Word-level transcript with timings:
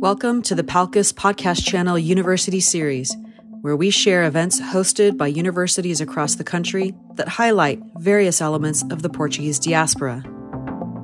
Welcome 0.00 0.42
to 0.42 0.54
the 0.54 0.62
Palcus 0.62 1.12
Podcast 1.12 1.66
Channel 1.66 1.98
University 1.98 2.60
Series, 2.60 3.16
where 3.62 3.74
we 3.74 3.90
share 3.90 4.22
events 4.22 4.60
hosted 4.60 5.16
by 5.16 5.26
universities 5.26 6.00
across 6.00 6.36
the 6.36 6.44
country 6.44 6.94
that 7.14 7.26
highlight 7.26 7.82
various 7.96 8.40
elements 8.40 8.84
of 8.92 9.02
the 9.02 9.08
Portuguese 9.08 9.58
diaspora 9.58 10.22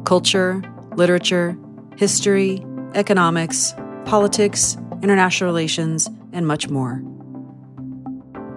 culture, 0.05 0.63
literature, 0.95 1.59
history, 1.97 2.65
economics, 2.95 3.75
politics, 4.05 4.77
international 5.03 5.49
relations, 5.51 6.09
and 6.33 6.47
much 6.47 6.69
more. 6.69 7.03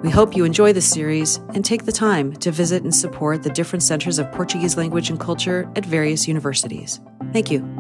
We 0.04 0.12
hope 0.12 0.36
you 0.36 0.46
enjoy 0.46 0.72
this 0.72 0.88
series 0.88 1.38
and 1.56 1.66
take 1.66 1.86
the 1.86 1.92
time 1.92 2.34
to 2.34 2.52
visit 2.52 2.84
and 2.84 2.94
support 2.94 3.42
the 3.42 3.50
different 3.50 3.82
centers 3.82 4.20
of 4.20 4.32
Portuguese 4.34 4.78
language 4.78 5.10
and 5.10 5.20
culture 5.20 5.68
at 5.76 5.84
various 5.84 6.28
universities. 6.28 7.00
Thank 7.34 7.50
you. 7.50 7.77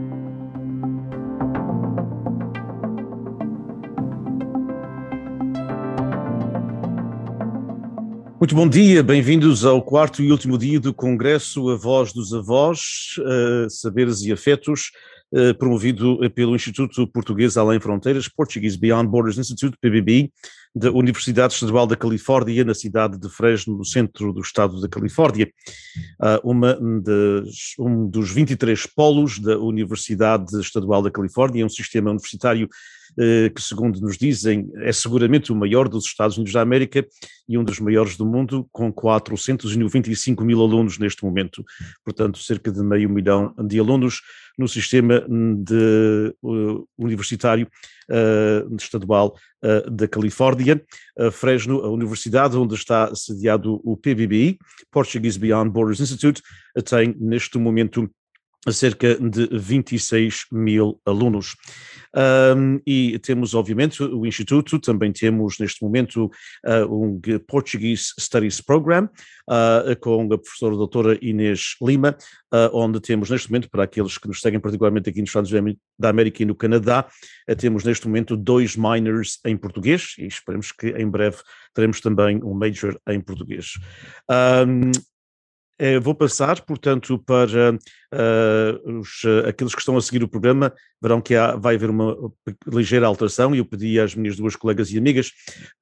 Muito 8.39 8.53
bom 8.53 8.69
dia, 8.69 9.01
bem-vindos 9.01 9.65
ao 9.65 9.81
quarto 9.81 10.21
e 10.21 10.31
último 10.31 10.59
dia 10.59 10.79
do 10.79 10.93
Congresso 10.93 11.71
A 11.71 11.75
Voz 11.75 12.13
dos 12.13 12.31
Avós, 12.31 13.15
uh, 13.17 13.67
Saberes 13.67 14.21
e 14.21 14.31
Afetos, 14.31 14.91
uh, 15.31 15.57
promovido 15.57 16.19
pelo 16.35 16.55
Instituto 16.55 17.07
Português 17.07 17.57
Além 17.57 17.79
Fronteiras, 17.79 18.27
Portuguese 18.27 18.77
Beyond 18.77 19.09
Borders 19.09 19.39
Institute, 19.39 19.75
PBB, 19.81 20.31
da 20.75 20.91
Universidade 20.91 21.55
Estadual 21.55 21.87
da 21.87 21.95
Califórnia, 21.95 22.63
na 22.63 22.75
cidade 22.75 23.17
de 23.17 23.27
Fresno, 23.27 23.75
no 23.75 23.83
centro 23.83 24.31
do 24.31 24.41
estado 24.41 24.79
da 24.79 24.87
Califórnia. 24.87 25.49
Uh, 26.21 27.01
das, 27.01 27.73
um 27.79 28.07
dos 28.07 28.31
23 28.31 28.85
polos 28.85 29.39
da 29.39 29.57
Universidade 29.57 30.55
Estadual 30.59 31.01
da 31.01 31.09
Califórnia, 31.09 31.65
um 31.65 31.69
sistema 31.69 32.11
universitário 32.11 32.69
que, 33.53 33.61
segundo 33.61 33.99
nos 33.99 34.17
dizem, 34.17 34.69
é 34.77 34.91
seguramente 34.91 35.51
o 35.51 35.55
maior 35.55 35.87
dos 35.87 36.05
Estados 36.05 36.37
Unidos 36.37 36.53
da 36.53 36.61
América 36.61 37.05
e 37.47 37.57
um 37.57 37.63
dos 37.63 37.79
maiores 37.79 38.17
do 38.17 38.25
mundo, 38.25 38.67
com 38.71 38.91
495 38.91 40.43
mil 40.43 40.61
alunos 40.61 40.97
neste 40.97 41.23
momento. 41.23 41.63
Portanto, 42.03 42.39
cerca 42.39 42.71
de 42.71 42.81
meio 42.81 43.09
milhão 43.09 43.53
de 43.65 43.79
alunos 43.79 44.21
no 44.57 44.67
sistema 44.67 45.25
de, 45.29 46.33
uh, 46.41 46.87
universitário 46.97 47.67
uh, 48.09 48.75
estadual 48.75 49.35
uh, 49.63 49.89
da 49.91 50.07
Califórnia. 50.07 50.83
Fresno, 51.31 51.79
a 51.79 51.89
universidade 51.89 52.57
onde 52.57 52.75
está 52.75 53.13
sediado 53.15 53.79
o 53.83 53.95
PBBI, 53.95 54.57
Portuguese 54.91 55.39
Beyond 55.39 55.71
Borders 55.71 55.99
Institute, 55.99 56.41
tem 56.85 57.15
neste 57.19 57.57
momento 57.57 58.09
cerca 58.71 59.15
de 59.15 59.47
26 59.51 60.45
mil 60.51 60.99
alunos. 61.05 61.55
Um, 62.15 62.79
e 62.85 63.19
temos, 63.19 63.53
obviamente, 63.53 64.01
o 64.03 64.25
Instituto, 64.25 64.79
também 64.79 65.11
temos 65.11 65.59
neste 65.59 65.83
momento 65.83 66.31
uh, 66.65 66.85
um 66.91 67.19
Portuguese 67.47 68.13
Studies 68.19 68.59
Program, 68.61 69.09
uh, 69.49 69.99
com 69.99 70.23
a 70.33 70.37
professora 70.37 70.75
doutora 70.75 71.17
Inês 71.21 71.75
Lima, 71.81 72.17
uh, 72.53 72.69
onde 72.73 72.99
temos 72.99 73.29
neste 73.29 73.49
momento, 73.49 73.69
para 73.69 73.83
aqueles 73.83 74.17
que 74.17 74.27
nos 74.27 74.41
seguem 74.41 74.59
particularmente 74.59 75.09
aqui 75.09 75.19
nos 75.19 75.29
Estados 75.29 75.51
Unidos 75.51 75.79
da 75.99 76.09
América 76.09 76.41
e 76.41 76.45
no 76.45 76.55
Canadá, 76.55 77.07
temos 77.57 77.83
neste 77.83 78.07
momento 78.07 78.37
dois 78.37 78.75
minors 78.75 79.39
em 79.45 79.57
português 79.57 80.13
e 80.17 80.25
esperemos 80.25 80.71
que 80.71 80.89
em 80.89 81.09
breve 81.09 81.37
teremos 81.73 81.99
também 81.99 82.39
um 82.43 82.53
major 82.53 82.99
em 83.07 83.19
português. 83.19 83.73
Um, 84.29 84.91
eh, 85.79 85.99
vou 85.99 86.15
passar, 86.15 86.61
portanto, 86.61 87.19
para 87.19 87.73
uh, 87.73 88.99
os, 88.99 89.23
uh, 89.23 89.47
aqueles 89.47 89.75
que 89.75 89.79
estão 89.79 89.95
a 89.95 90.01
seguir 90.01 90.23
o 90.23 90.27
programa, 90.27 90.73
verão 90.99 91.21
que 91.21 91.35
há, 91.35 91.55
vai 91.55 91.75
haver 91.75 91.91
uma 91.91 92.15
ligeira 92.65 93.05
alteração 93.05 93.53
e 93.53 93.59
eu 93.59 93.65
pedi 93.65 93.99
às 93.99 94.15
minhas 94.15 94.35
duas 94.35 94.55
colegas 94.55 94.91
e 94.91 94.97
amigas, 94.97 95.31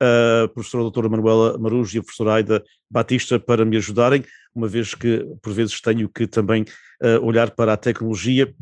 uh, 0.04 0.44
a 0.46 0.48
professora 0.50 0.84
doutora 0.84 1.08
Manuela 1.08 1.58
Marujo 1.58 1.96
e 1.96 2.00
a 2.00 2.04
professora 2.04 2.34
Aida 2.34 2.64
Batista, 2.92 3.40
para 3.40 3.64
me 3.64 3.78
ajudarem, 3.78 4.26
uma 4.54 4.68
vez 4.68 4.94
que 4.94 5.26
por 5.42 5.54
vezes 5.54 5.80
tenho 5.80 6.10
que 6.10 6.28
também 6.28 6.66
olhar 7.22 7.52
para 7.52 7.74
a 7.74 7.78
tecnologia 7.78 8.54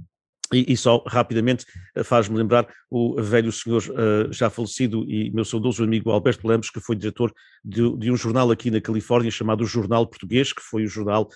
e, 0.54 0.66
e, 0.68 0.78
só 0.78 1.04
rapidamente 1.08 1.66
eh, 1.96 2.04
faz-me 2.04 2.38
lembrar 2.38 2.68
o 2.90 3.22
velho 3.22 3.52
senhor 3.52 3.82
uh, 3.90 4.32
já 4.32 4.50
falecido 4.50 5.04
e 5.10 5.32
meu 5.32 5.46
saudoso 5.46 5.84
amigo 5.84 6.12
Alberto 6.12 6.48
Lemos, 6.48 6.70
que 6.70 6.80
foi 6.80 6.96
diretor 6.96 7.34
de, 7.64 7.98
de, 7.98 8.12
um 8.12 8.16
jornal 8.16 8.52
aqui 8.52 8.70
na 8.70 8.80
Califórnia 8.80 9.32
chamado 9.32 9.66
Jornal 9.66 10.08
Português, 10.08 10.54
que 10.54 10.62
foi 10.62 10.84
o 10.84 10.88
jornal 10.88 11.30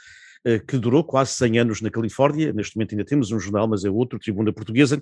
uh, 0.48 0.66
que 0.66 0.78
durou 0.78 1.04
quase 1.04 1.34
100 1.34 1.60
anos 1.60 1.82
na 1.82 1.90
Califórnia. 1.90 2.54
Neste 2.54 2.76
momento 2.76 2.94
ainda 2.94 3.06
temos 3.06 3.32
um 3.32 3.40
jornal, 3.40 3.68
mas 3.68 3.84
é 3.84 3.90
outro, 3.90 4.20
Tribuna 4.20 4.54
Portuguesa. 4.54 5.02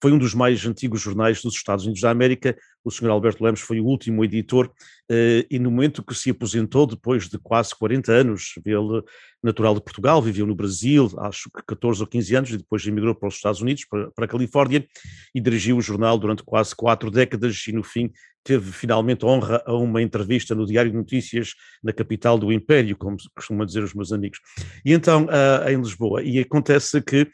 Foi 0.00 0.12
um 0.12 0.18
dos 0.18 0.34
mais 0.34 0.64
antigos 0.64 1.00
jornais 1.00 1.42
dos 1.42 1.54
Estados 1.54 1.84
Unidos 1.84 2.02
da 2.02 2.10
América. 2.10 2.56
O 2.84 2.90
senhor 2.90 3.10
Alberto 3.10 3.42
Lemos 3.42 3.60
foi 3.60 3.80
o 3.80 3.84
último 3.84 4.24
editor 4.24 4.66
uh, 4.66 5.46
e 5.50 5.58
no 5.58 5.70
momento 5.70 6.02
que 6.02 6.14
se 6.14 6.30
aposentou, 6.30 6.86
depois 6.86 7.28
de 7.28 7.38
quase 7.38 7.74
40 7.74 8.12
anos, 8.12 8.54
ele 8.64 9.02
natural 9.42 9.74
de 9.74 9.80
Portugal, 9.80 10.20
viveu 10.20 10.46
no 10.46 10.54
Brasil, 10.54 11.08
acho 11.18 11.48
que 11.50 11.62
14 11.66 12.00
ou 12.00 12.06
15 12.06 12.34
anos, 12.34 12.50
e 12.50 12.56
depois 12.56 12.86
emigrou 12.86 13.14
para 13.14 13.28
os 13.28 13.36
Estados 13.36 13.60
Unidos, 13.60 13.84
para, 13.84 14.10
para 14.10 14.24
a 14.24 14.28
Califórnia, 14.28 14.86
e 15.34 15.40
dirigiu 15.40 15.76
o 15.76 15.80
jornal 15.80 16.18
durante 16.18 16.42
quase 16.42 16.74
quatro 16.74 17.10
décadas 17.10 17.64
e 17.68 17.72
no 17.72 17.84
fim 17.84 18.10
teve 18.44 18.72
finalmente 18.72 19.26
honra 19.26 19.62
a 19.66 19.74
uma 19.74 20.00
entrevista 20.00 20.54
no 20.54 20.64
Diário 20.64 20.90
de 20.90 20.96
Notícias 20.96 21.52
na 21.82 21.92
capital 21.92 22.38
do 22.38 22.50
Império, 22.50 22.96
como 22.96 23.16
costumam 23.34 23.66
dizer 23.66 23.82
os 23.82 23.92
meus 23.92 24.10
amigos. 24.10 24.38
E 24.84 24.92
então, 24.92 25.26
uh, 25.26 25.68
em 25.68 25.76
Lisboa, 25.76 26.22
e 26.22 26.38
acontece 26.38 27.00
que 27.02 27.28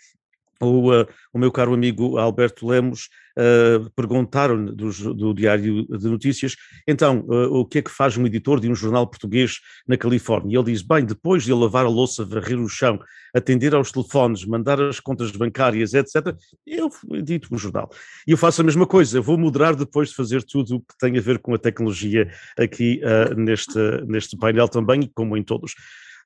o, 0.64 1.02
uh, 1.02 1.06
o 1.32 1.38
meu 1.38 1.50
caro 1.50 1.75
amigo 1.75 2.19
Alberto 2.19 2.66
Lemos 2.66 3.08
uh, 3.38 3.91
perguntaram 3.91 4.64
do, 4.64 5.34
Diário 5.34 5.86
de 5.86 6.08
Notícias, 6.08 6.56
então, 6.86 7.20
uh, 7.20 7.54
o 7.54 7.64
que 7.64 7.78
é 7.78 7.82
que 7.82 7.91
faz 7.91 8.16
um 8.16 8.26
editor 8.26 8.60
de 8.60 8.69
um 8.69 8.75
jornal 8.75 9.06
português 9.06 9.60
na 9.86 9.97
Califórnia? 9.97 10.58
Ele 10.58 10.72
diz, 10.72 10.82
bem, 10.82 11.04
depois 11.04 11.44
de 11.44 11.52
lavar 11.52 11.84
a 11.84 11.88
louça, 11.88 12.25
varrer 12.25 12.58
o 12.58 12.69
chão, 12.69 12.98
atender 13.34 13.75
aos 13.75 13.91
telefones, 13.92 14.44
mandar 14.44 14.80
as 14.80 15.00
contas 15.00 15.30
bancárias, 15.30 15.94
etc., 15.94 16.36
eu 16.66 16.91
edito 17.12 17.54
o 17.54 17.58
jornal. 17.58 17.91
E 18.26 18.31
eu 18.31 18.36
faço 18.36 18.60
a 18.60 18.64
mesma 18.64 18.86
coisa, 18.86 19.19
eu 19.19 19.22
vou 19.22 19.36
moderar 19.36 19.75
depois 19.75 20.10
de 20.10 20.14
fazer 20.14 20.42
tudo 20.42 20.76
o 20.76 20.81
que 20.81 20.96
tem 20.98 21.19
a 21.19 21.20
ver 21.20 21.38
com 21.38 21.54
a 21.54 21.58
tecnologia 21.58 22.31
aqui 22.56 23.00
neste, 23.36 23.78
neste 24.06 24.36
painel 24.36 24.69
também, 24.69 25.10
como 25.14 25.36
em 25.36 25.42
todos. 25.42 25.75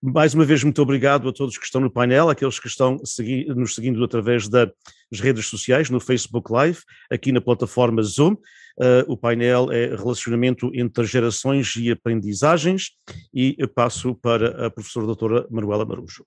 Mais 0.01 0.33
uma 0.33 0.45
vez, 0.45 0.63
muito 0.63 0.81
obrigado 0.81 1.29
a 1.29 1.33
todos 1.33 1.59
que 1.59 1.65
estão 1.65 1.81
no 1.81 1.91
painel, 1.91 2.31
aqueles 2.31 2.61
que 2.61 2.69
estão 2.69 3.05
segui 3.05 3.47
nos 3.47 3.75
seguindo 3.75 4.03
através 4.05 4.49
das 4.49 4.71
redes 5.13 5.47
sociais, 5.47 5.91
no 5.91 5.99
Facebook 5.99 6.53
Live, 6.53 6.79
aqui 7.11 7.33
na 7.33 7.41
plataforma 7.41 8.01
Zoom. 8.03 8.35
Uh, 8.35 9.03
o 9.09 9.17
painel 9.17 9.73
é 9.73 9.87
Relacionamento 9.97 10.71
entre 10.73 11.05
Gerações 11.05 11.75
e 11.75 11.91
Aprendizagens 11.91 12.93
e 13.35 13.57
passo 13.75 14.15
para 14.15 14.67
a 14.67 14.71
professora 14.71 15.05
doutora 15.05 15.49
Manuela 15.51 15.85
Marujo. 15.85 16.25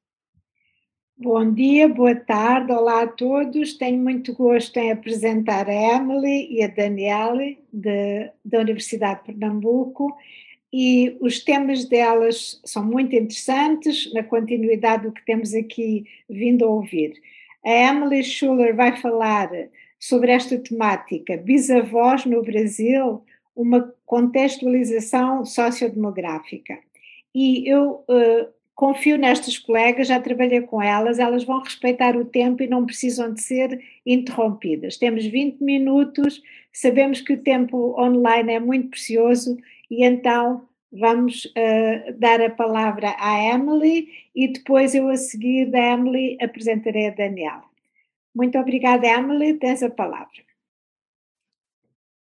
Bom 1.16 1.54
dia, 1.54 1.88
boa 1.88 2.16
tarde, 2.16 2.74
olá 2.74 3.04
a 3.04 3.08
todos. 3.08 3.76
Tenho 3.78 4.02
muito 4.04 4.34
gosto 4.34 4.76
em 4.76 4.92
apresentar 4.92 5.70
a 5.70 5.96
Emily 5.96 6.52
e 6.52 6.62
a 6.62 6.68
Daniele 6.68 7.60
da 8.44 8.60
Universidade 8.60 9.20
de 9.20 9.28
Pernambuco 9.28 10.14
e 10.74 11.18
os 11.20 11.40
temas 11.40 11.86
delas 11.86 12.62
são 12.64 12.86
muito 12.86 13.16
interessantes, 13.16 14.12
na 14.14 14.24
continuidade 14.24 15.04
do 15.04 15.12
que 15.12 15.26
temos 15.26 15.54
aqui 15.54 16.06
vindo 16.30 16.64
a 16.64 16.70
ouvir. 16.70 17.14
A 17.64 17.70
Emily 17.70 18.24
Schuller 18.24 18.76
vai 18.76 18.96
falar 18.98 19.50
sobre 20.00 20.32
esta 20.32 20.58
temática, 20.58 21.38
bisavós 21.38 22.26
no 22.26 22.42
Brasil, 22.42 23.24
uma 23.56 23.94
contextualização 24.06 25.46
sociodemográfica. 25.46 26.80
E 27.36 27.70
eu 27.70 28.04
uh, 28.08 28.48
confio 28.74 29.18
nestas 29.18 29.60
colegas, 29.60 30.08
já 30.08 30.20
trabalhei 30.20 30.62
com 30.62 30.82
elas, 30.82 31.20
elas 31.20 31.44
vão 31.44 31.60
respeitar 31.60 32.16
o 32.16 32.26
tempo 32.26 32.64
e 32.64 32.68
não 32.68 32.86
precisam 32.86 33.32
de 33.32 33.42
ser 33.42 33.80
interrompidas. 34.06 34.98
Temos 34.98 35.26
20 35.26 35.62
minutos, 35.62 36.42
sabemos 36.74 37.22
que 37.22 37.34
o 37.34 37.38
tempo 37.38 37.96
online 38.02 38.54
é 38.54 38.60
muito 38.60 38.90
precioso 38.90 39.58
e 39.92 40.06
então 40.06 40.70
vamos 40.90 41.46
uh, 41.46 42.14
dar 42.18 42.40
a 42.40 42.50
palavra 42.50 43.14
à 43.20 43.54
Emily 43.54 44.08
e 44.34 44.48
depois 44.48 44.96
eu 44.96 45.10
a 45.10 45.18
seguir 45.18 45.70
da 45.70 45.78
Emily 45.78 46.38
apresentarei 46.42 47.08
a 47.08 47.12
Daniela. 47.12 47.66
Muito 48.34 48.58
obrigada, 48.58 49.06
Emily, 49.06 49.56
tens 49.56 49.84
a 49.84 49.90
palavra. 49.90 50.30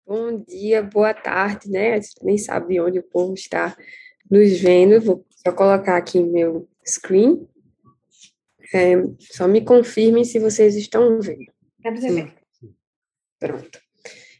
Bom 0.05 0.39
dia, 0.39 0.81
boa 0.81 1.13
tarde, 1.13 1.69
né? 1.69 1.95
A 1.95 1.95
gente 1.99 2.23
nem 2.23 2.37
sabe 2.37 2.75
de 2.75 2.79
onde 2.79 2.99
o 2.99 3.03
povo 3.03 3.33
está 3.33 3.75
nos 4.31 4.57
vendo. 4.57 5.01
Vou 5.01 5.25
só 5.29 5.51
colocar 5.51 5.97
aqui 5.97 6.21
meu 6.21 6.65
screen. 6.85 7.45
É, 8.73 8.93
só 9.19 9.45
me 9.45 9.61
confirmem 9.61 10.23
se 10.23 10.39
vocês 10.39 10.77
estão 10.77 11.19
vendo. 11.19 11.51
Estamos 11.77 12.01
vendo. 12.01 12.31
Pronto. 13.37 13.81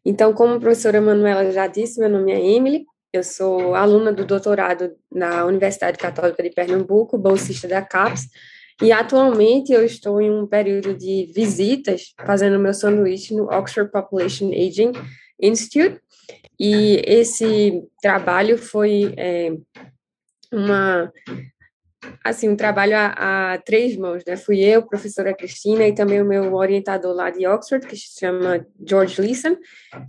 Então, 0.05 0.33
como 0.33 0.53
a 0.53 0.59
professora 0.59 1.01
Manuela 1.01 1.51
já 1.51 1.67
disse, 1.67 1.99
meu 1.99 2.09
nome 2.09 2.31
é 2.31 2.39
Emily, 2.39 2.85
eu 3.13 3.23
sou 3.23 3.73
aluna 3.75 4.11
do 4.11 4.25
doutorado 4.25 4.95
na 5.11 5.45
Universidade 5.45 5.97
Católica 5.97 6.43
de 6.43 6.49
Pernambuco, 6.49 7.17
bolsista 7.17 7.67
da 7.67 7.81
CAPES, 7.81 8.27
E 8.81 8.91
atualmente 8.91 9.73
eu 9.73 9.83
estou 9.83 10.21
em 10.21 10.29
um 10.29 10.45
período 10.45 10.93
de 10.93 11.31
visitas, 11.33 12.13
fazendo 12.25 12.59
meu 12.59 12.73
sanduíche 12.73 13.33
no 13.33 13.45
Oxford 13.45 13.91
Population 13.91 14.51
Aging 14.51 14.91
Institute. 15.41 15.99
E 16.59 17.01
esse 17.05 17.83
trabalho 18.01 18.57
foi 18.57 19.13
é, 19.17 19.51
uma 20.51 21.11
assim 22.23 22.49
um 22.49 22.55
trabalho 22.55 22.95
a, 22.95 23.53
a, 23.53 23.57
três 23.59 23.97
mãos, 23.97 24.23
né? 24.25 24.37
Fui 24.37 24.59
eu, 24.59 24.85
professora 24.85 25.33
Cristina 25.33 25.87
e 25.87 25.95
também 25.95 26.21
o 26.21 26.25
meu 26.25 26.53
orientador 26.53 27.15
lá 27.15 27.29
de 27.29 27.47
Oxford, 27.47 27.85
que 27.87 27.95
se 27.95 28.19
chama 28.19 28.65
George 28.87 29.19
Leeson, 29.21 29.57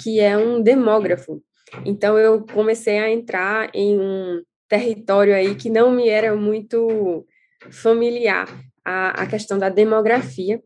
que 0.01 0.21
é 0.21 0.37
um 0.37 0.61
demógrafo. 0.63 1.43
Então 1.85 2.19
eu 2.19 2.45
comecei 2.47 2.99
a 2.99 3.11
entrar 3.11 3.71
em 3.75 3.99
um 3.99 4.43
território 4.69 5.35
aí 5.35 5.55
que 5.55 5.71
não 5.71 5.91
me 5.91 6.09
era 6.09 6.35
muito 6.37 7.27
familiar, 7.71 8.49
a, 8.85 9.23
a 9.23 9.27
questão 9.27 9.59
da 9.59 9.69
demografia. 9.69 10.63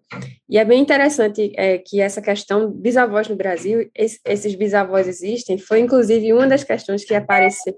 E 0.48 0.56
é 0.56 0.64
bem 0.64 0.80
interessante 0.80 1.52
é, 1.56 1.78
que 1.78 2.00
essa 2.00 2.22
questão 2.22 2.70
bisavós 2.70 3.28
no 3.28 3.34
Brasil, 3.34 3.90
esse, 3.94 4.20
esses 4.24 4.54
bisavós 4.54 5.08
existem, 5.08 5.58
foi 5.58 5.80
inclusive 5.80 6.32
uma 6.32 6.46
das 6.46 6.62
questões 6.62 7.04
que 7.04 7.14
apareceu 7.14 7.76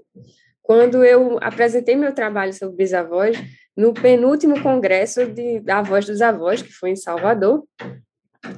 quando 0.61 1.03
eu 1.03 1.37
apresentei 1.41 1.95
meu 1.95 2.13
trabalho 2.13 2.51
sobre 2.51 2.75
bisavós 2.75 3.37
no 3.77 3.93
penúltimo 3.93 4.61
congresso 4.61 5.25
de, 5.27 5.59
da 5.59 5.81
Voz 5.81 6.05
dos 6.05 6.21
Avós, 6.21 6.61
que 6.61 6.71
foi 6.71 6.91
em 6.91 6.95
Salvador. 6.95 7.63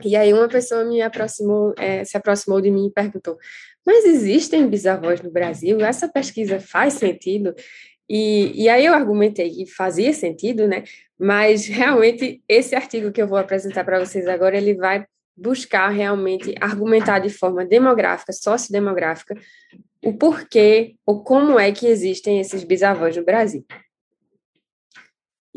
E 0.03 0.15
aí 0.15 0.33
uma 0.33 0.47
pessoa 0.47 0.83
me 0.83 1.01
aproximou, 1.01 1.73
é, 1.77 2.03
se 2.03 2.17
aproximou 2.17 2.61
de 2.61 2.71
mim 2.71 2.87
e 2.87 2.91
perguntou: 2.91 3.37
mas 3.87 4.03
existem 4.03 4.67
bisavós 4.67 5.21
no 5.21 5.31
Brasil? 5.31 5.79
Essa 5.79 6.09
pesquisa 6.09 6.59
faz 6.59 6.95
sentido? 6.95 7.55
E, 8.09 8.51
e 8.53 8.67
aí 8.67 8.85
eu 8.85 8.93
argumentei 8.93 9.49
que 9.49 9.65
fazia 9.65 10.11
sentido, 10.11 10.67
né? 10.67 10.83
Mas 11.17 11.67
realmente 11.67 12.43
esse 12.49 12.75
artigo 12.75 13.13
que 13.13 13.21
eu 13.21 13.27
vou 13.29 13.37
apresentar 13.37 13.85
para 13.85 13.97
vocês 13.97 14.27
agora, 14.27 14.57
ele 14.57 14.73
vai 14.73 15.05
buscar 15.37 15.87
realmente 15.87 16.53
argumentar 16.59 17.19
de 17.19 17.29
forma 17.29 17.63
demográfica, 17.63 18.33
sociodemográfica, 18.33 19.35
o 20.03 20.13
porquê 20.13 20.95
ou 21.05 21.23
como 21.23 21.57
é 21.57 21.71
que 21.71 21.87
existem 21.87 22.41
esses 22.41 22.65
bisavós 22.65 23.15
no 23.15 23.23
Brasil. 23.23 23.65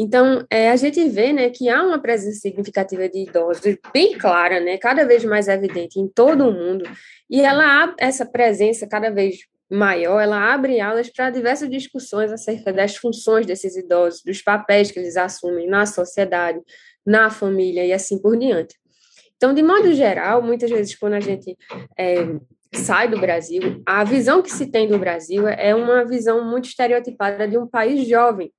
Então, 0.03 0.47
é, 0.49 0.71
a 0.71 0.77
gente 0.77 1.07
vê 1.11 1.31
né, 1.31 1.51
que 1.51 1.69
há 1.69 1.83
uma 1.83 2.01
presença 2.01 2.41
significativa 2.41 3.07
de 3.07 3.25
idosos, 3.25 3.77
bem 3.93 4.17
clara, 4.17 4.59
né, 4.59 4.79
cada 4.79 5.05
vez 5.05 5.23
mais 5.27 5.47
evidente 5.47 6.01
em 6.01 6.09
todo 6.09 6.49
o 6.49 6.53
mundo, 6.53 6.89
e 7.29 7.43
ela 7.43 7.95
essa 7.99 8.25
presença 8.25 8.89
cada 8.89 9.11
vez 9.11 9.41
maior, 9.71 10.19
ela 10.19 10.55
abre 10.55 10.81
aulas 10.81 11.11
para 11.11 11.29
diversas 11.29 11.69
discussões 11.69 12.33
acerca 12.33 12.73
das 12.73 12.97
funções 12.97 13.45
desses 13.45 13.77
idosos, 13.77 14.23
dos 14.23 14.41
papéis 14.41 14.91
que 14.91 14.99
eles 14.99 15.19
assumem 15.19 15.69
na 15.69 15.85
sociedade, 15.85 16.59
na 17.05 17.29
família 17.29 17.85
e 17.85 17.93
assim 17.93 18.19
por 18.19 18.39
diante. 18.39 18.77
Então, 19.37 19.53
de 19.53 19.63
modo 19.63 19.93
geral, 19.93 20.41
muitas 20.41 20.71
vezes 20.71 20.95
quando 20.97 21.13
a 21.13 21.21
gente 21.21 21.55
é, 21.99 22.27
sai 22.73 23.07
do 23.07 23.21
Brasil, 23.21 23.83
a 23.85 24.03
visão 24.03 24.41
que 24.41 24.51
se 24.51 24.71
tem 24.71 24.89
do 24.89 24.99
Brasil 24.99 25.47
é 25.47 25.75
uma 25.75 26.07
visão 26.07 26.43
muito 26.43 26.71
estereotipada 26.71 27.47
de 27.47 27.59
um 27.59 27.67
país 27.67 28.09
jovem, 28.09 28.51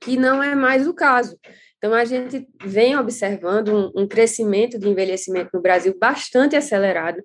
que 0.00 0.16
não 0.16 0.42
é 0.42 0.54
mais 0.54 0.86
o 0.86 0.94
caso. 0.94 1.38
Então, 1.76 1.94
a 1.94 2.04
gente 2.04 2.46
vem 2.64 2.96
observando 2.98 3.68
um, 3.68 4.02
um, 4.02 4.08
crescimento 4.08 4.78
de 4.78 4.88
envelhecimento 4.88 5.50
no 5.54 5.62
Brasil 5.62 5.96
bastante 5.98 6.56
acelerado. 6.56 7.22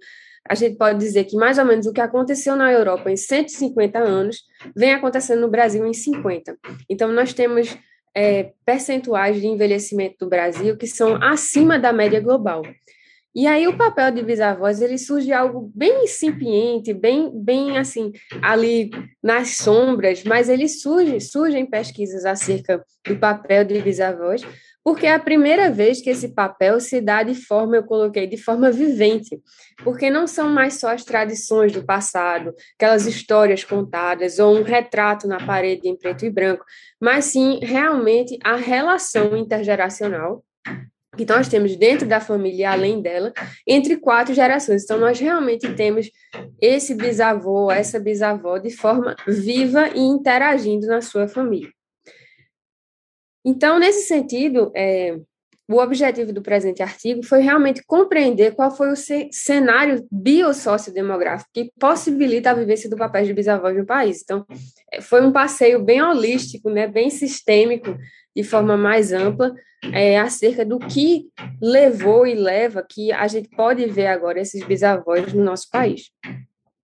A 0.48 0.54
gente 0.54 0.78
pode 0.78 1.00
dizer 1.00 1.24
que 1.24 1.36
mais 1.36 1.58
ou 1.58 1.66
menos 1.66 1.88
o 1.88 1.94
que 1.94 2.02
aconteceu 2.02 2.56
na 2.56 2.72
Europa 2.72 3.10
em 3.10 3.18
150 3.18 3.98
anos 3.98 4.44
vem 4.76 4.94
acontecendo 4.94 5.42
no 5.42 5.50
Brasil 5.50 5.86
em 5.86 5.94
50. 5.94 6.56
Então, 6.88 7.12
nós 7.12 7.34
temos 7.34 7.76
é, 8.16 8.52
percentuais 8.66 9.42
de 9.42 9.48
envelhecimento 9.48 10.18
do 10.20 10.30
Brasil 10.30 10.78
que 10.78 10.86
são 10.86 11.16
acima 11.24 11.80
da 11.80 11.92
média 11.92 12.20
global. 12.20 12.62
E 13.36 13.48
aí 13.48 13.68
o 13.68 13.76
papel 13.76 14.12
de 14.12 14.22
bisavós, 14.22 14.80
ele 14.80 14.98
surge 14.98 15.34
algo 15.34 15.72
bem 15.74 16.04
incipiente, 16.04 16.94
bem, 16.94 17.32
bem 17.34 17.78
assim, 17.80 18.12
ali 18.44 18.92
nas 19.24 19.58
sombras, 19.58 20.24
mas 20.24 20.50
ele 20.50 20.68
surge, 20.68 21.20
surgem 21.20 21.66
pesquisas 21.66 22.26
acerca 22.26 22.86
do 23.08 23.18
papel 23.18 23.66
de 23.66 23.82
bisavós, 23.82 24.44
porque 24.84 25.08
é 25.08 25.14
a 25.14 25.20
primeira 25.20 25.72
vez 25.72 26.00
que 26.00 26.12
esse 26.12 26.30
papel 26.36 26.80
se 26.80 27.02
dá 27.02 27.24
de 27.24 27.34
forma, 27.34 27.78
eu 27.78 27.84
coloquei, 27.84 28.28
de 28.28 28.38
forma 28.38 28.70
vivente, 28.70 29.42
porque 29.84 30.12
não 30.12 30.28
são 30.28 30.50
mais 30.50 30.80
só 30.80 30.90
as 30.90 31.04
tradições 31.04 31.72
do 31.72 31.84
passado, 31.84 32.54
aquelas 32.76 33.08
histórias 33.08 33.64
contadas, 33.64 34.38
ou 34.38 34.56
um 34.56 34.62
retrato 34.62 35.28
na 35.28 35.44
parede 35.44 35.88
em 35.88 35.98
preto 35.98 36.26
e 36.26 36.30
branco, 36.30 36.64
mas 37.02 37.26
sim 37.26 37.60
realmente 37.64 38.38
a 38.44 38.56
relação 38.56 39.36
intergeracional 39.36 40.44
que 41.16 41.26
nós 41.26 41.48
temos 41.48 41.76
dentro 41.76 42.08
da 42.08 42.20
família, 42.20 42.72
além 42.72 43.02
dela, 43.02 43.34
entre 43.68 43.98
quatro 43.98 44.34
gerações. 44.34 44.84
Então, 44.84 45.00
nós 45.00 45.20
realmente 45.20 45.74
temos 45.76 46.10
esse 46.60 46.96
bisavô, 46.96 47.72
essa 47.72 48.00
bisavó, 48.00 48.58
de 48.58 48.72
forma 48.72 49.16
viva 49.28 49.90
e 49.90 50.00
interagindo 50.00 50.88
na 50.88 51.02
sua 51.02 51.28
família. 51.28 51.72
Então, 53.46 53.78
nesse 53.78 54.08
sentido, 54.08 54.72
é, 54.76 55.18
o 55.70 55.78
objetivo 55.78 56.34
do 56.34 56.42
presente 56.42 56.84
artigo 56.84 57.24
foi 57.24 57.42
realmente 57.42 57.84
compreender 57.86 58.54
qual 58.54 58.70
foi 58.70 58.92
o 58.92 58.96
cenário 59.32 60.06
biossociodemográfico 60.12 61.50
que 61.54 61.72
possibilita 61.80 62.52
a 62.52 62.54
vivência 62.54 62.90
do 62.90 62.98
papel 62.98 63.24
de 63.26 63.34
bisavós 63.34 63.76
no 63.76 63.86
país. 63.86 64.22
Então, 64.24 64.46
é, 64.92 65.02
foi 65.02 65.26
um 65.26 65.32
passeio 65.32 65.84
bem 65.84 66.02
holístico, 66.02 66.70
né, 66.70 66.88
bem 66.88 67.10
sistêmico, 67.10 67.98
de 68.36 68.44
forma 68.44 68.76
mais 68.76 69.12
ampla, 69.12 69.54
é, 69.94 70.18
acerca 70.18 70.66
do 70.66 70.80
que 70.80 71.30
levou 71.62 72.26
e 72.26 72.34
leva 72.34 72.86
que 72.88 73.12
a 73.12 73.28
gente 73.28 73.50
pode 73.50 73.86
ver 73.88 74.08
agora 74.08 74.40
esses 74.40 74.64
bisavós 74.66 75.34
no 75.34 75.44
nosso 75.44 75.70
país. 75.70 76.12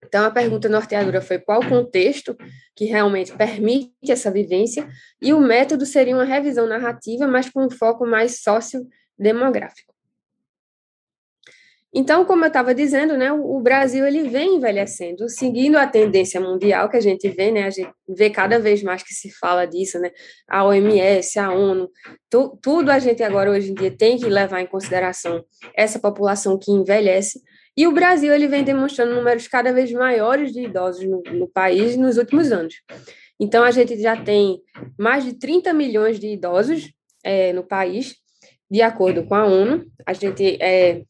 Então, 0.03 0.25
a 0.25 0.31
pergunta 0.31 0.69
norteadora 0.69 1.21
foi 1.21 1.38
qual 1.38 1.61
o 1.61 1.69
contexto 1.69 2.35
que 2.75 2.85
realmente 2.85 3.33
permite 3.33 3.91
essa 4.09 4.31
vivência, 4.31 4.88
e 5.21 5.33
o 5.33 5.39
método 5.39 5.85
seria 5.85 6.15
uma 6.15 6.23
revisão 6.23 6.67
narrativa, 6.67 7.27
mas 7.27 7.49
com 7.49 7.65
um 7.65 7.69
foco 7.69 8.05
mais 8.05 8.41
sociodemográfico. 8.41 9.96
Então, 11.99 12.23
como 12.25 12.45
eu 12.45 12.49
estava 12.49 12.75
dizendo, 12.75 13.17
né, 13.17 13.31
o 13.31 13.59
Brasil 13.59 14.05
ele 14.05 14.29
vem 14.29 14.57
envelhecendo, 14.57 15.27
seguindo 15.27 15.77
a 15.77 15.88
tendência 15.88 16.39
mundial 16.39 16.88
que 16.88 16.95
a 16.95 17.01
gente 17.01 17.27
vê, 17.27 17.49
né, 17.49 17.63
a 17.63 17.71
gente 17.71 17.89
vê 18.07 18.29
cada 18.29 18.59
vez 18.59 18.83
mais 18.83 19.01
que 19.01 19.15
se 19.15 19.31
fala 19.31 19.65
disso, 19.65 19.97
né, 19.97 20.11
a 20.47 20.63
OMS, 20.63 21.39
a 21.39 21.51
ONU, 21.51 21.89
tu, 22.30 22.56
tudo 22.61 22.92
a 22.92 22.99
gente 22.99 23.23
agora 23.23 23.49
hoje 23.49 23.71
em 23.71 23.73
dia 23.73 23.89
tem 23.89 24.16
que 24.16 24.30
levar 24.30 24.61
em 24.61 24.68
consideração 24.68 25.44
essa 25.75 25.97
população 25.97 26.56
que 26.59 26.69
envelhece, 26.71 27.42
e 27.75 27.87
o 27.87 27.92
Brasil 27.92 28.31
ele 28.31 28.47
vem 28.47 28.63
demonstrando 28.63 29.16
números 29.16 29.47
cada 29.47 29.73
vez 29.73 29.92
maiores 29.92 30.54
de 30.54 30.66
idosos 30.66 31.04
no, 31.04 31.23
no 31.33 31.47
país 31.47 31.97
nos 31.97 32.18
últimos 32.18 32.51
anos. 32.51 32.75
Então, 33.39 33.63
a 33.63 33.71
gente 33.71 33.99
já 33.99 34.16
tem 34.16 34.61
mais 34.99 35.25
de 35.25 35.33
30 35.33 35.73
milhões 35.73 36.19
de 36.19 36.27
idosos 36.27 36.92
é, 37.23 37.51
no 37.54 37.63
país, 37.63 38.18
de 38.69 38.83
acordo 38.83 39.23
com 39.23 39.33
a 39.33 39.45
ONU. 39.45 39.83
A 40.06 40.13
gente 40.13 40.61
é, 40.61 41.01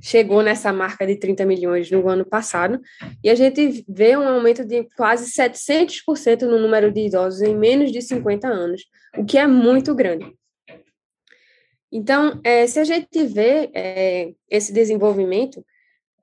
chegou 0.00 0.42
nessa 0.42 0.72
marca 0.72 1.06
de 1.06 1.16
30 1.16 1.44
milhões 1.44 1.90
no 1.90 2.08
ano 2.08 2.24
passado, 2.24 2.80
e 3.22 3.30
a 3.30 3.34
gente 3.34 3.84
vê 3.88 4.16
um 4.16 4.26
aumento 4.26 4.64
de 4.64 4.84
quase 4.96 5.30
700% 5.30 6.42
no 6.42 6.58
número 6.58 6.92
de 6.92 7.06
idosos 7.06 7.42
em 7.42 7.56
menos 7.56 7.92
de 7.92 8.02
50 8.02 8.48
anos, 8.48 8.82
o 9.16 9.24
que 9.24 9.38
é 9.38 9.46
muito 9.46 9.94
grande. 9.94 10.32
Então, 11.90 12.40
é, 12.44 12.66
se 12.66 12.78
a 12.78 12.84
gente 12.84 13.24
vê 13.24 13.70
é, 13.74 14.32
esse 14.50 14.72
desenvolvimento 14.72 15.64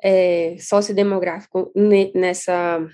é, 0.01 0.55
sociodemográfico 0.59 1.71
nessa, 2.13 2.85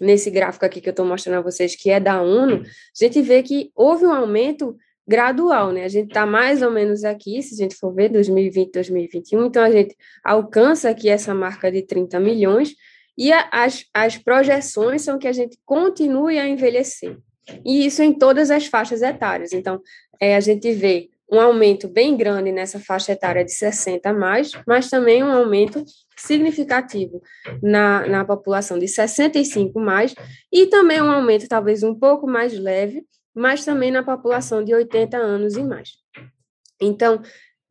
nesse 0.00 0.30
gráfico 0.30 0.64
aqui 0.64 0.80
que 0.80 0.88
eu 0.88 0.92
estou 0.92 1.04
mostrando 1.04 1.38
a 1.38 1.42
vocês, 1.42 1.76
que 1.76 1.90
é 1.90 2.00
da 2.00 2.22
ONU, 2.22 2.62
a 2.62 3.04
gente 3.04 3.20
vê 3.20 3.42
que 3.42 3.70
houve 3.74 4.06
um 4.06 4.12
aumento 4.12 4.76
gradual, 5.08 5.72
né? 5.72 5.84
A 5.84 5.88
gente 5.88 6.08
está 6.08 6.26
mais 6.26 6.60
ou 6.60 6.70
menos 6.70 7.02
aqui, 7.02 7.42
se 7.42 7.54
a 7.54 7.56
gente 7.56 7.74
for 7.74 7.94
ver, 7.94 8.10
2020, 8.10 8.72
2021, 8.72 9.46
então 9.46 9.62
a 9.62 9.70
gente 9.70 9.96
alcança 10.22 10.90
aqui 10.90 11.08
essa 11.08 11.34
marca 11.34 11.72
de 11.72 11.80
30 11.82 12.20
milhões, 12.20 12.74
e 13.16 13.32
a, 13.32 13.48
as, 13.50 13.86
as 13.94 14.18
projeções 14.18 15.02
são 15.02 15.18
que 15.18 15.26
a 15.26 15.32
gente 15.32 15.56
continue 15.64 16.38
a 16.38 16.46
envelhecer. 16.46 17.16
E 17.64 17.86
isso 17.86 18.02
em 18.02 18.12
todas 18.12 18.50
as 18.50 18.66
faixas 18.66 19.00
etárias. 19.00 19.52
Então, 19.54 19.80
é, 20.20 20.36
a 20.36 20.40
gente 20.40 20.70
vê 20.72 21.08
um 21.32 21.40
aumento 21.40 21.88
bem 21.88 22.16
grande 22.16 22.52
nessa 22.52 22.78
faixa 22.78 23.12
etária 23.12 23.44
de 23.44 23.52
60 23.52 24.08
a 24.08 24.12
mais, 24.12 24.52
mas 24.66 24.90
também 24.90 25.24
um 25.24 25.32
aumento 25.32 25.82
significativo 26.16 27.22
na, 27.62 28.06
na 28.06 28.24
população 28.24 28.78
de 28.78 28.88
65 28.88 29.80
mais, 29.80 30.14
e 30.52 30.66
também 30.66 31.00
um 31.00 31.10
aumento 31.10 31.48
talvez 31.48 31.82
um 31.82 31.94
pouco 31.94 32.26
mais 32.26 32.58
leve 32.58 33.04
mas 33.34 33.64
também 33.64 33.90
na 33.90 34.02
população 34.02 34.64
de 34.64 34.74
80 34.74 35.16
anos 35.16 35.56
e 35.56 35.62
mais. 35.62 35.90
Então, 36.80 37.20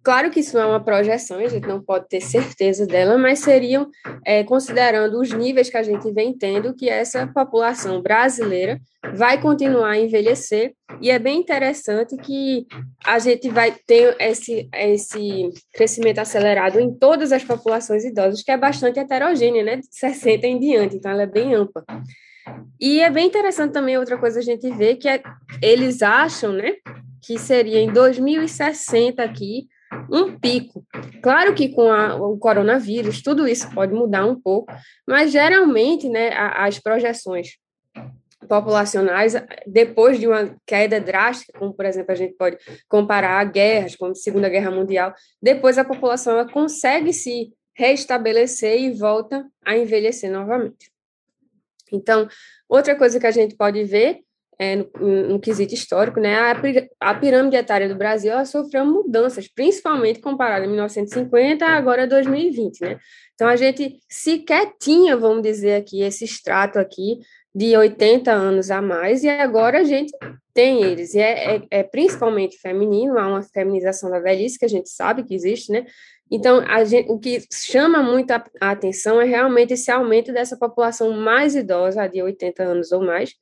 Claro 0.08 0.32
que 0.32 0.40
isso 0.40 0.58
é 0.58 0.66
uma 0.66 0.82
projeção, 0.82 1.38
a 1.38 1.48
gente 1.50 1.68
não 1.68 1.84
pode 1.84 2.08
ter 2.08 2.22
certeza 2.22 2.88
dela, 2.88 3.18
mas 3.18 3.40
seriam, 3.40 3.90
é, 4.26 4.42
considerando 4.42 5.20
os 5.20 5.34
níveis 5.34 5.70
que 5.70 5.76
a 5.76 5.84
gente 5.84 6.10
vem 6.14 6.32
tendo, 6.32 6.74
que 6.74 6.88
essa 6.88 7.28
população 7.28 8.02
brasileira 8.02 8.80
vai 9.14 9.42
continuar 9.42 9.90
a 9.90 10.00
envelhecer, 10.00 10.74
e 11.02 11.12
é 11.12 11.20
bem 11.20 11.42
interessante 11.42 12.16
que 12.16 12.66
a 13.04 13.20
gente 13.20 13.50
vai 13.50 13.76
ter 13.86 14.16
esse, 14.18 14.70
esse 14.74 15.50
crescimento 15.74 16.20
acelerado 16.20 16.80
em 16.80 16.98
todas 16.98 17.34
as 17.34 17.44
populações 17.44 18.06
idosas, 18.06 18.42
que 18.42 18.52
é 18.52 18.56
bastante 18.56 19.00
heterogênea, 19.00 19.62
né, 19.62 19.76
de 19.76 19.88
60 19.92 20.48
em 20.48 20.58
diante, 20.58 20.96
então 20.96 21.12
ela 21.12 21.24
é 21.24 21.28
bem 21.28 21.54
ampla. 21.54 21.84
E 22.80 23.00
é 23.02 23.10
bem 23.10 23.28
interessante 23.28 23.74
também 23.74 23.98
outra 23.98 24.18
coisa 24.18 24.40
a 24.40 24.44
gente 24.44 24.70
ver 24.72 24.96
que 24.96 25.08
é, 25.08 25.22
eles 25.62 26.02
acham, 26.02 26.52
né, 26.52 26.74
que 27.22 27.38
seria 27.38 27.80
em 27.80 27.92
2060 27.92 29.24
aqui 29.24 29.68
um 30.12 30.38
pico. 30.38 30.86
Claro 31.22 31.54
que 31.54 31.70
com 31.70 31.92
a, 31.92 32.16
o 32.16 32.38
coronavírus 32.38 33.22
tudo 33.22 33.48
isso 33.48 33.74
pode 33.74 33.94
mudar 33.94 34.26
um 34.26 34.40
pouco, 34.40 34.72
mas 35.08 35.32
geralmente, 35.32 36.08
né, 36.08 36.30
as 36.36 36.80
projeções 36.80 37.58
populacionais, 38.48 39.34
depois 39.66 40.20
de 40.20 40.28
uma 40.28 40.56
queda 40.66 41.02
drástica, 41.02 41.58
como 41.58 41.74
por 41.74 41.86
exemplo 41.86 42.12
a 42.12 42.16
gente 42.16 42.34
pode 42.36 42.58
comparar 42.88 43.40
a 43.40 43.44
guerras, 43.44 43.96
como 43.96 44.12
a 44.12 44.16
Segunda 44.16 44.48
Guerra 44.48 44.72
Mundial, 44.72 45.14
depois 45.42 45.78
a 45.78 45.84
população 45.84 46.34
ela 46.34 46.50
consegue 46.50 47.12
se 47.12 47.52
restabelecer 47.76 48.80
e 48.80 48.94
volta 48.94 49.46
a 49.66 49.78
envelhecer 49.78 50.32
novamente. 50.32 50.92
Então, 51.96 52.28
outra 52.68 52.96
coisa 52.96 53.20
que 53.20 53.28
a 53.28 53.32
gente 53.32 53.56
pode 53.56 53.84
ver 53.84 54.20
é, 54.60 54.76
no, 54.76 54.88
no, 55.30 55.40
quesito 55.40 55.74
histórico, 55.74 56.20
né, 56.20 56.36
a, 56.36 56.56
a, 57.00 57.14
pirâmide 57.14 57.56
etária 57.56 57.88
do 57.88 57.96
Brasil 57.96 58.32
ela 58.32 58.44
sofreu 58.44 58.86
mudanças, 58.86 59.48
principalmente 59.48 60.20
comparada 60.20 60.66
a 60.66 60.68
1950 60.68 61.64
a 61.64 61.78
agora 61.78 62.08
2020, 62.08 62.82
né? 62.82 62.98
Então 63.36 63.48
a 63.48 63.56
gente 63.56 64.00
sequer 64.10 64.74
tinha, 64.80 65.16
vamos 65.16 65.44
dizer 65.44 65.76
aqui, 65.76 66.02
esse 66.02 66.26
extrato 66.26 66.80
aqui 66.80 67.20
de 67.54 67.78
80 67.78 68.32
anos 68.32 68.72
a 68.72 68.82
mais, 68.82 69.24
e 69.24 69.30
agora 69.30 69.80
a 69.80 69.84
gente 69.84 70.12
tem 70.54 70.84
eles, 70.84 71.14
e 71.14 71.20
é, 71.20 71.56
é, 71.56 71.62
é 71.70 71.84
principalmente 71.84 72.58
feminino, 72.60 73.18
há 73.18 73.28
uma 73.28 73.44
feminização 73.44 74.10
da 74.10 74.20
velhice 74.20 74.58
que 74.58 74.66
a 74.66 74.70
gente 74.70 74.90
sabe 74.90 75.24
que 75.24 75.36
existe, 75.36 75.72
né? 75.72 75.86
Então, 76.30 76.62
gente, 76.86 77.10
o 77.10 77.18
que 77.18 77.42
chama 77.52 78.04
muito 78.04 78.32
a, 78.32 78.44
a 78.60 78.72
atenção 78.72 79.22
é 79.22 79.26
realmente 79.26 79.74
esse 79.74 79.90
aumento 79.90 80.34
dessa 80.34 80.58
população 80.58 81.12
mais 81.14 81.56
idosa, 81.56 82.08
de 82.08 82.22
80 82.22 82.64
anos 82.64 82.92
ou 82.92 83.02
mais, 83.02 83.34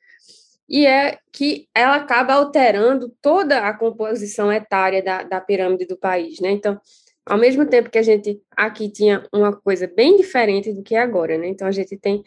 e 0.67 0.85
é 0.85 1.17
que 1.31 1.67
ela 1.73 1.95
acaba 1.95 2.33
alterando 2.33 3.13
toda 3.21 3.67
a 3.67 3.73
composição 3.73 4.51
etária 4.51 5.01
da, 5.03 5.23
da 5.23 5.41
pirâmide 5.41 5.85
do 5.85 5.97
país, 5.97 6.39
né? 6.39 6.51
Então, 6.51 6.79
ao 7.25 7.37
mesmo 7.37 7.65
tempo 7.65 7.89
que 7.89 7.97
a 7.97 8.03
gente 8.03 8.41
aqui 8.55 8.89
tinha 8.89 9.27
uma 9.33 9.55
coisa 9.55 9.87
bem 9.87 10.17
diferente 10.17 10.71
do 10.73 10.83
que 10.83 10.95
é 10.95 11.01
agora, 11.01 11.37
né? 11.37 11.47
Então, 11.47 11.67
a 11.67 11.71
gente 11.71 11.97
tem 11.97 12.23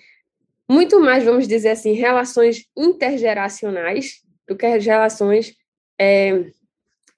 muito 0.69 1.01
mais, 1.01 1.25
vamos 1.25 1.49
dizer 1.49 1.71
assim, 1.71 1.93
relações 1.93 2.67
intergeracionais 2.77 4.23
do 4.47 4.57
que 4.57 4.67
relações 4.67 5.55
é, 6.01 6.51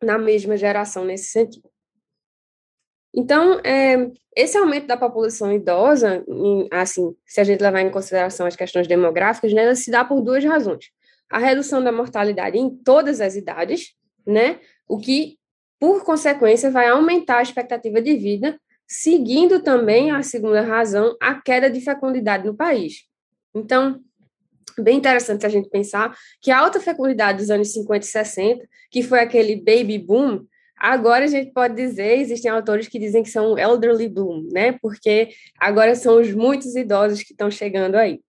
na 0.03 0.19
mesma 0.19 0.57
geração 0.57 1.05
nesse 1.05 1.31
sentido. 1.31 1.70
Então, 3.15 3.61
é, 3.65 4.11
esse 4.37 4.57
aumento 4.57 4.87
da 4.87 4.97
população 4.97 5.53
idosa, 5.53 6.25
assim, 6.71 7.15
se 7.27 7.41
a 7.41 7.45
gente 7.45 7.61
levar 7.61 7.81
em 7.81 7.91
consideração 7.91 8.47
as 8.47 8.55
questões 8.55 8.87
demográficas, 8.87 9.53
né, 9.53 9.75
se 9.75 9.91
dá 9.91 10.05
por 10.05 10.21
duas 10.23 10.45
razões 10.45 10.87
a 11.31 11.39
redução 11.39 11.83
da 11.83 11.93
mortalidade 11.93 12.59
em 12.59 12.69
todas 12.69 13.21
as 13.21 13.37
idades, 13.37 13.95
né? 14.27 14.59
O 14.87 14.99
que, 14.99 15.39
por 15.79 16.05
consequência, 16.05 16.71
vai 16.71 16.89
aumentar 16.89 17.39
a 17.39 17.43
expectativa 17.43 18.03
de 18.03 18.17
vida, 18.17 18.61
seguindo 18.87 19.63
também 19.63 20.11
a 20.11 20.23
segunda 20.23 20.61
razão, 20.61 21.17
a 21.23 21.41
queda 21.41 21.71
de 21.71 21.81
fecundidade 21.81 22.45
no 22.45 22.57
país. 22.57 23.05
Então, 23.55 24.01
bem 24.77 24.99
interessante 24.99 25.47
a 25.47 25.49
gente 25.49 25.71
pensar 25.71 26.17
que 26.43 26.51
a 26.51 26.59
alta 26.59 26.81
fecundidade 26.81 27.39
dos 27.39 27.51
anos 27.51 27.73
50 27.73 28.05
e 28.05 28.09
60, 28.09 28.69
que 28.91 29.03
foi 29.03 29.21
aquele 29.21 29.57
baby 29.57 29.99
boom, 29.99 30.45
agora 30.81 31.25
a 31.27 31.29
gente 31.29 31.53
pode 31.53 31.75
dizer, 31.75 32.19
existem 32.19 32.51
autores 32.51 32.89
que 32.89 32.99
dizem 32.99 33.23
que 33.23 33.29
são 33.29 33.59
elderly 33.59 34.09
boom, 34.09 34.49
né? 34.51 34.73
Porque 34.81 35.29
agora 35.59 35.95
são 35.95 36.21
os 36.21 36.33
muitos 36.33 36.75
idosos 36.75 37.23
que 37.23 37.33
estão 37.33 37.51
chegando 37.51 37.97
aí. 37.97 38.21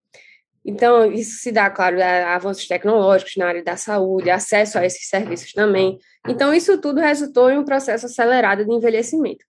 Então, 0.63 1.11
isso 1.11 1.39
se 1.39 1.51
dá, 1.51 1.69
claro, 1.69 1.99
a 2.03 2.35
avanços 2.35 2.67
tecnológicos 2.67 3.35
na 3.35 3.47
área 3.47 3.63
da 3.63 3.75
saúde, 3.75 4.29
acesso 4.29 4.77
a 4.77 4.85
esses 4.85 5.07
serviços 5.07 5.53
também. 5.53 5.97
Então, 6.27 6.53
isso 6.53 6.79
tudo 6.79 6.99
resultou 6.99 7.49
em 7.49 7.57
um 7.57 7.65
processo 7.65 8.05
acelerado 8.05 8.63
de 8.63 8.71
envelhecimento. 8.71 9.43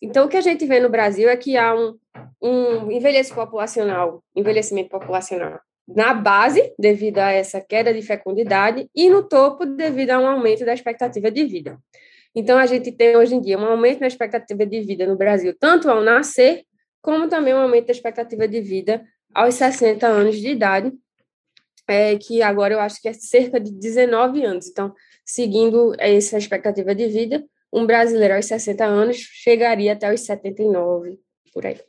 Então, 0.00 0.24
o 0.24 0.28
que 0.28 0.36
a 0.36 0.40
gente 0.40 0.64
vê 0.64 0.80
no 0.80 0.88
Brasil 0.88 1.28
é 1.28 1.36
que 1.36 1.56
há 1.56 1.74
um, 1.74 1.98
um 2.40 2.90
envelhecimento 2.90 3.34
populacional, 3.34 4.24
envelhecimento 4.34 4.88
populacional 4.88 5.60
na 5.86 6.14
base, 6.14 6.72
devido 6.78 7.18
a 7.18 7.30
essa 7.30 7.60
queda 7.60 7.92
de 7.92 8.02
fecundidade, 8.02 8.88
e 8.94 9.10
no 9.10 9.22
topo, 9.22 9.66
devido 9.66 10.10
a 10.10 10.18
um 10.18 10.26
aumento 10.26 10.64
da 10.64 10.72
expectativa 10.72 11.30
de 11.30 11.44
vida. 11.44 11.78
Então, 12.34 12.58
a 12.58 12.66
gente 12.66 12.90
tem 12.90 13.16
hoje 13.16 13.34
em 13.34 13.40
dia 13.40 13.58
um 13.58 13.64
aumento 13.64 14.00
na 14.00 14.06
expectativa 14.06 14.66
de 14.66 14.80
vida 14.80 15.06
no 15.06 15.16
Brasil, 15.16 15.54
tanto 15.58 15.88
ao 15.88 16.02
nascer, 16.02 16.64
como 17.00 17.28
também 17.28 17.54
um 17.54 17.58
aumento 17.58 17.86
da 17.86 17.92
expectativa 17.92 18.48
de 18.48 18.60
vida 18.60 19.04
aos 19.32 19.54
60 19.54 20.06
anos 20.06 20.36
de 20.36 20.48
idade, 20.48 20.92
é, 21.86 22.16
que 22.16 22.42
agora 22.42 22.74
eu 22.74 22.80
acho 22.80 23.00
que 23.00 23.08
é 23.08 23.12
cerca 23.12 23.60
de 23.60 23.70
19 23.72 24.44
anos. 24.44 24.68
Então, 24.68 24.92
seguindo 25.24 25.94
essa 25.98 26.38
expectativa 26.38 26.94
de 26.94 27.06
vida, 27.08 27.44
um 27.72 27.86
brasileiro 27.86 28.34
aos 28.34 28.46
60 28.46 28.84
anos 28.84 29.16
chegaria 29.16 29.92
até 29.92 30.12
os 30.12 30.20
79, 30.20 31.18
por 31.52 31.66
aí. 31.66 31.80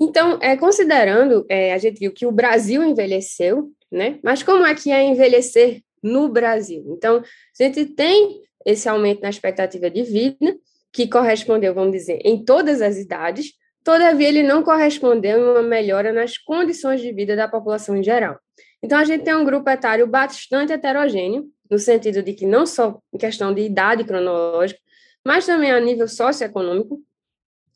Então, 0.00 0.38
é, 0.40 0.56
considerando, 0.56 1.44
é, 1.48 1.72
a 1.72 1.78
gente 1.78 1.98
viu 1.98 2.12
que 2.12 2.26
o 2.26 2.32
Brasil 2.32 2.82
envelheceu, 2.82 3.70
né? 3.90 4.18
Mas 4.22 4.42
como 4.42 4.64
é 4.64 4.74
que 4.74 4.90
é 4.90 5.02
envelhecer 5.04 5.82
no 6.02 6.28
Brasil? 6.28 6.84
Então, 6.88 7.18
a 7.18 7.62
gente 7.62 7.84
tem 7.84 8.42
esse 8.64 8.88
aumento 8.88 9.20
na 9.22 9.30
expectativa 9.30 9.90
de 9.90 10.02
vida, 10.02 10.56
que 10.92 11.08
correspondeu, 11.08 11.74
vamos 11.74 11.92
dizer, 11.92 12.20
em 12.24 12.44
todas 12.44 12.82
as 12.82 12.96
idades, 12.96 13.54
Todavia, 13.82 14.28
ele 14.28 14.42
não 14.42 14.62
correspondeu 14.62 15.38
em 15.38 15.42
uma 15.42 15.62
melhora 15.62 16.12
nas 16.12 16.36
condições 16.36 17.00
de 17.00 17.12
vida 17.12 17.34
da 17.34 17.48
população 17.48 17.96
em 17.96 18.02
geral. 18.02 18.38
Então, 18.82 18.98
a 18.98 19.04
gente 19.04 19.24
tem 19.24 19.34
um 19.34 19.44
grupo 19.44 19.68
etário 19.70 20.06
bastante 20.06 20.72
heterogêneo, 20.72 21.48
no 21.70 21.78
sentido 21.78 22.22
de 22.22 22.34
que 22.34 22.46
não 22.46 22.66
só 22.66 23.00
em 23.12 23.18
questão 23.18 23.54
de 23.54 23.62
idade 23.62 24.04
cronológica, 24.04 24.80
mas 25.24 25.46
também 25.46 25.70
a 25.70 25.80
nível 25.80 26.08
socioeconômico. 26.08 27.00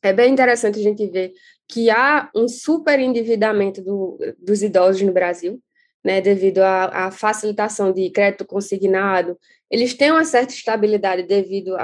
É 0.02 0.12
bem 0.12 0.32
interessante 0.32 0.78
a 0.78 0.82
gente 0.82 1.06
ver 1.06 1.32
que 1.66 1.88
há 1.88 2.30
um 2.34 2.46
superendividamento 2.46 3.82
do, 3.82 4.18
dos 4.38 4.62
idosos 4.62 5.00
no 5.00 5.12
Brasil, 5.12 5.58
né, 6.04 6.20
devido 6.20 6.58
à, 6.58 7.06
à, 7.06 7.10
facilitação 7.10 7.92
de 7.92 8.10
crédito 8.10 8.44
consignado. 8.44 9.38
Eles 9.70 9.94
têm 9.94 10.10
uma 10.10 10.24
certa 10.24 10.52
estabilidade 10.52 11.22
devido 11.22 11.74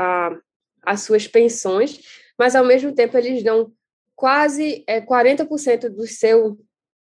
às 0.83 1.03
suas 1.03 1.27
pensões, 1.27 2.01
mas, 2.39 2.55
ao 2.55 2.65
mesmo 2.65 2.93
tempo, 2.93 3.17
eles 3.17 3.43
dão 3.43 3.73
quase 4.15 4.85
é, 4.87 5.01
40% 5.01 5.89
do 5.89 6.07
seu, 6.07 6.59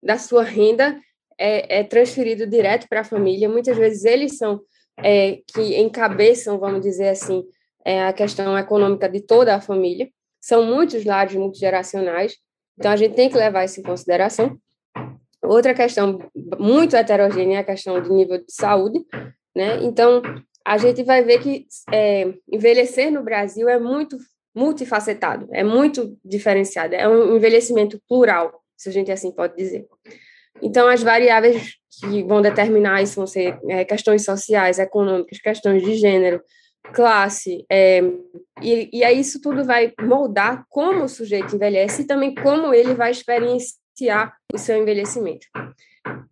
da 0.01 0.17
sua 0.17 0.43
renda 0.43 0.99
é, 1.37 1.79
é 1.79 1.83
transferido 1.83 2.47
direto 2.47 2.87
para 2.87 3.01
a 3.01 3.05
família. 3.05 3.47
Muitas 3.47 3.77
vezes 3.77 4.03
eles 4.05 4.37
são 4.37 4.61
é, 4.97 5.39
que 5.53 5.79
encabeçam, 5.79 6.57
vamos 6.57 6.81
dizer 6.81 7.09
assim, 7.09 7.43
é, 7.85 8.03
a 8.05 8.13
questão 8.13 8.57
econômica 8.57 9.07
de 9.07 9.21
toda 9.21 9.55
a 9.55 9.61
família. 9.61 10.09
São 10.41 10.65
muitos 10.65 11.05
lares 11.05 11.35
multigeracionais, 11.35 12.37
então 12.77 12.91
a 12.91 12.95
gente 12.95 13.15
tem 13.15 13.29
que 13.29 13.37
levar 13.37 13.63
isso 13.63 13.79
em 13.79 13.83
consideração. 13.83 14.57
Outra 15.43 15.73
questão 15.73 16.19
muito 16.57 16.95
heterogênea 16.95 17.57
é 17.57 17.59
a 17.61 17.65
questão 17.65 18.01
de 18.01 18.09
nível 18.09 18.37
de 18.37 18.51
saúde, 18.53 19.05
né? 19.55 19.83
Então, 19.83 20.21
a 20.65 20.77
gente 20.77 21.03
vai 21.03 21.21
ver 21.23 21.39
que 21.39 21.67
é, 21.91 22.33
envelhecer 22.51 23.11
no 23.11 23.21
Brasil 23.21 23.67
é 23.67 23.77
muito 23.77 24.17
multifacetado, 24.55 25.47
é 25.51 25.63
muito 25.63 26.17
diferenciado, 26.23 26.95
é 26.95 27.07
um 27.07 27.35
envelhecimento 27.35 27.99
plural, 28.07 28.61
se 28.77 28.87
a 28.87 28.91
gente 28.91 29.11
assim 29.11 29.31
pode 29.31 29.55
dizer. 29.55 29.85
Então, 30.61 30.87
as 30.87 31.03
variáveis 31.03 31.73
que 31.99 32.23
vão 32.23 32.41
determinar 32.41 33.01
isso 33.01 33.15
vão 33.15 33.27
ser 33.27 33.59
é, 33.67 33.83
questões 33.83 34.23
sociais, 34.23 34.79
econômicas, 34.79 35.39
questões 35.39 35.83
de 35.83 35.95
gênero, 35.95 36.41
classe, 36.93 37.65
é, 37.69 38.01
e, 38.61 38.89
e 38.93 39.03
aí 39.03 39.19
isso 39.19 39.41
tudo 39.41 39.63
vai 39.65 39.91
moldar 40.01 40.65
como 40.69 41.03
o 41.03 41.09
sujeito 41.09 41.55
envelhece 41.55 42.03
e 42.03 42.07
também 42.07 42.33
como 42.35 42.73
ele 42.73 42.93
vai 42.93 43.11
experienciar 43.11 43.82
o 44.53 44.57
seu 44.57 44.77
envelhecimento. 44.77 45.47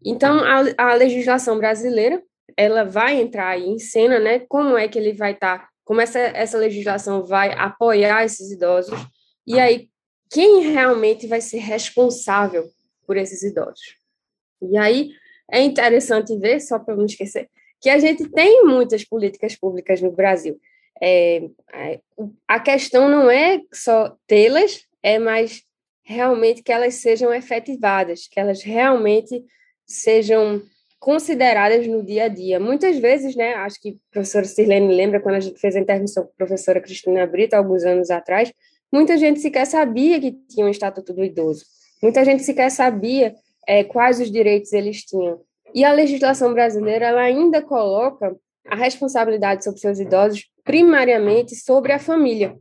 Então, 0.03 0.39
a, 0.39 0.91
a 0.91 0.93
legislação 0.95 1.57
brasileira, 1.57 2.21
ela 2.57 2.83
vai 2.83 3.21
entrar 3.21 3.49
aí 3.49 3.65
em 3.65 3.79
cena, 3.79 4.19
né, 4.19 4.39
como 4.47 4.77
é 4.77 4.87
que 4.87 4.99
ele 4.99 5.13
vai 5.13 5.33
estar 5.33 5.59
tá 5.59 5.71
como 5.83 5.99
essa, 5.99 6.19
essa 6.19 6.57
legislação 6.57 7.23
vai 7.25 7.51
apoiar 7.51 8.23
esses 8.23 8.49
idosos, 8.51 8.97
e 9.45 9.59
aí 9.59 9.89
quem 10.29 10.71
realmente 10.71 11.27
vai 11.27 11.41
ser 11.41 11.57
responsável 11.57 12.63
por 13.05 13.17
esses 13.17 13.43
idosos. 13.43 13.97
E 14.61 14.77
aí 14.77 15.11
é 15.51 15.61
interessante 15.61 16.37
ver, 16.37 16.61
só 16.61 16.79
para 16.79 16.95
não 16.95 17.05
esquecer, 17.05 17.49
que 17.81 17.89
a 17.89 17.99
gente 17.99 18.29
tem 18.29 18.63
muitas 18.63 19.03
políticas 19.03 19.55
públicas 19.55 20.01
no 20.01 20.11
Brasil. 20.11 20.57
é, 21.01 21.99
a 22.47 22.59
questão 22.59 23.09
não 23.09 23.29
é 23.29 23.59
só 23.73 24.15
tê-las, 24.27 24.85
é 25.03 25.19
mais 25.19 25.63
realmente 26.03 26.63
que 26.63 26.71
elas 26.71 26.95
sejam 26.95 27.33
efetivadas, 27.33 28.27
que 28.27 28.39
elas 28.39 28.61
realmente 28.63 29.43
sejam 29.85 30.61
consideradas 30.99 31.87
no 31.87 32.05
dia 32.05 32.25
a 32.25 32.27
dia. 32.27 32.59
Muitas 32.59 32.97
vezes, 32.99 33.35
né, 33.35 33.55
acho 33.55 33.81
que 33.81 33.89
a 33.89 34.13
professora 34.13 34.45
Sirlene 34.45 34.93
lembra 34.93 35.19
quando 35.19 35.35
a 35.35 35.39
gente 35.39 35.59
fez 35.59 35.75
a 35.75 35.79
intervenção 35.79 36.23
com 36.23 36.29
a 36.29 36.37
professora 36.37 36.79
Cristina 36.79 37.25
Brito, 37.25 37.55
alguns 37.55 37.83
anos 37.83 38.11
atrás, 38.11 38.53
muita 38.91 39.17
gente 39.17 39.39
sequer 39.39 39.65
sabia 39.65 40.19
que 40.19 40.31
tinha 40.47 40.65
um 40.65 40.69
estatuto 40.69 41.11
do 41.11 41.23
idoso. 41.23 41.65
Muita 42.03 42.23
gente 42.23 42.43
sequer 42.43 42.69
sabia 42.69 43.33
é, 43.67 43.83
quais 43.83 44.19
os 44.19 44.31
direitos 44.31 44.73
eles 44.73 45.03
tinham. 45.03 45.41
E 45.73 45.83
a 45.83 45.91
legislação 45.91 46.53
brasileira 46.53 47.07
ela 47.07 47.21
ainda 47.21 47.61
coloca 47.61 48.35
a 48.67 48.75
responsabilidade 48.75 49.63
sobre 49.63 49.79
seus 49.79 49.99
idosos 49.99 50.49
primariamente 50.63 51.55
sobre 51.55 51.93
a 51.93 51.99
família. 51.99 52.55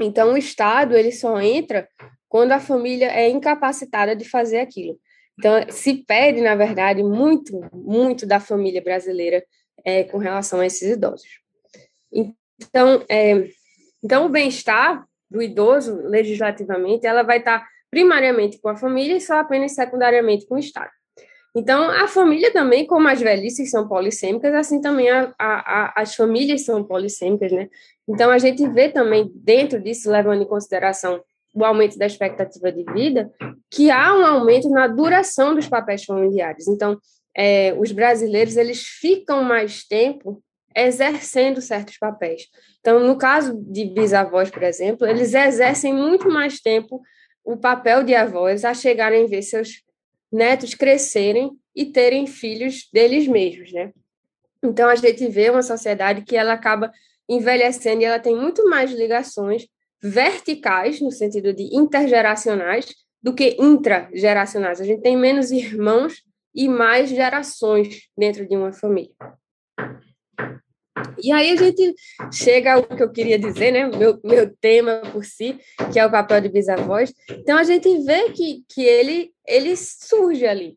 Então, 0.00 0.32
o 0.32 0.36
Estado 0.36 0.96
ele 0.96 1.12
só 1.12 1.40
entra 1.40 1.88
quando 2.32 2.52
a 2.52 2.58
família 2.58 3.08
é 3.08 3.28
incapacitada 3.28 4.16
de 4.16 4.26
fazer 4.26 4.60
aquilo. 4.60 4.98
Então, 5.38 5.52
se 5.68 5.96
pede, 5.96 6.40
na 6.40 6.54
verdade, 6.54 7.02
muito, 7.02 7.60
muito 7.74 8.24
da 8.24 8.40
família 8.40 8.80
brasileira 8.80 9.44
é, 9.84 10.02
com 10.04 10.16
relação 10.16 10.60
a 10.60 10.64
esses 10.64 10.92
idosos. 10.92 11.28
Então, 12.10 13.04
é, 13.06 13.50
então 14.02 14.24
o 14.24 14.30
bem-estar 14.30 15.06
do 15.30 15.42
idoso, 15.42 15.94
legislativamente, 16.06 17.06
ela 17.06 17.22
vai 17.22 17.36
estar 17.36 17.68
primariamente 17.90 18.58
com 18.62 18.70
a 18.70 18.76
família 18.78 19.18
e 19.18 19.20
só 19.20 19.34
apenas 19.40 19.74
secundariamente 19.74 20.46
com 20.46 20.54
o 20.54 20.58
Estado. 20.58 20.90
Então, 21.54 21.90
a 21.90 22.08
família 22.08 22.50
também, 22.50 22.86
como 22.86 23.08
as 23.08 23.20
velhices 23.20 23.68
são 23.68 23.86
polissêmicas, 23.86 24.54
assim 24.54 24.80
também 24.80 25.10
a, 25.10 25.34
a, 25.38 25.82
a, 25.82 25.92
as 26.00 26.14
famílias 26.14 26.64
são 26.64 26.82
polissêmicas, 26.82 27.52
né? 27.52 27.68
Então, 28.08 28.30
a 28.30 28.38
gente 28.38 28.66
vê 28.70 28.88
também, 28.88 29.30
dentro 29.34 29.78
disso, 29.78 30.10
levando 30.10 30.40
em 30.44 30.48
consideração 30.48 31.22
o 31.54 31.64
aumento 31.64 31.98
da 31.98 32.06
expectativa 32.06 32.72
de 32.72 32.84
vida, 32.92 33.30
que 33.70 33.90
há 33.90 34.14
um 34.14 34.24
aumento 34.24 34.68
na 34.70 34.86
duração 34.86 35.54
dos 35.54 35.68
papéis 35.68 36.04
familiares. 36.04 36.66
Então, 36.66 36.98
é, 37.36 37.74
os 37.78 37.92
brasileiros 37.92 38.56
eles 38.56 38.82
ficam 38.82 39.42
mais 39.42 39.84
tempo 39.84 40.42
exercendo 40.74 41.60
certos 41.60 41.98
papéis. 41.98 42.48
Então, 42.80 43.00
no 43.00 43.16
caso 43.16 43.54
de 43.56 43.84
bisavós, 43.84 44.50
por 44.50 44.62
exemplo, 44.62 45.06
eles 45.06 45.34
exercem 45.34 45.92
muito 45.92 46.30
mais 46.30 46.60
tempo 46.60 47.00
o 47.44 47.56
papel 47.56 48.02
de 48.02 48.14
avós 48.14 48.64
a 48.64 48.72
chegarem 48.72 49.24
a 49.24 49.28
ver 49.28 49.42
seus 49.42 49.82
netos 50.32 50.74
crescerem 50.74 51.50
e 51.74 51.86
terem 51.86 52.26
filhos 52.26 52.88
deles 52.92 53.26
mesmos, 53.26 53.72
né? 53.72 53.92
Então, 54.62 54.88
a 54.88 54.94
gente 54.94 55.26
vê 55.28 55.50
uma 55.50 55.62
sociedade 55.62 56.22
que 56.22 56.36
ela 56.36 56.52
acaba 56.52 56.90
envelhecendo 57.28 58.02
e 58.02 58.04
ela 58.04 58.18
tem 58.18 58.36
muito 58.36 58.68
mais 58.68 58.90
ligações 58.92 59.66
verticais, 60.02 61.00
no 61.00 61.10
sentido 61.10 61.52
de 61.52 61.74
intergeracionais, 61.74 62.86
do 63.22 63.34
que 63.34 63.56
intrageracionais. 63.58 64.80
A 64.80 64.84
gente 64.84 65.02
tem 65.02 65.16
menos 65.16 65.50
irmãos 65.50 66.22
e 66.54 66.68
mais 66.68 67.08
gerações 67.08 68.08
dentro 68.16 68.46
de 68.46 68.56
uma 68.56 68.72
família. 68.72 69.14
E 71.22 71.30
aí 71.30 71.52
a 71.52 71.56
gente 71.56 71.94
chega 72.32 72.74
ao 72.74 72.82
que 72.82 73.02
eu 73.02 73.10
queria 73.10 73.38
dizer, 73.38 73.70
né? 73.70 73.86
Meu, 73.86 74.18
meu 74.24 74.52
tema 74.60 75.02
por 75.12 75.24
si, 75.24 75.58
que 75.92 75.98
é 75.98 76.04
o 76.04 76.10
papel 76.10 76.40
de 76.40 76.48
bisavós. 76.48 77.14
Então 77.30 77.56
a 77.56 77.64
gente 77.64 77.88
vê 78.04 78.30
que, 78.30 78.64
que 78.68 78.82
ele, 78.82 79.30
ele 79.46 79.76
surge 79.76 80.46
ali. 80.46 80.74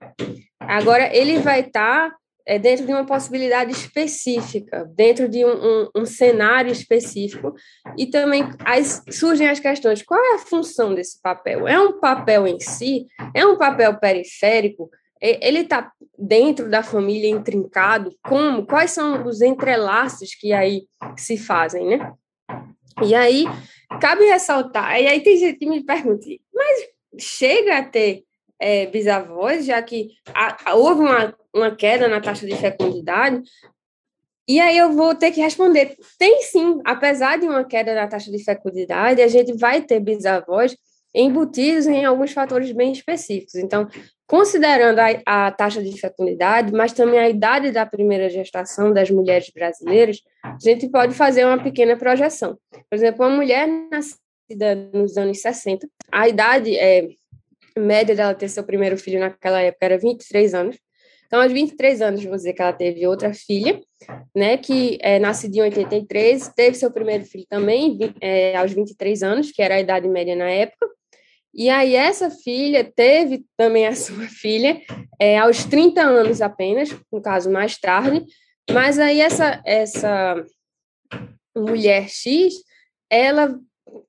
Agora, 0.59 1.15
ele 1.15 1.39
vai 1.39 1.61
estar 1.61 2.11
tá 2.11 2.17
é, 2.45 2.59
dentro 2.59 2.85
de 2.85 2.91
uma 2.91 3.05
possibilidade 3.05 3.71
específica, 3.71 4.85
dentro 4.95 5.27
de 5.27 5.43
um, 5.43 5.49
um, 5.49 5.89
um, 5.97 6.05
cenário 6.05 6.71
específico, 6.71 7.55
e 7.97 8.05
também 8.05 8.43
as, 8.59 9.03
surgem 9.09 9.49
as 9.49 9.59
questões: 9.59 10.03
qual 10.03 10.23
é 10.23 10.35
a 10.35 10.39
função 10.39 10.93
desse 10.93 11.21
papel? 11.21 11.67
É 11.67 11.79
um 11.79 11.99
papel 11.99 12.45
em 12.47 12.59
si? 12.59 13.07
É 13.33 13.45
um 13.45 13.57
papel 13.57 13.97
periférico? 13.97 14.89
Ele 15.19 15.59
está 15.59 15.91
dentro 16.19 16.69
da 16.69 16.83
família 16.83 17.29
intrincado? 17.29 18.15
Como? 18.21 18.65
Quais 18.65 18.91
são 18.91 19.25
os 19.25 19.41
entrelaços 19.41 20.35
que 20.35 20.53
aí 20.53 20.83
se 21.17 21.37
fazem, 21.37 21.87
né? 21.87 22.13
E 23.03 23.15
aí, 23.15 23.45
cabe 23.99 24.25
ressaltar, 24.25 25.01
e 25.01 25.07
aí 25.07 25.21
tem 25.21 25.37
gente 25.37 25.57
que 25.57 25.65
me 25.65 25.83
pergunta, 25.83 26.25
mas 26.53 26.87
chega 27.19 27.79
a 27.79 27.83
ter 27.83 28.23
é, 28.59 28.85
bisavós, 28.85 29.65
já 29.65 29.81
que 29.81 30.11
a, 30.33 30.71
a, 30.71 30.75
houve 30.75 31.01
uma, 31.01 31.35
uma 31.55 31.75
queda 31.75 32.07
na 32.07 32.19
taxa 32.19 32.45
de 32.45 32.55
fecundidade. 32.55 33.41
E 34.47 34.59
aí 34.59 34.77
eu 34.77 34.91
vou 34.91 35.15
ter 35.15 35.31
que 35.31 35.41
responder: 35.41 35.95
tem 36.19 36.41
sim, 36.41 36.79
apesar 36.83 37.39
de 37.39 37.47
uma 37.47 37.63
queda 37.63 37.95
na 37.95 38.07
taxa 38.07 38.29
de 38.29 38.43
fecundidade, 38.43 39.21
a 39.21 39.27
gente 39.27 39.53
vai 39.53 39.81
ter 39.81 39.99
bisavós 39.99 40.75
embutidos 41.15 41.87
em 41.87 42.03
alguns 42.03 42.33
fatores 42.33 42.71
bem 42.73 42.91
específicos. 42.91 43.55
Então, 43.55 43.87
considerando 44.27 44.99
a, 44.99 45.47
a, 45.47 45.51
taxa 45.51 45.81
de 45.81 45.97
fecundidade, 45.97 46.73
mas 46.73 46.91
também 46.91 47.17
a 47.17 47.29
idade 47.29 47.71
da 47.71 47.85
primeira 47.85 48.29
gestação 48.29 48.91
das 48.91 49.09
mulheres 49.09 49.49
brasileiras, 49.49 50.21
a 50.43 50.57
gente 50.59 50.89
pode 50.89 51.13
fazer 51.13 51.45
uma 51.45 51.61
pequena 51.61 51.95
projeção. 51.95 52.57
Por 52.69 52.95
exemplo, 52.95 53.25
uma 53.25 53.33
mulher 53.33 53.65
nascida 53.89 54.75
nos 54.93 55.15
anos 55.15 55.39
60, 55.41 55.87
a 56.11 56.27
idade 56.27 56.77
é, 56.77 57.07
média 57.77 58.13
dela 58.13 58.35
ter 58.35 58.49
seu 58.49 58.63
primeiro 58.63 58.97
filho 58.97 59.19
naquela 59.19 59.61
época 59.61 59.85
era 59.85 59.97
23 59.97 60.53
anos. 60.53 60.77
Então, 61.27 61.41
aos 61.41 61.51
23 61.51 62.01
anos, 62.01 62.23
vou 62.23 62.35
dizer 62.35 62.53
que 62.53 62.61
ela 62.61 62.73
teve 62.73 63.05
outra 63.07 63.33
filha, 63.33 63.81
né, 64.35 64.57
que 64.57 64.97
é 65.01 65.19
nascida 65.19 65.57
em 65.57 65.61
83, 65.61 66.47
teve 66.49 66.77
seu 66.77 66.91
primeiro 66.91 67.25
filho 67.25 67.45
também 67.49 67.97
é, 68.21 68.55
aos 68.55 68.71
23 68.71 69.23
anos, 69.23 69.51
que 69.51 69.61
era 69.61 69.75
a 69.75 69.79
idade 69.79 70.07
média 70.07 70.35
na 70.35 70.49
época. 70.49 70.87
E 71.53 71.69
aí, 71.69 71.95
essa 71.95 72.29
filha 72.29 72.83
teve 72.83 73.45
também 73.57 73.87
a 73.87 73.95
sua 73.95 74.27
filha 74.27 74.81
é, 75.19 75.37
aos 75.37 75.63
30 75.63 76.01
anos 76.01 76.41
apenas, 76.41 76.95
no 77.11 77.21
caso, 77.21 77.49
mais 77.49 77.77
tarde. 77.77 78.25
Mas 78.69 78.99
aí, 78.99 79.21
essa, 79.21 79.61
essa 79.65 80.45
mulher 81.55 82.09
X, 82.09 82.53
ela 83.09 83.57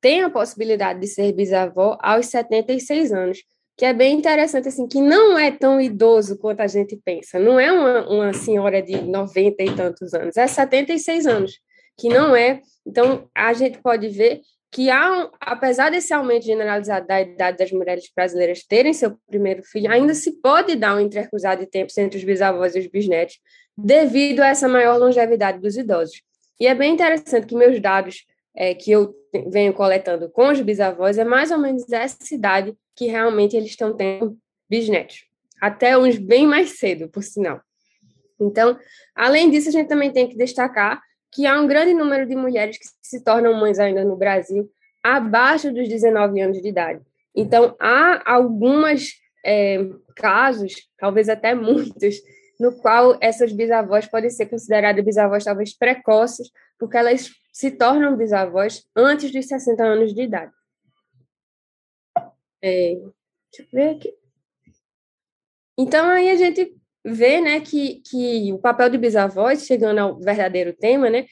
tem 0.00 0.22
a 0.22 0.30
possibilidade 0.30 1.00
de 1.00 1.06
ser 1.06 1.32
bisavó 1.32 1.96
aos 2.00 2.26
76 2.26 3.12
anos 3.12 3.38
que 3.76 3.84
é 3.84 3.92
bem 3.92 4.16
interessante, 4.16 4.68
assim, 4.68 4.88
que 4.88 5.00
não 5.00 5.38
é 5.38 5.50
tão 5.50 5.80
idoso 5.80 6.38
quanto 6.38 6.60
a 6.60 6.66
gente 6.66 6.96
pensa. 7.04 7.38
Não 7.38 7.60
é 7.60 7.70
uma, 7.70 8.08
uma 8.08 8.32
senhora 8.32 8.82
de 8.82 9.02
90 9.02 9.62
e 9.62 9.76
tantos 9.76 10.14
anos, 10.14 10.36
é 10.36 10.46
76 10.46 11.26
anos, 11.26 11.60
que 11.98 12.08
não 12.08 12.34
é. 12.34 12.62
Então, 12.86 13.28
a 13.34 13.52
gente 13.52 13.78
pode 13.78 14.08
ver 14.08 14.40
que, 14.72 14.90
há, 14.90 15.30
apesar 15.40 15.90
desse 15.90 16.12
aumento 16.14 16.44
generalizado 16.44 17.06
da 17.06 17.20
idade 17.20 17.58
das 17.58 17.70
mulheres 17.70 18.10
brasileiras 18.14 18.62
terem 18.62 18.92
seu 18.92 19.16
primeiro 19.26 19.62
filho, 19.62 19.90
ainda 19.90 20.14
se 20.14 20.40
pode 20.40 20.74
dar 20.74 20.96
um 20.96 21.00
intercruzado 21.00 21.60
de 21.60 21.70
tempos 21.70 21.96
entre 21.98 22.18
os 22.18 22.24
bisavós 22.24 22.74
e 22.74 22.80
os 22.80 22.86
bisnetos, 22.86 23.38
devido 23.76 24.40
a 24.40 24.48
essa 24.48 24.66
maior 24.66 24.98
longevidade 24.98 25.60
dos 25.60 25.76
idosos. 25.76 26.22
E 26.58 26.66
é 26.66 26.74
bem 26.74 26.94
interessante 26.94 27.46
que 27.46 27.54
meus 27.54 27.78
dados 27.80 28.24
é, 28.56 28.74
que 28.74 28.90
eu 28.90 29.14
venho 29.48 29.74
coletando 29.74 30.30
com 30.30 30.48
os 30.48 30.60
bisavós 30.62 31.18
é 31.18 31.24
mais 31.24 31.50
ou 31.50 31.58
menos 31.58 31.90
essa 31.92 32.34
idade 32.34 32.74
que 32.96 33.06
realmente 33.06 33.56
eles 33.56 33.70
estão 33.70 33.94
tendo 33.94 34.36
bisnetos. 34.68 35.24
Até 35.60 35.96
uns 35.96 36.18
bem 36.18 36.46
mais 36.46 36.78
cedo, 36.78 37.08
por 37.08 37.22
sinal. 37.22 37.60
Então, 38.40 38.78
além 39.14 39.50
disso, 39.50 39.68
a 39.68 39.72
gente 39.72 39.88
também 39.88 40.12
tem 40.12 40.28
que 40.28 40.36
destacar 40.36 41.00
que 41.32 41.46
há 41.46 41.60
um 41.60 41.66
grande 41.66 41.92
número 41.92 42.26
de 42.26 42.34
mulheres 42.34 42.78
que 42.78 42.86
se 43.02 43.22
tornam 43.22 43.54
mães 43.54 43.78
ainda 43.78 44.04
no 44.04 44.16
Brasil 44.16 44.70
abaixo 45.02 45.72
dos 45.72 45.88
19 45.88 46.40
anos 46.40 46.60
de 46.60 46.68
idade. 46.68 47.00
Então, 47.34 47.76
há 47.78 48.22
alguns 48.32 49.12
é, 49.44 49.78
casos, 50.16 50.74
talvez 50.98 51.28
até 51.28 51.54
muitos, 51.54 52.16
no 52.58 52.72
qual 52.72 53.16
essas 53.20 53.52
bisavós 53.52 54.06
podem 54.06 54.30
ser 54.30 54.46
consideradas 54.46 55.04
bisavós 55.04 55.44
talvez 55.44 55.76
precoces, 55.76 56.50
porque 56.78 56.96
elas 56.96 57.30
se 57.52 57.70
tornam 57.70 58.16
bisavós 58.16 58.84
antes 58.94 59.30
dos 59.30 59.46
60 59.46 59.84
anos 59.84 60.14
de 60.14 60.22
idade. 60.22 60.52
É, 62.66 62.94
deixa 62.94 63.62
eu 63.62 63.66
ver 63.72 63.90
aqui. 63.90 64.12
Então, 65.78 66.08
aí 66.08 66.28
a 66.30 66.36
gente 66.36 66.74
vê 67.04 67.40
né, 67.40 67.60
que, 67.60 68.02
que 68.04 68.52
o 68.52 68.58
papel 68.58 68.90
de 68.90 68.98
bisavós, 68.98 69.64
chegando 69.64 69.98
ao 69.98 70.18
verdadeiro 70.18 70.72
tema, 70.72 71.08
né, 71.08 71.26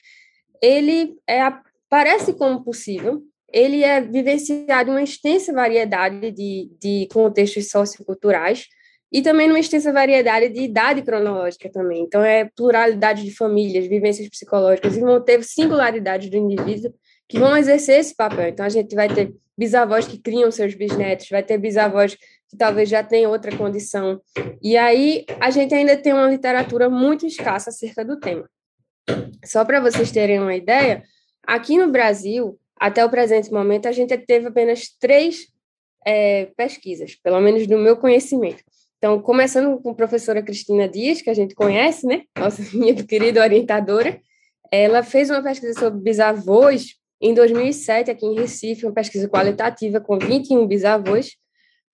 ele 0.62 1.16
é, 1.29 1.40
parece 1.88 2.35
como 2.35 2.62
possível, 2.62 3.20
ele 3.53 3.83
é 3.83 4.01
vivenciado 4.01 4.90
em 4.90 4.94
uma 4.94 5.03
extensa 5.03 5.53
variedade 5.53 6.31
de, 6.31 6.70
de 6.81 7.09
contextos 7.12 7.68
socioculturais, 7.68 8.68
e 9.12 9.20
também 9.20 9.49
numa 9.49 9.61
extensa 9.61 9.92
variedade 9.92 10.49
de 10.51 10.61
idade 10.61 11.03
cronológica 11.03 11.70
também. 11.70 12.03
Então, 12.03 12.23
é 12.23 12.49
pluralidade 12.57 13.25
de 13.25 13.35
famílias, 13.35 13.87
vivências 13.87 14.29
psicológicas, 14.29 14.97
e 14.97 15.01
vão 15.01 15.20
ter 15.20 15.42
singularidades 15.42 16.31
do 16.31 16.37
indivíduo 16.37 16.92
que 17.28 17.38
vão 17.38 17.56
exercer 17.56 18.00
esse 18.00 18.14
papel. 18.14 18.48
Então, 18.48 18.64
a 18.64 18.68
gente 18.68 18.94
vai 18.94 19.08
ter 19.08 19.34
bisavós 19.56 20.06
que 20.06 20.18
criam 20.18 20.50
seus 20.50 20.74
bisnetos, 20.74 21.28
vai 21.28 21.42
ter 21.42 21.58
bisavós 21.58 22.14
que 22.14 22.56
talvez 22.56 22.88
já 22.88 23.02
tenham 23.02 23.30
outra 23.30 23.56
condição. 23.56 24.20
E 24.62 24.76
aí, 24.76 25.24
a 25.40 25.50
gente 25.50 25.74
ainda 25.74 25.96
tem 25.96 26.12
uma 26.12 26.28
literatura 26.28 26.88
muito 26.90 27.26
escassa 27.26 27.70
acerca 27.70 28.04
do 28.04 28.18
tema. 28.18 28.48
Só 29.44 29.64
para 29.64 29.80
vocês 29.80 30.10
terem 30.10 30.40
uma 30.40 30.54
ideia, 30.54 31.02
Aqui 31.46 31.76
no 31.76 31.90
Brasil, 31.90 32.58
até 32.76 33.04
o 33.04 33.10
presente 33.10 33.52
momento, 33.52 33.87
a 33.87 33.92
gente 33.92 34.16
teve 34.18 34.48
apenas 34.48 34.88
três 34.98 35.46
é, 36.06 36.46
pesquisas, 36.56 37.14
pelo 37.16 37.40
menos 37.40 37.66
no 37.66 37.78
meu 37.78 37.96
conhecimento. 37.96 38.62
Então, 38.98 39.20
começando 39.20 39.78
com 39.80 39.90
a 39.90 39.94
professora 39.94 40.42
Cristina 40.42 40.88
Dias, 40.88 41.20
que 41.20 41.28
a 41.28 41.34
gente 41.34 41.54
conhece, 41.54 42.06
né? 42.06 42.22
Nossa 42.38 42.62
minha 42.76 42.94
querida 42.94 43.42
orientadora, 43.42 44.18
ela 44.70 45.02
fez 45.02 45.28
uma 45.28 45.42
pesquisa 45.42 45.78
sobre 45.78 46.00
bisavôs 46.00 46.96
em 47.24 47.32
2007, 47.32 48.10
aqui 48.10 48.26
em 48.26 48.34
Recife, 48.34 48.84
uma 48.84 48.92
pesquisa 48.92 49.26
qualitativa 49.26 49.98
com 49.98 50.18
21 50.18 50.66
bisavôs, 50.66 51.37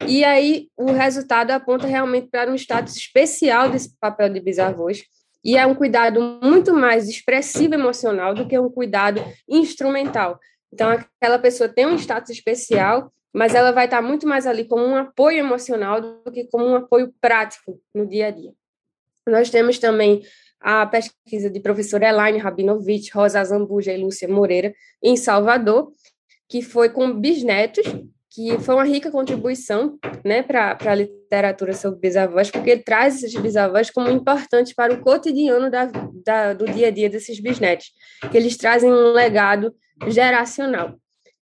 e 0.04 0.24
aí 0.24 0.68
o 0.76 0.90
resultado 0.90 1.52
aponta 1.52 1.86
realmente 1.86 2.26
para 2.26 2.50
um 2.50 2.56
status 2.56 2.96
especial 2.96 3.70
desse 3.70 3.96
papel 4.00 4.28
de 4.28 4.40
bisavôs, 4.40 5.04
e 5.44 5.56
é 5.56 5.64
um 5.64 5.74
cuidado 5.74 6.20
muito 6.42 6.74
mais 6.74 7.08
expressivo 7.08 7.74
emocional 7.74 8.34
do 8.34 8.48
que 8.48 8.58
um 8.58 8.68
cuidado 8.68 9.22
instrumental. 9.48 10.36
Então, 10.72 10.90
aquela 10.90 11.38
pessoa 11.38 11.68
tem 11.68 11.86
um 11.86 11.94
status 11.94 12.30
especial, 12.30 13.12
mas 13.32 13.54
ela 13.54 13.70
vai 13.70 13.84
estar 13.84 14.02
muito 14.02 14.26
mais 14.26 14.48
ali 14.48 14.64
como 14.64 14.84
um 14.84 14.96
apoio 14.96 15.38
emocional 15.38 16.00
do 16.00 16.32
que 16.32 16.42
como 16.50 16.66
um 16.66 16.74
apoio 16.74 17.14
prático 17.20 17.80
no 17.94 18.04
dia 18.04 18.26
a 18.26 18.30
dia. 18.32 18.52
Nós 19.28 19.48
temos 19.48 19.78
também 19.78 20.22
a 20.60 20.86
pesquisa 20.86 21.48
de 21.48 21.60
professora 21.60 22.08
Elaine 22.08 22.38
Rabinovich, 22.38 23.10
Rosa 23.12 23.42
Zambuja 23.42 23.92
e 23.92 24.02
Lúcia 24.02 24.28
Moreira, 24.28 24.74
em 25.02 25.16
Salvador, 25.16 25.90
que 26.48 26.62
foi 26.62 26.90
com 26.90 27.12
bisnetos 27.12 27.86
que 28.32 28.56
foi 28.60 28.76
uma 28.76 28.84
rica 28.84 29.10
contribuição 29.10 29.98
né, 30.24 30.40
para 30.42 30.78
a 30.86 30.94
literatura 30.94 31.72
sobre 31.72 31.98
bisavós, 31.98 32.48
porque 32.48 32.76
traz 32.76 33.16
esses 33.16 33.34
bisavós 33.40 33.90
como 33.90 34.08
importantes 34.08 34.72
para 34.72 34.94
o 34.94 35.00
cotidiano 35.00 35.68
da, 35.68 35.90
da, 36.24 36.54
do 36.54 36.64
dia 36.66 36.88
a 36.88 36.90
dia 36.92 37.10
desses 37.10 37.40
bisnetos, 37.40 37.90
que 38.30 38.36
eles 38.36 38.56
trazem 38.56 38.90
um 38.90 39.12
legado 39.12 39.74
geracional. 40.06 40.99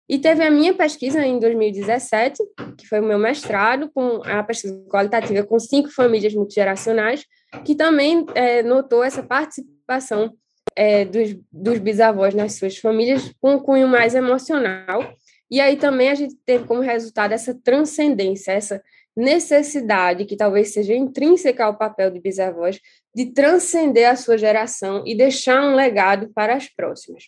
E 0.08 0.18
teve 0.18 0.42
a 0.42 0.50
minha 0.50 0.72
pesquisa 0.72 1.24
em 1.24 1.38
2017, 1.38 2.42
que 2.78 2.86
foi 2.86 3.00
o 3.00 3.04
meu 3.04 3.18
mestrado, 3.18 3.90
com 3.92 4.22
a 4.24 4.42
pesquisa 4.42 4.82
qualitativa 4.88 5.46
com 5.46 5.58
cinco 5.58 5.90
famílias 5.90 6.34
multigeracionais, 6.34 7.26
que 7.64 7.74
também 7.74 8.24
é, 8.34 8.62
notou 8.62 9.04
essa 9.04 9.22
participação 9.22 10.32
é, 10.74 11.04
dos, 11.04 11.36
dos 11.52 11.78
bisavós 11.78 12.34
nas 12.34 12.54
suas 12.54 12.78
famílias 12.78 13.32
com 13.40 13.56
um 13.56 13.58
cunho 13.58 13.86
mais 13.86 14.14
emocional, 14.14 15.12
e 15.50 15.60
aí 15.60 15.76
também 15.76 16.10
a 16.10 16.14
gente 16.14 16.36
teve 16.44 16.64
como 16.64 16.80
resultado 16.80 17.32
essa 17.32 17.54
transcendência, 17.54 18.52
essa 18.52 18.82
necessidade, 19.16 20.24
que 20.24 20.36
talvez 20.36 20.72
seja 20.72 20.94
intrínseca 20.94 21.64
ao 21.64 21.76
papel 21.76 22.10
de 22.10 22.20
bisavós, 22.20 22.78
de 23.14 23.32
transcender 23.32 24.08
a 24.08 24.14
sua 24.14 24.38
geração 24.38 25.02
e 25.06 25.16
deixar 25.16 25.62
um 25.64 25.74
legado 25.74 26.30
para 26.32 26.54
as 26.54 26.68
próximas. 26.68 27.24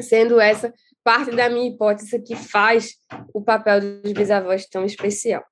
Sendo 0.00 0.40
essa 0.40 0.74
parte 1.06 1.30
da 1.30 1.48
minha 1.48 1.68
hipótese 1.68 2.20
que 2.20 2.34
faz 2.34 2.96
o 3.32 3.40
papel 3.40 3.80
dos 3.80 4.12
bisavós 4.12 4.66
tão 4.66 4.84
especial. 4.84 5.44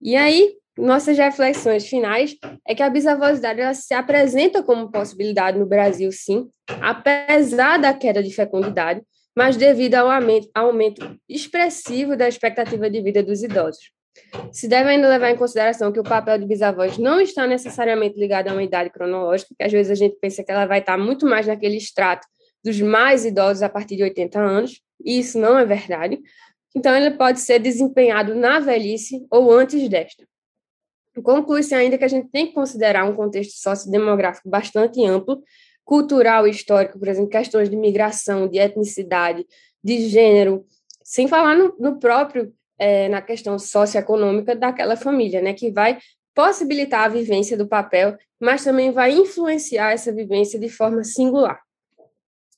E 0.00 0.14
aí, 0.14 0.54
nossas 0.78 1.18
reflexões 1.18 1.88
finais 1.88 2.36
é 2.64 2.76
que 2.76 2.82
a 2.84 2.88
bisavosidade 2.88 3.60
ela 3.60 3.74
se 3.74 3.92
apresenta 3.92 4.62
como 4.62 4.92
possibilidade 4.92 5.58
no 5.58 5.66
Brasil, 5.66 6.12
sim, 6.12 6.48
apesar 6.80 7.78
da 7.78 7.92
queda 7.92 8.22
de 8.22 8.32
fecundidade, 8.32 9.02
mas 9.36 9.56
devido 9.56 9.96
ao 9.96 10.08
aumento, 10.54 11.18
expressivo 11.28 12.16
da 12.16 12.28
expectativa 12.28 12.88
de 12.88 13.02
vida 13.02 13.20
dos 13.20 13.42
idosos. 13.42 13.90
Se 14.52 14.68
deve 14.68 14.90
ainda 14.90 15.08
levar 15.08 15.32
em 15.32 15.36
consideração 15.36 15.90
que 15.90 15.98
o 15.98 16.04
papel 16.04 16.38
de 16.38 16.46
bisavós 16.46 16.98
não 16.98 17.20
está 17.20 17.48
necessariamente 17.48 18.16
ligado 18.16 18.46
a 18.46 18.52
uma 18.52 18.62
idade 18.62 18.90
cronológica, 18.90 19.52
que 19.58 19.64
às 19.64 19.72
vezes 19.72 19.90
a 19.90 19.96
gente 19.96 20.16
pensa 20.20 20.44
que 20.44 20.52
ela 20.52 20.66
vai 20.66 20.78
estar 20.78 20.96
muito 20.96 21.26
mais 21.26 21.48
naquele 21.48 21.76
extrato 21.76 22.24
dos 22.68 22.80
mais 22.80 23.24
idosos 23.24 23.62
a 23.62 23.68
partir 23.68 23.96
de 23.96 24.02
80 24.02 24.38
anos, 24.38 24.82
e 25.02 25.18
isso 25.18 25.38
não 25.38 25.58
é 25.58 25.64
verdade. 25.64 26.20
Então, 26.76 26.94
ele 26.94 27.12
pode 27.12 27.40
ser 27.40 27.58
desempenhado 27.58 28.34
na 28.34 28.60
velhice 28.60 29.26
ou 29.30 29.50
antes 29.50 29.88
desta. 29.88 30.26
Conclui-se 31.22 31.74
ainda 31.74 31.98
que 31.98 32.04
a 32.04 32.08
gente 32.08 32.28
tem 32.28 32.46
que 32.46 32.52
considerar 32.52 33.04
um 33.04 33.14
contexto 33.14 33.58
sociodemográfico 33.58 34.48
bastante 34.48 35.04
amplo 35.04 35.42
cultural 35.84 36.46
e 36.46 36.50
histórico, 36.50 36.98
por 36.98 37.08
exemplo, 37.08 37.30
questões 37.30 37.70
de 37.70 37.76
migração, 37.76 38.46
de 38.46 38.58
etnicidade, 38.58 39.46
de 39.82 40.08
gênero, 40.08 40.64
sem 41.02 41.26
falar 41.26 41.56
no, 41.56 41.74
no 41.78 41.98
próprio, 41.98 42.52
é, 42.78 43.08
na 43.08 43.22
questão 43.22 43.58
socioeconômica 43.58 44.54
daquela 44.54 44.96
família, 44.96 45.40
né, 45.40 45.54
que 45.54 45.70
vai 45.70 45.98
possibilitar 46.34 47.04
a 47.04 47.08
vivência 47.08 47.56
do 47.56 47.66
papel, 47.66 48.16
mas 48.38 48.62
também 48.62 48.92
vai 48.92 49.12
influenciar 49.12 49.92
essa 49.92 50.12
vivência 50.12 50.60
de 50.60 50.68
forma 50.68 51.02
singular. 51.02 51.58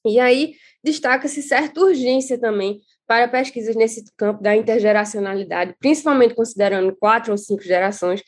E 0.06 0.18
aí 0.18 0.54
destaca-se 0.82 1.42
certa 1.42 1.80
urgência 1.80 2.38
também 2.38 2.80
para 3.06 3.28
pesquisas 3.28 3.74
nesse 3.74 4.04
campo 4.16 4.42
da 4.42 4.56
intergeracionalidade, 4.56 5.74
principalmente 5.78 6.34
considerando 6.34 6.96
quatro 6.96 7.32
ou 7.32 7.38
cinco 7.38 7.62
gerações, 7.62 8.22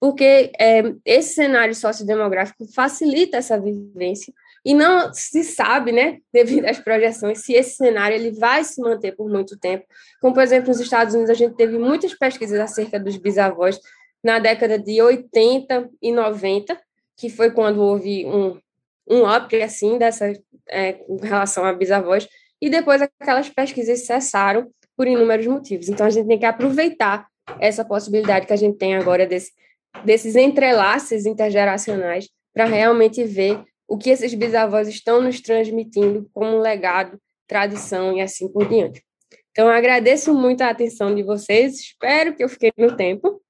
porque 0.00 0.52
é, 0.60 0.94
esse 1.04 1.34
cenário 1.34 1.74
sociodemográfico 1.74 2.64
facilita 2.72 3.36
essa 3.36 3.60
vivência 3.60 4.32
e 4.64 4.74
não 4.74 5.12
se 5.12 5.42
sabe, 5.42 5.92
né, 5.92 6.18
devido 6.32 6.66
às 6.66 6.78
projeções, 6.78 7.44
se 7.44 7.52
esse 7.52 7.76
cenário 7.76 8.14
ele 8.14 8.30
vai 8.30 8.62
se 8.64 8.80
manter 8.80 9.16
por 9.16 9.28
muito 9.28 9.58
tempo. 9.58 9.84
Como, 10.20 10.34
por 10.34 10.42
exemplo, 10.42 10.68
nos 10.68 10.80
Estados 10.80 11.14
Unidos, 11.14 11.30
a 11.30 11.34
gente 11.34 11.56
teve 11.56 11.78
muitas 11.78 12.14
pesquisas 12.14 12.60
acerca 12.60 12.98
dos 12.98 13.16
bisavós 13.16 13.80
na 14.22 14.38
década 14.38 14.78
de 14.78 15.00
80 15.00 15.90
e 16.02 16.12
90, 16.12 16.78
que 17.16 17.28
foi 17.28 17.50
quando 17.50 17.82
houve 17.82 18.26
um, 18.26 18.58
um 19.10 19.28
up, 19.30 19.54
assim, 19.62 19.98
dessa, 19.98 20.32
é, 20.68 20.98
relação 21.22 21.64
a 21.64 21.72
bisavós, 21.72 22.28
e 22.60 22.68
depois 22.68 23.00
aquelas 23.02 23.48
pesquisas 23.48 24.04
cessaram 24.04 24.70
por 24.96 25.06
inúmeros 25.06 25.46
motivos. 25.46 25.88
Então, 25.88 26.06
a 26.06 26.10
gente 26.10 26.26
tem 26.26 26.38
que 26.38 26.44
aproveitar 26.44 27.26
essa 27.60 27.84
possibilidade 27.84 28.46
que 28.46 28.52
a 28.52 28.56
gente 28.56 28.76
tem 28.76 28.96
agora 28.96 29.26
desse, 29.26 29.52
desses 30.04 30.36
entrelaces 30.36 31.24
intergeracionais 31.24 32.28
para 32.52 32.64
realmente 32.64 33.24
ver 33.24 33.62
o 33.86 33.96
que 33.96 34.10
esses 34.10 34.34
bisavós 34.34 34.88
estão 34.88 35.22
nos 35.22 35.40
transmitindo 35.40 36.28
como 36.32 36.58
legado, 36.58 37.18
tradição 37.46 38.16
e 38.16 38.20
assim 38.20 38.52
por 38.52 38.68
diante. 38.68 39.02
Então, 39.50 39.68
agradeço 39.68 40.34
muito 40.34 40.62
a 40.62 40.70
atenção 40.70 41.14
de 41.14 41.22
vocês, 41.22 41.80
espero 41.80 42.34
que 42.34 42.44
eu 42.44 42.48
fiquei 42.48 42.70
no 42.76 42.96
tempo, 42.96 43.40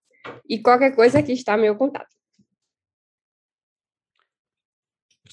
e 0.49 0.59
qualquer 0.59 0.95
coisa 0.95 1.19
aqui 1.19 1.33
está 1.33 1.57
meu 1.57 1.75
contato. 1.75 2.18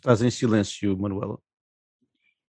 Estás 0.05 0.21
em 0.21 0.29
silêncio, 0.29 0.95
Manuela. 0.95 1.39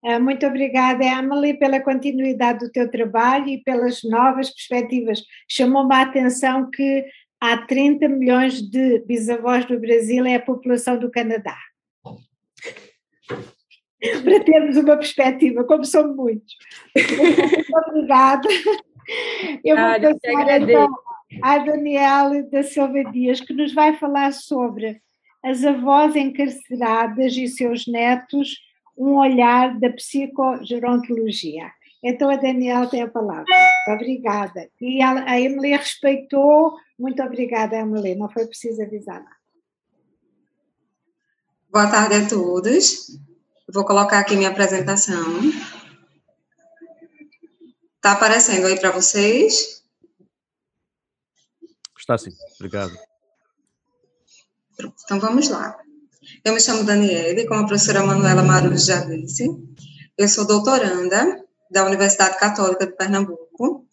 É, 0.05 0.19
muito 0.19 0.47
obrigada, 0.47 1.03
Emily, 1.03 1.55
pela 1.55 1.81
continuidade 1.81 2.59
do 2.59 2.71
teu 2.71 2.91
trabalho 2.91 3.49
e 3.49 3.63
pelas 3.63 4.03
novas 4.05 4.51
perspectivas. 4.51 5.25
Chamou-me 5.49 5.95
a 5.95 6.03
atenção 6.03 6.71
que 6.71 7.07
há 7.41 7.57
30 7.57 8.07
milhões 8.07 8.61
de 8.61 8.99
bisavós 9.07 9.67
no 9.67 9.81
Brasil, 9.81 10.27
é 10.27 10.35
a 10.35 10.43
população 10.43 10.99
do 10.99 11.11
Canadá 11.11 11.57
para 14.23 14.45
termos 14.45 14.77
uma 14.77 14.99
perspectiva, 14.99 15.65
como 15.65 15.87
são 15.87 16.15
muitos. 16.15 16.55
Muito 16.95 17.89
obrigada. 17.89 18.47
Eu 19.65 19.75
vou 19.75 19.87
ah, 19.87 19.99
passar 19.99 20.61
então 20.61 20.95
à 21.43 21.57
Daniela 21.57 22.43
da 22.43 22.63
Silva 22.63 23.05
Dias, 23.05 23.41
que 23.41 23.55
nos 23.55 23.73
vai 23.73 23.97
falar 23.97 24.35
sobre 24.35 25.01
as 25.45 25.65
avós 25.65 26.17
encarceradas 26.17 27.37
e 27.37 27.49
seus 27.49 27.87
netos, 27.87 28.57
um 28.97 29.17
olhar 29.17 29.79
da 29.79 29.91
psicogerontologia. 29.91 31.71
Então 32.03 32.31
a 32.31 32.37
Daniela 32.37 32.89
tem 32.89 33.03
a 33.03 33.09
palavra. 33.09 33.45
Muito 33.45 34.03
obrigada. 34.03 34.69
E 34.81 35.03
a 35.03 35.41
Emily 35.41 35.77
respeitou. 35.77 36.77
Muito 36.99 37.23
obrigada, 37.23 37.77
Emily. 37.77 38.15
Não 38.15 38.29
foi 38.29 38.47
preciso 38.47 38.83
avisar 38.83 39.23
nada. 39.23 39.37
Boa 41.71 41.91
tarde 41.91 42.15
a 42.15 42.29
todos. 42.29 43.19
Vou 43.73 43.85
colocar 43.85 44.21
aqui 44.21 44.37
minha 44.37 44.49
apresentação. 44.49 45.41
Está 47.97 48.13
aparecendo 48.13 48.67
aí 48.67 48.79
para 48.79 48.91
vocês? 48.91 49.83
Está 51.97 52.17
sim, 52.17 52.31
obrigado. 52.59 53.08
Então 55.05 55.19
vamos 55.19 55.49
lá. 55.49 55.77
Eu 56.45 56.55
me 56.55 56.61
chamo 56.61 56.85
Daniele, 56.85 57.47
como 57.47 57.61
a 57.61 57.67
professora 57.67 58.05
Manuela 58.05 58.43
Marujo 58.43 58.85
já 58.85 59.05
disse. 59.05 59.49
Eu 60.17 60.29
sou 60.29 60.47
doutoranda 60.47 61.45
da 61.71 61.85
Universidade 61.85 62.39
Católica 62.39 62.87
de 62.87 62.97
Pernambuco. 62.97 63.87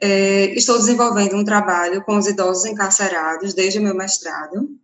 É, 0.00 0.46
estou 0.54 0.78
desenvolvendo 0.78 1.36
um 1.36 1.44
trabalho 1.44 2.02
com 2.04 2.16
os 2.16 2.26
idosos 2.26 2.64
encarcerados 2.66 3.54
desde 3.54 3.78
o 3.78 3.82
meu 3.82 3.94
mestrado 3.94 4.78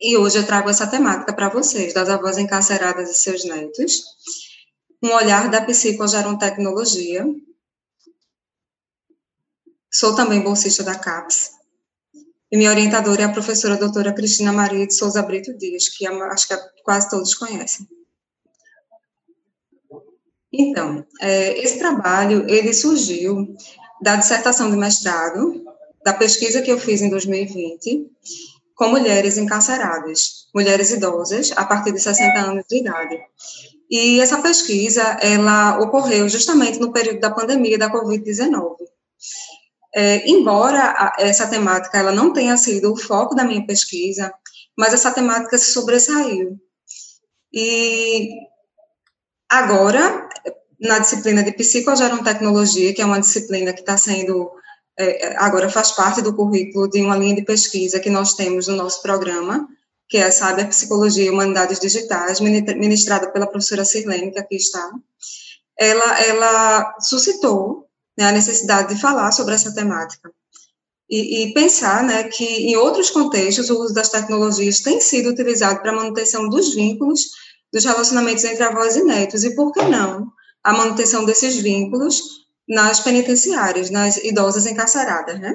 e 0.00 0.18
hoje 0.18 0.38
eu 0.38 0.46
trago 0.46 0.68
essa 0.68 0.86
temática 0.86 1.32
para 1.32 1.48
vocês, 1.48 1.94
das 1.94 2.10
avós 2.10 2.36
encarceradas 2.36 3.08
e 3.10 3.14
seus 3.14 3.44
netos, 3.44 4.02
um 5.02 5.10
olhar 5.12 5.50
da 5.50 5.62
psicogerontecnologia. 5.64 7.24
Sou 9.90 10.14
também 10.14 10.42
bolsista 10.42 10.82
da 10.82 10.94
CAPES, 10.94 11.52
e 12.50 12.56
minha 12.56 12.70
orientadora 12.70 13.22
é 13.22 13.24
a 13.24 13.32
professora 13.32 13.76
doutora 13.76 14.12
Cristina 14.12 14.52
Maria 14.52 14.86
de 14.86 14.94
Souza 14.94 15.22
Brito 15.22 15.56
Dias, 15.56 15.88
que 15.88 16.06
acho 16.06 16.48
que 16.48 16.56
quase 16.82 17.08
todos 17.10 17.34
conhecem. 17.34 17.86
Então, 20.52 21.04
é, 21.20 21.58
esse 21.58 21.78
trabalho, 21.78 22.48
ele 22.48 22.72
surgiu 22.72 23.54
da 24.00 24.16
dissertação 24.16 24.70
de 24.70 24.76
mestrado, 24.76 25.64
da 26.04 26.12
pesquisa 26.12 26.62
que 26.62 26.70
eu 26.70 26.78
fiz 26.78 27.02
em 27.02 27.10
2020, 27.10 28.08
com 28.74 28.88
mulheres 28.88 29.36
encarceradas, 29.36 30.46
mulheres 30.54 30.90
idosas, 30.90 31.52
a 31.56 31.64
partir 31.64 31.92
de 31.92 32.00
60 32.00 32.38
anos 32.38 32.64
de 32.68 32.80
idade. 32.80 33.18
E 33.90 34.20
essa 34.20 34.40
pesquisa, 34.40 35.02
ela 35.20 35.80
ocorreu 35.80 36.28
justamente 36.28 36.78
no 36.78 36.92
período 36.92 37.20
da 37.20 37.30
pandemia 37.30 37.78
da 37.78 37.90
Covid-19. 37.90 38.76
É, 39.96 40.28
embora 40.28 41.12
essa 41.18 41.46
temática 41.46 41.96
ela 41.96 42.10
não 42.10 42.32
tenha 42.32 42.56
sido 42.56 42.92
o 42.92 42.96
foco 42.96 43.34
da 43.34 43.44
minha 43.44 43.64
pesquisa, 43.64 44.34
mas 44.76 44.92
essa 44.92 45.12
temática 45.12 45.56
se 45.56 45.72
sobressaiu. 45.72 46.58
E 47.52 48.28
agora, 49.48 50.28
na 50.80 50.98
disciplina 50.98 51.44
de 51.44 51.52
psicogerontecnologia, 51.52 52.92
que 52.92 53.00
é 53.00 53.04
uma 53.06 53.20
disciplina 53.20 53.72
que 53.72 53.80
está 53.80 53.96
sendo, 53.96 54.50
é, 54.98 55.36
agora 55.36 55.70
faz 55.70 55.92
parte 55.92 56.20
do 56.20 56.34
currículo 56.34 56.90
de 56.90 57.00
uma 57.00 57.16
linha 57.16 57.36
de 57.36 57.44
pesquisa 57.44 58.00
que 58.00 58.10
nós 58.10 58.34
temos 58.34 58.66
no 58.66 58.74
nosso 58.74 59.00
programa, 59.00 59.68
que 60.08 60.16
é 60.16 60.24
a 60.24 60.32
Saber 60.32 60.68
Psicologia 60.68 61.24
e 61.24 61.30
Humanidades 61.30 61.78
Digitais, 61.78 62.40
ministrada 62.40 63.30
pela 63.30 63.46
professora 63.46 63.84
Sirlene, 63.84 64.32
que 64.32 64.40
aqui 64.40 64.56
está, 64.56 64.90
ela, 65.78 66.20
ela 66.20 66.96
suscitou 67.00 67.83
né, 68.18 68.26
a 68.26 68.32
necessidade 68.32 68.94
de 68.94 69.00
falar 69.00 69.32
sobre 69.32 69.54
essa 69.54 69.74
temática. 69.74 70.32
E, 71.08 71.44
e, 71.44 71.54
pensar 71.54 72.02
né, 72.02 72.24
que, 72.24 72.44
em 72.44 72.76
outros 72.76 73.10
contextos, 73.10 73.68
o 73.68 73.80
uso 73.80 73.92
das 73.92 74.08
tecnologias 74.08 74.80
tem 74.80 75.00
sido 75.00 75.30
utilizado 75.30 75.80
para 75.80 75.90
a 75.90 75.94
manutenção 75.94 76.48
dos 76.48 76.74
vínculos, 76.74 77.20
dos 77.72 77.84
relacionamentos 77.84 78.44
entre 78.44 78.62
avós 78.62 78.96
e 78.96 79.04
netos, 79.04 79.44
e 79.44 79.54
por 79.54 79.72
que 79.72 79.82
não 79.82 80.32
a 80.62 80.72
manutenção 80.72 81.24
desses 81.24 81.56
vínculos 81.56 82.22
nas 82.66 83.00
penitenciárias, 83.00 83.90
nas 83.90 84.16
idosas 84.16 84.64
encarceradas, 84.64 85.38
né? 85.38 85.54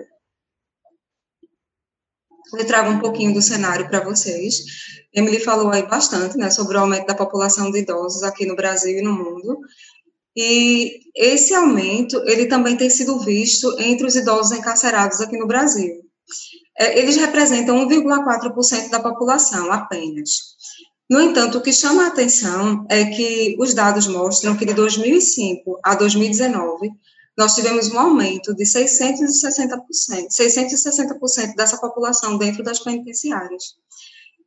Eu 2.57 2.65
trago 2.65 2.89
um 2.91 2.99
pouquinho 2.99 3.33
do 3.33 3.41
cenário 3.41 3.87
para 3.87 4.03
vocês. 4.03 4.63
Emily 5.13 5.39
falou 5.39 5.71
aí 5.71 5.83
bastante, 5.87 6.37
né, 6.37 6.49
sobre 6.49 6.77
o 6.77 6.79
aumento 6.79 7.05
da 7.05 7.15
população 7.15 7.71
de 7.71 7.79
idosos 7.79 8.23
aqui 8.23 8.45
no 8.45 8.55
Brasil 8.55 8.97
e 8.97 9.01
no 9.01 9.13
mundo. 9.13 9.59
E 10.35 10.99
esse 11.15 11.53
aumento, 11.53 12.21
ele 12.25 12.45
também 12.45 12.77
tem 12.77 12.89
sido 12.89 13.19
visto 13.19 13.75
entre 13.79 14.05
os 14.05 14.15
idosos 14.15 14.57
encarcerados 14.57 15.19
aqui 15.21 15.37
no 15.37 15.47
Brasil. 15.47 16.01
É, 16.77 16.97
eles 16.97 17.17
representam 17.17 17.87
1,4% 17.87 18.89
da 18.89 18.99
população 18.99 19.71
apenas. 19.71 20.29
No 21.09 21.19
entanto, 21.19 21.57
o 21.57 21.61
que 21.61 21.73
chama 21.73 22.03
a 22.03 22.07
atenção 22.07 22.85
é 22.87 23.05
que 23.05 23.55
os 23.59 23.73
dados 23.73 24.07
mostram 24.07 24.55
que 24.55 24.65
de 24.65 24.73
2005 24.73 25.79
a 25.83 25.95
2019, 25.95 26.91
nós 27.35 27.55
tivemos 27.55 27.91
um 27.91 27.97
aumento 27.97 28.53
de 28.53 28.63
660%, 28.63 29.79
660% 30.29 31.55
dessa 31.55 31.77
população 31.77 32.37
dentro 32.37 32.63
das 32.63 32.79
penitenciárias. 32.79 33.75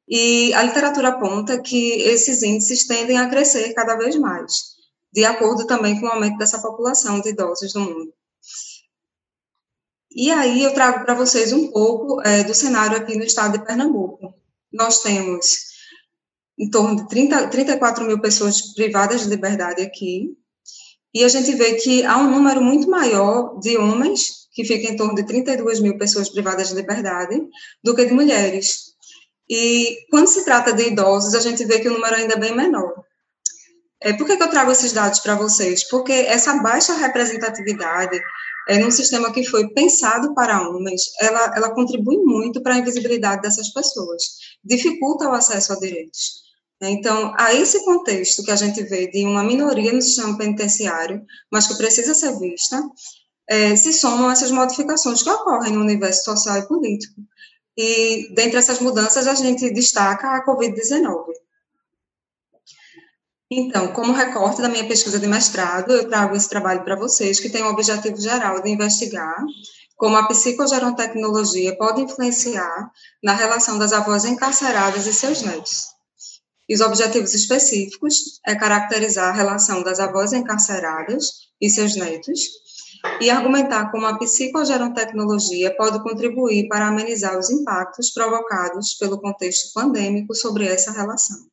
E 0.08 0.52
a 0.54 0.62
literatura 0.62 1.08
aponta 1.08 1.60
que 1.60 1.92
esses 2.02 2.42
índices 2.42 2.86
tendem 2.86 3.18
a 3.18 3.28
crescer 3.28 3.72
cada 3.72 3.96
vez 3.96 4.14
mais, 4.16 4.71
de 5.12 5.24
acordo 5.24 5.66
também 5.66 6.00
com 6.00 6.06
o 6.06 6.10
aumento 6.10 6.38
dessa 6.38 6.60
população 6.60 7.20
de 7.20 7.30
idosos 7.30 7.74
no 7.74 7.82
mundo. 7.82 8.14
E 10.14 10.30
aí 10.30 10.62
eu 10.62 10.74
trago 10.74 11.04
para 11.04 11.14
vocês 11.14 11.52
um 11.52 11.70
pouco 11.70 12.20
é, 12.22 12.44
do 12.44 12.54
cenário 12.54 12.96
aqui 12.96 13.16
no 13.16 13.24
estado 13.24 13.58
de 13.58 13.64
Pernambuco. 13.64 14.34
Nós 14.72 15.00
temos 15.00 15.72
em 16.58 16.68
torno 16.70 16.96
de 16.96 17.08
30, 17.08 17.48
34 17.48 18.04
mil 18.04 18.20
pessoas 18.20 18.74
privadas 18.74 19.22
de 19.22 19.28
liberdade 19.28 19.82
aqui, 19.82 20.36
e 21.14 21.24
a 21.24 21.28
gente 21.28 21.52
vê 21.54 21.74
que 21.74 22.04
há 22.04 22.16
um 22.16 22.30
número 22.30 22.62
muito 22.62 22.88
maior 22.88 23.58
de 23.60 23.76
homens, 23.76 24.48
que 24.52 24.64
fica 24.64 24.90
em 24.90 24.96
torno 24.96 25.14
de 25.14 25.24
32 25.24 25.80
mil 25.80 25.98
pessoas 25.98 26.30
privadas 26.30 26.68
de 26.68 26.74
liberdade, 26.74 27.38
do 27.82 27.94
que 27.94 28.06
de 28.06 28.14
mulheres. 28.14 28.94
E 29.48 30.06
quando 30.10 30.28
se 30.28 30.44
trata 30.44 30.72
de 30.72 30.88
idosos, 30.88 31.34
a 31.34 31.40
gente 31.40 31.64
vê 31.64 31.80
que 31.80 31.88
o 31.88 31.92
número 31.92 32.14
ainda 32.14 32.34
é 32.34 32.38
bem 32.38 32.56
menor. 32.56 33.04
É, 34.02 34.12
por 34.12 34.26
que, 34.26 34.36
que 34.36 34.42
eu 34.42 34.50
trago 34.50 34.70
esses 34.72 34.92
dados 34.92 35.20
para 35.20 35.36
vocês? 35.36 35.88
Porque 35.88 36.12
essa 36.12 36.54
baixa 36.62 36.94
representatividade 36.94 38.20
é, 38.68 38.78
num 38.78 38.90
sistema 38.90 39.32
que 39.32 39.44
foi 39.44 39.68
pensado 39.70 40.34
para 40.34 40.68
homens, 40.68 41.02
ela, 41.20 41.52
ela 41.56 41.74
contribui 41.74 42.18
muito 42.18 42.62
para 42.62 42.74
a 42.74 42.78
invisibilidade 42.78 43.42
dessas 43.42 43.72
pessoas, 43.72 44.22
dificulta 44.64 45.28
o 45.28 45.32
acesso 45.32 45.72
a 45.72 45.78
direitos. 45.78 46.42
Então, 46.80 47.32
a 47.38 47.54
esse 47.54 47.84
contexto 47.84 48.42
que 48.42 48.50
a 48.50 48.56
gente 48.56 48.82
vê 48.82 49.08
de 49.08 49.24
uma 49.24 49.44
minoria 49.44 49.92
no 49.92 50.02
sistema 50.02 50.36
penitenciário, 50.36 51.22
mas 51.50 51.68
que 51.68 51.76
precisa 51.76 52.12
ser 52.12 52.36
vista, 52.40 52.82
é, 53.48 53.76
se 53.76 53.92
somam 53.92 54.30
essas 54.30 54.50
modificações 54.50 55.22
que 55.22 55.30
ocorrem 55.30 55.72
no 55.72 55.80
universo 55.80 56.24
social 56.24 56.58
e 56.58 56.66
político. 56.66 57.20
E, 57.76 58.34
dentre 58.34 58.58
essas 58.58 58.80
mudanças, 58.80 59.26
a 59.28 59.34
gente 59.34 59.70
destaca 59.70 60.28
a 60.28 60.44
Covid-19. 60.44 61.24
Então, 63.54 63.88
como 63.88 64.14
recorte 64.14 64.62
da 64.62 64.68
minha 64.68 64.88
pesquisa 64.88 65.20
de 65.20 65.26
mestrado, 65.26 65.92
eu 65.92 66.08
trago 66.08 66.34
esse 66.34 66.48
trabalho 66.48 66.82
para 66.84 66.96
vocês, 66.96 67.38
que 67.38 67.50
tem 67.50 67.62
o 67.62 67.68
objetivo 67.68 68.18
geral 68.18 68.62
de 68.62 68.70
investigar 68.70 69.36
como 69.94 70.16
a 70.16 70.26
psicogerontecnologia 70.26 71.76
pode 71.76 72.00
influenciar 72.00 72.90
na 73.22 73.34
relação 73.34 73.78
das 73.78 73.92
avós 73.92 74.24
encarceradas 74.24 75.06
e 75.06 75.12
seus 75.12 75.42
netos. 75.42 75.88
E 76.66 76.74
os 76.74 76.80
objetivos 76.80 77.34
específicos 77.34 78.40
é 78.46 78.54
caracterizar 78.54 79.28
a 79.28 79.36
relação 79.36 79.82
das 79.82 80.00
avós 80.00 80.32
encarceradas 80.32 81.26
e 81.60 81.68
seus 81.68 81.94
netos 81.94 82.40
e 83.20 83.28
argumentar 83.28 83.90
como 83.90 84.06
a 84.06 84.18
psicogerontecnologia 84.18 85.76
pode 85.76 86.02
contribuir 86.02 86.68
para 86.68 86.86
amenizar 86.86 87.38
os 87.38 87.50
impactos 87.50 88.10
provocados 88.12 88.94
pelo 88.94 89.20
contexto 89.20 89.74
pandêmico 89.74 90.34
sobre 90.34 90.66
essa 90.66 90.90
relação. 90.90 91.51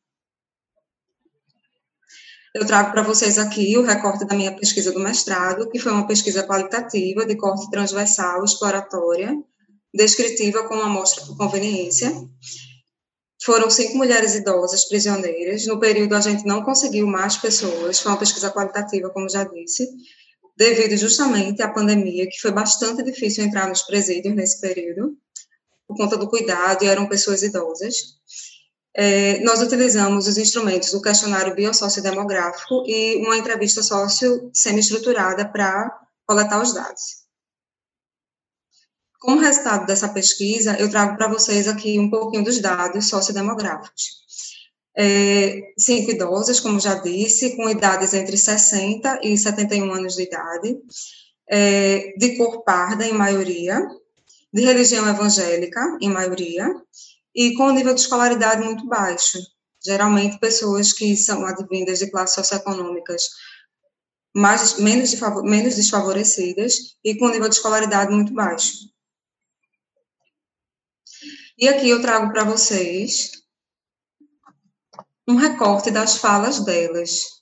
Eu 2.52 2.66
trago 2.66 2.90
para 2.90 3.02
vocês 3.02 3.38
aqui 3.38 3.78
o 3.78 3.82
recorte 3.82 4.24
da 4.24 4.34
minha 4.34 4.54
pesquisa 4.54 4.90
do 4.90 4.98
mestrado, 4.98 5.70
que 5.70 5.78
foi 5.78 5.92
uma 5.92 6.06
pesquisa 6.06 6.42
qualitativa 6.42 7.24
de 7.24 7.36
corte 7.36 7.70
transversal, 7.70 8.44
exploratória, 8.44 9.36
descritiva 9.94 10.66
com 10.66 10.74
amostra 10.74 11.24
por 11.24 11.36
conveniência, 11.36 12.12
foram 13.42 13.70
cinco 13.70 13.96
mulheres 13.96 14.34
idosas 14.34 14.84
prisioneiras. 14.84 15.64
No 15.66 15.78
período, 15.78 16.14
a 16.14 16.20
gente 16.20 16.44
não 16.44 16.62
conseguiu 16.62 17.06
mais 17.06 17.36
pessoas, 17.36 18.00
foi 18.00 18.12
uma 18.12 18.18
pesquisa 18.18 18.50
qualitativa, 18.50 19.10
como 19.10 19.28
já 19.28 19.44
disse, 19.44 19.88
devido 20.56 20.96
justamente 20.96 21.62
à 21.62 21.68
pandemia, 21.68 22.28
que 22.28 22.40
foi 22.40 22.50
bastante 22.50 23.02
difícil 23.02 23.44
entrar 23.44 23.68
nos 23.68 23.82
presídios 23.82 24.34
nesse 24.34 24.60
período, 24.60 25.16
por 25.86 25.96
conta 25.96 26.16
do 26.16 26.28
cuidado, 26.28 26.84
e 26.84 26.88
eram 26.88 27.06
pessoas 27.06 27.42
idosas. 27.42 27.94
É, 28.94 29.38
nós 29.40 29.62
utilizamos 29.62 30.26
os 30.26 30.36
instrumentos 30.36 30.90
do 30.90 31.00
questionário 31.00 31.54
biossociodemográfico 31.54 32.84
e 32.86 33.16
uma 33.24 33.36
entrevista 33.36 33.82
sócio 33.82 34.50
semi-estruturada 34.52 35.48
para 35.48 35.96
coletar 36.26 36.60
os 36.60 36.72
dados. 36.72 37.20
Como 39.20 39.40
resultado 39.40 39.86
dessa 39.86 40.08
pesquisa, 40.08 40.76
eu 40.80 40.90
trago 40.90 41.16
para 41.16 41.28
vocês 41.28 41.68
aqui 41.68 41.98
um 41.98 42.08
pouquinho 42.08 42.42
dos 42.42 42.58
dados 42.58 43.08
sociodemográficos. 43.08 44.20
É, 44.96 45.72
cinco 45.78 46.10
idosas, 46.10 46.58
como 46.58 46.80
já 46.80 46.94
disse, 46.94 47.54
com 47.54 47.68
idades 47.68 48.12
entre 48.12 48.36
60 48.36 49.20
e 49.22 49.36
71 49.36 49.92
anos 49.92 50.16
de 50.16 50.22
idade, 50.22 50.76
é, 51.48 52.14
de 52.16 52.36
cor 52.36 52.64
parda, 52.64 53.06
em 53.06 53.12
maioria, 53.12 53.86
de 54.52 54.62
religião 54.62 55.08
evangélica, 55.08 55.98
em 56.00 56.08
maioria, 56.08 56.68
e 57.34 57.54
com 57.54 57.70
nível 57.70 57.94
de 57.94 58.00
escolaridade 58.00 58.64
muito 58.64 58.86
baixo. 58.86 59.38
Geralmente, 59.84 60.38
pessoas 60.38 60.92
que 60.92 61.16
são 61.16 61.46
advindas 61.46 61.98
de 61.98 62.10
classes 62.10 62.34
socioeconômicas 62.34 63.22
mais, 64.34 64.78
menos, 64.78 65.14
menos 65.42 65.76
desfavorecidas 65.76 66.96
e 67.04 67.16
com 67.16 67.28
nível 67.28 67.48
de 67.48 67.56
escolaridade 67.56 68.12
muito 68.12 68.32
baixo. 68.32 68.90
E 71.58 71.68
aqui 71.68 71.88
eu 71.88 72.00
trago 72.00 72.32
para 72.32 72.44
vocês 72.44 73.32
um 75.28 75.36
recorte 75.36 75.90
das 75.90 76.16
falas 76.16 76.60
delas. 76.60 77.40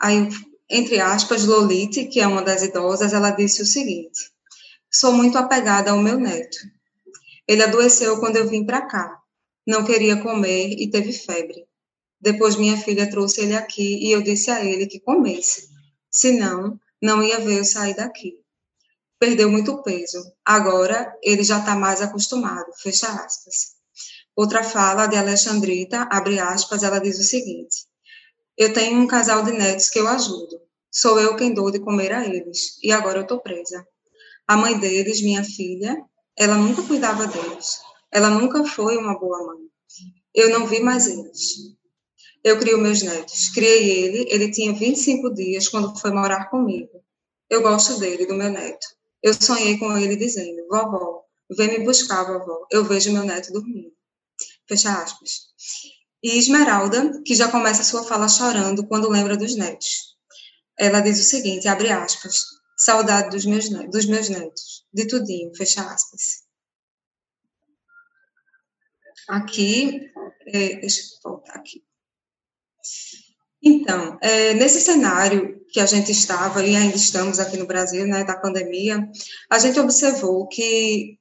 Aí, 0.00 0.28
entre 0.68 1.00
aspas, 1.00 1.44
Lolite, 1.44 2.06
que 2.06 2.20
é 2.20 2.26
uma 2.26 2.42
das 2.42 2.62
idosas, 2.62 3.12
ela 3.12 3.30
disse 3.30 3.62
o 3.62 3.66
seguinte: 3.66 4.32
Sou 4.90 5.12
muito 5.12 5.38
apegada 5.38 5.90
ao 5.90 5.98
meu 5.98 6.18
neto. 6.18 6.58
Ele 7.50 7.62
adoeceu 7.62 8.20
quando 8.20 8.36
eu 8.36 8.48
vim 8.48 8.64
para 8.64 8.82
cá. 8.82 9.18
Não 9.66 9.84
queria 9.84 10.22
comer 10.22 10.74
e 10.78 10.90
teve 10.90 11.12
febre. 11.12 11.66
Depois 12.20 12.56
minha 12.56 12.76
filha 12.76 13.10
trouxe 13.10 13.40
ele 13.40 13.56
aqui 13.56 14.06
e 14.06 14.12
eu 14.12 14.22
disse 14.22 14.50
a 14.50 14.64
ele 14.64 14.86
que 14.86 15.00
comesse. 15.00 15.68
Senão, 16.10 16.78
não 17.02 17.22
ia 17.22 17.40
ver 17.40 17.58
eu 17.58 17.64
sair 17.64 17.94
daqui 17.96 18.40
perdeu 19.20 19.50
muito 19.50 19.82
peso. 19.82 20.18
Agora 20.42 21.14
ele 21.22 21.44
já 21.44 21.58
está 21.58 21.76
mais 21.76 22.00
acostumado. 22.00 22.72
Fecha 22.78 23.06
aspas. 23.06 23.76
Outra 24.34 24.64
fala 24.64 25.06
de 25.06 25.16
Alexandrita, 25.16 26.08
abre 26.10 26.40
aspas, 26.40 26.82
ela 26.82 26.98
diz 26.98 27.18
o 27.18 27.22
seguinte: 27.22 27.86
Eu 28.56 28.72
tenho 28.72 28.98
um 28.98 29.06
casal 29.06 29.44
de 29.44 29.52
netos 29.52 29.90
que 29.90 30.00
eu 30.00 30.08
ajudo. 30.08 30.58
Sou 30.90 31.20
eu 31.20 31.36
quem 31.36 31.52
dou 31.52 31.70
de 31.70 31.78
comer 31.78 32.12
a 32.12 32.26
eles. 32.26 32.78
E 32.82 32.90
agora 32.90 33.18
eu 33.18 33.22
estou 33.22 33.40
presa. 33.40 33.86
A 34.48 34.56
mãe 34.56 34.76
deles, 34.78 35.20
minha 35.20 35.44
filha, 35.44 36.02
ela 36.40 36.56
nunca 36.56 36.82
cuidava 36.82 37.26
deles. 37.26 37.82
Ela 38.10 38.30
nunca 38.30 38.64
foi 38.64 38.96
uma 38.96 39.18
boa 39.18 39.46
mãe. 39.46 39.58
Eu 40.34 40.48
não 40.48 40.66
vi 40.66 40.80
mais 40.80 41.06
eles. 41.06 41.76
Eu 42.42 42.58
crio 42.58 42.78
meus 42.78 43.02
netos. 43.02 43.50
Criei 43.50 43.90
ele, 43.90 44.26
ele 44.26 44.50
tinha 44.50 44.72
25 44.72 45.34
dias 45.34 45.68
quando 45.68 45.94
foi 45.98 46.10
morar 46.10 46.46
comigo. 46.46 47.04
Eu 47.50 47.60
gosto 47.60 48.00
dele, 48.00 48.24
do 48.24 48.32
meu 48.34 48.48
neto. 48.48 48.86
Eu 49.22 49.34
sonhei 49.34 49.76
com 49.76 49.98
ele 49.98 50.16
dizendo: 50.16 50.66
Vovó, 50.66 51.24
vem 51.58 51.78
me 51.78 51.84
buscar, 51.84 52.24
vovó. 52.24 52.66
Eu 52.70 52.84
vejo 52.84 53.12
meu 53.12 53.24
neto 53.24 53.52
dormindo. 53.52 53.92
Fecha 54.66 54.94
aspas. 54.94 55.50
E 56.22 56.38
Esmeralda, 56.38 57.20
que 57.22 57.34
já 57.34 57.50
começa 57.50 57.84
sua 57.84 58.02
fala 58.02 58.28
chorando 58.28 58.86
quando 58.86 59.10
lembra 59.10 59.36
dos 59.36 59.54
netos. 59.56 60.16
Ela 60.78 61.00
diz 61.00 61.20
o 61.20 61.22
seguinte, 61.22 61.68
abre 61.68 61.90
aspas, 61.90 62.44
saudade 62.78 63.28
dos 63.28 63.44
meus, 63.44 63.68
dos 63.90 64.06
meus 64.06 64.30
netos, 64.30 64.79
de 64.92 65.06
tudinho, 65.06 65.54
fecha 65.54 65.82
aspas. 65.82 66.44
Aqui, 69.28 70.10
é, 70.46 70.76
deixa 70.76 71.00
eu 71.00 71.30
voltar 71.30 71.54
aqui. 71.54 71.84
Então, 73.62 74.18
é, 74.22 74.54
nesse 74.54 74.80
cenário 74.80 75.60
que 75.68 75.80
a 75.80 75.86
gente 75.86 76.10
estava 76.10 76.64
e 76.64 76.74
ainda 76.74 76.96
estamos 76.96 77.38
aqui 77.38 77.56
no 77.56 77.66
Brasil, 77.66 78.06
né, 78.06 78.24
da 78.24 78.36
pandemia, 78.36 79.08
a 79.50 79.58
gente 79.58 79.78
observou 79.78 80.48
que 80.48 81.18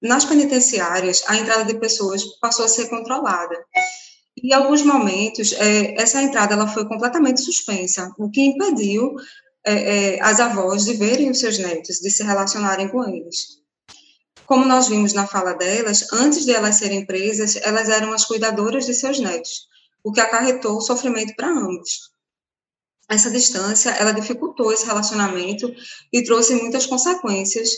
nas 0.00 0.24
penitenciárias 0.24 1.24
a 1.26 1.36
entrada 1.36 1.64
de 1.64 1.78
pessoas 1.80 2.24
passou 2.40 2.64
a 2.64 2.68
ser 2.68 2.88
controlada. 2.88 3.56
E 4.36 4.48
em 4.48 4.52
alguns 4.52 4.82
momentos, 4.82 5.52
é, 5.54 6.00
essa 6.00 6.22
entrada 6.22 6.54
ela 6.54 6.68
foi 6.68 6.86
completamente 6.86 7.40
suspensa, 7.40 8.14
o 8.18 8.30
que 8.30 8.42
impediu 8.42 9.16
é, 9.64 10.16
é, 10.16 10.22
as 10.22 10.40
avós 10.40 10.84
de 10.84 10.94
verem 10.94 11.30
os 11.30 11.38
seus 11.38 11.58
netos, 11.58 11.98
de 11.98 12.10
se 12.10 12.22
relacionarem 12.22 12.88
com 12.88 13.04
eles. 13.08 13.58
Como 14.46 14.64
nós 14.64 14.88
vimos 14.88 15.12
na 15.12 15.26
fala 15.26 15.52
delas, 15.52 16.10
antes 16.12 16.44
de 16.44 16.52
elas 16.52 16.76
serem 16.76 17.04
presas, 17.04 17.56
elas 17.56 17.88
eram 17.88 18.12
as 18.12 18.24
cuidadoras 18.24 18.86
de 18.86 18.94
seus 18.94 19.18
netos, 19.20 19.68
o 20.02 20.10
que 20.10 20.20
acarretou 20.20 20.80
sofrimento 20.80 21.34
para 21.36 21.48
ambos. 21.48 22.10
Essa 23.08 23.30
distância, 23.30 23.90
ela 23.90 24.12
dificultou 24.12 24.72
esse 24.72 24.86
relacionamento 24.86 25.70
e 26.12 26.22
trouxe 26.22 26.54
muitas 26.54 26.86
consequências 26.86 27.70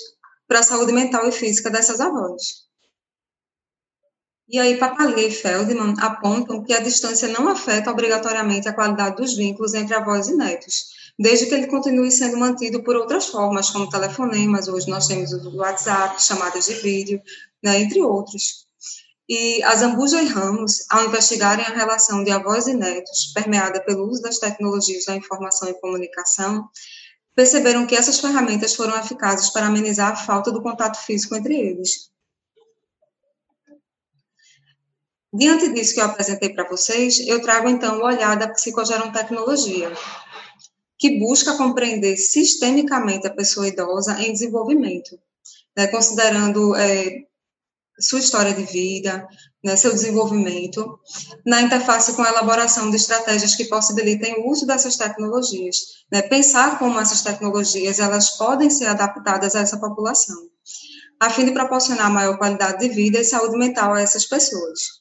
para 0.46 0.60
a 0.60 0.62
saúde 0.64 0.92
mental 0.92 1.28
e 1.28 1.32
física 1.32 1.70
dessas 1.70 2.00
avós. 2.00 2.68
E 4.48 4.58
aí, 4.58 4.76
Papalia 4.76 5.28
e 5.28 5.30
Feldman 5.30 5.94
apontam 6.00 6.64
que 6.64 6.72
a 6.72 6.80
distância 6.80 7.28
não 7.28 7.48
afeta 7.48 7.90
obrigatoriamente 7.90 8.68
a 8.68 8.72
qualidade 8.72 9.16
dos 9.16 9.34
vínculos 9.34 9.74
entre 9.74 9.94
avós 9.94 10.26
e 10.26 10.34
netos, 10.34 10.99
desde 11.20 11.44
que 11.44 11.54
ele 11.54 11.66
continue 11.66 12.10
sendo 12.10 12.38
mantido 12.38 12.82
por 12.82 12.96
outras 12.96 13.26
formas, 13.26 13.68
como 13.68 13.90
telefonemas, 13.90 14.68
hoje 14.68 14.88
nós 14.88 15.06
temos 15.06 15.30
o 15.34 15.56
WhatsApp, 15.58 16.20
chamadas 16.22 16.64
de 16.64 16.72
vídeo, 16.76 17.20
né, 17.62 17.78
entre 17.78 18.00
outros. 18.00 18.66
E 19.28 19.62
a 19.62 19.76
Zambuja 19.76 20.22
e 20.22 20.26
Ramos, 20.26 20.82
ao 20.88 21.04
investigarem 21.04 21.66
a 21.66 21.74
relação 21.74 22.24
de 22.24 22.30
avós 22.30 22.66
e 22.68 22.72
netos, 22.72 23.32
permeada 23.34 23.84
pelo 23.84 24.08
uso 24.08 24.22
das 24.22 24.38
tecnologias 24.38 25.04
da 25.04 25.14
informação 25.14 25.68
e 25.68 25.74
comunicação, 25.74 26.66
perceberam 27.36 27.86
que 27.86 27.94
essas 27.94 28.18
ferramentas 28.18 28.74
foram 28.74 28.98
eficazes 28.98 29.50
para 29.50 29.66
amenizar 29.66 30.12
a 30.12 30.16
falta 30.16 30.50
do 30.50 30.62
contato 30.62 31.04
físico 31.04 31.36
entre 31.36 31.54
eles. 31.54 32.10
Diante 35.32 35.68
disso 35.68 35.92
que 35.92 36.00
eu 36.00 36.06
apresentei 36.06 36.48
para 36.48 36.66
vocês, 36.66 37.20
eu 37.28 37.42
trago 37.42 37.68
então 37.68 37.98
o 37.98 38.04
olhar 38.04 38.36
da 38.38 38.48
psicogerontecnologia, 38.48 39.92
que 41.00 41.18
busca 41.18 41.56
compreender 41.56 42.18
sistemicamente 42.18 43.26
a 43.26 43.34
pessoa 43.34 43.66
idosa 43.66 44.20
em 44.22 44.32
desenvolvimento, 44.32 45.18
né, 45.74 45.86
considerando 45.86 46.76
é, 46.76 47.22
sua 47.98 48.20
história 48.20 48.52
de 48.52 48.64
vida, 48.64 49.26
né, 49.64 49.76
seu 49.76 49.92
desenvolvimento, 49.92 51.00
na 51.44 51.62
interface 51.62 52.12
com 52.12 52.22
a 52.22 52.28
elaboração 52.28 52.90
de 52.90 52.96
estratégias 52.96 53.54
que 53.54 53.64
possibilitem 53.64 54.40
o 54.40 54.50
uso 54.50 54.66
dessas 54.66 54.96
tecnologias, 54.96 56.04
né, 56.12 56.20
pensar 56.20 56.78
como 56.78 57.00
essas 57.00 57.22
tecnologias 57.22 57.98
elas 57.98 58.36
podem 58.36 58.68
ser 58.68 58.86
adaptadas 58.86 59.54
a 59.56 59.60
essa 59.60 59.80
população, 59.80 60.50
a 61.18 61.30
fim 61.30 61.46
de 61.46 61.52
proporcionar 61.52 62.10
maior 62.10 62.36
qualidade 62.36 62.86
de 62.86 62.94
vida 62.94 63.18
e 63.18 63.24
saúde 63.24 63.56
mental 63.56 63.94
a 63.94 64.02
essas 64.02 64.26
pessoas. 64.26 64.99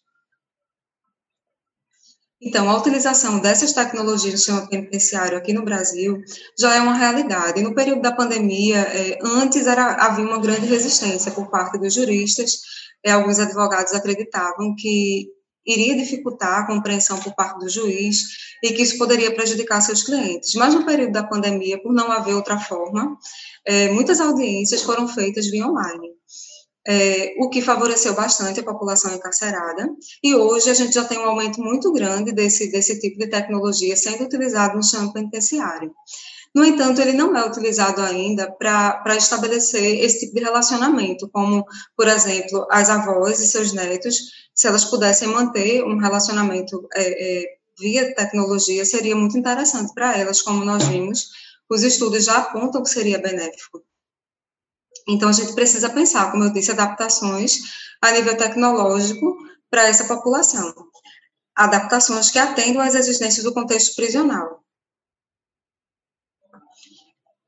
Então, 2.41 2.69
a 2.69 2.77
utilização 2.77 3.39
dessas 3.39 3.73
tecnologias 3.73 4.33
no 4.33 4.37
sistema 4.37 4.67
penitenciário 4.67 5.37
aqui 5.37 5.51
no 5.51 5.65
Brasil 5.65 6.21
já 6.57 6.73
é 6.73 6.79
uma 6.79 6.93
realidade. 6.93 7.61
No 7.61 7.75
período 7.75 8.01
da 8.01 8.13
pandemia, 8.13 8.77
é, 8.77 9.19
antes 9.21 9.67
era, 9.67 9.95
havia 9.95 10.23
uma 10.23 10.39
grande 10.39 10.65
resistência 10.65 11.31
por 11.31 11.49
parte 11.49 11.77
dos 11.77 11.93
juristas 11.93 12.59
é, 13.03 13.11
alguns 13.11 13.39
advogados 13.39 13.93
acreditavam 13.93 14.75
que 14.75 15.27
iria 15.65 15.95
dificultar 15.95 16.61
a 16.61 16.67
compreensão 16.67 17.19
por 17.19 17.33
parte 17.35 17.59
do 17.59 17.69
juiz 17.69 18.23
e 18.63 18.73
que 18.73 18.81
isso 18.81 18.97
poderia 18.97 19.33
prejudicar 19.33 19.81
seus 19.81 20.03
clientes. 20.03 20.53
Mas 20.55 20.73
no 20.73 20.85
período 20.85 21.11
da 21.11 21.23
pandemia, 21.23 21.81
por 21.81 21.93
não 21.93 22.11
haver 22.11 22.33
outra 22.33 22.59
forma, 22.59 23.17
é, 23.65 23.89
muitas 23.91 24.19
audiências 24.19 24.81
foram 24.81 25.07
feitas 25.07 25.47
via 25.47 25.67
online. 25.67 26.18
É, 26.91 27.35
o 27.37 27.49
que 27.49 27.61
favoreceu 27.61 28.15
bastante 28.15 28.61
a 28.61 28.63
população 28.63 29.13
encarcerada, 29.13 29.87
e 30.23 30.33
hoje 30.33 30.71
a 30.71 30.73
gente 30.73 30.91
já 30.91 31.05
tem 31.05 31.19
um 31.19 31.25
aumento 31.25 31.61
muito 31.61 31.91
grande 31.91 32.31
desse, 32.31 32.71
desse 32.71 32.99
tipo 32.99 33.19
de 33.19 33.27
tecnologia 33.27 33.95
sendo 33.95 34.23
utilizado 34.23 34.75
no 34.75 34.83
chão 34.83 35.13
penitenciário. 35.13 35.93
No 36.55 36.65
entanto, 36.65 36.99
ele 36.99 37.13
não 37.13 37.35
é 37.37 37.45
utilizado 37.45 38.01
ainda 38.01 38.51
para 38.51 39.15
estabelecer 39.15 40.03
esse 40.03 40.21
tipo 40.21 40.35
de 40.35 40.43
relacionamento, 40.43 41.29
como, 41.29 41.63
por 41.95 42.07
exemplo, 42.07 42.65
as 42.71 42.89
avós 42.89 43.39
e 43.39 43.47
seus 43.47 43.71
netos, 43.71 44.17
se 44.55 44.67
elas 44.67 44.85
pudessem 44.85 45.27
manter 45.27 45.83
um 45.83 45.97
relacionamento 45.97 46.87
é, 46.95 47.43
é, 47.43 47.45
via 47.79 48.15
tecnologia, 48.15 48.83
seria 48.83 49.15
muito 49.15 49.37
interessante 49.37 49.93
para 49.93 50.17
elas, 50.17 50.41
como 50.41 50.65
nós 50.65 50.85
vimos, 50.87 51.29
os 51.69 51.83
estudos 51.83 52.25
já 52.25 52.37
apontam 52.37 52.81
que 52.81 52.89
seria 52.89 53.19
benéfico. 53.19 53.83
Então, 55.07 55.29
a 55.29 55.33
gente 55.33 55.53
precisa 55.53 55.89
pensar, 55.89 56.31
como 56.31 56.43
eu 56.43 56.53
disse, 56.53 56.71
adaptações 56.71 57.59
a 58.01 58.11
nível 58.11 58.37
tecnológico 58.37 59.37
para 59.69 59.87
essa 59.87 60.05
população. 60.05 60.73
Adaptações 61.55 62.31
que 62.31 62.39
atendam 62.39 62.81
às 62.81 62.95
exigências 62.95 63.43
do 63.43 63.53
contexto 63.53 63.95
prisional 63.95 64.59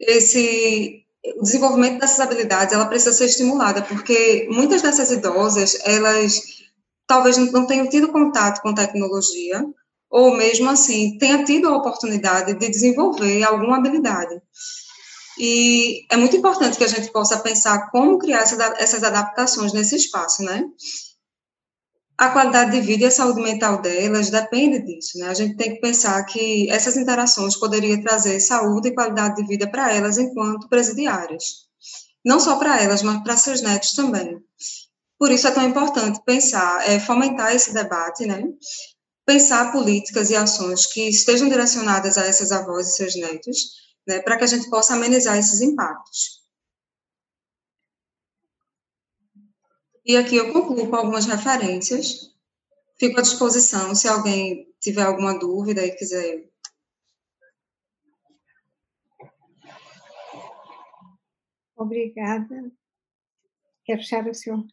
esse 0.02 1.06
o 1.38 1.44
desenvolvimento 1.44 2.00
dessas 2.00 2.20
habilidades 2.20 2.74
ela 2.74 2.88
precisa 2.88 3.14
ser 3.14 3.26
estimulada 3.26 3.84
porque 3.84 4.48
muitas 4.50 4.82
dessas 4.82 5.12
idosas 5.12 5.78
elas 5.86 6.42
talvez 7.06 7.38
não 7.38 7.68
tenham 7.68 7.88
tido 7.88 8.12
contato 8.12 8.62
com 8.62 8.74
tecnologia 8.74 9.64
ou 10.10 10.36
mesmo 10.36 10.68
assim 10.70 11.18
tenha 11.20 11.44
tido 11.44 11.68
a 11.68 11.78
oportunidade 11.78 12.56
de 12.56 12.70
desenvolver 12.70 13.44
alguma 13.44 13.78
habilidade 13.78 14.42
e 15.44 16.06
é 16.12 16.16
muito 16.16 16.38
importante 16.38 16.78
que 16.78 16.84
a 16.84 16.88
gente 16.88 17.12
possa 17.12 17.40
pensar 17.40 17.90
como 17.90 18.20
criar 18.20 18.44
essas 18.78 19.04
adaptações 19.04 19.74
nesse 19.74 19.96
espaço, 19.96 20.44
né? 20.44 20.64
a 22.22 22.30
qualidade 22.30 22.70
de 22.70 22.82
vida 22.82 23.06
e 23.06 23.08
a 23.08 23.12
saúde 23.12 23.42
mental 23.42 23.82
delas 23.82 24.30
depende 24.30 24.80
disso, 24.84 25.18
né? 25.18 25.30
A 25.30 25.34
gente 25.34 25.56
tem 25.56 25.74
que 25.74 25.82
pensar 25.82 26.24
que 26.26 26.70
essas 26.70 26.96
interações 26.96 27.56
poderiam 27.56 28.00
trazer 28.00 28.40
saúde 28.40 28.90
e 28.90 28.94
qualidade 28.94 29.38
de 29.38 29.48
vida 29.48 29.68
para 29.68 29.92
elas 29.92 30.20
enquanto 30.20 30.70
presidiárias. 30.70 31.66
Não 32.24 32.40
só 32.40 32.58
para 32.58 32.80
elas, 32.80 33.02
mas 33.02 33.24
para 33.24 33.38
seus 33.38 33.64
netos 33.64 33.94
também. 33.94 34.38
Por 35.18 35.32
isso 35.32 35.48
é 35.48 35.52
tão 35.52 35.68
importante 35.68 36.22
pensar, 36.24 36.88
é, 36.88 37.00
fomentar 37.00 37.56
esse 37.56 37.74
debate, 37.74 38.28
né? 38.28 38.44
Pensar 39.26 39.72
políticas 39.72 40.30
e 40.30 40.36
ações 40.36 40.86
que 40.86 41.10
estejam 41.10 41.50
direcionadas 41.50 42.20
a 42.20 42.26
essas 42.28 42.52
avós 42.52 42.88
e 42.90 42.96
seus 42.98 43.16
netos, 43.16 43.58
né? 44.08 44.22
Para 44.22 44.38
que 44.38 44.44
a 44.44 44.48
gente 44.48 44.70
possa 44.70 44.94
amenizar 44.94 45.38
esses 45.38 45.62
impactos. 45.62 46.42
E 50.06 50.18
aqui 50.18 50.36
eu 50.36 50.52
concluo 50.52 50.90
com 50.90 50.96
algumas 50.96 51.26
referências. 51.26 52.32
Fico 53.00 53.20
à 53.20 53.22
disposição 53.22 53.94
se 53.96 54.08
alguém 54.08 54.68
tiver 54.80 55.04
alguma 55.04 55.38
dúvida 55.38 55.86
e 55.86 55.92
quiser. 55.92 56.50
Obrigada. 61.76 62.72
Quer 63.86 63.98
fechar 63.98 64.28
o 64.28 64.34
seu? 64.34 64.64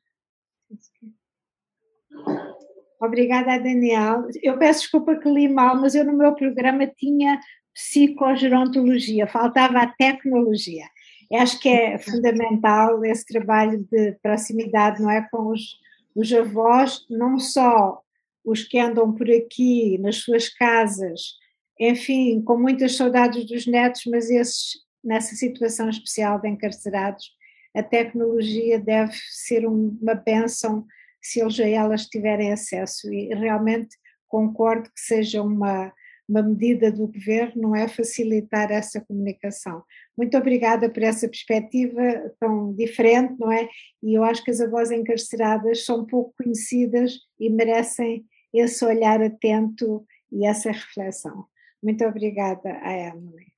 Obrigada, 3.01 3.59
Daniel. 3.59 4.29
Eu 4.43 4.59
peço 4.59 4.81
desculpa 4.81 5.17
que 5.17 5.29
li 5.29 5.49
mal, 5.49 5.77
mas 5.77 5.95
eu 5.95 6.05
no 6.05 6.13
meu 6.13 6.35
programa 6.35 6.87
tinha 6.87 7.41
psicogerontologia, 7.79 9.27
faltava 9.27 9.79
a 9.79 9.87
tecnologia. 9.87 10.85
Eu 11.31 11.41
acho 11.41 11.61
que 11.61 11.69
é 11.69 11.99
fundamental 11.99 13.05
esse 13.05 13.25
trabalho 13.25 13.87
de 13.91 14.13
proximidade, 14.23 15.01
não 15.01 15.11
é, 15.11 15.27
com 15.31 15.53
os, 15.53 15.79
os 16.17 16.33
avós, 16.33 17.07
não 17.09 17.39
só 17.39 18.01
os 18.45 18.65
que 18.65 18.79
andam 18.79 19.13
por 19.15 19.31
aqui 19.31 19.99
nas 19.99 20.17
suas 20.17 20.49
casas 20.49 21.39
enfim, 21.79 22.43
com 22.43 22.57
muitas 22.59 22.97
saudades 22.97 23.47
dos 23.47 23.67
netos, 23.67 24.03
mas 24.07 24.31
esses, 24.31 24.79
nessa 25.03 25.37
situação 25.37 25.89
especial 25.89 26.41
de 26.41 26.49
encarcerados, 26.49 27.31
a 27.75 27.83
tecnologia 27.83 28.81
deve 28.81 29.15
ser 29.31 29.65
uma 29.65 30.15
bênção 30.15 30.85
se 31.23 31.41
eles 31.41 31.61
a 31.61 31.69
elas 31.69 32.07
tiverem 32.07 32.53
acesso 32.53 33.13
e 33.13 33.33
realmente 33.35 33.97
concordo 34.27 34.91
que 34.91 35.01
seja 35.01 35.43
uma, 35.43 35.93
uma 36.29 36.43
medida 36.43 36.93
do 36.93 37.07
governo, 37.07 37.63
não 37.63 37.77
é 37.77 37.89
facilitar 37.89 38.71
essa 38.71 39.01
comunicação. 39.01 39.83
Muito 40.17 40.37
obrigada 40.37 40.91
por 40.91 41.03
essa 41.03 41.27
perspectiva 41.27 42.03
tão 42.39 42.75
diferente, 42.75 43.35
não 43.39 43.51
é? 43.51 43.69
E 44.03 44.15
eu 44.15 44.23
acho 44.23 44.45
que 44.45 44.51
as 44.51 44.61
avós 44.61 44.91
encarceradas 44.91 45.85
são 45.85 46.05
pouco 46.05 46.35
conhecidas 46.37 47.15
e 47.41 47.49
merecem 47.49 48.27
esse 48.53 48.85
olhar 48.85 49.23
atento 49.23 50.05
e 50.31 50.47
essa 50.47 50.71
reflexão. 50.71 51.47
Muito 51.83 52.05
obrigada 52.05 52.79
a 52.83 52.93
Emily. 52.93 53.53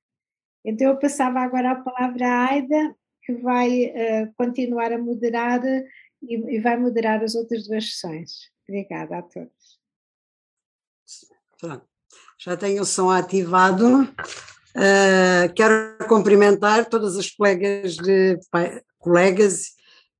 Então 0.63 0.87
eu 0.87 0.97
passava 0.97 1.39
agora 1.39 1.71
a 1.71 1.75
palavra 1.75 2.25
à 2.25 2.49
Aida, 2.51 2.95
que 3.23 3.33
vai 3.33 3.85
uh, 3.85 4.33
continuar 4.35 4.93
a 4.93 4.97
moderar 4.97 5.61
e, 6.21 6.55
e, 6.55 6.59
vai 6.59 6.77
moderar 6.77 7.23
as 7.23 7.35
outras 7.35 7.67
duas 7.67 7.91
sessões. 7.91 8.51
Obrigada 8.67 9.17
a 9.17 9.21
todos. 9.21 9.81
Já 12.43 12.57
tenho 12.57 12.81
o 12.81 12.85
som 12.85 13.11
ativado. 13.11 14.01
Uh, 14.75 15.53
quero 15.55 15.95
cumprimentar 16.07 16.85
todas 16.85 17.15
as 17.15 17.29
colegas 17.29 17.95
de 17.97 18.39
colegas 18.97 19.67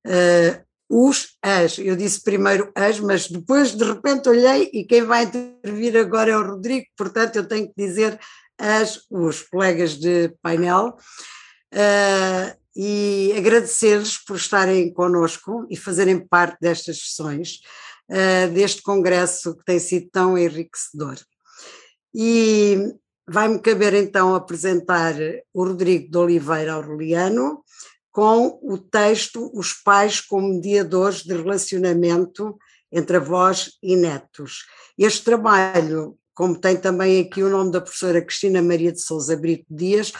uh, 0.06 0.64
os, 0.88 1.36
as. 1.42 1.78
Eu 1.78 1.96
disse 1.96 2.22
primeiro 2.22 2.70
as, 2.76 3.00
mas 3.00 3.28
depois 3.28 3.74
de 3.74 3.82
repente 3.82 4.28
olhei 4.28 4.70
e 4.72 4.84
quem 4.84 5.02
vai 5.02 5.24
intervir 5.24 5.96
agora 5.96 6.30
é 6.30 6.36
o 6.36 6.46
Rodrigo, 6.46 6.86
portanto 6.96 7.34
eu 7.34 7.48
tenho 7.48 7.66
que 7.66 7.74
dizer 7.76 8.16
as, 8.56 9.00
os 9.10 9.42
colegas 9.42 9.98
de 9.98 10.32
painel. 10.40 10.96
Uh, 11.74 12.62
e 12.76 13.34
agradecer-lhes 13.36 14.16
por 14.16 14.36
estarem 14.36 14.92
conosco 14.92 15.66
e 15.68 15.76
fazerem 15.76 16.24
parte 16.26 16.56
destas 16.58 17.00
sessões, 17.00 17.58
deste 18.54 18.80
congresso 18.80 19.54
que 19.58 19.64
tem 19.66 19.78
sido 19.78 20.08
tão 20.10 20.38
enriquecedor. 20.38 21.18
E 22.14 22.94
vai-me 23.26 23.58
caber 23.58 23.94
então 23.94 24.34
apresentar 24.34 25.14
o 25.52 25.64
Rodrigo 25.64 26.10
de 26.10 26.18
Oliveira 26.18 26.74
Aureliano, 26.74 27.62
com 28.10 28.60
o 28.62 28.76
texto 28.76 29.50
Os 29.54 29.72
Pais 29.72 30.20
como 30.20 30.48
Mediadores 30.48 31.22
de 31.22 31.34
Relacionamento 31.34 32.58
entre 32.92 33.16
Avós 33.16 33.78
e 33.82 33.96
Netos. 33.96 34.66
Este 34.98 35.24
trabalho, 35.24 36.18
como 36.34 36.58
tem 36.58 36.76
também 36.76 37.20
aqui 37.22 37.42
o 37.42 37.48
nome 37.48 37.72
da 37.72 37.80
professora 37.80 38.20
Cristina 38.20 38.60
Maria 38.60 38.92
de 38.92 39.00
Souza 39.00 39.34
Brito 39.34 39.64
Dias, 39.70 40.12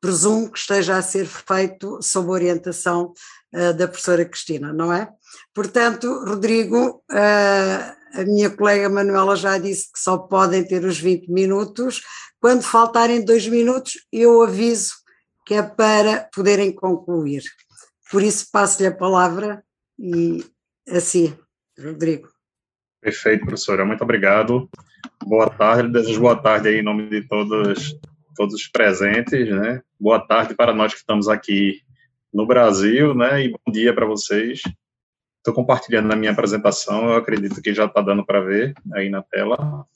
presumo 0.00 0.50
que 0.50 0.58
esteja 0.58 0.96
a 0.96 1.02
ser 1.02 1.26
feito 1.26 1.98
sob 2.02 2.30
orientação 2.30 3.14
uh, 3.54 3.72
da 3.74 3.88
professora 3.88 4.24
Cristina, 4.24 4.72
não 4.72 4.92
é? 4.92 5.08
Portanto, 5.54 6.24
Rodrigo, 6.26 7.02
uh, 7.10 7.99
a 8.14 8.24
minha 8.24 8.50
colega 8.50 8.88
Manuela 8.88 9.36
já 9.36 9.58
disse 9.58 9.92
que 9.92 9.98
só 9.98 10.18
podem 10.18 10.64
ter 10.64 10.84
os 10.84 10.98
20 10.98 11.30
minutos. 11.30 12.02
Quando 12.40 12.62
faltarem 12.62 13.24
dois 13.24 13.46
minutos, 13.46 14.06
eu 14.12 14.42
aviso 14.42 14.92
que 15.46 15.54
é 15.54 15.62
para 15.62 16.28
poderem 16.34 16.72
concluir. 16.72 17.42
Por 18.10 18.22
isso 18.22 18.48
passo-lhe 18.52 18.88
a 18.88 18.96
palavra 18.96 19.62
e 19.98 20.44
assim, 20.88 21.36
Rodrigo. 21.78 22.28
Perfeito, 23.00 23.46
professora, 23.46 23.84
muito 23.84 24.02
obrigado. 24.02 24.68
Boa 25.24 25.48
tarde, 25.48 25.92
desejo 25.92 26.20
boa 26.20 26.36
tarde 26.36 26.68
aí 26.68 26.76
em 26.76 26.82
nome 26.82 27.08
de 27.08 27.26
todos, 27.26 27.98
todos 28.34 28.54
os 28.54 28.68
presentes, 28.68 29.48
né? 29.48 29.80
Boa 29.98 30.18
tarde 30.18 30.54
para 30.54 30.74
nós 30.74 30.92
que 30.92 31.00
estamos 31.00 31.28
aqui 31.28 31.80
no 32.32 32.46
Brasil, 32.46 33.14
né? 33.14 33.44
E 33.44 33.50
bom 33.50 33.72
dia 33.72 33.94
para 33.94 34.06
vocês. 34.06 34.60
Estou 35.40 35.54
compartilhando 35.54 36.06
na 36.06 36.16
minha 36.16 36.32
apresentação, 36.32 37.08
eu 37.08 37.16
acredito 37.16 37.62
que 37.62 37.72
já 37.72 37.86
está 37.86 38.02
dando 38.02 38.24
para 38.24 38.40
ver 38.40 38.74
aí 38.92 39.08
na 39.08 39.22
tela. 39.22 39.86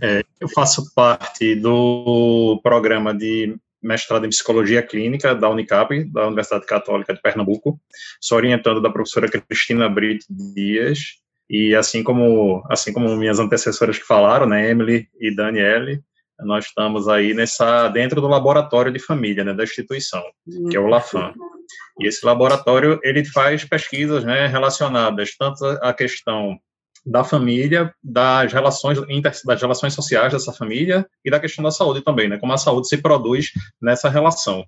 É, 0.00 0.24
eu 0.40 0.48
faço 0.48 0.90
parte 0.94 1.54
do 1.54 2.58
programa 2.62 3.12
de 3.12 3.56
mestrado 3.82 4.24
em 4.24 4.30
Psicologia 4.30 4.82
Clínica 4.82 5.34
da 5.34 5.50
Unicap, 5.50 6.04
da 6.04 6.26
Universidade 6.26 6.64
Católica 6.64 7.12
de 7.12 7.20
Pernambuco. 7.20 7.78
Sou 8.20 8.36
orientando 8.38 8.80
da 8.80 8.90
professora 8.90 9.28
Cristina 9.28 9.88
Brito 9.88 10.24
Dias, 10.30 11.20
e 11.48 11.74
assim 11.74 12.02
como, 12.02 12.64
assim 12.70 12.92
como 12.92 13.14
minhas 13.16 13.38
antecessoras 13.38 13.98
que 13.98 14.04
falaram, 14.06 14.46
né, 14.46 14.70
Emily 14.70 15.08
e 15.20 15.34
Daniele, 15.34 16.00
nós 16.38 16.66
estamos 16.66 17.06
aí 17.06 17.34
nessa 17.34 17.88
dentro 17.88 18.20
do 18.20 18.28
laboratório 18.28 18.92
de 18.92 18.98
família, 18.98 19.44
né, 19.44 19.52
da 19.52 19.64
instituição, 19.64 20.22
que 20.70 20.76
é 20.76 20.80
o 20.80 20.86
LAFAM. 20.86 21.34
E 21.98 22.06
esse 22.06 22.24
laboratório, 22.24 22.98
ele 23.02 23.24
faz 23.24 23.64
pesquisas, 23.64 24.24
né, 24.24 24.46
relacionadas 24.46 25.36
tanto 25.36 25.64
à 25.82 25.92
questão 25.92 26.58
da 27.04 27.24
família, 27.24 27.94
das 28.02 28.52
relações 28.52 28.98
das 29.44 29.60
relações 29.60 29.94
sociais 29.94 30.32
dessa 30.32 30.52
família 30.52 31.06
e 31.24 31.30
da 31.30 31.40
questão 31.40 31.62
da 31.62 31.70
saúde 31.70 32.02
também, 32.02 32.28
né? 32.28 32.38
Como 32.38 32.52
a 32.52 32.58
saúde 32.58 32.88
se 32.88 32.98
produz 32.98 33.50
nessa 33.80 34.08
relação. 34.08 34.64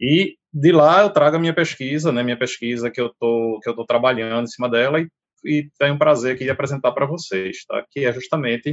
E 0.00 0.36
de 0.52 0.72
lá 0.72 1.02
eu 1.02 1.10
trago 1.10 1.36
a 1.36 1.40
minha 1.40 1.54
pesquisa, 1.54 2.12
né? 2.12 2.22
Minha 2.22 2.38
pesquisa 2.38 2.90
que 2.90 3.00
eu 3.00 3.12
tô 3.18 3.60
que 3.62 3.68
eu 3.68 3.74
tô 3.74 3.84
trabalhando 3.84 4.44
em 4.44 4.50
cima 4.50 4.68
dela 4.68 5.00
e, 5.00 5.08
e 5.44 5.68
tenho 5.78 5.94
o 5.94 5.98
prazer 5.98 6.34
aqui 6.34 6.44
de 6.44 6.50
apresentar 6.50 6.92
para 6.92 7.06
vocês, 7.06 7.64
tá? 7.66 7.84
Que 7.90 8.04
é 8.04 8.12
justamente 8.12 8.70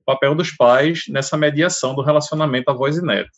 o 0.00 0.04
papel 0.04 0.34
dos 0.34 0.52
pais 0.52 1.04
nessa 1.08 1.36
mediação 1.36 1.94
do 1.94 2.02
relacionamento 2.02 2.70
avós 2.70 2.96
e 2.96 3.02
netos 3.02 3.36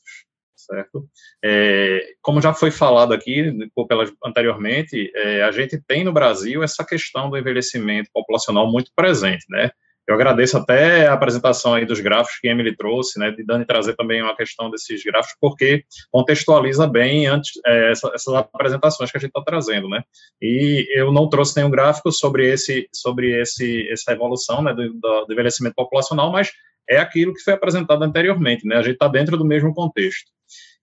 certo? 0.70 1.08
É, 1.44 2.14
como 2.20 2.40
já 2.40 2.52
foi 2.52 2.70
falado 2.70 3.12
aqui 3.12 3.52
pelas, 3.88 4.12
anteriormente, 4.24 5.10
é, 5.14 5.42
a 5.42 5.50
gente 5.50 5.80
tem 5.86 6.04
no 6.04 6.12
Brasil 6.12 6.62
essa 6.62 6.84
questão 6.84 7.30
do 7.30 7.38
envelhecimento 7.38 8.10
populacional 8.12 8.70
muito 8.70 8.90
presente, 8.94 9.44
né? 9.48 9.70
Eu 10.08 10.14
agradeço 10.14 10.56
até 10.56 11.06
a 11.06 11.12
apresentação 11.12 11.74
aí 11.74 11.84
dos 11.84 12.00
gráficos 12.00 12.38
que 12.40 12.48
a 12.48 12.50
Emily 12.50 12.74
trouxe, 12.74 13.18
né, 13.18 13.30
de 13.30 13.44
Dani 13.44 13.66
trazer 13.66 13.94
também 13.94 14.22
uma 14.22 14.34
questão 14.34 14.70
desses 14.70 15.04
gráficos, 15.04 15.36
porque 15.38 15.84
contextualiza 16.10 16.86
bem 16.86 17.26
antes 17.26 17.50
é, 17.66 17.90
essa, 17.90 18.10
essas 18.14 18.34
apresentações 18.34 19.10
que 19.10 19.18
a 19.18 19.20
gente 19.20 19.28
está 19.28 19.42
trazendo, 19.42 19.86
né. 19.86 20.02
E 20.40 20.88
eu 20.98 21.12
não 21.12 21.28
trouxe 21.28 21.58
nenhum 21.58 21.70
gráfico 21.70 22.10
sobre 22.10 22.50
esse, 22.50 22.88
sobre 22.90 23.38
esse, 23.38 23.86
essa 23.90 24.12
evolução, 24.12 24.62
né, 24.62 24.72
do, 24.72 24.94
do 24.94 25.30
envelhecimento 25.30 25.74
populacional, 25.74 26.32
mas 26.32 26.52
é 26.88 26.96
aquilo 26.96 27.34
que 27.34 27.42
foi 27.42 27.52
apresentado 27.52 28.02
anteriormente, 28.02 28.66
né, 28.66 28.76
a 28.76 28.82
gente 28.82 28.94
está 28.94 29.08
dentro 29.08 29.36
do 29.36 29.44
mesmo 29.44 29.74
contexto. 29.74 30.30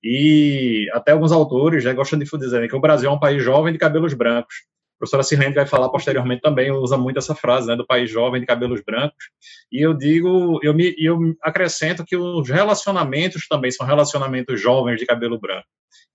E 0.07 0.87
até 0.93 1.13
alguns 1.13 1.31
autores 1.31 1.83
já 1.83 1.91
gostam 1.91 2.19
de 2.19 2.25
dizer 2.25 2.69
que 2.69 2.75
o 2.75 2.79
Brasil 2.79 3.09
é 3.09 3.11
um 3.11 3.19
país 3.19 3.41
jovem 3.41 3.73
de 3.73 3.79
cabelos 3.79 4.13
brancos. 4.13 4.53
A 4.97 4.99
professora 4.99 5.23
Sirlene 5.23 5.55
vai 5.55 5.65
falar 5.65 5.89
posteriormente 5.89 6.41
também, 6.41 6.71
usa 6.71 6.95
muito 6.95 7.17
essa 7.17 7.33
frase, 7.33 7.67
né, 7.67 7.75
do 7.75 7.87
país 7.87 8.07
jovem 8.07 8.39
de 8.39 8.45
cabelos 8.45 8.83
brancos. 8.85 9.25
E 9.71 9.81
eu 9.81 9.95
digo, 9.95 10.59
eu 10.61 10.75
me 10.75 10.93
eu 10.99 11.35
acrescento 11.41 12.05
que 12.05 12.15
os 12.15 12.47
relacionamentos 12.47 13.47
também 13.47 13.71
são 13.71 13.83
relacionamentos 13.83 14.61
jovens 14.61 14.99
de 14.99 15.07
cabelo 15.07 15.39
branco. 15.39 15.65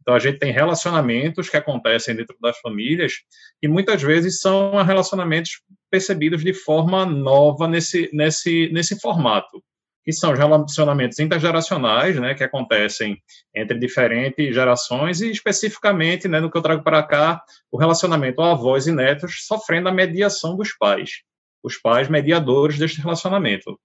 Então 0.00 0.14
a 0.14 0.20
gente 0.20 0.38
tem 0.38 0.52
relacionamentos 0.52 1.48
que 1.48 1.56
acontecem 1.56 2.14
dentro 2.14 2.36
das 2.40 2.56
famílias 2.60 3.14
e 3.60 3.66
muitas 3.66 4.00
vezes 4.00 4.38
são 4.38 4.80
relacionamentos 4.84 5.62
percebidos 5.90 6.44
de 6.44 6.54
forma 6.54 7.04
nova 7.04 7.66
nesse 7.66 8.08
nesse 8.12 8.70
nesse 8.72 9.00
formato 9.00 9.60
que 10.04 10.12
são 10.12 10.32
os 10.32 10.38
relacionamentos 10.38 11.18
intergeracionais, 11.18 12.18
né, 12.18 12.34
que 12.34 12.44
acontecem 12.44 13.20
entre 13.54 13.78
diferentes 13.78 14.54
gerações 14.54 15.20
e 15.20 15.30
especificamente, 15.30 16.26
né, 16.26 16.40
no 16.40 16.50
que 16.50 16.56
eu 16.56 16.62
trago 16.62 16.82
para 16.82 17.02
cá, 17.02 17.42
o 17.70 17.78
relacionamento 17.78 18.40
avós 18.40 18.86
e 18.86 18.92
netos 18.92 19.46
sofrendo 19.46 19.88
a 19.88 19.92
mediação 19.92 20.56
dos 20.56 20.76
pais, 20.76 21.22
os 21.62 21.76
pais 21.76 22.08
mediadores 22.08 22.78
deste 22.78 23.00
relacionamento. 23.00 23.78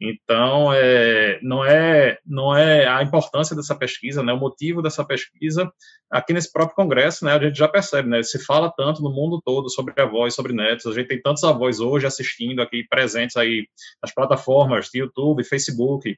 Então, 0.00 0.72
é, 0.72 1.38
não, 1.42 1.64
é, 1.64 2.18
não 2.26 2.56
é 2.56 2.86
a 2.88 3.02
importância 3.02 3.54
dessa 3.54 3.74
pesquisa, 3.74 4.22
né, 4.22 4.32
o 4.32 4.38
motivo 4.38 4.82
dessa 4.82 5.04
pesquisa, 5.04 5.72
aqui 6.10 6.32
nesse 6.32 6.50
próprio 6.50 6.74
congresso, 6.74 7.24
né, 7.24 7.32
a 7.32 7.38
gente 7.40 7.56
já 7.56 7.68
percebe, 7.68 8.08
né, 8.08 8.20
se 8.22 8.44
fala 8.44 8.72
tanto 8.76 9.00
no 9.00 9.10
mundo 9.10 9.40
todo 9.44 9.70
sobre 9.70 9.94
avós, 10.02 10.34
sobre 10.34 10.52
netos, 10.52 10.86
a 10.86 10.92
gente 10.92 11.06
tem 11.06 11.22
tantos 11.22 11.44
avós 11.44 11.78
hoje 11.78 12.04
assistindo 12.04 12.60
aqui, 12.60 12.84
presentes 12.88 13.36
aí 13.36 13.68
nas 14.02 14.12
plataformas 14.12 14.88
de 14.92 14.98
YouTube, 14.98 15.44
Facebook, 15.44 16.16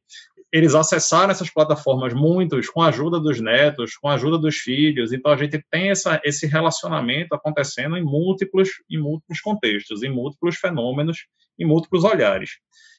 eles 0.50 0.74
acessaram 0.74 1.32
essas 1.32 1.50
plataformas, 1.50 2.14
muitos, 2.14 2.70
com 2.70 2.80
a 2.80 2.86
ajuda 2.88 3.20
dos 3.20 3.40
netos, 3.40 3.96
com 3.96 4.08
a 4.08 4.14
ajuda 4.14 4.38
dos 4.38 4.56
filhos, 4.56 5.12
então 5.12 5.32
a 5.32 5.36
gente 5.36 5.62
tem 5.70 5.90
essa, 5.90 6.20
esse 6.24 6.46
relacionamento 6.46 7.34
acontecendo 7.34 7.96
em 7.96 8.02
múltiplos, 8.04 8.70
em 8.88 8.98
múltiplos 8.98 9.40
contextos, 9.40 10.02
em 10.02 10.10
múltiplos 10.10 10.56
fenômenos, 10.56 11.26
em 11.58 11.66
múltiplos 11.66 12.04
olhares. 12.04 12.52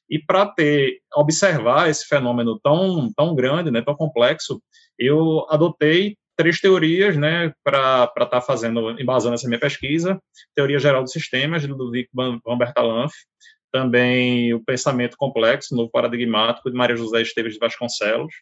E 0.09 0.19
para 0.19 0.45
ter 0.45 0.99
observar 1.15 1.89
esse 1.89 2.07
fenômeno 2.07 2.59
tão 2.59 3.11
tão 3.15 3.35
grande, 3.35 3.71
né, 3.71 3.81
tão 3.81 3.95
complexo, 3.95 4.61
eu 4.97 5.45
adotei 5.49 6.15
três 6.37 6.59
teorias, 6.59 7.15
né, 7.15 7.53
para 7.63 8.03
estar 8.05 8.25
tá 8.25 8.41
fazendo, 8.41 8.99
embasando 8.99 9.35
essa 9.35 9.47
minha 9.47 9.59
pesquisa. 9.59 10.19
Teoria 10.53 10.79
geral 10.79 11.01
dos 11.01 11.11
sistemas, 11.11 11.65
do 11.65 11.75
Ludwig 11.75 12.09
van 12.13 12.39
Bertalanff, 12.57 13.13
também 13.71 14.53
o 14.53 14.63
pensamento 14.63 15.17
complexo, 15.17 15.75
novo 15.75 15.89
paradigmático 15.89 16.69
de 16.69 16.77
Maria 16.77 16.95
José 16.95 17.21
Esteves 17.21 17.53
de 17.53 17.59
Vasconcelos, 17.59 18.33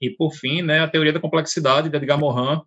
e 0.00 0.10
por 0.10 0.32
fim, 0.34 0.62
né, 0.62 0.80
a 0.80 0.88
teoria 0.88 1.12
da 1.12 1.20
complexidade 1.20 1.88
de 1.88 1.96
Edgar 1.96 2.18
Morin, 2.18 2.60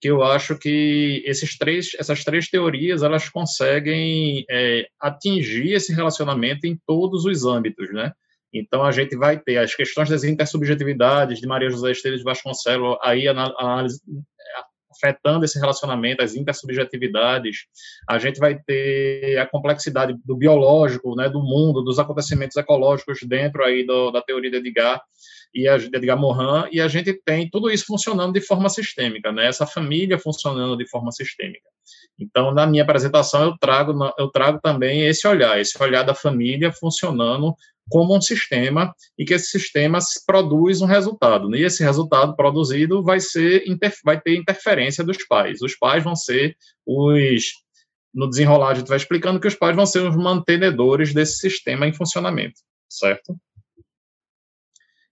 que 0.00 0.08
eu 0.08 0.22
acho 0.22 0.56
que 0.56 1.22
esses 1.26 1.58
três, 1.58 1.90
essas 1.98 2.24
três 2.24 2.48
teorias 2.48 3.02
elas 3.02 3.28
conseguem 3.28 4.44
é, 4.50 4.86
atingir 4.98 5.72
esse 5.72 5.92
relacionamento 5.92 6.66
em 6.66 6.78
todos 6.86 7.24
os 7.24 7.44
âmbitos, 7.44 7.92
né? 7.92 8.12
Então 8.52 8.82
a 8.82 8.90
gente 8.90 9.16
vai 9.16 9.38
ter 9.38 9.58
as 9.58 9.74
questões 9.74 10.08
das 10.08 10.24
intersubjetividades 10.24 11.38
de 11.38 11.46
Maria 11.46 11.70
José 11.70 11.92
Esteves 11.92 12.22
Vasconcelos, 12.22 12.96
aí 13.02 13.28
análise 13.28 14.00
afetando 15.00 15.44
esse 15.44 15.58
relacionamento, 15.58 16.22
as 16.22 16.34
intersubjetividades, 16.34 17.64
a 18.08 18.18
gente 18.18 18.38
vai 18.38 18.58
ter 18.58 19.38
a 19.38 19.46
complexidade 19.46 20.14
do 20.24 20.36
biológico, 20.36 21.14
né, 21.14 21.28
do 21.28 21.40
mundo, 21.40 21.82
dos 21.82 21.98
acontecimentos 21.98 22.56
ecológicos 22.56 23.20
dentro 23.26 23.64
aí 23.64 23.86
do, 23.86 24.10
da 24.10 24.20
teoria 24.20 24.50
de 24.50 24.56
Edgar 24.58 25.00
e 25.54 25.66
a, 25.66 25.76
de 25.76 25.86
Edgar 25.86 26.18
Morin, 26.18 26.68
e 26.70 26.80
a 26.80 26.86
gente 26.86 27.12
tem 27.24 27.48
tudo 27.48 27.70
isso 27.70 27.84
funcionando 27.86 28.32
de 28.32 28.40
forma 28.40 28.68
sistêmica, 28.68 29.32
né, 29.32 29.46
essa 29.46 29.66
família 29.66 30.18
funcionando 30.18 30.76
de 30.76 30.88
forma 30.88 31.10
sistêmica. 31.10 31.68
Então, 32.18 32.52
na 32.52 32.66
minha 32.66 32.82
apresentação, 32.82 33.44
eu 33.44 33.58
trago, 33.58 33.92
eu 34.18 34.28
trago 34.28 34.60
também 34.62 35.06
esse 35.06 35.26
olhar, 35.26 35.58
esse 35.58 35.82
olhar 35.82 36.02
da 36.02 36.14
família 36.14 36.70
funcionando 36.70 37.54
como 37.90 38.16
um 38.16 38.20
sistema 38.20 38.94
e 39.18 39.24
que 39.24 39.34
esse 39.34 39.46
sistema 39.48 39.98
produz 40.26 40.80
um 40.80 40.86
resultado. 40.86 41.48
Né? 41.48 41.58
E 41.58 41.64
esse 41.64 41.82
resultado 41.82 42.34
produzido 42.36 43.02
vai 43.02 43.20
ser 43.20 43.64
vai 44.04 44.18
ter 44.18 44.36
interferência 44.36 45.04
dos 45.04 45.18
pais. 45.26 45.60
Os 45.60 45.76
pais 45.76 46.02
vão 46.02 46.16
ser 46.16 46.56
os 46.86 47.44
no 48.12 48.28
desenrolar 48.28 48.70
a 48.70 48.74
gente 48.74 48.88
vai 48.88 48.96
explicando 48.96 49.38
que 49.38 49.46
os 49.46 49.54
pais 49.54 49.76
vão 49.76 49.86
ser 49.86 50.00
os 50.00 50.16
mantenedores 50.16 51.14
desse 51.14 51.38
sistema 51.38 51.86
em 51.86 51.92
funcionamento, 51.92 52.60
certo? 52.88 53.36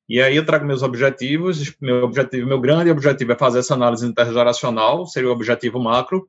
E 0.08 0.20
aí 0.20 0.34
eu 0.34 0.44
trago 0.44 0.64
meus 0.64 0.82
objetivos, 0.82 1.74
meu 1.80 2.02
objetivo, 2.02 2.48
meu 2.48 2.60
grande 2.60 2.90
objetivo 2.90 3.32
é 3.32 3.38
fazer 3.38 3.58
essa 3.58 3.74
análise 3.74 4.06
intergeracional, 4.06 5.06
seria 5.06 5.28
o 5.28 5.32
objetivo 5.32 5.78
macro, 5.78 6.26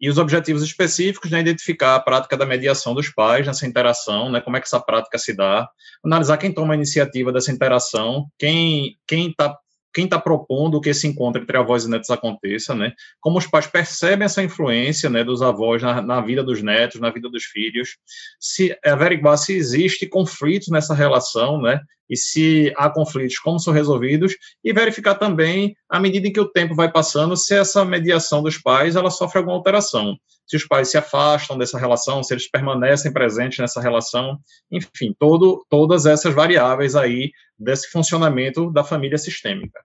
e 0.00 0.08
os 0.10 0.18
objetivos 0.18 0.62
específicos, 0.62 1.30
né, 1.30 1.40
identificar 1.40 1.94
a 1.94 2.00
prática 2.00 2.36
da 2.36 2.46
mediação 2.46 2.94
dos 2.94 3.08
pais 3.08 3.46
nessa 3.46 3.66
interação, 3.66 4.30
né, 4.30 4.40
como 4.40 4.56
é 4.56 4.60
que 4.60 4.66
essa 4.66 4.80
prática 4.80 5.18
se 5.18 5.34
dá, 5.34 5.68
analisar 6.04 6.36
quem 6.36 6.52
toma 6.52 6.74
a 6.74 6.76
iniciativa 6.76 7.32
dessa 7.32 7.52
interação, 7.52 8.26
quem 8.38 8.98
quem 9.06 9.30
está 9.30 9.56
quem 9.96 10.04
está 10.04 10.20
propondo 10.20 10.78
que 10.78 10.90
esse 10.90 11.06
encontro 11.06 11.40
entre 11.40 11.56
avós 11.56 11.86
e 11.86 11.88
netos 11.88 12.10
aconteça, 12.10 12.74
né? 12.74 12.92
Como 13.18 13.38
os 13.38 13.46
pais 13.46 13.66
percebem 13.66 14.26
essa 14.26 14.42
influência, 14.42 15.08
né, 15.08 15.24
dos 15.24 15.40
avós 15.40 15.80
na, 15.80 16.02
na 16.02 16.20
vida 16.20 16.44
dos 16.44 16.62
netos, 16.62 17.00
na 17.00 17.08
vida 17.08 17.30
dos 17.30 17.44
filhos, 17.44 17.96
se 18.38 18.76
averiguar 18.84 19.38
se 19.38 19.54
existe 19.54 20.06
conflito 20.06 20.70
nessa 20.70 20.92
relação, 20.92 21.62
né? 21.62 21.80
E 22.10 22.16
se 22.16 22.74
há 22.76 22.90
conflitos, 22.90 23.38
como 23.38 23.58
são 23.58 23.72
resolvidos, 23.72 24.36
e 24.62 24.70
verificar 24.70 25.14
também, 25.14 25.74
à 25.88 25.98
medida 25.98 26.28
em 26.28 26.32
que 26.32 26.40
o 26.40 26.52
tempo 26.52 26.74
vai 26.74 26.92
passando, 26.92 27.34
se 27.34 27.54
essa 27.54 27.82
mediação 27.82 28.42
dos 28.42 28.58
pais 28.58 28.96
ela 28.96 29.10
sofre 29.10 29.38
alguma 29.38 29.56
alteração 29.56 30.14
se 30.46 30.56
os 30.56 30.66
pais 30.66 30.90
se 30.90 30.96
afastam 30.96 31.58
dessa 31.58 31.78
relação, 31.78 32.22
se 32.22 32.32
eles 32.32 32.48
permanecem 32.48 33.12
presentes 33.12 33.58
nessa 33.58 33.80
relação, 33.80 34.38
enfim, 34.70 35.14
todo, 35.18 35.66
todas 35.68 36.06
essas 36.06 36.34
variáveis 36.34 36.94
aí 36.94 37.32
desse 37.58 37.90
funcionamento 37.90 38.70
da 38.70 38.84
família 38.84 39.18
sistêmica. 39.18 39.80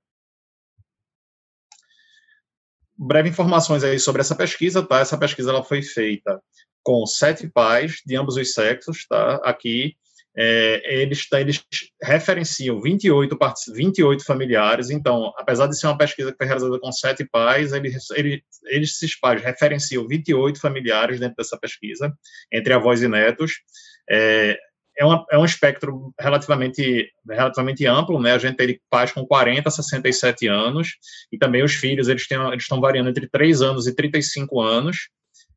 Breve 2.95 3.29
informações 3.29 3.83
aí 3.83 3.99
sobre 3.99 4.21
essa 4.21 4.35
pesquisa, 4.35 4.85
tá? 4.85 4.99
Essa 4.99 5.17
pesquisa 5.17 5.49
ela 5.49 5.63
foi 5.63 5.81
feita 5.81 6.39
com 6.83 7.05
sete 7.05 7.49
pais 7.49 8.01
de 8.05 8.15
ambos 8.15 8.37
os 8.37 8.53
sexos, 8.53 9.07
tá? 9.07 9.35
Aqui 9.43 9.95
é, 10.35 11.01
eles, 11.01 11.27
eles 11.33 11.63
referenciam 12.01 12.81
28, 12.81 13.37
28 13.73 14.23
familiares, 14.23 14.89
então, 14.89 15.33
apesar 15.37 15.67
de 15.67 15.77
ser 15.77 15.87
uma 15.87 15.97
pesquisa 15.97 16.31
que 16.31 16.37
foi 16.37 16.47
realizada 16.47 16.79
com 16.79 16.91
sete 16.91 17.25
pais, 17.25 17.73
eles, 17.73 18.09
eles, 18.11 18.41
esses 18.63 19.19
pais 19.19 19.41
referenciam 19.41 20.07
28 20.07 20.59
familiares 20.59 21.19
dentro 21.19 21.35
dessa 21.35 21.57
pesquisa, 21.57 22.13
entre 22.51 22.73
avós 22.73 23.01
e 23.01 23.07
netos. 23.07 23.61
É, 24.09 24.57
é, 24.97 25.05
uma, 25.05 25.25
é 25.31 25.37
um 25.37 25.45
espectro 25.45 26.13
relativamente, 26.19 27.11
relativamente 27.29 27.85
amplo, 27.85 28.21
né? 28.21 28.33
A 28.33 28.37
gente 28.37 28.55
tem 28.55 28.79
pais 28.89 29.11
com 29.11 29.25
40 29.25 29.67
a 29.67 29.71
67 29.71 30.47
anos, 30.47 30.95
e 31.31 31.37
também 31.37 31.63
os 31.63 31.73
filhos, 31.73 32.07
eles, 32.07 32.25
têm, 32.27 32.37
eles 32.47 32.63
estão 32.63 32.79
variando 32.79 33.09
entre 33.09 33.27
3 33.27 33.61
anos 33.61 33.85
e 33.85 33.95
35 33.95 34.61
anos, 34.61 35.09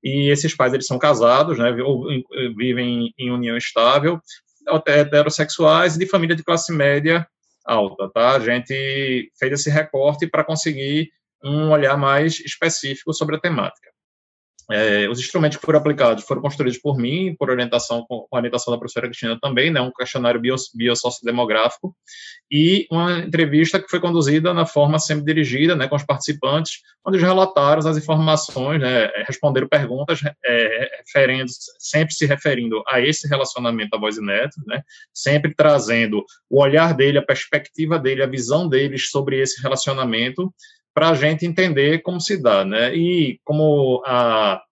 e 0.02 0.30
esses 0.30 0.54
pais 0.54 0.74
eles 0.74 0.86
são 0.86 0.98
casados, 0.98 1.58
né, 1.58 1.70
ou 1.82 2.06
vivem 2.56 3.12
em 3.18 3.30
união 3.30 3.56
estável, 3.56 4.20
heterossexuais 4.86 5.96
e 5.96 5.98
de 5.98 6.06
família 6.06 6.36
de 6.36 6.42
classe 6.42 6.72
média 6.72 7.26
alta, 7.64 8.10
tá? 8.10 8.32
A 8.32 8.40
gente 8.40 9.32
fez 9.38 9.52
esse 9.52 9.70
recorte 9.70 10.26
para 10.26 10.44
conseguir 10.44 11.10
um 11.42 11.70
olhar 11.70 11.96
mais 11.96 12.40
específico 12.40 13.12
sobre 13.12 13.36
a 13.36 13.40
temática. 13.40 13.93
É, 14.70 15.08
os 15.08 15.18
instrumentos 15.18 15.58
que 15.58 15.64
foram 15.64 15.78
aplicados 15.78 16.24
foram 16.24 16.40
construídos 16.40 16.78
por 16.78 16.96
mim, 16.96 17.34
por 17.38 17.50
orientação 17.50 18.04
com 18.08 18.26
orientação 18.30 18.72
da 18.72 18.78
professora 18.78 19.06
Cristina 19.06 19.38
também, 19.40 19.70
né, 19.70 19.80
um 19.80 19.92
questionário 19.92 20.40
bio, 20.40 20.56
biosociodemográfico, 20.74 21.94
e 22.50 22.86
uma 22.90 23.18
entrevista 23.18 23.80
que 23.80 23.88
foi 23.88 24.00
conduzida 24.00 24.54
na 24.54 24.64
forma 24.64 24.98
semi-dirigida, 24.98 25.76
né, 25.76 25.86
com 25.86 25.96
os 25.96 26.04
participantes, 26.04 26.80
onde 27.04 27.18
eles 27.18 27.26
relataram 27.26 27.86
as 27.86 27.96
informações, 27.96 28.80
né, 28.80 29.10
responderam 29.26 29.68
perguntas 29.68 30.20
é, 30.44 31.02
referendo, 31.04 31.50
sempre 31.78 32.14
se 32.14 32.24
referindo 32.24 32.82
a 32.88 33.00
esse 33.00 33.28
relacionamento 33.28 33.94
a 33.94 33.98
voz 33.98 34.16
e 34.16 34.22
neto, 34.22 34.56
né, 34.66 34.82
sempre 35.12 35.54
trazendo 35.54 36.24
o 36.48 36.62
olhar 36.62 36.94
dele, 36.94 37.18
a 37.18 37.22
perspectiva 37.22 37.98
dele, 37.98 38.22
a 38.22 38.26
visão 38.26 38.68
deles 38.68 39.10
sobre 39.10 39.40
esse 39.40 39.60
relacionamento, 39.62 40.52
para 40.94 41.10
a 41.10 41.14
gente 41.14 41.44
entender 41.44 42.00
como 42.02 42.20
se 42.20 42.40
dá, 42.40 42.64
né? 42.64 42.94
E 42.94 43.40
como 43.44 44.00
a, 44.06 44.62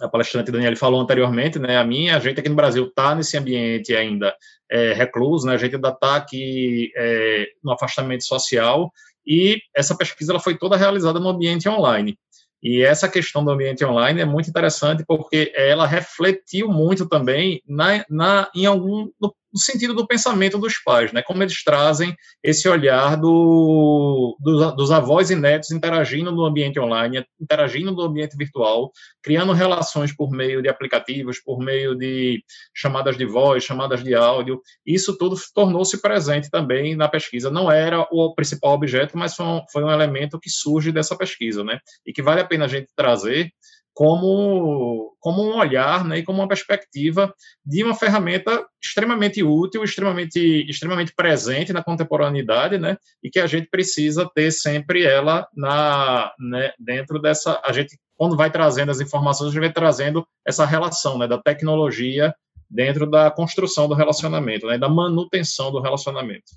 a 0.00 0.08
palestrante 0.08 0.52
Daniela 0.52 0.76
falou 0.76 1.00
anteriormente, 1.00 1.58
né? 1.58 1.78
A 1.78 1.84
minha, 1.84 2.16
a 2.16 2.20
gente 2.20 2.38
aqui 2.38 2.48
no 2.48 2.54
Brasil 2.54 2.86
está 2.86 3.14
nesse 3.14 3.38
ambiente 3.38 3.96
ainda 3.96 4.34
é, 4.70 4.92
recluso, 4.92 5.46
né? 5.46 5.54
A 5.54 5.56
gente 5.56 5.74
ainda 5.74 5.88
está 5.88 6.16
aqui 6.16 6.92
é, 6.94 7.46
no 7.64 7.72
afastamento 7.72 8.24
social 8.24 8.92
e 9.26 9.60
essa 9.74 9.96
pesquisa 9.96 10.32
ela 10.32 10.40
foi 10.40 10.58
toda 10.58 10.76
realizada 10.76 11.18
no 11.18 11.28
ambiente 11.28 11.68
online. 11.68 12.18
E 12.62 12.82
essa 12.82 13.08
questão 13.08 13.42
do 13.42 13.50
ambiente 13.50 13.84
online 13.84 14.20
é 14.20 14.24
muito 14.26 14.50
interessante 14.50 15.02
porque 15.06 15.50
ela 15.56 15.86
refletiu 15.86 16.68
muito 16.68 17.08
também 17.08 17.62
na, 17.66 18.04
na 18.10 18.50
em 18.54 18.66
algum 18.66 19.10
no 19.18 19.34
no 19.52 19.60
sentido 19.60 19.94
do 19.94 20.06
pensamento 20.06 20.58
dos 20.58 20.78
pais, 20.78 21.12
né? 21.12 21.22
Como 21.22 21.42
eles 21.42 21.62
trazem 21.64 22.14
esse 22.42 22.68
olhar 22.68 23.16
do, 23.16 24.36
do, 24.40 24.70
dos 24.72 24.90
avós 24.90 25.30
e 25.30 25.34
netos 25.34 25.70
interagindo 25.70 26.30
no 26.30 26.44
ambiente 26.44 26.78
online, 26.78 27.24
interagindo 27.40 27.90
no 27.92 28.02
ambiente 28.02 28.36
virtual, 28.36 28.92
criando 29.22 29.52
relações 29.52 30.14
por 30.14 30.30
meio 30.30 30.62
de 30.62 30.68
aplicativos, 30.68 31.40
por 31.40 31.58
meio 31.58 31.94
de 31.94 32.42
chamadas 32.74 33.16
de 33.16 33.26
voz, 33.26 33.64
chamadas 33.64 34.02
de 34.02 34.14
áudio. 34.14 34.60
Isso 34.86 35.16
tudo 35.18 35.36
tornou-se 35.54 36.00
presente 36.00 36.50
também 36.50 36.94
na 36.94 37.08
pesquisa. 37.08 37.50
Não 37.50 37.70
era 37.70 38.06
o 38.10 38.34
principal 38.34 38.74
objeto, 38.74 39.18
mas 39.18 39.34
foi 39.34 39.46
um, 39.46 39.62
foi 39.72 39.84
um 39.84 39.90
elemento 39.90 40.38
que 40.38 40.50
surge 40.50 40.92
dessa 40.92 41.16
pesquisa, 41.16 41.64
né? 41.64 41.80
E 42.06 42.12
que 42.12 42.22
vale 42.22 42.40
a 42.40 42.44
pena 42.44 42.66
a 42.66 42.68
gente 42.68 42.88
trazer 42.94 43.52
como, 44.00 45.14
como 45.20 45.42
um 45.42 45.58
olhar 45.58 46.06
né, 46.06 46.20
e 46.20 46.22
como 46.22 46.38
uma 46.38 46.48
perspectiva 46.48 47.34
de 47.62 47.84
uma 47.84 47.94
ferramenta 47.94 48.66
extremamente 48.82 49.42
útil, 49.42 49.84
extremamente, 49.84 50.40
extremamente 50.66 51.12
presente 51.14 51.70
na 51.70 51.84
contemporaneidade, 51.84 52.78
né, 52.78 52.96
e 53.22 53.28
que 53.28 53.38
a 53.38 53.46
gente 53.46 53.68
precisa 53.68 54.26
ter 54.34 54.52
sempre 54.52 55.04
ela 55.04 55.46
na, 55.54 56.32
né, 56.38 56.72
dentro 56.78 57.20
dessa. 57.20 57.60
A 57.62 57.72
gente, 57.72 58.00
quando 58.16 58.38
vai 58.38 58.50
trazendo 58.50 58.88
as 58.88 59.02
informações, 59.02 59.50
a 59.50 59.52
gente 59.52 59.60
vai 59.60 59.72
trazendo 59.72 60.26
essa 60.46 60.64
relação 60.64 61.18
né, 61.18 61.28
da 61.28 61.36
tecnologia 61.36 62.34
dentro 62.70 63.04
da 63.04 63.30
construção 63.30 63.86
do 63.86 63.92
relacionamento, 63.92 64.66
né, 64.66 64.78
da 64.78 64.88
manutenção 64.88 65.70
do 65.70 65.78
relacionamento. 65.78 66.52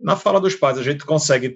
Na 0.00 0.16
fala 0.16 0.40
dos 0.40 0.54
pais, 0.54 0.78
a 0.78 0.82
gente 0.82 1.04
consegue 1.04 1.54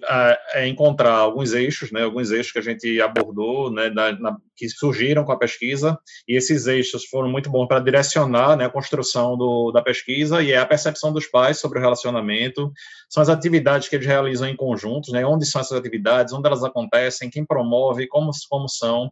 é, 0.53 0.69
encontrar 0.69 1.15
alguns 1.15 1.55
eixos, 1.55 1.91
né, 1.91 2.03
alguns 2.03 2.31
eixos 2.31 2.53
que 2.53 2.59
a 2.59 2.63
gente 2.63 3.01
abordou, 3.01 3.71
né, 3.71 3.89
da, 3.89 4.13
na, 4.13 4.37
que 4.55 4.69
surgiram 4.69 5.25
com 5.25 5.33
a 5.33 5.39
pesquisa, 5.39 5.99
e 6.29 6.37
esses 6.37 6.67
eixos 6.67 7.07
foram 7.07 7.31
muito 7.31 7.49
bons 7.49 7.67
para 7.67 7.81
direcionar 7.81 8.55
né, 8.57 8.67
a 8.67 8.71
construção 8.71 9.37
do, 9.37 9.73
da 9.73 9.81
pesquisa, 9.81 10.43
e 10.43 10.53
é 10.53 10.59
a 10.59 10.67
percepção 10.67 11.11
dos 11.11 11.27
pais 11.27 11.59
sobre 11.59 11.79
o 11.79 11.83
relacionamento, 11.83 12.71
são 13.09 13.23
as 13.23 13.31
atividades 13.31 13.89
que 13.89 13.97
eles 13.97 14.07
realizam 14.07 14.47
em 14.47 14.57
conjuntos, 14.57 15.11
né, 15.11 15.25
onde 15.25 15.47
são 15.47 15.63
essas 15.63 15.79
atividades, 15.79 16.35
onde 16.35 16.47
elas 16.47 16.63
acontecem, 16.63 17.31
quem 17.31 17.47
promove, 17.47 18.07
como, 18.07 18.31
como 18.51 18.69
são, 18.69 19.11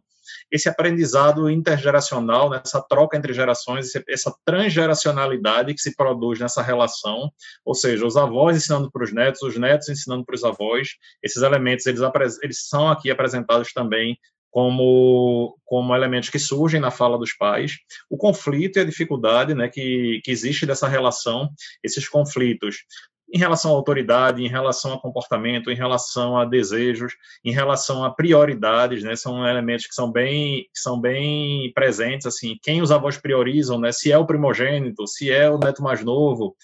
esse 0.51 0.69
aprendizado 0.69 1.49
intergeracional, 1.49 2.49
né, 2.49 2.61
essa 2.63 2.81
troca 2.81 3.17
entre 3.17 3.33
gerações, 3.33 3.91
essa 4.07 4.33
transgeracionalidade 4.45 5.73
que 5.73 5.81
se 5.81 5.95
produz 5.95 6.39
nessa 6.39 6.61
relação, 6.61 7.31
ou 7.65 7.73
seja, 7.73 8.05
os 8.05 8.17
avós 8.17 8.57
ensinando 8.57 8.91
para 8.91 9.03
os 9.03 9.13
netos, 9.13 9.41
os 9.41 9.57
netos 9.57 9.89
ensinando 9.89 10.25
para 10.25 10.35
os 10.35 10.43
avós, 10.43 10.89
esses 11.21 11.41
elementos 11.41 11.85
eles, 11.85 12.01
eles 12.41 12.67
são 12.67 12.89
aqui 12.89 13.09
apresentados 13.09 13.71
também 13.73 14.17
como, 14.53 15.57
como 15.65 15.95
elementos 15.95 16.29
que 16.29 16.37
surgem 16.37 16.79
na 16.79 16.91
fala 16.91 17.17
dos 17.17 17.33
pais, 17.33 17.79
o 18.07 18.15
conflito 18.15 18.77
e 18.77 18.81
a 18.81 18.85
dificuldade 18.85 19.55
né, 19.55 19.67
que, 19.67 20.21
que 20.23 20.29
existe 20.29 20.63
dessa 20.63 20.87
relação, 20.87 21.49
esses 21.83 22.07
conflitos 22.07 22.85
em 23.33 23.39
relação 23.39 23.71
à 23.71 23.73
autoridade, 23.73 24.43
em 24.43 24.47
relação 24.47 24.93
a 24.93 24.99
comportamento, 24.99 25.71
em 25.71 25.75
relação 25.75 26.37
a 26.37 26.45
desejos, 26.45 27.13
em 27.43 27.51
relação 27.51 28.03
a 28.03 28.11
prioridades, 28.11 29.03
né, 29.03 29.15
são 29.15 29.45
elementos 29.47 29.87
que 29.87 29.95
são 29.95 30.11
bem, 30.11 30.69
que 30.71 30.79
são 30.79 31.01
bem 31.01 31.73
presentes, 31.73 32.27
assim, 32.27 32.59
quem 32.61 32.83
os 32.83 32.91
avós 32.91 33.17
priorizam, 33.17 33.79
né, 33.79 33.91
se 33.91 34.11
é 34.11 34.17
o 34.19 34.27
primogênito, 34.27 35.07
se 35.07 35.31
é 35.31 35.49
o 35.49 35.57
neto 35.57 35.81
mais 35.81 36.03
novo, 36.03 36.55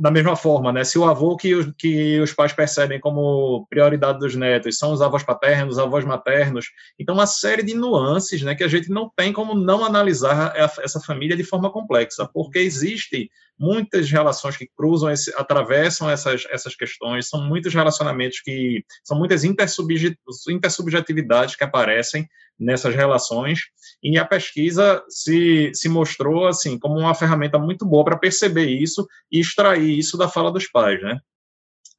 da 0.00 0.10
mesma 0.10 0.34
forma, 0.34 0.72
né, 0.72 0.82
se 0.82 0.98
o 0.98 1.04
avô 1.04 1.36
que 1.36 1.54
os, 1.54 1.70
que 1.76 2.18
os 2.20 2.32
pais 2.32 2.54
percebem 2.54 2.98
como 2.98 3.66
prioridade 3.68 4.18
dos 4.18 4.34
netos 4.34 4.78
são 4.78 4.92
os 4.92 5.02
avós 5.02 5.22
paternos, 5.22 5.76
os 5.76 5.78
avós 5.78 6.06
maternos, 6.06 6.66
então 6.98 7.14
uma 7.14 7.26
série 7.26 7.62
de 7.62 7.74
nuances, 7.74 8.40
né, 8.40 8.54
que 8.54 8.64
a 8.64 8.68
gente 8.68 8.88
não 8.88 9.10
tem 9.14 9.30
como 9.30 9.54
não 9.54 9.84
analisar 9.84 10.54
essa 10.56 11.00
família 11.00 11.36
de 11.36 11.44
forma 11.44 11.70
complexa, 11.70 12.28
porque 12.32 12.58
existe 12.58 13.30
muitas 13.58 14.10
relações 14.10 14.56
que 14.56 14.68
cruzam, 14.76 15.10
esse, 15.10 15.34
atravessam 15.36 16.08
essas, 16.08 16.44
essas 16.50 16.76
questões, 16.76 17.28
são 17.28 17.42
muitos 17.42 17.74
relacionamentos 17.74 18.40
que, 18.40 18.84
são 19.04 19.18
muitas 19.18 19.42
intersubjetividades 19.44 21.56
que 21.56 21.64
aparecem 21.64 22.26
nessas 22.58 22.94
relações, 22.94 23.60
e 24.02 24.18
a 24.18 24.24
pesquisa 24.24 25.02
se, 25.08 25.70
se 25.74 25.88
mostrou, 25.88 26.46
assim, 26.46 26.78
como 26.78 26.98
uma 26.98 27.14
ferramenta 27.14 27.58
muito 27.58 27.86
boa 27.86 28.04
para 28.04 28.18
perceber 28.18 28.66
isso 28.66 29.06
e 29.30 29.40
extrair 29.40 29.98
isso 29.98 30.16
da 30.16 30.28
fala 30.28 30.52
dos 30.52 30.66
pais, 30.66 31.02
né? 31.02 31.20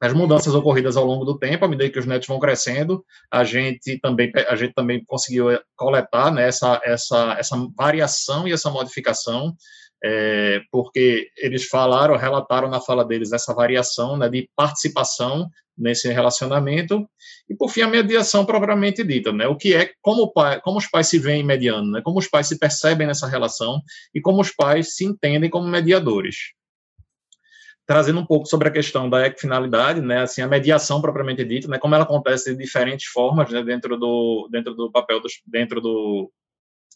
as 0.00 0.14
mudanças 0.14 0.54
ocorridas 0.54 0.96
ao 0.96 1.04
longo 1.04 1.26
do 1.26 1.38
tempo, 1.38 1.64
à 1.64 1.68
medida 1.68 1.90
que 1.90 1.98
os 1.98 2.06
netos 2.06 2.26
vão 2.26 2.38
crescendo, 2.38 3.04
a 3.30 3.44
gente 3.44 3.98
também, 3.98 4.32
a 4.48 4.56
gente 4.56 4.72
também 4.72 5.04
conseguiu 5.04 5.50
eh, 5.50 5.60
coletar 5.76 6.32
né, 6.32 6.48
essa, 6.48 6.80
essa, 6.82 7.36
essa 7.38 7.54
variação 7.76 8.48
e 8.48 8.52
essa 8.52 8.70
modificação 8.70 9.54
é, 10.02 10.62
porque 10.70 11.28
eles 11.36 11.66
falaram, 11.66 12.16
relataram 12.16 12.68
na 12.68 12.80
fala 12.80 13.04
deles 13.04 13.32
essa 13.32 13.54
variação 13.54 14.16
né, 14.16 14.28
de 14.28 14.48
participação 14.56 15.48
nesse 15.76 16.12
relacionamento 16.12 17.08
e 17.48 17.54
por 17.54 17.70
fim 17.70 17.82
a 17.82 17.88
mediação 17.88 18.44
propriamente 18.44 19.02
dita, 19.02 19.32
né? 19.32 19.46
O 19.46 19.56
que 19.56 19.74
é 19.74 19.90
como 20.02 20.32
pai, 20.32 20.60
como 20.60 20.78
os 20.78 20.86
pais 20.86 21.08
se 21.08 21.18
veem 21.18 21.42
mediando, 21.42 21.90
né? 21.90 22.02
Como 22.04 22.18
os 22.18 22.28
pais 22.28 22.46
se 22.46 22.58
percebem 22.58 23.06
nessa 23.06 23.26
relação 23.26 23.80
e 24.14 24.20
como 24.20 24.40
os 24.40 24.50
pais 24.50 24.94
se 24.94 25.04
entendem 25.04 25.48
como 25.48 25.66
mediadores. 25.66 26.52
Trazendo 27.86 28.20
um 28.20 28.26
pouco 28.26 28.46
sobre 28.46 28.68
a 28.68 28.70
questão 28.70 29.08
da 29.08 29.26
equifinalidade, 29.26 30.00
né? 30.00 30.20
Assim, 30.20 30.42
a 30.42 30.46
mediação 30.46 31.00
propriamente 31.00 31.44
dita, 31.44 31.66
né? 31.66 31.78
Como 31.78 31.94
ela 31.94 32.04
acontece 32.04 32.50
de 32.50 32.62
diferentes 32.62 33.06
formas, 33.06 33.50
né? 33.50 33.64
Dentro 33.64 33.96
do 33.96 34.48
dentro 34.52 34.74
do 34.74 34.92
papel 34.92 35.20
dos, 35.20 35.40
dentro 35.46 35.80
do 35.80 36.30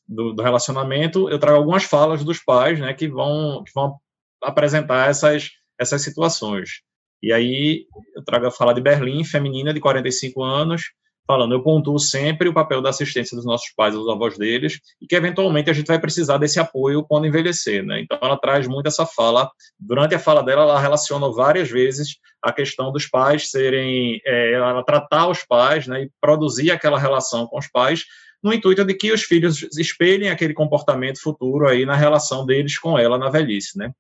do, 0.07 0.33
do, 0.33 0.43
relacionamento, 0.43 1.29
eu 1.29 1.39
trago 1.39 1.59
algumas 1.59 1.85
falas 1.85 2.25
dos 2.25 2.39
pais, 2.39 2.79
né, 2.79 2.93
que 2.95 3.09
vão, 3.09 3.63
que 3.65 3.73
vão 3.75 3.97
apresentar 4.43 5.09
essas, 5.09 5.51
essas 5.79 6.03
situações. 6.03 6.83
E 7.23 7.33
aí 7.33 7.87
eu 8.15 8.23
trago 8.25 8.47
a 8.47 8.51
fala 8.51 8.75
de 8.75 8.81
Berlim, 8.81 9.25
feminina, 9.25 9.73
de 9.73 9.81
45 9.81 10.43
anos, 10.43 10.83
falando, 11.27 11.53
eu 11.53 11.63
pontuo 11.63 11.99
sempre 11.99 12.49
o 12.49 12.53
papel 12.53 12.83
da 12.83 12.91
assistência 12.91 13.35
dos 13.35 13.47
nossos 13.47 13.73
pais, 13.75 13.95
dos 13.95 14.09
avós 14.09 14.37
deles, 14.37 14.79
e 15.01 15.07
que 15.07 15.17
eventualmente 15.17 15.71
a 15.71 15.73
gente 15.73 15.87
vai 15.87 15.99
precisar 15.99 16.37
desse 16.37 16.61
apoio 16.61 17.03
quando 17.03 17.27
envelhecer, 17.27 17.83
né? 17.83 18.01
Então 18.01 18.19
ela 18.21 18.37
traz 18.37 18.67
muito 18.67 18.87
essa 18.87 19.07
fala, 19.07 19.51
durante 19.79 20.15
a 20.15 20.19
fala 20.19 20.43
dela 20.43 20.63
ela 20.63 20.79
relaciona 20.79 21.31
várias 21.33 21.71
vezes 21.71 22.19
a 22.43 22.53
questão 22.53 22.93
dos 22.93 23.07
pais 23.07 23.51
serem, 23.51 24.21
é, 24.27 24.53
ela 24.53 24.85
tratar 24.85 25.29
os 25.29 25.43
pais, 25.45 25.87
né, 25.87 26.03
e 26.03 26.11
produzir 26.21 26.71
aquela 26.71 26.99
relação 26.99 27.47
com 27.47 27.59
os 27.59 27.69
pais, 27.69 28.05
no 28.45 28.53
intuito 28.53 28.85
de 28.85 28.93
que 28.93 29.11
os 29.11 29.23
filhos 29.23 29.63
espelhem 29.79 30.29
aquele 30.29 30.53
comportamento 30.53 31.21
futuro 31.21 31.67
aí 31.67 31.87
na 31.87 31.97
relação 31.97 32.45
deles 32.45 32.79
com 32.79 32.99
ela 32.99 33.17
na 33.17 33.31
velhice, 33.31 33.79
né? 33.79 33.91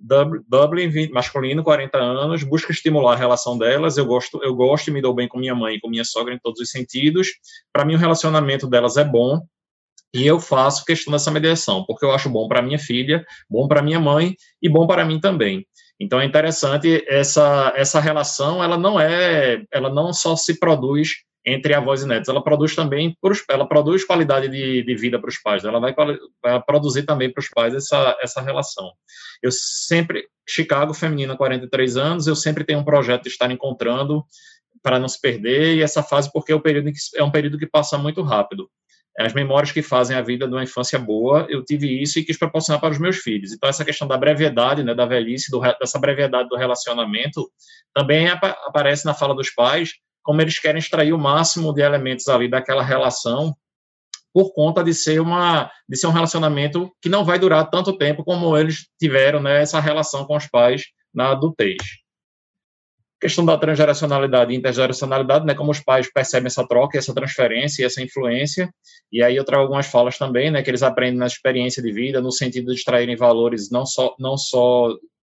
Dublin, 0.00 1.10
masculino, 1.10 1.64
40 1.64 1.98
anos, 1.98 2.44
busca 2.44 2.70
estimular 2.70 3.14
a 3.14 3.16
relação 3.16 3.58
delas. 3.58 3.96
Eu 3.96 4.06
gosto, 4.06 4.38
eu 4.44 4.54
gosto 4.54 4.88
e 4.88 4.90
me 4.92 5.00
dou 5.00 5.14
bem 5.14 5.26
com 5.26 5.38
minha 5.38 5.54
mãe 5.54 5.74
e 5.74 5.80
com 5.80 5.88
minha 5.88 6.04
sogra 6.04 6.34
em 6.34 6.38
todos 6.38 6.60
os 6.60 6.70
sentidos. 6.70 7.28
Para 7.72 7.84
mim, 7.84 7.94
o 7.94 7.98
relacionamento 7.98 8.68
delas 8.68 8.96
é 8.96 9.04
bom 9.04 9.40
e 10.14 10.26
eu 10.26 10.38
faço 10.38 10.84
questão 10.84 11.12
dessa 11.12 11.30
mediação, 11.30 11.84
porque 11.84 12.04
eu 12.04 12.12
acho 12.12 12.30
bom 12.30 12.46
para 12.46 12.62
minha 12.62 12.78
filha, 12.78 13.24
bom 13.50 13.66
para 13.66 13.82
minha 13.82 13.98
mãe 13.98 14.36
e 14.62 14.68
bom 14.68 14.86
para 14.86 15.04
mim 15.04 15.18
também. 15.18 15.66
Então 15.98 16.20
é 16.20 16.24
interessante 16.24 17.04
essa 17.08 17.72
essa 17.74 17.98
relação, 17.98 18.62
ela 18.62 18.78
não 18.78 19.00
é, 19.00 19.64
ela 19.72 19.90
não 19.90 20.12
só 20.12 20.36
se 20.36 20.58
produz 20.60 21.16
entre 21.48 21.74
avós 21.74 22.02
e 22.02 22.06
netos. 22.06 22.28
Ela 22.28 22.42
produz 22.42 22.74
também, 22.74 23.16
ela 23.48 23.66
produz 23.66 24.04
qualidade 24.04 24.48
de, 24.48 24.82
de 24.82 24.94
vida 24.94 25.18
para 25.18 25.28
os 25.28 25.38
pais, 25.38 25.64
ela 25.64 25.80
vai, 25.80 25.94
vai 26.42 26.62
produzir 26.62 27.04
também 27.04 27.32
para 27.32 27.40
os 27.40 27.48
pais 27.48 27.74
essa, 27.74 28.16
essa 28.20 28.40
relação. 28.40 28.92
Eu 29.42 29.50
sempre, 29.52 30.28
Chicago 30.46 30.92
Feminina, 30.92 31.36
43 31.36 31.96
anos, 31.96 32.26
eu 32.26 32.36
sempre 32.36 32.64
tenho 32.64 32.80
um 32.80 32.84
projeto 32.84 33.22
de 33.24 33.28
estar 33.28 33.50
encontrando 33.50 34.24
para 34.82 34.98
não 34.98 35.08
se 35.08 35.20
perder, 35.20 35.76
e 35.76 35.82
essa 35.82 36.02
fase, 36.02 36.30
porque 36.32 36.52
é 36.52 36.58
período 36.58 36.92
que, 36.92 36.98
é 37.16 37.24
um 37.24 37.30
período 37.30 37.58
que 37.58 37.66
passa 37.66 37.98
muito 37.98 38.22
rápido. 38.22 38.70
As 39.18 39.34
memórias 39.34 39.72
que 39.72 39.82
fazem 39.82 40.16
a 40.16 40.22
vida 40.22 40.46
de 40.46 40.52
uma 40.52 40.62
infância 40.62 40.96
boa, 40.96 41.44
eu 41.48 41.64
tive 41.64 42.00
isso 42.00 42.18
e 42.20 42.24
quis 42.24 42.38
proporcionar 42.38 42.80
para 42.80 42.92
os 42.92 43.00
meus 43.00 43.16
filhos. 43.16 43.52
Então, 43.52 43.68
essa 43.68 43.84
questão 43.84 44.06
da 44.06 44.16
brevidade, 44.16 44.84
né, 44.84 44.94
da 44.94 45.04
velhice, 45.04 45.50
do, 45.50 45.60
dessa 45.60 45.98
brevidade 45.98 46.48
do 46.48 46.56
relacionamento, 46.56 47.50
também 47.92 48.28
aparece 48.28 49.04
na 49.04 49.14
fala 49.14 49.34
dos 49.34 49.50
pais, 49.50 49.94
como 50.28 50.42
eles 50.42 50.58
querem 50.58 50.78
extrair 50.78 51.14
o 51.14 51.18
máximo 51.18 51.72
de 51.72 51.80
elementos 51.80 52.28
ali 52.28 52.50
daquela 52.50 52.82
relação 52.82 53.56
por 54.30 54.52
conta 54.52 54.84
de 54.84 54.92
ser 54.92 55.22
uma 55.22 55.70
de 55.88 55.96
ser 55.96 56.06
um 56.06 56.10
relacionamento 56.10 56.92
que 57.00 57.08
não 57.08 57.24
vai 57.24 57.38
durar 57.38 57.70
tanto 57.70 57.96
tempo 57.96 58.22
como 58.22 58.54
eles 58.54 58.88
tiveram 59.00 59.40
né, 59.40 59.62
essa 59.62 59.80
relação 59.80 60.26
com 60.26 60.36
os 60.36 60.46
pais 60.46 60.84
na 61.14 61.30
adultez. 61.30 61.78
Questão 63.18 63.42
da 63.42 63.56
transgeracionalidade 63.56 64.52
e 64.52 64.56
intergeracionalidade, 64.56 65.46
né, 65.46 65.54
como 65.54 65.70
os 65.70 65.80
pais 65.80 66.12
percebem 66.12 66.48
essa 66.48 66.68
troca, 66.68 66.98
essa 66.98 67.14
transferência 67.14 67.80
e 67.80 67.86
essa 67.86 68.02
influência. 68.02 68.68
E 69.10 69.22
aí 69.22 69.34
eu 69.34 69.44
trago 69.46 69.62
algumas 69.62 69.86
falas 69.86 70.18
também, 70.18 70.50
né, 70.50 70.62
que 70.62 70.68
eles 70.68 70.82
aprendem 70.82 71.18
na 71.18 71.26
experiência 71.26 71.82
de 71.82 71.90
vida, 71.90 72.20
no 72.20 72.30
sentido 72.30 72.66
de 72.66 72.74
extraírem 72.74 73.16
valores 73.16 73.70
não 73.70 73.86
só 73.86 74.14
não 74.18 74.36
só 74.36 74.90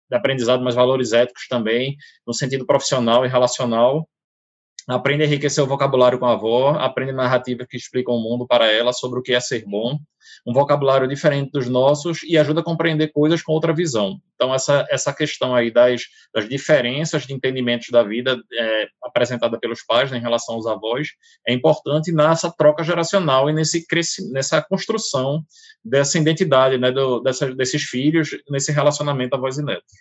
de 0.10 0.18
aprendizado, 0.18 0.64
mas 0.64 0.74
valores 0.74 1.14
éticos 1.14 1.48
também, 1.48 1.96
no 2.26 2.34
sentido 2.34 2.66
profissional 2.66 3.24
e 3.24 3.30
relacional, 3.30 4.10
aprende 4.88 5.24
a 5.24 5.26
enriquecer 5.26 5.64
o 5.64 5.68
vocabulário 5.68 6.18
com 6.18 6.26
a 6.26 6.34
avó, 6.34 6.70
aprende 6.80 7.12
narrativas 7.12 7.68
que 7.68 7.76
explicam 7.76 8.16
o 8.16 8.22
mundo 8.22 8.48
para 8.48 8.72
ela 8.72 8.94
sobre 8.94 9.20
o 9.20 9.22
que 9.22 9.34
é 9.34 9.40
ser 9.40 9.66
bom, 9.66 10.00
um 10.46 10.54
vocabulário 10.54 11.08
diferente 11.08 11.52
dos 11.52 11.68
nossos 11.68 12.24
e 12.24 12.38
ajuda 12.38 12.62
a 12.62 12.64
compreender 12.64 13.12
coisas 13.12 13.42
com 13.42 13.52
outra 13.52 13.74
visão. 13.74 14.20
Então, 14.36 14.54
essa, 14.54 14.86
essa 14.90 15.14
questão 15.14 15.54
aí 15.54 15.72
das, 15.72 16.04
das 16.34 16.48
diferenças 16.48 17.24
de 17.24 17.34
entendimentos 17.34 17.90
da 17.90 18.04
vida 18.04 18.40
é, 18.54 18.88
apresentada 19.04 19.60
pelos 19.60 19.84
pais 19.84 20.10
né, 20.10 20.18
em 20.18 20.22
relação 20.22 20.56
aos 20.56 20.68
avós 20.68 21.10
é 21.46 21.54
importante 21.54 22.12
nessa 22.14 22.52
troca 22.52 22.84
geracional 22.84 23.50
e 23.50 23.54
nesse 23.54 23.86
nessa 24.32 24.62
construção 24.62 25.44
dessa 25.84 26.18
identidade 26.18 26.78
né, 26.78 26.92
do, 26.92 27.20
dessa, 27.20 27.54
desses 27.54 27.84
filhos, 27.84 28.30
nesse 28.50 28.72
relacionamento 28.72 29.36
avós 29.36 29.58
e 29.58 29.64
netos 29.64 29.94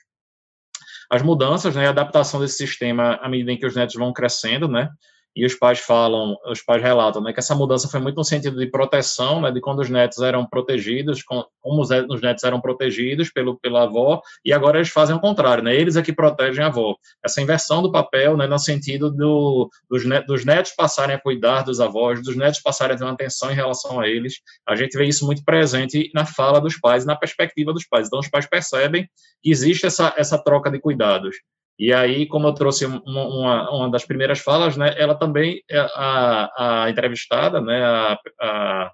as 1.11 1.23
mudanças, 1.23 1.75
né, 1.75 1.87
a 1.87 1.91
adaptação 1.91 2.41
desse 2.41 2.57
sistema 2.57 3.19
à 3.23 3.29
medida 3.29 3.53
em 3.53 3.59
que 3.59 3.67
os 3.67 3.75
netos 3.75 3.95
vão 3.95 4.13
crescendo, 4.13 4.69
né, 4.69 4.91
e 5.37 5.45
os 5.45 5.55
pais 5.55 5.79
falam, 5.79 6.35
os 6.47 6.63
pais 6.63 6.83
relatam, 6.83 7.23
né, 7.23 7.31
que 7.31 7.39
essa 7.39 7.55
mudança 7.55 7.89
foi 7.89 8.01
muito 8.01 8.17
no 8.17 8.25
sentido 8.25 8.59
de 8.59 8.67
proteção, 8.69 9.43
né, 9.43 9.51
de 9.51 9.61
quando 9.61 9.81
os 9.81 9.91
netos 9.91 10.19
eram 10.21 10.47
protegidos, 10.47 11.23
como 11.23 11.83
os 11.83 12.23
netos 12.23 12.43
eram 12.43 12.59
protegidos 12.59 13.31
pelo 13.31 13.59
pela 13.59 13.83
avó, 13.83 14.23
e 14.43 14.51
agora 14.51 14.79
eles 14.79 14.89
fazem 14.89 15.15
o 15.15 15.21
contrário, 15.21 15.63
né, 15.63 15.75
eles 15.77 15.95
é 15.97 16.03
que 16.03 16.13
protegem 16.13 16.65
a 16.65 16.69
avó. 16.69 16.97
Essa 17.23 17.43
inversão 17.43 17.83
do 17.83 17.93
papel, 17.93 18.35
né, 18.35 18.47
no 18.47 18.59
sentido 18.59 19.11
do, 19.11 19.69
dos, 19.91 20.07
netos, 20.07 20.27
dos 20.27 20.45
netos 20.47 20.73
passarem 20.73 21.15
a 21.15 21.21
cuidar 21.21 21.63
dos 21.63 21.81
avós, 21.81 22.23
dos 22.23 22.35
netos 22.35 22.61
passarem 22.61 22.95
a 22.95 22.99
ter 22.99 23.05
uma 23.05 23.13
atenção 23.13 23.53
em 23.53 23.55
relação 23.55 24.01
a 24.01 24.09
eles, 24.09 24.41
a 24.67 24.75
gente 24.75 24.97
vê 24.97 25.05
isso 25.05 25.27
muito 25.27 25.45
presente 25.45 26.11
na 26.15 26.25
fala 26.25 26.59
dos 26.61 26.79
pais, 26.81 27.05
na 27.05 27.15
perspectiva 27.15 27.75
dos 27.75 27.87
pais. 27.87 28.07
Então, 28.07 28.21
os 28.21 28.29
pais 28.29 28.47
percebem 28.47 29.07
que 29.43 29.51
existe 29.51 29.85
essa, 29.85 30.15
essa 30.17 30.39
troca 30.43 30.71
de 30.71 30.79
cuidados. 30.79 31.37
E 31.79 31.93
aí, 31.93 32.27
como 32.27 32.49
eu 32.49 32.55
trouxe 32.55 32.87
uma, 32.87 33.03
uma, 33.05 33.71
uma, 33.71 33.91
das 33.91 34.05
primeiras 34.05 34.39
falas, 34.39 34.77
né, 34.77 34.95
ela 34.97 35.15
também, 35.15 35.63
é, 35.71 35.79
a, 35.79 36.85
a 36.85 36.91
entrevistada, 36.91 37.61
né, 37.61 37.85
a, 37.85 38.19
a, 38.41 38.93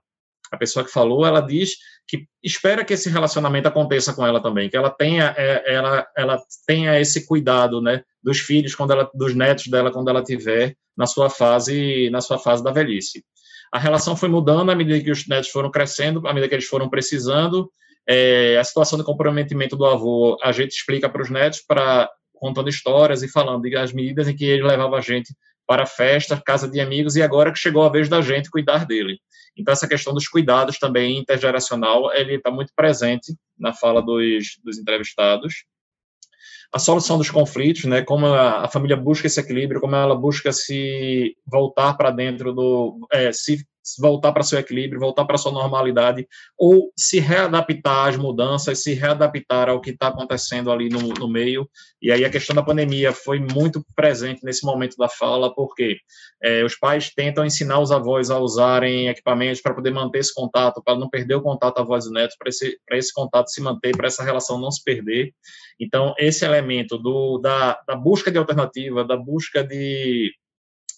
a, 0.50 0.56
pessoa 0.56 0.84
que 0.84 0.90
falou, 0.90 1.24
ela 1.24 1.40
diz 1.40 1.76
que 2.08 2.26
espera 2.42 2.84
que 2.84 2.94
esse 2.94 3.08
relacionamento 3.08 3.68
aconteça 3.68 4.12
com 4.12 4.26
ela 4.26 4.42
também, 4.42 4.68
que 4.68 4.76
ela 4.76 4.90
tenha, 4.90 5.32
é, 5.36 5.74
ela, 5.74 6.06
ela 6.16 6.42
tenha 6.66 6.98
esse 7.00 7.24
cuidado, 7.26 7.80
né, 7.80 8.02
dos 8.20 8.40
filhos, 8.40 8.74
quando 8.74 8.90
ela, 8.90 9.08
dos 9.14 9.34
netos 9.34 9.68
dela, 9.68 9.92
quando 9.92 10.08
ela 10.08 10.22
tiver 10.22 10.74
na 10.96 11.06
sua 11.06 11.30
fase, 11.30 12.10
na 12.10 12.20
sua 12.20 12.38
fase 12.38 12.64
da 12.64 12.72
velhice. 12.72 13.24
A 13.72 13.78
relação 13.78 14.16
foi 14.16 14.28
mudando 14.28 14.70
à 14.70 14.74
medida 14.74 15.02
que 15.02 15.10
os 15.10 15.26
netos 15.26 15.50
foram 15.50 15.70
crescendo, 15.70 16.26
à 16.26 16.34
medida 16.34 16.48
que 16.48 16.54
eles 16.56 16.66
foram 16.66 16.90
precisando, 16.90 17.70
é, 18.06 18.58
a 18.58 18.64
situação 18.64 18.98
de 18.98 19.04
comprometimento 19.04 19.76
do 19.76 19.86
avô, 19.86 20.36
a 20.42 20.50
gente 20.52 20.72
explica 20.72 21.08
para 21.08 21.22
os 21.22 21.30
netos 21.30 21.60
para 21.60 22.10
contando 22.42 22.68
histórias 22.68 23.22
e 23.22 23.28
falando 23.28 23.70
das 23.70 23.92
medidas 23.92 24.26
em 24.26 24.34
que 24.34 24.44
ele 24.44 24.64
levava 24.64 24.96
a 24.96 25.00
gente 25.00 25.32
para 25.64 25.86
festa, 25.86 26.42
casa 26.44 26.68
de 26.68 26.80
amigos, 26.80 27.14
e 27.14 27.22
agora 27.22 27.52
que 27.52 27.58
chegou 27.58 27.84
a 27.84 27.88
vez 27.88 28.08
da 28.08 28.20
gente 28.20 28.50
cuidar 28.50 28.84
dele. 28.84 29.16
Então, 29.56 29.70
essa 29.70 29.86
questão 29.86 30.12
dos 30.12 30.26
cuidados 30.26 30.76
também 30.76 31.18
intergeracional, 31.18 32.12
ele 32.12 32.34
está 32.34 32.50
muito 32.50 32.72
presente 32.74 33.32
na 33.56 33.72
fala 33.72 34.02
dos, 34.02 34.58
dos 34.64 34.76
entrevistados. 34.76 35.64
A 36.72 36.80
solução 36.80 37.16
dos 37.16 37.30
conflitos, 37.30 37.84
né, 37.84 38.02
como 38.02 38.26
a, 38.26 38.64
a, 38.64 38.68
família 38.68 38.96
busca 38.96 39.28
esse 39.28 39.38
equilíbrio, 39.38 39.80
como 39.80 39.94
ela 39.94 40.16
busca 40.16 40.50
se 40.50 41.36
voltar 41.46 41.94
para 41.94 42.10
dentro 42.10 42.52
do, 42.52 43.06
é, 43.12 43.30
se 43.30 43.64
voltar 43.98 44.32
para 44.32 44.42
seu 44.42 44.58
equilíbrio, 44.58 45.00
voltar 45.00 45.24
para 45.24 45.38
sua 45.38 45.52
normalidade, 45.52 46.26
ou 46.56 46.92
se 46.96 47.18
readaptar 47.18 48.08
às 48.08 48.16
mudanças, 48.16 48.82
se 48.82 48.94
readaptar 48.94 49.68
ao 49.68 49.80
que 49.80 49.90
está 49.90 50.08
acontecendo 50.08 50.70
ali 50.70 50.88
no, 50.88 51.00
no, 51.00 51.28
meio. 51.28 51.68
E 52.00 52.10
aí 52.10 52.24
a 52.24 52.30
questão 52.30 52.54
da 52.54 52.62
pandemia 52.62 53.12
foi 53.12 53.40
muito 53.40 53.84
presente 53.94 54.44
nesse 54.44 54.64
momento 54.64 54.96
da 54.96 55.08
fala, 55.08 55.52
porque 55.54 55.98
é, 56.42 56.64
os 56.64 56.76
pais 56.76 57.10
tentam 57.14 57.44
ensinar 57.44 57.80
os 57.80 57.90
avós 57.90 58.30
a 58.30 58.38
usarem 58.38 59.08
equipamentos 59.08 59.60
para 59.60 59.74
poder 59.74 59.90
manter 59.90 60.18
esse 60.18 60.34
contato, 60.34 60.82
para 60.82 60.98
não 60.98 61.08
perder 61.08 61.34
o 61.34 61.42
contato 61.42 61.78
avós 61.78 62.06
e 62.06 62.12
netos, 62.12 62.36
para 62.38 62.48
esse, 62.48 62.78
esse 62.92 63.12
contato 63.12 63.50
se 63.50 63.60
manter, 63.60 63.96
para 63.96 64.06
essa 64.06 64.22
relação 64.22 64.60
não 64.60 64.70
se 64.70 64.82
perder. 64.82 65.32
Então, 65.80 66.14
esse 66.18 66.44
elemento 66.44 66.96
do, 66.96 67.38
da, 67.38 67.80
da 67.86 67.96
busca 67.96 68.30
de 68.30 68.38
alternativa, 68.38 69.04
da 69.04 69.16
busca 69.16 69.64
de 69.64 70.32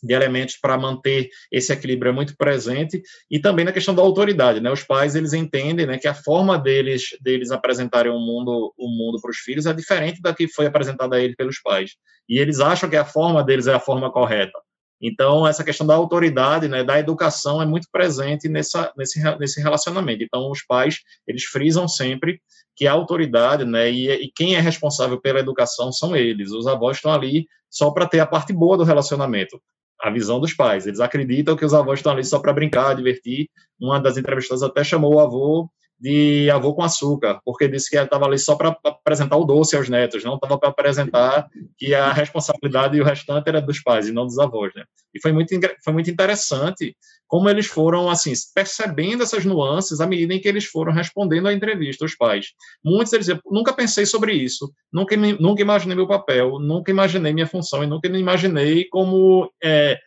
de 0.04 0.12
elementos 0.12 0.56
para 0.56 0.76
manter 0.76 1.30
esse 1.50 1.72
equilíbrio 1.72 2.10
é 2.10 2.12
muito 2.12 2.36
presente 2.36 3.02
e 3.30 3.38
também 3.38 3.64
na 3.64 3.72
questão 3.72 3.94
da 3.94 4.02
autoridade, 4.02 4.60
né? 4.60 4.70
Os 4.70 4.82
pais 4.82 5.14
eles 5.14 5.32
entendem, 5.32 5.86
né, 5.86 5.98
que 5.98 6.06
a 6.06 6.14
forma 6.14 6.58
deles 6.58 7.16
deles 7.20 7.50
apresentarem 7.50 8.12
o 8.12 8.18
mundo 8.18 8.72
o 8.76 8.88
mundo 8.88 9.20
para 9.20 9.30
os 9.30 9.38
filhos 9.38 9.66
é 9.66 9.72
diferente 9.72 10.20
da 10.20 10.34
que 10.34 10.46
foi 10.46 10.66
apresentada 10.66 11.16
a 11.16 11.20
eles 11.20 11.36
pelos 11.36 11.60
pais 11.60 11.92
e 12.28 12.38
eles 12.38 12.60
acham 12.60 12.88
que 12.88 12.96
a 12.96 13.04
forma 13.04 13.42
deles 13.42 13.66
é 13.66 13.74
a 13.74 13.80
forma 13.80 14.12
correta. 14.12 14.58
Então 15.00 15.46
essa 15.46 15.64
questão 15.64 15.86
da 15.86 15.94
autoridade, 15.94 16.68
né, 16.68 16.84
da 16.84 16.98
educação 16.98 17.60
é 17.62 17.66
muito 17.66 17.88
presente 17.90 18.48
nessa 18.48 18.92
nesse 18.96 19.22
nesse 19.38 19.60
relacionamento. 19.60 20.22
Então 20.22 20.50
os 20.50 20.62
pais 20.64 20.98
eles 21.26 21.44
frisam 21.44 21.88
sempre 21.88 22.40
que 22.76 22.86
a 22.86 22.92
autoridade, 22.92 23.64
né, 23.64 23.90
e, 23.90 24.10
e 24.10 24.32
quem 24.34 24.56
é 24.56 24.60
responsável 24.60 25.20
pela 25.20 25.38
educação 25.38 25.92
são 25.92 26.14
eles. 26.16 26.50
Os 26.50 26.66
avós 26.66 26.96
estão 26.96 27.12
ali 27.12 27.46
só 27.70 27.90
para 27.90 28.06
ter 28.06 28.20
a 28.20 28.26
parte 28.26 28.52
boa 28.52 28.76
do 28.76 28.84
relacionamento 28.84 29.60
a 30.00 30.10
visão 30.10 30.40
dos 30.40 30.52
pais. 30.54 30.86
Eles 30.86 31.00
acreditam 31.00 31.56
que 31.56 31.64
os 31.64 31.74
avós 31.74 32.00
estão 32.00 32.12
ali 32.12 32.24
só 32.24 32.38
para 32.38 32.52
brincar, 32.52 32.94
divertir. 32.94 33.48
Uma 33.80 33.98
das 33.98 34.16
entrevistadas 34.16 34.62
até 34.62 34.84
chamou 34.84 35.14
o 35.14 35.20
avô 35.20 35.68
de 36.04 36.50
avô 36.50 36.74
com 36.74 36.82
açúcar, 36.82 37.40
porque 37.46 37.66
disse 37.66 37.88
que 37.88 37.96
estava 37.96 38.26
ali 38.26 38.38
só 38.38 38.56
para 38.56 38.76
apresentar 38.84 39.38
o 39.38 39.44
doce 39.46 39.74
aos 39.74 39.88
netos, 39.88 40.22
não 40.22 40.34
estava 40.34 40.58
para 40.58 40.68
apresentar 40.68 41.48
que 41.78 41.94
a 41.94 42.12
responsabilidade 42.12 42.94
e 42.94 43.00
o 43.00 43.04
restante 43.04 43.48
era 43.48 43.58
dos 43.58 43.82
pais 43.82 44.06
e 44.06 44.12
não 44.12 44.26
dos 44.26 44.38
avós, 44.38 44.70
né? 44.74 44.84
E 45.14 45.20
foi 45.22 45.32
muito 45.32 45.58
foi 45.82 45.94
muito 45.94 46.10
interessante 46.10 46.94
como 47.26 47.48
eles 47.48 47.64
foram 47.64 48.10
assim 48.10 48.34
percebendo 48.54 49.22
essas 49.22 49.46
nuances 49.46 49.98
à 49.98 50.06
medida 50.06 50.34
em 50.34 50.40
que 50.42 50.46
eles 50.46 50.66
foram 50.66 50.92
respondendo 50.92 51.48
à 51.48 51.54
entrevista 51.54 52.04
os 52.04 52.14
pais. 52.14 52.48
Muitos 52.84 53.14
eles 53.14 53.24
diziam, 53.24 53.40
nunca 53.46 53.72
pensei 53.72 54.04
sobre 54.04 54.34
isso, 54.34 54.70
nunca 54.92 55.16
nunca 55.16 55.62
imaginei 55.62 55.96
meu 55.96 56.06
papel, 56.06 56.58
nunca 56.58 56.90
imaginei 56.90 57.32
minha 57.32 57.46
função 57.46 57.82
e 57.82 57.86
nunca 57.86 58.08
imaginei 58.08 58.84
como 58.90 59.50
é, 59.62 59.98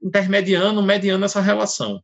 intermediando, 0.00 0.80
mediando 0.80 1.24
essa 1.24 1.40
relação. 1.40 2.00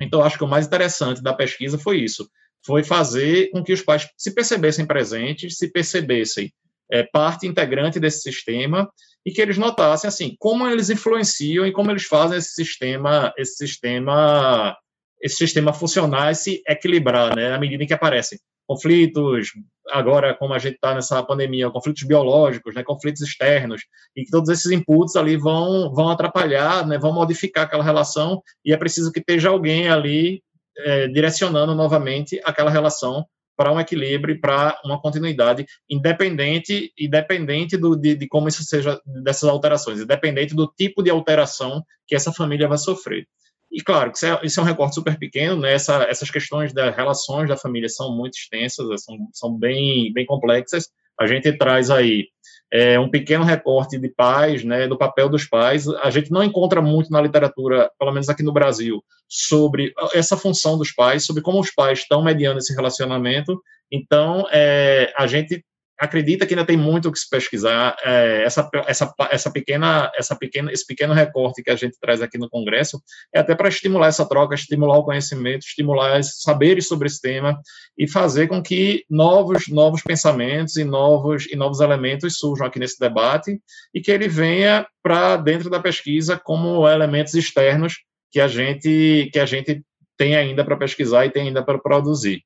Então, 0.00 0.22
acho 0.22 0.38
que 0.38 0.44
o 0.44 0.48
mais 0.48 0.66
interessante 0.66 1.22
da 1.22 1.34
pesquisa 1.34 1.78
foi 1.78 1.98
isso, 1.98 2.28
foi 2.64 2.82
fazer 2.82 3.50
com 3.50 3.62
que 3.62 3.72
os 3.72 3.82
pais 3.82 4.08
se 4.16 4.34
percebessem 4.34 4.86
presentes, 4.86 5.56
se 5.56 5.70
percebessem 5.70 6.52
é, 6.90 7.02
parte 7.02 7.46
integrante 7.46 8.00
desse 8.00 8.20
sistema 8.20 8.90
e 9.24 9.30
que 9.30 9.40
eles 9.40 9.58
notassem 9.58 10.08
assim 10.08 10.34
como 10.38 10.66
eles 10.66 10.90
influenciam 10.90 11.66
e 11.66 11.72
como 11.72 11.90
eles 11.90 12.04
fazem 12.04 12.38
esse 12.38 12.54
sistema, 12.54 13.32
esse 13.36 13.56
sistema, 13.56 14.76
esse 15.22 15.36
sistema 15.36 15.72
funcionar 15.72 16.32
e 16.32 16.34
se 16.34 16.62
equilibrar, 16.66 17.36
né, 17.36 17.52
à 17.52 17.58
medida 17.58 17.84
em 17.84 17.86
que 17.86 17.94
aparecem 17.94 18.38
conflitos, 18.70 19.48
agora 19.90 20.32
como 20.32 20.54
a 20.54 20.58
gente 20.60 20.76
está 20.76 20.94
nessa 20.94 21.20
pandemia, 21.24 21.68
conflitos 21.70 22.04
biológicos, 22.04 22.72
né, 22.72 22.84
conflitos 22.84 23.20
externos, 23.20 23.82
e 24.14 24.22
que 24.22 24.30
todos 24.30 24.48
esses 24.48 24.70
inputs 24.70 25.16
ali 25.16 25.36
vão, 25.36 25.92
vão 25.92 26.08
atrapalhar, 26.08 26.86
né, 26.86 26.96
vão 26.96 27.12
modificar 27.12 27.64
aquela 27.64 27.82
relação, 27.82 28.40
e 28.64 28.72
é 28.72 28.76
preciso 28.76 29.10
que 29.10 29.18
esteja 29.18 29.48
alguém 29.48 29.88
ali 29.88 30.40
é, 30.78 31.08
direcionando 31.08 31.74
novamente 31.74 32.40
aquela 32.44 32.70
relação 32.70 33.26
para 33.56 33.72
um 33.72 33.80
equilíbrio, 33.80 34.40
para 34.40 34.80
uma 34.84 35.02
continuidade, 35.02 35.66
independente, 35.90 36.92
independente 36.96 37.76
do, 37.76 37.96
de, 37.96 38.14
de 38.14 38.28
como 38.28 38.46
isso 38.46 38.62
seja, 38.62 39.00
dessas 39.04 39.50
alterações, 39.50 39.98
independente 39.98 40.54
do 40.54 40.68
tipo 40.68 41.02
de 41.02 41.10
alteração 41.10 41.82
que 42.06 42.14
essa 42.14 42.32
família 42.32 42.68
vai 42.68 42.78
sofrer. 42.78 43.26
E 43.70 43.82
claro, 43.82 44.10
isso 44.12 44.26
é, 44.26 44.40
isso 44.42 44.58
é 44.58 44.62
um 44.62 44.66
recorte 44.66 44.94
super 44.94 45.18
pequeno, 45.18 45.60
né? 45.60 45.74
Essa, 45.74 46.02
essas 46.04 46.30
questões 46.30 46.72
das 46.72 46.94
relações 46.94 47.48
da 47.48 47.56
família 47.56 47.88
são 47.88 48.16
muito 48.16 48.34
extensas, 48.36 49.04
são, 49.04 49.16
são 49.32 49.56
bem, 49.56 50.12
bem 50.12 50.26
complexas. 50.26 50.88
A 51.18 51.26
gente 51.26 51.52
traz 51.56 51.90
aí 51.90 52.26
é, 52.72 52.98
um 52.98 53.08
pequeno 53.08 53.44
recorte 53.44 53.98
de 53.98 54.08
pais, 54.08 54.64
né, 54.64 54.88
do 54.88 54.96
papel 54.96 55.28
dos 55.28 55.44
pais. 55.44 55.86
A 55.88 56.10
gente 56.10 56.30
não 56.30 56.42
encontra 56.42 56.80
muito 56.80 57.10
na 57.10 57.20
literatura, 57.20 57.90
pelo 57.98 58.12
menos 58.12 58.28
aqui 58.28 58.42
no 58.42 58.52
Brasil, 58.52 59.04
sobre 59.28 59.92
essa 60.14 60.36
função 60.36 60.78
dos 60.78 60.92
pais, 60.92 61.24
sobre 61.24 61.42
como 61.42 61.60
os 61.60 61.70
pais 61.70 62.00
estão 62.00 62.22
mediando 62.22 62.58
esse 62.58 62.74
relacionamento. 62.74 63.60
Então, 63.92 64.46
é, 64.50 65.12
a 65.16 65.26
gente 65.26 65.64
acredita 66.00 66.46
que 66.46 66.54
ainda 66.54 66.64
tem 66.64 66.76
muito 66.76 67.08
o 67.08 67.12
que 67.12 67.18
se 67.18 67.28
pesquisar. 67.28 67.94
É, 68.02 68.42
essa, 68.44 68.68
essa, 68.86 69.14
essa 69.30 69.50
pequena, 69.50 70.10
essa 70.16 70.34
pequena, 70.34 70.72
esse 70.72 70.86
pequeno 70.86 71.12
recorte 71.12 71.62
que 71.62 71.70
a 71.70 71.76
gente 71.76 71.98
traz 72.00 72.22
aqui 72.22 72.38
no 72.38 72.48
Congresso 72.48 73.00
é 73.34 73.38
até 73.38 73.54
para 73.54 73.68
estimular 73.68 74.08
essa 74.08 74.26
troca, 74.26 74.54
estimular 74.54 74.96
o 74.96 75.04
conhecimento, 75.04 75.66
estimular 75.66 76.22
saberes 76.24 76.88
sobre 76.88 77.06
esse 77.06 77.20
tema 77.20 77.60
e 77.98 78.08
fazer 78.08 78.48
com 78.48 78.62
que 78.62 79.04
novos, 79.10 79.68
novos 79.68 80.02
pensamentos 80.02 80.76
e 80.76 80.84
novos, 80.84 81.46
e 81.46 81.54
novos 81.54 81.80
elementos 81.80 82.38
surjam 82.38 82.66
aqui 82.66 82.78
nesse 82.78 82.98
debate 82.98 83.60
e 83.92 84.00
que 84.00 84.10
ele 84.10 84.28
venha 84.28 84.86
para 85.02 85.36
dentro 85.36 85.68
da 85.68 85.80
pesquisa 85.80 86.40
como 86.42 86.88
elementos 86.88 87.34
externos 87.34 87.98
que 88.30 88.40
a 88.40 88.48
gente, 88.48 89.28
que 89.32 89.38
a 89.38 89.44
gente 89.44 89.82
tem 90.16 90.34
ainda 90.34 90.64
para 90.64 90.76
pesquisar 90.76 91.26
e 91.26 91.30
tem 91.30 91.48
ainda 91.48 91.62
para 91.62 91.78
produzir 91.78 92.42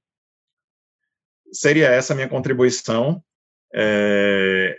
seria 1.55 1.89
essa 1.89 2.13
a 2.13 2.17
minha 2.17 2.29
contribuição. 2.29 3.23
É, 3.75 4.79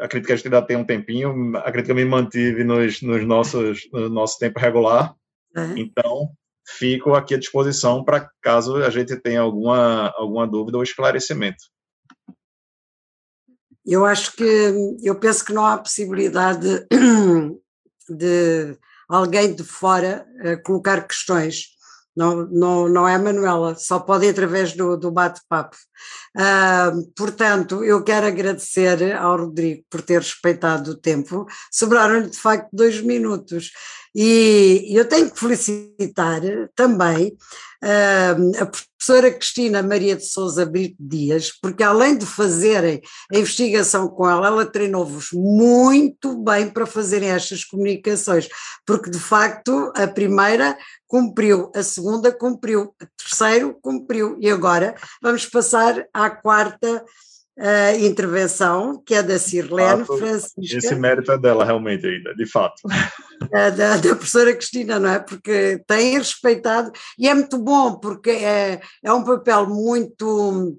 acredito 0.00 0.26
que 0.26 0.32
a 0.32 0.36
gente 0.36 0.46
ainda 0.46 0.62
tem 0.62 0.76
um 0.76 0.84
tempinho, 0.84 1.56
acredito 1.58 1.86
que 1.86 1.92
eu 1.92 1.96
me 1.96 2.04
mantive 2.04 2.64
nos, 2.64 3.00
nos 3.00 3.24
nossos, 3.24 3.88
no 3.92 4.08
nosso 4.08 4.38
tempo 4.38 4.58
regular. 4.58 5.14
É. 5.56 5.78
Então, 5.78 6.30
fico 6.66 7.14
aqui 7.14 7.34
à 7.34 7.38
disposição 7.38 8.04
para 8.04 8.28
caso 8.42 8.76
a 8.76 8.90
gente 8.90 9.16
tenha 9.16 9.40
alguma, 9.40 10.12
alguma 10.16 10.46
dúvida 10.46 10.76
ou 10.76 10.82
esclarecimento. 10.82 11.64
Eu 13.86 14.04
acho 14.04 14.32
que, 14.32 14.98
eu 15.02 15.18
penso 15.18 15.44
que 15.44 15.52
não 15.52 15.64
há 15.64 15.78
possibilidade 15.78 16.60
de, 16.60 16.86
de 18.14 18.76
alguém 19.08 19.54
de 19.54 19.64
fora 19.64 20.26
uh, 20.44 20.62
colocar 20.62 21.06
questões 21.08 21.77
não, 22.18 22.46
não, 22.46 22.88
não 22.88 23.08
é 23.08 23.16
Manuela, 23.16 23.76
só 23.76 24.00
pode 24.00 24.26
ir 24.26 24.30
através 24.30 24.72
do, 24.72 24.96
do 24.96 25.08
bate-papo. 25.08 25.76
Uh, 26.36 27.12
portanto, 27.16 27.84
eu 27.84 28.02
quero 28.02 28.26
agradecer 28.26 29.14
ao 29.14 29.38
Rodrigo 29.38 29.84
por 29.88 30.02
ter 30.02 30.18
respeitado 30.18 30.90
o 30.90 30.96
tempo, 30.96 31.46
sobraram-lhe 31.70 32.28
de 32.28 32.36
facto 32.36 32.68
dois 32.72 33.00
minutos. 33.00 33.70
E 34.12 34.88
eu 34.90 35.04
tenho 35.04 35.30
que 35.30 35.38
felicitar 35.38 36.40
também 36.74 37.36
a 37.82 38.66
professora 38.66 39.30
Cristina 39.30 39.82
Maria 39.82 40.16
de 40.16 40.26
Souza 40.26 40.66
Brito 40.66 40.96
Dias, 40.98 41.52
porque 41.62 41.82
além 41.82 42.18
de 42.18 42.26
fazerem 42.26 43.00
a 43.32 43.38
investigação 43.38 44.08
com 44.08 44.28
ela, 44.28 44.48
ela 44.48 44.66
treinou-vos 44.66 45.28
muito 45.32 46.36
bem 46.42 46.68
para 46.68 46.86
fazerem 46.86 47.30
estas 47.30 47.64
comunicações, 47.64 48.48
porque 48.84 49.10
de 49.10 49.18
facto 49.18 49.92
a 49.94 50.06
primeira 50.06 50.76
cumpriu, 51.06 51.70
a 51.74 51.82
segunda 51.82 52.32
cumpriu, 52.32 52.94
a 53.00 53.06
terceiro 53.16 53.78
cumpriu, 53.80 54.36
e 54.40 54.50
agora 54.50 54.94
vamos 55.22 55.46
passar 55.46 56.04
à 56.12 56.28
quarta 56.28 57.04
uh, 57.58 58.04
intervenção, 58.04 59.02
que 59.04 59.14
é 59.14 59.22
da 59.22 59.38
Cirlene 59.38 60.04
fato, 60.04 60.18
Francisca. 60.18 60.78
Esse 60.78 60.94
mérito 60.94 61.32
é 61.32 61.38
dela, 61.38 61.64
realmente, 61.64 62.06
ainda, 62.06 62.34
de 62.34 62.46
fato. 62.46 62.76
Da, 63.50 63.70
da, 63.70 63.96
da, 63.96 64.14
professora 64.14 64.54
Cristina, 64.54 64.98
não 64.98 65.10
é? 65.10 65.18
Porque 65.18 65.82
tem 65.86 66.16
respeitado, 66.16 66.92
e 67.18 67.28
é 67.28 67.34
muito 67.34 67.58
bom, 67.58 67.96
porque 67.96 68.30
é, 68.30 68.80
é 69.02 69.12
um 69.12 69.24
papel 69.24 69.66
muito 69.66 70.78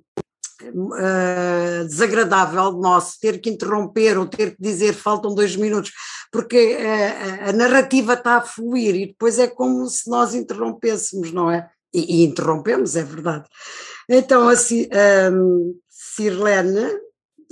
Uh, 0.61 1.88
desagradável 1.88 2.73
nosso 2.73 3.17
ter 3.21 3.39
que 3.39 3.49
interromper 3.49 4.17
ou 4.17 4.25
ter 4.25 4.57
que 4.57 4.61
dizer 4.61 4.91
faltam 4.91 5.34
dois 5.34 5.55
minutos, 5.55 5.93
porque 6.30 6.75
uh, 6.75 7.47
a 7.47 7.53
narrativa 7.53 8.11
está 8.11 8.36
a 8.36 8.41
fluir 8.41 8.93
e 8.93 9.07
depois 9.07 9.39
é 9.39 9.47
como 9.47 9.86
se 9.88 10.09
nós 10.09 10.36
interrompêssemos, 10.36 11.32
não 11.32 11.49
é? 11.49 11.69
E, 11.93 12.17
e 12.17 12.25
interrompemos, 12.25 12.97
é 12.97 13.03
verdade. 13.03 13.47
Então, 14.09 14.49
assim, 14.49 14.86
um, 15.32 15.80
Cirlene 16.20 16.86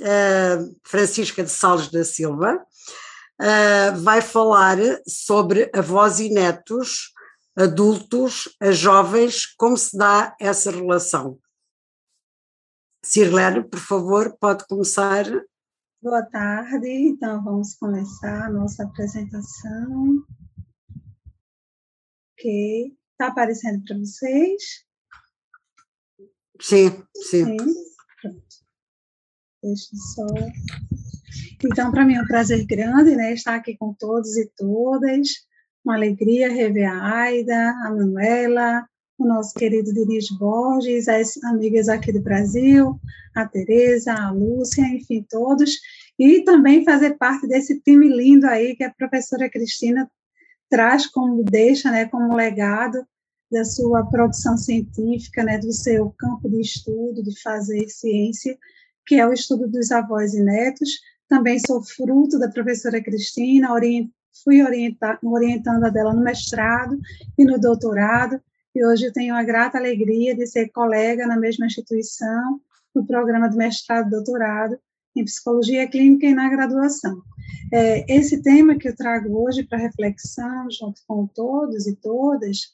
uh, 0.01 0.79
Francisca 0.83 1.41
de 1.41 1.49
Salles 1.49 1.89
da 1.89 2.03
Silva, 2.03 2.57
uh, 3.41 4.01
vai 4.01 4.21
falar 4.21 4.77
sobre 5.07 5.71
avós 5.73 6.19
e 6.19 6.29
netos, 6.29 7.13
adultos, 7.55 8.49
a 8.59 8.71
jovens, 8.71 9.45
como 9.45 9.77
se 9.77 9.97
dá 9.97 10.35
essa 10.37 10.69
relação. 10.69 11.39
Sirlene, 13.05 13.63
por 13.63 13.79
favor, 13.79 14.37
pode 14.37 14.67
começar. 14.67 15.23
Boa 16.01 16.23
tarde, 16.23 16.89
então 16.89 17.41
vamos 17.41 17.73
começar 17.75 18.47
a 18.47 18.49
nossa 18.49 18.83
apresentação. 18.83 20.25
Ok, 22.33 22.97
está 23.13 23.27
aparecendo 23.27 23.81
para 23.85 23.97
vocês? 23.97 24.85
Sim, 26.59 27.01
sim. 27.15 27.57
sim. 27.57 27.96
Deixa 29.63 29.95
só. 30.13 30.25
Então, 31.63 31.91
para 31.91 32.05
mim 32.05 32.15
é 32.15 32.21
um 32.21 32.27
prazer 32.27 32.65
grande 32.65 33.15
né, 33.15 33.33
estar 33.33 33.55
aqui 33.55 33.75
com 33.77 33.93
todos 33.93 34.37
e 34.37 34.49
todas. 34.55 35.29
Uma 35.83 35.95
alegria 35.95 36.51
rever 36.51 36.89
a 36.89 37.21
Aida, 37.21 37.71
a 37.83 37.89
Manuela, 37.89 38.87
o 39.17 39.25
nosso 39.25 39.53
querido 39.53 39.93
Diniz 39.93 40.29
Borges, 40.37 41.07
as 41.07 41.41
amigas 41.43 41.89
aqui 41.89 42.11
do 42.11 42.21
Brasil, 42.21 42.99
a 43.35 43.47
Tereza, 43.47 44.13
a 44.13 44.31
Lúcia, 44.31 44.83
enfim, 44.83 45.25
todos. 45.27 45.77
E 46.19 46.43
também 46.43 46.85
fazer 46.85 47.17
parte 47.17 47.47
desse 47.47 47.79
time 47.81 48.07
lindo 48.07 48.45
aí 48.45 48.75
que 48.75 48.83
a 48.83 48.93
professora 48.93 49.49
Cristina 49.49 50.09
traz 50.69 51.07
como 51.07 51.43
deixa, 51.43 51.89
né, 51.89 52.05
como 52.05 52.35
legado 52.35 53.03
da 53.51 53.63
sua 53.63 54.05
produção 54.05 54.57
científica, 54.57 55.43
né, 55.43 55.57
do 55.57 55.71
seu 55.71 56.13
campo 56.17 56.49
de 56.49 56.59
estudo, 56.59 57.23
de 57.23 57.39
fazer 57.41 57.87
ciência, 57.87 58.57
que 59.07 59.15
é 59.15 59.25
o 59.25 59.33
estudo 59.33 59.67
dos 59.67 59.91
avós 59.91 60.33
e 60.33 60.43
netos. 60.43 60.99
Também 61.27 61.57
sou 61.59 61.81
fruto 61.81 62.37
da 62.37 62.49
professora 62.49 63.01
Cristina, 63.01 63.69
fui 64.43 64.61
orientar, 64.61 65.19
orientanda 65.23 65.89
dela 65.89 66.13
no 66.13 66.21
mestrado 66.21 66.99
e 67.37 67.43
no 67.43 67.59
doutorado, 67.59 68.39
e 68.75 68.85
hoje 68.85 69.11
tenho 69.11 69.33
a 69.33 69.43
grata 69.43 69.77
alegria 69.77 70.35
de 70.35 70.45
ser 70.45 70.69
colega 70.69 71.25
na 71.25 71.37
mesma 71.37 71.65
instituição, 71.65 72.61
no 72.93 73.05
programa 73.05 73.49
de 73.49 73.57
mestrado 73.57 74.07
e 74.07 74.11
doutorado 74.11 74.77
em 75.15 75.25
psicologia 75.25 75.87
clínica 75.87 76.27
e 76.27 76.33
na 76.33 76.47
graduação. 76.49 77.21
É, 77.73 78.05
esse 78.13 78.41
tema 78.41 78.77
que 78.77 78.87
eu 78.87 78.95
trago 78.95 79.43
hoje 79.43 79.63
para 79.63 79.79
reflexão, 79.79 80.69
junto 80.69 81.01
com 81.07 81.25
todos 81.25 81.87
e 81.87 81.95
todas, 81.95 82.71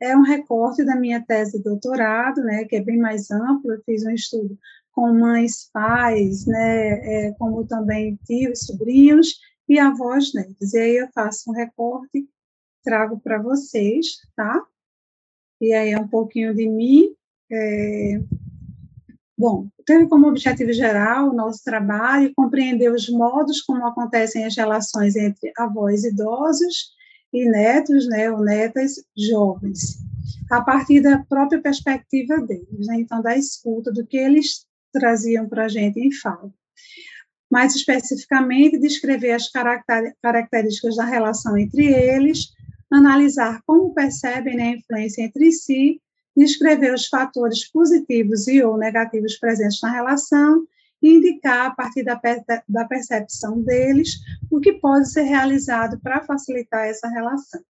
é 0.00 0.16
um 0.16 0.22
recorte 0.22 0.84
da 0.84 0.96
minha 0.96 1.20
tese 1.20 1.58
de 1.58 1.64
doutorado, 1.64 2.42
né, 2.42 2.64
que 2.64 2.76
é 2.76 2.80
bem 2.80 2.96
mais 2.96 3.30
amplo. 3.30 3.72
Eu 3.72 3.82
fiz 3.84 4.04
um 4.04 4.10
estudo 4.10 4.56
com 4.92 5.12
mães, 5.12 5.70
pais, 5.72 6.46
né, 6.46 7.28
é, 7.28 7.32
como 7.38 7.66
também 7.66 8.18
tios, 8.24 8.60
sobrinhos 8.66 9.38
e 9.68 9.78
avós 9.78 10.32
netos. 10.34 10.74
E 10.74 10.78
aí 10.78 10.96
eu 10.96 11.08
faço 11.14 11.50
um 11.50 11.54
recorte, 11.54 12.28
trago 12.82 13.20
para 13.20 13.40
vocês, 13.40 14.06
tá? 14.34 14.62
E 15.60 15.72
aí 15.72 15.92
é 15.92 15.98
um 15.98 16.08
pouquinho 16.08 16.54
de 16.54 16.68
mim. 16.68 17.14
É, 17.50 18.20
Bom, 19.40 19.68
teve 19.86 20.06
como 20.06 20.28
objetivo 20.28 20.70
geral 20.70 21.30
o 21.30 21.32
nosso 21.32 21.64
trabalho 21.64 22.30
compreender 22.36 22.92
os 22.92 23.08
modos 23.08 23.62
como 23.62 23.86
acontecem 23.86 24.44
as 24.44 24.54
relações 24.54 25.16
entre 25.16 25.50
avós 25.56 26.04
idosos 26.04 26.90
e 27.32 27.48
netos, 27.48 28.06
né, 28.06 28.30
ou 28.30 28.44
netas 28.44 28.96
jovens, 29.16 29.96
a 30.50 30.60
partir 30.60 31.00
da 31.00 31.24
própria 31.24 31.58
perspectiva 31.58 32.38
deles, 32.42 32.86
né, 32.86 32.96
então 33.00 33.22
da 33.22 33.34
escuta 33.34 33.90
do 33.90 34.06
que 34.06 34.18
eles 34.18 34.66
traziam 34.92 35.48
para 35.48 35.64
a 35.64 35.68
gente 35.68 36.00
em 36.00 36.12
fala. 36.12 36.52
Mais 37.50 37.74
especificamente, 37.74 38.78
descrever 38.78 39.32
as 39.32 39.50
características 40.22 40.96
da 40.96 41.04
relação 41.04 41.58
entre 41.58 41.86
eles, 41.86 42.52
analisar 42.90 43.60
como 43.66 43.94
percebem 43.94 44.56
né, 44.56 44.68
a 44.68 44.76
influência 44.76 45.22
entre 45.22 45.50
si, 45.52 46.00
descrever 46.36 46.94
os 46.94 47.06
fatores 47.06 47.70
positivos 47.70 48.46
e 48.48 48.62
ou 48.62 48.76
negativos 48.76 49.36
presentes 49.38 49.80
na 49.82 49.90
relação 49.90 50.66
e 51.02 51.14
indicar, 51.14 51.66
a 51.66 51.70
partir 51.70 52.02
da, 52.02 52.20
da 52.68 52.84
percepção 52.84 53.60
deles, 53.62 54.16
o 54.50 54.60
que 54.60 54.74
pode 54.74 55.10
ser 55.10 55.22
realizado 55.22 55.98
para 56.00 56.22
facilitar 56.22 56.86
essa 56.86 57.08
relação. 57.08 57.60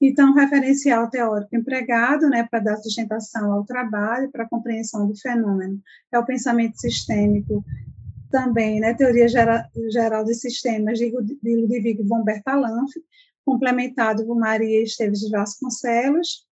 Então, 0.00 0.34
referencial 0.34 1.08
teórico 1.08 1.56
empregado 1.56 2.28
né, 2.28 2.46
para 2.50 2.60
dar 2.60 2.76
sustentação 2.76 3.52
ao 3.52 3.64
trabalho, 3.64 4.30
para 4.30 4.44
a 4.44 4.48
compreensão 4.48 5.06
do 5.06 5.16
fenômeno, 5.16 5.80
é 6.12 6.18
o 6.18 6.26
pensamento 6.26 6.78
sistêmico, 6.78 7.64
também, 8.30 8.80
né, 8.80 8.94
teoria 8.94 9.28
geral, 9.28 9.62
geral 9.92 10.24
de 10.24 10.34
sistemas 10.34 10.98
de, 10.98 11.10
de 11.10 11.56
Ludwig 11.56 12.02
von 12.02 12.24
Bertalanff, 12.24 12.92
complementado 13.44 14.26
por 14.26 14.36
Maria 14.36 14.82
Esteves 14.82 15.20
de 15.20 15.30
Vasconcelos, 15.30 16.44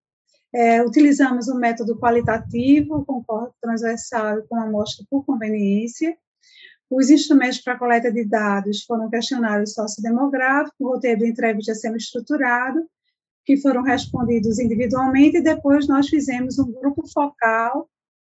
é, 0.54 0.82
utilizamos 0.84 1.48
o 1.48 1.54
método 1.54 1.98
qualitativo, 1.98 3.04
com 3.06 3.24
corte 3.24 3.54
transversal 3.60 4.42
com 4.48 4.56
amostra 4.56 5.04
por 5.08 5.24
conveniência. 5.24 6.16
Os 6.90 7.08
instrumentos 7.08 7.62
para 7.62 7.78
coleta 7.78 8.12
de 8.12 8.24
dados 8.24 8.84
foram 8.84 9.08
questionário 9.08 9.66
sociodemográfico, 9.66 10.88
roteiro 10.88 11.20
de 11.20 11.30
entrevista 11.30 11.74
semi-estruturado, 11.74 12.86
que 13.44 13.56
foram 13.56 13.82
respondidos 13.82 14.58
individualmente, 14.58 15.38
e 15.38 15.42
depois 15.42 15.88
nós 15.88 16.08
fizemos 16.08 16.58
um 16.58 16.70
grupo 16.72 17.06
focal 17.08 17.88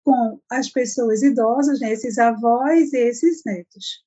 com 0.04 0.40
as 0.52 0.70
pessoas 0.70 1.24
idosas, 1.24 1.80
né, 1.80 1.92
esses 1.92 2.18
avós 2.18 2.94
e 2.94 2.98
esses 2.98 3.42
netos. 3.46 4.04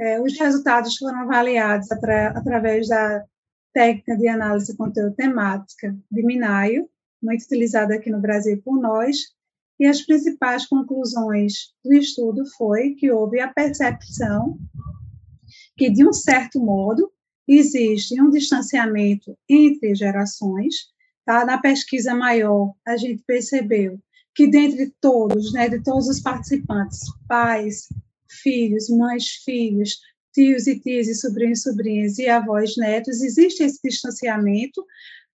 É, 0.00 0.20
os 0.20 0.38
resultados 0.38 0.96
foram 0.96 1.20
avaliados 1.20 1.90
atra 1.90 2.28
através 2.28 2.88
da 2.88 3.24
técnica 3.72 4.16
de 4.16 4.28
análise 4.28 4.72
de 4.72 4.76
conteúdo 4.76 5.14
temática 5.14 5.96
de 6.10 6.22
Minayo, 6.22 6.88
muito 7.22 7.44
utilizada 7.44 7.94
aqui 7.94 8.10
no 8.10 8.20
Brasil 8.20 8.60
por 8.64 8.80
nós, 8.80 9.16
e 9.78 9.86
as 9.86 10.02
principais 10.02 10.66
conclusões 10.66 11.72
do 11.84 11.94
estudo 11.94 12.44
foi 12.56 12.94
que 12.94 13.10
houve 13.10 13.40
a 13.40 13.52
percepção 13.52 14.58
que, 15.76 15.88
de 15.88 16.06
um 16.06 16.12
certo 16.12 16.60
modo, 16.60 17.12
existe 17.48 18.20
um 18.20 18.30
distanciamento 18.30 19.36
entre 19.48 19.94
gerações. 19.94 20.74
Tá? 21.24 21.44
Na 21.44 21.58
pesquisa 21.58 22.14
maior, 22.14 22.74
a 22.86 22.96
gente 22.96 23.22
percebeu 23.26 23.98
que, 24.34 24.46
dentre 24.46 24.92
todos, 25.00 25.52
né, 25.52 25.68
de 25.68 25.82
todos 25.82 26.08
os 26.08 26.20
participantes, 26.20 27.00
pais, 27.26 27.88
filhos, 28.28 28.88
mães, 28.88 29.42
filhos, 29.44 29.98
tios 30.32 30.66
e 30.66 30.78
tias 30.78 31.08
e 31.08 31.14
sobrinhos 31.14 31.62
sobrinhas 31.62 32.18
e 32.18 32.28
avós 32.28 32.76
netos, 32.76 33.22
existe 33.22 33.62
esse 33.62 33.80
distanciamento, 33.82 34.84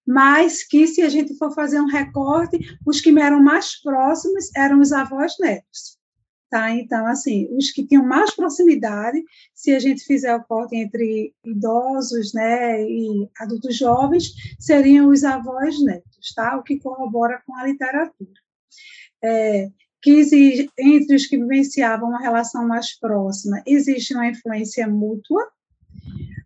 mas 0.06 0.66
que 0.66 0.86
se 0.86 1.02
a 1.02 1.08
gente 1.08 1.36
for 1.36 1.52
fazer 1.54 1.80
um 1.80 1.86
recorte, 1.86 2.58
os 2.86 3.00
que 3.00 3.10
eram 3.18 3.42
mais 3.42 3.80
próximos 3.82 4.50
eram 4.56 4.80
os 4.80 4.92
avós 4.92 5.34
netos. 5.40 5.98
Tá? 6.50 6.70
Então, 6.70 7.06
assim, 7.06 7.48
os 7.56 7.70
que 7.70 7.84
tinham 7.84 8.04
mais 8.04 8.34
proximidade, 8.34 9.20
se 9.52 9.72
a 9.72 9.78
gente 9.78 10.04
fizer 10.04 10.34
o 10.36 10.44
corte 10.44 10.76
entre 10.76 11.34
idosos 11.44 12.32
né, 12.32 12.82
e 12.84 13.28
adultos 13.40 13.76
jovens, 13.76 14.32
seriam 14.60 15.08
os 15.08 15.24
avós 15.24 15.82
netos, 15.82 16.32
tá? 16.34 16.56
o 16.56 16.62
que 16.62 16.78
corrobora 16.78 17.42
com 17.44 17.56
a 17.56 17.66
literatura. 17.66 18.30
É, 19.22 19.70
que 20.04 20.10
exige, 20.10 20.70
entre 20.78 21.16
os 21.16 21.26
que 21.26 21.38
vivenciavam 21.38 22.10
uma 22.10 22.20
relação 22.20 22.68
mais 22.68 22.96
próxima, 22.98 23.62
existe 23.66 24.14
uma 24.14 24.28
influência 24.28 24.86
mútua. 24.86 25.48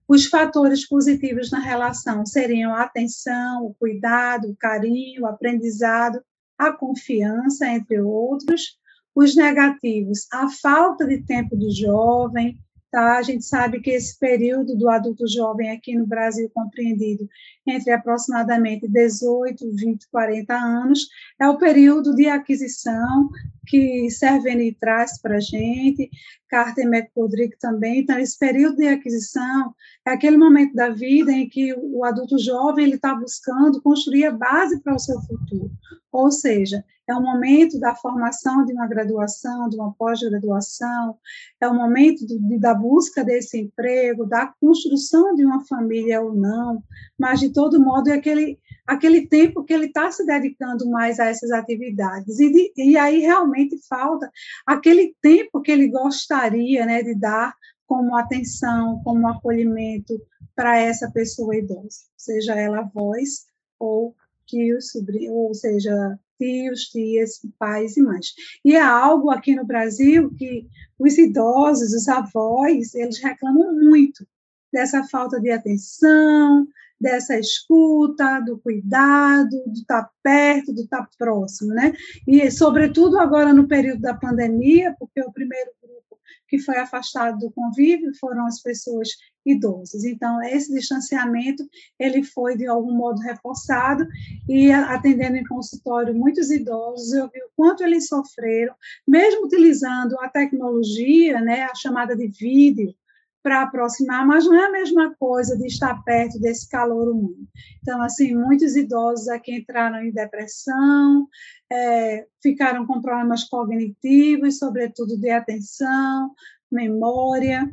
Os 0.06 0.26
fatores 0.26 0.86
positivos 0.86 1.50
na 1.50 1.58
relação 1.58 2.24
seriam 2.24 2.72
a 2.72 2.84
atenção, 2.84 3.66
o 3.66 3.74
cuidado, 3.74 4.48
o 4.48 4.56
carinho, 4.56 5.22
o 5.22 5.26
aprendizado, 5.26 6.22
a 6.56 6.72
confiança, 6.72 7.66
entre 7.68 8.00
outros. 8.00 8.78
Os 9.18 9.34
negativos, 9.34 10.28
a 10.32 10.48
falta 10.48 11.04
de 11.04 11.20
tempo 11.24 11.56
do 11.56 11.68
jovem, 11.74 12.56
Tá? 12.90 13.18
A 13.18 13.22
gente 13.22 13.44
sabe 13.44 13.80
que 13.80 13.90
esse 13.90 14.18
período 14.18 14.74
do 14.74 14.88
adulto 14.88 15.28
jovem 15.28 15.70
aqui 15.70 15.94
no 15.94 16.06
Brasil 16.06 16.50
compreendido 16.54 17.28
entre 17.70 17.92
aproximadamente 17.92 18.88
18, 18.88 19.70
20, 19.74 20.08
40 20.10 20.54
anos 20.54 21.08
é 21.40 21.48
o 21.48 21.58
período 21.58 22.14
de 22.14 22.26
aquisição 22.26 23.28
que 23.66 24.10
Serveni 24.10 24.72
traz 24.72 25.20
para 25.20 25.36
a 25.36 25.40
gente, 25.40 26.10
Carter 26.48 26.86
McGodrick 26.86 27.58
também. 27.58 28.00
Então, 28.00 28.18
esse 28.18 28.38
período 28.38 28.76
de 28.76 28.88
aquisição 28.88 29.74
é 30.06 30.10
aquele 30.10 30.38
momento 30.38 30.74
da 30.74 30.88
vida 30.88 31.30
em 31.30 31.48
que 31.48 31.74
o 31.74 32.04
adulto 32.04 32.38
jovem 32.38 32.90
está 32.90 33.14
buscando 33.14 33.82
construir 33.82 34.24
a 34.24 34.30
base 34.30 34.80
para 34.80 34.94
o 34.94 34.98
seu 34.98 35.20
futuro. 35.20 35.70
Ou 36.10 36.30
seja, 36.30 36.82
é 37.06 37.14
o 37.14 37.22
momento 37.22 37.80
da 37.80 37.94
formação 37.94 38.64
de 38.64 38.72
uma 38.72 38.86
graduação, 38.86 39.68
de 39.68 39.76
uma 39.76 39.94
pós-graduação, 39.94 41.16
é 41.60 41.66
o 41.66 41.74
momento 41.74 42.26
de, 42.26 42.58
da 42.58 42.74
busca 42.74 43.24
desse 43.24 43.58
emprego, 43.58 44.26
da 44.26 44.46
construção 44.60 45.34
de 45.34 45.44
uma 45.44 45.64
família 45.66 46.20
ou 46.20 46.34
não, 46.34 46.82
mas, 47.18 47.40
de 47.40 47.50
todo 47.58 47.82
modo, 47.82 48.08
é 48.08 48.12
aquele, 48.12 48.56
aquele 48.86 49.26
tempo 49.26 49.64
que 49.64 49.72
ele 49.72 49.86
está 49.86 50.12
se 50.12 50.24
dedicando 50.24 50.88
mais 50.88 51.18
a 51.18 51.24
essas 51.24 51.50
atividades. 51.50 52.38
E, 52.38 52.52
de, 52.52 52.72
e 52.76 52.96
aí 52.96 53.18
realmente 53.18 53.76
falta 53.88 54.30
aquele 54.64 55.12
tempo 55.20 55.60
que 55.60 55.72
ele 55.72 55.88
gostaria 55.88 56.86
né, 56.86 57.02
de 57.02 57.16
dar 57.16 57.52
como 57.84 58.14
atenção, 58.14 59.02
como 59.02 59.26
acolhimento 59.26 60.22
para 60.54 60.78
essa 60.78 61.10
pessoa 61.10 61.56
idosa, 61.56 61.98
seja 62.16 62.54
ela 62.54 62.78
avós 62.78 63.46
ou 63.76 64.14
tios, 64.46 64.92
sobrinhos, 64.92 65.34
ou 65.34 65.52
seja, 65.52 66.16
tios, 66.38 66.82
tias, 66.84 67.40
pais 67.58 67.96
e 67.96 68.02
mães. 68.02 68.34
E 68.64 68.76
é 68.76 68.80
algo 68.80 69.30
aqui 69.30 69.56
no 69.56 69.66
Brasil 69.66 70.32
que 70.36 70.64
os 70.96 71.18
idosos, 71.18 71.92
os 71.92 72.06
avós, 72.06 72.94
eles 72.94 73.20
reclamam 73.20 73.74
muito 73.74 74.24
dessa 74.72 75.02
falta 75.08 75.40
de 75.40 75.50
atenção, 75.50 76.68
dessa 77.00 77.38
escuta, 77.38 78.40
do 78.40 78.58
cuidado, 78.58 79.62
do 79.66 79.72
estar 79.72 80.02
tá 80.02 80.10
perto, 80.22 80.72
do 80.72 80.82
estar 80.82 81.02
tá 81.02 81.08
próximo, 81.18 81.72
né? 81.72 81.92
E, 82.26 82.50
sobretudo, 82.50 83.18
agora 83.18 83.52
no 83.52 83.68
período 83.68 84.00
da 84.00 84.14
pandemia, 84.14 84.94
porque 84.98 85.20
o 85.20 85.32
primeiro 85.32 85.70
grupo 85.82 86.18
que 86.48 86.58
foi 86.58 86.76
afastado 86.78 87.38
do 87.38 87.50
convívio 87.52 88.10
foram 88.18 88.46
as 88.46 88.60
pessoas 88.62 89.08
idosas. 89.44 90.04
Então, 90.04 90.42
esse 90.42 90.72
distanciamento, 90.72 91.62
ele 91.98 92.22
foi, 92.22 92.56
de 92.56 92.66
algum 92.66 92.92
modo, 92.92 93.20
reforçado, 93.20 94.06
e 94.48 94.70
atendendo 94.70 95.36
em 95.36 95.44
consultório 95.44 96.14
muitos 96.14 96.50
idosos, 96.50 97.12
eu 97.12 97.28
vi 97.28 97.38
o 97.40 97.50
quanto 97.56 97.82
eles 97.82 98.08
sofreram, 98.08 98.74
mesmo 99.06 99.46
utilizando 99.46 100.18
a 100.20 100.28
tecnologia, 100.28 101.40
né, 101.40 101.64
a 101.64 101.74
chamada 101.74 102.16
de 102.16 102.28
vídeo, 102.28 102.94
para 103.42 103.62
aproximar, 103.62 104.26
mas 104.26 104.44
não 104.44 104.54
é 104.54 104.66
a 104.66 104.72
mesma 104.72 105.14
coisa 105.18 105.56
de 105.56 105.66
estar 105.66 106.02
perto 106.02 106.38
desse 106.40 106.68
calor 106.68 107.08
humano. 107.08 107.46
Então, 107.80 108.02
assim, 108.02 108.34
muitos 108.34 108.76
idosos 108.76 109.28
aqui 109.28 109.56
entraram 109.56 110.02
em 110.02 110.12
depressão, 110.12 111.26
é, 111.70 112.26
ficaram 112.42 112.86
com 112.86 113.00
problemas 113.00 113.44
cognitivos, 113.44 114.58
sobretudo 114.58 115.16
de 115.18 115.30
atenção, 115.30 116.32
memória. 116.70 117.70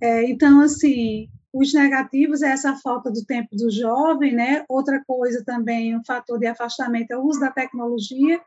É, 0.00 0.24
então, 0.30 0.60
assim, 0.60 1.28
os 1.52 1.72
negativos 1.72 2.42
é 2.42 2.50
essa 2.50 2.76
falta 2.76 3.10
do 3.10 3.24
tempo 3.24 3.56
do 3.56 3.70
jovem, 3.70 4.34
né? 4.34 4.64
Outra 4.68 5.02
coisa 5.06 5.42
também, 5.44 5.96
um 5.96 6.04
fator 6.04 6.38
de 6.38 6.46
afastamento 6.46 7.10
é 7.10 7.16
o 7.16 7.24
uso 7.24 7.40
da 7.40 7.50
tecnologia. 7.50 8.40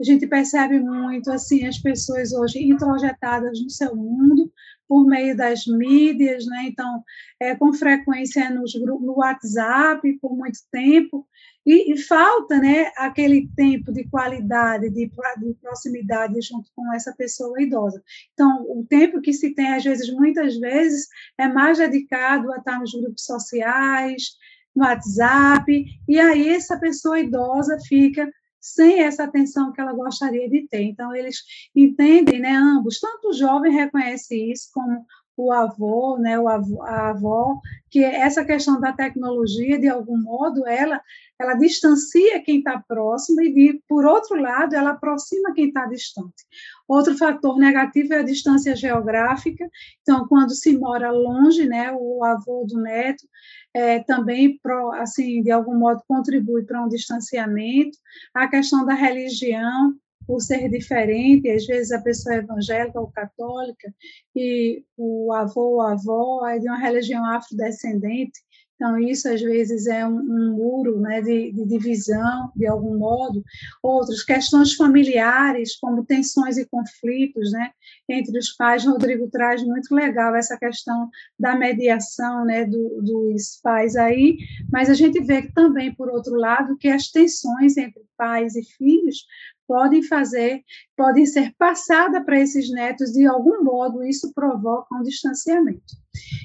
A 0.00 0.04
gente 0.04 0.26
percebe 0.26 0.78
muito, 0.78 1.30
assim, 1.30 1.66
as 1.66 1.78
pessoas 1.78 2.32
hoje 2.32 2.62
introjetadas 2.62 3.60
no 3.60 3.70
seu 3.70 3.94
mundo, 3.94 4.52
por 4.88 5.06
meio 5.06 5.36
das 5.36 5.66
mídias, 5.66 6.46
né? 6.46 6.64
Então, 6.66 7.02
é, 7.40 7.54
com 7.54 7.72
frequência 7.72 8.50
nos 8.50 8.74
no 8.74 9.18
WhatsApp 9.18 10.12
por 10.20 10.36
muito 10.36 10.58
tempo 10.70 11.26
e, 11.66 11.94
e, 11.94 11.98
falta, 11.98 12.58
né, 12.58 12.92
aquele 12.96 13.48
tempo 13.56 13.90
de 13.90 14.04
qualidade, 14.08 14.90
de, 14.90 15.06
de, 15.06 15.54
proximidade 15.60 16.40
junto 16.42 16.70
com 16.76 16.92
essa 16.92 17.14
pessoa 17.16 17.60
idosa. 17.62 18.02
Então, 18.34 18.66
o 18.68 18.84
tempo 18.86 19.20
que 19.20 19.32
se 19.32 19.54
tem, 19.54 19.72
às 19.72 19.82
vezes, 19.82 20.12
muitas 20.12 20.56
vezes, 20.58 21.08
é 21.38 21.48
mais 21.48 21.78
dedicado 21.78 22.52
a 22.52 22.58
estar 22.58 22.78
nos 22.78 22.92
grupos 22.92 23.24
sociais, 23.24 24.36
no 24.76 24.84
WhatsApp, 24.84 25.86
e 26.06 26.18
aí 26.20 26.48
essa 26.50 26.78
pessoa 26.78 27.20
idosa 27.20 27.78
fica 27.86 28.30
sem 28.64 29.02
essa 29.02 29.24
atenção 29.24 29.72
que 29.72 29.80
ela 29.80 29.92
gostaria 29.92 30.48
de 30.48 30.66
ter. 30.66 30.80
Então, 30.80 31.14
eles 31.14 31.42
entendem, 31.76 32.40
né, 32.40 32.52
ambos, 32.52 32.98
tanto 32.98 33.28
o 33.28 33.32
jovem 33.34 33.70
reconhece 33.70 34.50
isso, 34.50 34.70
como 34.72 35.04
o 35.36 35.52
avô, 35.52 36.16
né, 36.16 36.38
o 36.38 36.48
avô, 36.48 36.82
a 36.82 37.10
avó, 37.10 37.60
que 37.90 38.02
essa 38.02 38.42
questão 38.42 38.80
da 38.80 38.90
tecnologia, 38.90 39.78
de 39.78 39.88
algum 39.88 40.16
modo, 40.16 40.66
ela, 40.66 40.98
ela 41.38 41.54
distancia 41.54 42.42
quem 42.42 42.58
está 42.58 42.82
próximo 42.88 43.42
e, 43.42 43.52
de, 43.52 43.82
por 43.86 44.06
outro 44.06 44.40
lado, 44.40 44.74
ela 44.74 44.92
aproxima 44.92 45.52
quem 45.52 45.68
está 45.68 45.84
distante. 45.84 46.46
Outro 46.86 47.16
fator 47.16 47.58
negativo 47.58 48.12
é 48.12 48.18
a 48.18 48.24
distância 48.24 48.76
geográfica. 48.76 49.68
Então, 50.02 50.26
quando 50.28 50.54
se 50.54 50.76
mora 50.76 51.10
longe, 51.10 51.66
né, 51.66 51.92
o 51.92 52.22
avô 52.24 52.64
do 52.66 52.80
neto, 52.80 53.26
é, 53.72 54.00
também, 54.00 54.58
pro, 54.58 54.92
assim, 54.92 55.42
de 55.42 55.50
algum 55.50 55.78
modo, 55.78 56.02
contribui 56.06 56.64
para 56.64 56.84
um 56.84 56.88
distanciamento. 56.88 57.98
A 58.34 58.48
questão 58.48 58.84
da 58.84 58.94
religião, 58.94 59.94
por 60.26 60.40
ser 60.40 60.68
diferente, 60.68 61.50
às 61.50 61.66
vezes 61.66 61.92
a 61.92 62.00
pessoa 62.00 62.36
é 62.36 62.38
evangélica 62.38 63.00
ou 63.00 63.10
católica, 63.10 63.92
e 64.34 64.84
o 64.96 65.32
avô 65.32 65.74
ou 65.74 65.80
a 65.80 65.92
avó 65.92 66.46
é 66.46 66.58
de 66.58 66.68
uma 66.68 66.78
religião 66.78 67.24
afrodescendente, 67.24 68.40
então, 68.74 68.98
isso 68.98 69.28
às 69.28 69.40
vezes 69.40 69.86
é 69.86 70.06
um, 70.06 70.18
um 70.18 70.56
muro 70.56 70.98
né, 71.00 71.20
de, 71.20 71.52
de, 71.52 71.64
divisão, 71.64 72.50
de 72.56 72.66
algum 72.66 72.98
modo. 72.98 73.42
Outras 73.82 74.22
questões 74.24 74.74
familiares, 74.74 75.76
como 75.76 76.04
tensões 76.04 76.58
e 76.58 76.66
conflitos 76.66 77.52
né, 77.52 77.70
entre 78.08 78.36
os 78.36 78.50
pais. 78.50 78.84
Rodrigo 78.84 79.28
traz 79.30 79.62
muito 79.62 79.94
legal 79.94 80.34
essa 80.34 80.58
questão 80.58 81.08
da 81.38 81.56
mediação 81.56 82.44
né, 82.44 82.64
do, 82.64 83.00
dos 83.00 83.60
pais 83.62 83.94
aí, 83.94 84.38
mas 84.70 84.90
a 84.90 84.94
gente 84.94 85.22
vê 85.22 85.42
também, 85.52 85.94
por 85.94 86.08
outro 86.08 86.34
lado, 86.34 86.76
que 86.76 86.88
as 86.88 87.10
tensões 87.10 87.76
entre 87.76 88.02
pais 88.16 88.56
e 88.56 88.62
filhos 88.62 89.24
podem 89.66 90.02
fazer, 90.02 90.62
podem 90.96 91.26
ser 91.26 91.54
passadas 91.58 92.24
para 92.24 92.40
esses 92.40 92.70
netos 92.70 93.12
de 93.12 93.26
algum 93.26 93.62
modo, 93.62 94.04
isso 94.04 94.32
provoca 94.34 94.94
um 94.94 95.02
distanciamento. 95.02 95.94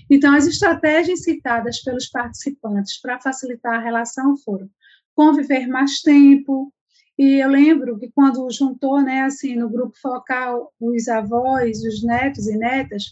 Então, 0.09 0.33
as 0.35 0.47
estratégias 0.47 1.23
citadas 1.23 1.81
pelos 1.81 2.07
participantes 2.07 2.99
para 2.99 3.19
facilitar 3.19 3.75
a 3.75 3.83
relação 3.83 4.37
foram 4.37 4.69
conviver 5.15 5.67
mais 5.67 6.01
tempo, 6.01 6.73
e 7.17 7.43
eu 7.43 7.49
lembro 7.49 7.99
que 7.99 8.09
quando 8.09 8.49
juntou, 8.49 9.01
né, 9.01 9.23
assim, 9.23 9.53
no 9.53 9.69
grupo 9.69 9.93
focal, 10.01 10.73
os 10.79 11.09
avós, 11.09 11.83
os 11.83 12.01
netos 12.01 12.47
e 12.47 12.57
netas, 12.57 13.11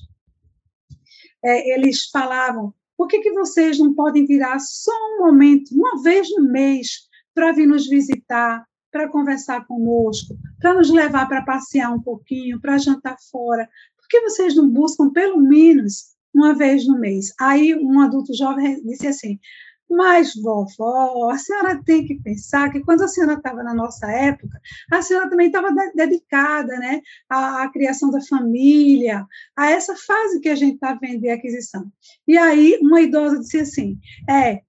é, 1.43 1.74
eles 1.74 2.05
falavam, 2.10 2.74
por 2.95 3.08
que, 3.08 3.20
que 3.20 3.34
vocês 3.34 3.78
não 3.78 3.93
podem 3.93 4.26
tirar 4.26 4.60
só 4.60 4.91
um 4.91 5.26
momento, 5.26 5.76
uma 5.76 6.01
vez 6.01 6.30
no 6.32 6.49
mês, 6.49 7.08
para 7.36 7.51
vir 7.51 7.68
nos 7.68 7.88
visitar, 7.88 8.66
para 8.98 9.10
conversar 9.10 9.66
conosco, 9.68 10.36
para 10.60 10.74
nos 10.74 10.89
levar 10.89 11.28
para 11.28 11.43
passear 11.43 11.93
um 11.93 12.02
pouquinho, 12.02 12.60
para 12.60 12.80
jantar 12.80 13.16
fora. 13.32 13.70
Por 13.95 14.08
que 14.10 14.22
vocês 14.22 14.56
não 14.56 14.68
buscam 14.68 15.12
pelo 15.12 15.39
menos 15.39 16.16
uma 16.34 16.56
vez 16.56 16.88
no 16.88 17.00
mês? 17.00 17.32
Aí 17.39 17.76
um 17.76 18.00
adulto 18.00 18.34
jovem 18.34 18.82
disse 18.84 19.06
assim: 19.06 19.39
mas, 19.88 20.34
vovó, 20.36 21.30
a 21.30 21.38
senhora 21.38 21.82
tem 21.86 22.06
que 22.06 22.16
pensar 22.16 22.72
que 22.72 22.82
quando 22.82 23.04
a 23.04 23.08
senhora 23.08 23.34
estava 23.34 23.64
na 23.64 23.74
nossa 23.74 24.12
época, 24.12 24.60
a 24.91 25.02
senhora 25.02 25.30
também 25.30 25.48
estava 25.48 25.70
dedicada 25.95 26.78
né, 26.78 27.00
à, 27.30 27.64
à, 27.64 27.72
criação 27.72 28.10
da 28.10 28.20
família, 28.20 29.26
a 29.56 29.70
essa 29.70 29.95
fase 29.95 30.41
que 30.41 30.50
a 30.50 30.56
gente 30.56 30.74
está 30.74 30.93
vendo 30.93 31.22
de 31.22 31.30
aquisição. 31.30 31.89
E 32.28 32.38
aí, 32.38 32.80
uma 32.82 33.00
idosa 33.00 33.39
disse 33.39 33.60
assim: 33.60 34.00
é, 34.30 34.62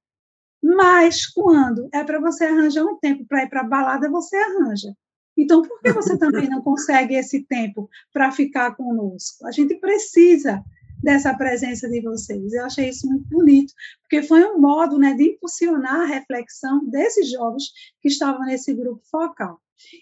mas 0.62 1.26
quando 1.26 1.88
é 1.92 2.02
para 2.04 2.20
você 2.20 2.44
arranjar 2.44 2.84
um 2.84 2.98
tempo 2.98 3.24
para 3.26 3.44
ir 3.44 3.48
para 3.48 3.60
a 3.60 3.64
balada, 3.64 4.10
você 4.10 4.36
arranja. 4.36 4.94
Então, 5.36 5.62
por 5.62 5.80
que 5.80 5.92
você 5.92 6.18
também 6.18 6.48
não 6.48 6.60
consegue 6.60 7.14
esse 7.14 7.44
tempo 7.44 7.88
para 8.12 8.32
ficar 8.32 8.74
conosco? 8.74 9.46
A 9.46 9.52
gente 9.52 9.76
precisa 9.76 10.64
dessa 11.00 11.32
presença 11.32 11.88
de 11.88 12.00
vocês. 12.00 12.52
Eu 12.52 12.64
achei 12.64 12.88
isso 12.88 13.06
muito 13.06 13.28
bonito, 13.28 13.72
porque 14.02 14.22
foi 14.22 14.44
um 14.44 14.58
modo 14.58 14.98
né, 14.98 15.14
de 15.14 15.30
impulsionar 15.30 16.00
a 16.00 16.06
reflexão 16.06 16.84
desses 16.86 17.30
jovens 17.30 17.70
que 18.02 18.08
estavam 18.08 18.44
nesse 18.44 18.74
grupo 18.74 19.00
focal. 19.08 19.60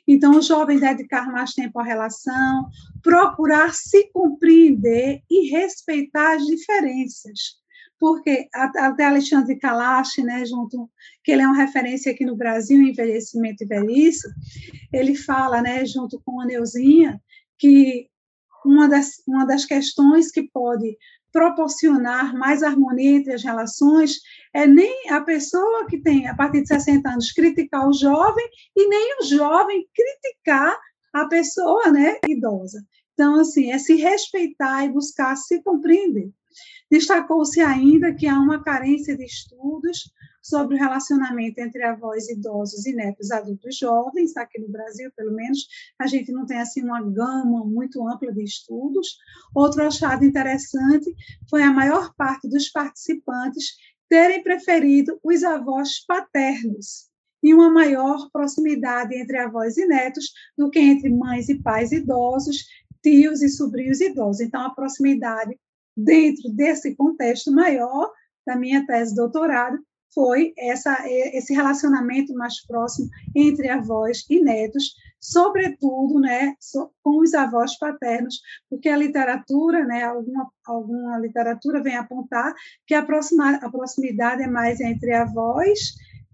Então, 0.09 0.38
o 0.38 0.42
jovem 0.42 0.80
dedicar 0.80 1.30
mais 1.30 1.52
tempo 1.52 1.78
à 1.78 1.82
relação, 1.82 2.70
procurar 3.02 3.74
se 3.74 4.11
compreender 4.11 5.20
e 5.30 5.50
respeitar 5.50 6.36
as 6.36 6.46
diferenças 6.46 7.61
porque 7.99 8.49
até 8.55 9.05
Alexandre 9.05 9.59
Kalash, 9.59 10.18
né, 10.18 10.44
junto, 10.44 10.88
que 11.24 11.32
ele 11.32 11.42
é 11.42 11.47
uma 11.47 11.57
referência 11.57 12.12
aqui 12.12 12.24
no 12.24 12.36
Brasil 12.36 12.82
envelhecimento 12.82 13.64
e 13.64 13.66
velhice, 13.66 14.28
ele 14.92 15.14
fala, 15.14 15.62
né, 15.62 15.84
junto 15.84 16.20
com 16.24 16.40
a 16.40 16.47
Neuzinha, 16.47 17.20
que 17.59 18.09
uma 18.64 18.88
das, 18.88 19.22
uma 19.26 19.47
das 19.47 19.64
questões 19.64 20.30
que 20.30 20.42
pode 20.42 20.97
proporcionar 21.32 22.34
mais 22.34 22.62
harmonia 22.62 23.18
entre 23.18 23.34
as 23.34 23.44
relações 23.44 24.20
é 24.55 24.66
nem 24.66 25.11
a 25.11 25.20
pessoa 25.20 25.86
que 25.86 25.99
tem, 25.99 26.26
a 26.26 26.34
partir 26.34 26.62
de 26.62 26.68
60 26.68 27.09
anos, 27.09 27.32
criticar 27.32 27.86
o 27.86 27.92
jovem 27.92 28.49
e 28.74 28.88
nem 28.88 29.18
o 29.20 29.24
jovem 29.24 29.86
criticar 29.94 30.78
a 31.12 31.26
pessoa 31.26 31.90
né, 31.90 32.18
idosa. 32.26 32.82
Então, 33.12 33.40
assim, 33.40 33.70
é 33.70 33.78
se 33.78 33.97
respeitar 33.97 34.84
e 34.84 34.92
buscar 34.92 35.36
se 35.36 35.62
compreender. 35.62 36.30
Destacou-se 36.90 37.61
ainda 37.61 38.14
que 38.14 38.26
há 38.26 38.38
uma 38.38 38.62
carência 38.62 39.16
de 39.16 39.24
estudos 39.24 40.11
sobre 40.42 40.76
o 40.76 40.78
relacionamento 40.78 41.59
entre 41.59 41.82
avós 41.82 42.28
idosos 42.28 42.86
e 42.86 42.94
netos 42.94 43.32
adultos 43.32 43.76
jovens, 43.76 44.36
aqui 44.36 44.61
no 44.61 44.68
Brasil, 44.68 45.11
pelo 45.16 45.34
menos, 45.34 45.66
a 45.98 46.07
gente 46.07 46.30
não 46.30 46.46
tem 46.46 46.59
assim 46.59 46.82
uma 46.82 47.02
gama 47.02 47.64
muito 47.64 48.07
ampla 48.07 48.32
de 48.32 48.44
estudos. 48.44 49.16
Outro 49.54 49.82
achado 49.84 50.24
interessante 50.24 51.12
foi 51.50 51.62
a 51.62 51.72
maior 51.72 52.14
parte 52.14 52.48
dos 52.48 52.68
participantes 52.68 53.74
terem 54.09 54.42
preferido 54.42 55.18
os 55.22 55.42
avós 55.42 56.04
paternos 56.07 57.11
e 57.42 57.52
uma 57.52 57.68
maior 57.68 58.30
proximidade 58.30 59.16
entre 59.16 59.38
avós 59.38 59.76
e 59.76 59.86
netos 59.86 60.32
do 60.57 60.70
que 60.70 60.78
entre 60.78 61.11
mães 61.11 61.48
e 61.48 61.61
pais 61.61 61.90
idosos, 61.92 62.64
tios 63.02 63.42
e 63.42 63.48
sobrinhos 63.48 64.00
idosos. 64.00 64.40
Então, 64.40 64.62
a 64.62 64.70
proximidade 64.70 65.59
dentro 65.97 66.51
desse 66.51 66.94
contexto 66.94 67.51
maior 67.53 68.11
da 68.47 68.57
minha 68.57 68.86
tese 68.86 69.11
de 69.11 69.16
doutorado, 69.16 69.78
foi 70.14 70.55
essa, 70.57 70.97
esse 71.07 71.53
relacionamento 71.53 72.32
mais 72.34 72.64
próximo 72.66 73.09
entre 73.34 73.68
avós 73.68 74.24
e 74.30 74.42
netos, 74.42 74.94
sobretudo 75.20 76.18
né, 76.18 76.55
com 77.03 77.20
os 77.20 77.34
avós 77.34 77.78
paternos, 77.78 78.40
porque 78.70 78.88
a 78.88 78.97
literatura, 78.97 79.84
né, 79.84 80.05
alguma, 80.05 80.51
alguma 80.64 81.18
literatura 81.18 81.82
vem 81.82 81.97
apontar 81.97 82.55
que 82.86 82.94
a, 82.94 83.03
proxima, 83.03 83.57
a 83.57 83.70
proximidade 83.70 84.42
é 84.42 84.47
mais 84.47 84.80
entre 84.80 85.12
avós 85.12 85.78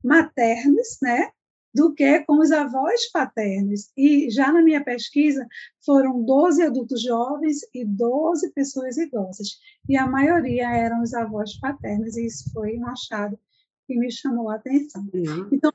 maternos, 0.04 0.98
né, 1.02 1.30
do 1.74 1.94
que 1.94 2.20
com 2.20 2.38
os 2.38 2.50
avós 2.50 3.10
paternos. 3.10 3.90
E 3.96 4.30
já 4.30 4.52
na 4.52 4.62
minha 4.62 4.84
pesquisa 4.84 5.46
foram 5.84 6.22
12 6.22 6.62
adultos 6.62 7.02
jovens 7.02 7.60
e 7.74 7.84
12 7.84 8.52
pessoas 8.52 8.96
idosas, 8.96 9.58
e 9.88 9.96
a 9.96 10.06
maioria 10.06 10.68
eram 10.70 11.02
os 11.02 11.14
avós 11.14 11.58
paternos, 11.58 12.16
e 12.16 12.26
isso 12.26 12.52
foi 12.52 12.78
um 12.78 12.86
achado 12.86 13.38
que 13.86 13.96
me 13.96 14.10
chamou 14.10 14.50
a 14.50 14.56
atenção. 14.56 15.02
Uhum. 15.12 15.48
Então, 15.52 15.72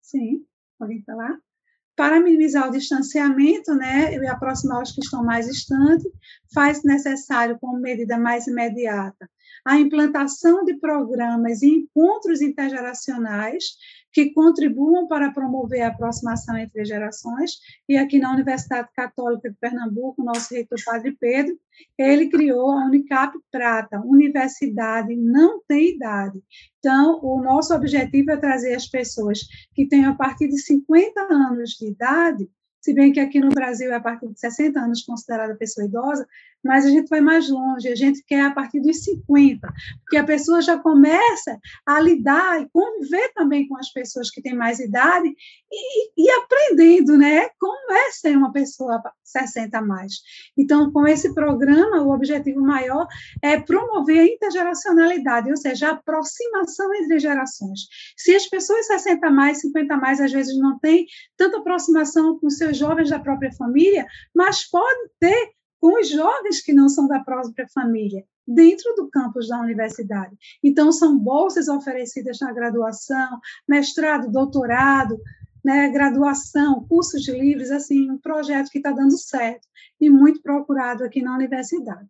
sim, 0.00 0.46
podem 0.78 1.02
falar? 1.02 1.38
Para 1.98 2.20
minimizar 2.20 2.68
o 2.68 2.70
distanciamento, 2.70 3.74
né, 3.74 4.14
e 4.14 4.26
aproximar 4.28 4.80
os 4.80 4.92
que 4.92 5.00
estão 5.00 5.24
mais 5.24 5.46
distantes, 5.46 6.06
faz 6.54 6.84
necessário, 6.84 7.58
como 7.60 7.80
medida 7.80 8.16
mais 8.16 8.46
imediata, 8.46 9.28
a 9.64 9.76
implantação 9.80 10.64
de 10.64 10.74
programas 10.74 11.60
e 11.60 11.66
encontros 11.66 12.40
intergeracionais 12.40 13.64
que 14.18 14.32
contribuam 14.32 15.06
para 15.06 15.30
promover 15.30 15.82
a 15.82 15.88
aproximação 15.88 16.56
entre 16.56 16.84
gerações. 16.84 17.52
E 17.88 17.96
aqui 17.96 18.18
na 18.18 18.32
Universidade 18.32 18.88
Católica 18.92 19.48
de 19.48 19.56
Pernambuco, 19.60 20.24
nosso 20.24 20.52
reitor 20.52 20.76
Padre 20.84 21.16
Pedro, 21.20 21.56
ele 21.96 22.28
criou 22.28 22.72
a 22.72 22.86
Unicap 22.86 23.38
Prata, 23.48 24.00
Universidade 24.00 25.14
Não 25.14 25.62
Tem 25.68 25.94
Idade. 25.94 26.42
Então, 26.80 27.20
o 27.22 27.40
nosso 27.40 27.72
objetivo 27.72 28.32
é 28.32 28.36
trazer 28.36 28.74
as 28.74 28.88
pessoas 28.88 29.38
que 29.72 29.86
têm 29.86 30.04
a 30.04 30.14
partir 30.14 30.48
de 30.48 30.58
50 30.58 31.20
anos 31.20 31.70
de 31.70 31.86
idade 31.86 32.48
se 32.80 32.94
bem 32.94 33.12
que 33.12 33.20
aqui 33.20 33.40
no 33.40 33.50
Brasil 33.50 33.92
é 33.92 33.96
a 33.96 34.00
partir 34.00 34.28
de 34.28 34.38
60 34.38 34.80
anos 34.80 35.02
considerada 35.02 35.54
pessoa 35.56 35.86
idosa, 35.86 36.26
mas 36.64 36.84
a 36.84 36.90
gente 36.90 37.08
vai 37.08 37.20
mais 37.20 37.48
longe, 37.48 37.88
a 37.88 37.94
gente 37.94 38.22
quer 38.24 38.42
a 38.42 38.50
partir 38.50 38.80
dos 38.80 39.02
50, 39.04 39.72
porque 40.00 40.16
a 40.16 40.24
pessoa 40.24 40.60
já 40.60 40.78
começa 40.78 41.58
a 41.86 42.00
lidar 42.00 42.60
e 42.60 42.68
conviver 42.70 43.32
também 43.34 43.68
com 43.68 43.76
as 43.76 43.90
pessoas 43.92 44.30
que 44.30 44.42
têm 44.42 44.54
mais 44.54 44.78
idade 44.78 45.28
e, 45.70 46.10
e 46.16 46.30
aprendendo, 46.30 47.16
né, 47.16 47.48
como 47.58 47.92
é 47.92 48.10
ser 48.12 48.36
uma 48.36 48.52
pessoa 48.52 49.02
60 49.22 49.78
a 49.78 49.82
mais. 49.82 50.14
Então, 50.56 50.90
com 50.90 51.06
esse 51.06 51.34
programa, 51.34 52.02
o 52.02 52.12
objetivo 52.12 52.60
maior 52.60 53.06
é 53.42 53.58
promover 53.60 54.20
a 54.20 54.26
intergeracionalidade, 54.26 55.50
ou 55.50 55.56
seja, 55.56 55.88
a 55.88 55.92
aproximação 55.92 56.94
entre 56.94 57.18
gerações. 57.18 57.80
Se 58.16 58.34
as 58.34 58.46
pessoas 58.46 58.86
60 58.86 59.26
a 59.26 59.30
mais, 59.30 59.60
50 59.60 59.94
a 59.94 59.96
mais, 59.96 60.20
às 60.20 60.32
vezes 60.32 60.58
não 60.58 60.78
têm 60.78 61.06
tanta 61.36 61.58
aproximação 61.58 62.38
com 62.38 62.50
seus 62.50 62.76
jovens 62.76 63.10
da 63.10 63.18
própria 63.18 63.52
família, 63.52 64.06
mas 64.34 64.68
pode 64.68 65.10
ter 65.20 65.57
com 65.80 66.00
os 66.00 66.08
jovens 66.08 66.60
que 66.60 66.72
não 66.72 66.88
são 66.88 67.06
da 67.06 67.20
própria 67.20 67.68
família, 67.68 68.24
dentro 68.46 68.94
do 68.94 69.08
campus 69.08 69.48
da 69.48 69.60
universidade. 69.60 70.36
Então, 70.62 70.90
são 70.90 71.18
bolsas 71.18 71.68
oferecidas 71.68 72.38
na 72.40 72.52
graduação, 72.52 73.40
mestrado, 73.68 74.30
doutorado, 74.30 75.20
né, 75.64 75.88
graduação, 75.90 76.86
cursos 76.88 77.28
livres, 77.28 77.70
assim, 77.70 78.10
um 78.10 78.18
projeto 78.18 78.70
que 78.70 78.78
está 78.78 78.90
dando 78.90 79.18
certo 79.18 79.66
e 80.00 80.08
muito 80.08 80.40
procurado 80.40 81.04
aqui 81.04 81.20
na 81.20 81.34
universidade. 81.34 82.08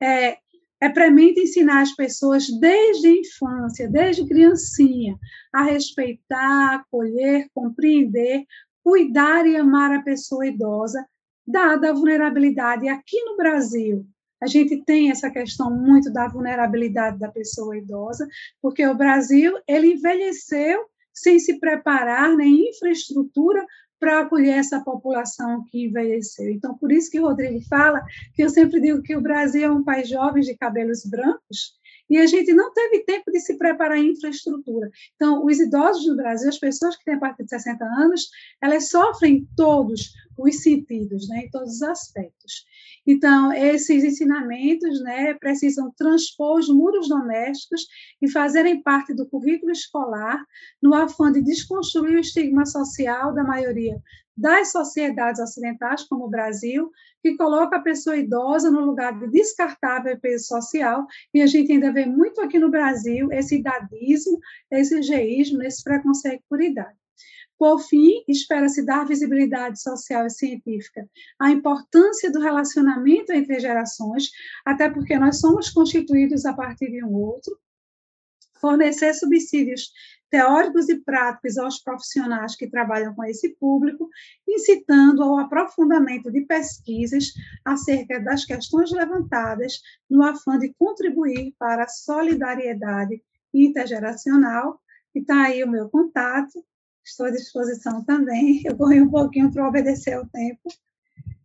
É, 0.00 0.38
é 0.80 0.88
premente 0.88 1.40
ensinar 1.40 1.82
as 1.82 1.92
pessoas 1.92 2.46
desde 2.60 3.08
a 3.08 3.12
infância, 3.12 3.88
desde 3.88 4.26
criancinha, 4.26 5.18
a 5.52 5.64
respeitar, 5.64 6.76
acolher, 6.76 7.48
compreender, 7.52 8.44
cuidar 8.82 9.46
e 9.46 9.56
amar 9.56 9.92
a 9.92 10.02
pessoa 10.02 10.46
idosa, 10.46 11.04
dada 11.48 11.90
a 11.90 11.94
vulnerabilidade. 11.94 12.88
Aqui 12.88 13.22
no 13.24 13.36
Brasil, 13.36 14.06
a 14.40 14.46
gente 14.46 14.84
tem 14.84 15.10
essa 15.10 15.30
questão 15.30 15.70
muito 15.70 16.12
da 16.12 16.28
vulnerabilidade 16.28 17.18
da 17.18 17.28
pessoa 17.28 17.76
idosa, 17.76 18.28
porque 18.60 18.86
o 18.86 18.94
Brasil 18.94 19.54
ele 19.66 19.94
envelheceu 19.94 20.84
sem 21.12 21.38
se 21.38 21.58
preparar 21.58 22.36
nem 22.36 22.68
infraestrutura 22.68 23.66
para 23.98 24.20
acolher 24.20 24.58
essa 24.58 24.80
população 24.80 25.64
que 25.64 25.86
envelheceu. 25.86 26.50
Então, 26.50 26.76
por 26.78 26.92
isso 26.92 27.10
que 27.10 27.18
o 27.18 27.26
Rodrigo 27.26 27.60
fala 27.68 28.00
que 28.34 28.42
eu 28.42 28.48
sempre 28.48 28.80
digo 28.80 29.02
que 29.02 29.16
o 29.16 29.20
Brasil 29.20 29.64
é 29.64 29.70
um 29.70 29.82
país 29.82 30.08
jovem 30.08 30.42
de 30.42 30.56
cabelos 30.56 31.04
brancos, 31.04 31.74
e 32.08 32.16
a 32.18 32.26
gente 32.26 32.52
não 32.52 32.72
teve 32.72 33.00
tempo 33.04 33.30
de 33.30 33.40
se 33.40 33.56
preparar 33.56 33.98
em 33.98 34.12
infraestrutura. 34.12 34.90
Então, 35.14 35.44
os 35.44 35.58
idosos 35.58 36.06
no 36.06 36.16
Brasil, 36.16 36.48
as 36.48 36.58
pessoas 36.58 36.96
que 36.96 37.04
têm 37.04 37.14
a 37.14 37.20
partir 37.20 37.44
de 37.44 37.50
60 37.50 37.84
anos, 37.84 38.28
elas 38.60 38.88
sofrem 38.88 39.46
todos 39.56 40.12
os 40.38 40.62
sentidos, 40.62 41.28
né, 41.28 41.44
em 41.44 41.50
todos 41.50 41.74
os 41.74 41.82
aspectos. 41.82 42.64
Então, 43.06 43.52
esses 43.52 44.04
ensinamentos 44.04 45.02
né, 45.02 45.34
precisam 45.34 45.92
transpor 45.96 46.58
os 46.58 46.68
muros 46.68 47.08
domésticos 47.08 47.86
e 48.22 48.30
fazerem 48.30 48.82
parte 48.82 49.14
do 49.14 49.28
currículo 49.28 49.72
escolar, 49.72 50.44
no 50.80 50.94
afã 50.94 51.32
de 51.32 51.42
desconstruir 51.42 52.16
o 52.16 52.20
estigma 52.20 52.64
social 52.64 53.34
da 53.34 53.42
maioria 53.42 54.00
das 54.38 54.70
sociedades 54.70 55.40
ocidentais, 55.40 56.04
como 56.04 56.26
o 56.26 56.30
Brasil, 56.30 56.92
que 57.22 57.36
coloca 57.36 57.76
a 57.76 57.82
pessoa 57.82 58.16
idosa 58.16 58.70
no 58.70 58.80
lugar 58.80 59.18
de 59.18 59.28
descartável 59.28 60.18
peso 60.18 60.46
social, 60.46 61.06
e 61.32 61.42
a 61.42 61.46
gente 61.46 61.72
ainda 61.72 61.92
vê 61.92 62.06
muito 62.06 62.40
aqui 62.40 62.58
no 62.58 62.70
Brasil 62.70 63.32
esse 63.32 63.56
idadismo, 63.56 64.38
esse 64.70 65.02
geísmo, 65.02 65.62
esse 65.62 65.82
preconceito 65.82 66.42
por 66.48 66.62
idade. 66.62 66.96
Por 67.58 67.80
fim, 67.80 68.22
espera-se 68.28 68.86
dar 68.86 69.04
visibilidade 69.04 69.82
social 69.82 70.26
e 70.26 70.30
científica 70.30 71.08
à 71.40 71.50
importância 71.50 72.30
do 72.30 72.40
relacionamento 72.40 73.32
entre 73.32 73.58
gerações, 73.58 74.30
até 74.64 74.88
porque 74.88 75.18
nós 75.18 75.40
somos 75.40 75.68
constituídos 75.68 76.46
a 76.46 76.52
partir 76.52 76.88
de 76.88 77.04
um 77.04 77.12
outro, 77.14 77.58
fornecer 78.60 79.12
subsídios 79.14 79.90
teóricos 80.30 80.88
e 80.88 81.00
práticos 81.00 81.58
aos 81.58 81.78
profissionais 81.78 82.54
que 82.54 82.68
trabalham 82.68 83.14
com 83.14 83.24
esse 83.24 83.50
público, 83.56 84.08
incitando 84.46 85.22
ao 85.22 85.38
aprofundamento 85.38 86.30
de 86.30 86.42
pesquisas 86.42 87.32
acerca 87.64 88.20
das 88.20 88.44
questões 88.44 88.90
levantadas 88.90 89.80
no 90.08 90.22
afã 90.22 90.58
de 90.58 90.74
contribuir 90.78 91.54
para 91.58 91.84
a 91.84 91.88
solidariedade 91.88 93.22
intergeracional. 93.52 94.80
E 95.14 95.20
está 95.20 95.44
aí 95.44 95.64
o 95.64 95.70
meu 95.70 95.88
contato, 95.88 96.64
estou 97.04 97.26
à 97.26 97.30
disposição 97.30 98.04
também. 98.04 98.62
Eu 98.64 98.76
corri 98.76 99.00
um 99.00 99.10
pouquinho 99.10 99.52
para 99.52 99.66
obedecer 99.66 100.14
ao 100.14 100.26
tempo. 100.26 100.68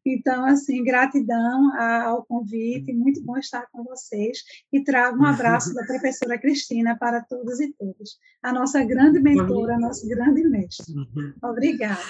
Então, 0.05 0.45
assim, 0.45 0.83
gratidão 0.83 1.71
ao 1.79 2.25
convite, 2.25 2.91
muito 2.93 3.21
bom 3.23 3.37
estar 3.37 3.67
com 3.71 3.83
vocês 3.83 4.39
e 4.71 4.83
trago 4.83 5.21
um 5.21 5.25
abraço 5.25 5.73
da 5.73 5.85
professora 5.85 6.37
Cristina 6.37 6.97
para 6.97 7.21
todos 7.21 7.59
e 7.59 7.73
todas, 7.73 8.17
a 8.41 8.51
nossa 8.51 8.83
grande 8.83 9.19
mentora, 9.19 9.79
nosso 9.79 10.07
grande 10.07 10.43
mestre. 10.43 10.93
Uhum. 10.93 11.33
Obrigada. 11.41 12.01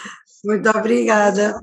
Muito 0.43 0.69
obrigada. 0.69 1.61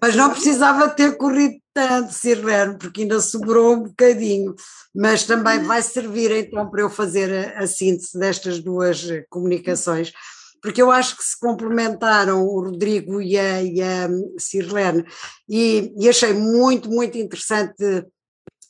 Mas 0.00 0.16
não 0.16 0.30
precisava 0.30 0.88
ter 0.88 1.16
corrido 1.16 1.60
tanto, 1.74 2.12
Sirlene, 2.12 2.78
porque 2.78 3.02
ainda 3.02 3.20
sobrou 3.20 3.74
um 3.74 3.82
bocadinho, 3.84 4.54
mas 4.94 5.24
também 5.24 5.62
vai 5.64 5.82
servir 5.82 6.30
então 6.30 6.70
para 6.70 6.82
eu 6.82 6.90
fazer 6.90 7.56
a, 7.56 7.60
a 7.60 7.66
síntese 7.66 8.18
destas 8.18 8.60
duas 8.60 9.06
comunicações 9.28 10.12
porque 10.62 10.80
eu 10.80 10.90
acho 10.90 11.16
que 11.16 11.24
se 11.24 11.38
complementaram 11.38 12.46
o 12.46 12.60
Rodrigo 12.62 13.20
e 13.20 13.36
a, 13.36 13.62
e 13.62 13.82
a 13.82 14.08
Sirlene, 14.38 15.04
e, 15.48 15.92
e 15.98 16.08
achei 16.08 16.32
muito, 16.32 16.88
muito 16.88 17.18
interessante 17.18 18.06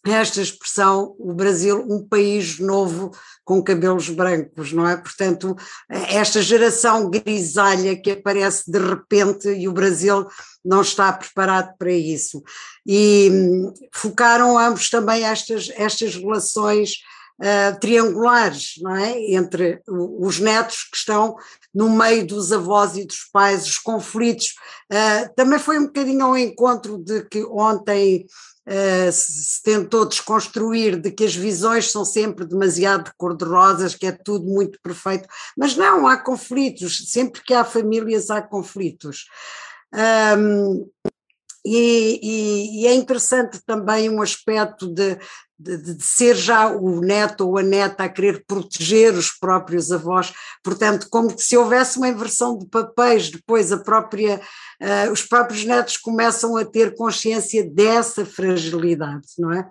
esta 0.04 0.40
expressão, 0.40 1.14
o 1.16 1.32
Brasil, 1.32 1.86
um 1.88 2.04
país 2.04 2.58
novo 2.58 3.12
com 3.44 3.62
cabelos 3.62 4.08
brancos, 4.08 4.72
não 4.72 4.88
é? 4.88 4.96
Portanto, 4.96 5.56
esta 5.88 6.42
geração 6.42 7.08
grisalha 7.08 7.94
que 7.94 8.10
aparece 8.10 8.68
de 8.68 8.78
repente 8.80 9.48
e 9.48 9.68
o 9.68 9.72
Brasil 9.72 10.26
não 10.64 10.80
está 10.80 11.12
preparado 11.12 11.76
para 11.78 11.92
isso. 11.92 12.42
E 12.84 13.30
hum, 13.30 13.72
focaram 13.92 14.58
ambos 14.58 14.90
também 14.90 15.24
estas, 15.24 15.70
estas 15.76 16.16
relações 16.16 16.94
uh, 17.40 17.78
triangulares, 17.80 18.74
não 18.80 18.96
é? 18.96 19.32
Entre 19.32 19.80
os 19.86 20.38
netos 20.38 20.84
que 20.84 20.96
estão 20.96 21.36
no 21.74 21.90
meio 21.90 22.26
dos 22.26 22.52
avós 22.52 22.96
e 22.96 23.04
dos 23.04 23.28
pais, 23.32 23.66
os 23.66 23.78
conflitos. 23.78 24.54
Uh, 24.92 25.32
também 25.34 25.58
foi 25.58 25.78
um 25.78 25.86
bocadinho 25.86 26.24
ao 26.24 26.36
encontro 26.36 26.98
de 26.98 27.24
que 27.26 27.44
ontem 27.44 28.26
Uh, 28.64 29.10
se 29.10 29.60
tentou 29.64 30.06
desconstruir 30.06 30.96
de 30.96 31.10
que 31.10 31.24
as 31.24 31.34
visões 31.34 31.90
são 31.90 32.04
sempre 32.04 32.44
demasiado 32.44 33.12
cor-de-rosas, 33.18 33.96
que 33.96 34.06
é 34.06 34.12
tudo 34.12 34.46
muito 34.46 34.78
perfeito, 34.80 35.28
mas 35.58 35.76
não, 35.76 36.06
há 36.06 36.16
conflitos, 36.16 37.10
sempre 37.10 37.42
que 37.42 37.52
há 37.52 37.64
famílias 37.64 38.30
há 38.30 38.40
conflitos. 38.40 39.26
Um, 39.92 40.88
e, 41.64 42.20
e, 42.22 42.82
e, 42.82 42.86
é 42.86 42.94
interessante 42.94 43.60
também 43.64 44.08
um 44.10 44.20
aspecto 44.20 44.88
de, 44.88 45.16
de, 45.62 45.94
de, 45.94 46.04
ser 46.04 46.34
já 46.34 46.68
o 46.68 47.00
neto 47.00 47.46
ou 47.46 47.58
a 47.58 47.62
neta 47.62 48.04
a 48.04 48.08
querer 48.08 48.44
proteger 48.46 49.14
os 49.14 49.30
próprios 49.30 49.92
avós, 49.92 50.32
portanto, 50.62 51.06
como 51.10 51.36
se 51.38 51.56
houvesse 51.56 51.98
uma 51.98 52.08
inversão 52.08 52.58
de 52.58 52.66
papéis, 52.66 53.30
depois 53.30 53.70
a 53.72 53.78
própria, 53.78 54.40
uh, 54.80 55.12
os 55.12 55.22
próprios 55.22 55.64
netos 55.64 55.96
começam 55.96 56.56
a 56.56 56.64
ter 56.64 56.94
consciência 56.94 57.68
dessa 57.68 58.26
fragilidade, 58.26 59.28
não 59.38 59.52
é? 59.52 59.68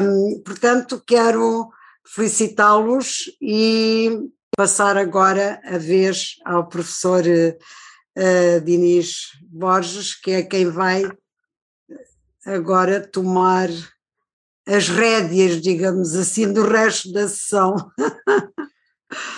Um, 0.00 0.42
portanto, 0.44 1.02
quero 1.06 1.70
felicitá-los 2.06 3.30
e 3.40 4.28
passar 4.56 4.96
agora 4.96 5.60
a 5.64 5.78
vez 5.78 6.36
ao 6.44 6.68
professor 6.68 7.22
uh, 7.24 8.60
Diniz 8.64 9.38
Borges, 9.42 10.14
que 10.14 10.30
é 10.32 10.42
quem 10.42 10.66
vai 10.66 11.04
agora 12.44 13.00
tomar 13.00 13.68
as 14.66 14.88
rédeas, 14.88 15.60
digamos 15.60 16.14
assim, 16.14 16.52
do 16.52 16.62
resto 16.66 17.12
da 17.12 17.26
sessão. 17.26 17.74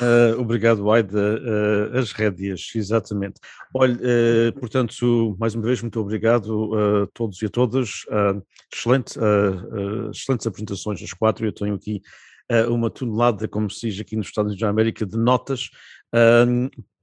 Uh, 0.00 0.36
obrigado, 0.38 0.90
Aida. 0.90 1.40
Uh, 1.40 1.98
as 1.98 2.12
rédeas, 2.12 2.70
exatamente. 2.74 3.40
Olha, 3.74 3.94
uh, 3.94 4.60
portanto, 4.60 5.36
mais 5.38 5.54
uma 5.54 5.64
vez, 5.64 5.80
muito 5.80 5.98
obrigado 6.00 6.70
a 6.74 7.06
todos 7.12 7.40
e 7.42 7.46
a 7.46 7.50
todas. 7.50 8.04
excelente, 8.72 9.18
excelentes 10.12 10.46
apresentações, 10.46 11.02
as 11.02 11.12
quatro. 11.12 11.46
Eu 11.46 11.52
tenho 11.52 11.74
aqui 11.74 12.02
uma 12.68 12.90
tonelada, 12.90 13.48
como 13.48 13.70
se 13.70 13.88
diz 13.88 14.00
aqui 14.00 14.16
nos 14.16 14.26
Estados 14.26 14.50
Unidos 14.50 14.60
da 14.60 14.68
América, 14.68 15.06
de 15.06 15.16
notas 15.16 15.70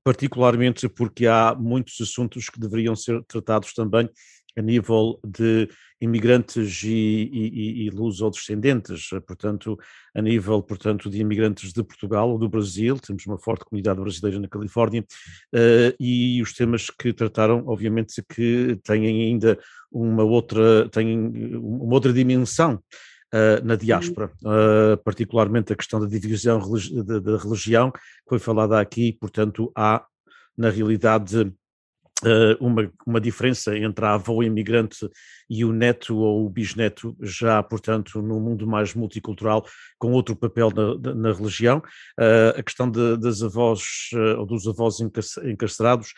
particularmente 0.03 0.89
porque 0.89 1.27
há 1.27 1.55
muitos 1.55 1.99
assuntos 2.01 2.49
que 2.49 2.59
deveriam 2.59 2.95
ser 2.95 3.23
tratados 3.25 3.73
também 3.73 4.09
a 4.57 4.61
nível 4.61 5.19
de 5.25 5.69
imigrantes 5.99 6.83
e, 6.83 7.29
e, 7.31 7.85
e 7.85 7.89
luso-descendentes, 7.89 9.09
portanto, 9.25 9.77
a 10.15 10.21
nível, 10.21 10.61
portanto, 10.61 11.09
de 11.09 11.19
imigrantes 11.19 11.71
de 11.71 11.83
Portugal 11.83 12.29
ou 12.31 12.37
do 12.37 12.49
Brasil, 12.49 12.97
temos 12.99 13.25
uma 13.25 13.37
forte 13.37 13.65
comunidade 13.65 14.01
brasileira 14.01 14.39
na 14.39 14.47
Califórnia, 14.47 15.01
uh, 15.01 15.95
e 15.99 16.41
os 16.41 16.53
temas 16.53 16.89
que 16.89 17.13
trataram, 17.13 17.63
obviamente, 17.67 18.23
que 18.27 18.79
têm 18.83 19.05
ainda 19.05 19.59
uma 19.91 20.23
outra, 20.23 20.89
têm 20.89 21.17
uma 21.57 21.93
outra 21.93 22.11
dimensão, 22.11 22.81
Uh, 23.33 23.63
na 23.63 23.77
diáspora, 23.77 24.29
uh, 24.43 25.01
particularmente 25.05 25.71
a 25.71 25.75
questão 25.77 26.01
da 26.01 26.05
divisão 26.05 26.59
da 26.59 27.37
religião, 27.37 27.89
que 27.89 28.01
foi 28.27 28.39
falada 28.39 28.77
aqui, 28.77 29.13
portanto, 29.13 29.71
há, 29.73 30.05
na 30.57 30.69
realidade, 30.69 31.49
uma, 32.59 32.91
uma 33.05 33.21
diferença 33.21 33.77
entre 33.77 34.05
a 34.05 34.13
avó 34.13 34.43
imigrante 34.43 35.09
e 35.49 35.65
o 35.65 35.73
neto 35.73 36.15
ou 36.17 36.45
o 36.45 36.49
bisneto, 36.49 37.15
já, 37.21 37.61
portanto, 37.61 38.21
num 38.21 38.39
mundo 38.39 38.65
mais 38.67 38.93
multicultural, 38.93 39.65
com 39.97 40.11
outro 40.11 40.35
papel 40.35 40.69
na, 40.71 41.13
na 41.13 41.33
religião. 41.33 41.81
a 42.57 42.63
questão 42.63 42.89
de, 42.89 43.17
das 43.17 43.41
avós 43.41 44.09
ou 44.37 44.45
dos 44.45 44.67
avós 44.67 44.99
encarcerados 45.43 46.13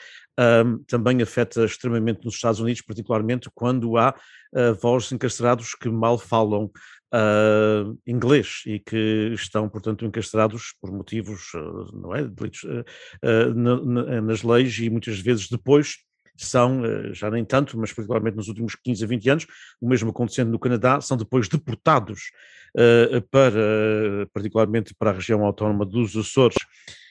também 0.87 1.21
afeta 1.21 1.65
extremamente 1.65 2.23
nos 2.25 2.35
Estados 2.35 2.59
Unidos, 2.59 2.81
particularmente 2.81 3.49
quando 3.53 3.97
há 3.97 4.13
avós 4.55 5.11
encarcerados 5.11 5.73
que 5.73 5.89
mal 5.89 6.17
falam 6.17 6.71
uh, 7.13 7.97
inglês 8.07 8.63
e 8.65 8.79
que 8.79 9.31
estão, 9.33 9.69
portanto, 9.69 10.05
encarcerados 10.05 10.73
por 10.81 10.91
motivos, 10.91 11.53
uh, 11.53 11.95
não 11.95 12.15
é, 12.15 12.23
delitos, 12.23 12.63
uh, 12.63 13.53
na, 13.53 13.81
na, 13.81 14.21
nas 14.21 14.41
leis 14.41 14.77
e 14.79 14.89
muitas 14.89 15.19
vezes 15.19 15.47
depois 15.47 15.97
são, 16.35 16.81
já 17.13 17.29
nem 17.29 17.45
tanto, 17.45 17.77
mas 17.77 17.93
particularmente 17.93 18.35
nos 18.35 18.47
últimos 18.47 18.73
15 18.73 19.03
a 19.03 19.07
20 19.07 19.29
anos, 19.29 19.47
o 19.79 19.87
mesmo 19.87 20.09
acontecendo 20.09 20.49
no 20.49 20.57
Canadá, 20.57 20.99
são 20.99 21.15
depois 21.15 21.47
deportados 21.47 22.31
para, 23.29 24.27
particularmente 24.33 24.95
para 24.95 25.11
a 25.11 25.13
região 25.13 25.45
autónoma 25.45 25.85
dos 25.85 26.17
Açores, 26.17 26.57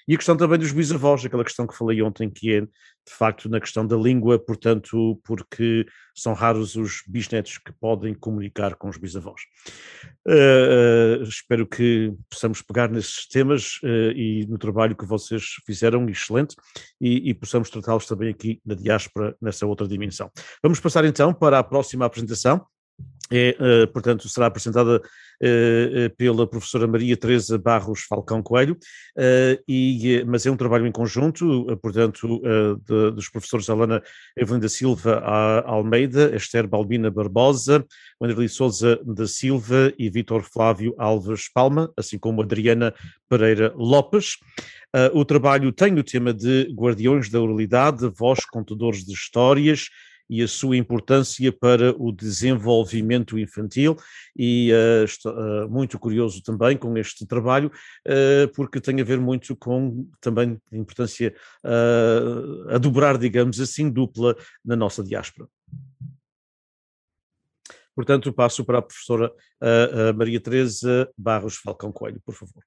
e 0.06 0.14
a 0.14 0.16
questão 0.16 0.36
também 0.36 0.58
dos 0.58 0.72
bisavós, 0.72 1.24
aquela 1.24 1.44
questão 1.44 1.66
que 1.66 1.76
falei 1.76 2.02
ontem, 2.02 2.30
que 2.30 2.52
é 2.52 2.60
de 2.60 3.12
facto 3.12 3.48
na 3.48 3.60
questão 3.60 3.86
da 3.86 3.96
língua, 3.96 4.38
portanto, 4.38 5.20
porque 5.24 5.84
são 6.14 6.34
raros 6.34 6.76
os 6.76 7.02
bisnetos 7.06 7.58
que 7.58 7.72
podem 7.72 8.14
comunicar 8.14 8.76
com 8.76 8.88
os 8.88 8.96
bisavós. 8.96 9.40
Uh, 10.26 11.20
uh, 11.20 11.22
espero 11.24 11.66
que 11.66 12.12
possamos 12.30 12.62
pegar 12.62 12.88
nesses 12.88 13.26
temas 13.26 13.78
uh, 13.82 14.12
e 14.14 14.46
no 14.48 14.56
trabalho 14.56 14.96
que 14.96 15.06
vocês 15.06 15.42
fizeram, 15.66 16.08
excelente, 16.08 16.54
e, 17.00 17.30
e 17.30 17.34
possamos 17.34 17.70
tratá-los 17.70 18.06
também 18.06 18.28
aqui 18.28 18.60
na 18.64 18.74
diáspora, 18.74 19.36
nessa 19.40 19.66
outra 19.66 19.88
dimensão. 19.88 20.30
Vamos 20.62 20.78
passar 20.78 21.04
então 21.04 21.34
para 21.34 21.58
a 21.58 21.64
próxima 21.64 22.04
apresentação. 22.04 22.64
É, 23.34 23.86
portanto, 23.86 24.28
será 24.28 24.44
apresentada 24.44 24.98
uh, 24.98 26.16
pela 26.18 26.46
professora 26.46 26.86
Maria 26.86 27.16
Teresa 27.16 27.56
Barros 27.56 28.02
Falcão 28.02 28.42
Coelho, 28.42 28.76
e, 29.66 30.22
mas 30.26 30.44
é 30.44 30.50
um 30.50 30.56
trabalho 30.56 30.86
em 30.86 30.92
conjunto, 30.92 31.64
portanto, 31.80 32.42
de, 32.86 33.10
dos 33.12 33.30
professores 33.30 33.70
Alana 33.70 34.02
Evelinda 34.36 34.68
Silva 34.68 35.18
Almeida, 35.64 36.36
Esther 36.36 36.68
Balbina 36.68 37.10
Barbosa, 37.10 37.86
Wanderlei 38.20 38.48
Souza 38.48 39.00
da 39.02 39.26
Silva 39.26 39.92
e 39.98 40.10
Vítor 40.10 40.42
Flávio 40.42 40.94
Alves 40.98 41.50
Palma, 41.50 41.90
assim 41.96 42.18
como 42.18 42.42
Adriana 42.42 42.92
Pereira 43.30 43.72
Lopes. 43.74 44.36
O 45.14 45.24
trabalho 45.24 45.72
tem 45.72 45.98
o 45.98 46.04
tema 46.04 46.34
de 46.34 46.64
Guardiões 46.74 47.30
da 47.30 47.40
Oralidade, 47.40 48.10
Voz 48.14 48.44
Contadores 48.44 49.04
de 49.04 49.12
Histórias, 49.14 49.88
e 50.32 50.42
a 50.42 50.48
sua 50.48 50.78
importância 50.78 51.52
para 51.52 51.94
o 52.02 52.10
desenvolvimento 52.10 53.38
infantil 53.38 53.94
e 54.34 54.72
uh, 54.72 55.04
estou 55.04 55.30
uh, 55.30 55.68
muito 55.68 55.98
curioso 55.98 56.42
também 56.42 56.74
com 56.74 56.96
este 56.96 57.26
trabalho 57.26 57.70
uh, 58.08 58.48
porque 58.54 58.80
tem 58.80 58.98
a 58.98 59.04
ver 59.04 59.20
muito 59.20 59.54
com 59.54 60.08
também 60.22 60.58
a 60.72 60.76
importância 60.76 61.34
a 62.70 62.78
dobrar, 62.78 63.18
digamos 63.18 63.60
assim, 63.60 63.90
dupla 63.90 64.34
na 64.64 64.74
nossa 64.74 65.04
diáspora. 65.04 65.46
Portanto, 67.94 68.32
passo 68.32 68.64
para 68.64 68.78
a 68.78 68.82
professora 68.82 69.30
Maria 70.16 70.40
Teresa 70.40 71.10
Barros 71.16 71.56
Falcão 71.56 71.92
Coelho, 71.92 72.20
por 72.24 72.34
favor. 72.34 72.62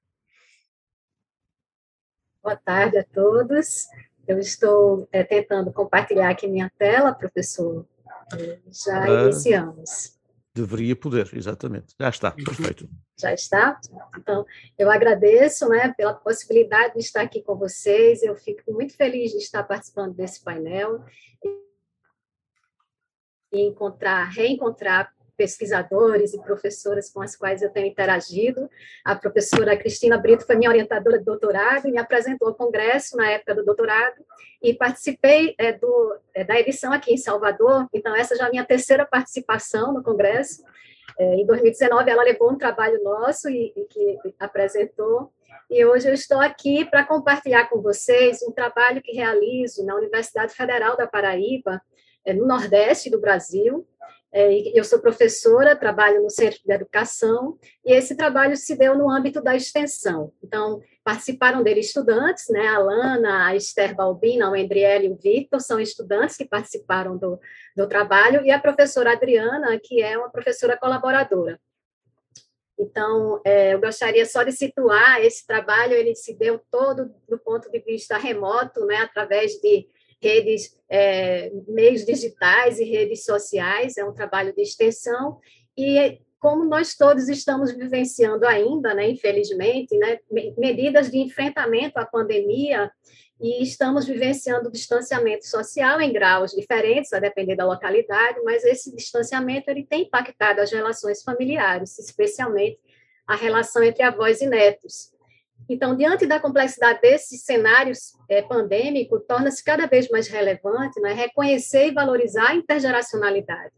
Boa 2.42 2.56
tarde 2.56 2.98
a 2.98 3.04
todos. 3.04 3.86
Eu 4.26 4.38
estou 4.38 5.08
é, 5.12 5.22
tentando 5.22 5.72
compartilhar 5.72 6.30
aqui 6.30 6.48
minha 6.48 6.70
tela, 6.78 7.14
professor. 7.14 7.86
Já 8.70 9.02
ah, 9.02 9.24
iniciamos. 9.24 10.16
Deveria 10.54 10.96
poder, 10.96 11.30
exatamente. 11.34 11.94
Já 12.00 12.08
está, 12.08 12.34
uhum. 12.36 12.44
perfeito. 12.44 12.88
Já 13.18 13.32
está? 13.32 13.78
Então, 14.18 14.44
eu 14.78 14.90
agradeço 14.90 15.68
né, 15.68 15.92
pela 15.96 16.14
possibilidade 16.14 16.94
de 16.94 17.00
estar 17.00 17.22
aqui 17.22 17.42
com 17.42 17.56
vocês. 17.56 18.22
Eu 18.22 18.34
fico 18.34 18.72
muito 18.72 18.96
feliz 18.96 19.32
de 19.32 19.38
estar 19.38 19.62
participando 19.62 20.14
desse 20.14 20.42
painel 20.42 21.04
e 23.52 23.60
encontrar, 23.60 24.24
reencontrar 24.30 25.14
pesquisadores 25.36 26.32
e 26.34 26.40
professoras 26.40 27.10
com 27.10 27.20
as 27.20 27.36
quais 27.36 27.62
eu 27.62 27.70
tenho 27.70 27.86
interagido. 27.86 28.68
A 29.04 29.14
professora 29.14 29.76
Cristina 29.76 30.16
Brito 30.16 30.46
foi 30.46 30.56
minha 30.56 30.70
orientadora 30.70 31.18
de 31.18 31.24
doutorado 31.24 31.86
e 31.86 31.92
me 31.92 31.98
apresentou 31.98 32.48
ao 32.48 32.54
congresso 32.54 33.16
na 33.16 33.30
época 33.30 33.54
do 33.54 33.64
doutorado 33.64 34.16
e 34.62 34.74
participei 34.74 35.54
é, 35.58 35.72
do, 35.72 36.18
é, 36.34 36.44
da 36.44 36.58
edição 36.58 36.92
aqui 36.92 37.12
em 37.12 37.18
Salvador, 37.18 37.86
então 37.92 38.16
essa 38.16 38.34
já 38.34 38.44
é 38.44 38.46
a 38.48 38.50
minha 38.50 38.64
terceira 38.64 39.04
participação 39.04 39.92
no 39.92 40.02
congresso. 40.02 40.62
É, 41.18 41.34
em 41.36 41.46
2019 41.46 42.10
ela 42.10 42.22
levou 42.22 42.50
um 42.50 42.58
trabalho 42.58 43.02
nosso 43.02 43.48
e, 43.48 43.72
e 43.76 43.84
que 43.84 44.34
apresentou 44.38 45.32
e 45.68 45.84
hoje 45.84 46.08
eu 46.08 46.14
estou 46.14 46.40
aqui 46.40 46.84
para 46.84 47.04
compartilhar 47.04 47.68
com 47.68 47.82
vocês 47.82 48.40
um 48.42 48.52
trabalho 48.52 49.02
que 49.02 49.12
realizo 49.12 49.84
na 49.84 49.96
Universidade 49.96 50.54
Federal 50.54 50.96
da 50.96 51.08
Paraíba, 51.08 51.82
é, 52.24 52.32
no 52.32 52.46
Nordeste 52.46 53.10
do 53.10 53.20
Brasil, 53.20 53.84
eu 54.32 54.84
sou 54.84 54.98
professora, 54.98 55.76
trabalho 55.76 56.22
no 56.22 56.30
Centro 56.30 56.60
de 56.64 56.72
Educação, 56.72 57.58
e 57.84 57.92
esse 57.92 58.16
trabalho 58.16 58.56
se 58.56 58.76
deu 58.76 58.96
no 58.96 59.10
âmbito 59.10 59.40
da 59.40 59.56
extensão. 59.56 60.32
Então, 60.42 60.82
participaram 61.02 61.62
dele 61.62 61.80
estudantes, 61.80 62.48
né? 62.50 62.66
A 62.66 62.78
Lana, 62.78 63.46
a 63.46 63.56
Esther 63.56 63.94
Balbina, 63.94 64.50
o 64.50 64.56
Endriele 64.56 65.06
e 65.06 65.10
o 65.10 65.16
Victor 65.16 65.60
são 65.60 65.80
estudantes 65.80 66.36
que 66.36 66.44
participaram 66.44 67.16
do, 67.16 67.40
do 67.76 67.88
trabalho, 67.88 68.44
e 68.44 68.50
a 68.50 68.58
professora 68.58 69.12
Adriana, 69.12 69.78
que 69.82 70.02
é 70.02 70.18
uma 70.18 70.30
professora 70.30 70.76
colaboradora. 70.76 71.58
Então, 72.78 73.40
é, 73.42 73.72
eu 73.72 73.80
gostaria 73.80 74.26
só 74.26 74.42
de 74.42 74.52
situar 74.52 75.24
esse 75.24 75.46
trabalho, 75.46 75.94
ele 75.94 76.14
se 76.14 76.34
deu 76.34 76.60
todo 76.70 77.10
do 77.26 77.38
ponto 77.38 77.70
de 77.70 77.78
vista 77.78 78.18
remoto, 78.18 78.84
né, 78.84 78.96
através 78.96 79.52
de 79.52 79.88
redes, 80.22 80.76
é, 80.88 81.50
meios 81.68 82.04
digitais 82.04 82.78
e 82.78 82.84
redes 82.84 83.24
sociais, 83.24 83.96
é 83.96 84.04
um 84.04 84.12
trabalho 84.12 84.54
de 84.54 84.62
extensão, 84.62 85.38
e 85.76 86.20
como 86.38 86.64
nós 86.64 86.94
todos 86.94 87.28
estamos 87.28 87.72
vivenciando 87.72 88.46
ainda, 88.46 88.94
né, 88.94 89.10
infelizmente, 89.10 89.96
né, 89.96 90.18
medidas 90.56 91.10
de 91.10 91.18
enfrentamento 91.18 91.98
à 91.98 92.06
pandemia, 92.06 92.90
e 93.40 93.62
estamos 93.62 94.06
vivenciando 94.06 94.70
distanciamento 94.70 95.46
social 95.46 96.00
em 96.00 96.12
graus 96.12 96.52
diferentes, 96.52 97.12
a 97.12 97.20
depender 97.20 97.54
da 97.54 97.66
localidade, 97.66 98.40
mas 98.42 98.64
esse 98.64 98.94
distanciamento 98.94 99.70
ele 99.70 99.84
tem 99.84 100.02
impactado 100.02 100.60
as 100.60 100.72
relações 100.72 101.22
familiares, 101.22 101.98
especialmente 101.98 102.78
a 103.26 103.36
relação 103.36 103.82
entre 103.82 104.02
avós 104.02 104.40
e 104.40 104.46
netos. 104.46 105.12
Então, 105.68 105.96
diante 105.96 106.26
da 106.26 106.38
complexidade 106.38 107.00
desses 107.00 107.44
cenários 107.44 108.12
é, 108.28 108.40
pandêmico, 108.40 109.18
torna-se 109.20 109.62
cada 109.64 109.86
vez 109.86 110.08
mais 110.08 110.28
relevante 110.28 111.00
né, 111.00 111.12
reconhecer 111.12 111.88
e 111.88 111.94
valorizar 111.94 112.50
a 112.50 112.54
intergeracionalidade, 112.54 113.72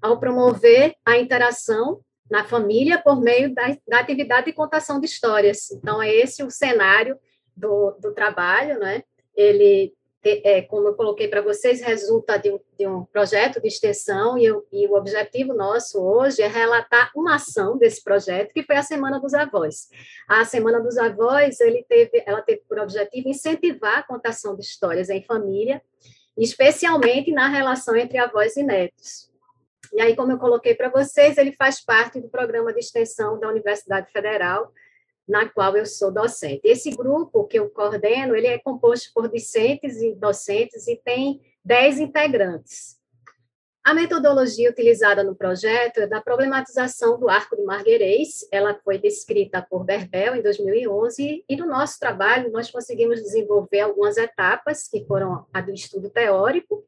ao 0.00 0.18
promover 0.18 0.94
a 1.04 1.18
interação 1.18 2.00
na 2.30 2.44
família 2.44 2.98
por 2.98 3.20
meio 3.20 3.54
da, 3.54 3.76
da 3.86 4.00
atividade 4.00 4.46
de 4.46 4.52
contação 4.52 5.00
de 5.00 5.06
histórias. 5.06 5.70
Então, 5.70 6.02
é 6.02 6.10
esse 6.14 6.42
o 6.42 6.50
cenário 6.50 7.18
do, 7.56 7.92
do 8.00 8.12
trabalho, 8.12 8.78
né? 8.78 9.02
Ele, 9.34 9.92
é, 10.24 10.62
como 10.62 10.88
eu 10.88 10.94
coloquei 10.94 11.28
para 11.28 11.40
vocês, 11.40 11.80
resulta 11.80 12.36
de 12.38 12.50
um, 12.50 12.60
de 12.78 12.86
um, 12.86 13.04
projeto 13.04 13.60
de 13.60 13.68
extensão 13.68 14.36
e, 14.36 14.44
eu, 14.44 14.66
e, 14.72 14.86
o 14.86 14.94
objetivo 14.94 15.54
nosso 15.54 16.02
hoje 16.02 16.42
é 16.42 16.48
relatar 16.48 17.10
uma 17.14 17.36
ação 17.36 17.78
desse 17.78 18.02
projeto, 18.02 18.52
que 18.52 18.62
foi 18.62 18.76
a 18.76 18.82
Semana 18.82 19.20
dos 19.20 19.32
Avós. 19.34 19.88
A 20.26 20.44
Semana 20.44 20.80
dos 20.80 20.98
Avós, 20.98 21.58
teve, 21.88 22.22
ela 22.26 22.42
teve 22.42 22.62
por 22.68 22.78
objetivo 22.78 23.28
incentivar 23.28 23.98
a 23.98 24.02
contação 24.02 24.56
de 24.56 24.62
histórias 24.62 25.08
em 25.08 25.22
família, 25.22 25.80
especialmente 26.36 27.32
na 27.32 27.48
relação 27.48 27.96
entre 27.96 28.18
avós 28.18 28.56
e 28.56 28.62
netos. 28.62 29.28
E 29.92 30.00
aí, 30.00 30.14
como 30.14 30.32
eu 30.32 30.38
coloquei 30.38 30.74
para 30.74 30.88
vocês, 30.88 31.38
ele 31.38 31.52
faz 31.52 31.82
parte 31.82 32.20
do 32.20 32.28
programa 32.28 32.72
de 32.72 32.80
extensão 32.80 33.38
da 33.38 33.48
Universidade 33.48 34.10
Federal, 34.12 34.72
na 35.28 35.48
qual 35.48 35.76
eu 35.76 35.84
sou 35.84 36.10
docente. 36.10 36.62
Esse 36.64 36.90
grupo 36.90 37.44
que 37.44 37.58
eu 37.58 37.68
coordeno, 37.68 38.34
ele 38.34 38.46
é 38.46 38.58
composto 38.58 39.10
por 39.12 39.28
discentes 39.28 40.00
e 40.00 40.14
docentes 40.14 40.88
e 40.88 40.96
tem 40.96 41.40
10 41.64 42.00
integrantes. 42.00 42.98
A 43.84 43.94
metodologia 43.94 44.70
utilizada 44.70 45.24
no 45.24 45.34
projeto 45.34 46.00
é 46.00 46.06
da 46.06 46.20
problematização 46.20 47.18
do 47.18 47.28
arco 47.28 47.56
de 47.56 47.62
Marguerês, 47.62 48.46
ela 48.52 48.78
foi 48.84 48.98
descrita 48.98 49.62
por 49.62 49.82
Berbel 49.82 50.36
em 50.36 50.42
2011, 50.42 51.44
e 51.48 51.56
no 51.56 51.66
nosso 51.66 51.98
trabalho 51.98 52.50
nós 52.50 52.70
conseguimos 52.70 53.22
desenvolver 53.22 53.80
algumas 53.80 54.18
etapas, 54.18 54.88
que 54.88 55.06
foram 55.06 55.46
a 55.54 55.60
do 55.62 55.72
estudo 55.72 56.10
teórico, 56.10 56.84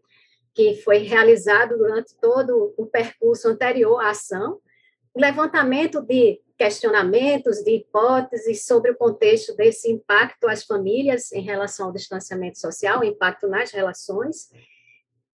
que 0.53 0.75
foi 0.83 0.99
realizado 0.99 1.79
durante 1.79 2.15
todo 2.21 2.75
o 2.77 2.85
percurso 2.85 3.49
anterior 3.49 3.99
à 4.01 4.11
ação, 4.11 4.61
levantamento 5.17 6.01
de 6.01 6.41
questionamentos, 6.57 7.63
de 7.65 7.77
hipóteses 7.77 8.67
sobre 8.67 8.91
o 8.91 8.97
contexto 8.97 9.57
desse 9.57 9.91
impacto 9.91 10.47
às 10.47 10.65
famílias 10.65 11.33
em 11.33 11.41
relação 11.41 11.87
ao 11.87 11.93
distanciamento 11.93 12.59
social, 12.59 13.03
impacto 13.03 13.49
nas 13.49 13.71
relações. 13.71 14.51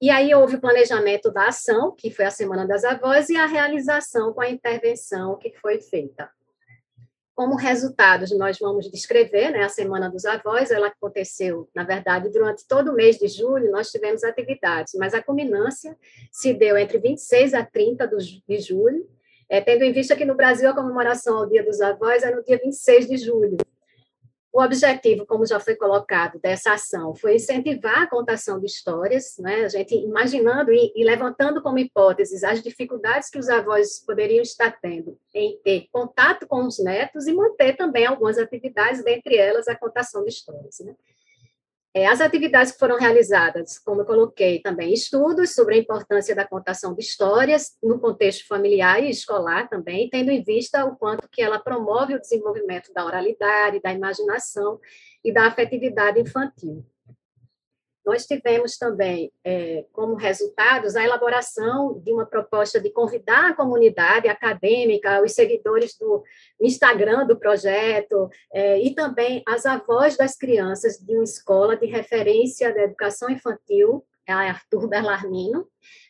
E 0.01 0.09
aí 0.09 0.33
houve 0.35 0.57
o 0.57 0.61
planejamento 0.61 1.31
da 1.33 1.49
ação, 1.49 1.91
que 1.91 2.11
foi 2.11 2.27
a 2.27 2.31
Semana 2.31 2.67
das 2.67 2.85
Avós, 2.85 3.29
e 3.29 3.37
a 3.37 3.47
realização 3.47 4.33
com 4.33 4.41
a 4.41 4.49
intervenção 4.49 5.37
que 5.37 5.53
foi 5.59 5.81
feita. 5.81 6.31
Como 7.35 7.57
resultados, 7.57 8.31
nós 8.39 8.59
vamos 8.59 8.91
descrever 8.91 9.51
né, 9.51 9.65
a 9.65 9.69
Semana 9.69 10.09
dos 10.09 10.25
Avós, 10.25 10.71
ela 10.71 10.87
aconteceu, 10.87 11.69
na 11.75 11.83
verdade, 11.83 12.31
durante 12.31 12.67
todo 12.67 12.93
o 12.93 12.95
mês 12.95 13.19
de 13.19 13.27
julho, 13.27 13.71
nós 13.73 13.91
tivemos 13.91 14.23
atividades, 14.23 14.95
mas 14.95 15.13
a 15.13 15.23
culminância 15.23 15.99
se 16.31 16.55
deu 16.55 16.79
entre 16.79 16.99
26 16.99 17.53
a 17.53 17.65
30 17.65 18.09
de 18.49 18.59
julho, 18.61 19.07
é, 19.49 19.61
tendo 19.61 19.83
em 19.83 19.93
vista 19.93 20.17
que 20.17 20.25
no 20.25 20.35
Brasil 20.35 20.69
a 20.69 20.75
comemoração 20.75 21.39
ao 21.39 21.47
Dia 21.49 21.65
dos 21.65 21.81
Avós 21.81 22.23
é 22.23 22.35
no 22.35 22.43
dia 22.43 22.59
26 22.63 23.07
de 23.07 23.17
julho. 23.17 23.57
O 24.57 24.63
objetivo, 24.63 25.27
como 25.27 25.45
já 25.45 25.61
foi 25.61 25.77
colocado, 25.77 26.41
dessa 26.41 26.73
ação 26.73 27.15
foi 27.15 27.35
incentivar 27.35 28.05
a 28.05 28.07
contação 28.09 28.59
de 28.59 28.65
histórias, 28.65 29.37
né? 29.39 29.67
a 29.67 29.69
gente 29.69 29.95
imaginando 29.95 30.73
e, 30.73 30.93
e 30.97 31.05
levantando 31.05 31.61
como 31.61 31.79
hipóteses 31.79 32.43
as 32.43 32.63
dificuldades 32.63 33.29
que 33.29 33.39
os 33.39 33.51
avós 33.51 34.03
poderiam 34.03 34.41
estar 34.41 34.71
tendo 34.81 35.19
em 35.35 35.61
ter 35.63 35.87
contato 35.93 36.47
com 36.47 36.67
os 36.67 36.79
netos 36.79 37.27
e 37.27 37.35
manter 37.35 37.77
também 37.77 38.07
algumas 38.07 38.39
atividades, 38.39 39.05
dentre 39.05 39.37
elas 39.37 39.69
a 39.69 39.77
contação 39.77 40.23
de 40.23 40.31
histórias. 40.31 40.79
Né? 40.81 40.95
É, 41.97 42.05
as 42.05 42.21
atividades 42.21 42.73
que 42.73 42.79
foram 42.79 42.99
realizadas, 42.99 43.79
como 43.79 44.03
eu 44.03 44.05
coloquei 44.05 44.61
também, 44.61 44.93
estudos 44.93 45.55
sobre 45.55 45.77
a 45.77 45.79
importância 45.79 46.35
da 46.35 46.47
contação 46.47 46.95
de 46.95 47.01
histórias 47.01 47.75
no 47.83 47.99
contexto 47.99 48.47
familiar 48.47 49.03
e 49.03 49.09
escolar 49.09 49.67
também, 49.71 50.07
tendo 50.11 50.31
em 50.31 50.43
vista 50.43 50.85
o 50.85 50.95
quanto 50.95 51.27
que 51.27 51.41
ela 51.41 51.59
promove 51.59 52.15
o 52.15 52.21
desenvolvimento 52.21 52.93
da 52.93 53.03
oralidade, 53.03 53.81
da 53.81 53.95
imaginação 53.95 54.79
e 55.25 55.33
da 55.33 55.47
afetividade 55.47 56.21
infantil. 56.21 56.85
Nós 58.07 58.25
tivemos 58.25 58.79
também, 58.79 59.33
é, 59.45 59.85
como 59.93 60.15
resultados, 60.15 60.95
a 60.95 61.03
elaboração 61.03 62.01
de 62.05 62.13
uma 62.13 62.25
proposta 62.25 62.81
de 62.81 62.89
convidar 62.91 63.51
a 63.51 63.55
comunidade 63.55 64.29
acadêmica, 64.29 65.21
os 65.23 65.33
seguidores 65.33 65.99
do 65.99 66.23
Instagram 66.61 67.27
do 67.27 67.37
projeto, 67.37 68.31
é, 68.53 68.79
e 68.81 68.95
também 68.95 69.43
as 69.45 69.67
avós 69.67 70.17
das 70.17 70.37
crianças 70.39 70.99
de 70.99 71.15
uma 71.15 71.25
escola 71.25 71.77
de 71.77 71.87
referência 71.87 72.73
da 72.73 72.83
educação 72.85 73.29
infantil, 73.29 74.05
a 74.29 74.37
Arthur 74.37 74.89
Berlarmino 74.89 75.67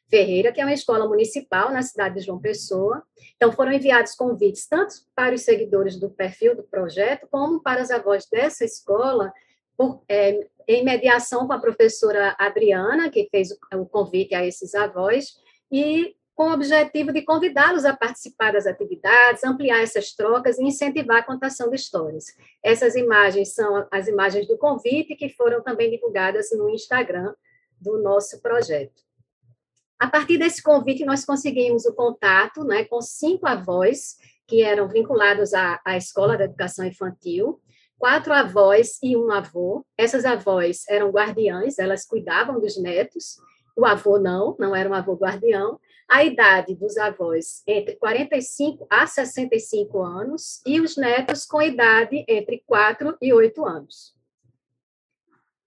Ferreira, 0.09 0.53
que 0.53 0.61
é 0.61 0.65
uma 0.65 0.73
escola 0.73 1.09
municipal 1.09 1.71
na 1.73 1.83
cidade 1.83 2.17
de 2.17 2.27
João 2.27 2.41
Pessoa. 2.41 3.03
Então, 3.37 3.51
foram 3.53 3.73
enviados 3.73 4.15
convites 4.15 4.67
tanto 4.67 4.95
para 5.15 5.35
os 5.35 5.43
seguidores 5.43 5.99
do 5.99 6.11
perfil 6.11 6.55
do 6.55 6.63
projeto, 6.63 7.27
como 7.31 7.61
para 7.61 7.83
as 7.83 7.91
avós 7.91 8.27
dessa 8.31 8.65
escola, 8.65 9.33
por, 9.77 10.03
é, 10.09 10.47
em 10.67 10.85
mediação 10.85 11.47
com 11.47 11.53
a 11.53 11.59
professora 11.59 12.35
Adriana, 12.39 13.11
que 13.11 13.29
fez 13.31 13.51
o 13.73 13.87
convite 13.87 14.35
a 14.35 14.45
esses 14.45 14.75
avós, 14.75 15.37
e 15.71 16.17
com 16.35 16.51
o 16.51 16.53
objetivo 16.53 17.13
de 17.13 17.23
convidá-los 17.23 17.87
a 17.87 17.97
participar 17.97 18.53
das 18.53 18.67
atividades, 18.67 19.43
ampliar 19.43 19.83
essas 19.83 20.13
trocas 20.13 20.59
e 20.59 20.65
incentivar 20.65 21.19
a 21.19 21.23
contação 21.23 21.71
de 21.71 21.77
histórias. 21.77 22.27
Essas 22.63 22.95
imagens 22.95 23.55
são 23.55 23.87
as 23.91 24.07
imagens 24.07 24.47
do 24.47 24.59
convite 24.59 25.17
que 25.17 25.31
foram 25.31 25.63
também 25.63 25.91
divulgadas 25.91 26.51
no 26.53 26.69
Instagram 26.69 27.35
do 27.81 28.03
nosso 28.03 28.41
projeto. 28.43 29.03
A 29.99 30.09
partir 30.09 30.37
desse 30.37 30.63
convite, 30.63 31.07
nós 31.07 31.25
conseguimos 31.25 31.87
o 31.87 31.95
contato 31.95 32.65
né, 32.65 32.85
com 32.85 33.01
cinco 33.01 33.47
avós 33.47 34.17
que 34.47 34.63
eram 34.63 34.89
vinculados 34.89 35.55
à, 35.55 35.81
à 35.85 35.97
Escola 35.97 36.37
da 36.37 36.45
Educação 36.45 36.85
Infantil, 36.85 37.59
quatro 37.99 38.33
avós 38.33 38.99
e 39.03 39.17
um 39.17 39.31
avô. 39.31 39.85
Essas 39.97 40.25
avós 40.25 40.85
eram 40.89 41.11
guardiães, 41.11 41.79
elas 41.79 42.07
cuidavam 42.07 42.61
dos 42.61 42.81
netos. 42.81 43.39
O 43.77 43.85
avô 43.85 44.19
não, 44.19 44.57
não 44.59 44.75
era 44.75 44.89
um 44.89 44.95
avô 44.95 45.15
guardião. 45.15 45.79
A 46.09 46.25
idade 46.25 46.75
dos 46.75 46.97
avós 46.97 47.63
entre 47.67 47.97
45 47.97 48.87
a 48.89 49.07
65 49.07 50.03
anos 50.03 50.63
e 50.65 50.81
os 50.81 50.97
netos 50.97 51.45
com 51.45 51.61
idade 51.61 52.25
entre 52.29 52.63
4 52.67 53.17
e 53.21 53.33
8 53.33 53.65
anos. 53.67 54.15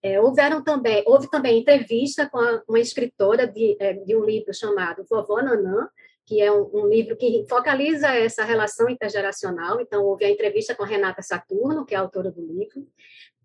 É, 0.01 0.19
houveram 0.19 0.63
também, 0.63 1.03
houve 1.05 1.29
também 1.29 1.59
entrevista 1.59 2.29
com 2.29 2.39
uma 2.69 2.79
escritora 2.79 3.45
de, 3.45 3.75
é, 3.81 3.93
de 3.93 4.15
um 4.15 4.23
livro 4.23 4.53
chamado 4.53 5.05
Vovó 5.09 5.41
Nanã, 5.41 5.89
que 6.29 6.39
é 6.39 6.51
um, 6.51 6.69
um, 6.71 6.87
livro 6.87 7.17
que 7.17 7.43
focaliza 7.49 8.07
essa 8.09 8.43
relação 8.43 8.87
intergeracional. 8.87 9.81
Então, 9.81 10.05
houve 10.05 10.25
a 10.25 10.29
entrevista 10.29 10.75
com 10.75 10.83
a 10.83 10.85
Renata 10.85 11.23
Saturno, 11.23 11.83
que 11.83 11.95
é 11.95 11.97
autora 11.97 12.29
do 12.29 12.39
livro. 12.39 12.87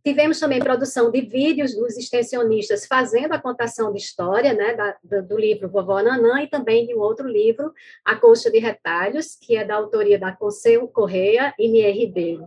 Tivemos 0.05 0.39
também 0.39 0.59
produção 0.59 1.11
de 1.11 1.23
vídeos 1.23 1.75
dos 1.75 1.97
extensionistas 1.97 2.85
fazendo 2.85 3.33
a 3.33 3.41
contação 3.41 3.91
de 3.91 3.97
história, 3.97 4.53
né, 4.53 4.75
da, 4.75 4.99
do, 5.03 5.27
do, 5.27 5.39
livro 5.39 5.71
Vovó 5.71 6.03
Nanã, 6.03 6.43
e 6.43 6.47
também 6.47 6.87
de 6.87 6.95
um 6.95 6.99
outro 6.99 7.27
livro, 7.27 7.73
A 8.05 8.17
Coxa 8.17 8.51
de 8.51 8.59
Retalhos, 8.59 9.35
que 9.35 9.57
é 9.57 9.65
da 9.65 9.77
autoria 9.77 10.19
da 10.19 10.31
Conselho 10.31 10.87
Correia 10.87 11.55
e 11.59 11.67
Nier 11.69 11.95
Ribeiro. 11.95 12.47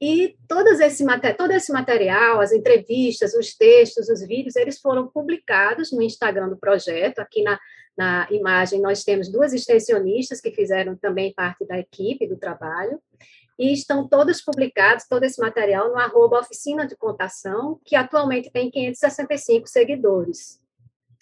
E 0.00 0.36
esse, 0.80 1.06
todo 1.36 1.52
esse 1.52 1.72
material, 1.72 2.40
as 2.40 2.52
entrevistas, 2.52 3.34
os 3.34 3.54
textos, 3.54 4.08
os 4.08 4.20
vídeos, 4.26 4.56
eles 4.56 4.80
foram 4.80 5.06
publicados 5.06 5.92
no 5.92 6.02
Instagram 6.02 6.48
do 6.48 6.56
projeto, 6.56 7.20
aqui 7.20 7.42
na, 7.42 7.58
na 7.98 8.28
imagem, 8.30 8.80
nós 8.80 9.02
temos 9.02 9.28
duas 9.28 9.52
extensionistas 9.52 10.40
que 10.40 10.52
fizeram 10.52 10.96
também 10.96 11.34
parte 11.34 11.66
da 11.66 11.76
equipe 11.76 12.28
do 12.28 12.36
trabalho, 12.36 13.02
e 13.58 13.72
estão 13.72 14.06
todos 14.08 14.40
publicados, 14.40 15.08
todo 15.08 15.24
esse 15.24 15.40
material, 15.40 15.88
no 15.88 15.98
arroba 15.98 16.38
Oficina 16.38 16.86
de 16.86 16.96
Contação, 16.96 17.80
que 17.84 17.96
atualmente 17.96 18.52
tem 18.52 18.70
565 18.70 19.66
seguidores. 19.66 20.60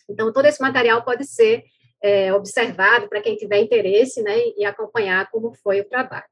Então, 0.07 0.31
todo 0.31 0.45
esse 0.45 0.61
material 0.61 1.03
pode 1.03 1.25
ser 1.25 1.65
é, 2.03 2.31
observado 2.35 3.09
para 3.09 3.23
quem 3.23 3.37
tiver 3.37 3.59
interesse 3.61 4.23
né, 4.23 4.37
e 4.55 4.67
acompanhar 4.67 5.31
como 5.31 5.55
foi 5.55 5.81
o 5.81 5.89
trabalho. 5.89 6.27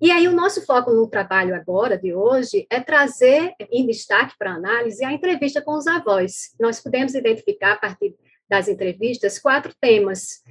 E 0.00 0.12
aí, 0.12 0.28
o 0.28 0.32
nosso 0.32 0.64
foco 0.64 0.92
no 0.92 1.08
trabalho 1.08 1.56
agora, 1.56 1.98
de 1.98 2.14
hoje, 2.14 2.66
é 2.70 2.78
trazer 2.80 3.52
em 3.68 3.84
destaque 3.84 4.34
para 4.38 4.54
análise 4.54 5.04
a 5.04 5.12
entrevista 5.12 5.60
com 5.60 5.74
os 5.74 5.88
avós. 5.88 6.54
Nós 6.60 6.80
podemos 6.80 7.14
identificar, 7.14 7.72
a 7.72 7.76
partir 7.76 8.14
das 8.52 8.68
entrevistas 8.68 9.38
quatro 9.38 9.72
temas. 9.80 10.42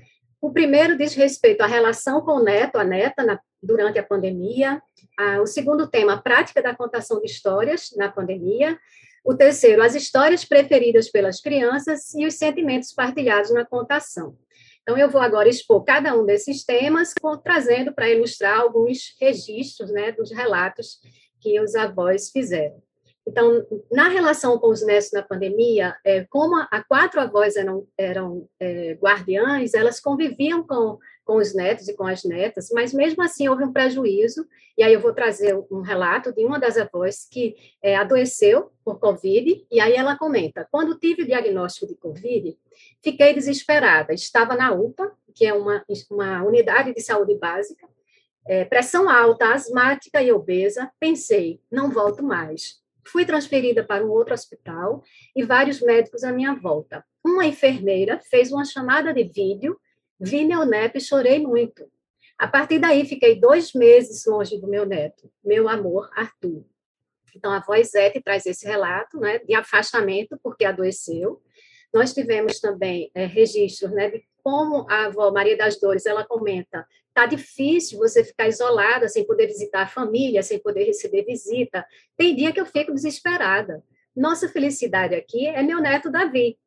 O 0.41 0.51
primeiro 0.51 0.97
diz 0.97 1.13
respeito 1.13 1.61
à 1.61 1.67
relação 1.67 2.19
com 2.21 2.31
o 2.31 2.43
neto, 2.43 2.77
a 2.79 2.83
neta, 2.83 3.23
na, 3.23 3.39
durante 3.61 3.99
a 3.99 4.03
pandemia. 4.03 4.81
Ah, 5.19 5.39
o 5.39 5.45
segundo 5.45 5.87
tema, 5.87 6.13
a 6.13 6.17
prática 6.17 6.63
da 6.63 6.75
contação 6.75 7.19
de 7.19 7.27
histórias 7.27 7.91
na 7.95 8.11
pandemia. 8.11 8.75
O 9.23 9.35
terceiro, 9.35 9.83
as 9.83 9.93
histórias 9.93 10.43
preferidas 10.43 11.11
pelas 11.11 11.39
crianças 11.39 12.15
e 12.15 12.25
os 12.25 12.33
sentimentos 12.33 12.91
partilhados 12.91 13.53
na 13.53 13.63
contação. 13.63 14.35
Então, 14.81 14.97
eu 14.97 15.07
vou 15.07 15.21
agora 15.21 15.47
expor 15.47 15.83
cada 15.83 16.19
um 16.19 16.25
desses 16.25 16.65
temas, 16.65 17.13
trazendo 17.43 17.93
para 17.93 18.09
ilustrar 18.09 18.61
alguns 18.61 19.15
registros 19.21 19.91
né, 19.91 20.11
dos 20.11 20.31
relatos 20.31 20.97
que 21.39 21.59
os 21.59 21.75
avós 21.75 22.31
fizeram. 22.31 22.81
Então, 23.27 23.65
na 23.91 24.07
relação 24.07 24.57
com 24.57 24.69
os 24.69 24.83
netos 24.83 25.11
na 25.11 25.21
pandemia, 25.21 25.95
é, 26.03 26.25
como 26.25 26.55
a 26.55 26.83
quatro 26.83 27.21
avós 27.21 27.55
eram, 27.55 27.87
eram 27.97 28.47
é, 28.59 28.97
guardiães, 28.99 29.75
elas 29.75 29.99
conviviam 29.99 30.65
com, 30.65 30.97
com 31.23 31.35
os 31.37 31.53
netos 31.53 31.87
e 31.87 31.95
com 31.95 32.05
as 32.07 32.23
netas, 32.23 32.69
mas 32.73 32.93
mesmo 32.93 33.21
assim 33.21 33.47
houve 33.47 33.63
um 33.63 33.71
prejuízo, 33.71 34.47
e 34.75 34.81
aí 34.81 34.93
eu 34.93 34.99
vou 34.99 35.13
trazer 35.13 35.55
um 35.69 35.81
relato 35.81 36.33
de 36.33 36.43
uma 36.43 36.59
das 36.59 36.77
avós 36.77 37.27
que 37.29 37.55
é, 37.81 37.95
adoeceu 37.95 38.71
por 38.83 38.99
Covid, 38.99 39.67
e 39.71 39.79
aí 39.79 39.93
ela 39.93 40.17
comenta, 40.17 40.67
quando 40.71 40.97
tive 40.97 41.21
o 41.21 41.27
diagnóstico 41.27 41.87
de 41.87 41.95
Covid, 41.95 42.57
fiquei 43.03 43.35
desesperada, 43.35 44.13
estava 44.13 44.55
na 44.55 44.73
UPA, 44.73 45.11
que 45.35 45.45
é 45.45 45.53
uma, 45.53 45.85
uma 46.09 46.43
unidade 46.43 46.91
de 46.91 47.01
saúde 47.01 47.35
básica, 47.35 47.87
é, 48.47 48.65
pressão 48.65 49.07
alta, 49.07 49.53
asmática 49.53 50.23
e 50.23 50.31
obesa, 50.31 50.91
pensei, 50.99 51.61
não 51.71 51.91
volto 51.91 52.23
mais 52.23 52.80
Fui 53.05 53.25
transferida 53.25 53.83
para 53.83 54.05
um 54.05 54.09
outro 54.09 54.33
hospital 54.33 55.03
e 55.35 55.43
vários 55.43 55.81
médicos 55.81 56.23
à 56.23 56.31
minha 56.31 56.53
volta. 56.53 57.03
Uma 57.23 57.45
enfermeira 57.45 58.19
fez 58.29 58.51
uma 58.51 58.65
chamada 58.65 59.13
de 59.13 59.23
vídeo, 59.23 59.79
vi 60.19 60.45
meu 60.45 60.65
neto 60.65 60.97
e 60.97 61.01
chorei 61.01 61.39
muito. 61.39 61.89
A 62.37 62.47
partir 62.47 62.79
daí, 62.79 63.05
fiquei 63.05 63.39
dois 63.39 63.73
meses 63.73 64.25
longe 64.25 64.59
do 64.59 64.67
meu 64.67 64.85
neto, 64.85 65.31
meu 65.43 65.69
amor, 65.69 66.09
Arthur. 66.15 66.65
Então, 67.35 67.51
a 67.51 67.59
voz 67.59 67.91
Zete 67.91 68.21
traz 68.21 68.45
esse 68.45 68.65
relato 68.65 69.19
né, 69.19 69.39
de 69.39 69.53
afastamento, 69.53 70.39
porque 70.41 70.65
adoeceu. 70.65 71.41
Nós 71.93 72.13
tivemos 72.13 72.59
também 72.59 73.11
é, 73.13 73.25
registros 73.25 73.91
né, 73.91 74.09
de 74.09 74.23
como 74.43 74.87
a 74.89 75.05
avó 75.05 75.31
Maria 75.31 75.55
das 75.55 75.79
Dores, 75.79 76.05
ela 76.05 76.25
comenta, 76.25 76.85
tá 77.13 77.25
difícil 77.25 77.99
você 77.99 78.23
ficar 78.23 78.47
isolada, 78.47 79.07
sem 79.07 79.25
poder 79.25 79.47
visitar 79.47 79.83
a 79.83 79.87
família, 79.87 80.43
sem 80.43 80.59
poder 80.59 80.85
receber 80.85 81.23
visita. 81.23 81.85
Tem 82.17 82.35
dia 82.35 82.51
que 82.51 82.59
eu 82.59 82.65
fico 82.65 82.93
desesperada. 82.93 83.83
Nossa 84.15 84.47
felicidade 84.47 85.15
aqui 85.15 85.47
é 85.47 85.63
meu 85.63 85.79
neto 85.79 86.11
Davi, 86.11 86.57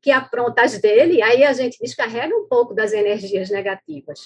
que 0.00 0.10
apronta 0.10 0.62
as 0.62 0.78
dele, 0.80 1.22
aí 1.22 1.44
a 1.44 1.52
gente 1.52 1.78
descarrega 1.80 2.34
um 2.36 2.46
pouco 2.48 2.74
das 2.74 2.92
energias 2.92 3.50
negativas. 3.50 4.20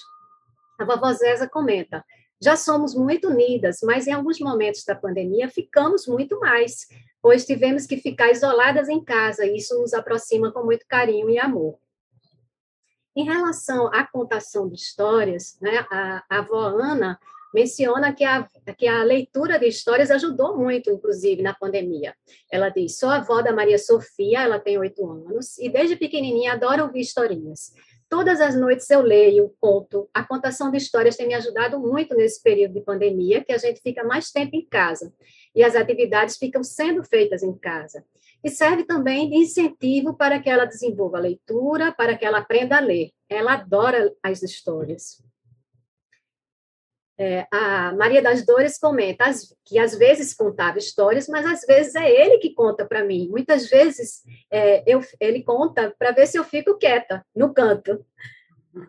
A 0.79 0.85
vovó 0.85 1.11
Zéza 1.13 1.47
comenta, 1.47 2.03
já 2.41 2.55
somos 2.55 2.93
muito 2.93 3.29
unidas, 3.29 3.79
mas 3.83 4.05
em 4.05 4.11
alguns 4.11 4.39
momentos 4.39 4.83
da 4.83 4.95
pandemia 4.95 5.49
ficamos 5.49 6.05
muito 6.07 6.39
mais, 6.39 6.87
pois 7.21 7.45
tivemos 7.45 7.87
que 7.87 7.97
ficar 7.97 8.31
isoladas 8.31 8.89
em 8.89 9.03
casa, 9.03 9.45
e 9.45 9.57
isso 9.57 9.79
nos 9.79 9.93
aproxima 9.93 10.51
com 10.51 10.63
muito 10.63 10.85
carinho 10.87 11.29
e 11.29 11.39
amor. 11.39 11.79
Em 13.17 13.23
relação 13.23 13.87
à 13.87 14.05
contação 14.05 14.69
de 14.69 14.75
histórias, 14.75 15.57
né, 15.59 15.83
a, 15.89 16.23
a 16.29 16.37
avó 16.37 16.67
Ana 16.67 17.19
menciona 17.51 18.13
que 18.13 18.23
a, 18.23 18.47
que 18.77 18.87
a 18.87 19.01
leitura 19.01 19.57
de 19.57 19.65
histórias 19.65 20.11
ajudou 20.11 20.55
muito, 20.55 20.91
inclusive, 20.91 21.41
na 21.41 21.55
pandemia. 21.55 22.13
Ela 22.51 22.69
diz: 22.69 22.99
sou 22.99 23.09
avó 23.09 23.41
da 23.41 23.51
Maria 23.51 23.79
Sofia, 23.79 24.43
ela 24.43 24.59
tem 24.59 24.77
oito 24.77 25.03
anos, 25.09 25.57
e 25.57 25.67
desde 25.67 25.95
pequenininha 25.95 26.53
adora 26.53 26.83
ouvir 26.83 26.99
historinhas. 26.99 27.73
Todas 28.07 28.39
as 28.39 28.55
noites 28.55 28.87
eu 28.91 29.01
leio, 29.01 29.51
conto. 29.59 30.07
A 30.13 30.23
contação 30.23 30.69
de 30.69 30.77
histórias 30.77 31.17
tem 31.17 31.27
me 31.27 31.33
ajudado 31.33 31.79
muito 31.79 32.15
nesse 32.15 32.41
período 32.43 32.75
de 32.75 32.81
pandemia, 32.81 33.43
que 33.43 33.51
a 33.51 33.57
gente 33.57 33.81
fica 33.81 34.03
mais 34.03 34.29
tempo 34.29 34.55
em 34.55 34.63
casa 34.63 35.11
e 35.55 35.63
as 35.63 35.75
atividades 35.75 36.37
ficam 36.37 36.63
sendo 36.63 37.03
feitas 37.03 37.41
em 37.41 37.57
casa 37.57 38.05
e 38.43 38.49
serve 38.49 38.83
também 38.83 39.29
de 39.29 39.37
incentivo 39.37 40.13
para 40.13 40.39
que 40.39 40.49
ela 40.49 40.65
desenvolva 40.65 41.17
a 41.17 41.21
leitura, 41.21 41.91
para 41.91 42.17
que 42.17 42.25
ela 42.25 42.39
aprenda 42.39 42.77
a 42.77 42.81
ler. 42.81 43.11
Ela 43.29 43.53
adora 43.53 44.13
as 44.23 44.41
histórias. 44.43 45.21
É, 47.19 47.47
a 47.51 47.93
Maria 47.93 48.21
das 48.21 48.45
Dores 48.45 48.77
comenta 48.77 49.25
que 49.65 49.79
às 49.79 49.97
vezes 49.97 50.35
contava 50.35 50.77
histórias, 50.77 51.27
mas 51.27 51.45
às 51.47 51.61
vezes 51.61 51.95
é 51.95 52.07
ele 52.09 52.37
que 52.37 52.53
conta 52.53 52.85
para 52.85 53.03
mim. 53.03 53.27
Muitas 53.27 53.67
vezes 53.67 54.21
é, 54.51 54.83
eu, 54.85 55.01
ele 55.19 55.41
conta 55.41 55.93
para 55.97 56.11
ver 56.11 56.27
se 56.27 56.37
eu 56.37 56.43
fico 56.43 56.77
quieta 56.77 57.25
no 57.35 57.51
canto. 57.53 58.05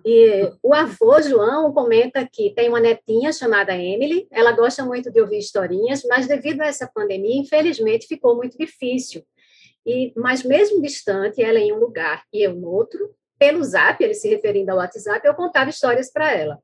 E 0.04 0.52
o 0.62 0.74
avô 0.74 1.22
João 1.22 1.72
comenta 1.72 2.28
que 2.30 2.50
tem 2.50 2.68
uma 2.68 2.80
netinha 2.80 3.32
chamada 3.32 3.74
Emily, 3.74 4.28
ela 4.30 4.52
gosta 4.52 4.84
muito 4.84 5.10
de 5.10 5.18
ouvir 5.18 5.38
historinhas, 5.38 6.04
mas 6.04 6.26
devido 6.26 6.60
a 6.60 6.66
essa 6.66 6.86
pandemia, 6.86 7.40
infelizmente, 7.40 8.06
ficou 8.06 8.36
muito 8.36 8.58
difícil. 8.58 9.24
E, 9.88 10.12
mas 10.14 10.44
mesmo 10.44 10.82
distante, 10.82 11.42
ela 11.42 11.58
em 11.58 11.72
um 11.72 11.78
lugar 11.78 12.22
e 12.30 12.46
eu 12.46 12.54
no 12.54 12.68
outro, 12.68 13.14
pelo 13.38 13.64
Zap, 13.64 14.04
ele 14.04 14.12
se 14.12 14.28
referindo 14.28 14.70
ao 14.70 14.76
WhatsApp, 14.76 15.26
eu 15.26 15.34
contava 15.34 15.70
histórias 15.70 16.12
para 16.12 16.30
ela. 16.30 16.58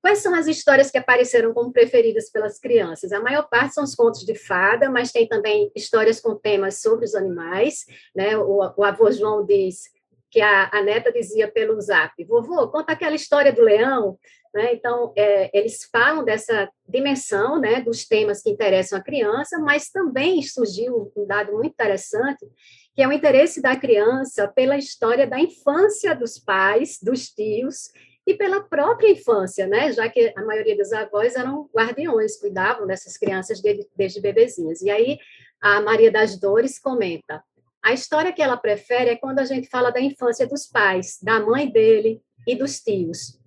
Quais 0.00 0.18
são 0.18 0.32
as 0.32 0.46
histórias 0.46 0.90
que 0.92 0.98
apareceram 0.98 1.52
como 1.52 1.72
preferidas 1.72 2.30
pelas 2.30 2.58
crianças? 2.58 3.12
A 3.12 3.20
maior 3.20 3.48
parte 3.48 3.74
são 3.74 3.82
os 3.82 3.96
contos 3.96 4.24
de 4.24 4.36
fada, 4.36 4.88
mas 4.88 5.10
tem 5.10 5.26
também 5.26 5.72
histórias 5.74 6.20
com 6.20 6.36
temas 6.36 6.80
sobre 6.80 7.04
os 7.04 7.16
animais. 7.16 7.84
Né? 8.14 8.36
O, 8.36 8.58
o 8.76 8.84
avô 8.84 9.10
João 9.10 9.44
diz 9.44 9.90
que 10.30 10.40
a, 10.40 10.70
a, 10.72 10.82
neta 10.82 11.12
dizia 11.12 11.50
pelo 11.50 11.80
zap: 11.80 12.12
vovô, 12.24 12.68
conta 12.68 12.92
aquela 12.92 13.14
história 13.16 13.52
do 13.52 13.62
leão. 13.62 14.18
Né? 14.54 14.74
Então, 14.74 15.12
é, 15.16 15.50
eles 15.56 15.88
falam 15.90 16.24
dessa 16.24 16.68
dimensão 16.86 17.58
né, 17.58 17.80
dos 17.80 18.06
temas 18.06 18.42
que 18.42 18.50
interessam 18.50 18.98
a 18.98 19.02
criança, 19.02 19.58
mas 19.58 19.90
também 19.90 20.42
surgiu 20.42 21.10
um 21.16 21.26
dado 21.26 21.52
muito 21.52 21.72
interessante, 21.72 22.46
que 22.94 23.02
é 23.02 23.08
o 23.08 23.12
interesse 23.12 23.62
da 23.62 23.74
criança 23.74 24.46
pela 24.48 24.76
história 24.76 25.26
da 25.26 25.40
infância 25.40 26.14
dos 26.14 26.38
pais, 26.38 26.98
dos 27.02 27.30
tios, 27.30 27.90
e 28.26 28.34
pela 28.34 28.62
própria 28.62 29.10
infância, 29.10 29.66
né? 29.66 29.90
já 29.92 30.08
que 30.08 30.32
a 30.36 30.44
maioria 30.44 30.76
dos 30.76 30.92
avós 30.92 31.34
eram 31.34 31.68
guardiões, 31.74 32.36
cuidavam 32.36 32.86
dessas 32.86 33.16
crianças 33.16 33.60
desde, 33.60 33.88
desde 33.96 34.20
bebezinhas. 34.20 34.80
E 34.80 34.90
aí, 34.90 35.18
a 35.60 35.80
Maria 35.80 36.10
das 36.10 36.38
Dores 36.38 36.78
comenta, 36.78 37.42
a 37.82 37.92
história 37.92 38.32
que 38.32 38.40
ela 38.40 38.56
prefere 38.56 39.10
é 39.10 39.16
quando 39.16 39.40
a 39.40 39.44
gente 39.44 39.68
fala 39.68 39.90
da 39.90 40.00
infância 40.00 40.46
dos 40.46 40.66
pais, 40.66 41.18
da 41.20 41.40
mãe 41.40 41.68
dele 41.68 42.22
e 42.46 42.54
dos 42.54 42.78
tios. 42.80 43.40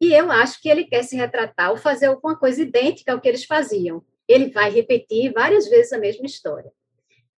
E 0.00 0.14
eu 0.14 0.30
acho 0.30 0.60
que 0.60 0.68
ele 0.68 0.84
quer 0.84 1.02
se 1.02 1.16
retratar 1.16 1.70
ou 1.70 1.76
fazer 1.76 2.06
alguma 2.06 2.36
coisa 2.36 2.62
idêntica 2.62 3.12
ao 3.12 3.20
que 3.20 3.28
eles 3.28 3.44
faziam. 3.44 4.02
Ele 4.26 4.50
vai 4.50 4.70
repetir 4.70 5.32
várias 5.32 5.68
vezes 5.68 5.92
a 5.92 5.98
mesma 5.98 6.24
história. 6.24 6.72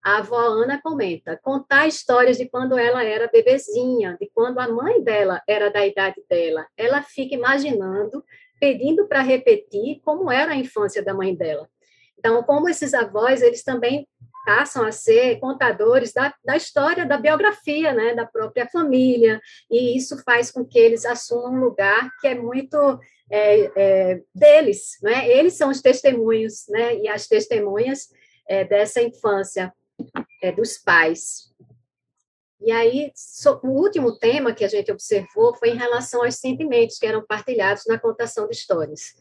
A 0.02 0.18
avó 0.18 0.38
Ana 0.38 0.80
comenta: 0.82 1.38
contar 1.42 1.86
histórias 1.86 2.36
de 2.36 2.48
quando 2.48 2.78
ela 2.78 3.04
era 3.04 3.28
bebezinha, 3.28 4.16
de 4.20 4.30
quando 4.34 4.58
a 4.58 4.68
mãe 4.68 5.02
dela 5.02 5.42
era 5.46 5.70
da 5.70 5.86
idade 5.86 6.22
dela. 6.28 6.66
Ela 6.76 7.02
fica 7.02 7.34
imaginando, 7.34 8.24
pedindo 8.58 9.06
para 9.06 9.22
repetir 9.22 10.00
como 10.02 10.30
era 10.30 10.52
a 10.52 10.56
infância 10.56 11.02
da 11.02 11.14
mãe 11.14 11.34
dela. 11.34 11.68
Então, 12.18 12.42
como 12.42 12.68
esses 12.68 12.92
avós, 12.92 13.40
eles 13.40 13.62
também 13.62 14.06
passam 14.50 14.84
a 14.84 14.90
ser 14.90 15.38
contadores 15.38 16.12
da, 16.12 16.34
da 16.44 16.56
história, 16.56 17.06
da 17.06 17.16
biografia, 17.16 17.92
né, 17.92 18.16
da 18.16 18.26
própria 18.26 18.66
família, 18.66 19.40
e 19.70 19.96
isso 19.96 20.20
faz 20.24 20.50
com 20.50 20.64
que 20.64 20.76
eles 20.76 21.04
assumam 21.04 21.52
um 21.52 21.60
lugar 21.60 22.10
que 22.20 22.26
é 22.26 22.34
muito 22.34 22.76
é, 23.30 23.70
é, 23.76 24.22
deles, 24.34 24.98
né? 25.04 25.28
Eles 25.30 25.52
são 25.54 25.70
os 25.70 25.80
testemunhos, 25.80 26.64
né, 26.68 26.96
e 26.96 27.06
as 27.06 27.28
testemunhas 27.28 28.08
é, 28.48 28.64
dessa 28.64 29.00
infância 29.00 29.72
é, 30.42 30.50
dos 30.50 30.76
pais. 30.78 31.54
E 32.60 32.72
aí, 32.72 33.12
so, 33.14 33.60
o 33.62 33.68
último 33.68 34.18
tema 34.18 34.52
que 34.52 34.64
a 34.64 34.68
gente 34.68 34.90
observou 34.90 35.54
foi 35.54 35.70
em 35.70 35.78
relação 35.78 36.24
aos 36.24 36.34
sentimentos 36.34 36.98
que 36.98 37.06
eram 37.06 37.24
partilhados 37.24 37.84
na 37.86 38.00
contação 38.00 38.48
de 38.48 38.56
histórias. 38.56 39.14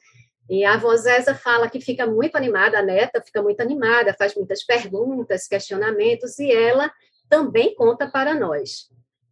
E 0.49 0.65
a 0.65 0.77
Zéza 0.95 1.35
fala 1.35 1.69
que 1.69 1.79
fica 1.79 2.07
muito 2.07 2.35
animada, 2.35 2.79
a 2.79 2.81
neta 2.81 3.21
fica 3.21 3.41
muito 3.41 3.61
animada, 3.61 4.15
faz 4.17 4.33
muitas 4.33 4.63
perguntas, 4.63 5.47
questionamentos, 5.47 6.39
e 6.39 6.51
ela 6.51 6.91
também 7.29 7.75
conta 7.75 8.09
para 8.09 8.33
nós. 8.33 8.89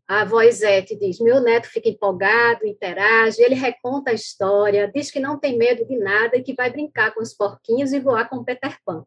A 0.07 0.21
avó 0.21 0.41
Isete 0.41 0.95
diz: 0.95 1.19
Meu 1.19 1.41
neto 1.41 1.67
fica 1.67 1.89
empolgado, 1.89 2.67
interage, 2.67 3.41
ele 3.41 3.55
reconta 3.55 4.11
a 4.11 4.13
história, 4.13 4.89
diz 4.93 5.09
que 5.09 5.19
não 5.19 5.39
tem 5.39 5.57
medo 5.57 5.85
de 5.85 5.97
nada 5.97 6.37
e 6.37 6.43
que 6.43 6.53
vai 6.53 6.69
brincar 6.69 7.13
com 7.13 7.21
os 7.21 7.33
porquinhos 7.33 7.91
e 7.91 7.99
voar 7.99 8.29
com 8.29 8.43
Peter 8.43 8.77
Pan. 8.85 9.03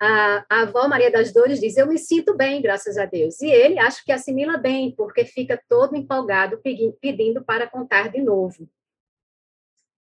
A, 0.00 0.44
a 0.48 0.60
avó 0.62 0.86
Maria 0.86 1.10
das 1.10 1.32
Dores 1.32 1.60
diz: 1.60 1.76
Eu 1.76 1.88
me 1.88 1.98
sinto 1.98 2.34
bem, 2.36 2.62
graças 2.62 2.96
a 2.96 3.04
Deus. 3.04 3.42
E 3.42 3.50
ele 3.50 3.78
acho 3.78 4.04
que 4.04 4.12
assimila 4.12 4.56
bem, 4.56 4.94
porque 4.96 5.24
fica 5.24 5.60
todo 5.68 5.96
empolgado 5.96 6.60
pedindo 7.00 7.44
para 7.44 7.66
contar 7.66 8.10
de 8.10 8.22
novo. 8.22 8.68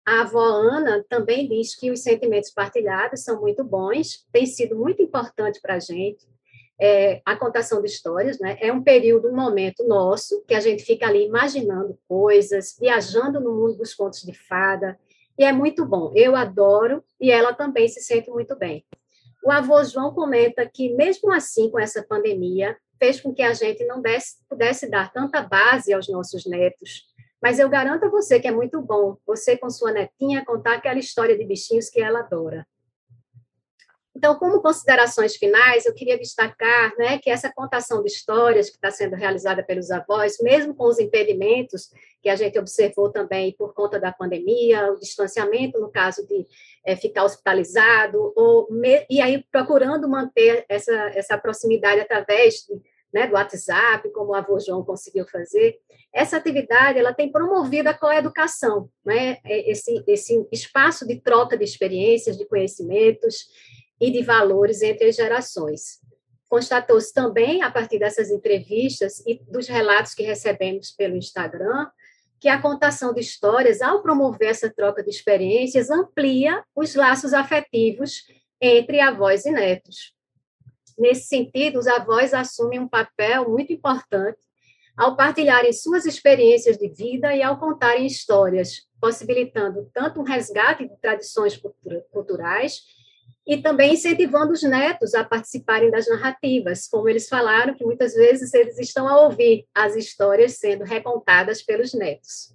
A 0.06 0.20
avó 0.20 0.44
Ana 0.44 1.04
também 1.08 1.48
diz 1.48 1.74
que 1.74 1.90
os 1.90 2.02
sentimentos 2.02 2.50
partilhados 2.50 3.22
são 3.22 3.40
muito 3.40 3.64
bons, 3.64 4.26
tem 4.30 4.44
sido 4.44 4.76
muito 4.76 5.02
importante 5.02 5.60
para 5.60 5.76
a 5.76 5.80
gente. 5.80 6.26
é, 6.80 7.22
a 7.24 7.36
contação 7.36 7.80
de 7.80 7.88
histórias, 7.88 8.38
né? 8.38 8.56
É 8.60 8.72
um 8.72 8.82
período, 8.82 9.28
um 9.28 9.36
momento 9.36 9.86
nosso, 9.86 10.42
que 10.46 10.54
a 10.54 10.60
gente 10.60 10.82
fica 10.82 11.06
ali 11.06 11.24
imaginando 11.24 11.98
coisas, 12.08 12.76
viajando 12.78 13.40
no 13.40 13.54
mundo 13.54 13.76
dos 13.76 13.94
contos 13.94 14.22
de 14.22 14.34
fada, 14.34 14.98
e 15.38 15.44
é 15.44 15.52
muito 15.52 15.84
bom. 15.86 16.12
Eu 16.14 16.34
adoro, 16.34 17.02
e 17.20 17.30
ela 17.30 17.52
também 17.52 17.88
se 17.88 18.00
sente 18.00 18.30
muito 18.30 18.56
bem. 18.56 18.84
O 19.44 19.50
avô 19.50 19.82
João 19.84 20.12
comenta 20.12 20.66
que, 20.66 20.92
mesmo 20.94 21.32
assim, 21.32 21.70
com 21.70 21.78
essa 21.78 22.02
pandemia, 22.02 22.76
fez 22.98 23.20
com 23.20 23.34
que 23.34 23.42
a 23.42 23.52
gente 23.52 23.84
não 23.84 24.00
desse, 24.00 24.36
pudesse 24.48 24.88
dar 24.88 25.12
tanta 25.12 25.42
base 25.42 25.92
aos 25.92 26.08
nossos 26.08 26.46
netos. 26.46 27.04
Mas 27.44 27.58
eu 27.58 27.68
garanto 27.68 28.06
a 28.06 28.08
você 28.08 28.40
que 28.40 28.48
é 28.48 28.50
muito 28.50 28.80
bom 28.80 29.18
você, 29.26 29.54
com 29.54 29.68
sua 29.68 29.92
netinha, 29.92 30.42
contar 30.46 30.76
aquela 30.76 30.98
história 30.98 31.36
de 31.36 31.44
bichinhos 31.44 31.90
que 31.90 32.00
ela 32.00 32.20
adora. 32.20 32.66
Então, 34.16 34.34
como 34.36 34.62
considerações 34.62 35.36
finais, 35.36 35.84
eu 35.84 35.92
queria 35.92 36.16
destacar 36.16 36.94
né, 36.96 37.18
que 37.18 37.28
essa 37.28 37.52
contação 37.52 38.02
de 38.02 38.08
histórias 38.08 38.70
que 38.70 38.76
está 38.76 38.90
sendo 38.90 39.14
realizada 39.14 39.62
pelos 39.62 39.90
avós, 39.90 40.38
mesmo 40.40 40.74
com 40.74 40.84
os 40.84 40.98
impedimentos 40.98 41.90
que 42.22 42.30
a 42.30 42.36
gente 42.36 42.58
observou 42.58 43.10
também 43.10 43.52
por 43.58 43.74
conta 43.74 44.00
da 44.00 44.10
pandemia, 44.10 44.90
o 44.90 44.98
distanciamento 44.98 45.78
no 45.78 45.90
caso 45.90 46.26
de 46.26 46.46
é, 46.82 46.96
ficar 46.96 47.24
hospitalizado, 47.24 48.32
ou 48.34 48.66
e 49.10 49.20
aí 49.20 49.44
procurando 49.52 50.08
manter 50.08 50.64
essa, 50.66 50.94
essa 51.14 51.36
proximidade 51.36 52.00
através 52.00 52.64
de, 52.66 52.80
né, 53.14 53.26
do 53.26 53.34
WhatsApp, 53.34 54.10
como 54.10 54.32
o 54.32 54.34
avô 54.34 54.58
João 54.58 54.84
conseguiu 54.84 55.24
fazer, 55.26 55.78
essa 56.12 56.36
atividade 56.36 56.98
ela 56.98 57.14
tem 57.14 57.30
promovido 57.30 57.88
a 57.88 57.94
coeducação, 57.94 58.90
né, 59.04 59.38
esse, 59.44 60.02
esse 60.06 60.46
espaço 60.52 61.06
de 61.06 61.20
troca 61.20 61.56
de 61.56 61.64
experiências, 61.64 62.36
de 62.36 62.44
conhecimentos, 62.44 63.46
e 64.00 64.10
de 64.10 64.22
valores 64.22 64.82
entre 64.82 65.08
as 65.08 65.16
gerações. 65.16 66.00
Constatou-se 66.48 67.12
também, 67.12 67.62
a 67.62 67.70
partir 67.70 67.98
dessas 67.98 68.30
entrevistas 68.30 69.20
e 69.26 69.40
dos 69.48 69.66
relatos 69.66 70.14
que 70.14 70.22
recebemos 70.22 70.90
pelo 70.90 71.16
Instagram, 71.16 71.88
que 72.38 72.48
a 72.48 72.60
contação 72.60 73.14
de 73.14 73.20
histórias, 73.20 73.80
ao 73.80 74.02
promover 74.02 74.48
essa 74.48 74.70
troca 74.70 75.02
de 75.02 75.10
experiências, 75.10 75.90
amplia 75.90 76.62
os 76.74 76.94
laços 76.94 77.32
afetivos 77.32 78.24
entre 78.60 79.00
avós 79.00 79.46
e 79.46 79.50
netos. 79.50 80.13
Nesse 80.98 81.28
sentido, 81.28 81.78
os 81.78 81.86
avós 81.86 82.32
assumem 82.32 82.78
um 82.78 82.88
papel 82.88 83.48
muito 83.48 83.72
importante 83.72 84.38
ao 84.96 85.16
partilharem 85.16 85.72
suas 85.72 86.06
experiências 86.06 86.78
de 86.78 86.88
vida 86.88 87.34
e 87.34 87.42
ao 87.42 87.58
contarem 87.58 88.06
histórias, 88.06 88.86
possibilitando 89.00 89.90
tanto 89.92 90.20
um 90.20 90.24
resgate 90.24 90.88
de 90.88 90.96
tradições 91.00 91.60
culturais 92.12 92.82
e 93.46 93.58
também 93.60 93.94
incentivando 93.94 94.52
os 94.52 94.62
netos 94.62 95.14
a 95.14 95.22
participarem 95.22 95.90
das 95.90 96.08
narrativas, 96.08 96.88
como 96.88 97.08
eles 97.08 97.28
falaram, 97.28 97.74
que 97.74 97.84
muitas 97.84 98.14
vezes 98.14 98.54
eles 98.54 98.78
estão 98.78 99.06
a 99.06 99.20
ouvir 99.20 99.66
as 99.74 99.96
histórias 99.96 100.54
sendo 100.58 100.84
recontadas 100.84 101.62
pelos 101.62 101.92
netos. 101.92 102.54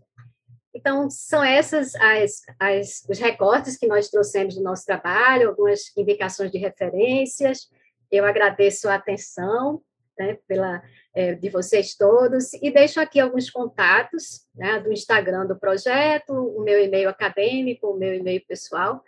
Então, 0.73 1.09
são 1.09 1.43
essas 1.43 1.93
as, 1.95 2.41
as, 2.59 3.05
os 3.07 3.19
recortes 3.19 3.77
que 3.77 3.87
nós 3.87 4.09
trouxemos 4.09 4.55
do 4.55 4.63
nosso 4.63 4.85
trabalho, 4.85 5.49
algumas 5.49 5.95
indicações 5.95 6.51
de 6.51 6.57
referências. 6.57 7.69
Eu 8.11 8.25
agradeço 8.25 8.89
a 8.89 8.95
atenção 8.95 9.81
né, 10.17 10.37
pela, 10.47 10.83
é, 11.15 11.33
de 11.33 11.49
vocês 11.49 11.95
todos 11.95 12.53
e 12.53 12.69
deixo 12.71 12.99
aqui 12.99 13.19
alguns 13.19 13.49
contatos 13.49 14.45
né, 14.53 14.79
do 14.79 14.91
Instagram 14.91 15.45
do 15.45 15.57
projeto, 15.57 16.33
o 16.33 16.63
meu 16.63 16.83
e-mail 16.83 17.09
acadêmico, 17.09 17.87
o 17.87 17.97
meu 17.97 18.13
e-mail 18.13 18.43
pessoal, 18.45 19.01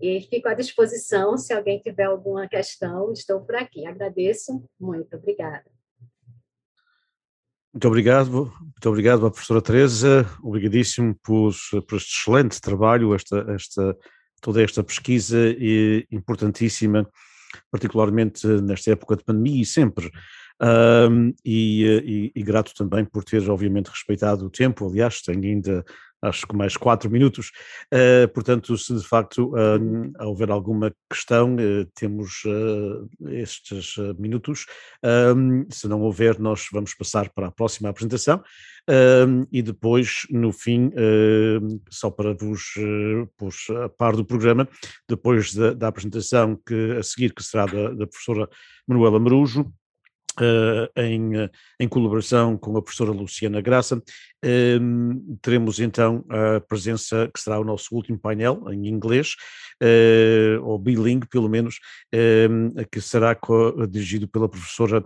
e 0.00 0.20
fico 0.20 0.48
à 0.48 0.54
disposição 0.54 1.36
se 1.36 1.52
alguém 1.52 1.80
tiver 1.80 2.04
alguma 2.04 2.46
questão, 2.46 3.12
estou 3.12 3.40
por 3.40 3.56
aqui. 3.56 3.86
Agradeço 3.86 4.62
muito, 4.78 5.16
obrigada. 5.16 5.64
Muito 7.72 7.86
obrigado, 7.86 8.52
muito 8.60 8.88
obrigado 8.88 9.26
à 9.26 9.30
professora 9.30 9.62
Teresa, 9.62 10.26
obrigadíssimo 10.42 11.14
por, 11.22 11.52
por 11.86 11.96
este 11.96 12.12
excelente 12.12 12.60
trabalho, 12.60 13.14
esta, 13.14 13.44
esta, 13.54 13.96
toda 14.40 14.62
esta 14.62 14.82
pesquisa 14.82 15.38
importantíssima, 16.10 17.08
particularmente 17.70 18.46
nesta 18.62 18.92
época 18.92 19.16
de 19.16 19.24
pandemia 19.24 19.62
e 19.62 19.66
sempre. 19.66 20.10
Um, 20.60 21.32
e, 21.44 21.84
e, 21.84 22.32
e, 22.34 22.42
grato 22.42 22.74
também 22.74 23.04
por 23.04 23.22
ter, 23.22 23.48
obviamente, 23.48 23.90
respeitado 23.90 24.44
o 24.44 24.50
tempo. 24.50 24.88
Aliás, 24.88 25.22
tenho 25.22 25.44
ainda 25.44 25.84
acho 26.22 26.46
que 26.46 26.56
mais 26.56 26.76
quatro 26.76 27.10
minutos. 27.10 27.50
Uh, 27.92 28.28
portanto, 28.28 28.76
se 28.76 28.94
de 28.94 29.06
facto 29.06 29.52
uh, 29.54 30.26
houver 30.26 30.50
alguma 30.50 30.92
questão, 31.10 31.54
uh, 31.54 31.84
temos 31.94 32.42
estes 33.30 33.96
minutos. 34.18 34.66
se 35.70 35.88
não 35.88 36.00
houver, 36.02 36.38
nós 36.38 36.66
vamos 36.72 36.94
passar 36.94 37.30
para 37.30 37.48
a 37.48 37.52
próxima 37.52 37.88
apresentação. 37.88 38.42
E 39.52 39.62
depois, 39.62 40.26
no 40.30 40.52
fim, 40.52 40.90
só 41.90 42.10
para 42.10 42.32
vos 42.32 42.74
pôr 43.36 43.52
a 43.84 43.88
par 43.88 44.16
do 44.16 44.24
programa, 44.24 44.68
depois 45.08 45.54
da, 45.54 45.74
da, 45.74 45.88
apresentação 45.88 46.56
que 46.66 46.96
a 46.98 47.02
seguir, 47.02 47.34
que 47.34 47.42
será 47.42 47.66
da, 47.66 47.90
da 47.90 48.06
professora 48.06 48.48
Manuela 48.86 49.20
Marujo, 49.20 49.60
Uh, 49.62 49.77
em, 50.96 51.32
em, 51.80 51.88
colaboração 51.88 52.56
com 52.56 52.76
a 52.76 52.82
professora 52.82 53.10
Luciana 53.10 53.60
Graça. 53.60 54.02
Um, 54.44 55.36
teremos 55.42 55.80
então 55.80 56.24
a 56.28 56.60
presença, 56.60 57.28
que 57.32 57.40
será 57.40 57.58
o 57.58 57.64
nosso 57.64 57.92
último 57.94 58.18
painel 58.18 58.62
em 58.70 58.86
inglês, 58.86 59.34
uh, 59.82 60.64
ou 60.64 60.78
bilingue 60.78 61.26
pelo 61.26 61.48
menos, 61.48 61.80
um, 62.50 62.70
que 62.90 63.00
será 63.00 63.36
dirigido 63.88 64.28
pela 64.28 64.48
professora 64.48 65.04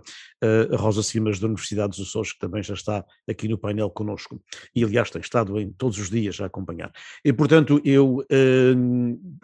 Rosa 0.73 1.01
Simas 1.01 1.39
da 1.39 1.47
Universidade 1.47 1.97
dos 1.97 2.09
Açores, 2.09 2.33
que 2.33 2.39
também 2.39 2.61
já 2.61 2.73
está 2.73 3.03
aqui 3.29 3.47
no 3.47 3.57
painel 3.57 3.89
conosco, 3.89 4.41
e 4.75 4.83
aliás 4.83 5.09
tem 5.09 5.21
estado 5.21 5.57
em 5.59 5.71
todos 5.71 5.97
os 5.97 6.09
dias 6.09 6.39
a 6.41 6.45
acompanhar. 6.45 6.91
E 7.23 7.31
portanto 7.31 7.81
eu 7.85 8.25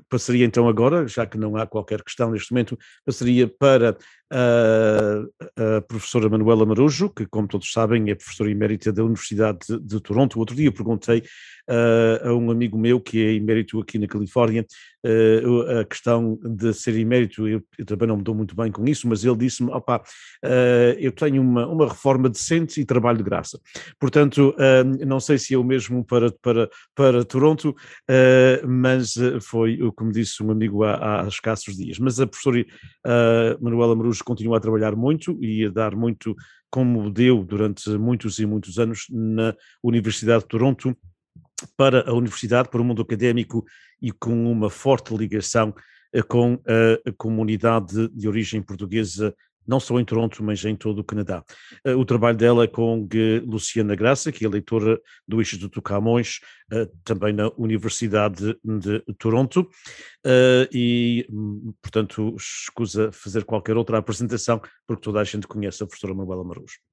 passaria 0.10 0.46
então 0.46 0.68
agora, 0.68 1.08
já 1.08 1.26
que 1.26 1.38
não 1.38 1.56
há 1.56 1.66
qualquer 1.66 2.04
questão 2.04 2.32
neste 2.32 2.52
momento, 2.52 2.78
passaria 3.06 3.48
para 3.48 3.98
a, 4.32 5.82
professora 5.82 6.30
Manuela 6.30 6.66
Marujo, 6.66 7.10
que, 7.10 7.26
como 7.26 7.48
todos 7.48 7.72
sabem, 7.72 8.10
é 8.10 8.16
professora 8.16 8.52
emérita 8.52 8.92
da 8.92 9.04
Universidade 9.04 9.60
de, 9.68 9.80
de 9.80 10.00
Toronto. 10.00 10.40
Outro 10.40 10.56
dia 10.56 10.72
perguntei 10.72 11.24
uh, 11.70 12.30
a 12.30 12.34
um 12.34 12.52
amigo 12.52 12.78
meu 12.78 13.00
que 13.00 13.26
é 13.26 13.34
emérito 13.34 13.80
aqui 13.80 13.98
na 13.98 14.08
Califórnia 14.08 14.66
uh, 15.06 15.80
a 15.80 15.86
questão 15.86 16.40
de 16.44 16.74
ser 16.74 16.96
emérito, 16.96 17.48
eu, 17.48 17.62
eu, 17.78 17.86
também 17.86 18.08
não 18.08 18.18
me 18.18 18.24
dou 18.24 18.36
muito 18.36 18.56
bem 18.56 18.72
com 18.72 18.86
isso, 18.88 19.08
mas 19.08 19.24
ele 19.24 19.38
disse-me, 19.38 19.72
opá, 19.72 19.98
uh, 19.98 20.96
eu 20.98 21.12
tenho 21.12 21.42
uma, 21.42 21.68
uma 21.68 21.88
reforma 21.88 22.30
decente 22.30 22.80
e 22.80 22.86
trabalho 22.86 23.18
de 23.18 23.24
graça. 23.24 23.60
Portanto, 24.00 24.56
não 25.06 25.20
sei 25.20 25.38
se 25.38 25.54
é 25.54 25.58
o 25.58 25.64
mesmo 25.64 26.04
para, 26.06 26.32
para, 26.42 26.70
para 26.96 27.24
Toronto, 27.24 27.76
mas 28.68 29.16
foi 29.42 29.82
o 29.82 29.92
que 29.92 30.04
me 30.04 30.12
disse 30.12 30.42
um 30.44 30.52
amigo 30.52 30.84
há, 30.84 31.24
há 31.24 31.28
escassos 31.28 31.76
dias. 31.76 32.00
Mas 32.00 32.20
a 32.20 32.28
professora 32.28 32.66
Manuela 33.60 33.96
Marujo 33.96 34.24
continua 34.24 34.58
a 34.58 34.60
trabalhar 34.60 34.96
muito 34.96 35.38
e 35.42 35.66
a 35.66 35.70
dar 35.70 35.96
muito 35.96 36.36
como 36.70 37.10
deu 37.10 37.44
durante 37.44 37.90
muitos 37.98 38.40
e 38.40 38.46
muitos 38.46 38.78
anos 38.78 39.06
na 39.10 39.56
Universidade 39.84 40.44
de 40.44 40.50
Toronto 40.50 40.96
para 41.78 42.10
a 42.10 42.14
universidade, 42.14 42.70
para 42.70 42.82
o 42.82 42.84
mundo 42.84 43.02
académico 43.02 43.66
e 44.02 44.12
com 44.12 44.52
uma 44.52 44.70
forte 44.70 45.16
ligação 45.16 45.74
eh, 46.14 46.24
com 46.24 46.60
a 47.06 47.12
comunidade 47.18 48.08
de 48.10 48.28
origem 48.28 48.62
portuguesa, 48.62 49.36
não 49.68 49.80
só 49.80 50.00
em 50.00 50.06
Toronto, 50.06 50.44
mas 50.44 50.66
em 50.66 50.76
todo 50.76 51.00
o 51.00 51.04
Canadá. 51.04 51.44
Eh, 51.86 51.94
o 51.94 52.04
trabalho 52.04 52.38
dela 52.38 52.64
é 52.64 52.68
com 52.68 53.08
Luciana 53.46 53.96
Graça, 53.96 54.32
que 54.32 54.44
é 54.44 54.50
leitora 54.50 55.00
do 55.28 55.40
Instituto 55.40 55.82
Camões, 55.82 56.40
eh, 56.72 56.90
também 57.04 57.32
na 57.34 57.52
Universidade 57.58 58.58
de 58.64 59.04
Toronto, 59.20 59.70
e, 60.72 61.28
hum, 61.30 61.74
portanto, 61.82 62.36
escusa 62.38 63.12
fazer 63.12 63.46
qualquer 63.46 63.78
outra 63.78 64.00
apresentação, 64.00 64.60
porque 64.88 65.04
toda 65.04 65.20
a 65.20 65.24
gente 65.24 65.48
conhece 65.48 65.84
a 65.84 65.86
professora 65.86 66.16
Manuela 66.16 66.44
Marujo. 66.44 66.89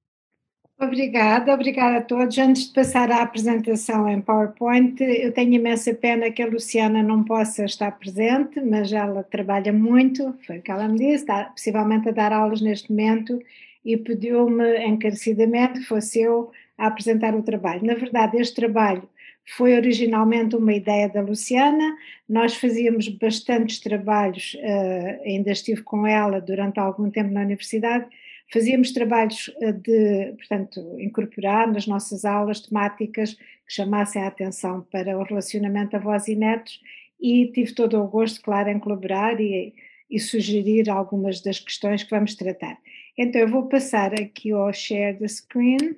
Obrigada, 0.78 1.54
obrigada 1.54 1.98
a 1.98 2.02
todos. 2.02 2.36
Antes 2.36 2.66
de 2.68 2.74
passar 2.74 3.10
à 3.10 3.22
apresentação 3.22 4.06
em 4.06 4.20
PowerPoint, 4.20 5.02
eu 5.02 5.32
tenho 5.32 5.54
imensa 5.54 5.94
pena 5.94 6.30
que 6.30 6.42
a 6.42 6.46
Luciana 6.46 7.02
não 7.02 7.24
possa 7.24 7.64
estar 7.64 7.90
presente, 7.92 8.60
mas 8.60 8.92
ela 8.92 9.22
trabalha 9.22 9.72
muito, 9.72 10.34
foi 10.46 10.58
o 10.58 10.62
que 10.62 10.70
ela 10.70 10.86
me 10.86 10.98
disse, 10.98 11.24
está 11.24 11.44
possivelmente 11.44 12.10
a 12.10 12.12
dar 12.12 12.30
aulas 12.30 12.60
neste 12.60 12.90
momento 12.90 13.40
e 13.82 13.96
pediu-me 13.96 14.84
encarecidamente 14.86 15.80
que 15.80 15.86
fosse 15.86 16.20
eu 16.20 16.50
a 16.76 16.88
apresentar 16.88 17.34
o 17.34 17.42
trabalho. 17.42 17.82
Na 17.82 17.94
verdade, 17.94 18.36
este 18.36 18.56
trabalho 18.56 19.08
foi 19.46 19.74
originalmente 19.76 20.56
uma 20.56 20.74
ideia 20.74 21.08
da 21.08 21.22
Luciana, 21.22 21.96
nós 22.28 22.54
fazíamos 22.54 23.08
bastantes 23.08 23.78
trabalhos, 23.78 24.54
uh, 24.54 25.22
ainda 25.24 25.52
estive 25.52 25.82
com 25.82 26.06
ela 26.06 26.38
durante 26.38 26.78
algum 26.78 27.08
tempo 27.10 27.32
na 27.32 27.40
universidade, 27.40 28.06
Fazíamos 28.52 28.92
trabalhos 28.92 29.50
eh, 29.60 29.72
de, 29.72 30.32
portanto, 30.36 30.80
incorporar 31.00 31.70
nas 31.70 31.86
nossas 31.86 32.24
aulas 32.24 32.60
temáticas 32.60 33.34
que 33.34 33.72
chamassem 33.72 34.22
a 34.22 34.28
atenção 34.28 34.82
para 34.82 35.18
o 35.18 35.24
relacionamento 35.24 35.96
avós 35.96 36.28
e 36.28 36.36
netos 36.36 36.80
e 37.20 37.50
tive 37.52 37.74
todo 37.74 37.98
o 37.98 38.06
gosto, 38.06 38.40
claro, 38.42 38.68
em 38.68 38.78
colaborar 38.78 39.40
e, 39.40 39.74
e 40.08 40.20
sugerir 40.20 40.88
algumas 40.88 41.40
das 41.40 41.58
questões 41.58 42.04
que 42.04 42.10
vamos 42.10 42.34
tratar. 42.34 42.78
Então, 43.18 43.40
eu 43.40 43.48
vou 43.48 43.68
passar 43.68 44.14
aqui 44.14 44.52
ao 44.52 44.72
share 44.72 45.18
the 45.18 45.26
screen. 45.26 45.96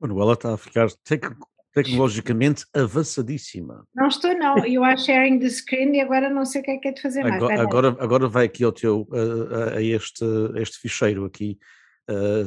Manuela 0.00 0.32
está 0.32 0.54
a 0.54 0.58
ficar 0.58 0.90
tec 1.04 1.24
tecnologicamente 1.72 2.64
avançadíssima. 2.74 3.86
Não 3.94 4.08
estou, 4.08 4.36
não. 4.36 4.56
You 4.66 4.84
are 4.84 4.98
sharing 4.98 5.38
the 5.38 5.48
screen 5.48 5.96
e 5.96 6.00
agora 6.00 6.28
não 6.28 6.44
sei 6.44 6.60
o 6.60 6.64
que 6.64 6.70
é 6.70 6.78
que 6.78 6.88
é 6.88 6.92
de 6.92 7.02
fazer 7.02 7.20
agora, 7.26 7.56
mais. 7.56 7.60
Agora, 7.60 7.96
agora 7.98 8.28
vai 8.28 8.46
aqui 8.46 8.64
ao 8.64 8.72
teu, 8.72 9.08
a, 9.12 9.76
a 9.76 9.82
este, 9.82 10.24
este 10.56 10.78
ficheiro 10.78 11.24
aqui, 11.24 11.58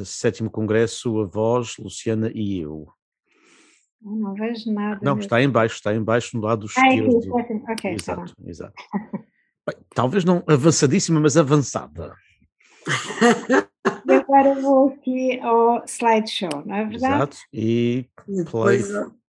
sétimo 0.05 0.49
congresso, 0.49 1.21
a 1.21 1.25
voz, 1.25 1.77
Luciana 1.77 2.31
e 2.33 2.59
eu. 2.59 2.87
Não 4.01 4.35
vejo 4.35 4.71
nada. 4.71 4.99
Não, 5.01 5.17
está 5.17 5.41
em 5.41 5.49
baixo, 5.49 5.75
está 5.75 5.93
em 5.95 6.03
baixo 6.03 6.37
no 6.37 6.43
lado 6.43 6.67
ah, 6.77 6.87
esquerdo. 6.87 7.37
Aqui, 7.37 7.53
ok, 7.53 7.75
tá 7.75 7.91
exato, 7.91 8.35
tá 8.35 8.49
exato. 8.49 8.83
Bem, 9.67 9.77
talvez 9.95 10.23
não 10.23 10.43
avançadíssima, 10.47 11.19
mas 11.19 11.35
avançada. 11.35 12.13
E 14.07 14.13
agora 14.13 14.55
vou 14.55 14.89
aqui 14.89 15.39
ao 15.39 15.83
slideshow, 15.85 16.63
não 16.65 16.75
é 16.75 16.85
verdade? 16.85 17.15
Exato, 17.15 17.37
e 17.53 18.05
play, 18.51 18.81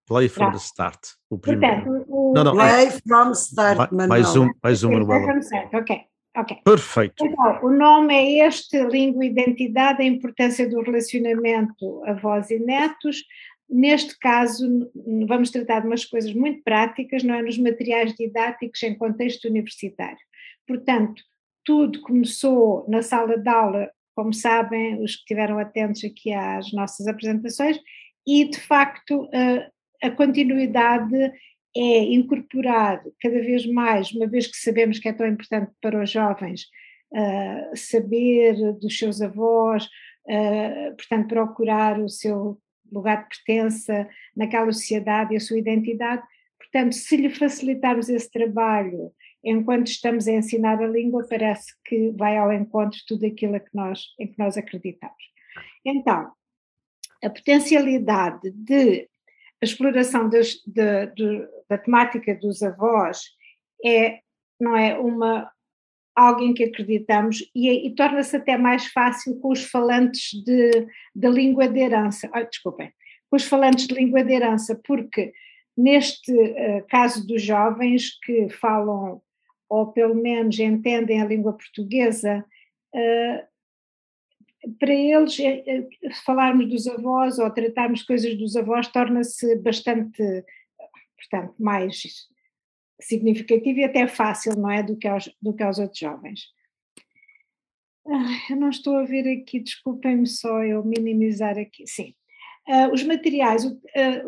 play 0.06 0.30
from 0.30 0.52
the 0.52 0.57
start. 0.57 0.99
O 1.30 1.38
primeiro. 1.38 1.84
Portanto, 1.84 2.06
o... 2.07 2.34
Não, 2.34 2.44
não, 2.44 2.53
Play 2.53 2.90
from 3.07 3.32
start, 3.32 3.77
Vai, 3.91 4.07
mais 4.07 4.36
um, 4.36 4.49
mais 4.61 4.84
um, 4.84 4.91
Manuela. 4.91 5.40
Ok, 5.73 6.02
ok. 6.36 6.57
Perfeito. 6.64 7.26
Então, 7.26 7.60
o 7.64 7.69
nome 7.69 8.14
é 8.14 8.48
este, 8.48 8.82
língua 8.84 9.26
e 9.26 9.30
identidade, 9.30 10.02
a 10.02 10.06
importância 10.06 10.69
do 10.69 10.82
relacionamento 10.82 12.03
avós 12.06 12.49
e 12.49 12.60
netos. 12.60 13.23
Neste 13.68 14.18
caso, 14.19 14.91
vamos 15.27 15.49
tratar 15.49 15.80
de 15.80 15.88
umas 15.88 16.06
coisas 16.06 16.34
muito 16.34 16.61
práticas, 16.64 17.23
não 17.23 17.34
é? 17.34 17.41
Nos 17.41 17.57
materiais 17.57 18.14
didáticos 18.14 18.82
em 18.84 18.95
contexto 18.95 19.45
universitário. 19.45 20.19
Portanto, 20.68 21.23
tudo 21.64 21.99
começou 22.02 22.86
na 22.88 23.02
sala 23.02 23.40
de 23.40 23.49
aula, 23.49 23.90
como 24.16 24.34
sabem, 24.34 25.04
os 25.04 25.16
que 25.16 25.22
estiveram 25.22 25.60
atentos 25.60 26.04
aqui 26.04 26.32
às 26.32 26.72
nossas 26.72 27.08
apresentações, 27.08 27.78
e 28.26 28.46
de 28.46 28.60
facto 28.60 29.30
a 30.02 30.10
continuidade 30.12 31.16
é 31.78 32.04
incorporar 32.14 33.04
cada 33.22 33.40
vez 33.42 33.66
mais, 33.68 34.12
uma 34.14 34.28
vez 34.28 34.48
que 34.48 34.58
sabemos 34.58 34.98
que 34.98 35.10
é 35.10 35.14
tão 35.14 35.28
importante 35.28 35.72
para 35.82 36.02
os 36.02 36.10
jovens 36.10 36.68
saber 37.76 38.74
dos 38.80 38.98
seus 38.98 39.22
avós, 39.22 39.88
portanto, 40.98 41.28
procurar 41.28 42.00
o 42.00 42.10
seu 42.10 42.58
lugar 42.92 43.24
de 43.24 43.38
pertença 43.38 44.08
naquela 44.36 44.72
sociedade 44.72 45.34
e 45.34 45.38
a 45.38 45.40
sua 45.40 45.60
identidade. 45.60 46.24
Portanto, 46.58 46.94
se 46.94 47.18
lhe 47.18 47.30
facilitarmos 47.30 48.10
esse 48.10 48.32
trabalho 48.32 49.12
enquanto 49.45 49.88
estamos 49.88 50.27
a 50.27 50.34
ensinar 50.34 50.81
a 50.81 50.88
língua, 50.88 51.26
parece 51.30 51.73
que 51.85 52.09
vai 52.11 52.35
ao 52.38 52.51
encontro 52.51 52.97
de 52.97 53.05
tudo 53.05 53.26
aquilo 53.26 53.59
que 53.59 53.69
nós, 53.73 54.01
em 54.19 54.27
que 54.27 54.39
nós 54.39 54.57
acreditamos. 54.57 55.15
Então, 55.85 56.31
a 57.23 57.30
potencialidade 57.30 58.51
de 58.51 59.07
a 59.61 59.65
exploração 59.65 60.30
das, 60.30 60.55
de, 60.65 61.05
de, 61.15 61.47
da 61.69 61.77
temática 61.77 62.35
dos 62.35 62.61
avós 62.61 63.22
é, 63.84 64.19
não 64.59 64.76
é, 64.76 64.97
uma, 64.97 65.49
alguém 66.15 66.53
que 66.53 66.63
acreditamos 66.63 67.49
e, 67.55 67.88
e 67.88 67.95
torna-se 67.95 68.35
até 68.35 68.57
mais 68.57 68.88
fácil 68.88 69.39
com 69.39 69.51
os 69.51 69.63
falantes 69.63 70.31
de, 70.43 70.88
de 71.15 71.30
língua 71.30 71.67
de 71.67 71.80
herança, 71.80 72.30
oh, 72.35 72.43
desculpem, 72.43 72.91
com 73.30 73.38
os 73.38 73.45
falantes 73.45 73.88
de 73.88 73.95
língua 73.95 74.23
de 74.23 74.34
herança, 74.34 74.80
porque 74.85 75.34
neste 75.77 76.31
uh, 76.31 76.85
caso 76.89 77.26
dos 77.26 77.41
jovens 77.41 78.17
que 78.23 78.49
falam 78.49 79.22
ou 79.70 79.92
pelo 79.92 80.16
menos 80.16 80.60
entendem 80.60 81.22
a 81.22 81.26
língua 81.26 81.54
portuguesa, 81.54 82.46
uh, 82.94 83.56
para 84.80 84.94
eles 84.94 85.38
uh, 85.40 86.14
falarmos 86.26 86.70
dos 86.70 86.88
avós 86.88 87.40
ou 87.40 87.50
tratarmos 87.52 88.04
coisas 88.04 88.36
dos 88.38 88.56
avós 88.56 88.88
torna-se 88.88 89.56
bastante, 89.58 90.24
portanto, 91.18 91.56
mais 91.60 92.02
significativo 93.02 93.80
e 93.80 93.84
até 93.84 94.08
fácil, 94.08 94.58
não 94.58 94.72
é, 94.72 94.82
do 94.82 94.98
que 94.98 95.08
aos, 95.08 95.30
do 95.42 95.54
que 95.54 95.64
aos 95.64 95.80
outros 95.80 96.00
jovens. 96.00 96.42
Ah, 98.08 98.52
eu 98.52 98.56
não 98.56 98.70
estou 98.70 98.98
a 98.98 99.04
ver 99.04 99.28
aqui, 99.28 99.60
desculpem-me 99.60 100.28
só 100.28 100.64
eu 100.64 100.84
minimizar 100.84 101.58
aqui, 101.58 101.88
sim. 101.88 102.14
Uh, 102.68 102.92
os 102.92 103.04
materiais 103.04 103.64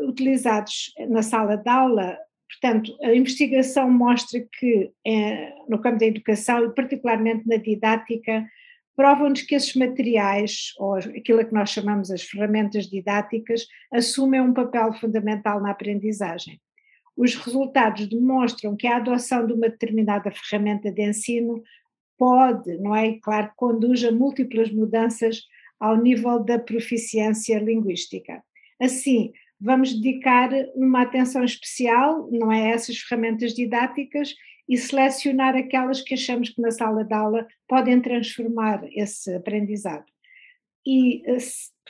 utilizados 0.07 0.93
na 1.09 1.23
sala 1.23 1.57
de 1.57 1.67
aula, 1.67 2.19
portanto, 2.49 2.97
a 3.03 3.13
investigação 3.13 3.89
mostra 3.89 4.39
que 4.59 4.85
uh, 4.85 5.69
no 5.69 5.79
campo 5.79 5.99
da 5.99 6.05
educação 6.05 6.65
e 6.65 6.73
particularmente 6.73 7.47
na 7.47 7.57
didática, 7.57 8.47
provam-nos 8.95 9.43
que 9.43 9.55
esses 9.55 9.75
materiais, 9.75 10.73
ou 10.77 10.95
aquilo 10.95 11.45
que 11.45 11.53
nós 11.53 11.69
chamamos 11.69 12.09
as 12.09 12.23
ferramentas 12.23 12.87
didáticas, 12.87 13.67
assumem 13.91 14.41
um 14.41 14.53
papel 14.53 14.93
fundamental 14.93 15.61
na 15.61 15.71
aprendizagem 15.71 16.59
os 17.17 17.33
resultados 17.33 18.07
demonstram 18.07 18.77
que 18.77 18.85
a 18.85 18.97
adoção 18.97 19.45
de 19.47 19.53
uma 19.53 19.67
determinada 19.67 20.29
ferramenta 20.29 20.91
de 20.91 21.01
ensino 21.01 21.63
pode, 22.15 22.77
não 22.77 22.95
é? 22.95 23.17
Claro, 23.19 23.51
conduz 23.55 24.03
a 24.03 24.11
múltiplas 24.11 24.71
mudanças 24.71 25.41
ao 25.79 25.97
nível 25.97 26.39
da 26.43 26.59
proficiência 26.59 27.57
linguística. 27.57 28.43
Assim, 28.79 29.33
vamos 29.59 29.93
dedicar 29.93 30.49
uma 30.75 31.01
atenção 31.01 31.43
especial, 31.43 32.29
não 32.31 32.51
é, 32.51 32.71
a 32.71 32.75
essas 32.75 32.97
ferramentas 32.97 33.53
didáticas 33.53 34.33
e 34.69 34.77
selecionar 34.77 35.55
aquelas 35.55 36.01
que 36.01 36.13
achamos 36.13 36.49
que 36.49 36.61
na 36.61 36.71
sala 36.71 37.03
de 37.03 37.13
aula 37.13 37.47
podem 37.67 38.01
transformar 38.01 38.81
esse 38.91 39.33
aprendizado. 39.33 40.05
E 40.85 41.23
eh, 41.29 41.37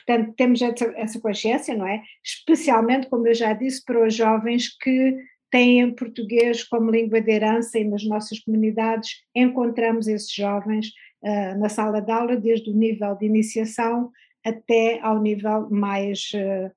Portanto, 0.08 0.32
temos 0.36 0.62
essa 0.62 1.20
consciência, 1.20 1.76
não 1.76 1.86
é? 1.86 2.02
Especialmente, 2.24 3.08
como 3.08 3.26
eu 3.26 3.34
já 3.34 3.52
disse, 3.52 3.84
para 3.84 4.06
os 4.06 4.14
jovens 4.14 4.74
que 4.78 5.14
têm 5.50 5.94
português 5.94 6.64
como 6.64 6.90
língua 6.90 7.20
de 7.20 7.30
herança 7.30 7.78
e 7.78 7.84
nas 7.84 8.04
nossas 8.04 8.38
comunidades 8.40 9.22
encontramos 9.34 10.08
esses 10.08 10.32
jovens 10.32 10.88
uh, 11.22 11.58
na 11.58 11.68
sala 11.68 12.00
de 12.00 12.10
aula, 12.10 12.36
desde 12.36 12.70
o 12.70 12.74
nível 12.74 13.14
de 13.16 13.26
iniciação 13.26 14.10
até 14.42 14.98
ao 15.00 15.20
nível 15.20 15.68
mais 15.70 16.30
uh, 16.34 16.70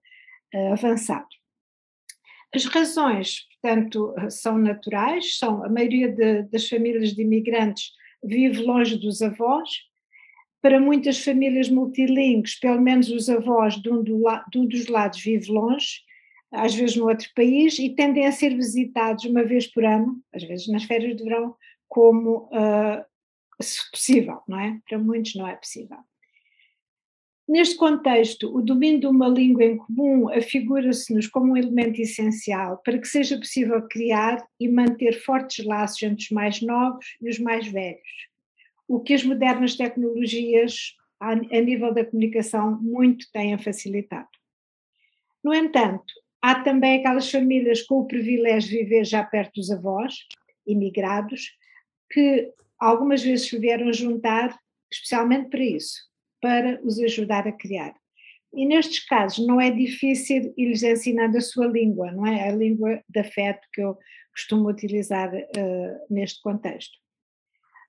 avançado. 0.74 1.28
As 2.54 2.66
razões, 2.66 3.48
portanto, 3.62 4.14
são 4.30 4.58
naturais, 4.58 5.38
são 5.38 5.64
a 5.64 5.70
maioria 5.70 6.12
de, 6.12 6.44
das 6.44 6.68
famílias 6.68 7.14
de 7.14 7.22
imigrantes 7.22 7.92
vive 8.24 8.62
longe 8.62 8.98
dos 8.98 9.22
avós, 9.22 9.70
para 10.62 10.80
muitas 10.80 11.24
famílias 11.24 11.70
multilingües, 11.70 12.60
pelo 12.60 12.80
menos 12.80 13.10
os 13.10 13.30
avós 13.30 13.82
de 13.82 13.90
um, 13.90 14.04
do, 14.04 14.24
de 14.52 14.60
um 14.60 14.68
dos 14.68 14.88
lados 14.88 15.20
vive 15.20 15.52
longe, 15.52 16.02
às 16.52 16.76
vezes 16.76 16.96
no 16.98 17.08
outro 17.08 17.28
país, 17.34 17.80
e 17.80 17.90
tendem 17.90 18.28
a 18.28 18.32
ser 18.32 18.56
visitados 18.56 19.26
uma 19.26 19.44
vez 19.44 19.66
por 19.66 19.84
ano, 19.84 20.22
às 20.34 20.44
vezes 20.44 20.68
nas 20.68 20.84
férias 20.84 21.16
de 21.16 21.24
verão, 21.24 21.56
como 21.88 22.50
uh, 22.52 23.04
se 23.62 23.90
possível, 23.90 24.42
não 24.48 24.60
é? 24.60 24.80
Para 24.88 25.00
muitos 25.00 25.34
não 25.36 25.48
é 25.48 25.56
possível. 25.56 25.98
Neste 27.52 27.76
contexto, 27.76 28.56
o 28.56 28.62
domínio 28.62 29.02
de 29.02 29.08
uma 29.08 29.28
língua 29.28 29.66
em 29.66 29.76
comum 29.76 30.30
afigura-se-nos 30.30 31.28
como 31.28 31.52
um 31.52 31.58
elemento 31.58 32.00
essencial 32.00 32.78
para 32.78 32.98
que 32.98 33.08
seja 33.08 33.38
possível 33.38 33.86
criar 33.90 34.42
e 34.58 34.70
manter 34.70 35.22
fortes 35.22 35.66
laços 35.66 36.02
entre 36.02 36.24
os 36.24 36.30
mais 36.32 36.62
novos 36.62 37.06
e 37.22 37.30
os 37.30 37.38
mais 37.38 37.68
velhos 37.68 38.32
o 38.92 39.00
que 39.00 39.14
as 39.14 39.24
modernas 39.24 39.76
tecnologias, 39.78 40.98
a, 41.18 41.34
nível 41.34 41.94
da 41.94 42.04
comunicação, 42.04 42.78
muito 42.82 43.26
têm 43.32 43.58
facilitado. 43.58 44.28
No 45.42 45.54
entanto, 45.54 46.14
há 46.42 46.56
também 46.62 47.00
aquelas 47.00 47.32
famílias 47.32 47.82
com 47.84 48.02
o 48.02 48.06
privilégio 48.06 48.70
de 48.70 48.78
viver 48.84 49.06
já 49.06 49.24
perto 49.24 49.62
dos 49.62 49.72
avós, 49.72 50.28
imigrados, 50.68 51.56
que 52.12 52.52
algumas 52.78 53.24
vezes 53.24 53.48
se 53.48 53.58
vieram 53.58 53.94
juntar 53.94 54.60
especialmente 54.92 55.50
para 55.50 55.64
isso, 55.64 56.11
para 56.42 56.82
os 56.84 57.00
ajudar 57.00 57.48
a 57.48 57.52
criar. 57.52 57.94
E 58.54 58.66
nestes 58.66 59.06
casos 59.06 59.46
não 59.46 59.62
é 59.62 59.72
difícil 59.72 60.54
ir-lhes 60.58 60.84
ensinando 60.84 61.38
a 61.38 61.42
sua 61.42 61.68
língua, 61.68 62.12
não 62.12 62.26
é? 62.26 62.50
A 62.50 62.52
língua 62.52 63.02
de 63.08 63.20
afeto 63.20 63.66
que 63.72 63.82
eu 63.82 63.98
costumo 64.34 64.70
utilizar 64.70 65.34
uh, 65.34 66.06
neste 66.10 66.42
contexto. 66.42 66.98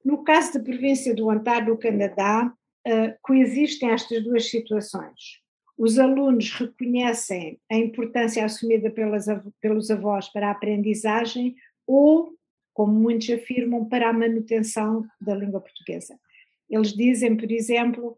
No 0.05 0.23
caso 0.23 0.55
da 0.55 0.61
província 0.61 1.15
do 1.15 1.29
Ontário, 1.29 1.69
no 1.69 1.79
Canadá, 1.79 2.53
uh, 2.87 3.15
coexistem 3.23 3.91
estas 3.91 4.23
duas 4.23 4.49
situações. 4.51 5.41
Os 5.77 5.99
alunos 5.99 6.53
reconhecem 6.53 7.59
a 7.71 7.77
importância 7.77 8.45
assumida 8.45 8.91
pelas, 8.91 9.27
pelos 9.61 9.91
avós 9.91 10.29
para 10.29 10.49
a 10.49 10.53
aprendizagem 10.53 11.57
ou, 11.87 12.35
como 12.73 12.93
muitos 12.93 13.31
afirmam, 13.31 13.89
para 13.89 14.11
a 14.11 14.13
manutenção 14.13 15.05
da 15.21 15.35
língua 15.35 15.61
portuguesa. 15.61 16.19
Eles 16.71 16.93
dizem, 16.93 17.37
por 17.37 17.51
exemplo, 17.51 18.17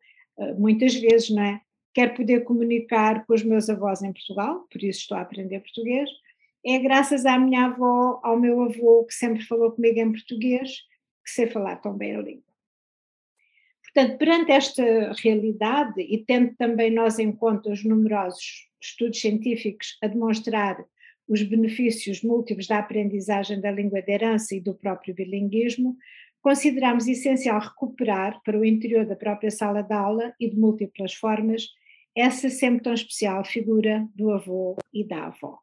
muitas 0.59 0.95
vezes, 0.95 1.31
não 1.31 1.43
é? 1.43 1.61
Quero 1.93 2.15
poder 2.15 2.45
comunicar 2.45 3.25
com 3.25 3.35
os 3.35 3.45
meus 3.45 3.71
avós 3.71 4.03
em 4.03 4.13
Portugal, 4.13 4.67
por 4.71 4.83
isso 4.83 5.01
estou 5.01 5.17
a 5.17 5.21
aprender 5.21 5.61
português. 5.61 6.11
É 6.67 6.79
graças 6.79 7.25
à 7.25 7.39
minha 7.39 7.67
avó, 7.67 8.21
ao 8.23 8.39
meu 8.39 8.63
avô, 8.63 9.05
que 9.05 9.15
sempre 9.15 9.45
falou 9.45 9.71
comigo 9.71 10.01
em 10.01 10.11
português, 10.11 10.71
que 11.25 11.31
sei 11.31 11.47
falar 11.47 11.77
tão 11.77 11.97
bem 11.97 12.17
a 12.17 12.23
língua. 12.23 12.55
Portanto, 13.83 14.19
perante 14.19 14.51
esta 14.51 15.13
realidade, 15.23 16.01
e 16.01 16.25
tendo 16.25 16.55
também 16.57 16.91
nós 16.91 17.21
em 17.21 17.31
conta 17.31 17.71
os 17.71 17.85
numerosos 17.85 18.69
estudos 18.81 19.21
científicos 19.21 19.97
a 20.03 20.09
demonstrar 20.09 20.85
os 21.29 21.43
benefícios 21.43 22.23
múltiplos 22.23 22.67
da 22.67 22.79
aprendizagem 22.79 23.61
da 23.61 23.71
língua 23.71 24.03
de 24.03 24.13
herança 24.13 24.55
e 24.57 24.61
do 24.61 24.75
próprio 24.75 25.15
bilinguismo, 25.15 25.97
consideramos 26.45 27.09
essencial 27.09 27.59
recuperar 27.59 28.39
para 28.45 28.59
o 28.59 28.67
interior 28.67 29.07
da 29.07 29.17
própria 29.17 29.51
sala 29.51 29.81
de 29.81 29.95
aula 29.95 30.35
e 30.39 30.47
de 30.47 30.59
múltiplas 30.59 31.15
formas 31.15 31.69
essa 32.15 32.51
sempre 32.51 32.83
tão 32.83 32.93
especial 32.93 33.43
figura 33.47 34.07
do 34.15 34.31
avô 34.31 34.77
e 34.93 35.03
da 35.03 35.29
avó. 35.29 35.59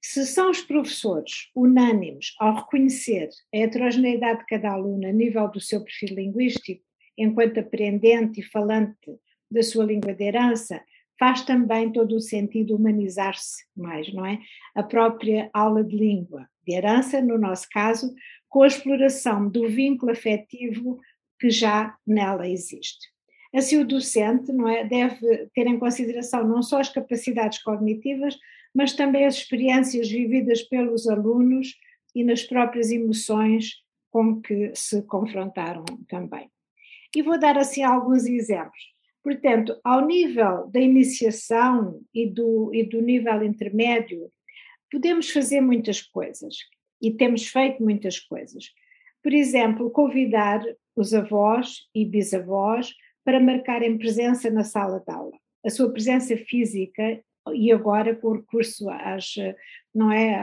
Se 0.00 0.24
são 0.24 0.50
os 0.50 0.62
professores 0.62 1.50
unânimes 1.54 2.34
ao 2.40 2.54
reconhecer 2.54 3.28
a 3.54 3.58
heterogeneidade 3.58 4.38
de 4.38 4.46
cada 4.46 4.70
aluno 4.70 5.06
a 5.06 5.12
nível 5.12 5.50
do 5.50 5.60
seu 5.60 5.84
perfil 5.84 6.16
linguístico, 6.16 6.82
enquanto 7.18 7.60
aprendente 7.60 8.40
e 8.40 8.42
falante 8.44 9.20
da 9.50 9.62
sua 9.62 9.84
língua 9.84 10.14
de 10.14 10.24
herança, 10.24 10.82
faz 11.18 11.42
também 11.44 11.92
todo 11.92 12.16
o 12.16 12.20
sentido 12.20 12.74
humanizar-se 12.74 13.66
mais, 13.76 14.12
não 14.14 14.24
é? 14.24 14.38
A 14.74 14.82
própria 14.82 15.50
aula 15.52 15.84
de 15.84 15.94
língua 15.94 16.48
de 16.66 16.74
herança, 16.74 17.20
no 17.20 17.38
nosso 17.38 17.68
caso, 17.70 18.12
com 18.56 18.62
a 18.62 18.68
exploração 18.68 19.50
do 19.50 19.68
vínculo 19.68 20.12
afetivo 20.12 20.98
que 21.38 21.50
já 21.50 21.94
nela 22.06 22.48
existe. 22.48 23.06
Assim, 23.54 23.76
o 23.76 23.86
docente 23.86 24.50
não 24.50 24.66
é, 24.66 24.82
deve 24.82 25.46
ter 25.48 25.66
em 25.66 25.78
consideração 25.78 26.42
não 26.48 26.62
só 26.62 26.80
as 26.80 26.88
capacidades 26.88 27.62
cognitivas, 27.62 28.34
mas 28.74 28.94
também 28.94 29.26
as 29.26 29.34
experiências 29.34 30.08
vividas 30.08 30.62
pelos 30.62 31.06
alunos 31.06 31.74
e 32.14 32.24
nas 32.24 32.44
próprias 32.44 32.90
emoções 32.90 33.74
com 34.10 34.40
que 34.40 34.72
se 34.74 35.02
confrontaram 35.02 35.84
também. 36.08 36.50
E 37.14 37.20
vou 37.20 37.38
dar 37.38 37.58
assim 37.58 37.82
alguns 37.82 38.24
exemplos. 38.24 38.80
Portanto, 39.22 39.78
ao 39.84 40.06
nível 40.06 40.66
da 40.68 40.80
iniciação 40.80 42.00
e 42.14 42.26
do, 42.26 42.70
e 42.72 42.84
do 42.84 43.02
nível 43.02 43.44
intermédio, 43.44 44.32
podemos 44.90 45.30
fazer 45.30 45.60
muitas 45.60 46.00
coisas 46.00 46.56
e 47.00 47.10
temos 47.10 47.46
feito 47.46 47.82
muitas 47.82 48.18
coisas. 48.18 48.72
Por 49.22 49.32
exemplo, 49.32 49.90
convidar 49.90 50.62
os 50.94 51.12
avós 51.12 51.88
e 51.94 52.04
bisavós 52.04 52.94
para 53.24 53.40
marcarem 53.40 53.98
presença 53.98 54.50
na 54.50 54.64
sala 54.64 55.02
de 55.06 55.12
aula. 55.12 55.36
A 55.64 55.70
sua 55.70 55.92
presença 55.92 56.36
física 56.36 57.20
e 57.54 57.70
agora 57.72 58.14
com 58.14 58.28
o 58.28 58.36
recurso 58.36 58.88
às, 58.90 59.34
não 59.94 60.12
é, 60.12 60.34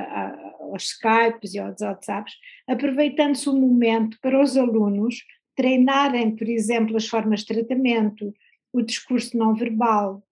aos 0.60 0.84
Skypes 0.84 1.54
e 1.54 1.60
aos 1.60 1.82
WhatsApps, 1.82 2.34
aproveitando-se 2.68 3.50
o 3.50 3.54
momento 3.54 4.18
para 4.22 4.42
os 4.42 4.58
alunos 4.58 5.24
treinarem, 5.56 6.36
por 6.36 6.48
exemplo, 6.48 6.96
as 6.98 7.08
formas 7.08 7.42
de 7.42 7.54
tratamento, 7.54 8.34
o 8.72 8.82
discurso 8.82 9.38
não 9.38 9.54
verbal, 9.54 10.24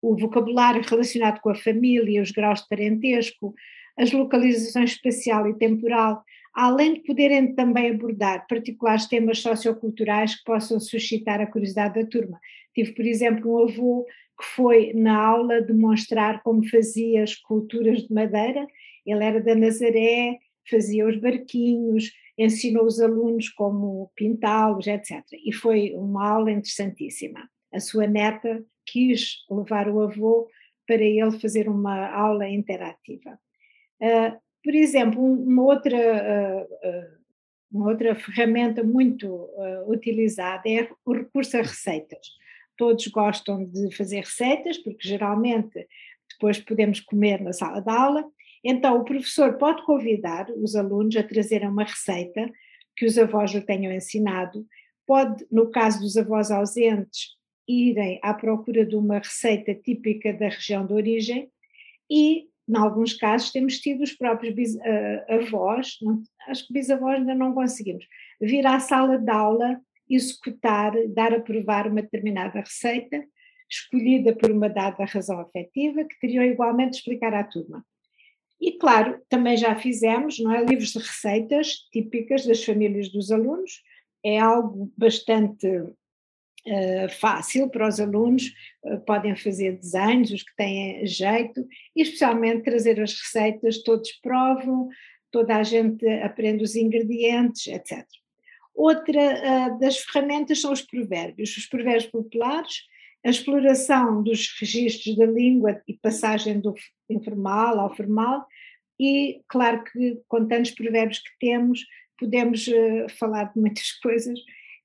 o 0.00 0.16
vocabulário 0.16 0.82
relacionado 0.82 1.40
com 1.40 1.50
a 1.50 1.54
família, 1.54 2.22
os 2.22 2.30
graus 2.30 2.62
de 2.62 2.68
parentesco, 2.68 3.54
as 3.98 4.12
localizações 4.12 4.92
espacial 4.92 5.48
e 5.48 5.54
temporal, 5.54 6.22
além 6.54 6.94
de 6.94 7.00
poderem 7.00 7.54
também 7.54 7.90
abordar 7.90 8.46
particulares 8.46 9.06
temas 9.06 9.40
socioculturais 9.40 10.36
que 10.36 10.44
possam 10.44 10.80
suscitar 10.80 11.40
a 11.40 11.46
curiosidade 11.46 12.00
da 12.00 12.08
turma. 12.08 12.38
Tive, 12.74 12.92
por 12.92 13.04
exemplo, 13.04 13.54
um 13.54 13.64
avô 13.68 14.06
que 14.38 14.44
foi 14.54 14.92
na 14.92 15.16
aula 15.16 15.62
demonstrar 15.62 16.42
como 16.42 16.68
fazia 16.68 17.24
esculturas 17.24 18.02
de 18.02 18.12
madeira, 18.12 18.66
ele 19.04 19.24
era 19.24 19.40
da 19.40 19.54
Nazaré, 19.54 20.38
fazia 20.68 21.06
os 21.06 21.16
barquinhos, 21.18 22.12
ensinou 22.36 22.84
os 22.84 23.00
alunos 23.00 23.48
como 23.48 24.10
pintá-los, 24.14 24.86
etc. 24.86 25.22
E 25.44 25.52
foi 25.54 25.92
uma 25.94 26.28
aula 26.28 26.50
interessantíssima 26.50 27.48
a 27.76 27.80
sua 27.80 28.06
neta 28.06 28.64
quis 28.86 29.44
levar 29.50 29.88
o 29.88 30.00
avô 30.00 30.48
para 30.86 31.02
ele 31.02 31.38
fazer 31.38 31.68
uma 31.68 32.08
aula 32.08 32.48
interativa. 32.48 33.38
Uh, 34.00 34.36
por 34.62 34.74
exemplo, 34.74 35.22
uma 35.22 35.62
outra, 35.62 35.96
uh, 35.96 36.88
uh, 36.88 37.18
uma 37.70 37.88
outra 37.90 38.14
ferramenta 38.14 38.82
muito 38.82 39.48
utilizada 39.86 40.62
é 40.68 40.88
o 41.04 41.12
recurso 41.12 41.56
a 41.56 41.62
receitas. 41.62 42.26
Todos 42.76 43.06
gostam 43.08 43.64
de 43.64 43.94
fazer 43.94 44.20
receitas, 44.20 44.78
porque 44.78 45.06
geralmente 45.08 45.86
depois 46.30 46.58
podemos 46.58 47.00
comer 47.00 47.40
na 47.40 47.52
sala 47.52 47.80
de 47.80 47.90
aula. 47.90 48.24
Então, 48.62 48.98
o 48.98 49.04
professor 49.04 49.56
pode 49.58 49.84
convidar 49.84 50.50
os 50.50 50.74
alunos 50.74 51.16
a 51.16 51.22
trazerem 51.22 51.68
uma 51.68 51.84
receita 51.84 52.50
que 52.96 53.06
os 53.06 53.16
avós 53.16 53.52
lhe 53.52 53.60
tenham 53.60 53.92
ensinado. 53.92 54.66
Pode, 55.06 55.46
no 55.50 55.70
caso 55.70 56.00
dos 56.00 56.16
avós 56.16 56.50
ausentes, 56.50 57.36
irem 57.68 58.18
à 58.22 58.32
procura 58.34 58.84
de 58.84 58.96
uma 58.96 59.18
receita 59.18 59.74
típica 59.74 60.32
da 60.32 60.48
região 60.48 60.86
de 60.86 60.92
origem 60.92 61.50
e, 62.10 62.48
em 62.68 62.76
alguns 62.76 63.14
casos, 63.14 63.52
temos 63.52 63.78
tido 63.78 64.02
os 64.02 64.12
próprios 64.12 64.54
bis, 64.54 64.74
uh, 64.74 64.80
avós, 65.40 65.98
não, 66.02 66.22
acho 66.48 66.66
que 66.66 66.72
bisavós 66.72 67.18
ainda 67.18 67.34
não 67.34 67.54
conseguimos, 67.54 68.04
vir 68.40 68.66
à 68.66 68.80
sala 68.80 69.18
de 69.18 69.30
aula, 69.30 69.80
executar, 70.08 70.92
dar 71.08 71.32
a 71.32 71.40
provar 71.40 71.86
uma 71.86 72.02
determinada 72.02 72.60
receita, 72.60 73.24
escolhida 73.68 74.34
por 74.34 74.50
uma 74.50 74.68
dada 74.68 75.04
razão 75.04 75.40
afetiva, 75.40 76.04
que 76.04 76.18
teriam 76.20 76.44
igualmente 76.44 76.92
de 76.92 76.96
explicar 76.98 77.34
à 77.34 77.44
turma. 77.44 77.84
E 78.60 78.72
claro, 78.78 79.20
também 79.28 79.56
já 79.56 79.76
fizemos, 79.76 80.38
não 80.38 80.52
é, 80.52 80.64
livros 80.64 80.92
de 80.92 80.98
receitas 80.98 81.72
típicas 81.92 82.46
das 82.46 82.64
famílias 82.64 83.10
dos 83.10 83.30
alunos, 83.30 83.82
é 84.24 84.38
algo 84.38 84.92
bastante 84.96 85.68
uh, 86.66 87.08
fácil 87.18 87.68
para 87.68 87.88
os 87.88 88.00
alunos, 88.00 88.52
uh, 88.84 89.00
podem 89.00 89.34
fazer 89.36 89.78
desenhos, 89.78 90.30
os 90.30 90.42
que 90.42 90.54
têm 90.56 91.06
jeito, 91.06 91.66
e 91.94 92.02
especialmente 92.02 92.64
trazer 92.64 93.00
as 93.00 93.12
receitas, 93.12 93.82
todos 93.82 94.12
provam, 94.22 94.88
toda 95.30 95.56
a 95.56 95.62
gente 95.62 96.06
aprende 96.22 96.64
os 96.64 96.76
ingredientes, 96.76 97.66
etc. 97.66 98.04
Outra 98.74 99.20
uh, 99.20 99.78
das 99.78 99.98
ferramentas 99.98 100.60
são 100.60 100.72
os 100.72 100.82
provérbios, 100.82 101.56
os 101.56 101.66
provérbios 101.66 102.06
populares, 102.06 102.82
a 103.24 103.30
exploração 103.30 104.22
dos 104.22 104.54
registros 104.60 105.16
da 105.16 105.26
língua 105.26 105.82
e 105.88 105.94
passagem 105.94 106.60
do 106.60 106.74
informal 107.08 107.80
ao 107.80 107.94
formal, 107.94 108.46
e 108.98 109.40
claro 109.48 109.82
que 109.84 110.20
com 110.28 110.46
tantos 110.46 110.70
provérbios 110.70 111.18
que 111.18 111.30
temos, 111.40 111.84
podemos 112.18 112.66
falar 113.18 113.52
de 113.52 113.60
muitas 113.60 113.92
coisas 114.00 114.38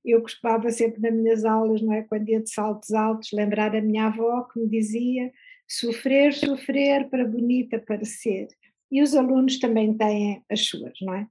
eu 0.04 0.22
costumava 0.22 0.70
sempre 0.72 1.02
nas 1.02 1.14
minhas 1.14 1.46
aulas, 1.46 1.82
não 1.82 1.94
é, 1.94 2.02
quando 2.02 2.28
ia 2.30 2.42
de 2.42 2.50
saltos 2.50 2.92
altos, 2.92 3.32
lembrar 3.32 3.76
a 3.76 3.82
minha 3.82 4.08
avó 4.08 4.44
que 4.44 4.60
me 4.60 4.68
dizia 4.68 5.32
sofrer, 5.68 6.34
sofrer 6.34 7.10
para 7.10 7.26
bonita 7.26 7.80
parecer. 7.80 8.48
E 8.92 9.02
os 9.02 9.16
alunos 9.16 9.60
também 9.60 9.96
têm 9.96 10.44
as 10.50 10.66
suas, 10.66 10.94
não 11.02 11.14
é? 11.14 11.28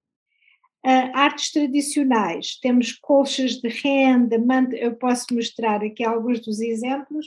Uh, 0.87 1.13
artes 1.13 1.53
tradicionais, 1.53 2.59
temos 2.59 2.93
colchas 2.93 3.57
de 3.57 3.69
renda, 3.69 4.39
manta, 4.39 4.75
eu 4.77 4.95
posso 4.95 5.27
mostrar 5.33 5.85
aqui 5.85 6.03
alguns 6.03 6.41
dos 6.41 6.59
exemplos. 6.59 7.27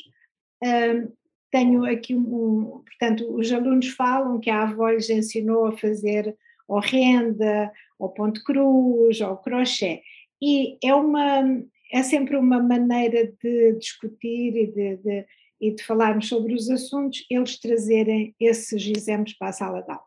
Uh, 0.63 1.13
tenho 1.51 1.85
aqui 1.85 2.15
um, 2.15 2.81
portanto, 2.83 3.31
os 3.35 3.51
alunos 3.51 3.89
falam 3.89 4.39
que 4.39 4.49
a 4.49 4.63
avó 4.63 4.89
lhes 4.89 5.07
ensinou 5.07 5.67
a 5.67 5.77
fazer 5.77 6.35
ou 6.67 6.79
renda, 6.79 7.71
ou 7.99 8.09
ponto 8.09 8.43
cruz, 8.43 9.21
ou 9.21 9.37
crochê. 9.37 10.01
E 10.45 10.77
é, 10.83 10.93
uma, 10.93 11.63
é 11.89 12.03
sempre 12.03 12.35
uma 12.35 12.61
maneira 12.61 13.33
de 13.41 13.77
discutir 13.79 14.53
e 14.57 14.67
de, 14.67 14.97
de, 14.97 15.25
e 15.61 15.71
de 15.71 15.81
falarmos 15.81 16.27
sobre 16.27 16.53
os 16.53 16.69
assuntos, 16.69 17.25
eles 17.29 17.57
trazerem 17.57 18.35
esses 18.37 18.85
exemplos 18.85 19.35
para 19.35 19.47
a 19.47 19.53
sala 19.53 19.81
de 19.81 19.89
aula. 19.89 20.03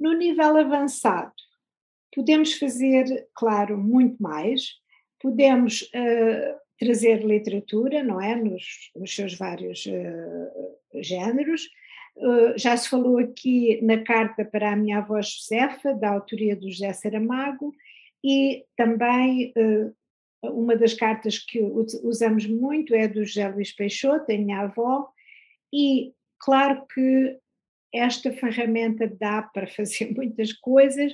No 0.00 0.14
nível 0.14 0.56
avançado, 0.56 1.32
podemos 2.12 2.54
fazer, 2.54 3.28
claro, 3.36 3.78
muito 3.78 4.20
mais, 4.20 4.72
podemos 5.20 5.82
uh, 5.82 6.58
trazer 6.76 7.24
literatura, 7.24 8.02
não 8.02 8.20
é? 8.20 8.34
Nos, 8.34 8.90
nos 8.96 9.14
seus 9.14 9.34
vários 9.34 9.86
uh, 9.86 11.02
géneros. 11.02 11.68
Uh, 12.16 12.58
já 12.58 12.76
se 12.76 12.88
falou 12.88 13.18
aqui 13.18 13.80
na 13.80 14.02
carta 14.02 14.44
para 14.44 14.72
a 14.72 14.76
minha 14.76 14.98
avó 14.98 15.22
Josefa, 15.22 15.94
da 15.94 16.10
autoria 16.10 16.56
do 16.56 16.68
José 16.68 16.92
Saramago, 16.92 17.72
e 18.26 18.64
também 18.76 19.52
uh, 19.56 19.94
uma 20.42 20.74
das 20.74 20.94
cartas 20.94 21.38
que 21.38 21.60
usamos 22.02 22.44
muito 22.44 22.92
é 22.92 23.06
do 23.06 23.24
José 23.24 23.46
Luís 23.48 23.72
Peixoto, 23.72 24.32
a 24.32 24.36
minha 24.36 24.62
avó, 24.62 25.08
e 25.72 26.12
claro 26.40 26.84
que 26.92 27.38
esta 27.94 28.32
ferramenta 28.32 29.06
dá 29.06 29.42
para 29.42 29.68
fazer 29.68 30.10
muitas 30.16 30.52
coisas, 30.52 31.12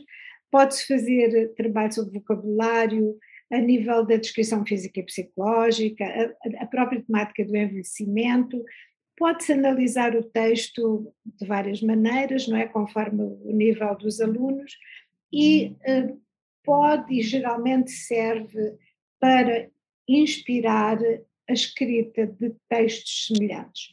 pode-se 0.50 0.86
fazer 0.86 1.52
trabalho 1.54 1.92
sobre 1.92 2.18
vocabulário, 2.18 3.18
a 3.50 3.58
nível 3.58 4.06
da 4.06 4.16
descrição 4.16 4.64
física 4.64 5.00
e 5.00 5.04
psicológica, 5.04 6.06
a, 6.06 6.62
a 6.62 6.66
própria 6.66 7.02
temática 7.02 7.44
do 7.44 7.54
envelhecimento, 7.54 8.64
pode-se 9.18 9.52
analisar 9.52 10.16
o 10.16 10.24
texto 10.24 11.12
de 11.26 11.46
várias 11.46 11.82
maneiras, 11.82 12.48
não 12.48 12.56
é, 12.56 12.66
conforme 12.66 13.22
o 13.22 13.52
nível 13.52 13.94
dos 13.96 14.18
alunos, 14.18 14.78
e 15.30 15.76
pode 16.64 17.14
e 17.14 17.22
geralmente 17.22 17.90
serve 17.90 18.76
para 19.20 19.68
inspirar 20.08 20.98
a 21.48 21.52
escrita 21.52 22.26
de 22.26 22.54
textos 22.68 23.26
semelhantes. 23.26 23.90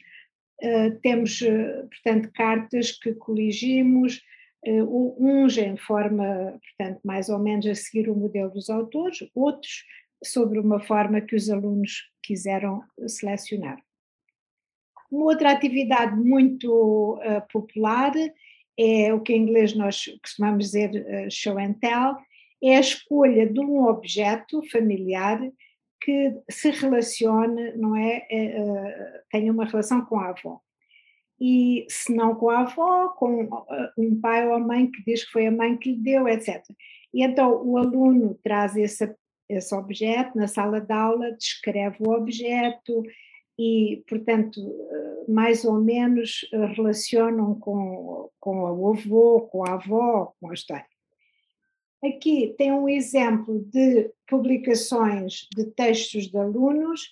Uh, 0.62 1.00
temos, 1.02 1.40
uh, 1.42 1.88
portanto, 1.88 2.32
cartas 2.34 2.92
que 2.92 3.14
coligimos, 3.14 4.22
uh, 4.66 5.16
uns 5.18 5.58
em 5.58 5.78
forma, 5.78 6.60
portanto, 6.62 7.00
mais 7.04 7.30
ou 7.30 7.40
menos 7.40 7.66
a 7.66 7.76
seguir 7.76 8.10
o 8.10 8.16
modelo 8.16 8.52
dos 8.52 8.70
autores, 8.70 9.20
outros 9.34 9.86
sobre 10.24 10.60
uma 10.60 10.80
forma 10.82 11.22
que 11.22 11.36
os 11.36 11.50
alunos 11.50 12.10
quiseram 12.22 12.84
selecionar. 13.08 13.82
Uma 15.10 15.26
outra 15.26 15.52
atividade 15.52 16.16
muito 16.16 17.20
popular 17.52 18.12
é 18.78 19.14
o 19.14 19.22
que 19.22 19.34
em 19.34 19.42
inglês 19.42 19.74
nós 19.74 20.06
costumamos 20.22 20.66
dizer 20.66 20.92
show 21.32 21.58
and 21.58 21.74
tell, 21.76 22.18
é 22.62 22.78
a 22.78 22.82
escolha 22.82 23.48
de 23.48 23.60
um 23.60 23.86
objeto 23.86 24.62
familiar 24.70 25.40
que 26.02 26.34
se 26.50 26.72
relacione, 26.72 27.74
não 27.76 27.96
é, 27.96 28.26
é, 28.30 28.46
é, 28.46 29.22
tenha 29.32 29.52
uma 29.52 29.66
relação 29.66 30.06
com 30.06 30.20
a 30.20 30.30
avó. 30.30 30.60
E 31.40 31.86
se 31.90 32.14
não 32.14 32.36
com 32.36 32.50
a 32.50 32.62
avó, 32.62 33.10
com 33.10 33.46
uh, 33.46 33.68
um 33.98 34.20
pai 34.20 34.48
ou 34.48 34.54
a 34.54 34.60
mãe 34.60 34.90
que 34.90 35.04
diz 35.04 35.24
que 35.26 35.32
foi 35.32 35.48
a 35.48 35.52
mãe 35.52 35.78
que 35.78 35.92
lhe 35.92 35.98
deu, 35.98 36.28
etc. 36.28 36.64
E 37.14 37.24
então 37.24 37.66
o 37.66 37.78
aluno 37.78 38.38
traz 38.44 38.76
esse, 38.76 39.14
esse 39.48 39.74
objeto 39.74 40.38
na 40.38 40.48
sala 40.48 40.82
de 40.82 40.92
aula, 40.92 41.32
descreve 41.32 41.98
o 42.00 42.12
objeto 42.12 43.04
e, 43.58 44.04
portanto, 44.08 44.60
mais 45.28 45.66
ou 45.66 45.82
menos 45.82 46.48
relacionam 46.76 47.56
com, 47.56 48.30
com 48.40 48.62
o 48.62 48.94
avô, 48.94 49.42
com 49.52 49.66
a 49.66 49.74
avó, 49.74 50.34
com 50.40 50.50
a 50.50 50.54
história. 50.54 50.86
Aqui 52.04 52.56
tem 52.58 52.72
um 52.72 52.88
exemplo 52.88 53.60
de 53.66 54.10
publicações 54.28 55.48
de 55.56 55.66
textos 55.66 56.28
de 56.28 56.38
alunos. 56.38 57.12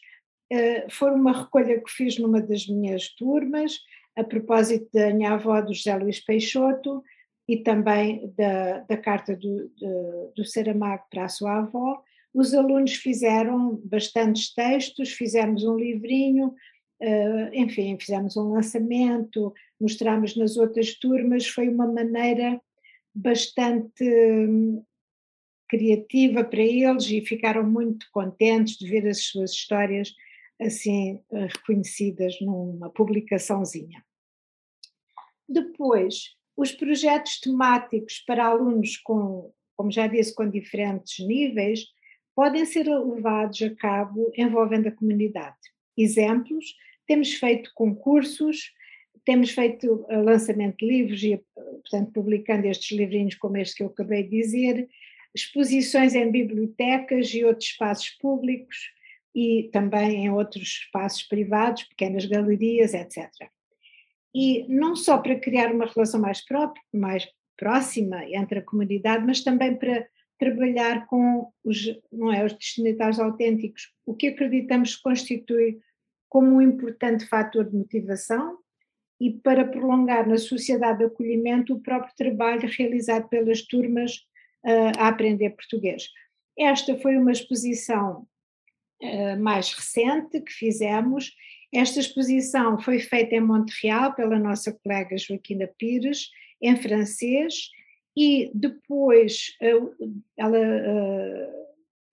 Uh, 0.51 0.89
foi 0.89 1.11
uma 1.11 1.43
recolha 1.43 1.81
que 1.81 1.91
fiz 1.91 2.17
numa 2.17 2.41
das 2.41 2.67
minhas 2.67 3.09
turmas, 3.09 3.79
a 4.15 4.23
propósito 4.23 4.87
da 4.93 5.13
minha 5.13 5.33
avó, 5.33 5.59
do 5.61 5.73
José 5.73 5.95
Luís 5.95 6.21
Peixoto, 6.21 7.03
e 7.49 7.57
também 7.57 8.33
da, 8.37 8.79
da 8.79 8.97
carta 8.97 9.35
do, 9.35 9.69
de, 9.69 10.33
do 10.35 10.45
Saramago 10.45 11.03
para 11.09 11.25
a 11.25 11.29
sua 11.29 11.59
avó. 11.59 12.01
Os 12.33 12.53
alunos 12.53 12.93
fizeram 12.93 13.81
bastantes 13.83 14.53
textos, 14.53 15.11
fizemos 15.11 15.63
um 15.63 15.75
livrinho, 15.75 16.47
uh, 17.01 17.49
enfim, 17.53 17.97
fizemos 17.99 18.37
um 18.37 18.53
lançamento, 18.53 19.53
mostramos 19.79 20.35
nas 20.37 20.55
outras 20.55 20.93
turmas, 20.93 21.45
foi 21.45 21.67
uma 21.67 21.87
maneira 21.87 22.61
bastante 23.17 24.03
hum, 24.03 24.83
criativa 25.67 26.43
para 26.43 26.61
eles 26.61 27.09
e 27.09 27.21
ficaram 27.21 27.63
muito 27.63 28.07
contentes 28.11 28.77
de 28.77 28.87
ver 28.87 29.07
as 29.07 29.23
suas 29.23 29.51
histórias 29.51 30.13
assim 30.61 31.21
eh, 31.31 31.47
reconhecidas 31.47 32.39
numa 32.41 32.89
publicaçãozinha. 32.89 34.03
Depois, 35.47 36.35
os 36.55 36.71
projetos 36.71 37.39
temáticos 37.39 38.19
para 38.19 38.45
alunos 38.45 38.97
com, 38.97 39.51
como 39.75 39.91
já 39.91 40.07
disse, 40.07 40.33
com 40.33 40.49
diferentes 40.49 41.25
níveis, 41.25 41.85
podem 42.35 42.65
ser 42.65 42.87
levados 42.87 43.61
a 43.61 43.75
cabo 43.75 44.31
envolvendo 44.35 44.87
a 44.87 44.91
comunidade. 44.91 45.57
Exemplos, 45.95 46.75
temos 47.05 47.33
feito 47.33 47.71
concursos, 47.73 48.71
temos 49.27 49.51
feito 49.51 50.05
eh, 50.07 50.21
lançamento 50.21 50.77
de 50.77 50.87
livros 50.87 51.21
e, 51.21 51.43
portanto, 51.53 52.13
publicando 52.13 52.65
estes 52.65 52.97
livrinhos 52.97 53.35
como 53.35 53.57
este 53.57 53.75
que 53.75 53.83
eu 53.83 53.87
acabei 53.87 54.23
de 54.23 54.29
dizer, 54.29 54.87
exposições 55.35 56.15
em 56.15 56.31
bibliotecas 56.31 57.33
e 57.33 57.43
outros 57.43 57.71
espaços 57.71 58.09
públicos 58.11 58.77
e 59.35 59.69
também 59.73 60.23
em 60.25 60.31
outros 60.31 60.79
espaços 60.81 61.23
privados, 61.23 61.83
pequenas 61.83 62.23
galerias, 62.23 62.93
etc. 62.93 63.29
E 64.33 64.65
não 64.69 64.95
só 64.95 65.17
para 65.17 65.37
criar 65.37 65.73
uma 65.73 65.87
relação 65.87 66.21
mais 66.21 66.39
própria, 66.45 66.81
mais 66.93 67.27
próxima 67.57 68.23
entre 68.29 68.59
a 68.59 68.63
comunidade, 68.63 69.25
mas 69.25 69.43
também 69.43 69.75
para 69.75 70.07
trabalhar 70.39 71.05
com 71.07 71.51
os, 71.65 71.79
não 72.13 72.31
é, 72.31 72.45
os 72.45 72.53
destinatários 72.53 73.19
autênticos, 73.19 73.91
o 74.05 74.15
que 74.15 74.27
acreditamos 74.27 74.95
constitui 74.95 75.81
como 76.29 76.55
um 76.55 76.61
importante 76.61 77.25
fator 77.25 77.69
de 77.69 77.75
motivação 77.75 78.57
e 79.19 79.31
para 79.31 79.65
prolongar 79.65 80.27
na 80.27 80.37
sociedade 80.37 80.99
de 80.99 81.05
acolhimento 81.05 81.73
o 81.73 81.79
próprio 81.79 82.13
trabalho 82.15 82.69
realizado 82.69 83.27
pelas 83.27 83.61
turmas 83.63 84.17
uh, 84.63 84.99
a 84.99 85.07
aprender 85.07 85.51
português. 85.51 86.09
Esta 86.57 86.97
foi 86.97 87.17
uma 87.17 87.31
exposição 87.31 88.27
uh, 89.01 89.39
mais 89.39 89.73
recente 89.73 90.39
que 90.41 90.51
fizemos. 90.51 91.33
Esta 91.73 91.99
exposição 91.99 92.79
foi 92.79 92.99
feita 92.99 93.35
em 93.35 93.41
Montreal 93.41 94.13
pela 94.13 94.37
nossa 94.37 94.71
colega 94.71 95.17
Joaquina 95.17 95.67
Pires, 95.77 96.29
em 96.61 96.75
francês, 96.75 97.69
e 98.15 98.51
depois 98.53 99.55
uh, 99.61 100.23
ela 100.37 100.57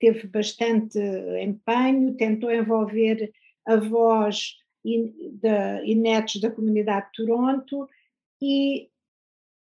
teve 0.00 0.26
bastante 0.26 0.98
empenho, 1.40 2.14
tentou 2.14 2.50
envolver 2.50 3.32
avós 3.66 4.56
e, 4.84 5.30
de, 5.32 5.84
e 5.84 5.94
netos 5.94 6.40
da 6.40 6.50
comunidade 6.50 7.06
de 7.06 7.24
Toronto 7.24 7.88
e 8.40 8.88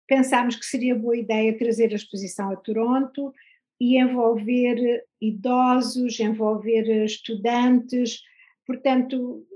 pensámos 0.07 0.57
que 0.57 0.65
seria 0.65 0.95
boa 0.95 1.17
ideia 1.17 1.57
trazer 1.57 1.93
a 1.93 1.97
exposição 1.97 2.51
a 2.51 2.57
Toronto 2.57 3.33
e 3.81 3.99
envolver 3.99 5.05
idosos, 5.21 6.19
envolver 6.21 7.05
estudantes, 7.05 8.21
portanto, 8.67 9.47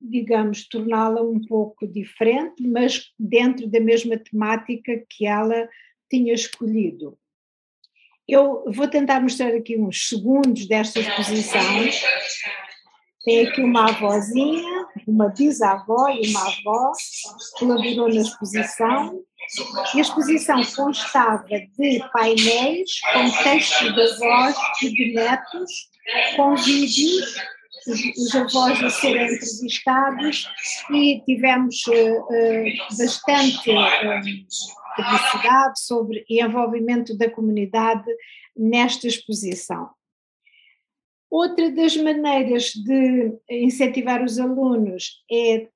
digamos, 0.00 0.68
torná-la 0.68 1.22
um 1.22 1.40
pouco 1.40 1.86
diferente, 1.86 2.62
mas 2.62 3.12
dentro 3.18 3.66
da 3.66 3.80
mesma 3.80 4.16
temática 4.16 5.04
que 5.08 5.26
ela 5.26 5.68
tinha 6.10 6.32
escolhido. 6.32 7.18
Eu 8.28 8.64
vou 8.70 8.86
tentar 8.88 9.20
mostrar 9.20 9.54
aqui 9.54 9.78
uns 9.78 10.08
segundos 10.08 10.68
desta 10.68 11.00
exposição 11.00 11.62
tem 13.24 13.46
aqui 13.46 13.60
uma 13.62 13.88
avózinha, 13.88 14.86
uma 15.06 15.28
bisavó 15.28 16.08
e 16.08 16.28
uma 16.30 16.40
avó 16.40 16.92
colaborou 17.58 18.08
na 18.08 18.20
exposição. 18.20 19.20
E 19.94 19.98
a 19.98 20.02
exposição 20.02 20.60
constava 20.76 21.46
de 21.48 22.04
painéis 22.12 23.00
com 23.12 23.30
textos 23.42 23.94
de 23.94 24.00
avós 24.00 24.56
e 24.82 24.90
de 24.90 25.14
netos, 25.14 25.70
com 26.36 26.54
vídeos, 26.56 27.34
os, 27.86 28.00
os 28.16 28.34
avós 28.34 28.82
a 28.82 28.90
serem 28.90 29.34
entrevistados 29.34 30.48
e 30.92 31.22
tivemos 31.24 31.86
uh, 31.86 32.96
bastante 32.98 33.70
uh, 33.70 34.96
publicidade 34.96 35.80
sobre 35.80 36.24
o 36.28 36.44
envolvimento 36.44 37.16
da 37.16 37.30
comunidade 37.30 38.04
nesta 38.56 39.06
exposição. 39.06 39.88
Outra 41.30 41.70
das 41.70 41.96
maneiras 41.96 42.72
de 42.72 43.32
incentivar 43.50 44.22
os 44.22 44.38
alunos 44.38 45.22
é 45.30 45.68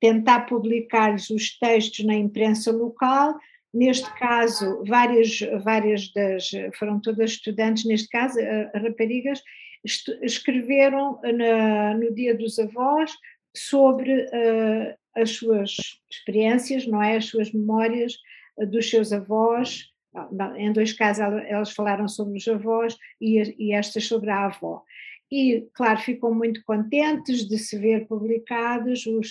tentar 0.00 0.40
publicar 0.40 1.14
os 1.14 1.58
textos 1.58 2.04
na 2.04 2.14
imprensa 2.14 2.70
local. 2.70 3.38
Neste 3.72 4.12
caso, 4.18 4.82
várias, 4.86 5.38
várias 5.62 6.12
das, 6.12 6.50
foram 6.78 7.00
todas 7.00 7.32
estudantes, 7.32 7.84
neste 7.84 8.08
caso, 8.08 8.38
raparigas, 8.74 9.42
escreveram 10.22 11.18
na, 11.22 11.94
no 11.94 12.12
Dia 12.14 12.34
dos 12.36 12.58
Avós 12.58 13.12
sobre 13.56 14.24
uh, 14.24 14.94
as 15.16 15.30
suas 15.30 15.76
experiências, 16.10 16.86
não 16.86 17.02
é? 17.02 17.16
As 17.16 17.26
suas 17.26 17.52
memórias 17.52 18.14
uh, 18.58 18.66
dos 18.66 18.88
seus 18.88 19.12
avós, 19.12 19.86
em 20.56 20.72
dois 20.72 20.92
casos 20.92 21.22
elas 21.46 21.70
falaram 21.72 22.08
sobre 22.08 22.36
os 22.36 22.48
avós 22.48 22.96
e, 23.20 23.54
e 23.58 23.72
estas 23.72 24.06
sobre 24.06 24.30
a 24.30 24.46
avó. 24.46 24.82
E, 25.30 25.68
claro, 25.74 26.00
ficam 26.00 26.34
muito 26.34 26.62
contentes 26.64 27.46
de 27.46 27.56
se 27.56 27.78
ver 27.78 28.06
publicados, 28.06 29.06
os, 29.06 29.28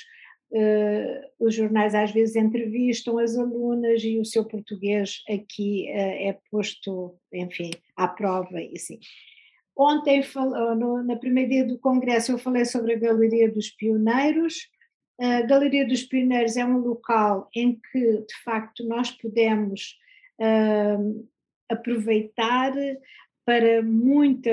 uh, 0.51 1.21
os 1.39 1.53
jornais 1.53 1.93
às 1.93 2.11
vezes 2.11 2.35
entrevistam 2.35 3.17
as 3.17 3.37
alunas 3.37 4.01
e 4.03 4.17
o 4.17 4.25
seu 4.25 4.45
português 4.45 5.21
aqui 5.29 5.87
uh, 5.89 6.29
é 6.29 6.37
posto, 6.49 7.15
enfim, 7.33 7.71
à 7.95 8.07
prova 8.07 8.61
e 8.61 8.73
assim. 8.75 8.99
Ontem, 9.75 10.21
no, 10.77 11.01
na 11.03 11.15
primeira 11.15 11.49
dia 11.49 11.65
do 11.65 11.79
congresso, 11.79 12.33
eu 12.33 12.37
falei 12.37 12.65
sobre 12.65 12.93
a 12.93 12.99
Galeria 12.99 13.49
dos 13.49 13.69
Pioneiros, 13.69 14.67
a 15.19 15.41
Galeria 15.41 15.85
dos 15.85 16.03
Pioneiros 16.03 16.55
é 16.55 16.65
um 16.65 16.77
local 16.77 17.49
em 17.53 17.79
que, 17.91 17.99
de 17.99 18.43
facto, 18.43 18.85
nós 18.85 19.11
podemos 19.11 19.97
uh, 20.39 21.27
aproveitar 21.69 22.73
para 23.45 23.81
muita 23.81 24.51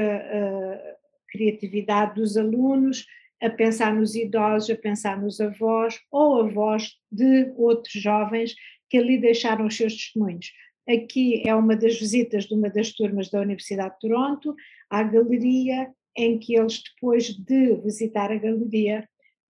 criatividade 1.29 2.15
dos 2.15 2.37
alunos, 2.37 3.07
a 3.43 3.51
pensar 3.51 3.95
nos 3.95 4.15
idosos, 4.15 4.71
a 4.71 4.77
pensar 4.77 5.21
nos 5.21 5.41
avós 5.41 6.01
ou 6.11 6.41
avós 6.41 6.95
de 7.11 7.53
outros 7.57 7.93
jovens 7.93 8.55
que 8.89 8.97
ali 8.97 9.19
deixaram 9.19 9.67
os 9.67 9.77
seus 9.77 9.95
testemunhos. 9.95 10.53
Aqui 10.89 11.43
é 11.47 11.55
uma 11.55 11.77
das 11.77 11.99
visitas 11.99 12.45
de 12.45 12.55
uma 12.55 12.71
das 12.71 12.93
turmas 12.93 13.29
da 13.29 13.41
Universidade 13.41 13.95
de 13.95 14.01
Toronto 14.01 14.55
à 14.89 15.03
galeria, 15.03 15.91
em 16.17 16.39
que 16.39 16.57
eles, 16.57 16.83
depois 16.83 17.35
de 17.35 17.75
visitar 17.77 18.31
a 18.31 18.37
galeria, 18.37 19.07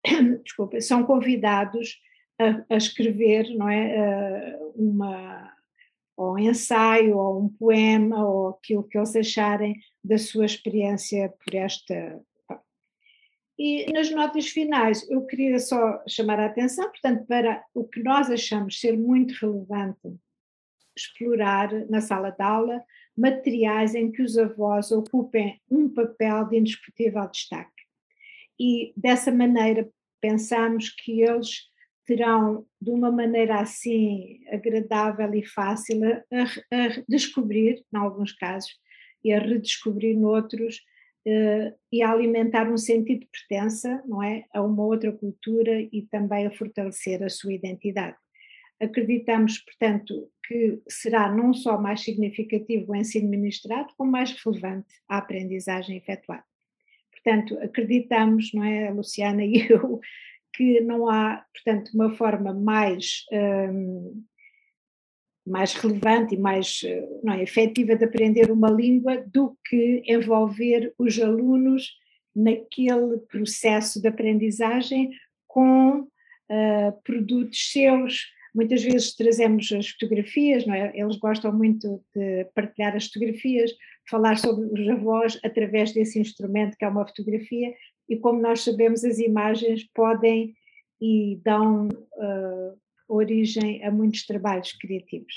desculpa, 0.43 0.79
são 0.79 1.03
convidados 1.03 1.97
a, 2.39 2.73
a 2.73 2.77
escrever 2.77 3.49
não 3.55 3.67
é, 3.69 4.59
uma, 4.75 5.52
ou 6.15 6.33
um 6.33 6.39
ensaio, 6.39 7.17
ou 7.17 7.41
um 7.41 7.49
poema, 7.49 8.27
ou 8.27 8.49
aquilo 8.49 8.83
que 8.83 8.97
eles 8.97 9.15
acharem 9.15 9.75
da 10.03 10.17
sua 10.17 10.45
experiência 10.45 11.33
por 11.43 11.55
esta. 11.55 12.21
E 13.57 13.91
nas 13.91 14.09
notas 14.11 14.47
finais, 14.47 15.09
eu 15.09 15.25
queria 15.25 15.59
só 15.59 16.03
chamar 16.07 16.39
a 16.39 16.47
atenção, 16.47 16.85
portanto, 16.89 17.25
para 17.25 17.63
o 17.73 17.83
que 17.83 18.01
nós 18.01 18.29
achamos 18.29 18.79
ser 18.79 18.97
muito 18.97 19.33
relevante 19.33 20.19
explorar 20.95 21.71
na 21.89 22.01
sala 22.01 22.31
de 22.31 22.41
aula 22.41 22.83
materiais 23.15 23.95
em 23.95 24.11
que 24.11 24.21
os 24.21 24.37
avós 24.37 24.91
ocupem 24.91 25.61
um 25.69 25.89
papel 25.89 26.45
de 26.45 26.57
indiscutível 26.57 27.27
destaque. 27.29 27.83
E 28.59 28.93
dessa 28.95 29.31
maneira 29.31 29.89
pensamos 30.21 30.89
que 30.89 31.21
eles 31.21 31.69
terão, 32.05 32.65
de 32.81 32.91
uma 32.91 33.11
maneira 33.11 33.59
assim 33.59 34.39
agradável 34.51 35.33
e 35.33 35.45
fácil, 35.45 36.03
a, 36.03 36.15
a 36.75 37.03
descobrir, 37.07 37.83
em 37.93 37.97
alguns 37.97 38.33
casos, 38.33 38.71
e 39.23 39.31
a 39.31 39.39
redescobrir 39.39 40.17
noutros, 40.17 40.77
uh, 41.27 41.73
e 41.91 42.01
a 42.01 42.11
alimentar 42.11 42.69
um 42.69 42.77
sentido 42.77 43.21
de 43.21 43.27
pertença, 43.27 44.03
não 44.05 44.21
é, 44.21 44.45
a 44.53 44.61
uma 44.61 44.83
outra 44.83 45.11
cultura 45.11 45.81
e 45.91 46.07
também 46.11 46.45
a 46.45 46.51
fortalecer 46.51 47.23
a 47.23 47.29
sua 47.29 47.53
identidade. 47.53 48.17
Acreditamos, 48.79 49.59
portanto, 49.59 50.29
que 50.45 50.81
será 50.89 51.33
não 51.33 51.53
só 51.53 51.79
mais 51.79 52.01
significativo 52.01 52.91
o 52.91 52.95
ensino 52.95 53.29
ministrado, 53.29 53.93
como 53.97 54.11
mais 54.11 54.31
relevante 54.43 54.93
a 55.07 55.17
aprendizagem 55.19 55.97
efetuada. 55.97 56.43
Portanto, 57.11 57.57
acreditamos, 57.59 58.51
não 58.53 58.63
é, 58.63 58.89
a 58.89 58.91
Luciana 58.91 59.43
e 59.45 59.65
eu, 59.69 60.01
que 60.53 60.81
não 60.81 61.09
há, 61.09 61.45
portanto, 61.53 61.91
uma 61.93 62.13
forma 62.15 62.53
mais, 62.53 63.25
um, 63.31 64.23
mais 65.45 65.73
relevante 65.73 66.35
e 66.35 66.37
mais 66.37 66.81
não 67.23 67.33
é, 67.33 67.43
efetiva 67.43 67.95
de 67.95 68.05
aprender 68.05 68.51
uma 68.51 68.69
língua 68.69 69.17
do 69.27 69.57
que 69.65 70.03
envolver 70.05 70.93
os 70.97 71.19
alunos 71.19 71.91
naquele 72.35 73.17
processo 73.29 74.01
de 74.01 74.07
aprendizagem 74.07 75.11
com 75.47 75.99
uh, 75.99 77.01
produtos 77.03 77.71
seus, 77.71 78.33
Muitas 78.53 78.83
vezes 78.83 79.15
trazemos 79.15 79.71
as 79.71 79.89
fotografias, 79.89 80.65
não 80.67 80.75
é? 80.75 80.91
Eles 80.93 81.17
gostam 81.17 81.51
muito 81.51 82.03
de 82.15 82.45
partilhar 82.53 82.95
as 82.95 83.07
fotografias, 83.07 83.71
falar 84.07 84.37
sobre 84.37 84.67
os 84.79 84.87
avós 84.89 85.39
através 85.43 85.91
desse 85.91 86.19
instrumento 86.19 86.77
que 86.77 86.85
é 86.85 86.87
uma 86.87 87.07
fotografia, 87.07 87.73
e 88.07 88.17
como 88.17 88.41
nós 88.41 88.61
sabemos, 88.61 89.03
as 89.03 89.19
imagens 89.19 89.83
podem 89.93 90.55
e 91.01 91.39
dão 91.43 91.87
uh, 91.87 92.77
origem 93.07 93.83
a 93.83 93.91
muitos 93.91 94.25
trabalhos 94.25 94.71
criativos. 94.73 95.33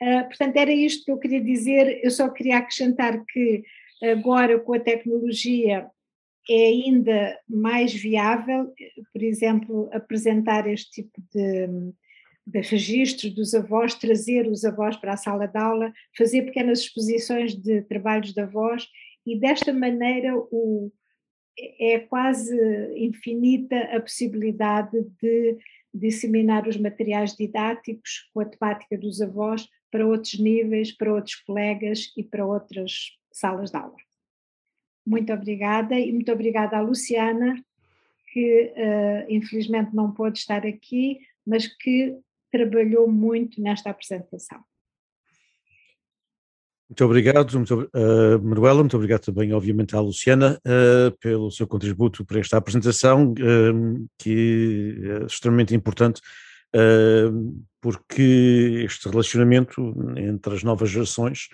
Uh, 0.00 0.24
portanto, 0.28 0.56
era 0.56 0.72
isto 0.72 1.04
que 1.04 1.10
eu 1.10 1.18
queria 1.18 1.40
dizer. 1.40 2.00
Eu 2.02 2.10
só 2.10 2.28
queria 2.28 2.58
acrescentar 2.58 3.24
que 3.26 3.64
agora, 4.02 4.58
com 4.60 4.74
a 4.74 4.80
tecnologia, 4.80 5.88
é 6.50 6.64
ainda 6.66 7.38
mais 7.48 7.92
viável, 7.92 8.72
por 9.12 9.22
exemplo, 9.22 9.88
apresentar 9.92 10.66
este 10.66 11.02
tipo 11.02 11.20
de 11.34 11.92
de 12.48 12.60
registros 12.62 13.34
dos 13.34 13.54
avós, 13.54 13.94
trazer 13.94 14.48
os 14.48 14.64
avós 14.64 14.96
para 14.96 15.12
a 15.12 15.18
sala 15.18 15.46
de 15.46 15.58
aula, 15.58 15.92
fazer 16.16 16.42
pequenas 16.46 16.80
exposições 16.80 17.54
de 17.54 17.82
trabalhos 17.82 18.32
de 18.32 18.40
avós 18.40 18.88
e 19.26 19.38
desta 19.38 19.70
maneira 19.70 20.34
o, 20.34 20.90
é 21.80 21.98
quase 21.98 22.54
infinita 22.96 23.78
a 23.94 24.00
possibilidade 24.00 25.04
de 25.20 25.58
disseminar 25.92 26.68
os 26.68 26.76
materiais 26.76 27.34
didáticos 27.34 28.28
com 28.32 28.40
a 28.40 28.44
temática 28.44 28.96
dos 28.96 29.20
avós 29.20 29.66
para 29.90 30.06
outros 30.06 30.38
níveis, 30.38 30.92
para 30.92 31.12
outros 31.12 31.36
colegas 31.36 32.12
e 32.16 32.22
para 32.22 32.46
outras 32.46 33.16
salas 33.32 33.70
de 33.70 33.76
aula. 33.76 33.96
Muito 35.06 35.32
obrigada 35.32 35.98
e 35.98 36.12
muito 36.12 36.30
obrigada 36.30 36.76
à 36.76 36.80
Luciana, 36.80 37.54
que 38.32 38.72
uh, 38.76 39.32
infelizmente 39.32 39.94
não 39.94 40.12
pôde 40.12 40.38
estar 40.38 40.66
aqui, 40.66 41.18
mas 41.46 41.66
que 41.66 42.18
trabalhou 42.52 43.10
muito 43.10 43.60
nesta 43.60 43.90
apresentação. 43.90 44.62
Muito 46.88 47.04
obrigado, 47.04 47.52
muito, 47.54 47.82
uh, 47.94 48.42
Manuela, 48.42 48.80
muito 48.80 48.96
obrigado 48.96 49.20
também, 49.20 49.52
obviamente, 49.52 49.94
à 49.94 50.00
Luciana 50.00 50.58
uh, 50.64 51.14
pelo 51.18 51.50
seu 51.50 51.66
contributo 51.66 52.24
para 52.24 52.40
esta 52.40 52.56
apresentação, 52.56 53.32
uh, 53.32 54.08
que 54.18 54.96
é 55.04 55.26
extremamente 55.26 55.74
importante, 55.74 56.22
uh, 56.74 57.62
porque 57.78 58.84
este 58.86 59.06
relacionamento 59.06 59.94
entre 60.16 60.54
as 60.54 60.62
novas 60.62 60.88
gerações 60.88 61.48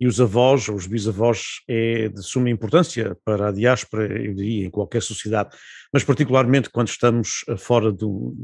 e 0.00 0.06
os 0.06 0.22
avós, 0.22 0.70
ou 0.70 0.76
os 0.76 0.86
bisavós, 0.86 1.60
é 1.68 2.08
de 2.08 2.22
suma 2.22 2.48
importância 2.48 3.14
para 3.26 3.48
a 3.48 3.52
diáspora, 3.52 4.06
eu 4.06 4.32
diria, 4.32 4.68
em 4.68 4.70
qualquer 4.70 5.02
sociedade, 5.02 5.54
mas 5.92 6.02
particularmente 6.02 6.70
quando 6.70 6.88
estamos 6.88 7.44
fora 7.58 7.92
do, 7.92 8.34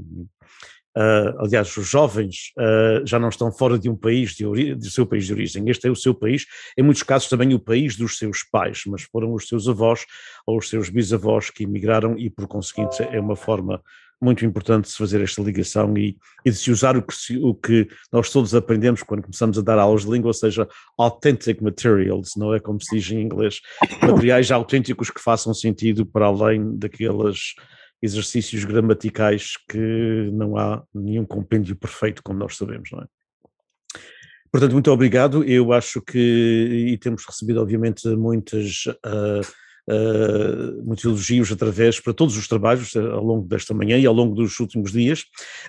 Uh, 0.96 1.40
aliás, 1.40 1.76
os 1.76 1.88
jovens 1.88 2.52
uh, 2.56 3.04
já 3.04 3.18
não 3.18 3.28
estão 3.28 3.50
fora 3.50 3.78
de 3.78 3.90
um 3.90 3.96
país, 3.96 4.30
de 4.32 4.74
do 4.74 4.90
seu 4.90 5.04
país 5.04 5.26
de 5.26 5.32
origem. 5.32 5.68
Este 5.68 5.88
é 5.88 5.90
o 5.90 5.96
seu 5.96 6.14
país, 6.14 6.46
em 6.78 6.82
muitos 6.82 7.02
casos 7.02 7.28
também 7.28 7.52
o 7.52 7.58
país 7.58 7.96
dos 7.96 8.16
seus 8.16 8.44
pais, 8.44 8.82
mas 8.86 9.02
foram 9.02 9.32
os 9.34 9.48
seus 9.48 9.68
avós 9.68 10.04
ou 10.46 10.58
os 10.58 10.68
seus 10.68 10.88
bisavós 10.88 11.50
que 11.50 11.64
emigraram 11.64 12.16
e, 12.16 12.30
por 12.30 12.46
conseguinte, 12.46 13.02
é 13.02 13.20
uma 13.20 13.34
forma 13.34 13.82
muito 14.20 14.44
importante 14.44 14.84
de 14.84 14.90
se 14.90 14.98
fazer 14.98 15.20
esta 15.20 15.42
ligação 15.42 15.96
e, 15.98 16.16
e 16.44 16.50
de 16.50 16.56
se 16.56 16.70
usar 16.70 16.96
o 16.96 17.02
que, 17.02 17.36
o 17.38 17.54
que, 17.54 17.88
nós 18.12 18.30
todos 18.30 18.54
aprendemos 18.54 19.02
quando 19.02 19.22
começamos 19.22 19.58
a 19.58 19.62
dar 19.62 19.78
aulas 19.78 20.02
de 20.02 20.10
língua, 20.10 20.28
ou 20.28 20.34
seja, 20.34 20.66
authentic 20.98 21.60
materials, 21.60 22.30
não 22.36 22.54
é 22.54 22.60
como 22.60 22.80
se 22.80 22.96
diz 22.96 23.10
em 23.10 23.20
inglês, 23.20 23.60
materiais 24.00 24.50
autênticos 24.50 25.10
que 25.10 25.20
façam 25.20 25.52
sentido 25.52 26.06
para 26.06 26.26
além 26.26 26.76
daquelas 26.78 27.54
exercícios 28.04 28.64
gramaticais 28.64 29.54
que 29.68 30.30
não 30.32 30.56
há 30.56 30.82
nenhum 30.94 31.24
compêndio 31.24 31.74
perfeito, 31.74 32.22
como 32.22 32.38
nós 32.38 32.56
sabemos, 32.56 32.90
não 32.92 33.00
é? 33.00 33.06
Portanto, 34.52 34.72
muito 34.72 34.90
obrigado. 34.92 35.42
Eu 35.42 35.72
acho 35.72 36.00
que, 36.00 36.18
e 36.92 36.98
temos 36.98 37.24
recebido, 37.26 37.60
obviamente, 37.60 38.06
muitas. 38.08 38.86
Uh, 39.04 39.64
Uh, 39.86 40.82
muitos 40.82 41.04
elogios 41.04 41.52
através 41.52 42.00
para 42.00 42.14
todos 42.14 42.38
os 42.38 42.48
trabalhos 42.48 42.96
ao 42.96 43.22
longo 43.22 43.46
desta 43.46 43.74
manhã 43.74 43.98
e 43.98 44.06
ao 44.06 44.14
longo 44.14 44.34
dos 44.34 44.58
últimos 44.58 44.90
dias. 44.90 45.26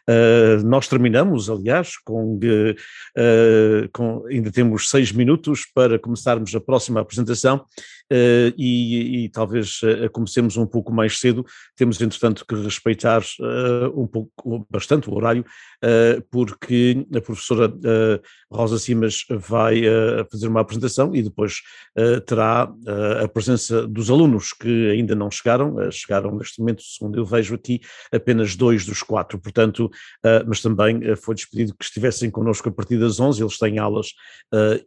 Uh, 0.10 0.66
nós 0.66 0.88
terminamos, 0.88 1.50
aliás, 1.50 1.98
com, 1.98 2.40
com, 3.92 4.26
ainda 4.28 4.50
temos 4.54 4.90
seis 4.90 5.12
minutos 5.12 5.66
para 5.66 6.00
começarmos 6.00 6.56
a 6.56 6.62
próxima 6.62 7.02
apresentação 7.02 7.66
uh, 8.12 8.54
e, 8.58 9.26
e, 9.26 9.30
talvez 9.30 9.82
uh, 9.84 10.10
comecemos 10.12 10.58
um 10.58 10.66
pouco 10.66 10.94
mais 10.94 11.20
cedo. 11.20 11.46
Temos, 11.76 12.00
entretanto, 12.02 12.46
que 12.48 12.56
respeitar 12.56 13.22
uh, 13.22 14.02
um 14.02 14.08
pouco, 14.08 14.66
bastante 14.70 15.10
o 15.10 15.14
horário, 15.14 15.46
porque 16.32 17.06
a 17.16 17.22
professora 17.22 17.72
Rosa 18.52 18.80
Simas 18.80 19.24
vai 19.30 19.84
fazer 20.32 20.48
uma 20.48 20.62
apresentação 20.62 21.16
e 21.16 21.22
depois 21.22 21.62
terá 22.26 22.72
a 23.24 23.28
presença 23.28 23.88
dos 23.88 24.10
alunos 24.10 24.52
que 24.54 24.90
ainda 24.90 25.14
não 25.14 25.30
chegaram, 25.30 25.76
chegaram 25.92 26.36
neste 26.36 26.60
momento, 26.60 26.82
segundo 26.82 27.18
eu 27.18 27.26
vejo 27.26 27.54
aqui, 27.56 27.82
apenas 28.12 28.56
dois 28.56 28.86
dos 28.86 29.04
quatro, 29.04 29.40
portanto, 29.40 29.90
mas 30.48 30.62
também 30.62 31.16
foi 31.18 31.36
despedido 31.36 31.76
que 31.78 31.86
estivessem 31.86 32.32
connosco 32.32 32.70
a 32.70 32.72
partir 32.72 32.98
das 32.98 33.20
11, 33.20 33.44
eles 33.44 33.58
têm 33.58 33.78
aulas 33.78 34.08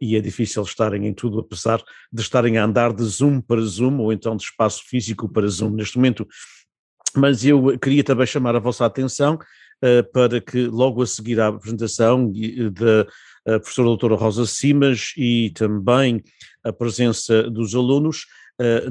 e 0.01 0.15
é 0.15 0.21
difícil 0.21 0.63
estarem 0.63 1.07
em 1.07 1.13
tudo, 1.13 1.39
apesar 1.39 1.81
de 2.11 2.21
estarem 2.21 2.57
a 2.57 2.65
andar 2.65 2.93
de 2.93 3.08
Zoom 3.09 3.41
para 3.41 3.61
Zoom, 3.61 3.99
ou 3.99 4.13
então 4.13 4.35
de 4.35 4.43
espaço 4.43 4.83
físico 4.85 5.27
para 5.27 5.47
Zoom 5.47 5.71
neste 5.71 5.97
momento. 5.97 6.27
Mas 7.15 7.43
eu 7.43 7.77
queria 7.79 8.03
também 8.03 8.25
chamar 8.25 8.55
a 8.55 8.59
vossa 8.59 8.85
atenção 8.85 9.35
uh, 9.35 10.11
para 10.13 10.39
que 10.39 10.67
logo 10.67 11.01
a 11.01 11.07
seguir 11.07 11.39
à 11.39 11.47
apresentação 11.47 12.31
da 12.71 13.05
professora 13.59 13.87
doutora 13.87 14.15
Rosa 14.15 14.45
Simas 14.45 15.13
e 15.17 15.51
também 15.55 16.23
a 16.63 16.71
presença 16.71 17.43
dos 17.49 17.73
alunos, 17.73 18.27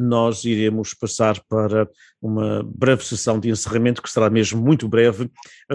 nós 0.00 0.44
iremos 0.44 0.94
passar 0.94 1.40
para 1.48 1.88
uma 2.20 2.62
breve 2.64 3.04
sessão 3.04 3.38
de 3.38 3.48
encerramento, 3.48 4.02
que 4.02 4.10
será 4.10 4.28
mesmo 4.28 4.60
muito 4.60 4.88
breve, 4.88 5.30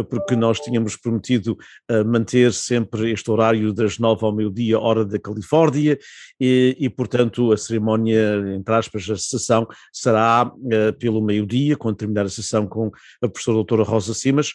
porque 0.09 0.35
nós 0.35 0.59
tínhamos 0.59 0.95
prometido 0.95 1.57
manter 2.05 2.51
sempre 2.53 3.11
este 3.11 3.29
horário 3.31 3.73
das 3.73 3.97
nove 3.97 4.25
ao 4.25 4.33
meio-dia, 4.33 4.79
hora 4.79 5.05
da 5.05 5.19
Califórnia, 5.19 5.97
e, 6.39 6.75
e, 6.79 6.89
portanto 6.89 7.51
a 7.51 7.57
cerimónia, 7.57 8.55
entre 8.55 8.73
aspas, 8.73 9.09
a 9.09 9.15
sessão 9.15 9.67
será 9.91 10.51
pelo 10.99 11.21
meio-dia, 11.21 11.77
quando 11.77 11.97
terminar 11.97 12.25
a 12.25 12.29
sessão 12.29 12.67
com 12.67 12.91
a 13.21 13.27
professora 13.27 13.55
doutora 13.55 13.83
Rosa 13.83 14.13
Simas, 14.13 14.53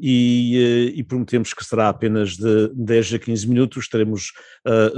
e, 0.00 0.94
e 0.96 1.02
prometemos 1.04 1.52
que 1.52 1.64
será 1.64 1.88
apenas 1.88 2.36
de 2.36 2.68
10 2.74 3.14
a 3.14 3.18
15 3.18 3.48
minutos, 3.48 3.88
teremos 3.88 4.32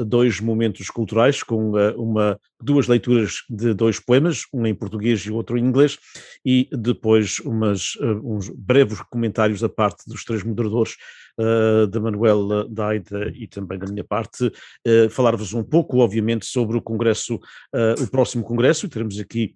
dois 0.07 0.41
momentos 0.41 0.89
culturais 0.91 1.43
com 1.43 1.73
uma, 1.97 2.39
duas 2.61 2.87
leituras 2.87 3.43
de 3.49 3.75
dois 3.75 3.99
poemas, 3.99 4.43
um 4.53 4.67
em 4.67 4.75
português 4.75 5.21
e 5.21 5.31
outro 5.31 5.59
em 5.59 5.65
inglês, 5.65 5.99
e 6.45 6.69
depois 6.73 7.39
umas, 7.41 7.95
uh, 7.97 8.21
uns 8.25 8.49
breves 8.49 9.01
comentários 9.11 9.61
da 9.61 9.69
parte 9.69 10.05
dos 10.07 10.25
três 10.25 10.43
moderadores, 10.43 10.97
uh, 11.39 11.87
da 11.87 12.01
Manuela 12.01 12.67
Daida 12.69 13.33
e 13.35 13.47
também 13.47 13.79
da 13.79 13.91
minha 13.91 14.05
parte, 14.05 14.47
uh, 14.47 15.11
falar-vos 15.11 15.53
um 15.55 15.63
pouco, 15.63 15.99
obviamente, 15.99 16.47
sobre 16.47 16.77
o 16.77 16.83
congresso, 16.83 17.37
uh, 17.37 18.03
o 18.03 18.11
próximo 18.11 18.45
congresso, 18.45 18.89
teremos 18.89 19.19
aqui 19.19 19.55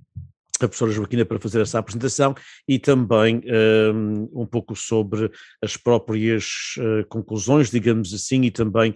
a 0.64 0.68
professora 0.68 0.92
Joaquina 0.92 1.24
para 1.24 1.38
fazer 1.38 1.60
essa 1.60 1.78
apresentação 1.78 2.34
e 2.66 2.78
também 2.78 3.42
um, 3.94 4.42
um 4.42 4.46
pouco 4.46 4.74
sobre 4.74 5.30
as 5.62 5.76
próprias 5.76 6.74
uh, 6.78 7.06
conclusões, 7.08 7.70
digamos 7.70 8.12
assim, 8.14 8.42
e 8.42 8.50
também 8.50 8.94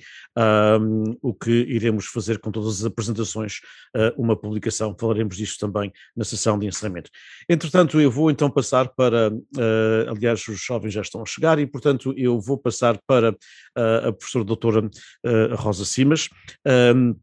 um, 0.80 1.16
o 1.20 1.34
que 1.34 1.50
iremos 1.50 2.06
fazer 2.06 2.38
com 2.38 2.50
todas 2.50 2.80
as 2.80 2.84
apresentações, 2.84 3.58
uh, 3.96 4.20
uma 4.20 4.36
publicação, 4.36 4.96
falaremos 4.98 5.36
disso 5.36 5.56
também 5.58 5.92
na 6.16 6.24
sessão 6.24 6.58
de 6.58 6.66
encerramento. 6.66 7.10
Entretanto, 7.48 8.00
eu 8.00 8.10
vou 8.10 8.30
então 8.30 8.50
passar 8.50 8.88
para, 8.88 9.30
uh, 9.30 10.10
aliás, 10.10 10.46
os 10.48 10.60
jovens 10.60 10.92
já 10.92 11.02
estão 11.02 11.22
a 11.22 11.26
chegar 11.26 11.58
e, 11.58 11.66
portanto, 11.66 12.14
eu 12.16 12.40
vou 12.40 12.56
passar 12.56 12.98
para 13.06 13.36
a 13.76 14.12
professora 14.12 14.44
doutora 14.44 14.90
Rosa 15.56 15.84
Simas. 15.84 16.28
Um, 16.66 17.14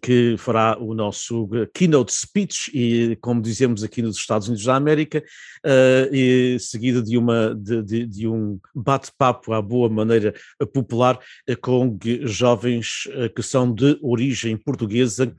que 0.00 0.36
fará 0.38 0.76
o 0.78 0.94
nosso 0.94 1.48
keynote 1.74 2.12
speech, 2.12 2.70
e 2.74 3.16
como 3.16 3.42
dizemos 3.42 3.82
aqui 3.82 4.00
nos 4.00 4.16
Estados 4.16 4.48
Unidos 4.48 4.64
da 4.64 4.76
América, 4.76 5.22
uh, 5.64 6.14
e 6.14 6.58
seguida 6.58 7.02
de, 7.02 7.18
uma, 7.18 7.54
de, 7.54 7.82
de, 7.82 8.06
de 8.06 8.28
um 8.28 8.58
bate-papo 8.74 9.52
à 9.52 9.60
boa 9.60 9.88
maneira 9.88 10.34
popular 10.72 11.18
uh, 11.48 11.56
com 11.60 11.98
jovens 12.22 13.04
uh, 13.08 13.32
que 13.34 13.42
são 13.42 13.72
de 13.72 13.98
origem 14.02 14.56
portuguesa, 14.56 15.34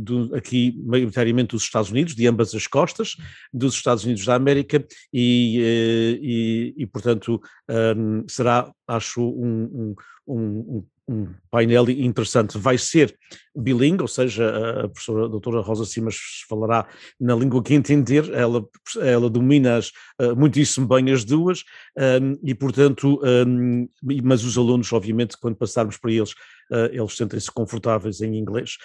do, 0.00 0.34
aqui 0.34 0.80
maioritariamente 0.84 1.50
dos 1.50 1.64
Estados 1.64 1.90
Unidos, 1.90 2.14
de 2.14 2.26
ambas 2.26 2.54
as 2.54 2.66
costas, 2.66 3.16
dos 3.52 3.74
Estados 3.74 4.04
Unidos 4.04 4.24
da 4.24 4.34
América, 4.34 4.82
e, 5.12 6.72
e, 6.78 6.82
e 6.82 6.86
portanto 6.86 7.40
um, 7.68 8.24
será, 8.28 8.72
acho, 8.86 9.20
um, 9.20 9.94
um, 10.26 10.36
um 10.76 10.86
um 11.08 11.28
painel 11.50 11.88
interessante. 11.88 12.58
Vai 12.58 12.76
ser 12.76 13.16
bilingue, 13.56 14.02
ou 14.02 14.08
seja, 14.08 14.84
a 14.84 14.88
professora 14.88 15.24
a 15.24 15.28
doutora 15.28 15.60
Rosa 15.60 15.84
Simas 15.84 16.16
falará 16.48 16.86
na 17.18 17.34
língua 17.34 17.62
que 17.62 17.74
entender, 17.74 18.30
ela, 18.32 18.64
ela 19.00 19.28
domina 19.28 19.76
as, 19.76 19.88
uh, 20.20 20.36
muitíssimo 20.36 20.86
bem 20.86 21.10
as 21.10 21.24
duas, 21.24 21.64
um, 21.96 22.38
e 22.42 22.54
portanto, 22.54 23.20
um, 23.46 23.88
mas 24.22 24.44
os 24.44 24.56
alunos, 24.56 24.92
obviamente, 24.92 25.36
quando 25.40 25.56
passarmos 25.56 25.96
para 25.96 26.12
eles, 26.12 26.34
uh, 26.70 26.86
eles 26.92 27.16
sentem-se 27.16 27.50
confortáveis 27.50 28.20
em 28.20 28.36
inglês, 28.36 28.76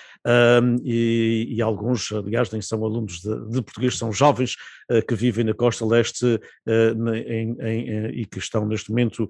e, 0.84 1.48
e, 1.50 1.62
alguns, 1.62 2.12
aliás, 2.12 2.52
nem 2.52 2.62
são 2.62 2.84
alunos 2.84 3.20
de, 3.20 3.50
de 3.50 3.62
português, 3.62 3.98
são 3.98 4.12
jovens 4.12 4.56
uh, 4.92 5.06
que 5.06 5.16
vivem 5.16 5.44
na 5.44 5.54
costa 5.54 5.86
leste 5.86 6.40
em, 6.66 7.56
em, 7.60 8.22
e 8.22 8.26
que 8.26 8.40
estão 8.40 8.66
neste 8.66 8.90
momento 8.90 9.30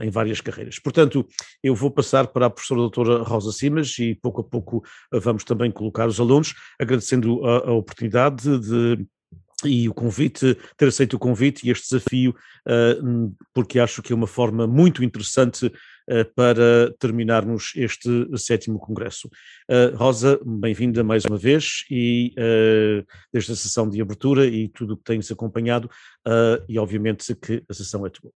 em 0.00 0.10
várias 0.10 0.40
carreiras. 0.40 0.78
Portanto, 0.78 1.26
eu 1.62 1.74
vou 1.74 1.90
passar 1.90 2.28
para 2.28 2.46
a 2.46 2.50
professora 2.50 2.80
doutora 2.80 3.22
Rosa 3.22 3.52
Simas 3.52 3.98
e 3.98 4.14
pouco 4.14 4.40
a 4.40 4.44
pouco 4.44 4.82
vamos 5.12 5.44
também 5.44 5.70
colocar 5.70 6.06
os 6.06 6.20
alunos, 6.20 6.54
agradecendo 6.80 7.44
a, 7.44 7.68
a 7.68 7.72
oportunidade 7.72 8.58
de 8.58 9.06
e 9.64 9.88
o 9.88 9.94
convite, 9.94 10.56
ter 10.76 10.88
aceito 10.88 11.14
o 11.14 11.18
convite 11.18 11.66
e 11.66 11.70
este 11.70 11.90
desafio, 11.90 12.34
porque 13.52 13.78
acho 13.78 14.02
que 14.02 14.12
é 14.12 14.16
uma 14.16 14.26
forma 14.26 14.66
muito 14.66 15.02
interessante 15.02 15.70
para 16.34 16.92
terminarmos 16.98 17.72
este 17.76 18.08
sétimo 18.36 18.78
congresso. 18.78 19.28
Rosa, 19.94 20.38
bem-vinda 20.44 21.02
mais 21.02 21.24
uma 21.24 21.36
vez 21.36 21.84
e 21.90 22.34
desde 23.32 23.52
a 23.52 23.56
sessão 23.56 23.88
de 23.88 24.00
abertura 24.00 24.46
e 24.46 24.68
tudo 24.68 24.94
o 24.94 24.96
que 24.96 25.04
tens 25.04 25.30
acompanhado 25.30 25.88
e 26.68 26.78
obviamente 26.78 27.34
que 27.34 27.62
a 27.68 27.74
sessão 27.74 28.06
é 28.06 28.10
tua. 28.10 28.30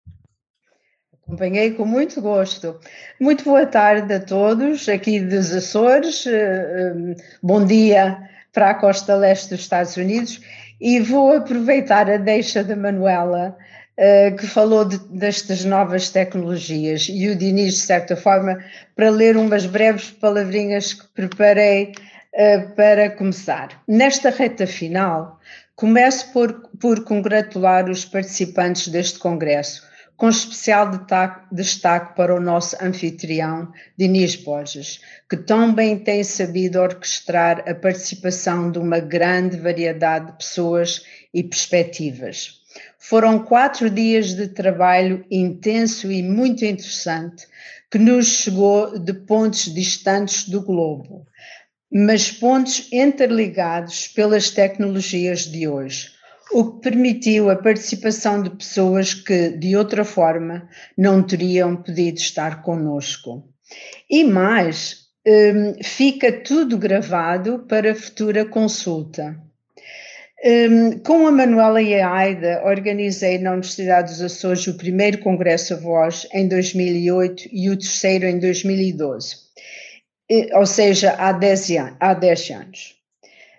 Acompanhei 1.29 1.73
com 1.73 1.85
muito 1.85 2.23
gosto. 2.23 2.81
Muito 3.21 3.45
boa 3.45 3.67
tarde 3.67 4.15
a 4.15 4.19
todos 4.19 4.89
aqui 4.89 5.21
dos 5.21 5.53
Açores. 5.53 6.27
Eh, 6.27 6.33
eh, 6.33 7.15
bom 7.43 7.67
dia 7.67 8.17
para 8.51 8.71
a 8.71 8.75
costa 8.75 9.15
leste 9.15 9.51
dos 9.51 9.61
Estados 9.61 9.95
Unidos 9.99 10.41
e 10.81 10.99
vou 11.01 11.37
aproveitar 11.37 12.09
a 12.09 12.17
deixa 12.17 12.65
da 12.65 12.75
Manuela, 12.75 13.55
eh, 13.99 14.31
que 14.31 14.47
falou 14.47 14.85
de, 14.85 14.97
destas 15.11 15.65
novas 15.65 16.09
tecnologias 16.09 17.09
e 17.11 17.29
o 17.29 17.37
Diniz, 17.37 17.75
de 17.75 17.81
certa 17.81 18.17
forma, 18.17 18.65
para 18.97 19.11
ler 19.11 19.37
umas 19.37 19.67
breves 19.67 20.11
palavrinhas 20.11 20.95
que 20.95 21.07
preparei 21.09 21.93
para 22.77 23.11
começar. 23.11 23.83
Nesta 23.89 24.31
reta 24.31 24.65
final, 24.65 25.41
começo 25.75 26.33
por, 26.33 26.71
por 26.79 27.03
congratular 27.03 27.91
os 27.91 28.05
participantes 28.05 28.87
deste 28.87 29.19
congresso 29.19 29.89
com 30.19 30.29
especial 30.29 30.91
destaque 31.53 32.17
para 32.17 32.35
o 32.35 32.41
nosso 32.41 32.77
anfitrião, 32.85 33.73
Diniz 33.97 34.35
Borges, 34.35 35.01
que 35.31 35.37
tão 35.37 35.73
bem 35.73 35.97
tem 35.97 36.25
sabido 36.25 36.81
orquestrar 36.81 37.63
a 37.69 37.73
participação 37.73 38.69
de 38.73 38.81
uma 38.81 38.99
grande 38.99 39.57
variedade 39.57 40.27
de 40.27 40.39
pessoas 40.39 41.05
e 41.33 41.45
perspectivas. 41.45 42.58
Foram 42.99 43.39
quatro 43.39 43.89
dias 43.89 44.35
de 44.35 44.49
trabalho 44.49 45.25
intenso 45.31 46.11
e 46.11 46.23
muito 46.23 46.65
interessante 46.65 47.47
que 47.91 47.99
nos 47.99 48.27
chegou 48.27 48.99
de 48.99 49.15
pontos 49.15 49.73
distantes 49.73 50.49
do 50.49 50.61
globo, 50.61 51.27
mas 51.91 52.31
pontos 52.31 52.89
interligados 52.93 54.09
pelas 54.09 54.51
tecnologias 54.51 55.47
de 55.47 55.67
hoje 55.67 56.19
o 56.53 56.73
que 56.73 56.81
permitiu 56.81 57.51
a 57.51 57.57
participação 57.57 58.43
de 58.43 58.51
pessoas 58.51 59.15
que, 59.15 59.51
de 59.51 59.77
outra 59.77 60.05
forma, 60.05 60.69
não 60.97 61.23
teriam 61.23 61.77
podido 61.77 62.19
estar 62.19 62.63
conosco. 62.63 63.45
E 64.09 64.25
mais, 64.25 65.09
um, 65.27 65.83
fica 65.83 66.33
tudo 66.33 66.79
gravado 66.79 67.67
para 67.69 67.95
futura 67.95 68.47
consulta. 68.47 69.39
Um, 70.45 71.01
com 71.01 71.27
a 71.27 71.33
Manuela 71.33 71.83
e 71.83 72.01
a 72.01 72.09
Aida, 72.09 72.63
organizei 72.65 73.39
na 73.39 73.53
Universidade 73.53 74.13
dos 74.13 74.23
Açores 74.23 74.69
o 74.69 74.77
primeiro 74.77 75.19
Congresso 75.19 75.75
a 75.75 75.77
Voz 75.77 76.29
em 76.33 76.47
2008 76.47 77.49
e 77.51 77.69
o 77.69 77.77
terceiro 77.77 78.25
em 78.25 78.39
2012, 78.39 79.35
ou 80.53 80.65
seja, 80.65 81.17
há 81.19 81.33
10 81.33 81.71
há 81.99 82.15
10 82.15 82.51
anos. 82.51 82.95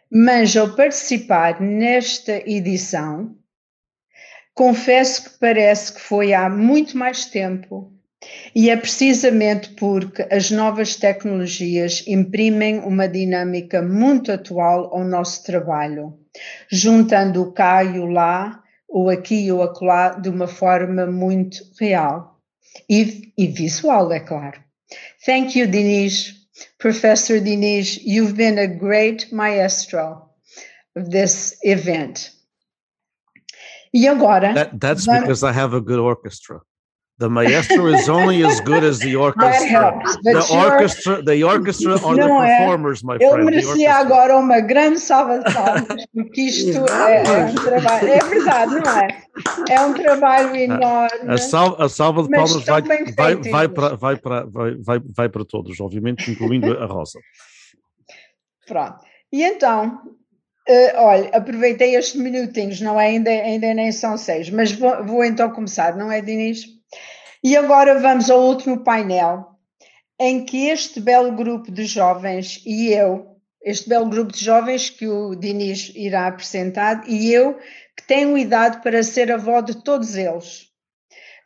Mas 0.10 0.56
ao 0.56 0.74
participar 0.74 1.60
nesta 1.60 2.42
edição, 2.50 3.36
confesso 4.56 5.26
que 5.26 5.38
parece 5.38 5.94
que 5.94 6.00
foi 6.00 6.34
há 6.34 6.50
muito 6.50 6.98
mais 6.98 7.26
tempo. 7.26 7.94
E 8.54 8.70
é 8.70 8.76
precisamente 8.76 9.70
porque 9.76 10.28
as 10.30 10.52
novas 10.52 10.96
tecnologias 10.96 12.04
imprimem 12.06 12.80
uma 12.80 13.08
dinâmica 13.08 13.82
muito 13.82 14.32
atual 14.32 14.94
ao 14.94 15.06
nosso 15.06 15.46
trabalho, 15.46 16.20
juntando 16.72 17.42
o 17.42 17.52
cá 17.52 17.84
e 17.84 18.00
o 18.00 18.06
lá, 18.06 18.64
o 18.88 19.10
aqui 19.10 19.46
e 19.46 19.52
o 19.52 19.62
acolá, 19.62 20.10
de 20.10 20.30
uma 20.30 20.48
forma 20.48 21.06
muito 21.06 21.58
real 21.80 22.40
e, 22.90 23.34
e 23.38 23.48
visual, 23.48 24.12
é 24.12 24.20
claro. 24.20 24.60
Thank 25.26 25.58
you, 25.58 25.68
Denise. 25.68 26.40
Professor 26.78 27.40
Diniz, 27.40 28.00
you've 28.04 28.34
been 28.34 28.60
a 28.60 28.68
great 28.68 29.34
maestro 29.34 30.30
of 30.96 31.10
this 31.10 31.58
event. 31.64 32.32
E 33.94 34.08
agora? 34.08 34.54
That, 34.54 34.80
that's 34.80 35.06
because 35.06 35.44
I 35.44 35.52
have 35.52 35.76
a 35.76 35.80
good 35.80 36.00
orchestra. 36.00 36.62
The 37.20 37.28
maestro 37.28 37.88
is 37.88 38.08
only 38.08 38.46
as 38.46 38.62
good 38.62 38.82
as 38.82 39.00
the 39.00 39.18
orchestra. 39.18 40.00
the 40.24 40.40
orchestra, 40.56 41.22
the 41.22 41.44
orchestra 41.44 42.00
are 42.00 42.16
the 42.16 42.28
performers, 42.28 43.04
my 43.04 43.18
friend. 43.18 43.40
Eu 43.40 43.46
merecia 43.46 43.94
agora 43.96 44.38
uma 44.38 44.62
grande 44.62 45.02
salva 45.02 45.40
de 45.40 45.54
palmas, 45.54 46.06
porque 46.16 46.42
isto 46.44 46.86
é, 46.90 47.24
é, 47.24 47.46
um 47.46 47.56
trabalho, 47.56 48.08
é 48.08 48.20
verdade, 48.20 48.72
não 48.72 48.98
é? 48.98 49.08
É 49.70 49.82
um 49.82 49.94
trabalho 49.94 50.56
enorme. 50.56 51.28
A, 51.28 51.38
salva, 51.38 51.84
a 51.84 51.90
salva 51.90 52.24
de 52.24 52.30
palmas 52.30 52.64
vai, 52.64 52.82
vai, 52.82 53.36
vai, 53.36 53.68
para, 53.68 53.96
vai, 53.98 54.16
para, 54.16 54.46
vai, 54.46 54.76
vai, 54.76 55.00
vai 55.04 55.28
para 55.28 55.44
todos, 55.44 55.78
obviamente, 55.82 56.32
incluindo 56.32 56.72
a 56.72 56.86
Rosa. 56.86 57.20
Pronto. 58.66 58.98
E 59.30 59.44
então, 59.44 60.00
uh, 60.70 60.92
olha, 60.96 61.30
aproveitei 61.34 61.96
estes 61.96 62.16
minutinhos, 62.16 62.80
não 62.80 62.98
é, 62.98 63.08
ainda, 63.08 63.30
ainda 63.30 63.74
nem 63.74 63.92
são 63.92 64.18
seis, 64.18 64.50
mas 64.50 64.72
vou, 64.72 65.04
vou 65.04 65.26
então 65.26 65.52
começar, 65.52 65.98
não 65.98 66.10
é, 66.10 66.22
Dinis? 66.22 66.79
E 67.42 67.56
agora 67.56 67.98
vamos 68.00 68.30
ao 68.30 68.42
último 68.42 68.84
painel, 68.84 69.46
em 70.20 70.44
que 70.44 70.68
este 70.68 71.00
belo 71.00 71.32
grupo 71.32 71.72
de 71.72 71.86
jovens 71.86 72.62
e 72.66 72.90
eu, 72.90 73.38
este 73.64 73.88
belo 73.88 74.10
grupo 74.10 74.34
de 74.34 74.44
jovens 74.44 74.90
que 74.90 75.08
o 75.08 75.34
Dinis 75.36 75.90
irá 75.96 76.28
apresentar, 76.28 77.08
e 77.08 77.32
eu, 77.32 77.58
que 77.96 78.06
tenho 78.06 78.38
idade 78.38 78.82
para 78.84 79.02
ser 79.04 79.32
avó 79.32 79.62
de 79.62 79.82
todos 79.82 80.18
eles, 80.18 80.68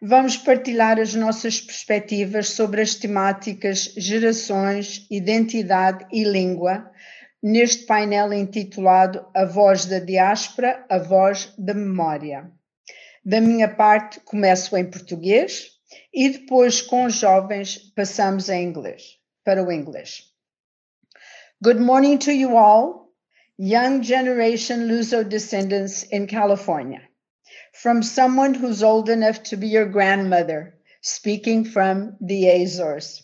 vamos 0.02 0.36
partilhar 0.36 0.99
as 0.99 1.14
nossas 1.14 1.61
perspectivas 1.61 2.49
sobre 2.49 2.82
as 2.82 2.95
temáticas 2.95 3.94
gerações, 3.95 5.06
identidade 5.11 6.07
e 6.11 6.24
língua 6.24 6.90
neste 7.41 7.86
painel 7.86 8.34
intitulado 8.34 9.28
A 9.36 9.45
Voz 9.45 9.86
da 9.86 9.99
Diáspora, 9.99 10.84
a 10.90 10.98
Voz 10.98 11.53
da 11.56 11.76
Memória. 11.76 12.49
Da 13.24 13.40
minha 13.40 13.68
parte, 13.68 14.20
começo 14.22 14.76
em 14.76 14.90
português 14.90 15.73
e 16.14 16.30
depois, 16.30 16.81
com 16.81 17.06
os 17.06 17.15
jovens, 17.15 17.77
passamos 17.95 18.49
em 18.49 18.64
inglês, 18.64 19.18
para 19.44 19.64
o 19.64 19.72
inglês. 19.72 20.31
Good 21.61 21.80
morning 21.80 22.18
to 22.19 22.31
you 22.31 22.57
all, 22.57 23.10
young 23.57 24.03
generation 24.03 24.88
Luso 24.88 25.23
descendants 25.23 26.03
in 26.11 26.27
California. 26.27 27.02
from 27.73 28.03
someone 28.03 28.53
who's 28.53 28.84
old 28.84 29.10
enough 29.10 29.41
to 29.44 29.57
be 29.57 29.68
your 29.68 29.88
grandmother, 29.88 30.76
speaking 31.02 31.65
from 31.65 32.15
the 32.22 32.48
Azores. 32.48 33.23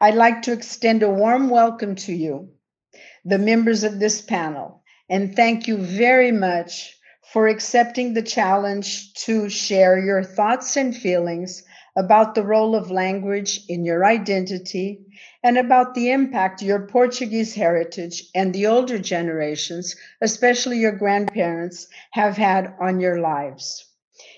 I'd 0.00 0.14
like 0.14 0.42
to 0.42 0.52
extend 0.52 1.02
a 1.02 1.10
warm 1.10 1.48
welcome 1.48 1.94
to 1.94 2.12
you, 2.12 2.50
the 3.24 3.38
members 3.38 3.84
of 3.84 4.00
this 4.00 4.20
panel, 4.20 4.82
and 5.08 5.34
thank 5.34 5.68
you 5.68 5.76
very 5.76 6.32
much 6.32 6.96
for 7.32 7.46
accepting 7.46 8.12
the 8.12 8.22
challenge 8.22 9.14
to 9.14 9.48
share 9.48 9.98
your 9.98 10.24
thoughts 10.24 10.76
and 10.76 10.96
feelings 10.96 11.62
about 12.00 12.34
the 12.34 12.42
role 12.42 12.74
of 12.74 12.90
language 12.90 13.60
in 13.68 13.84
your 13.84 14.06
identity 14.06 15.04
and 15.44 15.58
about 15.58 15.94
the 15.94 16.10
impact 16.10 16.62
your 16.62 16.86
Portuguese 16.86 17.54
heritage 17.54 18.24
and 18.34 18.54
the 18.54 18.66
older 18.66 18.98
generations, 18.98 19.94
especially 20.22 20.78
your 20.78 20.96
grandparents, 20.96 21.86
have 22.12 22.38
had 22.38 22.74
on 22.80 23.00
your 23.00 23.20
lives. 23.20 23.84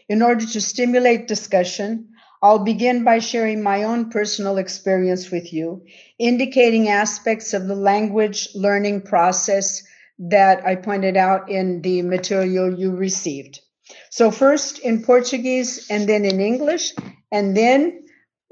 In 0.09 0.22
order 0.22 0.44
to 0.44 0.60
stimulate 0.60 1.28
discussion, 1.28 2.09
I'll 2.43 2.64
begin 2.64 3.05
by 3.05 3.20
sharing 3.20 3.62
my 3.62 3.84
own 3.84 4.10
personal 4.10 4.59
experience 4.59 5.30
with 5.30 5.52
you, 5.52 5.86
indicating 6.18 6.89
aspects 6.89 7.55
of 7.55 7.68
the 7.68 7.76
language 7.76 8.48
learning 8.56 9.02
process 9.02 9.84
that 10.18 10.66
I 10.66 10.74
pointed 10.74 11.16
out 11.16 11.48
in 11.48 11.80
the 11.82 12.02
material 12.02 12.76
you 12.76 12.90
received. 12.90 13.60
So, 14.10 14.32
first 14.32 14.80
in 14.80 15.05
Portuguese 15.05 15.86
and 15.89 16.09
then 16.09 16.24
in 16.24 16.40
English, 16.40 16.93
and 17.32 17.54
then 17.54 18.04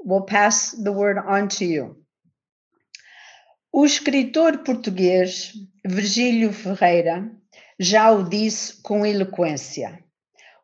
we'll 0.03 0.25
pass 0.25 0.71
the 0.71 0.91
word 0.91 1.19
on 1.19 1.47
to 1.47 1.65
you. 1.65 1.95
O 3.71 3.85
escritor 3.85 4.63
português 4.63 5.53
Virgílio 5.85 6.51
Ferreira 6.51 7.31
já 7.79 8.11
o 8.11 8.27
disse 8.27 8.81
com 8.81 9.05
eloquência. 9.05 10.03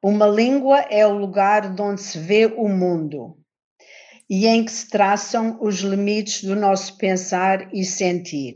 Uma 0.04 0.28
língua 0.28 0.80
é 0.90 1.06
o 1.08 1.18
lugar 1.18 1.74
de 1.74 1.82
onde 1.82 2.02
se 2.02 2.20
vê 2.20 2.46
o 2.46 2.68
mundo 2.68 3.38
e 4.30 4.46
em 4.46 4.66
que 4.66 4.72
se 4.72 4.90
traçam 4.90 5.58
os 5.62 5.80
limites 5.80 6.44
do 6.44 6.56
nosso 6.56 6.98
pensar 6.98 7.74
e 7.74 7.86
sentir. 7.86 8.56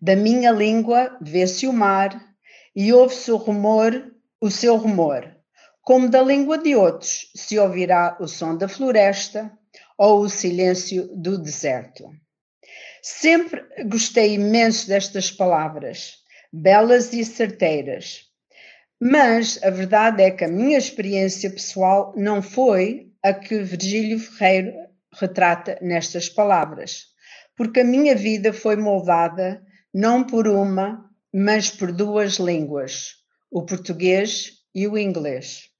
Da 0.00 0.14
minha 0.14 0.50
língua 0.50 1.16
vê-se 1.20 1.66
o 1.66 1.72
mar 1.72 2.34
e 2.76 2.92
ouve-se 2.92 3.32
o 3.32 3.36
rumor, 3.36 4.12
o 4.40 4.50
seu 4.50 4.76
rumor, 4.76 5.34
como 5.82 6.08
da 6.08 6.22
língua 6.22 6.58
de 6.58 6.76
outros 6.76 7.30
se 7.34 7.58
ouvirá 7.58 8.16
o 8.20 8.28
som 8.28 8.56
da 8.56 8.68
floresta 8.68 9.52
ou 9.98 10.20
o 10.20 10.28
silêncio 10.28 11.10
do 11.14 11.36
deserto. 11.36 12.04
Sempre 13.02 13.64
gostei 13.88 14.34
imenso 14.34 14.86
destas 14.86 15.30
palavras, 15.30 16.18
belas 16.52 17.12
e 17.12 17.24
certeiras. 17.24 18.22
Mas 19.00 19.58
a 19.64 19.70
verdade 19.70 20.22
é 20.22 20.30
que 20.30 20.44
a 20.44 20.48
minha 20.48 20.78
experiência 20.78 21.50
pessoal 21.50 22.14
não 22.16 22.40
foi 22.40 23.10
a 23.20 23.34
que 23.34 23.58
Virgílio 23.58 24.20
Ferreiro 24.20 24.72
retrata 25.12 25.76
nestas 25.82 26.28
palavras, 26.28 27.06
porque 27.56 27.80
a 27.80 27.84
minha 27.84 28.14
vida 28.14 28.52
foi 28.52 28.76
moldada 28.76 29.60
não 29.92 30.24
por 30.24 30.46
uma, 30.46 31.10
mas 31.34 31.70
por 31.70 31.90
duas 31.90 32.34
línguas, 32.34 33.16
o 33.50 33.66
português 33.66 34.52
e 34.72 34.86
o 34.86 34.96
inglês. 34.96 35.71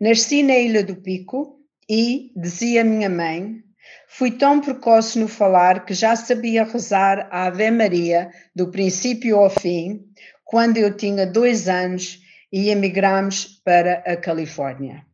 Nasci 0.00 0.42
na 0.42 0.56
Ilha 0.56 0.82
do 0.82 0.96
Pico 0.96 1.60
e, 1.88 2.32
dizia 2.36 2.84
minha 2.84 3.08
mãe, 3.08 3.62
Fui 4.06 4.30
tão 4.30 4.60
precoce 4.60 5.18
no 5.18 5.28
falar 5.28 5.84
que 5.84 5.94
já 5.94 6.16
sabia 6.16 6.64
rezar 6.64 7.28
a 7.30 7.46
Ave 7.46 7.70
Maria 7.70 8.30
do 8.54 8.70
princípio 8.70 9.36
ao 9.38 9.50
fim, 9.50 10.00
quando 10.44 10.78
eu 10.78 10.96
tinha 10.96 11.26
dois 11.26 11.68
anos 11.68 12.20
e 12.52 12.70
emigramos 12.70 13.60
para 13.64 14.02
a 14.06 14.16
Califórnia. 14.16 15.04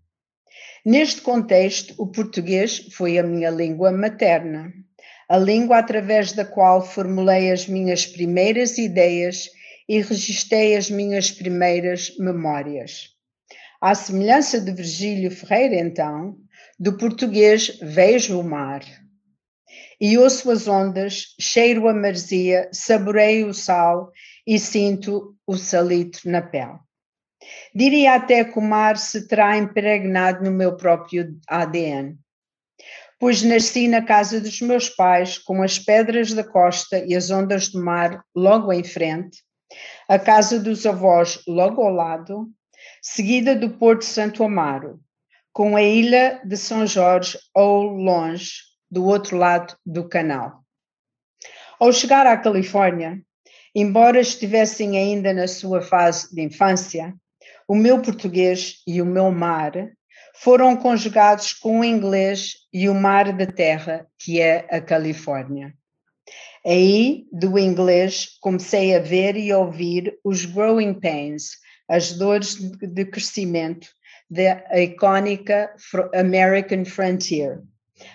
Neste 0.84 1.20
contexto, 1.20 1.94
o 1.98 2.06
português 2.06 2.88
foi 2.92 3.18
a 3.18 3.22
minha 3.22 3.50
língua 3.50 3.90
materna, 3.90 4.72
a 5.28 5.36
língua 5.36 5.78
através 5.78 6.32
da 6.32 6.44
qual 6.44 6.86
formulei 6.86 7.50
as 7.50 7.66
minhas 7.66 8.06
primeiras 8.06 8.78
ideias 8.78 9.50
e 9.88 10.00
registrei 10.00 10.76
as 10.76 10.90
minhas 10.90 11.30
primeiras 11.30 12.16
memórias. 12.18 13.13
À 13.84 13.94
semelhança 13.94 14.58
de 14.58 14.72
Virgílio 14.72 15.30
Ferreira, 15.30 15.74
então, 15.74 16.38
do 16.80 16.96
português 16.96 17.78
vejo 17.82 18.40
o 18.40 18.42
mar. 18.42 18.80
E 20.00 20.16
ouço 20.16 20.50
as 20.50 20.66
ondas, 20.66 21.34
cheiro 21.38 21.86
a 21.86 21.92
marzia, 21.92 22.66
saboreio 22.72 23.48
o 23.48 23.52
sal 23.52 24.10
e 24.46 24.58
sinto 24.58 25.36
o 25.46 25.58
salitre 25.58 26.30
na 26.30 26.40
pele. 26.40 26.78
Diria 27.74 28.14
até 28.14 28.42
que 28.42 28.58
o 28.58 28.62
mar 28.62 28.96
se 28.96 29.28
terá 29.28 29.58
impregnado 29.58 30.42
no 30.42 30.50
meu 30.50 30.78
próprio 30.78 31.38
ADN, 31.46 32.16
pois 33.20 33.42
nasci 33.42 33.86
na 33.86 34.00
casa 34.00 34.40
dos 34.40 34.62
meus 34.62 34.88
pais, 34.88 35.36
com 35.36 35.62
as 35.62 35.78
pedras 35.78 36.32
da 36.32 36.42
costa 36.42 37.04
e 37.04 37.14
as 37.14 37.30
ondas 37.30 37.68
do 37.68 37.84
mar 37.84 38.24
logo 38.34 38.72
em 38.72 38.82
frente, 38.82 39.42
a 40.08 40.18
casa 40.18 40.58
dos 40.58 40.86
avós 40.86 41.38
logo 41.46 41.82
ao 41.82 41.92
lado, 41.92 42.50
seguida 43.06 43.54
do 43.54 43.68
Porto 43.68 44.02
Santo 44.02 44.42
Amaro, 44.42 44.98
com 45.52 45.76
a 45.76 45.82
ilha 45.82 46.40
de 46.42 46.56
São 46.56 46.86
Jorge 46.86 47.38
ao 47.54 47.82
longe, 47.82 48.62
do 48.90 49.04
outro 49.04 49.36
lado 49.36 49.76
do 49.84 50.08
canal. 50.08 50.64
Ao 51.78 51.92
chegar 51.92 52.26
à 52.26 52.34
Califórnia, 52.34 53.20
embora 53.74 54.18
estivessem 54.18 54.96
ainda 54.96 55.34
na 55.34 55.46
sua 55.46 55.82
fase 55.82 56.34
de 56.34 56.40
infância, 56.40 57.14
o 57.68 57.74
meu 57.74 58.00
português 58.00 58.82
e 58.86 59.02
o 59.02 59.06
meu 59.06 59.30
mar 59.30 59.72
foram 60.36 60.74
conjugados 60.74 61.52
com 61.52 61.80
o 61.80 61.84
inglês 61.84 62.54
e 62.72 62.88
o 62.88 62.94
mar 62.94 63.36
da 63.36 63.46
terra, 63.46 64.06
que 64.18 64.40
é 64.40 64.66
a 64.70 64.80
Califórnia. 64.80 65.74
Aí, 66.64 67.26
do 67.30 67.58
inglês, 67.58 68.38
comecei 68.40 68.96
a 68.96 68.98
ver 68.98 69.36
e 69.36 69.52
ouvir 69.52 70.18
os 70.24 70.46
growing 70.46 70.94
pains, 70.94 71.62
as 71.88 72.12
dores 72.12 72.56
de 72.56 73.04
crescimento 73.04 73.88
da 74.30 74.64
icónica 74.80 75.74
American 76.14 76.84
Frontier, 76.84 77.62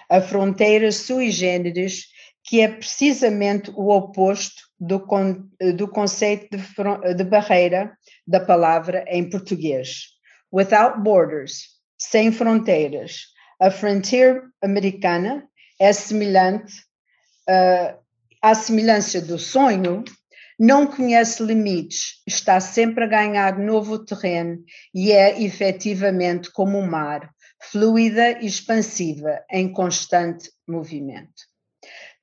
a 0.10 0.20
fronteira 0.22 0.92
sui 0.92 1.32
generis, 1.32 2.08
que 2.44 2.62
é 2.62 2.68
precisamente 2.68 3.72
o 3.76 3.90
oposto 3.90 4.64
do, 4.80 5.00
con 5.00 5.50
do 5.76 5.88
conceito 5.88 6.58
de, 6.58 7.14
de 7.16 7.24
barreira 7.24 7.96
da 8.26 8.40
palavra 8.40 9.06
em 9.08 9.30
português. 9.30 10.08
Without 10.52 11.02
borders, 11.02 11.80
sem 11.98 12.32
fronteiras. 12.32 13.28
A 13.60 13.70
frontier 13.70 14.42
americana 14.62 15.48
é 15.80 15.94
semelhante 15.94 16.74
uh, 17.48 17.98
à 18.42 18.56
semelhança 18.56 19.22
do 19.22 19.38
sonho 19.38 20.04
não 20.60 20.86
conhece 20.86 21.42
limites, 21.42 22.22
está 22.28 22.60
sempre 22.60 23.06
a 23.06 23.08
ganhar 23.08 23.58
novo 23.58 23.98
terreno 23.98 24.62
e 24.94 25.10
é 25.14 25.42
efetivamente 25.42 26.52
como 26.52 26.78
o 26.78 26.86
mar, 26.86 27.34
fluida 27.72 28.32
e 28.42 28.46
expansiva, 28.46 29.42
em 29.50 29.72
constante 29.72 30.52
movimento. 30.68 31.48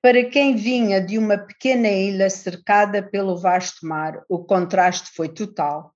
Para 0.03 0.23
quem 0.29 0.55
vinha 0.55 1.01
de 1.01 1.17
uma 1.17 1.39
pequena 1.39 1.89
ilha 1.89 2.29
cercada 2.29 3.03
pelo 3.03 3.39
vasto 3.39 3.87
mar, 3.87 4.23
o 4.29 4.45
contraste 4.45 5.11
foi 5.15 5.31
total. 5.31 5.95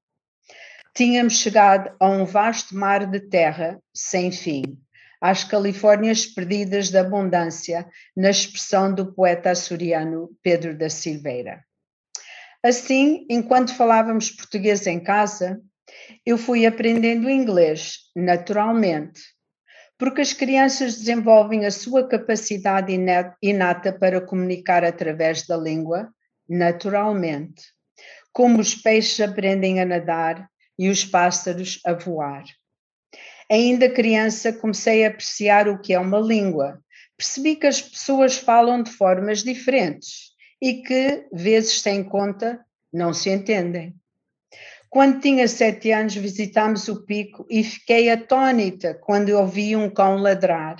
Tínhamos 0.95 1.35
chegado 1.35 1.95
a 2.01 2.09
um 2.09 2.25
vasto 2.25 2.75
mar 2.75 3.07
de 3.07 3.21
terra 3.21 3.79
sem 3.95 4.33
fim, 4.33 4.81
às 5.21 5.45
Califórnias 5.45 6.25
perdidas 6.25 6.89
da 6.89 7.03
abundância, 7.03 7.87
na 8.17 8.31
expressão 8.31 8.93
do 8.93 9.13
poeta 9.13 9.51
açoriano 9.51 10.31
Pedro 10.43 10.77
da 10.77 10.89
Silveira. 10.89 11.63
Assim, 12.63 13.27
enquanto 13.31 13.75
falávamos 13.75 14.31
português 14.31 14.87
em 14.87 15.01
casa, 15.01 15.63
eu 16.27 16.37
fui 16.37 16.67
aprendendo 16.67 17.31
inglês 17.31 18.01
naturalmente, 18.15 19.23
porque 19.99 20.21
as 20.21 20.35
crianças 20.35 20.99
desenvolvem 20.99 21.65
a 21.65 21.71
sua 21.71 22.07
capacidade 22.07 22.95
inata 23.43 23.99
para 23.99 24.21
comunicar 24.21 24.85
através 24.85 25.47
da 25.47 25.57
língua 25.57 26.13
naturalmente, 26.47 27.63
como 28.31 28.61
os 28.61 28.75
peixes 28.75 29.21
aprendem 29.21 29.81
a 29.81 29.87
nadar 29.87 30.47
e 30.79 30.91
os 30.91 31.05
pássaros 31.05 31.81
a 31.87 31.95
voar. 31.95 32.45
Ainda 33.51 33.89
criança, 33.89 34.53
comecei 34.53 35.05
a 35.05 35.09
apreciar 35.09 35.67
o 35.67 35.81
que 35.81 35.95
é 35.95 35.99
uma 35.99 36.19
língua. 36.19 36.79
Percebi 37.17 37.57
que 37.57 37.67
as 37.67 37.81
pessoas 37.81 38.37
falam 38.37 38.83
de 38.83 38.91
formas 38.91 39.43
diferentes 39.43 40.30
e 40.61 40.83
que, 40.83 41.27
vezes 41.33 41.81
sem 41.81 42.05
conta, 42.05 42.65
não 42.93 43.15
se 43.15 43.31
entendem. 43.31 43.95
Quando 44.91 45.21
tinha 45.21 45.47
sete 45.47 45.93
anos, 45.93 46.17
visitámos 46.17 46.89
o 46.89 47.05
pico 47.05 47.47
e 47.49 47.63
fiquei 47.63 48.11
atônita 48.11 48.95
quando 48.95 49.31
ouvi 49.31 49.77
um 49.77 49.89
cão 49.89 50.17
ladrar, 50.17 50.77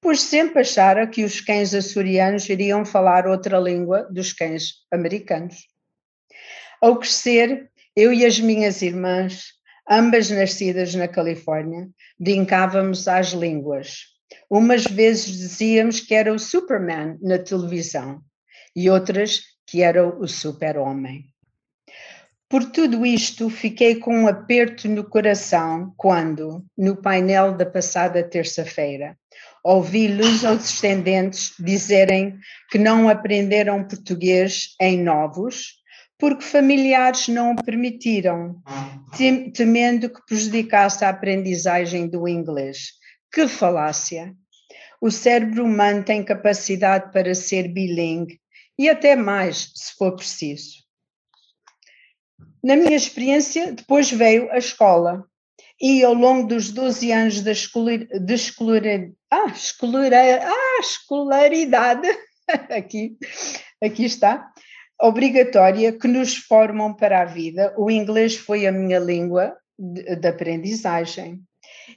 pois 0.00 0.20
sempre 0.20 0.60
achara 0.60 1.06
que 1.06 1.24
os 1.24 1.40
cães 1.40 1.74
açorianos 1.74 2.48
iriam 2.48 2.84
falar 2.84 3.26
outra 3.26 3.58
língua 3.58 4.06
dos 4.10 4.34
cães 4.34 4.84
americanos. 4.92 5.56
Ao 6.82 6.98
crescer, 6.98 7.70
eu 7.96 8.12
e 8.12 8.26
as 8.26 8.38
minhas 8.38 8.82
irmãs, 8.82 9.46
ambas 9.90 10.30
nascidas 10.30 10.94
na 10.94 11.08
Califórnia, 11.08 11.88
brincávamos 12.18 13.08
às 13.08 13.28
línguas. 13.28 14.02
Umas 14.50 14.84
vezes 14.84 15.36
dizíamos 15.36 15.98
que 15.98 16.14
era 16.14 16.32
o 16.32 16.38
Superman 16.38 17.18
na 17.22 17.38
televisão 17.38 18.22
e 18.74 18.90
outras 18.90 19.42
que 19.66 19.82
era 19.82 20.06
o 20.06 20.26
super-homem. 20.26 21.24
Por 22.48 22.64
tudo 22.64 23.06
isto, 23.06 23.48
fiquei 23.48 23.94
com 23.94 24.22
um 24.22 24.26
aperto 24.26 24.88
no 24.88 25.04
coração 25.04 25.94
quando, 25.96 26.64
no 26.76 26.96
painel 26.96 27.56
da 27.56 27.64
passada 27.64 28.24
terça-feira, 28.24 29.16
ouvi 29.62 30.08
luso-descendentes 30.08 31.52
dizerem 31.60 32.36
que 32.68 32.78
não 32.78 33.08
aprenderam 33.08 33.86
português 33.86 34.74
em 34.80 35.00
novos 35.00 35.80
porque 36.18 36.44
familiares 36.44 37.28
não 37.28 37.52
o 37.52 37.64
permitiram, 37.64 38.60
temendo 39.54 40.10
que 40.10 40.20
prejudicasse 40.26 41.02
a 41.02 41.08
aprendizagem 41.08 42.06
do 42.06 42.28
inglês. 42.28 42.90
Que 43.32 43.48
falácia! 43.48 44.34
O 45.00 45.10
cérebro 45.10 45.64
humano 45.64 46.04
tem 46.04 46.22
capacidade 46.22 47.10
para 47.10 47.34
ser 47.34 47.68
bilingue 47.68 48.38
e 48.80 48.88
até 48.88 49.14
mais, 49.14 49.72
se 49.74 49.94
for 49.98 50.16
preciso. 50.16 50.78
Na 52.64 52.74
minha 52.76 52.96
experiência, 52.96 53.74
depois 53.74 54.10
veio 54.10 54.50
a 54.50 54.56
escola. 54.56 55.22
E 55.78 56.02
ao 56.02 56.14
longo 56.14 56.48
dos 56.48 56.70
12 56.70 57.12
anos 57.12 57.42
de 57.42 57.50
ah, 59.30 59.52
ah, 60.46 60.80
escolaridade, 60.80 62.08
aqui, 62.70 63.18
aqui 63.84 64.06
está, 64.06 64.50
obrigatória, 64.98 65.92
que 65.92 66.08
nos 66.08 66.36
formam 66.36 66.94
para 66.94 67.20
a 67.20 67.26
vida, 67.26 67.74
o 67.76 67.90
inglês 67.90 68.34
foi 68.34 68.66
a 68.66 68.72
minha 68.72 68.98
língua 68.98 69.54
de, 69.78 70.16
de 70.16 70.26
aprendizagem. 70.26 71.42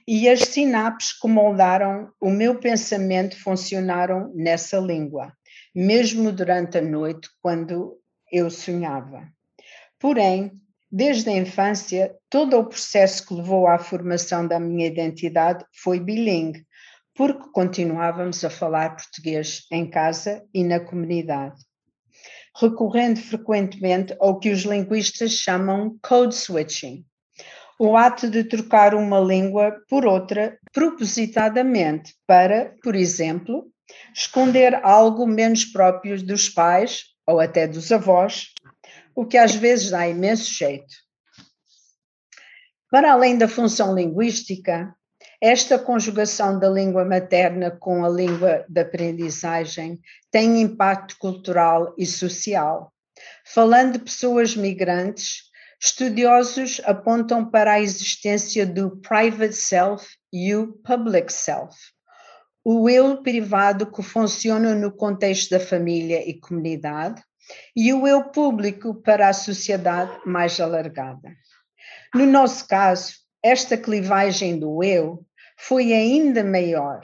E 0.06 0.28
as 0.28 0.40
sinapses 0.40 1.18
que 1.18 1.28
moldaram 1.28 2.10
o 2.20 2.28
meu 2.28 2.58
pensamento 2.58 3.42
funcionaram 3.42 4.30
nessa 4.34 4.76
língua, 4.76 5.32
mesmo 5.74 6.30
durante 6.30 6.78
a 6.78 6.82
noite, 6.82 7.28
quando 7.42 7.98
eu 8.30 8.48
sonhava. 8.50 9.28
Porém, 9.98 10.52
desde 10.90 11.30
a 11.30 11.36
infância, 11.36 12.14
todo 12.30 12.56
o 12.56 12.66
processo 12.66 13.26
que 13.26 13.34
levou 13.34 13.66
à 13.66 13.78
formação 13.78 14.46
da 14.46 14.60
minha 14.60 14.86
identidade 14.86 15.64
foi 15.72 15.98
bilingue, 15.98 16.64
porque 17.14 17.48
continuávamos 17.52 18.44
a 18.44 18.50
falar 18.50 18.96
português 18.96 19.66
em 19.72 19.88
casa 19.88 20.44
e 20.52 20.62
na 20.62 20.80
comunidade, 20.80 21.60
recorrendo 22.60 23.20
frequentemente 23.20 24.16
ao 24.20 24.38
que 24.38 24.50
os 24.50 24.62
linguistas 24.62 25.32
chamam 25.32 25.98
code 26.02 26.34
switching, 26.34 27.04
o 27.78 27.96
ato 27.96 28.30
de 28.30 28.44
trocar 28.44 28.94
uma 28.94 29.18
língua 29.18 29.80
por 29.88 30.06
outra 30.06 30.58
propositadamente 30.72 32.14
para, 32.26 32.74
por 32.82 32.94
exemplo, 32.94 33.68
esconder 34.14 34.74
algo 34.84 35.26
menos 35.26 35.64
próprio 35.64 36.20
dos 36.22 36.48
pais 36.48 37.14
ou 37.26 37.40
até 37.40 37.66
dos 37.66 37.90
avós 37.92 38.52
o 39.14 39.24
que 39.24 39.38
às 39.38 39.54
vezes 39.54 39.90
dá 39.90 40.08
imenso 40.08 40.52
jeito. 40.52 40.94
Para 42.90 43.12
além 43.12 43.38
da 43.38 43.48
função 43.48 43.94
linguística, 43.94 44.94
esta 45.40 45.78
conjugação 45.78 46.58
da 46.58 46.68
língua 46.68 47.04
materna 47.04 47.70
com 47.70 48.04
a 48.04 48.08
língua 48.08 48.64
de 48.68 48.80
aprendizagem 48.80 50.00
tem 50.30 50.60
impacto 50.60 51.16
cultural 51.18 51.94
e 51.98 52.06
social. 52.06 52.92
Falando 53.44 53.92
de 53.92 53.98
pessoas 54.00 54.56
migrantes, 54.56 55.50
estudiosos 55.80 56.80
apontam 56.84 57.48
para 57.50 57.74
a 57.74 57.80
existência 57.80 58.64
do 58.64 58.96
private 59.02 59.54
self 59.54 60.06
e 60.32 60.54
o 60.54 60.72
public 60.84 61.32
self. 61.32 61.76
O 62.64 62.88
eu 62.88 63.22
privado 63.22 63.90
que 63.90 64.02
funciona 64.02 64.74
no 64.74 64.90
contexto 64.90 65.50
da 65.50 65.60
família 65.60 66.26
e 66.26 66.40
comunidade, 66.40 67.22
e 67.76 67.92
o 67.92 68.06
eu 68.06 68.24
público 68.30 68.94
para 68.94 69.28
a 69.28 69.34
sociedade 69.34 70.18
mais 70.24 70.58
alargada. 70.58 71.30
No 72.14 72.24
nosso 72.24 72.66
caso, 72.66 73.16
esta 73.42 73.76
clivagem 73.76 74.58
do 74.58 74.82
eu 74.82 75.26
foi 75.58 75.92
ainda 75.92 76.42
maior, 76.42 77.02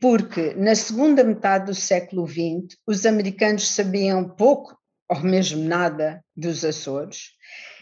porque 0.00 0.52
na 0.54 0.74
segunda 0.74 1.24
metade 1.24 1.66
do 1.66 1.74
século 1.74 2.26
XX 2.26 2.76
os 2.86 3.06
americanos 3.06 3.68
sabiam 3.68 4.28
pouco 4.28 4.76
ou 5.08 5.20
mesmo 5.20 5.64
nada 5.64 6.22
dos 6.36 6.64
Açores 6.64 7.30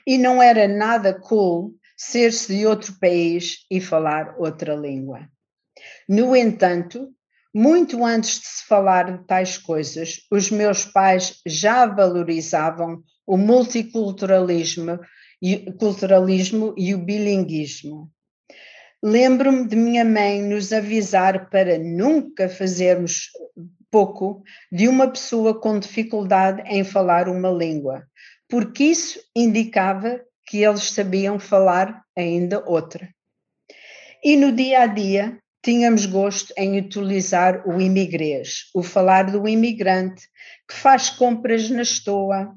e 0.06 0.16
não 0.16 0.42
era 0.42 0.68
nada 0.68 1.14
cool 1.14 1.74
ser-se 1.96 2.56
de 2.56 2.66
outro 2.66 2.98
país 2.98 3.64
e 3.70 3.80
falar 3.80 4.36
outra 4.38 4.74
língua. 4.74 5.28
No 6.12 6.34
entanto, 6.34 7.08
muito 7.54 8.04
antes 8.04 8.40
de 8.40 8.46
se 8.46 8.66
falar 8.66 9.16
de 9.16 9.24
tais 9.28 9.56
coisas, 9.56 10.26
os 10.28 10.50
meus 10.50 10.84
pais 10.84 11.40
já 11.46 11.86
valorizavam 11.86 13.00
o 13.24 13.36
multiculturalismo 13.36 14.98
e, 15.40 15.70
culturalismo 15.74 16.74
e 16.76 16.96
o 16.96 16.98
bilinguismo. 16.98 18.10
Lembro-me 19.00 19.68
de 19.68 19.76
minha 19.76 20.04
mãe 20.04 20.42
nos 20.42 20.72
avisar 20.72 21.48
para 21.48 21.78
nunca 21.78 22.48
fazermos 22.48 23.28
pouco 23.88 24.42
de 24.72 24.88
uma 24.88 25.06
pessoa 25.06 25.60
com 25.60 25.78
dificuldade 25.78 26.60
em 26.66 26.82
falar 26.82 27.28
uma 27.28 27.50
língua, 27.50 28.04
porque 28.48 28.82
isso 28.82 29.20
indicava 29.32 30.20
que 30.44 30.64
eles 30.64 30.90
sabiam 30.90 31.38
falar 31.38 32.02
ainda 32.18 32.68
outra. 32.68 33.08
E 34.24 34.36
no 34.36 34.50
dia 34.50 34.80
a 34.80 34.86
dia, 34.88 35.38
tínhamos 35.62 36.06
gosto 36.06 36.52
em 36.56 36.78
utilizar 36.78 37.68
o 37.68 37.80
imigrês, 37.80 38.70
o 38.74 38.82
falar 38.82 39.30
do 39.30 39.46
imigrante 39.46 40.22
que 40.68 40.74
faz 40.74 41.10
compras 41.10 41.68
na 41.68 41.82
estoa, 41.82 42.54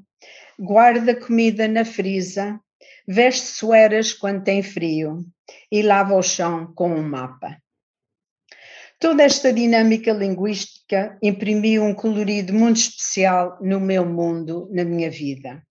guarda 0.58 1.14
comida 1.14 1.68
na 1.68 1.84
frisa, 1.84 2.58
veste 3.06 3.46
sueras 3.46 4.12
quando 4.12 4.44
tem 4.44 4.62
frio 4.62 5.24
e 5.70 5.82
lava 5.82 6.14
o 6.14 6.22
chão 6.22 6.72
com 6.74 6.94
um 6.94 7.02
mapa. 7.02 7.58
Toda 8.98 9.22
esta 9.22 9.52
dinâmica 9.52 10.12
linguística 10.12 11.18
imprimiu 11.22 11.84
um 11.84 11.92
colorido 11.92 12.54
muito 12.54 12.78
especial 12.78 13.58
no 13.60 13.78
meu 13.78 14.06
mundo, 14.06 14.68
na 14.72 14.84
minha 14.84 15.10
vida. 15.10 15.62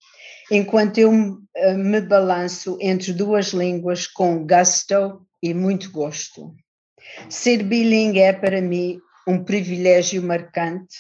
Enquanto 0.52 1.00
eu 1.00 1.40
eh, 1.56 1.74
me 1.74 2.02
balanço 2.02 2.78
entre 2.80 3.14
duas 3.14 3.48
línguas 3.48 4.06
com 4.06 4.46
gusto 4.46 5.26
e 5.42 5.54
muito 5.54 5.90
gosto. 5.92 6.54
Ser 7.30 7.64
bilingue 7.64 8.20
é 8.20 8.34
para 8.34 8.62
mim 8.62 9.00
um 9.28 9.44
privilégio 9.44 10.22
marcante, 10.22 10.98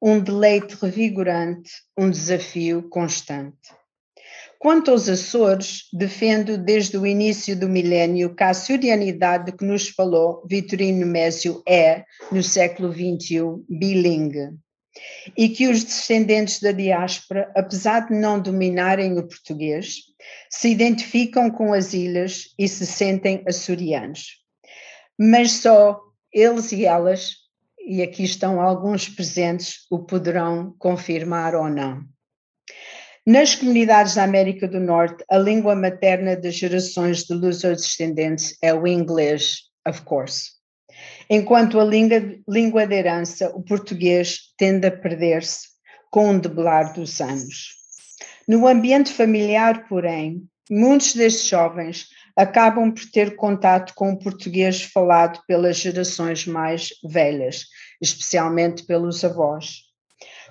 um 0.00 0.18
deleite 0.18 0.76
revigorante, 0.80 1.70
um 1.96 2.10
desafio 2.10 2.88
constante. 2.88 3.70
Quanto 4.58 4.90
aos 4.92 5.08
Açores, 5.08 5.88
defendo 5.92 6.56
desde 6.56 6.96
o 6.96 7.06
início 7.06 7.58
do 7.58 7.68
milénio 7.68 8.34
que 8.34 8.44
a 8.44 8.50
açorianidade 8.50 9.52
que 9.52 9.64
nos 9.64 9.88
falou 9.88 10.46
Vitorino 10.48 11.04
Mésio 11.04 11.62
é, 11.68 12.04
no 12.30 12.42
século 12.42 12.92
XXI, 12.92 13.42
bilingue. 13.68 14.50
E 15.36 15.48
que 15.48 15.68
os 15.68 15.82
descendentes 15.82 16.60
da 16.60 16.70
diáspora, 16.70 17.50
apesar 17.56 18.06
de 18.06 18.14
não 18.14 18.40
dominarem 18.40 19.18
o 19.18 19.26
português, 19.26 19.96
se 20.50 20.68
identificam 20.68 21.50
com 21.50 21.72
as 21.72 21.92
ilhas 21.92 22.54
e 22.58 22.68
se 22.68 22.86
sentem 22.86 23.42
açorianos 23.46 24.41
mas 25.24 25.52
só 25.52 26.00
eles 26.32 26.72
e 26.72 26.84
elas, 26.84 27.36
e 27.78 28.02
aqui 28.02 28.24
estão 28.24 28.60
alguns 28.60 29.08
presentes, 29.08 29.86
o 29.88 30.00
poderão 30.00 30.74
confirmar 30.80 31.54
ou 31.54 31.68
não. 31.68 32.02
Nas 33.24 33.54
comunidades 33.54 34.16
da 34.16 34.24
América 34.24 34.66
do 34.66 34.80
Norte, 34.80 35.24
a 35.30 35.38
língua 35.38 35.76
materna 35.76 36.34
das 36.34 36.56
gerações 36.56 37.22
de 37.22 37.34
luso-descendentes 37.34 38.56
é 38.60 38.74
o 38.74 38.84
inglês, 38.84 39.58
of 39.86 40.02
course. 40.02 40.50
Enquanto 41.30 41.78
a 41.78 41.84
língua, 41.84 42.20
língua 42.48 42.84
de 42.84 42.96
herança, 42.96 43.48
o 43.54 43.62
português, 43.62 44.52
tende 44.58 44.88
a 44.88 44.90
perder-se 44.90 45.68
com 46.10 46.30
o 46.30 46.40
debelar 46.40 46.92
dos 46.94 47.20
anos. 47.20 47.76
No 48.48 48.66
ambiente 48.66 49.12
familiar, 49.12 49.86
porém, 49.88 50.42
muitos 50.68 51.14
destes 51.14 51.46
jovens 51.46 52.08
acabam 52.36 52.92
por 52.92 53.04
ter 53.10 53.36
contato 53.36 53.94
com 53.94 54.12
o 54.12 54.18
português 54.18 54.82
falado 54.82 55.40
pelas 55.46 55.76
gerações 55.76 56.46
mais 56.46 56.90
velhas, 57.04 57.66
especialmente 58.00 58.84
pelos 58.84 59.24
avós. 59.24 59.82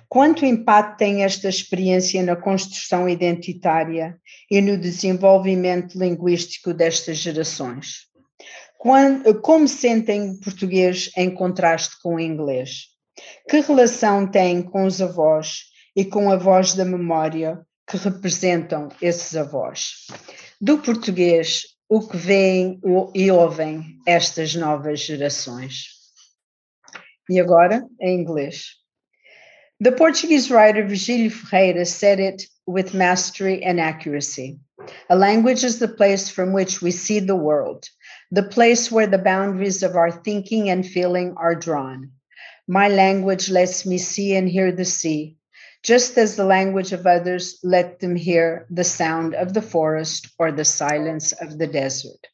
Quanto 0.08 0.44
impacto 0.44 0.98
tem 0.98 1.24
esta 1.24 1.48
experiência 1.48 2.22
na 2.22 2.36
construção 2.36 3.08
identitária 3.08 4.18
e 4.50 4.60
no 4.60 4.76
desenvolvimento 4.76 5.98
linguístico 5.98 6.74
destas 6.74 7.16
gerações? 7.16 8.10
Como 9.42 9.66
sentem 9.68 10.30
o 10.30 10.40
português 10.40 11.10
em 11.16 11.30
contraste 11.30 11.94
com 12.02 12.16
o 12.16 12.20
inglês? 12.20 12.88
Que 13.48 13.60
relação 13.60 14.26
têm 14.30 14.60
com 14.62 14.84
os 14.84 15.00
avós 15.00 15.64
e 15.94 16.04
com 16.04 16.30
a 16.30 16.36
voz 16.36 16.74
da 16.74 16.84
memória 16.84 17.60
que 17.86 17.96
representam 17.96 18.88
esses 19.00 19.36
avós? 19.36 20.06
Do 20.64 20.78
português, 20.78 21.64
o 21.88 22.00
que 22.00 22.16
veem 22.16 22.80
e 23.16 23.32
ouvem 23.32 23.98
estas 24.06 24.54
novas 24.54 25.00
gerações? 25.00 25.86
E 27.28 27.40
agora, 27.40 27.84
em 28.00 28.20
inglês. 28.20 28.66
The 29.82 29.90
Portuguese 29.90 30.52
writer 30.52 30.86
Virgílio 30.86 31.32
Ferreira 31.32 31.84
said 31.84 32.20
it 32.20 32.46
with 32.64 32.94
mastery 32.94 33.64
and 33.64 33.80
accuracy. 33.80 34.60
A 35.10 35.16
language 35.16 35.66
is 35.66 35.80
the 35.80 35.88
place 35.88 36.30
from 36.30 36.52
which 36.52 36.80
we 36.80 36.92
see 36.92 37.18
the 37.18 37.34
world, 37.34 37.88
the 38.30 38.48
place 38.48 38.88
where 38.88 39.08
the 39.08 39.18
boundaries 39.18 39.82
of 39.82 39.96
our 39.96 40.12
thinking 40.12 40.70
and 40.70 40.86
feeling 40.86 41.34
are 41.36 41.56
drawn. 41.56 42.12
My 42.68 42.86
language 42.86 43.50
lets 43.50 43.84
me 43.84 43.98
see 43.98 44.36
and 44.36 44.48
hear 44.48 44.70
the 44.70 44.84
sea, 44.84 45.38
just 45.82 46.16
as 46.16 46.36
the 46.36 46.44
language 46.44 46.92
of 46.92 47.06
others 47.06 47.58
let 47.62 48.00
them 48.00 48.16
hear 48.16 48.66
the 48.70 48.84
sound 48.84 49.34
of 49.34 49.52
the 49.52 49.62
forest 49.62 50.28
or 50.38 50.52
the 50.52 50.64
silence 50.64 51.32
of 51.32 51.58
the 51.58 51.66
desert. 51.66 52.26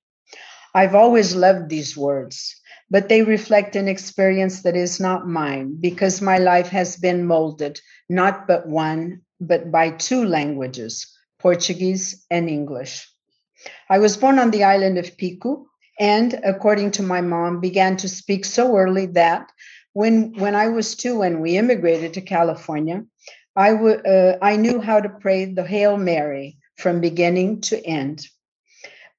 I've 0.75 0.95
always 0.95 1.35
loved 1.35 1.69
these 1.69 1.97
words 1.97 2.55
but 2.91 3.09
they 3.09 3.23
reflect 3.23 3.77
an 3.77 3.89
experience 3.89 4.63
that 4.63 4.77
is 4.77 4.99
not 5.01 5.29
mine 5.29 5.77
because 5.81 6.23
my 6.23 6.39
life 6.39 6.69
has 6.69 6.97
been 6.97 7.27
molded 7.27 7.81
not 8.09 8.47
but 8.47 8.67
one, 8.67 9.21
but 9.41 9.71
by 9.71 9.91
two 9.91 10.25
languages, 10.25 11.07
Portuguese 11.39 12.25
and 12.31 12.49
English. 12.49 13.07
I 13.91 13.99
was 13.99 14.17
born 14.17 14.39
on 14.39 14.51
the 14.51 14.65
island 14.65 14.97
of 14.99 15.17
Pico 15.17 15.67
and, 16.01 16.41
according 16.45 16.93
to 16.93 17.03
my 17.03 17.21
mom, 17.21 17.61
began 17.61 17.97
to 17.99 18.09
speak 18.09 18.45
so 18.45 18.77
early 18.77 19.07
that 19.07 19.51
when, 19.93 20.33
when 20.39 20.55
I 20.55 20.69
was 20.69 20.95
two 20.95 21.23
and 21.23 21.43
we 21.43 21.57
immigrated 21.57 22.15
to 22.15 22.21
California, 22.21 23.05
I, 23.59 23.71
w- 23.73 24.01
uh, 24.01 24.39
I 24.41 24.55
knew 24.55 24.81
how 24.81 25.01
to 25.01 25.09
pray 25.09 25.47
the 25.47 25.65
Hail 25.65 25.97
Mary 25.97 26.59
from 26.77 27.01
beginning 27.01 27.61
to 27.63 27.85
end. 27.85 28.25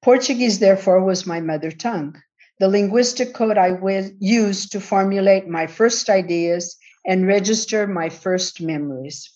Portuguese, 0.02 0.60
therefore, 0.60 1.04
was 1.04 1.26
my 1.26 1.40
mother 1.40 1.70
tongue 1.70 2.16
the 2.58 2.68
linguistic 2.68 3.32
code 3.32 3.56
I 3.56 3.78
used 4.18 4.72
to 4.72 4.80
formulate 4.80 5.48
my 5.48 5.66
first 5.66 6.10
ideas 6.10 6.76
and 7.06 7.26
register 7.26 7.86
my 7.86 8.10
first 8.10 8.60
memories. 8.60 9.30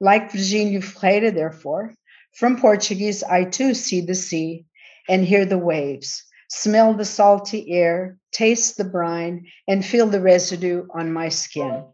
Like 0.00 0.32
Virgílio 0.32 0.82
Freire, 0.82 1.30
therefore, 1.30 1.94
from 2.32 2.58
Portuguese, 2.58 3.22
I 3.22 3.44
too 3.44 3.74
see 3.74 4.00
the 4.00 4.14
sea 4.14 4.64
and 5.10 5.24
hear 5.24 5.44
the 5.44 5.58
waves, 5.58 6.24
smell 6.48 6.94
the 6.94 7.04
salty 7.04 7.70
air, 7.70 8.16
taste 8.32 8.78
the 8.78 8.84
brine, 8.84 9.46
and 9.68 9.84
feel 9.84 10.06
the 10.06 10.20
residue 10.20 10.86
on 10.94 11.12
my 11.12 11.28
skin. 11.28 11.84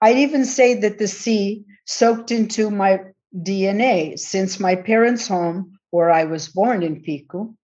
I'd 0.00 0.18
even 0.18 0.46
say 0.46 0.72
that 0.80 0.98
the 0.98 1.08
sea 1.08 1.64
soaked 1.84 2.30
into 2.30 2.70
my 2.70 3.00
DNA 3.36 4.18
since 4.18 4.60
my 4.60 4.74
parents' 4.74 5.28
home, 5.28 5.78
where 5.90 6.10
I 6.10 6.24
was 6.24 6.48
born 6.48 6.82
in 6.82 7.02
Pico, 7.02 7.54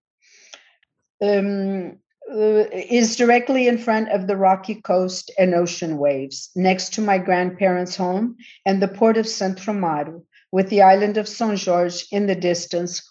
um, 1.23 1.99
uh, 2.31 2.65
is 2.73 3.17
directly 3.17 3.67
in 3.67 3.79
front 3.79 4.09
of 4.11 4.27
the 4.27 4.37
rocky 4.37 4.77
coast 4.77 5.33
and 5.39 5.55
ocean 5.55 5.99
waves, 5.99 6.51
next 6.55 6.95
to 6.95 7.01
my 7.01 7.19
grandparents' 7.19 7.97
home 7.97 8.37
and 8.65 8.81
the 8.81 8.89
port 8.89 9.17
of 9.17 9.27
Santo 9.27 9.73
Amaro, 9.73 10.23
with 10.53 10.69
the 10.69 10.83
island 10.83 11.17
of 11.17 11.27
São 11.27 11.53
Jorge 11.63 12.05
in 12.13 12.27
the 12.27 12.37
distance 12.37 13.03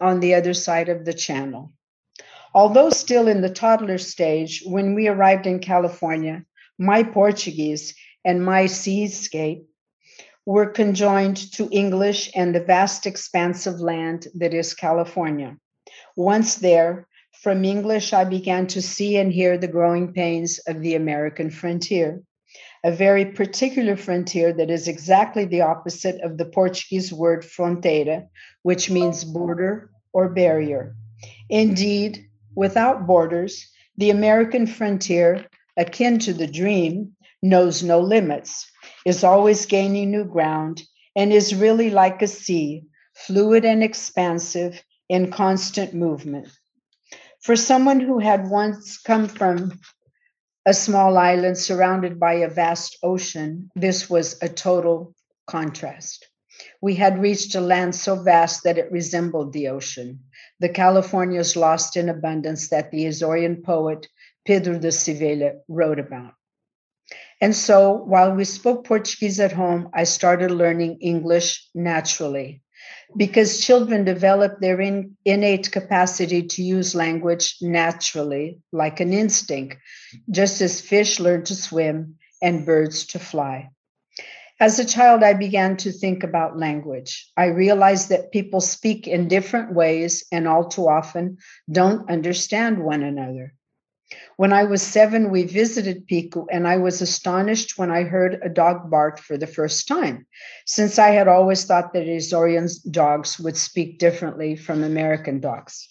on 0.00 0.20
the 0.20 0.34
other 0.34 0.54
side 0.54 0.88
of 0.88 1.04
the 1.04 1.12
channel. 1.12 1.72
Although 2.54 2.90
still 2.90 3.28
in 3.28 3.42
the 3.42 3.50
toddler 3.50 3.98
stage, 3.98 4.62
when 4.64 4.94
we 4.94 5.06
arrived 5.06 5.46
in 5.46 5.60
California, 5.60 6.44
my 6.78 7.02
Portuguese 7.02 7.94
and 8.24 8.44
my 8.44 8.66
seascape 8.66 9.67
were 10.48 10.64
conjoined 10.64 11.36
to 11.52 11.68
English 11.70 12.30
and 12.34 12.54
the 12.54 12.64
vast 12.64 13.04
expanse 13.04 13.66
of 13.66 13.80
land 13.80 14.26
that 14.34 14.54
is 14.54 14.72
California. 14.72 15.54
Once 16.16 16.54
there, 16.54 17.06
from 17.42 17.66
English, 17.66 18.14
I 18.14 18.24
began 18.24 18.66
to 18.68 18.80
see 18.80 19.18
and 19.18 19.30
hear 19.30 19.58
the 19.58 19.68
growing 19.68 20.14
pains 20.14 20.58
of 20.66 20.80
the 20.80 20.94
American 20.94 21.50
frontier, 21.50 22.22
a 22.82 22.90
very 22.90 23.26
particular 23.26 23.94
frontier 23.94 24.54
that 24.54 24.70
is 24.70 24.88
exactly 24.88 25.44
the 25.44 25.60
opposite 25.60 26.18
of 26.22 26.38
the 26.38 26.46
Portuguese 26.46 27.12
word 27.12 27.44
fronteira, 27.44 28.26
which 28.62 28.88
means 28.88 29.24
border 29.24 29.90
or 30.14 30.30
barrier. 30.30 30.96
Indeed, 31.50 32.24
without 32.54 33.06
borders, 33.06 33.70
the 33.98 34.08
American 34.08 34.66
frontier, 34.66 35.44
akin 35.76 36.18
to 36.20 36.32
the 36.32 36.46
dream, 36.46 37.12
knows 37.42 37.82
no 37.82 38.00
limits, 38.00 38.66
is 39.08 39.24
always 39.24 39.64
gaining 39.64 40.10
new 40.10 40.24
ground, 40.24 40.82
and 41.16 41.32
is 41.32 41.54
really 41.54 41.88
like 41.88 42.20
a 42.20 42.26
sea, 42.26 42.84
fluid 43.14 43.64
and 43.64 43.82
expansive, 43.82 44.82
in 45.08 45.30
constant 45.30 45.94
movement. 45.94 46.48
For 47.40 47.56
someone 47.56 48.00
who 48.00 48.18
had 48.18 48.50
once 48.50 48.98
come 48.98 49.26
from 49.26 49.80
a 50.66 50.74
small 50.74 51.16
island 51.16 51.56
surrounded 51.56 52.20
by 52.20 52.34
a 52.34 52.50
vast 52.50 52.98
ocean, 53.02 53.70
this 53.74 54.10
was 54.10 54.36
a 54.42 54.48
total 54.48 55.14
contrast. 55.46 56.26
We 56.82 56.94
had 56.96 57.22
reached 57.22 57.54
a 57.54 57.60
land 57.62 57.94
so 57.94 58.22
vast 58.22 58.64
that 58.64 58.76
it 58.76 58.92
resembled 58.92 59.54
the 59.54 59.68
ocean, 59.68 60.24
the 60.60 60.68
Californias 60.68 61.56
lost 61.56 61.96
in 61.96 62.10
abundance 62.10 62.68
that 62.68 62.90
the 62.90 63.06
Azorean 63.06 63.64
poet 63.64 64.06
Pedro 64.44 64.78
de 64.78 64.88
Civela 64.88 65.52
wrote 65.68 65.98
about. 65.98 66.34
And 67.40 67.54
so, 67.54 67.92
while 67.92 68.34
we 68.34 68.44
spoke 68.44 68.84
Portuguese 68.84 69.38
at 69.38 69.52
home, 69.52 69.90
I 69.94 70.04
started 70.04 70.50
learning 70.50 70.98
English 71.00 71.68
naturally 71.74 72.62
because 73.16 73.64
children 73.64 74.04
develop 74.04 74.60
their 74.60 74.80
in, 74.80 75.16
innate 75.24 75.70
capacity 75.70 76.42
to 76.42 76.62
use 76.62 76.94
language 76.94 77.56
naturally, 77.60 78.58
like 78.72 79.00
an 79.00 79.12
instinct, 79.12 79.76
just 80.30 80.60
as 80.60 80.80
fish 80.80 81.18
learn 81.20 81.44
to 81.44 81.54
swim 81.54 82.16
and 82.42 82.66
birds 82.66 83.06
to 83.06 83.18
fly. 83.18 83.70
As 84.60 84.80
a 84.80 84.84
child, 84.84 85.22
I 85.22 85.34
began 85.34 85.76
to 85.78 85.92
think 85.92 86.24
about 86.24 86.58
language. 86.58 87.30
I 87.36 87.46
realized 87.46 88.08
that 88.08 88.32
people 88.32 88.60
speak 88.60 89.06
in 89.06 89.28
different 89.28 89.72
ways 89.72 90.24
and 90.32 90.48
all 90.48 90.68
too 90.68 90.88
often 90.88 91.38
don't 91.70 92.10
understand 92.10 92.82
one 92.82 93.04
another. 93.04 93.54
When 94.36 94.52
I 94.52 94.64
was 94.64 94.82
seven, 94.82 95.30
we 95.30 95.44
visited 95.44 96.06
Pico, 96.06 96.46
and 96.50 96.66
I 96.66 96.78
was 96.78 97.02
astonished 97.02 97.76
when 97.76 97.90
I 97.90 98.04
heard 98.04 98.40
a 98.42 98.48
dog 98.48 98.90
bark 98.90 99.18
for 99.18 99.36
the 99.36 99.46
first 99.46 99.88
time, 99.88 100.26
since 100.64 100.98
I 100.98 101.10
had 101.10 101.28
always 101.28 101.64
thought 101.64 101.92
that 101.92 102.06
Azorean 102.06 102.68
dogs 102.90 103.38
would 103.38 103.56
speak 103.56 103.98
differently 103.98 104.56
from 104.56 104.82
American 104.82 105.40
dogs. 105.40 105.88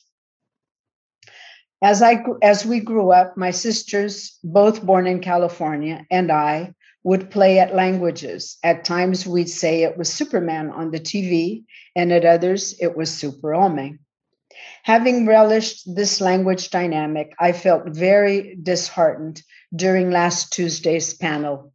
As, 1.81 2.02
I, 2.02 2.23
as 2.41 2.65
we 2.65 2.80
grew 2.80 3.11
up, 3.11 3.38
my 3.38 3.52
sisters, 3.52 4.39
both 4.44 4.84
born 4.84 5.06
in 5.06 5.19
California, 5.19 6.06
and 6.10 6.31
I 6.31 6.73
would 7.03 7.30
play 7.30 7.60
at 7.60 7.76
languages. 7.76 8.57
At 8.64 8.84
times, 8.84 9.27
we'd 9.27 9.49
say 9.49 9.84
it 9.84 9.98
was 9.98 10.11
Superman 10.11 10.72
on 10.72 10.89
the 10.89 10.99
TV, 10.99 11.65
and 11.95 12.11
at 12.11 12.26
others, 12.26 12.76
it 12.80 12.98
was 12.98 13.14
Super 13.14 13.53
Homem. 13.53 13.99
Having 14.84 15.26
relished 15.26 15.95
this 15.95 16.22
language 16.22 16.69
dynamic, 16.69 17.34
I 17.39 17.52
felt 17.52 17.89
very 17.89 18.57
disheartened 18.61 19.41
during 19.76 20.11
last 20.11 20.53
Tuesday's 20.53 21.14
panel 21.14 21.73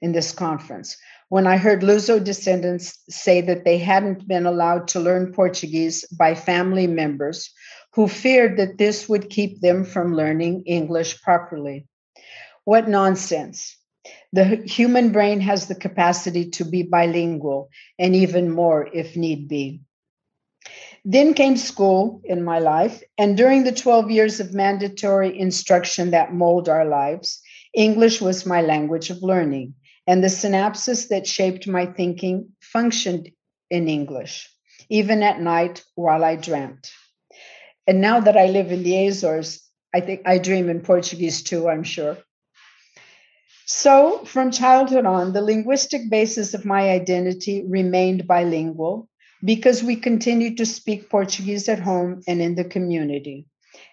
in 0.00 0.12
this 0.12 0.32
conference 0.32 0.96
when 1.28 1.46
I 1.46 1.58
heard 1.58 1.82
Luso 1.82 2.22
descendants 2.22 2.98
say 3.10 3.42
that 3.42 3.64
they 3.64 3.78
hadn't 3.78 4.26
been 4.26 4.46
allowed 4.46 4.88
to 4.88 5.00
learn 5.00 5.32
Portuguese 5.32 6.06
by 6.06 6.34
family 6.34 6.86
members 6.86 7.50
who 7.94 8.08
feared 8.08 8.56
that 8.56 8.78
this 8.78 9.08
would 9.08 9.28
keep 9.28 9.60
them 9.60 9.84
from 9.84 10.14
learning 10.14 10.64
English 10.66 11.20
properly. 11.22 11.86
What 12.64 12.88
nonsense! 12.88 13.76
The 14.32 14.44
human 14.44 15.12
brain 15.12 15.40
has 15.40 15.66
the 15.66 15.74
capacity 15.74 16.50
to 16.50 16.64
be 16.64 16.82
bilingual 16.82 17.70
and 17.98 18.14
even 18.14 18.50
more 18.50 18.88
if 18.92 19.16
need 19.16 19.48
be. 19.48 19.82
Then 21.10 21.32
came 21.32 21.56
school 21.56 22.20
in 22.24 22.44
my 22.44 22.58
life, 22.58 23.02
and 23.16 23.34
during 23.34 23.64
the 23.64 23.72
12 23.72 24.10
years 24.10 24.40
of 24.40 24.52
mandatory 24.52 25.40
instruction 25.40 26.10
that 26.10 26.34
mold 26.34 26.68
our 26.68 26.84
lives, 26.84 27.40
English 27.72 28.20
was 28.20 28.44
my 28.44 28.60
language 28.60 29.08
of 29.08 29.22
learning, 29.22 29.72
and 30.06 30.22
the 30.22 30.28
synapses 30.28 31.08
that 31.08 31.26
shaped 31.26 31.66
my 31.66 31.86
thinking 31.86 32.50
functioned 32.60 33.30
in 33.70 33.88
English, 33.88 34.50
even 34.90 35.22
at 35.22 35.40
night 35.40 35.82
while 35.94 36.22
I 36.22 36.36
dreamt. 36.36 36.92
And 37.86 38.02
now 38.02 38.20
that 38.20 38.36
I 38.36 38.48
live 38.48 38.70
in 38.70 38.82
the 38.82 39.06
Azores, 39.06 39.66
I 39.94 40.00
think 40.00 40.20
I 40.26 40.36
dream 40.36 40.68
in 40.68 40.82
Portuguese 40.82 41.42
too, 41.42 41.70
I'm 41.70 41.84
sure. 41.84 42.18
So, 43.64 44.26
from 44.26 44.50
childhood 44.50 45.06
on, 45.06 45.32
the 45.32 45.40
linguistic 45.40 46.10
basis 46.10 46.52
of 46.52 46.66
my 46.66 46.90
identity 46.90 47.64
remained 47.66 48.26
bilingual 48.26 49.07
because 49.44 49.82
we 49.82 49.96
continued 49.96 50.56
to 50.56 50.66
speak 50.66 51.10
Portuguese 51.10 51.68
at 51.68 51.80
home 51.80 52.22
and 52.26 52.40
in 52.40 52.54
the 52.54 52.64
community. 52.64 53.46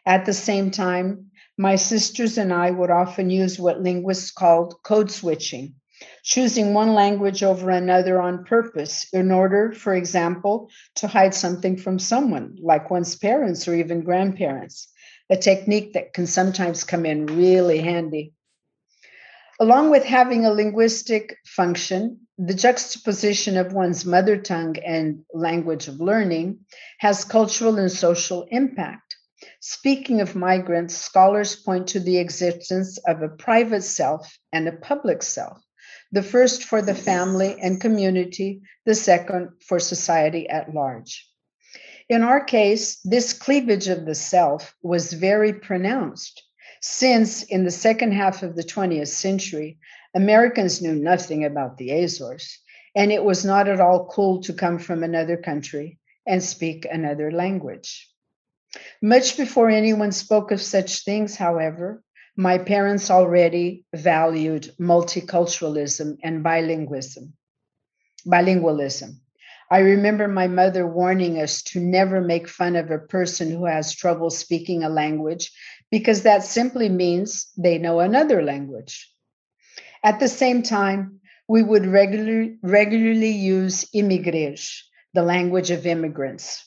At 0.05 0.25
the 0.25 0.33
same 0.33 0.71
time, 0.71 1.31
my 1.57 1.75
sisters 1.75 2.37
and 2.37 2.51
I 2.51 2.71
would 2.71 2.89
often 2.89 3.29
use 3.29 3.59
what 3.59 3.81
linguists 3.81 4.31
called 4.31 4.75
code 4.83 5.09
switching, 5.09 5.75
choosing 6.23 6.73
one 6.73 6.93
language 6.93 7.43
over 7.43 7.69
another 7.69 8.21
on 8.21 8.43
purpose 8.43 9.07
in 9.13 9.31
order, 9.31 9.71
for 9.71 9.93
example, 9.93 10.69
to 10.95 11.07
hide 11.07 11.33
something 11.33 11.77
from 11.77 11.99
someone, 11.99 12.57
like 12.61 12.89
one's 12.89 13.15
parents 13.15 13.67
or 13.67 13.75
even 13.75 14.01
grandparents, 14.01 14.89
a 15.29 15.37
technique 15.37 15.93
that 15.93 16.13
can 16.13 16.27
sometimes 16.27 16.83
come 16.83 17.05
in 17.05 17.25
really 17.25 17.79
handy. 17.79 18.33
Along 19.59 19.89
with 19.89 20.03
having 20.03 20.45
a 20.45 20.51
linguistic 20.51 21.37
function, 21.45 22.24
the 22.37 22.53
juxtaposition 22.53 23.55
of 23.55 23.73
one's 23.73 24.05
mother 24.05 24.37
tongue 24.37 24.77
and 24.79 25.23
language 25.33 25.87
of 25.87 26.01
learning 26.01 26.59
has 26.99 27.23
cultural 27.23 27.77
and 27.77 27.91
social 27.91 28.45
impact. 28.51 29.15
Speaking 29.61 30.21
of 30.21 30.35
migrants, 30.35 30.95
scholars 30.97 31.55
point 31.55 31.87
to 31.89 31.99
the 31.99 32.17
existence 32.17 32.97
of 33.07 33.21
a 33.21 33.29
private 33.29 33.83
self 33.83 34.37
and 34.51 34.67
a 34.67 34.73
public 34.73 35.23
self, 35.23 35.61
the 36.11 36.23
first 36.23 36.63
for 36.63 36.81
the 36.81 36.95
family 36.95 37.55
and 37.61 37.79
community, 37.79 38.61
the 38.85 38.95
second 38.95 39.49
for 39.65 39.79
society 39.79 40.49
at 40.49 40.73
large. 40.73 41.27
In 42.09 42.21
our 42.21 42.43
case, 42.43 42.99
this 43.03 43.33
cleavage 43.33 43.87
of 43.87 44.05
the 44.05 44.15
self 44.15 44.75
was 44.83 45.13
very 45.13 45.53
pronounced, 45.53 46.43
since 46.81 47.43
in 47.43 47.63
the 47.63 47.71
second 47.71 48.11
half 48.11 48.43
of 48.43 48.55
the 48.55 48.63
20th 48.63 49.07
century, 49.07 49.79
Americans 50.15 50.81
knew 50.81 50.95
nothing 50.95 51.43
about 51.43 51.77
the 51.77 51.91
Azores, 51.91 52.59
and 52.95 53.11
it 53.11 53.23
was 53.23 53.43
not 53.43 53.67
at 53.67 53.81
all 53.81 54.07
cool 54.07 54.41
to 54.43 54.53
come 54.53 54.79
from 54.79 55.03
another 55.03 55.35
country 55.35 55.99
and 56.25 56.41
speak 56.41 56.87
another 56.89 57.31
language. 57.31 58.09
Much 59.01 59.35
before 59.35 59.69
anyone 59.69 60.13
spoke 60.13 60.51
of 60.51 60.61
such 60.61 61.03
things, 61.03 61.35
however, 61.35 62.01
my 62.37 62.57
parents 62.57 63.11
already 63.11 63.83
valued 63.93 64.73
multiculturalism 64.79 66.17
and 66.23 66.43
bilingualism. 66.43 67.33
Bilingualism. 68.25 69.19
I 69.69 69.79
remember 69.79 70.29
my 70.29 70.47
mother 70.47 70.87
warning 70.87 71.41
us 71.41 71.61
to 71.63 71.79
never 71.81 72.21
make 72.21 72.47
fun 72.47 72.77
of 72.77 72.89
a 72.89 72.99
person 72.99 73.51
who 73.51 73.65
has 73.65 73.93
trouble 73.93 74.29
speaking 74.29 74.83
a 74.83 74.89
language 74.89 75.51
because 75.91 76.23
that 76.23 76.43
simply 76.43 76.87
means 76.87 77.47
they 77.57 77.77
know 77.77 77.99
another 77.99 78.41
language. 78.41 79.11
At 80.05 80.19
the 80.19 80.27
same 80.27 80.61
time, 80.61 81.19
we 81.47 81.63
would 81.63 81.87
regular, 81.87 82.53
regularly 82.61 83.31
use 83.31 83.85
imigres, 83.85 84.81
the 85.15 85.23
language 85.23 85.71
of 85.71 85.87
immigrants, 85.87 86.63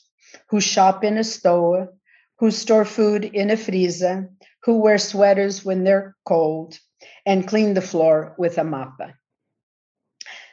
who 0.49 0.59
shop 0.59 1.05
in 1.05 1.17
a 1.17 1.23
store, 1.23 1.93
who 2.39 2.51
store 2.51 2.83
food 2.83 3.23
in 3.23 3.49
a 3.49 3.55
freezer, 3.55 4.29
who 4.63 4.79
wear 4.79 4.97
sweaters 4.97 5.63
when 5.63 5.85
they're 5.85 6.17
cold, 6.25 6.77
and 7.25 7.47
clean 7.47 7.75
the 7.75 7.81
floor 7.81 8.35
with 8.37 8.57
a 8.57 8.65
mapa. 8.65 9.13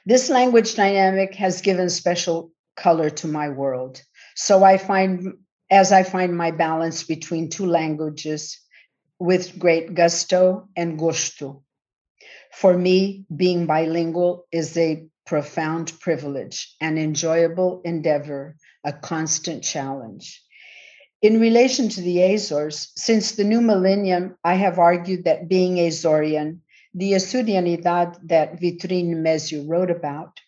This 0.04 0.30
language 0.30 0.76
dynamic 0.76 1.34
has 1.34 1.62
given 1.62 1.90
special 1.90 2.52
color 2.76 3.10
to 3.10 3.26
my 3.26 3.48
world. 3.48 4.00
So 4.36 4.62
I 4.62 4.78
find, 4.78 5.34
as 5.72 5.90
I 5.90 6.04
find 6.04 6.36
my 6.36 6.52
balance 6.52 7.02
between 7.02 7.50
two 7.50 7.66
languages 7.66 8.60
with 9.18 9.58
great 9.58 9.94
gusto 9.94 10.68
and 10.76 10.96
gusto. 10.96 11.64
For 12.56 12.74
me, 12.74 13.26
being 13.36 13.66
bilingual 13.66 14.46
is 14.50 14.78
a 14.78 15.04
profound 15.26 15.92
privilege, 16.00 16.74
an 16.80 16.96
enjoyable 16.96 17.82
endeavor, 17.84 18.56
a 18.82 18.94
constant 18.94 19.62
challenge. 19.62 20.42
In 21.20 21.38
relation 21.38 21.90
to 21.90 22.00
the 22.00 22.22
Azores, 22.22 22.92
since 22.96 23.32
the 23.32 23.44
new 23.44 23.60
millennium, 23.60 24.38
I 24.42 24.54
have 24.54 24.78
argued 24.78 25.24
that 25.24 25.50
being 25.50 25.76
Azorean, 25.76 26.60
the 26.94 27.12
Azurianidad 27.12 28.16
that 28.28 28.58
Vitrine 28.58 29.16
Mesu 29.16 29.68
wrote 29.68 29.90
about, 29.90 30.40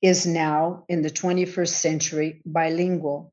is 0.00 0.24
now 0.24 0.84
in 0.88 1.02
the 1.02 1.10
21st 1.10 1.74
century 1.74 2.42
bilingual, 2.46 3.32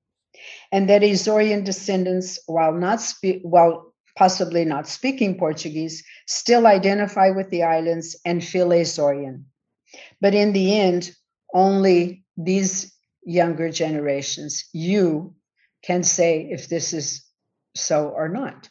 and 0.71 0.89
that 0.89 1.03
Azorean 1.03 1.63
descendants, 1.63 2.39
while 2.47 2.73
not 2.73 2.99
spe- 2.99 3.43
while 3.43 3.92
possibly 4.15 4.65
not 4.65 4.87
speaking 4.87 5.37
Portuguese, 5.37 6.03
still 6.27 6.67
identify 6.67 7.29
with 7.29 7.49
the 7.49 7.63
islands 7.63 8.15
and 8.25 8.43
feel 8.43 8.69
Azorian. 8.69 9.45
But 10.21 10.33
in 10.33 10.53
the 10.53 10.79
end, 10.79 11.11
only 11.53 12.23
these 12.37 12.93
younger 13.25 13.69
generations, 13.69 14.65
you 14.73 15.35
can 15.83 16.03
say 16.03 16.47
if 16.49 16.67
this 16.69 16.93
is 16.93 17.25
so 17.75 18.09
or 18.09 18.29
not. 18.29 18.69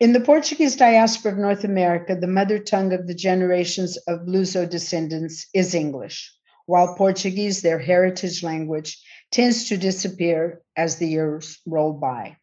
In 0.00 0.12
the 0.12 0.20
Portuguese 0.20 0.76
diaspora 0.76 1.32
of 1.32 1.38
North 1.38 1.64
America, 1.64 2.16
the 2.16 2.26
mother 2.26 2.58
tongue 2.58 2.92
of 2.92 3.06
the 3.06 3.14
generations 3.14 3.96
of 4.08 4.26
Luso 4.26 4.68
descendants 4.68 5.46
is 5.54 5.74
English, 5.74 6.34
while 6.66 6.96
Portuguese, 6.96 7.62
their 7.62 7.78
heritage 7.78 8.42
language, 8.42 9.00
tends 9.30 9.68
to 9.68 9.76
disappear 9.76 10.60
as 10.76 10.96
the 10.96 11.06
years 11.06 11.60
roll 11.66 11.92
by. 11.92 12.36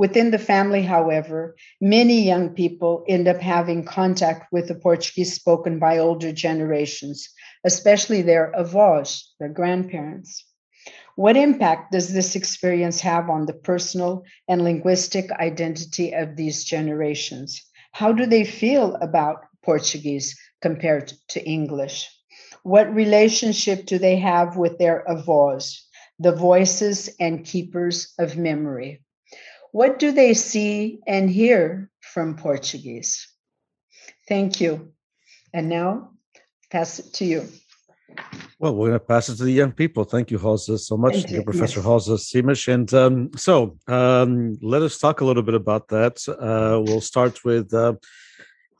Within 0.00 0.30
the 0.30 0.38
family, 0.38 0.80
however, 0.80 1.56
many 1.78 2.22
young 2.22 2.54
people 2.54 3.04
end 3.06 3.28
up 3.28 3.36
having 3.36 3.84
contact 3.84 4.50
with 4.50 4.68
the 4.68 4.74
Portuguese 4.74 5.34
spoken 5.34 5.78
by 5.78 5.98
older 5.98 6.32
generations, 6.32 7.28
especially 7.66 8.22
their 8.22 8.50
avós, 8.56 9.20
their 9.38 9.50
grandparents. 9.50 10.42
What 11.16 11.36
impact 11.36 11.92
does 11.92 12.14
this 12.14 12.34
experience 12.34 13.00
have 13.00 13.28
on 13.28 13.44
the 13.44 13.52
personal 13.52 14.24
and 14.48 14.64
linguistic 14.64 15.30
identity 15.32 16.14
of 16.14 16.34
these 16.34 16.64
generations? 16.64 17.62
How 17.92 18.10
do 18.10 18.24
they 18.24 18.44
feel 18.44 18.94
about 19.02 19.44
Portuguese 19.62 20.34
compared 20.62 21.12
to 21.28 21.44
English? 21.44 22.08
What 22.62 22.94
relationship 22.94 23.84
do 23.84 23.98
they 23.98 24.16
have 24.16 24.56
with 24.56 24.78
their 24.78 25.04
avós, 25.06 25.78
the 26.18 26.32
voices 26.32 27.10
and 27.20 27.44
keepers 27.44 28.14
of 28.18 28.38
memory? 28.38 29.02
What 29.72 29.98
do 29.98 30.12
they 30.12 30.34
see 30.34 31.00
and 31.06 31.30
hear 31.30 31.90
from 32.00 32.36
Portuguese? 32.36 33.28
Thank 34.28 34.60
you. 34.60 34.92
And 35.52 35.68
now, 35.68 36.10
pass 36.70 36.98
it 36.98 37.12
to 37.14 37.24
you. 37.24 37.48
Well, 38.58 38.74
we're 38.74 38.88
going 38.88 39.00
to 39.00 39.06
pass 39.06 39.28
it 39.28 39.36
to 39.36 39.44
the 39.44 39.52
young 39.52 39.72
people. 39.72 40.04
Thank 40.04 40.30
you, 40.30 40.38
Rosa, 40.38 40.78
so 40.78 40.96
much. 40.96 41.14
Thank 41.14 41.30
you, 41.30 41.42
Professor 41.42 41.80
yes. 41.80 41.86
Rosa 41.86 42.12
Simas. 42.12 42.68
And 42.72 42.92
um, 42.92 43.30
so 43.36 43.78
um, 43.88 44.58
let 44.60 44.82
us 44.82 44.98
talk 44.98 45.20
a 45.20 45.24
little 45.24 45.42
bit 45.42 45.54
about 45.54 45.88
that. 45.88 46.16
Uh, 46.28 46.82
we'll 46.82 47.00
start 47.00 47.44
with 47.44 47.72
uh, 47.72 47.94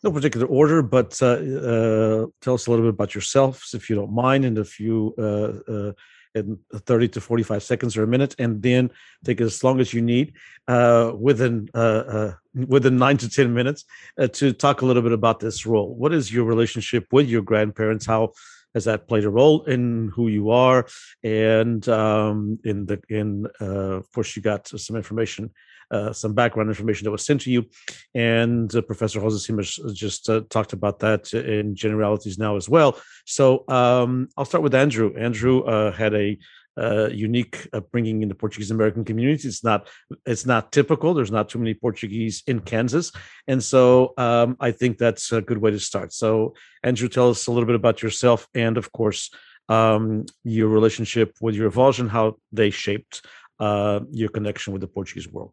no 0.02 0.10
particular 0.10 0.46
order, 0.46 0.82
but 0.82 1.20
uh, 1.22 1.26
uh 1.26 2.26
tell 2.40 2.54
us 2.54 2.66
a 2.66 2.70
little 2.70 2.86
bit 2.86 2.94
about 2.94 3.14
yourselves, 3.14 3.74
if 3.74 3.90
you 3.90 3.96
don't 3.96 4.12
mind, 4.12 4.44
and 4.44 4.58
if 4.58 4.80
you 4.80 5.14
uh, 5.18 5.72
uh, 5.72 5.92
in 6.34 6.58
30 6.72 7.08
to 7.08 7.20
45 7.20 7.62
seconds 7.62 7.96
or 7.96 8.04
a 8.04 8.06
minute, 8.06 8.34
and 8.38 8.62
then 8.62 8.90
take 9.24 9.40
as 9.40 9.64
long 9.64 9.80
as 9.80 9.92
you 9.92 10.00
need 10.00 10.34
uh, 10.68 11.12
within 11.18 11.68
uh, 11.74 12.32
within 12.54 12.96
nine 12.96 13.16
to 13.18 13.28
10 13.28 13.52
minutes 13.52 13.84
to 14.32 14.52
talk 14.52 14.82
a 14.82 14.86
little 14.86 15.02
bit 15.02 15.12
about 15.12 15.40
this 15.40 15.66
role. 15.66 15.94
What 15.94 16.12
is 16.12 16.32
your 16.32 16.44
relationship 16.44 17.06
with 17.12 17.28
your 17.28 17.42
grandparents? 17.42 18.06
How 18.06 18.32
has 18.74 18.84
that 18.84 19.08
played 19.08 19.24
a 19.24 19.30
role 19.30 19.64
in 19.64 20.10
who 20.14 20.28
you 20.28 20.50
are? 20.50 20.86
And 21.22 21.86
um, 21.88 22.58
in 22.64 22.86
the 22.86 23.00
in 23.08 23.46
uh, 23.60 23.98
of 23.98 24.12
course, 24.12 24.36
you 24.36 24.42
got 24.42 24.68
some 24.68 24.96
information 24.96 25.50
uh, 25.90 26.12
some 26.12 26.34
background 26.34 26.68
information 26.68 27.04
that 27.04 27.10
was 27.10 27.24
sent 27.24 27.40
to 27.42 27.50
you. 27.50 27.66
And 28.14 28.74
uh, 28.74 28.82
Professor 28.82 29.20
Jose 29.20 29.52
Simas 29.52 29.94
just 29.94 30.28
uh, 30.30 30.42
talked 30.48 30.72
about 30.72 31.00
that 31.00 31.32
in 31.32 31.74
generalities 31.74 32.38
now 32.38 32.56
as 32.56 32.68
well. 32.68 33.00
So 33.26 33.64
um, 33.68 34.28
I'll 34.36 34.44
start 34.44 34.62
with 34.62 34.74
Andrew. 34.74 35.14
Andrew 35.16 35.62
uh, 35.62 35.92
had 35.92 36.14
a 36.14 36.38
uh, 36.78 37.08
unique 37.08 37.68
upbringing 37.72 38.22
in 38.22 38.28
the 38.28 38.34
Portuguese 38.34 38.70
American 38.70 39.04
community. 39.04 39.48
It's 39.48 39.64
not 39.64 39.88
it's 40.26 40.46
not 40.46 40.72
typical. 40.72 41.14
There's 41.14 41.30
not 41.30 41.48
too 41.48 41.58
many 41.58 41.74
Portuguese 41.74 42.42
in 42.46 42.60
Kansas, 42.60 43.12
and 43.46 43.62
so 43.62 44.14
um, 44.16 44.56
I 44.60 44.70
think 44.70 44.98
that's 44.98 45.32
a 45.32 45.40
good 45.40 45.58
way 45.58 45.70
to 45.70 45.80
start. 45.80 46.12
So, 46.12 46.54
Andrew, 46.82 47.08
tell 47.08 47.30
us 47.30 47.46
a 47.46 47.52
little 47.52 47.66
bit 47.66 47.76
about 47.76 48.02
yourself, 48.02 48.48
and 48.54 48.76
of 48.76 48.92
course, 48.92 49.30
um, 49.68 50.26
your 50.44 50.68
relationship 50.68 51.36
with 51.40 51.54
your 51.54 51.72
and 51.76 52.10
how 52.10 52.36
they 52.52 52.70
shaped 52.70 53.24
uh, 53.58 54.00
your 54.10 54.28
connection 54.28 54.72
with 54.72 54.80
the 54.80 54.88
Portuguese 54.88 55.28
world. 55.28 55.52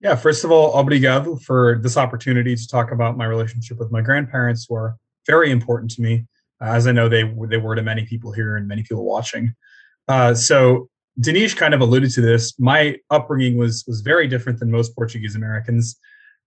Yeah, 0.00 0.14
first 0.14 0.44
of 0.44 0.50
all, 0.50 0.72
obrigado 0.74 1.42
for 1.42 1.78
this 1.82 1.96
opportunity 1.96 2.54
to 2.54 2.68
talk 2.68 2.92
about 2.92 3.16
my 3.16 3.24
relationship 3.24 3.78
with 3.78 3.90
my 3.90 4.02
grandparents, 4.02 4.66
who 4.68 4.74
are 4.76 4.96
very 5.26 5.50
important 5.50 5.90
to 5.92 6.02
me, 6.02 6.26
as 6.60 6.86
I 6.86 6.92
know 6.92 7.08
they 7.08 7.22
they 7.48 7.56
were 7.56 7.74
to 7.74 7.82
many 7.82 8.04
people 8.04 8.32
here 8.32 8.56
and 8.56 8.68
many 8.68 8.82
people 8.82 9.04
watching. 9.04 9.54
Uh, 10.08 10.34
so 10.34 10.88
Danish 11.20 11.54
kind 11.54 11.74
of 11.74 11.80
alluded 11.80 12.10
to 12.12 12.20
this. 12.20 12.58
My 12.58 12.96
upbringing 13.10 13.56
was 13.56 13.84
was 13.86 14.00
very 14.00 14.28
different 14.28 14.58
than 14.58 14.70
most 14.70 14.94
Portuguese 14.94 15.34
Americans. 15.34 15.98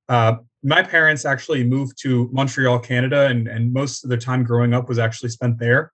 Uh, 0.08 0.38
my 0.64 0.84
parents 0.84 1.26
actually 1.26 1.64
moved 1.64 1.98
to 2.02 2.30
Montreal, 2.32 2.80
Canada, 2.80 3.28
and, 3.28 3.48
and 3.48 3.72
most 3.72 4.04
of 4.04 4.10
their 4.10 4.18
time 4.18 4.44
growing 4.44 4.74
up 4.74 4.90
was 4.90 5.00
actually 5.00 5.30
spent 5.30 5.58
there. 5.60 5.92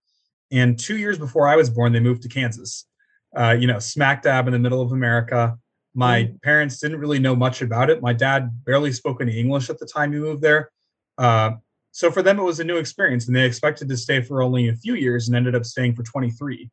And 0.52 0.80
two 0.80 0.98
years 0.98 1.18
before 1.18 1.48
I 1.48 1.56
was 1.56 1.70
born, 1.70 1.92
they 1.92 2.00
moved 2.00 2.22
to 2.24 2.30
Kansas. 2.30 2.88
Uh, 3.36 3.56
you 3.60 3.68
know, 3.68 3.80
smack 3.80 4.24
dab 4.24 4.48
in 4.48 4.54
the 4.54 4.60
middle 4.60 4.82
of 4.82 4.94
America. 4.94 5.58
My 5.94 6.24
mm. 6.24 6.42
parents 6.42 6.80
didn't 6.80 7.00
really 7.00 7.20
know 7.20 7.36
much 7.36 7.62
about 7.62 7.90
it. 7.90 8.02
My 8.02 8.14
dad 8.14 8.64
barely 8.66 8.92
spoke 8.94 9.22
any 9.22 9.38
English 9.38 9.70
at 9.70 9.80
the 9.80 9.86
time 9.86 10.14
he 10.14 10.20
moved 10.20 10.42
there. 10.42 10.70
Uh, 11.18 11.52
so 11.92 12.12
for 12.12 12.22
them, 12.22 12.40
it 12.40 12.44
was 12.44 12.60
a 12.60 12.64
new 12.64 12.78
experience, 12.78 13.28
and 13.28 13.36
they 13.36 13.46
expected 13.46 13.90
to 13.90 13.98
stay 13.98 14.22
for 14.22 14.42
only 14.42 14.70
a 14.70 14.76
few 14.76 14.96
years 14.96 15.28
and 15.28 15.36
ended 15.36 15.56
up 15.56 15.66
staying 15.66 15.96
for 15.96 16.04
23. 16.04 16.70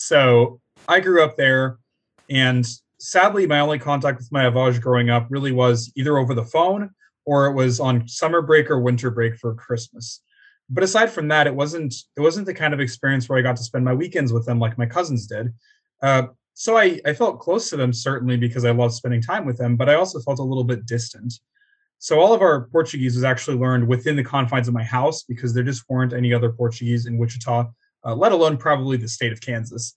So 0.00 0.60
I 0.86 1.00
grew 1.00 1.24
up 1.24 1.36
there, 1.36 1.80
and 2.30 2.64
sadly, 3.00 3.48
my 3.48 3.58
only 3.58 3.80
contact 3.80 4.18
with 4.18 4.30
my 4.30 4.44
avage 4.44 4.80
growing 4.80 5.10
up 5.10 5.26
really 5.28 5.50
was 5.50 5.92
either 5.96 6.18
over 6.18 6.34
the 6.34 6.44
phone 6.44 6.90
or 7.26 7.46
it 7.46 7.54
was 7.54 7.80
on 7.80 8.06
summer 8.06 8.40
break 8.40 8.70
or 8.70 8.78
winter 8.78 9.10
break 9.10 9.34
for 9.34 9.56
Christmas. 9.56 10.22
But 10.70 10.84
aside 10.84 11.10
from 11.10 11.26
that, 11.28 11.48
it 11.48 11.54
wasn't 11.54 11.92
it 12.16 12.20
wasn't 12.20 12.46
the 12.46 12.54
kind 12.54 12.72
of 12.72 12.78
experience 12.78 13.28
where 13.28 13.40
I 13.40 13.42
got 13.42 13.56
to 13.56 13.64
spend 13.64 13.84
my 13.84 13.92
weekends 13.92 14.32
with 14.32 14.46
them 14.46 14.60
like 14.60 14.78
my 14.78 14.86
cousins 14.86 15.26
did. 15.26 15.52
Uh, 16.00 16.28
so 16.54 16.78
I, 16.78 17.00
I 17.04 17.12
felt 17.12 17.40
close 17.40 17.68
to 17.70 17.76
them 17.76 17.92
certainly 17.92 18.36
because 18.36 18.64
I 18.64 18.70
loved 18.70 18.94
spending 18.94 19.20
time 19.20 19.46
with 19.46 19.58
them, 19.58 19.76
but 19.76 19.88
I 19.88 19.94
also 19.94 20.20
felt 20.20 20.38
a 20.38 20.44
little 20.44 20.62
bit 20.62 20.86
distant. 20.86 21.34
So 21.98 22.20
all 22.20 22.32
of 22.32 22.40
our 22.40 22.68
Portuguese 22.68 23.16
was 23.16 23.24
actually 23.24 23.56
learned 23.56 23.88
within 23.88 24.14
the 24.14 24.22
confines 24.22 24.68
of 24.68 24.74
my 24.74 24.84
house 24.84 25.24
because 25.24 25.52
there 25.52 25.64
just 25.64 25.82
weren't 25.88 26.12
any 26.12 26.32
other 26.32 26.52
Portuguese 26.52 27.06
in 27.06 27.18
Wichita, 27.18 27.64
uh, 28.08 28.14
let 28.14 28.32
alone 28.32 28.56
probably 28.56 28.96
the 28.96 29.08
state 29.08 29.32
of 29.32 29.40
Kansas. 29.40 29.94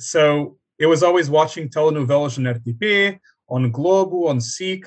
So 0.00 0.58
it 0.78 0.86
was 0.86 1.02
always 1.02 1.30
watching 1.30 1.68
telenovelas 1.68 2.36
on 2.38 2.44
RTP, 2.44 3.18
on 3.48 3.70
Globo, 3.70 4.26
on 4.26 4.40
SEEK, 4.40 4.86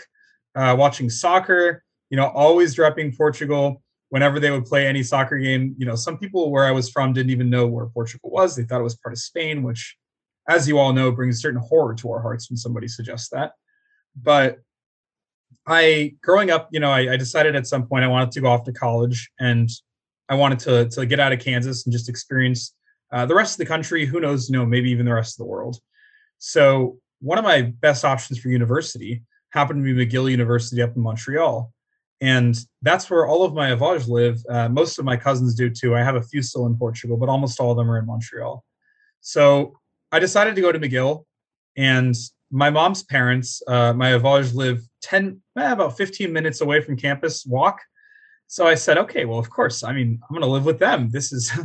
uh, 0.56 0.76
watching 0.78 1.10
soccer, 1.10 1.84
you 2.10 2.18
know, 2.18 2.28
always 2.28 2.74
dropping 2.74 3.16
Portugal 3.16 3.82
whenever 4.10 4.40
they 4.40 4.52
would 4.52 4.66
play 4.66 4.86
any 4.86 5.02
soccer 5.02 5.38
game. 5.38 5.76
You 5.78 5.86
know, 5.86 5.96
some 5.96 6.18
people 6.18 6.52
where 6.52 6.66
I 6.66 6.72
was 6.72 6.90
from 6.90 7.14
didn't 7.14 7.32
even 7.32 7.50
know 7.50 7.68
where 7.68 7.86
Portugal 7.86 8.32
was. 8.32 8.56
They 8.56 8.64
thought 8.64 8.82
it 8.82 8.84
was 8.84 8.98
part 8.98 9.14
of 9.14 9.20
Spain, 9.20 9.64
which, 9.64 9.96
as 10.50 10.68
you 10.68 10.78
all 10.78 10.92
know, 10.92 11.12
brings 11.12 11.38
a 11.38 11.40
certain 11.40 11.62
horror 11.62 11.96
to 11.96 12.12
our 12.12 12.22
hearts 12.22 12.50
when 12.50 12.58
somebody 12.58 12.90
suggests 12.90 13.30
that. 13.30 13.54
But 14.16 14.58
I, 15.66 16.16
growing 16.22 16.50
up, 16.50 16.70
you 16.72 16.80
know, 16.80 16.92
I, 16.92 17.14
I 17.14 17.18
decided 17.18 17.56
at 17.56 17.68
some 17.68 17.88
point 17.88 18.04
I 18.04 18.08
wanted 18.08 18.32
to 18.32 18.42
go 18.42 18.48
off 18.48 18.64
to 18.66 18.74
college 18.74 19.30
and 19.40 19.70
I 20.30 20.36
wanted 20.36 20.60
to 20.60 20.90
to 20.90 21.06
get 21.06 21.20
out 21.20 21.32
of 21.32 21.40
Kansas 21.40 21.86
and 21.86 21.94
just 21.94 22.10
experience 22.10 22.74
uh, 23.12 23.26
the 23.26 23.36
rest 23.36 23.54
of 23.54 23.58
the 23.60 23.66
country. 23.66 24.06
Who 24.06 24.20
knows? 24.20 24.50
You 24.50 24.58
know, 24.58 24.66
maybe 24.66 24.92
even 24.92 25.06
the 25.06 25.14
rest 25.14 25.36
of 25.36 25.46
the 25.46 25.50
world. 25.50 25.80
So 26.38 27.00
one 27.20 27.38
of 27.38 27.44
my 27.44 27.62
best 27.62 28.06
options 28.06 28.40
for 28.40 28.50
university 28.50 29.24
happened 29.52 29.84
to 29.84 29.96
be 29.96 30.06
McGill 30.06 30.30
University 30.30 30.82
up 30.82 30.96
in 30.96 31.02
Montreal, 31.02 31.72
and 32.22 32.58
that's 32.82 33.10
where 33.10 33.28
all 33.28 33.44
of 33.44 33.54
my 33.54 33.72
avage 33.72 34.08
live. 34.08 34.44
Uh, 34.50 34.70
most 34.70 35.00
of 35.00 35.06
my 35.06 35.18
cousins 35.18 35.56
do 35.56 35.70
too. 35.70 35.96
I 35.96 36.04
have 36.04 36.16
a 36.16 36.22
few 36.22 36.42
still 36.42 36.66
in 36.66 36.78
Portugal, 36.78 37.18
but 37.18 37.30
almost 37.30 37.60
all 37.60 37.72
of 37.72 37.78
them 37.78 37.90
are 37.90 38.00
in 38.00 38.06
Montreal. 38.06 38.64
So 39.22 39.78
I 40.12 40.20
decided 40.20 40.56
to 40.56 40.62
go 40.62 40.72
to 40.72 40.80
McGill, 40.80 41.26
and 41.76 42.16
my 42.52 42.70
mom's 42.70 43.04
parents, 43.04 43.62
uh, 43.68 43.94
my 43.94 44.12
avage 44.12 44.54
live 44.54 44.82
10, 45.02 45.42
eh, 45.58 45.72
about 45.72 45.98
15 45.98 46.32
minutes 46.32 46.62
away 46.62 46.82
from 46.82 46.98
campus 46.98 47.46
walk. 47.46 47.82
So 48.48 48.66
I 48.66 48.76
said, 48.76 48.98
okay, 48.98 49.26
well, 49.26 49.40
of 49.40 49.50
course. 49.50 49.84
I 49.84 49.92
mean, 49.94 50.20
I'm 50.24 50.34
going 50.34 50.42
to 50.42 50.48
live 50.48 50.66
with 50.66 50.80
them. 50.80 51.10
This 51.10 51.32
is, 51.32 51.54
you 51.58 51.64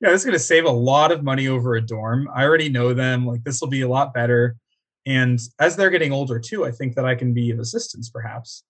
know, 0.00 0.10
this 0.10 0.22
is 0.22 0.24
going 0.24 0.32
to 0.32 0.38
save 0.38 0.64
a 0.64 0.70
lot 0.70 1.12
of 1.12 1.22
money 1.22 1.48
over 1.48 1.74
a 1.74 1.80
dorm. 1.80 2.28
I 2.34 2.44
already 2.44 2.68
know 2.68 2.94
them. 2.94 3.26
Like, 3.26 3.44
this 3.44 3.60
will 3.60 3.68
be 3.68 3.82
a 3.82 3.88
lot 3.88 4.14
better. 4.14 4.56
And 5.06 5.38
as 5.58 5.76
they're 5.76 5.90
getting 5.90 6.12
older 6.12 6.38
too, 6.38 6.64
I 6.64 6.70
think 6.70 6.94
that 6.94 7.04
I 7.04 7.14
can 7.14 7.34
be 7.34 7.50
of 7.50 7.58
assistance 7.58 8.08
perhaps. 8.08 8.64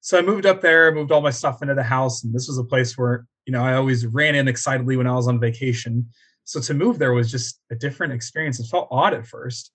So 0.00 0.18
I 0.18 0.22
moved 0.22 0.44
up 0.44 0.60
there, 0.60 0.94
moved 0.94 1.12
all 1.12 1.20
my 1.20 1.30
stuff 1.30 1.62
into 1.62 1.74
the 1.74 1.82
house. 1.82 2.24
And 2.24 2.34
this 2.34 2.48
was 2.48 2.58
a 2.58 2.64
place 2.64 2.98
where, 2.98 3.26
you 3.46 3.52
know, 3.52 3.62
I 3.62 3.74
always 3.74 4.06
ran 4.06 4.34
in 4.34 4.48
excitedly 4.48 4.96
when 4.96 5.06
I 5.06 5.14
was 5.14 5.28
on 5.28 5.40
vacation. 5.40 6.10
So 6.44 6.60
to 6.60 6.74
move 6.74 6.98
there 6.98 7.14
was 7.14 7.30
just 7.30 7.60
a 7.70 7.74
different 7.74 8.12
experience. 8.12 8.60
It 8.60 8.66
felt 8.66 8.88
odd 8.90 9.14
at 9.14 9.26
first. 9.26 9.72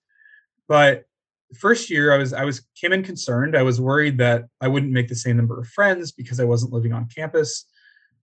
But 0.68 1.04
first 1.54 1.90
year 1.90 2.12
I 2.12 2.18
was 2.18 2.32
I 2.32 2.44
was 2.44 2.66
came 2.80 2.92
in 2.92 3.02
concerned. 3.02 3.56
I 3.56 3.62
was 3.62 3.80
worried 3.80 4.18
that 4.18 4.44
I 4.60 4.68
wouldn't 4.68 4.92
make 4.92 5.08
the 5.08 5.14
same 5.14 5.36
number 5.36 5.58
of 5.58 5.68
friends 5.68 6.12
because 6.12 6.40
I 6.40 6.44
wasn't 6.44 6.72
living 6.72 6.92
on 6.92 7.08
campus. 7.14 7.66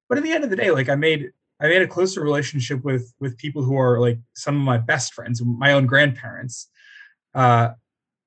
But 0.10 0.18
at 0.18 0.24
the 0.24 0.32
end 0.32 0.44
of 0.44 0.50
the 0.50 0.56
day, 0.56 0.72
like 0.72 0.90
I 0.90 0.96
made 0.96 1.32
I 1.60 1.68
made 1.68 1.82
a 1.82 1.88
closer 1.88 2.22
relationship 2.22 2.84
with 2.84 3.14
with 3.20 3.38
people 3.38 3.64
who 3.64 3.78
are 3.78 4.00
like 4.00 4.20
some 4.36 4.56
of 4.56 4.62
my 4.62 4.78
best 4.78 5.14
friends, 5.14 5.42
my 5.44 5.74
own 5.74 5.86
grandparents. 5.86 6.70
Uh, 7.34 7.70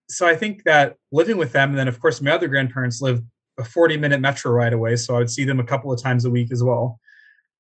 so 0.09 0.27
I 0.27 0.35
think 0.37 0.65
that 0.65 0.97
living 1.13 1.37
with 1.37 1.53
them, 1.53 1.71
and 1.71 1.79
then 1.79 1.89
of 1.89 2.01
course 2.01 2.21
my 2.21 2.33
other 2.33 2.49
grandparents 2.49 3.01
live 3.01 3.23
a 3.59 3.65
40 3.65 3.97
minute 3.97 4.21
metro 4.21 4.51
ride 4.53 4.73
away, 4.73 4.97
so 4.97 5.15
I 5.15 5.19
would 5.19 5.31
see 5.31 5.45
them 5.45 5.61
a 5.61 5.65
couple 5.65 5.93
of 5.93 6.03
times 6.03 6.25
a 6.25 6.31
week 6.31 6.53
as 6.53 6.63
well. 6.63 6.99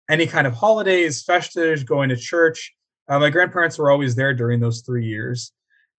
Any 0.08 0.26
kind 0.26 0.46
of 0.46 0.54
holidays, 0.54 1.22
festivals, 1.22 1.84
going 1.84 2.08
to 2.08 2.16
church. 2.16 2.74
Uh, 3.08 3.18
my 3.18 3.30
grandparents 3.30 3.78
were 3.78 3.90
always 3.90 4.14
there 4.14 4.34
during 4.34 4.60
those 4.60 4.82
three 4.82 5.06
years, 5.06 5.52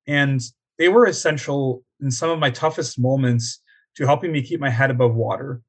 and 0.08 0.42
they 0.82 0.90
were 0.90 1.06
essential 1.06 1.84
in 2.02 2.10
some 2.10 2.32
of 2.32 2.40
my 2.40 2.50
toughest 2.50 2.98
moments 2.98 3.62
to 3.96 4.04
helping 4.04 4.32
me 4.32 4.42
keep 4.42 4.60
my 4.60 4.72
head 4.72 4.90
above 4.90 5.14
water. 5.14 5.62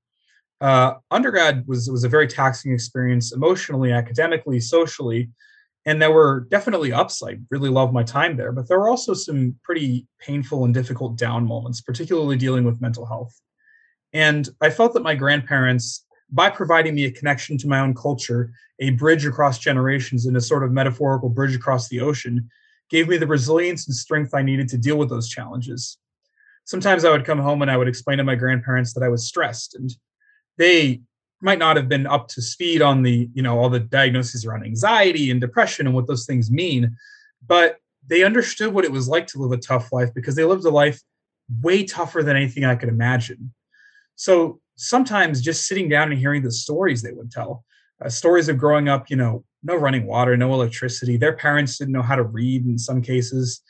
Uh, 0.59 0.95
undergrad 1.11 1.67
was 1.67 1.91
was 1.91 2.03
a 2.03 2.09
very 2.09 2.27
taxing 2.27 2.73
experience 2.73 3.31
emotionally, 3.31 3.93
academically, 3.93 4.59
socially, 4.59 5.29
and 5.85 6.01
there 6.01 6.13
were 6.13 6.47
definitely 6.51 6.95
ups. 6.95 7.23
I 7.23 7.37
really 7.51 7.69
loved 7.69 7.93
my 7.93 8.03
time 8.03 8.39
there, 8.39 8.53
but 8.53 8.69
there 8.69 8.79
were 8.79 8.89
also 8.89 9.13
some 9.13 9.55
pretty 9.63 10.07
painful 10.19 10.65
and 10.65 10.73
difficult 10.73 11.19
down 11.19 11.47
moments, 11.47 11.83
particularly 11.83 12.39
dealing 12.39 12.65
with 12.65 12.81
mental 12.81 13.05
health. 13.05 13.39
And 14.15 14.49
I 14.63 14.71
felt 14.71 14.95
that 14.95 15.03
my 15.03 15.15
grandparents, 15.15 16.07
by 16.31 16.49
providing 16.49 16.95
me 16.95 17.05
a 17.05 17.11
connection 17.11 17.59
to 17.59 17.69
my 17.69 17.81
own 17.81 17.93
culture, 17.93 18.51
a 18.79 18.91
bridge 19.03 19.27
across 19.27 19.59
generations, 19.59 20.25
and 20.25 20.39
a 20.39 20.41
sort 20.41 20.65
of 20.65 20.73
metaphorical 20.73 21.29
bridge 21.29 21.55
across 21.55 21.91
the 21.91 22.01
ocean, 22.01 22.49
gave 22.93 23.09
me 23.09 23.17
the 23.17 23.27
resilience 23.27 23.87
and 23.87 23.97
strength 23.97 24.35
I 24.35 24.43
needed 24.43 24.69
to 24.69 24.79
deal 24.79 24.97
with 24.97 25.09
those 25.09 25.29
challenges. 25.29 25.97
Sometimes 26.65 27.05
I 27.07 27.11
would 27.11 27.25
come 27.25 27.39
home 27.39 27.63
and 27.63 27.71
I 27.71 27.77
would 27.79 27.89
explain 27.89 28.19
to 28.19 28.25
my 28.25 28.35
grandparents 28.35 28.93
that 28.93 29.03
I 29.03 29.09
was 29.09 29.27
stressed 29.27 29.75
and 29.75 29.91
they 30.59 31.01
might 31.41 31.59
not 31.59 31.77
have 31.77 31.89
been 31.89 32.07
up 32.07 32.29
to 32.29 32.43
speed 32.43 32.83
on 32.83 33.03
the, 33.03 33.31
you 33.33 33.43
know, 33.43 33.59
all 33.59 33.71
the 33.71 33.81
diagnoses 33.81 34.45
around 34.45 34.65
anxiety 34.65 35.31
and 35.31 35.41
depression 35.41 35.87
and 35.87 35.97
what 35.97 36.07
those 36.07 36.27
things 36.27 36.51
mean, 36.51 36.95
but 37.45 37.79
they 38.07 38.25
understood 38.25 38.75
what 38.75 38.85
it 38.85 38.93
was 38.93 39.09
like 39.09 39.27
to 39.29 39.39
live 39.39 39.59
a 39.59 39.61
tough 39.61 39.91
life 39.91 40.13
because 40.15 40.37
they 40.37 40.45
lived 40.45 40.65
a 40.67 40.71
life 40.71 41.01
way 41.63 41.85
tougher 41.85 42.23
than 42.23 42.37
anything 42.37 42.65
I 42.65 42.77
could 42.77 42.91
imagine. 42.91 43.55
So 44.17 44.61
sometimes 44.77 45.41
just 45.41 45.67
sitting 45.67 45.89
down 45.89 46.13
and 46.13 46.21
hearing 46.21 46.43
the 46.43 46.53
stories 46.53 47.01
they 47.01 47.13
would 47.13 47.31
tell, 47.31 47.65
uh, 48.05 48.11
stories 48.11 48.51
of 48.51 48.59
growing 48.59 48.89
up, 48.89 49.09
you 49.09 49.17
know, 49.17 49.45
no 49.63 49.77
running 49.77 50.07
water, 50.07 50.37
no 50.37 50.53
electricity. 50.53 51.17
Their 51.17 51.35
parents 51.35 51.79
didn't 51.79 51.93
know 51.93 52.03
how 52.03 52.17
to 52.17 52.25
read 52.25 52.67
in 52.67 52.79
some 52.79 53.03
cases. 53.03 53.63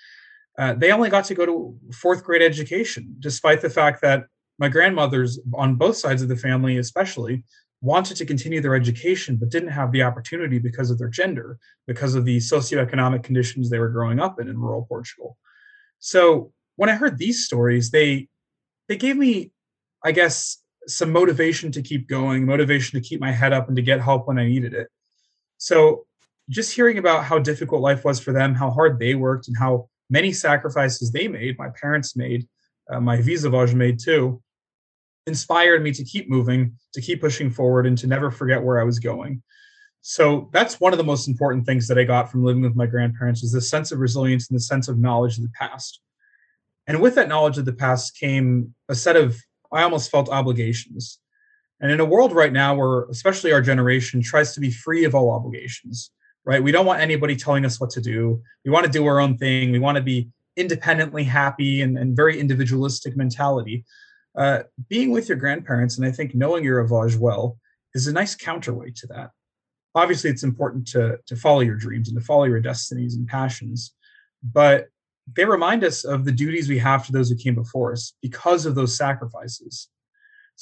Uh, 0.59 0.75
they 0.75 0.93
only 0.93 1.11
got 1.11 1.25
to 1.27 1.35
go 1.35 1.47
to 1.47 1.79
fourth 1.93 2.25
grade 2.25 2.43
education, 2.43 3.17
despite 3.21 3.61
the 3.61 3.71
fact 3.71 4.03
that 4.03 4.25
my 4.59 4.69
grandmothers, 4.69 5.41
on 5.55 5.77
both 5.77 5.97
sides 5.97 6.23
of 6.23 6.29
the 6.29 6.37
family, 6.37 6.79
especially, 6.79 7.45
wanted 7.81 8.17
to 8.17 8.25
continue 8.25 8.61
their 8.61 8.77
education 8.77 9.37
but 9.37 9.51
didn't 9.51 9.71
have 9.71 9.91
the 9.91 10.03
opportunity 10.03 10.59
because 10.59 10.91
of 10.91 10.99
their 10.99 11.09
gender, 11.09 11.59
because 11.87 12.15
of 12.15 12.25
the 12.25 12.37
socioeconomic 12.37 13.23
conditions 13.25 13.69
they 13.69 13.79
were 13.79 13.89
growing 13.89 14.21
up 14.21 14.41
in 14.41 14.49
in 14.49 14.59
rural 14.59 14.87
Portugal. 14.89 15.37
So 15.99 16.53
when 16.77 16.89
I 16.89 16.95
heard 16.95 17.19
these 17.19 17.45
stories, 17.45 17.91
they 17.91 18.29
they 18.89 18.97
gave 18.97 19.17
me, 19.17 19.53
I 20.05 20.12
guess, 20.12 20.59
some 20.87 21.12
motivation 21.12 21.73
to 21.73 21.83
keep 21.83 22.09
going, 22.09 22.45
motivation 22.45 23.01
to 23.01 23.09
keep 23.09 23.21
my 23.21 23.33
head 23.33 23.53
up 23.53 23.69
and 23.69 23.77
to 23.77 23.83
get 23.83 24.01
help 24.01 24.29
when 24.29 24.39
I 24.39 24.47
needed 24.47 24.75
it. 24.75 24.89
So 25.62 26.07
just 26.50 26.74
hearing 26.74 26.99
about 26.99 27.23
how 27.23 27.39
difficult 27.39 27.82
life 27.82 28.05
was 28.05 28.18
for 28.18 28.32
them, 28.32 28.52
how 28.52 28.68
hard 28.68 28.99
they 28.99 29.15
worked, 29.15 29.47
and 29.47 29.57
how 29.57 29.89
many 30.10 30.32
sacrifices 30.32 31.12
they 31.12 31.28
made, 31.28 31.57
my 31.57 31.68
parents 31.81 32.16
made, 32.16 32.49
uh, 32.91 32.99
my 32.99 33.18
visavage 33.18 33.73
made 33.73 34.00
too, 34.00 34.42
inspired 35.28 35.84
me 35.84 35.92
to 35.92 36.02
keep 36.02 36.28
moving, 36.28 36.76
to 36.94 37.00
keep 37.00 37.20
pushing 37.20 37.49
forward, 37.49 37.86
and 37.86 37.97
to 37.99 38.08
never 38.08 38.28
forget 38.28 38.60
where 38.60 38.81
I 38.81 38.82
was 38.82 38.99
going. 38.99 39.41
So 40.00 40.50
that's 40.52 40.81
one 40.81 40.92
of 40.92 40.99
the 40.99 41.05
most 41.05 41.28
important 41.28 41.65
things 41.65 41.86
that 41.86 41.97
I 41.97 42.02
got 42.02 42.28
from 42.28 42.42
living 42.42 42.62
with 42.62 42.74
my 42.74 42.86
grandparents 42.86 43.44
is 43.44 43.52
the 43.52 43.60
sense 43.60 43.92
of 43.92 44.00
resilience 44.00 44.50
and 44.50 44.57
the 44.57 44.62
sense 44.62 44.89
of 44.89 44.99
knowledge 44.99 45.36
of 45.36 45.44
the 45.44 45.52
past. 45.57 46.00
And 46.89 47.00
with 47.00 47.15
that 47.15 47.28
knowledge 47.28 47.57
of 47.57 47.66
the 47.66 47.73
past 47.73 48.18
came 48.18 48.74
a 48.89 48.97
set 48.97 49.15
of, 49.15 49.41
I 49.73 49.84
almost 49.84 50.10
felt 50.10 50.28
obligations. 50.28 51.20
And 51.83 51.91
in 51.91 52.01
a 52.01 52.05
world 52.05 52.33
right 52.33 52.52
now 52.52 52.75
where, 52.77 53.05
especially 53.11 53.52
our 53.52 53.61
generation, 53.61 54.23
tries 54.23 54.55
to 54.55 54.61
be 54.61 54.70
free 54.70 55.05
of 55.05 55.15
all 55.17 55.31
obligations, 55.31 56.12
right? 56.44 56.62
We 56.62 56.70
don't 56.70 56.86
want 56.86 57.01
anybody 57.01 57.36
telling 57.36 57.65
us 57.65 57.81
what 57.81 57.91
to 57.91 58.01
do. 58.01 58.41
We 58.65 58.70
want 58.70 58.86
to 58.86 58.93
do 58.93 59.05
our 59.07 59.19
own 59.20 59.36
thing. 59.36 59.73
We 59.73 59.81
want 59.81 59.97
to 59.97 60.02
be 60.02 60.28
independently 60.57 61.25
happy 61.25 61.83
and, 61.83 61.99
and 61.99 62.17
very 62.17 62.39
individualistic 62.39 63.17
mentality. 63.17 63.85
Uh, 64.36 64.62
being 64.89 65.11
with 65.11 65.28
your 65.28 65.36
grandparents, 65.36 65.99
and 65.99 66.07
I 66.07 66.12
think 66.12 66.35
knowing 66.35 66.65
your 66.65 66.86
avage 66.86 67.19
well, 67.19 67.59
is 67.94 68.07
a 68.07 68.12
nice 68.12 68.35
counterweight 68.35 68.97
to 68.97 69.07
that. 69.09 69.31
Obviously, 69.94 70.31
it's 70.31 70.44
important 70.44 70.86
to, 70.89 71.19
to 71.27 71.36
follow 71.36 71.61
your 71.61 71.77
dreams 71.77 72.09
and 72.09 72.19
to 72.19 72.25
follow 72.25 72.44
your 72.44 72.61
destinies 72.61 73.17
and 73.17 73.27
passions, 73.27 73.94
but 74.43 74.86
they 75.36 75.44
remind 75.44 75.85
us 75.85 76.05
of 76.05 76.25
the 76.25 76.33
duties 76.33 76.69
we 76.69 76.78
have 76.78 77.05
to 77.07 77.12
those 77.12 77.28
who 77.28 77.36
came 77.36 77.55
before 77.55 77.93
us 77.93 78.15
because 78.23 78.67
of 78.67 78.75
those 78.75 78.97
sacrifices. 78.97 79.89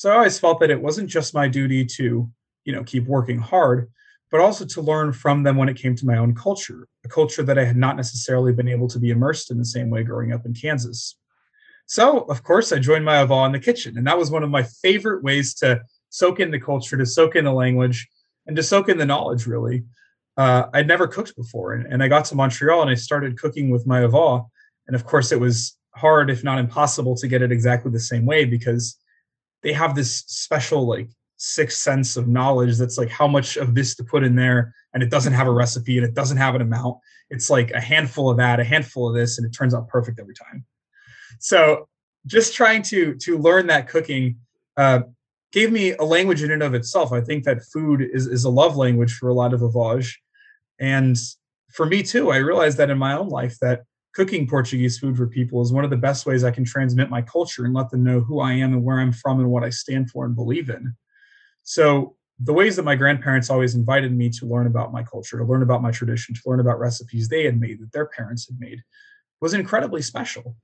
So 0.00 0.10
I 0.10 0.14
always 0.14 0.38
felt 0.38 0.60
that 0.60 0.70
it 0.70 0.80
wasn't 0.80 1.10
just 1.10 1.34
my 1.34 1.46
duty 1.46 1.84
to, 1.84 2.26
you 2.64 2.72
know, 2.72 2.82
keep 2.82 3.04
working 3.04 3.38
hard, 3.38 3.92
but 4.30 4.40
also 4.40 4.64
to 4.64 4.80
learn 4.80 5.12
from 5.12 5.42
them 5.42 5.58
when 5.58 5.68
it 5.68 5.76
came 5.76 5.94
to 5.94 6.06
my 6.06 6.16
own 6.16 6.34
culture, 6.34 6.88
a 7.04 7.08
culture 7.08 7.42
that 7.42 7.58
I 7.58 7.66
had 7.66 7.76
not 7.76 7.96
necessarily 7.96 8.54
been 8.54 8.66
able 8.66 8.88
to 8.88 8.98
be 8.98 9.10
immersed 9.10 9.50
in 9.50 9.58
the 9.58 9.64
same 9.66 9.90
way 9.90 10.02
growing 10.02 10.32
up 10.32 10.46
in 10.46 10.54
Kansas. 10.54 11.18
So, 11.84 12.20
of 12.30 12.42
course, 12.42 12.72
I 12.72 12.78
joined 12.78 13.04
my 13.04 13.20
Ava 13.20 13.44
in 13.44 13.52
the 13.52 13.60
kitchen, 13.60 13.98
and 13.98 14.06
that 14.06 14.16
was 14.16 14.30
one 14.30 14.42
of 14.42 14.48
my 14.48 14.62
favorite 14.62 15.22
ways 15.22 15.52
to 15.56 15.82
soak 16.08 16.40
in 16.40 16.50
the 16.50 16.58
culture, 16.58 16.96
to 16.96 17.04
soak 17.04 17.36
in 17.36 17.44
the 17.44 17.52
language, 17.52 18.08
and 18.46 18.56
to 18.56 18.62
soak 18.62 18.88
in 18.88 18.96
the 18.96 19.04
knowledge, 19.04 19.46
really. 19.46 19.84
Uh, 20.34 20.64
I'd 20.72 20.88
never 20.88 21.08
cooked 21.08 21.36
before, 21.36 21.74
and, 21.74 21.84
and, 21.92 22.02
I 22.02 22.08
got 22.08 22.24
to 22.24 22.34
Montreal 22.34 22.80
and 22.80 22.90
I 22.90 22.94
started 22.94 23.38
cooking 23.38 23.68
with 23.68 23.86
my 23.86 24.02
Ava. 24.04 24.44
And 24.86 24.96
of 24.96 25.04
course, 25.04 25.30
it 25.30 25.40
was 25.40 25.76
hard, 25.94 26.30
if 26.30 26.42
not 26.42 26.58
impossible, 26.58 27.16
to 27.16 27.28
get 27.28 27.42
it 27.42 27.52
exactly 27.52 27.90
the 27.90 28.00
same 28.00 28.24
way 28.24 28.46
because 28.46 28.96
they 29.62 29.72
have 29.72 29.94
this 29.94 30.24
special, 30.26 30.86
like, 30.86 31.08
sixth 31.42 31.78
sense 31.78 32.18
of 32.18 32.28
knowledge 32.28 32.76
that's 32.76 32.98
like 32.98 33.08
how 33.08 33.26
much 33.26 33.56
of 33.56 33.74
this 33.74 33.94
to 33.96 34.04
put 34.04 34.22
in 34.22 34.36
there 34.36 34.74
and 34.92 35.02
it 35.02 35.08
doesn't 35.08 35.32
have 35.32 35.46
a 35.46 35.50
recipe 35.50 35.96
and 35.96 36.06
it 36.06 36.12
doesn't 36.12 36.36
have 36.36 36.54
an 36.54 36.60
amount. 36.60 36.98
It's 37.30 37.48
like 37.48 37.70
a 37.70 37.80
handful 37.80 38.28
of 38.28 38.36
that 38.36 38.60
a 38.60 38.64
handful 38.64 39.08
of 39.08 39.14
this 39.14 39.38
and 39.38 39.46
it 39.46 39.50
turns 39.56 39.74
out 39.74 39.88
perfect 39.88 40.20
every 40.20 40.34
time. 40.34 40.66
So 41.38 41.88
just 42.26 42.54
trying 42.54 42.82
to 42.82 43.14
to 43.14 43.38
learn 43.38 43.68
that 43.68 43.88
cooking 43.88 44.36
uh, 44.76 45.00
gave 45.50 45.72
me 45.72 45.92
a 45.92 46.04
language 46.04 46.42
in 46.42 46.50
and 46.50 46.62
of 46.62 46.74
itself. 46.74 47.10
I 47.10 47.22
think 47.22 47.44
that 47.44 47.64
food 47.64 48.02
is, 48.02 48.26
is 48.26 48.44
a 48.44 48.50
love 48.50 48.76
language 48.76 49.14
for 49.14 49.30
a 49.30 49.34
lot 49.34 49.54
of 49.54 49.62
avage 49.62 50.18
and 50.78 51.16
for 51.72 51.86
me 51.86 52.02
too 52.02 52.30
i 52.30 52.36
realized 52.36 52.78
that 52.78 52.90
in 52.90 52.98
my 52.98 53.14
own 53.14 53.28
life 53.28 53.56
that 53.60 53.84
cooking 54.14 54.46
portuguese 54.46 54.98
food 54.98 55.16
for 55.16 55.26
people 55.26 55.62
is 55.62 55.72
one 55.72 55.84
of 55.84 55.90
the 55.90 55.96
best 55.96 56.26
ways 56.26 56.44
i 56.44 56.50
can 56.50 56.64
transmit 56.64 57.10
my 57.10 57.22
culture 57.22 57.64
and 57.64 57.74
let 57.74 57.90
them 57.90 58.02
know 58.02 58.20
who 58.20 58.40
i 58.40 58.52
am 58.52 58.72
and 58.72 58.84
where 58.84 59.00
i'm 59.00 59.12
from 59.12 59.40
and 59.40 59.50
what 59.50 59.64
i 59.64 59.70
stand 59.70 60.10
for 60.10 60.24
and 60.24 60.34
believe 60.34 60.68
in 60.68 60.94
so 61.62 62.16
the 62.42 62.52
ways 62.52 62.76
that 62.76 62.84
my 62.84 62.96
grandparents 62.96 63.50
always 63.50 63.74
invited 63.74 64.16
me 64.16 64.30
to 64.30 64.46
learn 64.46 64.66
about 64.66 64.92
my 64.92 65.02
culture, 65.02 65.38
to 65.38 65.44
learn 65.44 65.62
about 65.62 65.82
my 65.82 65.90
tradition, 65.90 66.34
to 66.34 66.40
learn 66.46 66.60
about 66.60 66.78
recipes 66.78 67.28
they 67.28 67.44
had 67.44 67.60
made 67.60 67.80
that 67.80 67.92
their 67.92 68.06
parents 68.06 68.48
had 68.48 68.58
made 68.58 68.82
was 69.40 69.52
incredibly 69.52 70.00
special. 70.00 70.56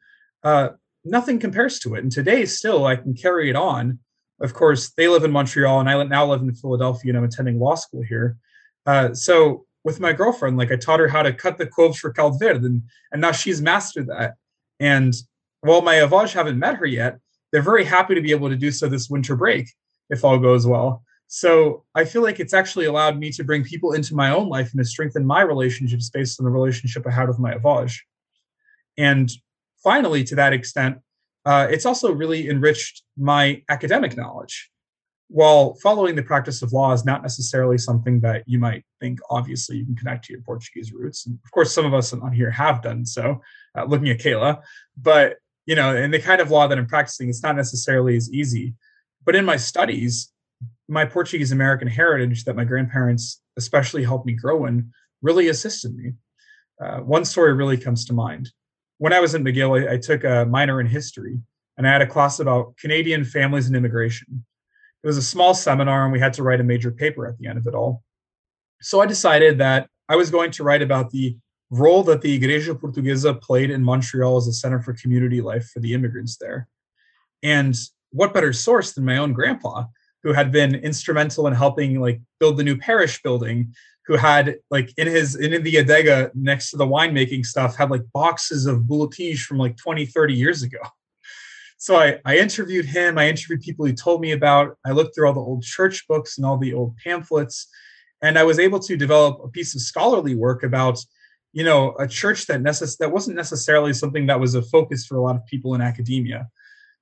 Uh, 0.43 0.71
nothing 1.05 1.39
compares 1.39 1.79
to 1.81 1.95
it. 1.95 2.03
And 2.03 2.11
today, 2.11 2.47
still, 2.47 2.87
I 2.87 2.97
can 2.97 3.15
carry 3.15 3.51
it 3.51 3.57
on. 3.57 3.99
Of 4.41 4.55
course, 4.55 4.91
they 4.91 5.09
live 5.09 5.25
in 5.25 5.33
Montreal, 5.33 5.81
and 5.81 5.89
I 5.89 6.03
now 6.05 6.27
live 6.27 6.41
in 6.41 6.55
Philadelphia, 6.55 7.11
and 7.11 7.19
I'm 7.19 7.25
attending 7.25 7.59
law 7.59 7.75
school 7.75 8.03
here. 8.03 8.39
Uh, 8.87 9.13
so, 9.15 9.66
with 9.87 10.01
my 10.01 10.13
girlfriend, 10.13 10.57
like 10.57 10.73
I 10.73 10.77
taught 10.77 10.99
her 10.99 11.07
how 11.07 11.23
to 11.23 11.33
cut 11.33 11.59
the 11.59 11.67
cloves 11.67 12.01
for 12.01 12.13
verde, 12.13 12.67
and, 12.67 12.83
and 13.13 13.21
now 13.21 13.31
she's 13.31 13.63
mastered 13.63 14.09
that. 14.09 14.35
And 14.81 15.15
while 15.61 15.81
my 15.81 15.95
avage 15.95 16.33
haven't 16.33 16.59
met 16.59 16.75
her 16.79 16.87
yet, 16.87 17.19
they're 17.53 17.63
very 17.63 17.85
happy 17.85 18.17
to 18.17 18.21
be 18.21 18.33
able 18.33 18.49
to 18.49 18.57
do 18.57 18.73
so 18.73 18.89
this 18.89 19.09
winter 19.09 19.37
break 19.37 19.69
if 20.11 20.25
all 20.25 20.39
goes 20.41 20.67
well. 20.67 21.05
So 21.29 21.85
I 21.95 22.05
feel 22.05 22.23
like 22.23 22.41
it's 22.41 22.53
actually 22.53 22.87
allowed 22.87 23.17
me 23.17 23.31
to 23.31 23.45
bring 23.45 23.63
people 23.63 23.93
into 23.93 24.17
my 24.17 24.31
own 24.31 24.49
life 24.49 24.73
and 24.73 24.81
to 24.81 24.85
strengthen 24.85 25.25
my 25.25 25.43
relationships 25.43 26.11
based 26.11 26.41
on 26.41 26.47
the 26.47 26.51
relationship 26.51 27.07
I 27.07 27.13
had 27.13 27.29
with 27.29 27.39
my 27.39 27.55
avage. 27.55 28.01
And 28.99 29.31
finally, 29.85 30.25
to 30.25 30.35
that 30.35 30.53
extent, 30.53 30.99
uh, 31.45 31.69
it's 31.71 31.87
also 31.87 32.11
really 32.13 32.51
enriched 32.51 33.05
my 33.17 33.63
academic 33.69 34.17
knowledge. 34.17 34.69
While 35.29 35.75
following 35.83 36.15
the 36.15 36.23
practice 36.23 36.63
of 36.63 36.73
law 36.73 36.93
is 36.93 37.05
not 37.05 37.23
necessarily 37.23 37.79
something 37.79 38.21
that 38.21 38.45
you 38.47 38.59
might 38.59 38.85
think, 39.01 39.19
obviously, 39.29 39.77
you 39.77 39.85
can 39.85 39.97
connect 39.97 40.27
to 40.27 40.33
your 40.33 40.43
Portuguese 40.43 40.93
roots. 40.93 41.27
And 41.27 41.39
of 41.45 41.51
course, 41.51 41.73
some 41.73 41.85
of 41.85 41.95
us 41.95 42.13
on 42.13 42.33
here 42.33 42.51
have 42.51 42.83
done 42.83 43.05
so, 43.05 43.41
uh, 43.77 43.85
looking 43.85 44.09
at 44.09 44.21
Kayla. 44.21 44.63
But, 44.97 45.37
you 45.67 45.75
know, 45.75 45.97
in 45.97 46.13
the 46.13 46.21
kind 46.21 46.41
of 46.41 46.51
law 46.51 46.69
that 46.69 46.79
I'm 46.79 46.87
practicing, 46.87 47.29
it's 47.29 47.43
not 47.43 47.57
necessarily 47.57 48.17
as 48.17 48.33
easy. 48.33 48.75
But 49.25 49.35
in 49.35 49.45
my 49.45 49.57
studies, 49.57 50.31
my 50.89 51.05
Portuguese 51.05 51.51
American 51.51 51.89
heritage 51.89 52.45
that 52.45 52.57
my 52.57 52.65
grandparents 52.65 53.43
especially 53.57 54.05
helped 54.05 54.27
me 54.27 54.33
grow 54.33 54.67
in 54.67 54.93
really 55.23 55.49
assisted 55.49 55.97
me. 55.97 56.13
Uh, 56.81 56.99
one 56.99 57.25
story 57.25 57.53
really 57.55 57.77
comes 57.77 58.05
to 58.05 58.13
mind. 58.13 58.51
When 58.99 59.13
I 59.13 59.21
was 59.21 59.35
in 59.35 59.45
McGill, 59.45 59.89
I, 59.89 59.95
I, 59.95 59.97
took 59.97 60.25
a 60.25 60.47
minor 60.47 60.81
in 60.81 60.87
history 60.87 61.39
and 61.77 61.87
I 61.87 61.93
had 61.93 62.03
a 62.03 62.07
class 62.07 62.39
about 62.39 62.77
Canadian 62.77 63.25
families 63.25 63.67
and 63.67 63.75
immigration. 63.75 64.45
It 65.07 65.11
was 65.11 65.19
a 65.19 65.23
small 65.23 65.55
seminar 65.55 66.03
and 66.03 66.13
we 66.13 66.19
had 66.19 66.33
to 66.33 66.43
write 66.43 66.59
a 66.61 66.65
major 66.65 66.91
paper 66.91 67.29
at 67.29 67.39
the 67.39 67.47
end 67.47 67.59
of 67.59 67.69
it 67.69 67.77
all. 67.77 68.03
So 68.81 69.01
I 69.01 69.07
decided 69.07 69.57
that 69.59 69.89
I 70.09 70.17
was 70.17 70.33
going 70.33 70.51
to 70.51 70.65
write 70.65 70.83
about 70.83 71.13
the 71.13 71.37
role 71.71 72.03
that 72.03 72.23
the 72.23 72.37
Igreja 72.37 72.75
Portuguesa 72.77 73.41
played 73.41 73.71
in 73.71 73.85
Montreal 73.85 74.37
as 74.37 74.49
a 74.49 74.53
center 74.53 74.81
for 74.81 74.95
community 74.95 75.41
life 75.41 75.71
for 75.73 75.79
the 75.79 75.95
immigrants 75.95 76.39
there. 76.39 76.67
And 77.41 77.77
what 78.11 78.35
better 78.35 78.53
source 78.53 78.95
than 78.95 79.05
my 79.05 79.19
own 79.19 79.33
grandpa, 79.33 79.85
who 80.25 80.33
had 80.33 80.51
been 80.51 80.75
instrumental 80.75 81.47
in 81.47 81.55
helping 81.55 82.01
like 82.01 82.21
build 82.41 82.57
the 82.57 82.65
new 82.65 82.77
parish 82.77 83.23
building, 83.23 83.77
who 84.07 84.17
had 84.17 84.57
like 84.73 84.93
in 84.97 85.07
his 85.07 85.37
in 85.37 85.63
the 85.63 85.75
adega 85.75 86.33
next 86.35 86.71
to 86.71 86.79
the 86.79 86.85
winemaking 86.85 87.47
stuff 87.47 87.77
had 87.77 87.93
like 87.93 88.03
boxes 88.13 88.67
of 88.67 88.81
bulletige 88.81 89.43
from 89.43 89.59
like 89.59 89.77
20, 89.77 90.05
30 90.05 90.35
years 90.35 90.65
ago. 90.65 90.81
So 91.79 91.97
I, 91.97 92.19
I 92.25 92.39
interviewed 92.39 92.87
him. 92.87 93.19
I 93.19 93.29
interviewed 93.29 93.61
people 93.61 93.85
he 93.85 93.93
told 93.93 94.21
me 94.21 94.33
about. 94.33 94.77
I 94.85 94.93
looked 94.93 95.15
through 95.15 95.29
all 95.29 95.35
the 95.35 95.41
old 95.41 95.63
church 95.63 96.07
books 96.09 96.39
and 96.39 96.47
all 96.47 96.59
the 96.59 96.73
old 96.73 96.97
pamphlets, 96.97 97.69
and 98.23 98.39
I 98.39 98.45
was 98.45 98.59
able 98.59 98.81
to 98.81 98.97
develop 98.97 99.41
a 99.45 99.49
piece 99.49 99.75
of 99.75 99.83
scholarly 99.83 100.35
work 100.35 100.63
about, 100.63 100.99
you 101.53 101.65
know, 101.65 101.95
a 101.99 102.09
church 102.09 102.47
that 102.47 102.63
necess- 102.63 102.97
that 102.99 103.13
wasn't 103.13 103.37
necessarily 103.37 103.93
something 103.93 104.27
that 104.27 104.41
was 104.41 104.55
a 104.55 104.63
focus 104.63 105.07
for 105.07 105.17
a 105.17 105.23
lot 105.23 105.37
of 105.37 105.47
people 105.47 105.75
in 105.75 105.81
academia. 105.81 106.49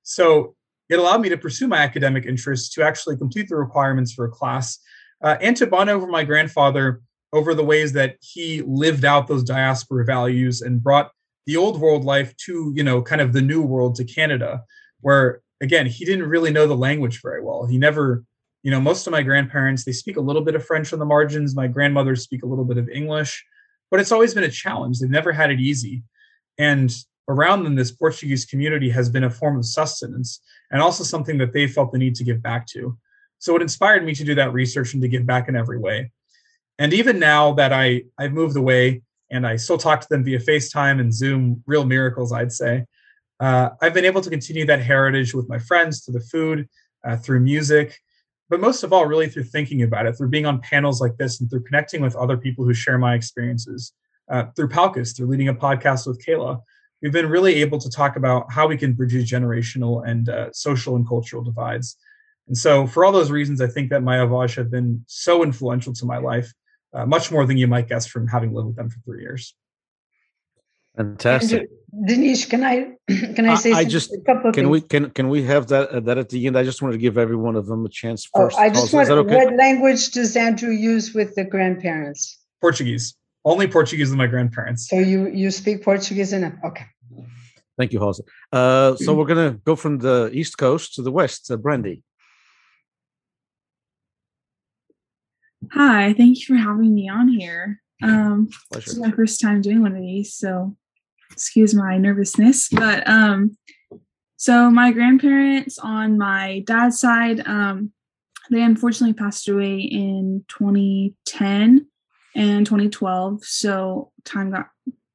So 0.03 0.55
it 0.89 0.99
allowed 0.99 1.21
me 1.21 1.29
to 1.29 1.37
pursue 1.37 1.67
my 1.67 1.77
academic 1.77 2.25
interests, 2.25 2.69
to 2.75 2.83
actually 2.83 3.17
complete 3.17 3.47
the 3.47 3.55
requirements 3.55 4.13
for 4.13 4.25
a 4.25 4.29
class, 4.29 4.77
uh, 5.23 5.37
and 5.41 5.55
to 5.57 5.67
bond 5.67 5.89
over 5.89 6.05
my 6.05 6.23
grandfather 6.23 7.01
over 7.33 7.53
the 7.53 7.63
ways 7.63 7.93
that 7.93 8.17
he 8.21 8.61
lived 8.61 9.03
out 9.03 9.27
those 9.27 9.43
diaspora 9.43 10.05
values 10.05 10.61
and 10.61 10.83
brought 10.83 11.11
the 11.45 11.57
old 11.57 11.79
world 11.79 12.03
life 12.03 12.35
to, 12.37 12.71
you 12.75 12.83
know, 12.83 13.01
kind 13.01 13.21
of 13.21 13.33
the 13.33 13.41
new 13.41 13.61
world 13.61 13.95
to 13.95 14.03
Canada, 14.03 14.63
where 15.01 15.41
again, 15.61 15.85
he 15.85 16.05
didn't 16.05 16.27
really 16.27 16.51
know 16.51 16.67
the 16.67 16.75
language 16.75 17.21
very 17.21 17.43
well. 17.43 17.65
He 17.65 17.77
never, 17.77 18.23
you 18.63 18.71
know, 18.71 18.81
most 18.81 19.07
of 19.07 19.11
my 19.11 19.21
grandparents, 19.21 19.83
they 19.83 19.91
speak 19.91 20.17
a 20.17 20.21
little 20.21 20.41
bit 20.41 20.55
of 20.55 20.65
French 20.65 20.91
on 20.93 20.99
the 20.99 21.05
margins. 21.05 21.55
My 21.55 21.67
grandmothers 21.67 22.23
speak 22.23 22.43
a 22.43 22.47
little 22.47 22.65
bit 22.65 22.77
of 22.77 22.89
English, 22.89 23.45
but 23.91 23.99
it's 23.99 24.11
always 24.11 24.33
been 24.33 24.43
a 24.43 24.49
challenge. 24.49 24.99
They've 24.99 25.09
never 25.09 25.31
had 25.31 25.51
it 25.51 25.59
easy. 25.59 26.03
And 26.57 26.91
around 27.27 27.63
them, 27.63 27.75
this 27.75 27.91
Portuguese 27.91 28.45
community 28.45 28.89
has 28.89 29.09
been 29.09 29.23
a 29.23 29.29
form 29.29 29.57
of 29.57 29.65
sustenance 29.65 30.41
and 30.71 30.81
also 30.81 31.03
something 31.03 31.37
that 31.37 31.53
they 31.53 31.67
felt 31.67 31.91
the 31.91 31.97
need 31.97 32.15
to 32.15 32.23
give 32.23 32.41
back 32.41 32.67
to. 32.67 32.97
So 33.39 33.55
it 33.55 33.61
inspired 33.61 34.05
me 34.05 34.13
to 34.15 34.23
do 34.23 34.35
that 34.35 34.53
research 34.53 34.93
and 34.93 35.01
to 35.01 35.07
give 35.07 35.25
back 35.25 35.47
in 35.49 35.55
every 35.55 35.77
way. 35.77 36.11
And 36.79 36.93
even 36.93 37.19
now 37.19 37.53
that 37.53 37.71
I, 37.71 38.03
I've 38.17 38.33
moved 38.33 38.57
away 38.57 39.03
and 39.35 39.45
I 39.45 39.55
still 39.57 39.77
talk 39.77 40.01
to 40.01 40.07
them 40.09 40.23
via 40.23 40.39
FaceTime 40.39 40.99
and 40.99 41.13
Zoom, 41.13 41.63
real 41.65 41.85
miracles, 41.85 42.31
I'd 42.31 42.51
say, 42.51 42.85
uh, 43.39 43.69
I've 43.81 43.93
been 43.93 44.05
able 44.05 44.21
to 44.21 44.29
continue 44.29 44.65
that 44.65 44.81
heritage 44.81 45.33
with 45.33 45.49
my 45.49 45.59
friends, 45.59 46.03
through 46.03 46.19
the 46.19 46.25
food, 46.25 46.69
uh, 47.05 47.17
through 47.17 47.41
music, 47.41 47.99
but 48.49 48.59
most 48.59 48.83
of 48.83 48.93
all, 48.93 49.05
really 49.05 49.27
through 49.27 49.43
thinking 49.43 49.83
about 49.83 50.05
it, 50.05 50.13
through 50.13 50.29
being 50.29 50.45
on 50.45 50.61
panels 50.61 51.01
like 51.01 51.17
this 51.17 51.41
and 51.41 51.49
through 51.49 51.63
connecting 51.63 52.01
with 52.01 52.15
other 52.15 52.37
people 52.37 52.63
who 52.63 52.73
share 52.73 52.97
my 52.97 53.15
experiences, 53.15 53.93
uh, 54.29 54.45
through 54.55 54.69
Palcus, 54.69 55.15
through 55.15 55.27
leading 55.27 55.49
a 55.49 55.53
podcast 55.53 56.07
with 56.07 56.23
Kayla, 56.25 56.61
we've 57.01 57.11
been 57.11 57.29
really 57.29 57.55
able 57.55 57.79
to 57.79 57.89
talk 57.89 58.15
about 58.15 58.51
how 58.51 58.67
we 58.67 58.77
can 58.77 58.93
bridge 58.93 59.13
generational 59.29 60.07
and 60.07 60.29
uh, 60.29 60.49
social 60.53 60.95
and 60.95 61.07
cultural 61.07 61.43
divides. 61.43 61.97
And 62.47 62.57
so, 62.57 62.85
for 62.85 63.03
all 63.03 63.11
those 63.11 63.31
reasons, 63.31 63.61
I 63.61 63.67
think 63.67 63.89
that 63.89 64.03
my 64.03 64.17
Avage 64.17 64.55
have 64.55 64.69
been 64.69 65.03
so 65.07 65.43
influential 65.43 65.93
to 65.93 66.05
my 66.05 66.17
life, 66.17 66.51
uh, 66.95 67.05
much 67.05 67.31
more 67.31 67.45
than 67.45 67.57
you 67.57 67.67
might 67.67 67.87
guess 67.89 68.07
from 68.07 68.27
having 68.27 68.53
lived 68.53 68.67
with 68.67 68.75
them 68.77 68.89
for 68.89 68.99
three 69.05 69.21
years. 69.21 69.53
Fantastic. 70.95 71.69
Denise, 72.07 72.45
can 72.45 72.63
I 72.63 72.93
can 73.35 73.45
I 73.45 73.55
say 73.55 73.73
I, 73.73 73.79
I 73.79 73.83
just 73.83 74.15
can 74.25 74.53
things? 74.53 74.67
we 74.67 74.81
can 74.81 75.09
can 75.09 75.29
we 75.29 75.43
have 75.43 75.67
that 75.67 75.89
uh, 75.89 75.99
that 76.01 76.17
at 76.17 76.29
the 76.29 76.47
end? 76.47 76.57
I 76.57 76.63
just 76.63 76.81
wanted 76.81 76.93
to 76.93 76.99
give 76.99 77.17
every 77.17 77.35
one 77.35 77.55
of 77.55 77.67
them 77.67 77.85
a 77.85 77.89
chance 77.89 78.25
first. 78.25 78.35
Oh, 78.35 78.45
first. 78.45 78.59
I 78.59 78.69
just 78.69 78.93
want, 78.93 79.09
okay? 79.09 79.35
what 79.35 79.55
language 79.55 80.11
does 80.11 80.35
Andrew 80.35 80.71
use 80.71 81.13
with 81.13 81.35
the 81.35 81.43
grandparents? 81.43 82.39
Portuguese. 82.61 83.15
Only 83.43 83.67
Portuguese 83.67 84.09
with 84.09 84.17
my 84.17 84.27
grandparents. 84.27 84.89
So 84.89 84.97
you 84.97 85.27
you 85.27 85.51
speak 85.51 85.83
Portuguese 85.83 86.31
in 86.33 86.45
it? 86.45 86.53
Okay. 86.63 86.85
Thank 87.77 87.91
you, 87.91 87.99
Halsey. 87.99 88.23
Uh, 88.53 88.95
so 88.95 89.13
we're 89.17 89.25
gonna 89.25 89.59
go 89.65 89.75
from 89.75 89.99
the 89.99 90.29
east 90.33 90.57
coast 90.57 90.95
to 90.95 91.01
the 91.01 91.11
west. 91.11 91.51
Uh, 91.51 91.57
Brandy. 91.57 92.03
Hi, 95.71 96.13
thank 96.13 96.39
you 96.39 96.45
for 96.45 96.55
having 96.55 96.93
me 96.93 97.09
on 97.09 97.27
here. 97.27 97.81
Um, 98.03 98.49
Pleasure. 98.71 98.85
this 98.85 98.93
is 98.93 98.99
my 98.99 99.11
first 99.11 99.41
time 99.41 99.61
doing 99.61 99.81
one 99.81 99.95
of 99.95 100.01
these, 100.01 100.33
so 100.33 100.75
excuse 101.31 101.73
my 101.73 101.97
nervousness. 101.97 102.69
But 102.69 103.07
um, 103.07 103.57
so 104.37 104.69
my 104.69 104.91
grandparents 104.91 105.77
on 105.79 106.17
my 106.17 106.63
dad's 106.65 106.99
side, 106.99 107.45
um, 107.47 107.91
they 108.51 108.61
unfortunately 108.61 109.13
passed 109.13 109.47
away 109.47 109.79
in 109.79 110.45
2010 110.49 111.87
and 112.35 112.65
2012, 112.65 113.43
so 113.43 114.11
time 114.23 114.51
got 114.51 114.67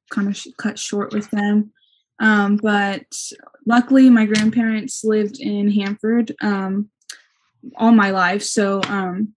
kind 0.09 0.27
of 0.27 0.35
sh- 0.35 0.47
cut 0.57 0.77
short 0.77 1.13
with 1.13 1.29
them. 1.31 1.71
Um, 2.19 2.57
but 2.57 3.05
luckily, 3.65 4.09
my 4.09 4.25
grandparents 4.25 5.03
lived 5.03 5.39
in 5.39 5.71
Hanford 5.71 6.35
um, 6.41 6.89
all 7.77 7.91
my 7.91 8.11
life, 8.11 8.43
so 8.43 8.81
um, 8.87 9.33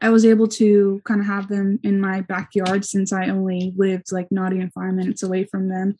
I 0.00 0.10
was 0.10 0.24
able 0.24 0.48
to 0.48 1.00
kind 1.04 1.20
of 1.20 1.26
have 1.26 1.48
them 1.48 1.78
in 1.82 2.00
my 2.00 2.20
backyard 2.22 2.84
since 2.84 3.12
I 3.12 3.28
only 3.28 3.72
lived 3.76 4.12
like 4.12 4.30
not 4.30 4.52
even 4.52 4.70
five 4.70 4.94
minutes 4.94 5.22
away 5.22 5.44
from 5.44 5.68
them. 5.68 5.96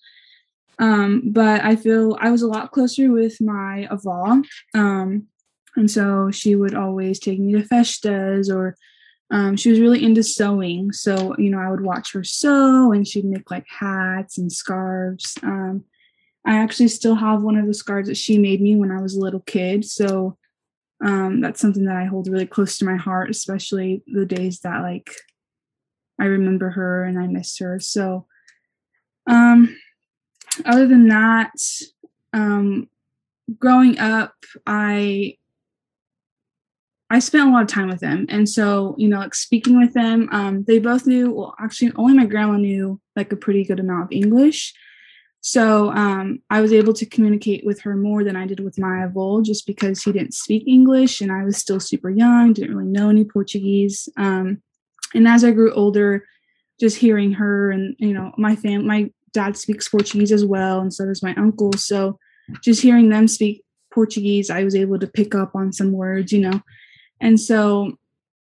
Um, 0.78 1.22
but 1.32 1.64
I 1.64 1.76
feel 1.76 2.16
I 2.20 2.30
was 2.30 2.42
a 2.42 2.48
lot 2.48 2.72
closer 2.72 3.10
with 3.10 3.40
my 3.40 3.88
Aval. 3.90 4.44
Um, 4.74 5.26
and 5.76 5.90
so 5.90 6.30
she 6.30 6.54
would 6.54 6.74
always 6.74 7.18
take 7.18 7.38
me 7.38 7.52
to 7.52 7.62
festas 7.62 8.50
or 8.50 8.76
um, 9.30 9.56
she 9.56 9.70
was 9.70 9.80
really 9.80 10.04
into 10.04 10.22
sewing. 10.22 10.92
So, 10.92 11.34
you 11.38 11.50
know, 11.50 11.58
I 11.58 11.70
would 11.70 11.80
watch 11.80 12.12
her 12.12 12.24
sew 12.24 12.92
and 12.92 13.06
she'd 13.06 13.24
make 13.24 13.50
like 13.50 13.66
hats 13.68 14.38
and 14.38 14.52
scarves. 14.52 15.34
Um, 15.42 15.84
I 16.46 16.56
actually 16.56 16.88
still 16.88 17.16
have 17.16 17.42
one 17.42 17.56
of 17.56 17.66
the 17.66 17.74
scarves 17.74 18.08
that 18.08 18.16
she 18.16 18.38
made 18.38 18.60
me 18.60 18.76
when 18.76 18.92
I 18.92 19.00
was 19.02 19.16
a 19.16 19.20
little 19.20 19.40
kid. 19.40 19.84
So 19.84 20.38
um, 21.04 21.40
that's 21.40 21.60
something 21.60 21.84
that 21.84 21.96
I 21.96 22.04
hold 22.04 22.28
really 22.28 22.46
close 22.46 22.78
to 22.78 22.84
my 22.84 22.96
heart, 22.96 23.30
especially 23.30 24.02
the 24.06 24.24
days 24.24 24.60
that 24.60 24.82
like 24.82 25.10
I 26.20 26.24
remember 26.24 26.70
her 26.70 27.04
and 27.04 27.18
I 27.18 27.26
miss 27.26 27.58
her. 27.58 27.78
So, 27.80 28.26
um, 29.26 29.76
other 30.64 30.86
than 30.86 31.08
that, 31.08 31.52
um, 32.32 32.88
growing 33.58 33.98
up, 33.98 34.34
I 34.66 35.36
I 37.08 37.20
spent 37.20 37.48
a 37.48 37.52
lot 37.52 37.62
of 37.62 37.68
time 37.68 37.88
with 37.88 38.00
them, 38.00 38.26
and 38.28 38.48
so 38.48 38.94
you 38.98 39.08
know, 39.08 39.18
like 39.18 39.34
speaking 39.34 39.78
with 39.78 39.92
them, 39.92 40.28
um, 40.32 40.64
they 40.64 40.78
both 40.78 41.06
knew. 41.06 41.30
Well, 41.30 41.54
actually, 41.60 41.92
only 41.96 42.14
my 42.14 42.26
grandma 42.26 42.56
knew 42.56 43.00
like 43.14 43.32
a 43.32 43.36
pretty 43.36 43.64
good 43.64 43.80
amount 43.80 44.04
of 44.04 44.12
English. 44.12 44.74
So 45.46 45.92
um, 45.92 46.40
I 46.50 46.60
was 46.60 46.72
able 46.72 46.92
to 46.94 47.06
communicate 47.06 47.64
with 47.64 47.80
her 47.82 47.94
more 47.94 48.24
than 48.24 48.34
I 48.34 48.48
did 48.48 48.58
with 48.58 48.80
my 48.80 49.06
avol, 49.06 49.44
just 49.44 49.64
because 49.64 50.02
he 50.02 50.10
didn't 50.10 50.34
speak 50.34 50.66
English 50.66 51.20
and 51.20 51.30
I 51.30 51.44
was 51.44 51.56
still 51.56 51.78
super 51.78 52.10
young, 52.10 52.52
didn't 52.52 52.74
really 52.76 52.90
know 52.90 53.10
any 53.10 53.22
Portuguese. 53.22 54.08
Um, 54.16 54.60
and 55.14 55.28
as 55.28 55.44
I 55.44 55.52
grew 55.52 55.72
older, 55.72 56.26
just 56.80 56.96
hearing 56.96 57.30
her 57.34 57.70
and 57.70 57.94
you 58.00 58.12
know 58.12 58.32
my 58.36 58.56
fam, 58.56 58.88
my 58.88 59.08
dad 59.30 59.56
speaks 59.56 59.88
Portuguese 59.88 60.32
as 60.32 60.44
well, 60.44 60.80
and 60.80 60.92
so 60.92 61.06
does 61.06 61.22
my 61.22 61.32
uncle. 61.36 61.72
So 61.74 62.18
just 62.60 62.82
hearing 62.82 63.10
them 63.10 63.28
speak 63.28 63.62
Portuguese, 63.94 64.50
I 64.50 64.64
was 64.64 64.74
able 64.74 64.98
to 64.98 65.06
pick 65.06 65.32
up 65.36 65.54
on 65.54 65.72
some 65.72 65.92
words, 65.92 66.32
you 66.32 66.40
know. 66.40 66.60
And 67.20 67.38
so 67.38 67.92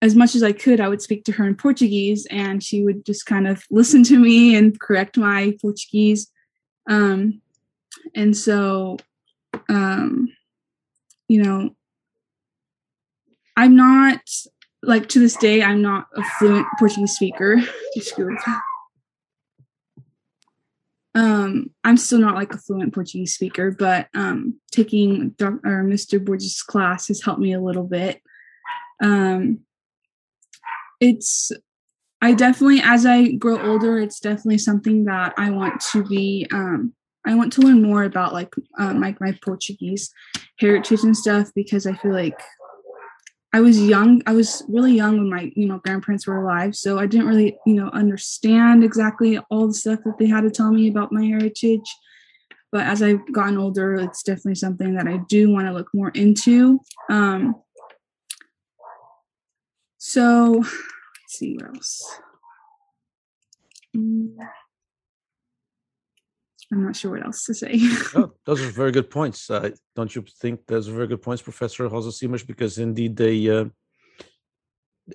as 0.02 0.14
much 0.14 0.34
as 0.34 0.42
I 0.42 0.52
could, 0.52 0.80
I 0.80 0.88
would 0.88 1.00
speak 1.00 1.24
to 1.24 1.32
her 1.32 1.46
in 1.46 1.54
Portuguese, 1.54 2.26
and 2.30 2.62
she 2.62 2.84
would 2.84 3.06
just 3.06 3.24
kind 3.24 3.48
of 3.48 3.64
listen 3.70 4.04
to 4.04 4.18
me 4.18 4.54
and 4.54 4.78
correct 4.78 5.16
my 5.16 5.56
Portuguese. 5.62 6.30
Um, 6.90 7.40
and 8.14 8.36
so, 8.36 8.98
um, 9.70 10.28
you 11.28 11.42
know, 11.42 11.70
I'm 13.56 13.76
not 13.76 14.20
like 14.82 15.08
to 15.10 15.20
this 15.20 15.36
day, 15.36 15.62
I'm 15.62 15.80
not 15.80 16.08
a 16.16 16.22
fluent 16.38 16.66
Portuguese 16.78 17.12
speaker. 17.12 17.56
Um, 21.12 21.70
I'm 21.82 21.96
still 21.96 22.20
not 22.20 22.36
like 22.36 22.54
a 22.54 22.58
fluent 22.58 22.94
Portuguese 22.94 23.34
speaker, 23.34 23.72
but 23.72 24.06
um, 24.14 24.60
taking 24.70 25.30
Doc- 25.30 25.60
or 25.64 25.82
Mr. 25.82 26.24
Borges' 26.24 26.62
class 26.62 27.08
has 27.08 27.20
helped 27.20 27.40
me 27.40 27.52
a 27.52 27.60
little 27.60 27.82
bit. 27.82 28.22
Um, 29.02 29.60
it's 31.00 31.50
I 32.22 32.34
definitely, 32.34 32.80
as 32.82 33.06
I 33.06 33.32
grow 33.32 33.58
older, 33.60 33.98
it's 33.98 34.20
definitely 34.20 34.58
something 34.58 35.04
that 35.04 35.32
I 35.38 35.50
want 35.50 35.80
to 35.92 36.04
be. 36.04 36.46
Um, 36.52 36.94
I 37.26 37.34
want 37.34 37.52
to 37.54 37.62
learn 37.62 37.82
more 37.82 38.04
about 38.04 38.32
like 38.32 38.54
um, 38.78 39.00
like 39.00 39.20
my 39.20 39.36
Portuguese 39.42 40.12
heritage 40.58 41.02
and 41.02 41.16
stuff 41.16 41.50
because 41.54 41.86
I 41.86 41.94
feel 41.94 42.12
like 42.12 42.38
I 43.52 43.60
was 43.60 43.80
young. 43.80 44.22
I 44.26 44.32
was 44.32 44.62
really 44.68 44.92
young 44.92 45.16
when 45.18 45.30
my 45.30 45.52
you 45.56 45.66
know 45.66 45.78
grandparents 45.78 46.26
were 46.26 46.42
alive, 46.42 46.74
so 46.74 46.98
I 46.98 47.06
didn't 47.06 47.26
really 47.26 47.58
you 47.66 47.74
know 47.74 47.88
understand 47.88 48.84
exactly 48.84 49.38
all 49.50 49.68
the 49.68 49.74
stuff 49.74 50.00
that 50.04 50.18
they 50.18 50.26
had 50.26 50.42
to 50.42 50.50
tell 50.50 50.72
me 50.72 50.88
about 50.88 51.12
my 51.12 51.24
heritage. 51.24 51.90
But 52.72 52.86
as 52.86 53.02
I've 53.02 53.32
gotten 53.32 53.58
older, 53.58 53.94
it's 53.96 54.22
definitely 54.22 54.54
something 54.54 54.94
that 54.94 55.08
I 55.08 55.18
do 55.28 55.50
want 55.50 55.66
to 55.66 55.72
look 55.72 55.88
more 55.92 56.10
into. 56.10 56.80
Um, 57.10 57.56
so 59.98 60.64
see 61.30 61.54
what 61.54 61.76
else. 61.76 62.20
Mm. 63.96 64.36
I'm 66.72 66.84
not 66.84 66.96
sure 66.96 67.12
what 67.12 67.24
else 67.24 67.44
to 67.44 67.54
say. 67.54 67.78
Those 68.46 68.62
are 68.62 68.70
very 68.70 68.92
good 68.92 69.10
points. 69.10 69.50
Uh, 69.50 69.70
don't 69.96 70.14
you 70.14 70.24
think 70.40 70.66
those 70.66 70.88
are 70.88 70.92
very 70.92 71.08
good 71.08 71.20
points, 71.22 71.42
Professor 71.42 71.88
Rosa 71.88 72.10
Simas? 72.10 72.46
Because 72.46 72.78
indeed, 72.78 73.16
they 73.16 73.48
uh, 73.48 73.64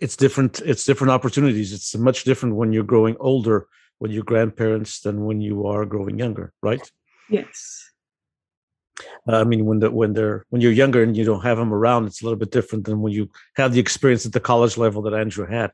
it's 0.01 0.17
different. 0.17 0.59
It's 0.65 0.83
different 0.83 1.11
opportunities. 1.11 1.71
It's 1.71 1.95
much 1.95 2.25
different 2.25 2.55
when 2.55 2.73
you're 2.73 2.83
growing 2.83 3.15
older 3.21 3.67
with 4.01 4.11
your 4.11 4.23
grandparents 4.23 4.99
than 4.99 5.23
when 5.23 5.39
you 5.39 5.65
are 5.67 5.85
growing 5.85 6.19
younger, 6.19 6.51
right? 6.61 6.91
yes. 7.29 7.94
Uh, 9.27 9.41
I 9.41 9.43
mean, 9.43 9.65
when 9.65 9.79
the 9.79 9.89
when 9.89 10.13
they're 10.13 10.45
when 10.49 10.61
you're 10.61 10.71
younger 10.71 11.01
and 11.01 11.17
you 11.17 11.25
don't 11.25 11.41
have 11.41 11.57
them 11.57 11.73
around, 11.73 12.05
it's 12.05 12.21
a 12.21 12.25
little 12.25 12.37
bit 12.37 12.51
different 12.51 12.85
than 12.85 13.01
when 13.01 13.11
you 13.11 13.29
have 13.55 13.73
the 13.73 13.79
experience 13.79 14.25
at 14.25 14.33
the 14.33 14.39
college 14.39 14.77
level 14.77 15.01
that 15.03 15.13
Andrew 15.13 15.47
had. 15.47 15.71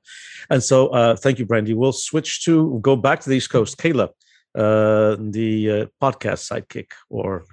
And 0.50 0.64
so, 0.64 0.88
uh, 0.88 1.16
thank 1.16 1.40
you, 1.40 1.46
Brandy. 1.46 1.74
We'll 1.74 1.92
switch 1.92 2.46
to 2.46 2.80
go 2.82 2.96
back 2.96 3.20
to 3.22 3.30
the 3.30 3.36
East 3.36 3.50
Coast. 3.50 3.78
Kayla, 3.78 4.10
uh, 4.56 5.18
the 5.20 5.70
uh, 5.70 5.86
podcast 6.02 6.50
sidekick, 6.50 6.92
or 7.10 7.46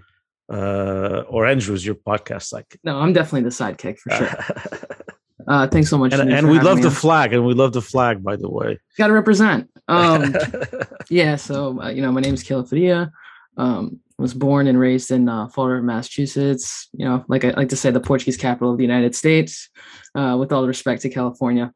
uh, 0.52 1.24
or 1.28 1.46
Andrew's 1.46 1.84
your 1.84 1.96
podcast 1.96 2.52
sidekick. 2.52 2.78
No, 2.84 2.98
I'm 2.98 3.12
definitely 3.12 3.42
the 3.42 3.50
sidekick 3.50 3.98
for 3.98 4.10
sure. 4.10 4.30
Uh, 5.46 5.66
thanks 5.66 5.88
so 5.88 5.96
much. 5.96 6.12
and, 6.12 6.30
and 6.30 6.50
we 6.50 6.60
love 6.60 6.82
the 6.82 6.90
flag, 6.90 7.32
and 7.32 7.42
we 7.46 7.54
love 7.54 7.72
the 7.72 7.80
flag, 7.80 8.22
by 8.22 8.36
the 8.36 8.50
way. 8.50 8.78
Got 8.98 9.06
to 9.06 9.14
represent. 9.14 9.70
Um, 9.86 10.34
yeah, 11.08 11.36
so 11.36 11.80
uh, 11.80 11.88
you 11.88 12.02
know, 12.02 12.12
my 12.12 12.20
name 12.20 12.34
is 12.34 12.44
Kayla 12.44 12.68
Fadia. 12.68 13.10
Um, 13.56 14.00
was 14.18 14.34
born 14.34 14.66
and 14.66 14.78
raised 14.78 15.10
in 15.10 15.28
uh, 15.28 15.48
Fall 15.48 15.68
River, 15.68 15.82
Massachusetts. 15.82 16.88
You 16.92 17.04
know, 17.04 17.24
like 17.28 17.44
I 17.44 17.50
like 17.50 17.68
to 17.70 17.76
say, 17.76 17.90
the 17.90 18.00
Portuguese 18.00 18.36
capital 18.36 18.72
of 18.72 18.78
the 18.78 18.84
United 18.84 19.14
States. 19.14 19.68
Uh, 20.14 20.36
with 20.38 20.52
all 20.52 20.66
respect 20.66 21.02
to 21.02 21.08
California. 21.08 21.72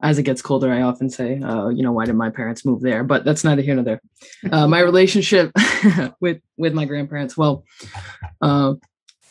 As 0.00 0.18
it 0.18 0.24
gets 0.24 0.42
colder, 0.42 0.72
I 0.72 0.82
often 0.82 1.08
say, 1.10 1.40
uh, 1.40 1.68
you 1.68 1.82
know, 1.82 1.92
why 1.92 2.06
did 2.06 2.16
my 2.16 2.28
parents 2.30 2.64
move 2.64 2.80
there? 2.80 3.04
But 3.04 3.24
that's 3.24 3.44
neither 3.44 3.62
here 3.62 3.76
nor 3.76 3.84
there. 3.84 4.00
Uh, 4.50 4.66
my 4.66 4.80
relationship 4.80 5.52
with 6.20 6.40
with 6.56 6.74
my 6.74 6.84
grandparents. 6.84 7.36
Well, 7.36 7.64
uh, 8.40 8.74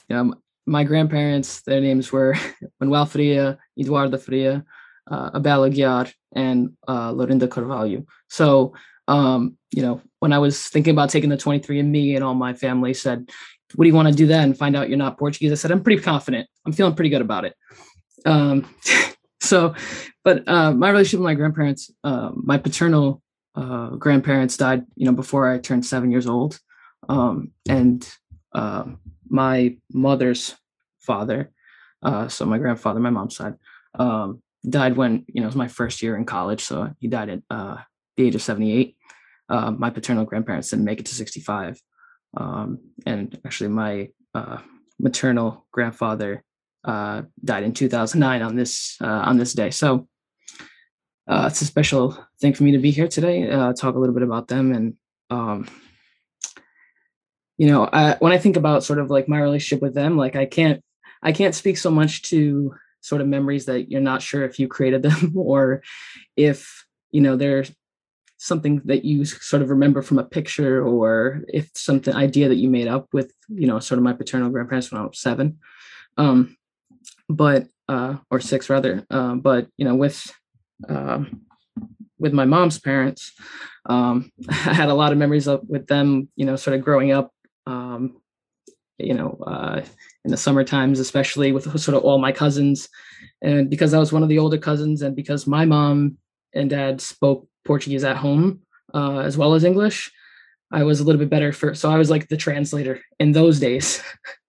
you 0.10 0.16
know, 0.16 0.34
my 0.66 0.84
grandparents, 0.84 1.62
their 1.62 1.82
names 1.82 2.12
were 2.12 2.36
Manuel 2.80 3.06
Fria, 3.06 3.58
Eduardo 3.80 4.18
Fria, 4.18 4.64
uh, 5.10 5.32
Abel 5.36 5.70
Aguiar, 5.70 6.12
and 6.34 6.76
uh, 6.88 7.12
Lorinda 7.12 7.48
Carvalho. 7.48 8.06
So, 8.30 8.74
um, 9.08 9.58
you 9.72 9.82
know, 9.82 10.02
when 10.22 10.32
I 10.32 10.38
was 10.38 10.68
thinking 10.68 10.92
about 10.92 11.10
taking 11.10 11.32
the 11.32 11.36
23andMe 11.36 12.14
and 12.14 12.24
all 12.24 12.36
my 12.36 12.54
family 12.54 12.94
said, 12.94 13.28
what 13.74 13.86
do 13.86 13.90
you 13.90 13.96
want 13.96 14.08
to 14.08 14.14
do 14.14 14.28
then? 14.28 14.54
Find 14.54 14.76
out 14.76 14.88
you're 14.88 14.98
not 14.98 15.18
Portuguese. 15.18 15.52
I 15.52 15.56
said, 15.56 15.72
I'm 15.72 15.84
pretty 15.84 16.00
confident. 16.00 16.48
I'm 16.64 16.74
feeling 16.74 16.94
pretty 16.94 17.10
good 17.10 17.24
about 17.24 17.46
it. 17.46 17.56
Um, 18.24 18.70
so, 19.42 19.74
but 20.24 20.48
uh, 20.48 20.74
my 20.74 20.92
relationship 20.92 21.22
with 21.22 21.26
my 21.26 21.34
grandparents, 21.34 21.90
uh, 22.04 22.30
my 22.36 22.60
paternal 22.60 23.24
uh, 23.56 23.90
grandparents 23.96 24.58
died, 24.58 24.86
you 24.96 25.08
know, 25.08 25.12
before 25.12 25.52
I 25.52 25.58
turned 25.58 25.88
seven 25.88 26.12
years 26.12 26.28
old. 26.28 26.60
Um, 27.10 27.52
and 27.68 28.08
uh, 28.54 28.84
my 29.28 29.76
mother's 29.92 30.56
father, 31.00 31.52
uh, 32.04 32.28
so 32.28 32.46
my 32.46 32.60
grandfather, 32.60 33.00
my 33.00 33.10
mom's 33.10 33.36
side, 33.36 33.56
um, 33.98 34.44
died 34.70 34.96
when 34.96 35.26
you 35.28 35.42
know 35.42 35.46
it 35.46 35.48
was 35.48 35.56
my 35.56 35.68
first 35.68 36.04
year 36.04 36.16
in 36.16 36.26
college. 36.26 36.64
So 36.64 36.94
he 37.00 37.08
died 37.08 37.30
at 37.30 37.42
uh, 37.50 37.78
the 38.18 38.28
age 38.28 38.36
of 38.36 38.44
seventy 38.44 38.72
eight. 38.72 38.98
Uh, 39.52 39.72
my 39.72 39.90
paternal 39.90 40.26
grandparents 40.26 40.70
didn't 40.70 40.86
make 40.86 41.00
it 41.00 41.06
to 41.08 41.16
65. 41.16 41.80
Um, 42.38 42.80
and 43.06 43.38
actually, 43.46 43.70
my 43.70 44.10
uh, 44.34 44.60
maternal 44.98 45.68
grandfather 45.72 46.44
uh, 46.86 47.24
died 47.44 47.64
in 47.64 47.74
2009 47.74 48.42
on 48.42 48.56
this 48.56 48.98
uh, 49.02 49.06
on 49.30 49.38
this 49.38 49.54
day. 49.54 49.70
So 49.70 50.08
uh, 51.28 51.48
it's 51.52 51.62
a 51.62 51.66
special 51.66 52.18
thing 52.40 52.54
for 52.54 52.64
me 52.64 52.72
to 52.72 52.80
be 52.80 52.92
here 52.92 53.08
today, 53.08 53.50
uh, 53.50 53.74
talk 53.74 53.96
a 53.96 54.00
little 54.00 54.16
bit 54.16 54.24
about 54.24 54.48
them, 54.48 54.72
and 54.72 54.96
um, 55.30 55.68
you 57.58 57.68
know, 57.68 57.90
I, 57.92 58.16
when 58.20 58.32
I 58.32 58.38
think 58.38 58.56
about 58.56 58.84
sort 58.84 59.00
of 59.00 59.10
like 59.10 59.28
my 59.28 59.40
relationship 59.40 59.82
with 59.82 59.94
them, 59.94 60.18
like 60.18 60.36
I 60.36 60.46
can't 60.46 60.82
I 61.22 61.34
can't 61.34 61.54
speak 61.54 61.78
so 61.78 61.92
much 61.92 62.24
to 62.30 62.74
sort 63.02 63.22
of 63.22 63.28
memories 63.28 63.66
that 63.66 63.92
you're 63.92 64.02
not 64.02 64.22
sure 64.22 64.46
if 64.46 64.60
you 64.60 64.68
created 64.68 65.02
them 65.02 65.34
or 65.36 65.84
if 66.38 66.86
you 67.12 67.20
know 67.20 67.36
they're 67.36 67.66
something 68.42 68.82
that 68.86 69.06
you 69.06 69.24
sort 69.24 69.62
of 69.62 69.70
remember 69.70 70.02
from 70.02 70.18
a 70.18 70.24
picture 70.24 70.84
or 70.84 71.44
if 71.48 71.70
something 71.76 72.16
idea 72.16 72.50
that 72.50 72.56
you 72.56 72.68
made 72.68 72.88
up 72.88 73.08
with 73.14 73.32
you 73.50 73.68
know 73.68 73.78
sort 73.80 74.00
of 74.00 74.04
my 74.04 74.14
paternal 74.14 74.50
grandparents 74.50 74.92
when 74.92 75.00
i 75.00 75.06
was 75.06 75.20
seven 75.20 75.60
um 76.18 76.58
but 77.30 77.68
uh 77.88 78.16
or 78.32 78.40
six 78.40 78.68
rather 78.68 79.06
uh, 79.12 79.36
but 79.36 79.68
you 79.78 79.86
know 79.86 79.94
with 79.94 80.34
um 80.90 81.42
with 82.18 82.34
my 82.34 82.44
mom's 82.44 82.80
parents 82.80 83.32
um 83.86 84.32
i 84.50 84.74
had 84.74 84.90
a 84.90 84.94
lot 85.02 85.12
of 85.12 85.20
memories 85.20 85.48
of 85.48 85.62
with 85.68 85.86
them 85.86 86.28
you 86.36 86.46
know 86.46 86.56
sort 86.56 86.76
of 86.76 86.84
growing 86.84 87.12
up 87.12 87.32
um 87.68 88.20
you 88.98 89.14
know 89.14 89.38
uh 89.46 89.82
in 90.26 90.32
the 90.32 90.38
summer 90.38 90.64
times 90.64 91.00
especially 91.00 91.52
with 91.52 91.80
sort 91.80 91.98
of 91.98 92.04
all 92.04 92.20
my 92.20 92.32
cousins. 92.32 92.90
And 93.44 93.70
because 93.70 93.94
i 93.94 94.00
was 94.00 94.12
one 94.12 94.24
of 94.24 94.30
the 94.30 94.40
older 94.40 94.58
cousins 94.58 95.04
and 95.04 95.16
because 95.16 95.46
my 95.46 95.66
mom 95.66 96.18
and 96.54 96.70
dad 96.70 97.02
spoke 97.02 97.48
Portuguese 97.66 98.04
at 98.04 98.18
home 98.18 98.62
uh, 98.94 99.20
as 99.20 99.38
well 99.38 99.54
as 99.54 99.64
English. 99.64 100.12
I 100.72 100.84
was 100.84 101.00
a 101.00 101.04
little 101.04 101.20
bit 101.20 101.30
better 101.30 101.52
for, 101.52 101.76
so 101.76 101.90
I 101.90 101.98
was 101.98 102.10
like 102.10 102.30
the 102.30 102.38
translator 102.38 103.02
in 103.20 103.34
those 103.34 103.60
days, 103.60 104.02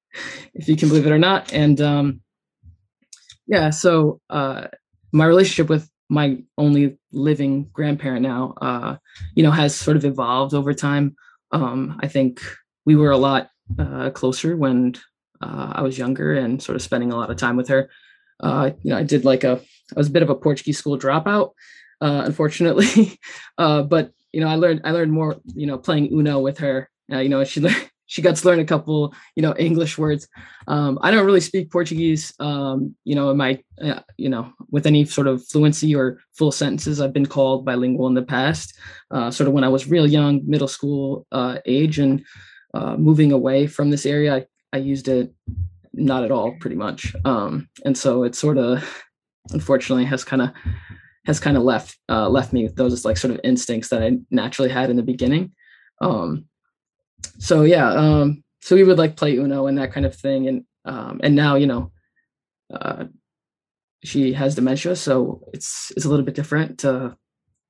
if 0.55 0.69
you 0.69 0.77
can 0.77 0.89
believe 0.89 1.07
it 1.07 1.13
or 1.13 1.19
not. 1.19 1.53
And 1.53 1.81
um, 1.81 2.21
yeah, 3.47 3.71
so 3.71 4.21
uh, 4.31 4.69
my 5.13 5.27
relationship 5.27 5.69
with 5.69 5.89
my 6.09 6.39
only 6.59 6.99
living 7.13 7.69
grandparent 7.73 8.23
now, 8.23 8.55
uh, 8.61 8.97
you 9.35 9.43
know, 9.43 9.51
has 9.51 9.75
sort 9.75 9.97
of 9.97 10.05
evolved 10.05 10.55
over 10.55 10.75
time. 10.75 11.17
Um, 11.51 11.99
I 12.01 12.09
think 12.09 12.41
we 12.85 12.97
were 12.97 13.11
a 13.11 13.17
lot 13.17 13.51
uh, 13.79 14.11
closer 14.11 14.57
when 14.57 14.95
uh, 15.41 15.73
I 15.75 15.83
was 15.83 15.99
younger 15.99 16.35
and 16.35 16.63
sort 16.63 16.77
of 16.77 16.83
spending 16.83 17.13
a 17.13 17.17
lot 17.17 17.31
of 17.31 17.37
time 17.37 17.57
with 17.57 17.69
her. 17.69 17.91
Uh, 18.41 18.71
you 18.83 18.91
know, 18.91 18.99
I 18.99 19.03
did 19.03 19.25
like 19.25 19.43
a, 19.43 19.61
I 19.97 19.99
was 19.99 20.09
a 20.09 20.13
bit 20.13 20.23
of 20.23 20.31
a 20.31 20.35
Portuguese 20.35 20.79
school 20.79 20.99
dropout 20.99 21.51
uh, 22.03 22.23
unfortunately. 22.27 23.19
uh, 23.59 23.83
but 23.83 24.11
you 24.33 24.41
know, 24.41 24.49
I 24.49 24.57
learned 24.57 24.81
I 24.85 24.91
learned 24.91 25.13
more, 25.13 25.37
you 25.55 25.67
know, 25.67 25.79
playing 25.79 26.13
Uno 26.13 26.41
with 26.41 26.59
her. 26.59 26.91
Uh, 27.11 27.19
you 27.19 27.29
know, 27.29 27.45
she 27.45 27.65
she 28.07 28.21
got 28.21 28.37
to 28.37 28.47
learn 28.47 28.61
a 28.61 28.65
couple, 28.65 29.15
you 29.37 29.43
know, 29.43 29.55
English 29.57 29.97
words. 29.97 30.29
Um, 30.67 30.99
I 31.01 31.11
don't 31.11 31.25
really 31.25 31.41
speak 31.41 31.71
Portuguese, 31.71 32.35
um, 32.41 32.95
you 33.05 33.15
know, 33.15 33.31
in 33.31 33.39
my, 33.39 33.63
uh, 33.83 34.01
you 34.19 34.29
know, 34.29 34.53
with 34.71 34.87
any 34.87 35.07
sort 35.07 35.29
of 35.29 35.47
fluency 35.47 35.95
or 35.95 36.19
full 36.35 36.53
sentences. 36.53 37.01
I've 37.01 37.15
been 37.15 37.27
called 37.27 37.65
bilingual 37.65 38.09
in 38.09 38.15
the 38.15 38.23
past, 38.23 38.77
uh, 39.11 39.31
sort 39.31 39.49
of 39.49 39.55
when 39.55 39.65
I 39.65 39.69
was 39.69 39.89
real 39.89 40.07
young, 40.07 40.43
middle 40.45 40.69
school 40.69 41.27
uh, 41.33 41.59
age, 41.65 41.99
and 41.99 42.23
moving 42.99 43.33
away 43.33 43.67
from 43.67 43.91
this 43.91 44.05
area, 44.05 44.37
I, 44.37 44.47
I 44.75 44.79
used 44.79 45.09
it 45.09 45.33
not 45.95 46.25
at 46.25 46.31
all, 46.31 46.57
pretty 46.59 46.77
much. 46.77 47.15
Um, 47.25 47.69
and 47.85 47.97
so 47.97 48.25
it 48.25 48.35
sort 48.35 48.59
of, 48.59 48.83
unfortunately, 49.51 50.05
has 50.07 50.25
kind 50.25 50.43
of 50.43 50.51
has 51.27 51.41
kind 51.41 51.57
of 51.57 51.63
left 51.63 51.97
uh, 52.09 52.29
left 52.29 52.53
me 52.53 52.65
with 52.65 52.77
those 52.77 53.05
like 53.05 53.17
sort 53.17 53.35
of 53.35 53.41
instincts 53.45 53.89
that 53.89 54.03
I 54.03 54.19
naturally 54.31 54.71
had 54.71 54.91
in 54.91 54.97
the 54.97 55.03
beginning. 55.03 55.53
Um, 56.01 56.47
so 57.39 57.63
yeah, 57.63 57.89
um, 57.93 58.43
so 58.61 58.77
we 58.77 58.85
would 58.85 58.99
like 58.99 59.17
play 59.17 59.37
Uno 59.37 59.67
and 59.67 59.79
that 59.79 59.93
kind 59.93 60.07
of 60.07 60.15
thing, 60.15 60.49
and 60.49 60.65
um, 60.85 61.21
and 61.23 61.35
now 61.35 61.55
you 61.55 61.67
know, 61.67 61.93
uh, 62.73 63.05
she 64.05 64.33
has 64.33 64.55
dementia, 64.55 64.97
so 64.97 65.49
it's 65.53 65.93
it's 65.97 66.05
a 66.05 66.09
little 66.09 66.25
bit 66.25 66.35
different 66.35 66.79
to 66.81 67.17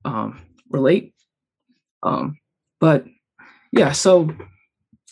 um, 0.05 0.41
relate. 0.71 1.15
Um, 2.03 2.39
but 2.81 3.05
yeah, 3.71 3.93
so 3.93 4.35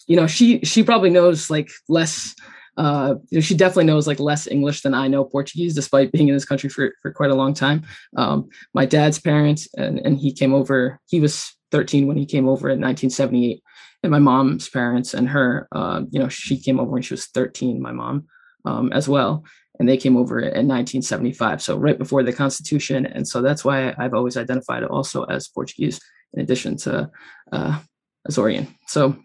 you 0.07 0.17
know, 0.17 0.27
she 0.27 0.61
she 0.65 0.83
probably 0.83 1.11
knows 1.11 1.51
like 1.51 1.71
less 1.89 2.35
uh, 2.81 3.15
you 3.29 3.37
know, 3.37 3.43
she 3.43 3.55
definitely 3.55 3.85
knows 3.85 4.07
like 4.07 4.19
less 4.19 4.47
English 4.47 4.81
than 4.81 4.95
I 4.95 5.07
know 5.07 5.23
Portuguese, 5.23 5.75
despite 5.75 6.13
being 6.13 6.29
in 6.29 6.35
this 6.35 6.47
country 6.47 6.71
for, 6.71 6.95
for 7.03 7.13
quite 7.13 7.31
a 7.31 7.35
long 7.35 7.53
time. 7.53 7.83
Um, 8.17 8.49
my 8.73 8.87
dad's 8.87 9.21
parents, 9.21 9.69
and, 9.77 9.99
and 9.99 10.17
he 10.17 10.33
came 10.33 10.55
over, 10.55 10.99
he 11.07 11.21
was 11.21 11.55
13 11.73 12.07
when 12.07 12.17
he 12.17 12.25
came 12.25 12.49
over 12.49 12.71
in 12.71 12.81
1978. 12.81 13.63
And 14.03 14.11
my 14.11 14.19
mom's 14.19 14.71
parents 14.71 15.13
and 15.13 15.29
her, 15.29 15.69
uh, 15.73 16.05
you 16.11 16.19
know, 16.19 16.31
she 16.31 16.59
came 16.59 16.81
over 16.81 16.91
when 16.91 17.03
she 17.03 17.13
was 17.13 17.27
13, 17.27 17.83
my 17.83 17.93
mom 17.93 18.25
um, 18.65 18.91
as 18.95 19.07
well. 19.07 19.45
And 19.79 19.87
they 19.87 19.99
came 19.99 20.17
over 20.17 20.39
in 20.39 20.67
1975, 20.67 21.61
so 21.61 21.77
right 21.77 21.99
before 21.99 22.23
the 22.23 22.33
Constitution. 22.33 23.05
And 23.05 23.29
so 23.29 23.43
that's 23.43 23.63
why 23.63 23.95
I've 23.99 24.15
always 24.15 24.39
identified 24.39 24.85
also 24.85 25.25
as 25.25 25.49
Portuguese, 25.49 26.01
in 26.33 26.41
addition 26.41 26.79
to 26.79 27.11
uh, 27.53 27.79
Azorean. 28.27 28.75
So 28.87 29.19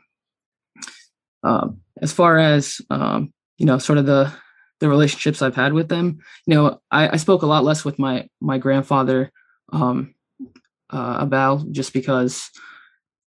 um, 1.42 1.80
as 2.02 2.12
far 2.12 2.38
as 2.38 2.82
um, 2.90 3.32
you 3.58 3.66
know 3.66 3.78
sort 3.78 3.98
of 3.98 4.06
the 4.06 4.32
the 4.80 4.90
relationships 4.90 5.42
I've 5.42 5.56
had 5.56 5.74
with 5.74 5.90
them. 5.90 6.20
You 6.46 6.56
know, 6.56 6.82
I, 6.92 7.10
I 7.10 7.18
spoke 7.18 7.42
a 7.42 7.48
lot 7.48 7.64
less 7.64 7.86
with 7.86 8.00
my 8.00 8.28
my 8.42 8.58
grandfather 8.58 9.32
um, 9.72 10.14
uh, 10.90 11.18
about 11.20 11.72
just 11.72 11.94
because 11.94 12.50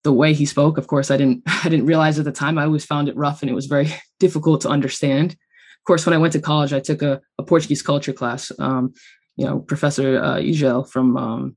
the 0.05 0.13
way 0.13 0.35
he 0.35 0.47
spoke. 0.47 0.79
Of 0.79 0.87
course, 0.87 1.11
I 1.11 1.17
didn't 1.17 1.43
I 1.47 1.69
didn't 1.69 1.87
realize 1.87 2.19
at 2.19 2.25
the 2.25 2.33
time. 2.33 2.59
I 2.59 2.65
always 2.65 2.85
found 2.85 3.09
it 3.09 3.17
rough 3.17 3.43
and 3.43 3.51
it 3.51 3.55
was 3.55 3.67
very 3.67 3.93
difficult 4.21 4.63
to 4.63 4.69
understand. 4.69 5.33
Of 5.33 5.85
course, 5.87 6.05
when 6.05 6.15
I 6.15 6.19
went 6.19 6.33
to 6.35 6.41
college, 6.41 6.73
I 6.73 6.81
took 6.81 7.03
a, 7.03 7.21
a 7.39 7.43
Portuguese 7.43 7.83
culture 7.83 8.13
class. 8.13 8.53
Um, 8.59 8.93
you 9.37 9.47
know, 9.47 9.61
Professor 9.61 10.23
uh, 10.23 10.39
Igel 10.39 10.85
from 10.85 11.17
um, 11.17 11.57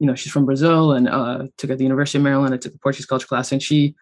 you 0.00 0.06
know 0.06 0.14
she's 0.14 0.32
from 0.32 0.46
Brazil 0.46 0.92
and 0.92 1.08
uh, 1.08 1.46
took 1.58 1.70
at 1.70 1.78
the 1.78 1.84
University 1.84 2.18
of 2.18 2.24
Maryland. 2.24 2.54
I 2.54 2.56
took 2.56 2.74
a 2.74 2.78
Portuguese 2.78 3.06
culture 3.06 3.26
class, 3.26 3.52
and 3.52 3.62
she, 3.62 3.94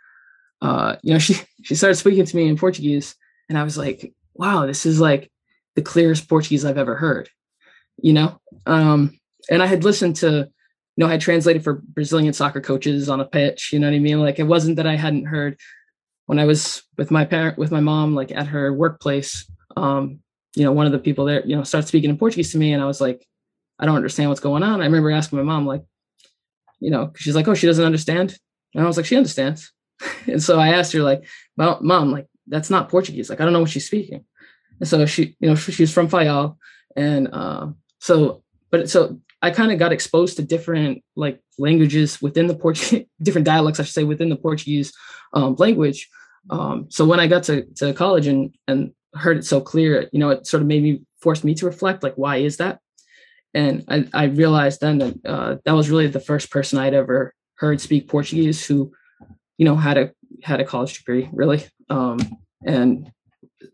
uh, 0.63 0.97
you 1.03 1.13
know, 1.13 1.19
she 1.27 1.35
she 1.63 1.75
started 1.75 1.97
speaking 1.97 2.25
to 2.25 2.37
me 2.37 2.49
in 2.49 2.57
Portuguese 2.57 3.15
and 3.51 3.59
I 3.59 3.65
was 3.65 3.77
like, 3.77 4.15
wow, 4.33 4.65
this 4.65 4.87
is 4.87 5.01
like 5.01 5.31
the 5.75 5.83
clearest 5.83 6.29
Portuguese 6.29 6.65
I've 6.65 6.79
ever 6.79 6.95
heard, 6.95 7.29
you 7.99 8.13
know? 8.13 8.41
Um, 8.65 9.19
and 9.51 9.61
I 9.61 9.67
had 9.67 9.83
listened 9.83 10.17
to, 10.17 10.49
you 10.97 11.05
know, 11.05 11.09
I 11.09 11.11
had 11.11 11.21
translated 11.21 11.65
for 11.65 11.83
Brazilian 11.85 12.33
soccer 12.33 12.61
coaches 12.61 13.09
on 13.09 13.21
a 13.21 13.25
pitch, 13.25 13.73
you 13.73 13.81
know 13.81 13.89
what 13.89 13.97
I 13.97 13.99
mean? 13.99 14.21
Like 14.21 14.39
it 14.39 14.45
wasn't 14.45 14.77
that 14.77 14.87
I 14.87 14.95
hadn't 14.95 15.27
heard 15.27 15.59
when 16.27 16.39
I 16.39 16.45
was 16.45 16.85
with 16.97 17.11
my 17.11 17.25
parent, 17.25 17.59
with 17.59 17.73
my 17.73 17.81
mom, 17.81 18.15
like 18.15 18.31
at 18.31 18.47
her 18.47 18.73
workplace, 18.73 19.51
um, 19.77 20.21
you 20.55 20.63
know, 20.63 20.71
one 20.71 20.87
of 20.87 20.93
the 20.93 20.99
people 21.01 21.25
there, 21.25 21.45
you 21.45 21.57
know, 21.57 21.65
started 21.65 21.89
speaking 21.89 22.09
in 22.09 22.19
Portuguese 22.19 22.53
to 22.53 22.59
me. 22.59 22.73
And 22.73 22.81
I 22.81 22.87
was 22.87 23.01
like, 23.01 23.27
I 23.81 23.87
don't 23.87 23.97
understand 23.97 24.31
what's 24.31 24.41
going 24.41 24.63
on. 24.63 24.81
I 24.81 24.85
remember 24.85 25.11
asking 25.11 25.39
my 25.39 25.45
mom, 25.45 25.67
like, 25.67 25.83
you 26.79 26.91
know, 26.91 27.13
she's 27.17 27.35
like, 27.35 27.49
oh, 27.49 27.55
she 27.55 27.67
doesn't 27.67 27.85
understand. 27.85 28.39
And 28.75 28.85
I 28.85 28.87
was 28.87 28.97
like, 28.97 29.07
she 29.07 29.17
understands. 29.17 29.73
and 30.29 30.41
so 30.41 30.61
I 30.61 30.69
asked 30.69 30.93
her, 30.93 31.03
like, 31.03 31.25
well, 31.57 31.81
mom, 31.83 32.13
like, 32.13 32.27
that's 32.51 32.71
not 32.71 32.89
Portuguese. 32.89 33.31
Like 33.31 33.41
I 33.41 33.45
don't 33.45 33.53
know 33.53 33.61
what 33.61 33.71
she's 33.71 33.87
speaking. 33.87 34.25
And 34.79 34.89
so 34.89 35.07
she, 35.07 35.37
you 35.41 35.49
know, 35.49 35.55
she's 35.55 35.93
from 35.93 36.09
Fayal, 36.09 36.57
and 36.97 37.29
uh, 37.33 37.69
so, 37.99 38.43
but 38.71 38.89
so 38.91 39.21
I 39.43 39.51
kind 39.51 39.73
of 39.73 39.79
got 39.79 39.93
exposed 39.93 40.37
to 40.37 40.43
different 40.43 41.03
like 41.17 41.41
languages 41.59 42.21
within 42.21 42.47
the 42.47 42.55
Portuguese, 42.55 43.07
different 43.23 43.47
dialects, 43.47 43.81
I 43.81 43.85
should 43.85 43.95
say, 43.95 44.05
within 44.05 44.29
the 44.29 44.37
Portuguese 44.37 44.93
um, 45.33 45.55
language. 45.57 46.09
Um, 46.49 46.87
so 46.89 47.05
when 47.05 47.21
I 47.21 47.27
got 47.27 47.45
to, 47.45 47.65
to 47.77 47.93
college 47.93 48.27
and 48.27 48.55
and 48.67 48.93
heard 49.15 49.39
it 49.39 49.45
so 49.45 49.61
clear, 49.61 50.09
you 50.13 50.19
know, 50.19 50.31
it 50.31 50.47
sort 50.47 50.63
of 50.63 50.67
made 50.67 50.83
me 50.83 51.03
forced 51.21 51.45
me 51.45 51.55
to 51.55 51.67
reflect, 51.67 52.03
like, 52.03 52.15
why 52.15 52.37
is 52.37 52.57
that? 52.57 52.81
And 53.53 53.85
I, 53.89 54.07
I 54.15 54.25
realized 54.25 54.81
then 54.81 54.99
that 54.99 55.15
uh, 55.27 55.57
that 55.65 55.73
was 55.73 55.91
really 55.91 56.07
the 56.07 56.21
first 56.21 56.51
person 56.51 56.79
I'd 56.79 56.95
ever 56.95 57.35
heard 57.57 57.81
speak 57.81 58.09
Portuguese 58.09 58.65
who, 58.65 58.93
you 59.59 59.65
know, 59.65 59.77
had 59.77 59.99
a 59.99 60.13
had 60.43 60.61
a 60.61 60.65
college 60.65 60.99
degree, 60.99 61.29
really. 61.33 61.65
Um, 61.89 62.19
and 62.65 63.11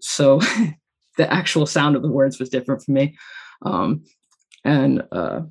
so 0.01 0.41
the 1.17 1.33
actual 1.33 1.67
sound 1.67 1.97
of 1.97 2.03
the 2.03 2.11
words 2.11 2.39
was 2.39 2.49
different 2.49 2.83
for 2.83 2.93
me. 2.93 3.17
Um, 3.63 4.05
and 4.65 5.03
uh, 5.13 5.43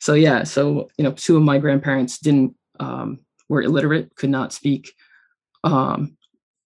so, 0.00 0.14
yeah, 0.14 0.44
so, 0.44 0.90
you 0.98 1.04
know, 1.04 1.12
two 1.12 1.36
of 1.36 1.42
my 1.42 1.58
grandparents 1.58 2.18
didn't, 2.18 2.54
um, 2.80 3.20
were 3.48 3.62
illiterate, 3.62 4.14
could 4.16 4.30
not 4.30 4.52
speak, 4.52 4.92
um, 5.64 6.16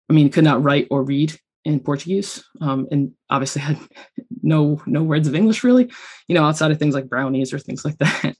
I 0.09 0.13
mean, 0.13 0.29
could 0.29 0.43
not 0.43 0.63
write 0.63 0.87
or 0.91 1.03
read 1.03 1.37
in 1.63 1.79
Portuguese, 1.79 2.43
um, 2.61 2.87
and 2.91 3.11
obviously 3.29 3.61
had 3.61 3.79
no 4.43 4.81
no 4.85 5.03
words 5.03 5.27
of 5.27 5.35
English 5.35 5.63
really, 5.63 5.91
you 6.27 6.35
know, 6.35 6.43
outside 6.43 6.71
of 6.71 6.77
things 6.77 6.93
like 6.93 7.09
brownies 7.09 7.53
or 7.53 7.59
things 7.59 7.83
like 7.83 7.97
that. 7.99 8.35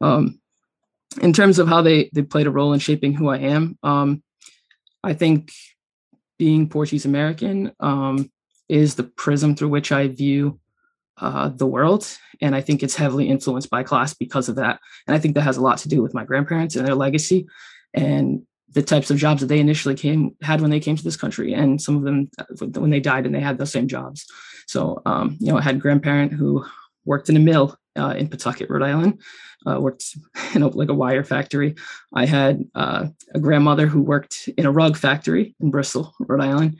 um, 0.00 0.40
in 1.22 1.32
terms 1.32 1.58
of 1.58 1.68
how 1.68 1.80
they 1.80 2.10
they 2.12 2.22
played 2.22 2.46
a 2.46 2.50
role 2.50 2.72
in 2.72 2.80
shaping 2.80 3.14
who 3.14 3.28
I 3.28 3.38
am, 3.38 3.78
um, 3.82 4.22
I 5.06 5.14
think 5.14 5.52
being 6.38 6.68
Portuguese 6.68 7.04
American 7.04 7.72
um, 7.80 8.30
is 8.68 8.94
the 8.94 9.04
prism 9.04 9.54
through 9.54 9.68
which 9.68 9.92
I 9.92 10.08
view 10.08 10.60
uh, 11.18 11.48
the 11.48 11.66
world. 11.66 12.06
And 12.40 12.54
I 12.54 12.60
think 12.60 12.82
it's 12.82 12.96
heavily 12.96 13.28
influenced 13.28 13.70
by 13.70 13.82
class 13.82 14.12
because 14.12 14.48
of 14.48 14.56
that. 14.56 14.80
And 15.06 15.16
I 15.16 15.18
think 15.18 15.34
that 15.34 15.42
has 15.42 15.56
a 15.56 15.62
lot 15.62 15.78
to 15.78 15.88
do 15.88 16.02
with 16.02 16.12
my 16.14 16.24
grandparents 16.24 16.76
and 16.76 16.86
their 16.86 16.94
legacy 16.94 17.46
and 17.94 18.42
the 18.72 18.82
types 18.82 19.10
of 19.10 19.16
jobs 19.16 19.40
that 19.40 19.46
they 19.46 19.60
initially 19.60 19.94
came 19.94 20.36
had 20.42 20.60
when 20.60 20.70
they 20.70 20.80
came 20.80 20.96
to 20.96 21.04
this 21.04 21.16
country. 21.16 21.54
And 21.54 21.80
some 21.80 21.96
of 21.96 22.02
them 22.02 22.28
uh, 22.38 22.66
when 22.80 22.90
they 22.90 23.00
died 23.00 23.24
and 23.24 23.34
they 23.34 23.40
had 23.40 23.56
those 23.56 23.72
same 23.72 23.88
jobs. 23.88 24.26
So, 24.66 25.00
um, 25.06 25.36
you 25.40 25.50
know, 25.50 25.58
I 25.58 25.62
had 25.62 25.76
a 25.76 25.78
grandparent 25.78 26.32
who 26.32 26.66
worked 27.04 27.28
in 27.28 27.36
a 27.36 27.40
mill 27.40 27.78
uh, 27.96 28.14
in 28.18 28.28
Pawtucket, 28.28 28.68
Rhode 28.68 28.82
Island, 28.82 29.22
uh, 29.66 29.80
worked 29.80 30.16
in 30.54 30.62
a, 30.62 30.68
like 30.68 30.88
a 30.88 30.94
wire 30.94 31.24
factory. 31.24 31.74
I 32.14 32.26
had 32.26 32.64
uh, 32.74 33.06
a 33.34 33.40
grandmother 33.40 33.86
who 33.86 34.02
worked 34.02 34.48
in 34.56 34.66
a 34.66 34.72
rug 34.72 34.96
factory 34.96 35.54
in 35.60 35.70
Bristol, 35.70 36.14
Rhode 36.20 36.42
Island. 36.42 36.78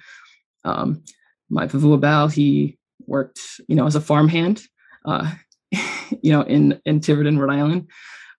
Um, 0.65 1.03
my 1.49 1.67
Pavua 1.67 2.01
Bal, 2.01 2.29
he 2.29 2.79
worked, 3.07 3.41
you 3.69 3.77
know, 3.77 3.87
as 3.87 3.95
a 3.95 4.01
farmhand, 4.01 4.63
uh, 5.05 5.33
you 6.23 6.33
know, 6.33 6.43
in 6.43 6.81
in 6.85 7.01
Tiverton, 7.01 7.39
Rhode 7.39 7.55
Island. 7.55 7.91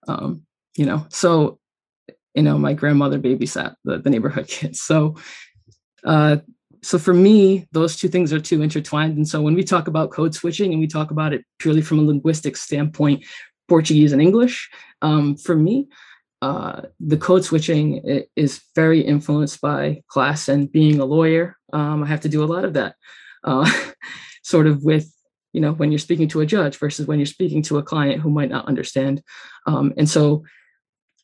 Um, 0.08 0.43
you 0.76 0.85
know, 0.85 1.06
so 1.09 1.59
you 2.38 2.43
know, 2.43 2.58
my 2.58 2.74
grandmother 2.74 3.19
babysat 3.19 3.76
the, 3.84 3.98
the 3.98 4.11
neighborhood 4.11 4.48
kids. 4.48 4.80
So, 4.80 5.16
uh, 6.03 6.38
so 6.84 7.00
for 7.00 7.14
me, 7.14 7.67
those 7.72 7.95
two 7.95 8.08
things 8.08 8.32
are 8.32 8.40
too 8.40 8.61
intertwined. 8.61 9.17
And 9.17 9.27
so 9.27 9.42
when 9.42 9.56
we 9.56 9.64
talk 9.64 9.88
about 9.88 10.11
code 10.11 10.35
switching 10.35 10.72
and 10.72 10.80
we 10.80 10.85
talk 10.85 11.09
about 11.09 11.34
it 11.34 11.43
purely 11.58 11.82
from 11.82 11.98
a 11.98 12.03
linguistic 12.03 12.56
standpoint, 12.56 13.26
Portuguese 13.67 14.13
and 14.13 14.21
English, 14.21 14.69
um, 15.01 15.35
for 15.35 15.55
me, 15.55 15.87
uh, 16.41 16.83
the 16.99 17.17
code 17.17 17.43
switching 17.43 18.25
is 18.35 18.61
very 18.75 19.01
influenced 19.01 19.59
by 19.59 20.01
class 20.07 20.47
and 20.47 20.71
being 20.71 20.99
a 20.99 21.05
lawyer. 21.05 21.57
Um, 21.73 22.03
I 22.03 22.07
have 22.07 22.21
to 22.21 22.29
do 22.29 22.43
a 22.43 22.45
lot 22.45 22.65
of 22.65 22.73
that. 22.73 22.95
Uh, 23.43 23.69
sort 24.43 24.65
of 24.65 24.83
with 24.83 25.13
you 25.51 25.59
know 25.59 25.73
when 25.73 25.91
you're 25.91 25.99
speaking 25.99 26.27
to 26.29 26.41
a 26.41 26.45
judge 26.45 26.77
versus 26.77 27.05
when 27.05 27.19
you're 27.19 27.25
speaking 27.25 27.61
to 27.61 27.77
a 27.77 27.83
client 27.83 28.21
who 28.21 28.29
might 28.29 28.49
not 28.49 28.67
understand 28.67 29.21
um, 29.65 29.93
and 29.97 30.09
so 30.09 30.43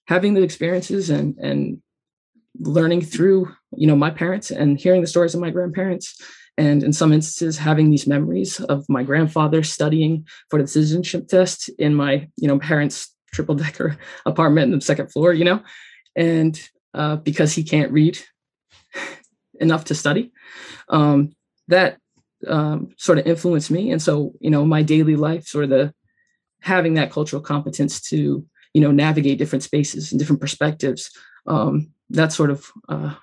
having 0.07 0.33
the 0.33 0.43
experiences 0.43 1.09
and 1.09 1.37
and 1.37 1.81
learning 2.59 3.01
through 3.01 3.49
you 3.75 3.87
know 3.87 3.95
my 3.95 4.09
parents 4.09 4.51
and 4.51 4.79
hearing 4.79 5.01
the 5.01 5.07
stories 5.07 5.33
of 5.33 5.41
my 5.41 5.49
grandparents 5.49 6.21
and 6.57 6.83
in 6.83 6.93
some 6.93 7.11
instances 7.11 7.57
having 7.57 7.89
these 7.89 8.07
memories 8.07 8.59
of 8.59 8.85
my 8.89 9.03
grandfather 9.03 9.63
studying 9.63 10.25
for 10.49 10.61
the 10.61 10.67
citizenship 10.67 11.27
test 11.27 11.69
in 11.79 11.95
my 11.95 12.27
you 12.37 12.47
know 12.47 12.59
parents 12.59 13.13
triple 13.33 13.55
decker 13.55 13.97
apartment 14.25 14.71
in 14.71 14.79
the 14.79 14.85
second 14.85 15.11
floor 15.11 15.33
you 15.33 15.45
know 15.45 15.61
and 16.15 16.69
uh, 16.93 17.15
because 17.15 17.53
he 17.53 17.63
can't 17.63 17.91
read 17.91 18.17
enough 19.59 19.85
to 19.85 19.95
study 19.95 20.31
um, 20.89 21.31
that 21.67 21.97
um, 22.47 22.89
sort 22.97 23.17
of 23.17 23.27
influenced 23.27 23.71
me. 23.71 23.91
And 23.91 24.01
so, 24.01 24.33
you 24.39 24.49
know, 24.49 24.65
my 24.65 24.81
daily 24.81 25.15
life, 25.15 25.47
sort 25.47 25.65
of 25.65 25.69
the 25.69 25.93
having 26.61 26.93
that 26.95 27.11
cultural 27.11 27.41
competence 27.41 28.01
to, 28.09 28.45
you 28.73 28.81
know, 28.81 28.91
navigate 28.91 29.37
different 29.37 29.63
spaces 29.63 30.11
and 30.11 30.19
different 30.19 30.41
perspectives. 30.41 31.11
Um, 31.47 31.91
that's 32.09 32.35
sort 32.35 32.51
of, 32.51 32.71
uh, 32.89 33.15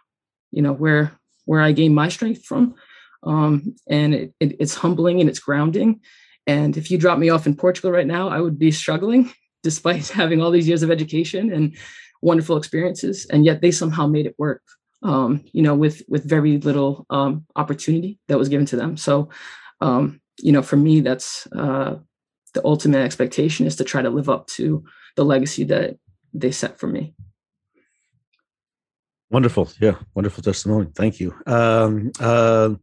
you 0.50 0.62
know, 0.62 0.72
where 0.72 1.12
where 1.44 1.60
I 1.60 1.72
gain 1.72 1.94
my 1.94 2.08
strength 2.08 2.44
from. 2.44 2.74
Um, 3.22 3.74
and 3.88 4.14
it, 4.14 4.34
it, 4.40 4.56
it's 4.60 4.74
humbling 4.74 5.20
and 5.20 5.28
it's 5.28 5.40
grounding. 5.40 6.00
And 6.46 6.76
if 6.76 6.90
you 6.90 6.98
drop 6.98 7.18
me 7.18 7.28
off 7.28 7.46
in 7.46 7.54
Portugal 7.54 7.92
right 7.92 8.06
now, 8.06 8.28
I 8.28 8.40
would 8.40 8.58
be 8.58 8.70
struggling 8.70 9.32
despite 9.62 10.08
having 10.20 10.40
all 10.40 10.50
these 10.50 10.68
years 10.68 10.82
of 10.82 10.90
education 10.90 11.52
and 11.52 11.76
wonderful 12.22 12.56
experiences. 12.56 13.26
And 13.30 13.44
yet 13.44 13.60
they 13.60 13.70
somehow 13.70 14.06
made 14.06 14.26
it 14.26 14.34
work 14.38 14.62
um, 15.02 15.44
you 15.52 15.62
know, 15.62 15.74
with 15.74 16.02
with 16.08 16.28
very 16.28 16.58
little 16.58 17.06
um, 17.10 17.46
opportunity 17.56 18.18
that 18.28 18.38
was 18.38 18.48
given 18.48 18.66
to 18.66 18.76
them. 18.76 18.96
So, 18.96 19.30
um, 19.80 20.20
you 20.40 20.52
know, 20.52 20.62
for 20.62 20.76
me, 20.76 21.00
that's 21.00 21.46
uh, 21.52 21.96
the 22.54 22.64
ultimate 22.64 22.98
expectation 22.98 23.66
is 23.66 23.76
to 23.76 23.84
try 23.84 24.02
to 24.02 24.10
live 24.10 24.28
up 24.28 24.46
to 24.48 24.84
the 25.16 25.24
legacy 25.24 25.64
that 25.64 25.96
they 26.34 26.52
set 26.52 26.78
for 26.78 26.86
me. 26.86 27.14
Wonderful, 29.30 29.70
yeah, 29.80 29.94
wonderful 30.14 30.42
testimony. 30.42 30.88
Thank 30.94 31.20
you, 31.20 31.34
um, 31.46 32.10
uh, 32.20 32.74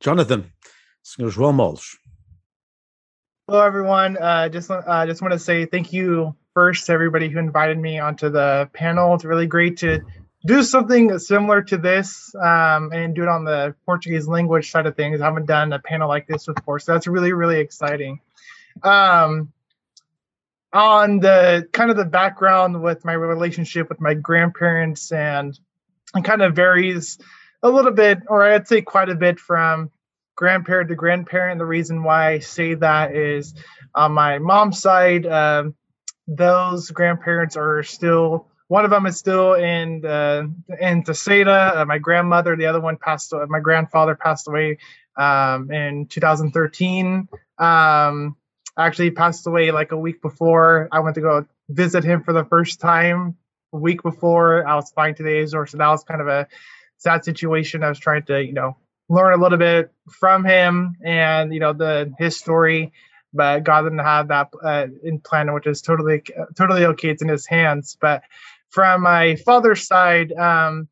Jonathan. 0.00 0.50
Senhor 1.02 1.30
João 1.30 1.54
Moles. 1.54 1.98
Hello, 3.46 3.60
everyone. 3.60 4.16
Uh, 4.16 4.48
just 4.48 4.70
uh, 4.70 5.06
just 5.06 5.20
want 5.20 5.32
to 5.32 5.38
say 5.38 5.66
thank 5.66 5.92
you 5.92 6.34
first 6.54 6.86
to 6.86 6.92
everybody 6.92 7.28
who 7.28 7.38
invited 7.38 7.78
me 7.78 7.98
onto 7.98 8.30
the 8.30 8.70
panel. 8.72 9.14
It's 9.14 9.24
really 9.24 9.46
great 9.46 9.78
to 9.78 10.00
do 10.46 10.62
something 10.62 11.18
similar 11.18 11.60
to 11.62 11.76
this 11.76 12.34
um, 12.34 12.92
and 12.92 13.14
do 13.14 13.22
it 13.22 13.28
on 13.28 13.44
the 13.44 13.74
Portuguese 13.84 14.26
language 14.26 14.70
side 14.70 14.86
of 14.86 14.96
things. 14.96 15.20
I 15.20 15.26
haven't 15.26 15.46
done 15.46 15.72
a 15.72 15.78
panel 15.78 16.08
like 16.08 16.26
this 16.26 16.46
before, 16.46 16.78
so 16.78 16.92
that's 16.92 17.06
really 17.06 17.32
really 17.32 17.60
exciting. 17.60 18.20
Um, 18.82 19.52
on 20.72 21.18
the 21.18 21.68
kind 21.72 21.90
of 21.90 21.96
the 21.96 22.04
background 22.04 22.80
with 22.82 23.04
my 23.04 23.12
relationship 23.12 23.88
with 23.88 24.00
my 24.00 24.14
grandparents 24.14 25.10
and 25.12 25.58
it 26.14 26.24
kind 26.24 26.42
of 26.42 26.54
varies 26.54 27.18
a 27.62 27.68
little 27.68 27.92
bit, 27.92 28.18
or 28.28 28.42
I'd 28.42 28.68
say 28.68 28.82
quite 28.82 29.08
a 29.08 29.14
bit 29.14 29.38
from 29.38 29.90
grandparent 30.36 30.88
to 30.88 30.94
grandparent. 30.94 31.58
The 31.58 31.66
reason 31.66 32.02
why 32.02 32.30
I 32.32 32.38
say 32.38 32.74
that 32.74 33.14
is 33.14 33.54
on 33.94 34.12
my 34.12 34.38
mom's 34.38 34.80
side, 34.80 35.26
um, 35.26 35.74
those 36.26 36.90
grandparents 36.90 37.56
are 37.56 37.82
still 37.82 38.46
one 38.70 38.84
of 38.84 38.92
them 38.92 39.04
is 39.06 39.18
still 39.18 39.54
in 39.54 40.06
uh, 40.06 40.44
in 40.80 41.02
Teseda. 41.02 41.76
Uh, 41.76 41.84
my 41.86 41.98
grandmother, 41.98 42.54
the 42.54 42.66
other 42.66 42.80
one 42.80 42.96
passed. 42.96 43.34
My 43.48 43.58
grandfather 43.58 44.14
passed 44.14 44.46
away 44.46 44.78
um, 45.16 45.72
in 45.72 46.06
2013. 46.06 47.28
Um, 47.58 48.36
actually 48.78 49.10
passed 49.10 49.44
away 49.48 49.72
like 49.72 49.90
a 49.90 49.96
week 49.96 50.22
before 50.22 50.88
I 50.92 51.00
went 51.00 51.16
to 51.16 51.20
go 51.20 51.46
visit 51.68 52.04
him 52.04 52.22
for 52.22 52.32
the 52.32 52.44
first 52.44 52.80
time. 52.80 53.36
A 53.72 53.76
week 53.76 54.04
before 54.04 54.64
I 54.66 54.76
was 54.76 54.92
flying 54.92 55.16
to 55.16 55.24
the 55.24 55.40
Azores, 55.40 55.72
so 55.72 55.78
that 55.78 55.88
was 55.88 56.04
kind 56.04 56.20
of 56.20 56.28
a 56.28 56.46
sad 57.00 57.24
situation. 57.24 57.82
I 57.82 57.88
was 57.88 57.98
trying 57.98 58.22
to, 58.24 58.42
you 58.42 58.52
know, 58.52 58.76
learn 59.08 59.32
a 59.32 59.42
little 59.42 59.58
bit 59.58 59.92
from 60.20 60.44
him 60.44 60.96
and 61.04 61.52
you 61.52 61.58
know 61.58 61.72
the 61.72 62.14
his 62.18 62.38
story 62.38 62.92
but 63.32 63.64
God 63.64 63.82
didn't 63.82 63.98
have 63.98 64.28
that 64.28 64.48
uh, 64.62 64.86
in 65.02 65.20
plan, 65.20 65.52
which 65.52 65.66
is 65.66 65.82
totally 65.82 66.22
totally 66.56 66.84
okay. 66.86 67.10
It's 67.10 67.22
in 67.22 67.28
His 67.28 67.46
hands. 67.46 67.96
But 68.00 68.22
from 68.70 69.02
my 69.02 69.36
father's 69.36 69.86
side, 69.86 70.32
um, 70.32 70.88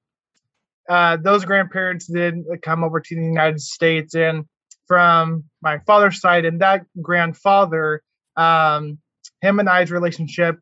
uh, 0.89 1.17
those 1.17 1.45
grandparents 1.45 2.07
did 2.07 2.45
come 2.63 2.85
over 2.85 3.01
to 3.01 3.15
the 3.15 3.23
United 3.23 3.61
States, 3.61 4.15
and 4.15 4.47
from 4.87 5.45
my 5.63 5.79
father's 5.81 6.21
side, 6.21 6.45
and 6.45 6.61
that 6.61 6.87
grandfather, 7.03 8.03
um, 8.37 8.99
him 9.41 9.59
and 9.59 9.69
I's 9.69 9.91
relationship, 9.91 10.59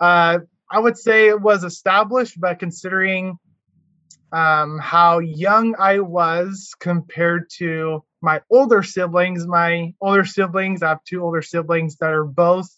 uh, 0.00 0.38
I 0.70 0.78
would 0.78 0.98
say 0.98 1.28
it 1.28 1.40
was 1.40 1.64
established, 1.64 2.38
but 2.38 2.58
considering 2.58 3.38
um, 4.34 4.78
how 4.80 5.20
young 5.20 5.76
I 5.78 6.00
was 6.00 6.74
compared 6.80 7.48
to 7.58 8.02
my 8.20 8.40
older 8.50 8.82
siblings, 8.82 9.46
my 9.46 9.94
older 10.00 10.24
siblings, 10.24 10.82
I 10.82 10.88
have 10.88 11.04
two 11.04 11.22
older 11.22 11.40
siblings 11.40 11.96
that 11.98 12.10
are 12.10 12.24
both 12.24 12.68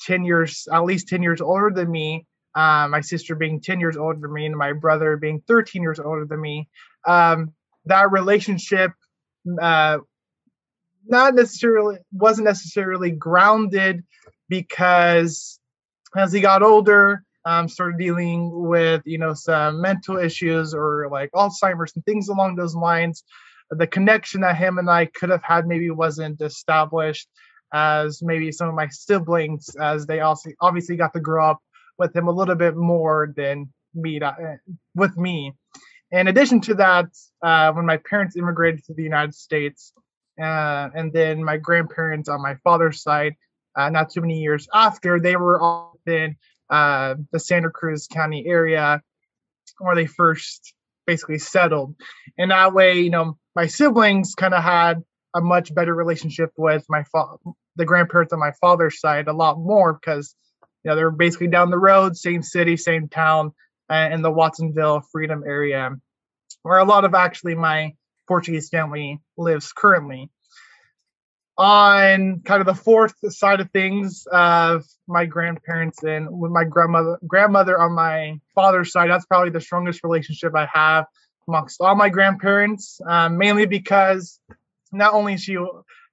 10 0.00 0.24
years, 0.24 0.66
at 0.72 0.80
least 0.80 1.06
10 1.06 1.22
years 1.22 1.40
older 1.40 1.70
than 1.72 1.92
me. 1.92 2.26
Uh, 2.56 2.88
my 2.90 3.00
sister 3.02 3.36
being 3.36 3.60
10 3.60 3.78
years 3.78 3.96
older 3.96 4.18
than 4.18 4.32
me 4.32 4.46
and 4.46 4.56
my 4.56 4.72
brother 4.72 5.16
being 5.16 5.40
13 5.46 5.80
years 5.80 6.00
older 6.00 6.24
than 6.24 6.40
me. 6.40 6.68
Um, 7.06 7.52
that 7.84 8.10
relationship 8.10 8.90
uh, 9.62 9.98
not 11.06 11.36
necessarily 11.36 11.98
wasn't 12.10 12.46
necessarily 12.46 13.12
grounded 13.12 14.02
because 14.48 15.60
as 16.16 16.32
he 16.32 16.40
got 16.40 16.64
older 16.64 17.22
um, 17.46 17.68
started 17.68 17.98
dealing 17.98 18.50
with 18.52 19.02
you 19.06 19.18
know 19.18 19.32
some 19.32 19.80
mental 19.80 20.18
issues 20.18 20.74
or 20.74 21.08
like 21.10 21.30
alzheimer's 21.32 21.94
and 21.94 22.04
things 22.04 22.28
along 22.28 22.56
those 22.56 22.74
lines 22.74 23.24
the 23.70 23.86
connection 23.86 24.42
that 24.42 24.56
him 24.56 24.78
and 24.78 24.90
i 24.90 25.06
could 25.06 25.30
have 25.30 25.42
had 25.42 25.66
maybe 25.66 25.90
wasn't 25.90 26.40
established 26.42 27.28
as 27.72 28.22
maybe 28.22 28.52
some 28.52 28.68
of 28.68 28.74
my 28.74 28.88
siblings 28.88 29.74
as 29.80 30.06
they 30.06 30.20
also 30.20 30.50
obviously 30.60 30.96
got 30.96 31.12
to 31.12 31.20
grow 31.20 31.50
up 31.50 31.60
with 31.98 32.14
him 32.14 32.28
a 32.28 32.32
little 32.32 32.54
bit 32.54 32.76
more 32.76 33.32
than 33.36 33.72
me 33.94 34.20
uh, 34.20 34.32
with 34.94 35.16
me. 35.16 35.52
In 36.12 36.28
addition 36.28 36.60
to 36.62 36.74
that, 36.74 37.06
uh, 37.42 37.72
when 37.72 37.86
my 37.86 37.96
parents 37.96 38.36
immigrated 38.36 38.84
to 38.84 38.94
the 38.94 39.02
United 39.02 39.34
States, 39.34 39.92
uh, 40.40 40.90
and 40.94 41.12
then 41.12 41.42
my 41.42 41.56
grandparents 41.56 42.28
on 42.28 42.42
my 42.42 42.54
father's 42.62 43.02
side, 43.02 43.34
uh, 43.74 43.90
not 43.90 44.10
too 44.10 44.20
many 44.20 44.40
years 44.40 44.68
after, 44.72 45.18
they 45.18 45.36
were 45.36 45.60
all 45.60 45.98
in 46.06 46.36
uh, 46.70 47.14
the 47.32 47.40
Santa 47.40 47.70
Cruz 47.70 48.06
County 48.06 48.46
area 48.46 49.02
where 49.78 49.94
they 49.94 50.06
first 50.06 50.74
basically 51.06 51.38
settled. 51.38 51.94
And 52.38 52.50
that 52.50 52.72
way, 52.72 53.00
you 53.00 53.10
know, 53.10 53.38
my 53.54 53.66
siblings 53.66 54.34
kind 54.34 54.54
of 54.54 54.62
had 54.62 55.02
a 55.34 55.40
much 55.40 55.74
better 55.74 55.94
relationship 55.94 56.50
with 56.56 56.84
my 56.88 57.04
fa- 57.04 57.36
the 57.76 57.84
grandparents 57.84 58.32
on 58.32 58.38
my 58.38 58.52
father's 58.60 59.00
side 59.00 59.28
a 59.28 59.32
lot 59.32 59.58
more 59.58 59.92
because 59.92 60.34
you 60.86 60.90
know, 60.90 60.96
they're 60.96 61.10
basically 61.10 61.48
down 61.48 61.70
the 61.70 61.78
road, 61.78 62.16
same 62.16 62.42
city, 62.42 62.76
same 62.76 63.08
town, 63.08 63.52
uh, 63.90 64.08
in 64.12 64.22
the 64.22 64.30
Watsonville 64.30 65.00
Freedom 65.12 65.42
area, 65.44 65.90
where 66.62 66.78
a 66.78 66.84
lot 66.84 67.04
of 67.04 67.12
actually 67.14 67.56
my 67.56 67.92
Portuguese 68.28 68.68
family 68.68 69.20
lives 69.36 69.72
currently. 69.72 70.30
On 71.58 72.40
kind 72.44 72.60
of 72.60 72.66
the 72.66 72.74
fourth 72.74 73.14
side 73.32 73.60
of 73.60 73.70
things 73.70 74.26
of 74.30 74.84
my 75.08 75.24
grandparents 75.24 76.02
and 76.02 76.28
with 76.30 76.50
my 76.52 76.64
grandmother 76.64 77.18
grandmother 77.26 77.80
on 77.80 77.92
my 77.92 78.38
father's 78.54 78.92
side 78.92 79.08
that's 79.08 79.24
probably 79.24 79.50
the 79.50 79.60
strongest 79.60 80.04
relationship 80.04 80.54
i 80.54 80.68
have 80.72 81.06
amongst 81.48 81.80
all 81.80 81.94
my 81.94 82.10
grandparents 82.10 83.00
um, 83.06 83.38
mainly 83.38 83.64
because 83.64 84.38
not 84.92 85.14
only 85.14 85.38
she 85.38 85.56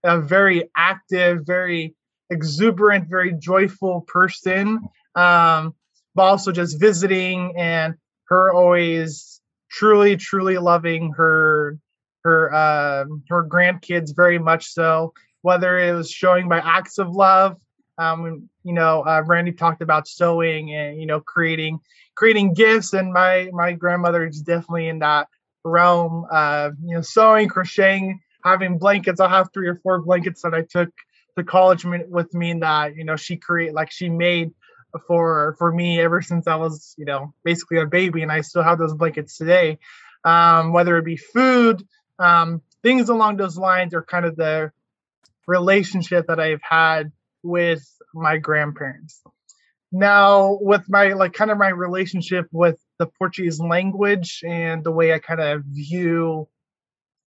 a 0.04 0.22
very 0.22 0.70
active 0.78 1.46
very 1.46 1.94
exuberant 2.30 3.10
very 3.10 3.34
joyful 3.34 4.02
person 4.08 4.80
um, 5.16 5.76
but 6.16 6.24
also 6.24 6.54
just 6.54 6.80
visiting 6.80 7.54
and 7.58 7.96
her 8.30 8.54
always 8.54 9.42
truly 9.70 10.16
truly 10.16 10.58
loving 10.58 11.12
her 11.12 11.78
her 12.24 12.54
uh, 12.54 13.04
her 13.30 13.46
grandkids 13.46 14.16
very 14.16 14.40
much 14.40 14.68
so 14.68 15.14
whether 15.44 15.78
it 15.78 15.94
was 15.94 16.10
showing 16.10 16.50
by 16.50 16.58
acts 16.58 16.98
of 16.98 17.10
love. 17.10 17.58
Um, 18.00 18.50
you 18.64 18.74
know, 18.74 19.06
uh, 19.06 19.22
Randy 19.24 19.52
talked 19.52 19.84
about 19.84 20.08
sewing 20.08 20.74
and 20.74 21.00
you 21.00 21.06
know 21.06 21.20
creating 21.20 21.80
creating 22.16 22.56
gifts, 22.56 22.94
and 22.94 23.14
my 23.14 23.50
my 23.54 23.74
grandmother 23.74 24.26
is 24.26 24.42
definitely 24.42 24.88
in 24.88 25.00
that 25.00 25.28
realm. 25.64 26.26
Uh, 26.32 26.72
you 26.84 26.96
know, 26.96 27.02
sewing, 27.02 27.50
crocheting, 27.50 28.20
having 28.44 28.80
blankets. 28.80 29.20
I'll 29.20 29.30
have 29.30 29.50
three 29.54 29.68
or 29.68 29.76
four 29.76 30.02
blankets 30.02 30.42
that 30.42 30.56
I 30.56 30.64
took 30.64 30.90
to 31.38 31.44
college 31.44 31.86
with 31.86 32.34
me 32.34 32.54
that 32.54 32.96
you 32.96 33.04
know 33.04 33.16
she 33.16 33.38
create 33.38 33.74
like 33.74 33.92
she 33.92 34.10
made 34.10 34.52
for 35.08 35.56
for 35.58 35.72
me 35.72 36.00
ever 36.00 36.22
since 36.22 36.48
I 36.48 36.56
was 36.56 36.96
you 36.98 37.06
know 37.06 37.34
basically 37.44 37.80
a 37.80 37.86
baby, 37.86 38.24
and 38.24 38.32
I 38.32 38.42
still 38.42 38.64
have 38.64 38.80
those 38.80 38.94
blankets 38.94 39.38
today. 39.38 39.78
Um, 40.24 40.72
whether 40.72 40.98
it 40.98 41.04
be 41.04 41.18
food, 41.18 41.86
um, 42.18 42.62
things 42.82 43.10
along 43.10 43.38
those 43.38 43.58
lines 43.58 43.94
are 43.94 44.04
kind 44.04 44.26
of 44.26 44.38
the 44.38 44.72
relationship 45.48 46.28
that 46.28 46.40
I've 46.40 46.62
had 46.62 47.12
with 47.44 47.86
my 48.14 48.38
grandparents. 48.38 49.22
Now, 49.92 50.58
with 50.62 50.90
my 50.90 51.14
like 51.14 51.34
kind 51.34 51.52
of 51.52 51.58
my 51.58 51.70
relationship 51.70 52.48
with 52.52 52.80
the 52.98 53.06
Portuguese 53.06 53.60
language 53.60 54.42
and 54.44 54.84
the 54.84 54.92
way 54.92 55.14
I 55.14 55.20
kind 55.20 55.42
of 55.42 55.64
view 55.66 56.48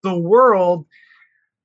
the 0.03 0.17
world, 0.17 0.85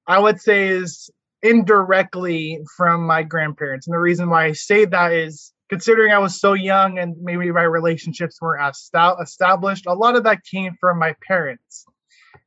I 0.06 0.18
would 0.18 0.40
say 0.40 0.68
is 0.68 1.10
indirectly 1.42 2.60
from 2.76 3.06
my 3.06 3.22
grandparents. 3.22 3.86
And 3.86 3.94
the 3.94 4.00
reason 4.00 4.28
why 4.28 4.46
I 4.46 4.52
say 4.52 4.84
that 4.84 5.12
is 5.12 5.52
considering 5.70 6.12
I 6.12 6.18
was 6.18 6.38
so 6.38 6.52
young 6.52 6.98
and 6.98 7.16
maybe 7.22 7.50
my 7.50 7.62
relationships 7.62 8.38
weren't 8.40 8.62
as 8.62 8.90
established, 9.22 9.86
a 9.86 9.94
lot 9.94 10.16
of 10.16 10.24
that 10.24 10.44
came 10.44 10.76
from 10.80 10.98
my 10.98 11.14
parents 11.26 11.86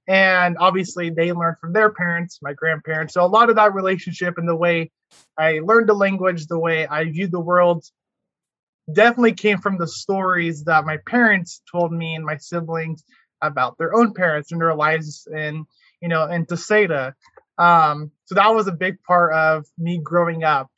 and 0.07 0.57
obviously 0.59 1.09
they 1.09 1.31
learned 1.31 1.57
from 1.59 1.73
their 1.73 1.91
parents 1.91 2.39
my 2.41 2.53
grandparents 2.53 3.13
so 3.13 3.23
a 3.23 3.27
lot 3.27 3.49
of 3.49 3.55
that 3.55 3.73
relationship 3.73 4.37
and 4.37 4.47
the 4.47 4.55
way 4.55 4.91
i 5.37 5.59
learned 5.63 5.87
the 5.87 5.93
language 5.93 6.45
the 6.47 6.59
way 6.59 6.85
i 6.87 7.03
viewed 7.05 7.31
the 7.31 7.39
world 7.39 7.85
definitely 8.91 9.33
came 9.33 9.59
from 9.59 9.77
the 9.77 9.87
stories 9.87 10.65
that 10.65 10.85
my 10.85 10.97
parents 11.07 11.61
told 11.71 11.91
me 11.91 12.15
and 12.15 12.25
my 12.25 12.37
siblings 12.37 13.03
about 13.41 13.77
their 13.77 13.95
own 13.95 14.13
parents 14.13 14.51
and 14.51 14.59
their 14.59 14.75
lives 14.75 15.27
in 15.31 15.65
you 16.01 16.09
know 16.09 16.25
in 16.25 16.45
Terceira. 16.45 17.13
Um, 17.57 18.11
so 18.25 18.35
that 18.35 18.49
was 18.49 18.67
a 18.67 18.71
big 18.71 19.01
part 19.03 19.33
of 19.33 19.65
me 19.77 19.99
growing 20.03 20.43
up 20.43 20.71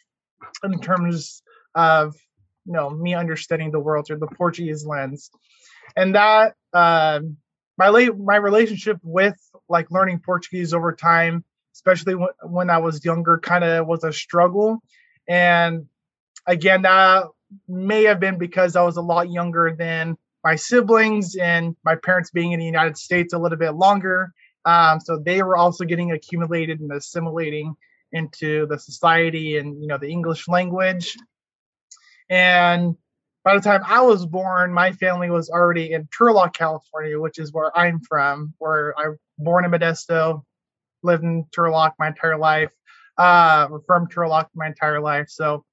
in 0.63 0.79
terms 0.81 1.41
of 1.73 2.15
you 2.65 2.73
know 2.73 2.89
me 2.89 3.13
understanding 3.15 3.71
the 3.71 3.79
world 3.79 4.05
through 4.07 4.19
the 4.19 4.27
Portuguese 4.27 4.85
lens, 4.85 5.29
and 5.95 6.15
that 6.15 6.55
um, 6.73 7.37
my 7.77 7.89
late 7.89 8.17
my 8.17 8.35
relationship 8.35 8.97
with 9.03 9.35
like 9.69 9.91
learning 9.91 10.19
Portuguese 10.19 10.73
over 10.73 10.93
time, 10.93 11.43
especially 11.73 12.15
when, 12.15 12.29
when 12.43 12.69
I 12.69 12.77
was 12.77 13.03
younger, 13.03 13.37
kind 13.37 13.63
of 13.63 13.87
was 13.87 14.03
a 14.03 14.13
struggle. 14.13 14.81
And 15.27 15.87
again, 16.45 16.83
that 16.83 17.25
may 17.67 18.03
have 18.03 18.19
been 18.19 18.37
because 18.37 18.75
I 18.75 18.83
was 18.83 18.97
a 18.97 19.01
lot 19.01 19.31
younger 19.31 19.75
than 19.77 20.17
my 20.43 20.55
siblings 20.55 21.35
and 21.35 21.75
my 21.83 21.95
parents 21.95 22.29
being 22.31 22.51
in 22.51 22.59
the 22.59 22.65
United 22.65 22.97
States 22.97 23.33
a 23.33 23.37
little 23.37 23.57
bit 23.57 23.71
longer. 23.71 24.31
Um, 24.65 24.99
so 24.99 25.17
they 25.17 25.41
were 25.43 25.57
also 25.57 25.85
getting 25.85 26.11
accumulated 26.11 26.79
and 26.79 26.91
assimilating 26.91 27.75
into 28.11 28.65
the 28.67 28.79
society 28.79 29.57
and 29.57 29.81
you 29.81 29.87
know 29.87 29.97
the 29.97 30.09
English 30.09 30.47
language. 30.47 31.17
And 32.29 32.95
by 33.45 33.55
the 33.55 33.61
time 33.61 33.81
I 33.85 34.01
was 34.01 34.25
born, 34.25 34.73
my 34.73 34.91
family 34.93 35.29
was 35.29 35.51
already 35.51 35.93
in 35.93 36.07
Turlock, 36.07 36.53
California, 36.53 37.19
which 37.19 37.37
is 37.37 37.53
where 37.53 37.75
I'm 37.77 37.99
from, 38.01 38.55
where 38.57 38.99
I 38.99 39.09
was 39.09 39.19
born 39.37 39.65
in 39.65 39.71
Modesto, 39.71 40.43
lived 41.03 41.23
in 41.23 41.45
Turlock 41.55 41.91
my 41.99 42.07
entire 42.07 42.39
life, 42.39 42.73
uh, 43.19 43.67
from 43.85 44.07
Turlock 44.07 44.47
my 44.55 44.65
entire 44.65 44.99
life. 44.99 45.27
So 45.29 45.63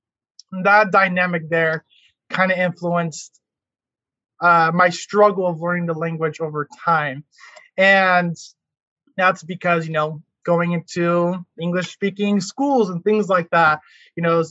that 0.63 0.93
dynamic 0.93 1.49
there 1.49 1.87
kind 2.29 2.53
of 2.53 2.59
influenced 2.59 3.41
uh, 4.43 4.71
my 4.75 4.91
struggle 4.91 5.47
of 5.47 5.63
learning 5.63 5.87
the 5.87 5.95
language 5.95 6.41
over 6.41 6.69
time. 6.85 7.25
And 7.79 8.37
that's 9.17 9.43
because, 9.43 9.87
you 9.87 9.95
know, 9.95 10.23
going 10.45 10.73
into 10.73 11.43
English 11.59 11.91
speaking 11.91 12.41
schools 12.43 12.91
and 12.91 13.03
things 13.03 13.31
like 13.31 13.49
that, 13.51 13.81
you 14.15 14.23
know, 14.23 14.45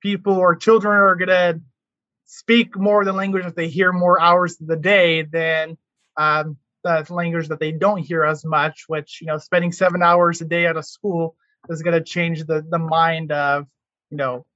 people 0.00 0.34
or 0.34 0.56
children 0.56 0.96
are 0.96 1.16
going 1.16 1.28
to 1.28 1.60
speak 2.26 2.76
more 2.76 3.04
the 3.04 3.12
language 3.12 3.44
that 3.44 3.56
they 3.56 3.68
hear 3.68 3.92
more 3.92 4.20
hours 4.20 4.60
of 4.60 4.66
the 4.66 4.76
day 4.76 5.22
than 5.22 5.78
um, 6.16 6.56
the 6.84 7.06
language 7.10 7.48
that 7.48 7.60
they 7.60 7.72
don't 7.72 7.98
hear 7.98 8.24
as 8.24 8.44
much. 8.44 8.84
Which 8.88 9.20
you 9.20 9.26
know, 9.26 9.38
spending 9.38 9.72
seven 9.72 10.02
hours 10.02 10.40
a 10.40 10.44
day 10.44 10.66
at 10.66 10.76
a 10.76 10.82
school 10.82 11.36
is 11.68 11.82
going 11.82 11.98
to 11.98 12.04
change 12.04 12.44
the 12.44 12.64
the 12.68 12.78
mind 12.78 13.32
of 13.32 13.66
you 14.10 14.16
know, 14.16 14.46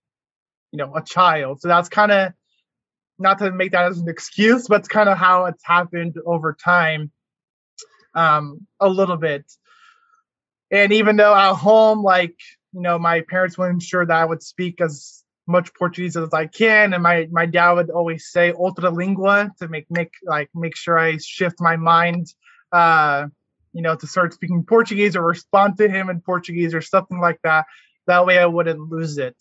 you 0.72 0.78
know, 0.78 0.94
a 0.94 1.02
child. 1.02 1.60
So 1.60 1.68
that's 1.68 1.88
kind 1.88 2.12
of 2.12 2.32
not 3.18 3.38
to 3.38 3.50
make 3.50 3.72
that 3.72 3.86
as 3.86 3.98
an 3.98 4.08
excuse, 4.08 4.66
but 4.68 4.80
it's 4.80 4.88
kind 4.88 5.08
of 5.08 5.18
how 5.18 5.46
it's 5.46 5.64
happened 5.64 6.16
over 6.24 6.54
time, 6.54 7.10
um, 8.14 8.66
a 8.80 8.88
little 8.88 9.16
bit. 9.16 9.44
And 10.70 10.92
even 10.92 11.16
though 11.16 11.34
at 11.34 11.54
home, 11.54 12.02
like 12.02 12.36
you 12.72 12.80
know, 12.80 12.98
my 12.98 13.22
parents 13.22 13.58
would 13.58 13.70
ensure 13.70 14.06
that 14.06 14.16
I 14.16 14.24
would 14.24 14.42
speak 14.42 14.80
as 14.80 15.19
much 15.50 15.74
Portuguese 15.74 16.16
as 16.16 16.32
I 16.32 16.46
can, 16.46 16.94
and 16.94 17.02
my 17.02 17.28
my 17.30 17.46
dad 17.46 17.72
would 17.72 17.90
always 17.90 18.30
say 18.30 18.52
"outra 18.52 18.90
língua" 18.92 19.54
to 19.58 19.68
make 19.68 19.86
make 19.90 20.12
like 20.22 20.48
make 20.54 20.76
sure 20.76 20.98
I 20.98 21.18
shift 21.18 21.56
my 21.60 21.76
mind, 21.76 22.32
uh, 22.72 23.26
you 23.72 23.82
know, 23.82 23.96
to 23.96 24.06
start 24.06 24.32
speaking 24.32 24.64
Portuguese 24.64 25.16
or 25.16 25.22
respond 25.22 25.76
to 25.78 25.88
him 25.88 26.10
in 26.10 26.20
Portuguese 26.20 26.74
or 26.74 26.80
something 26.80 27.20
like 27.20 27.40
that. 27.42 27.66
That 28.06 28.26
way, 28.26 28.38
I 28.38 28.46
wouldn't 28.46 28.80
lose 28.90 29.18
it. 29.18 29.36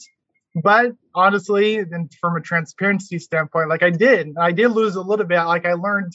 But 0.55 0.93
honestly, 1.13 1.77
and 1.77 2.11
from 2.19 2.35
a 2.35 2.41
transparency 2.41 3.19
standpoint, 3.19 3.69
like 3.69 3.83
I 3.83 3.91
did, 3.91 4.35
I 4.37 4.51
did 4.51 4.69
lose 4.69 4.95
a 4.95 5.01
little 5.01 5.25
bit. 5.25 5.43
Like 5.43 5.65
I 5.65 5.73
learned 5.73 6.13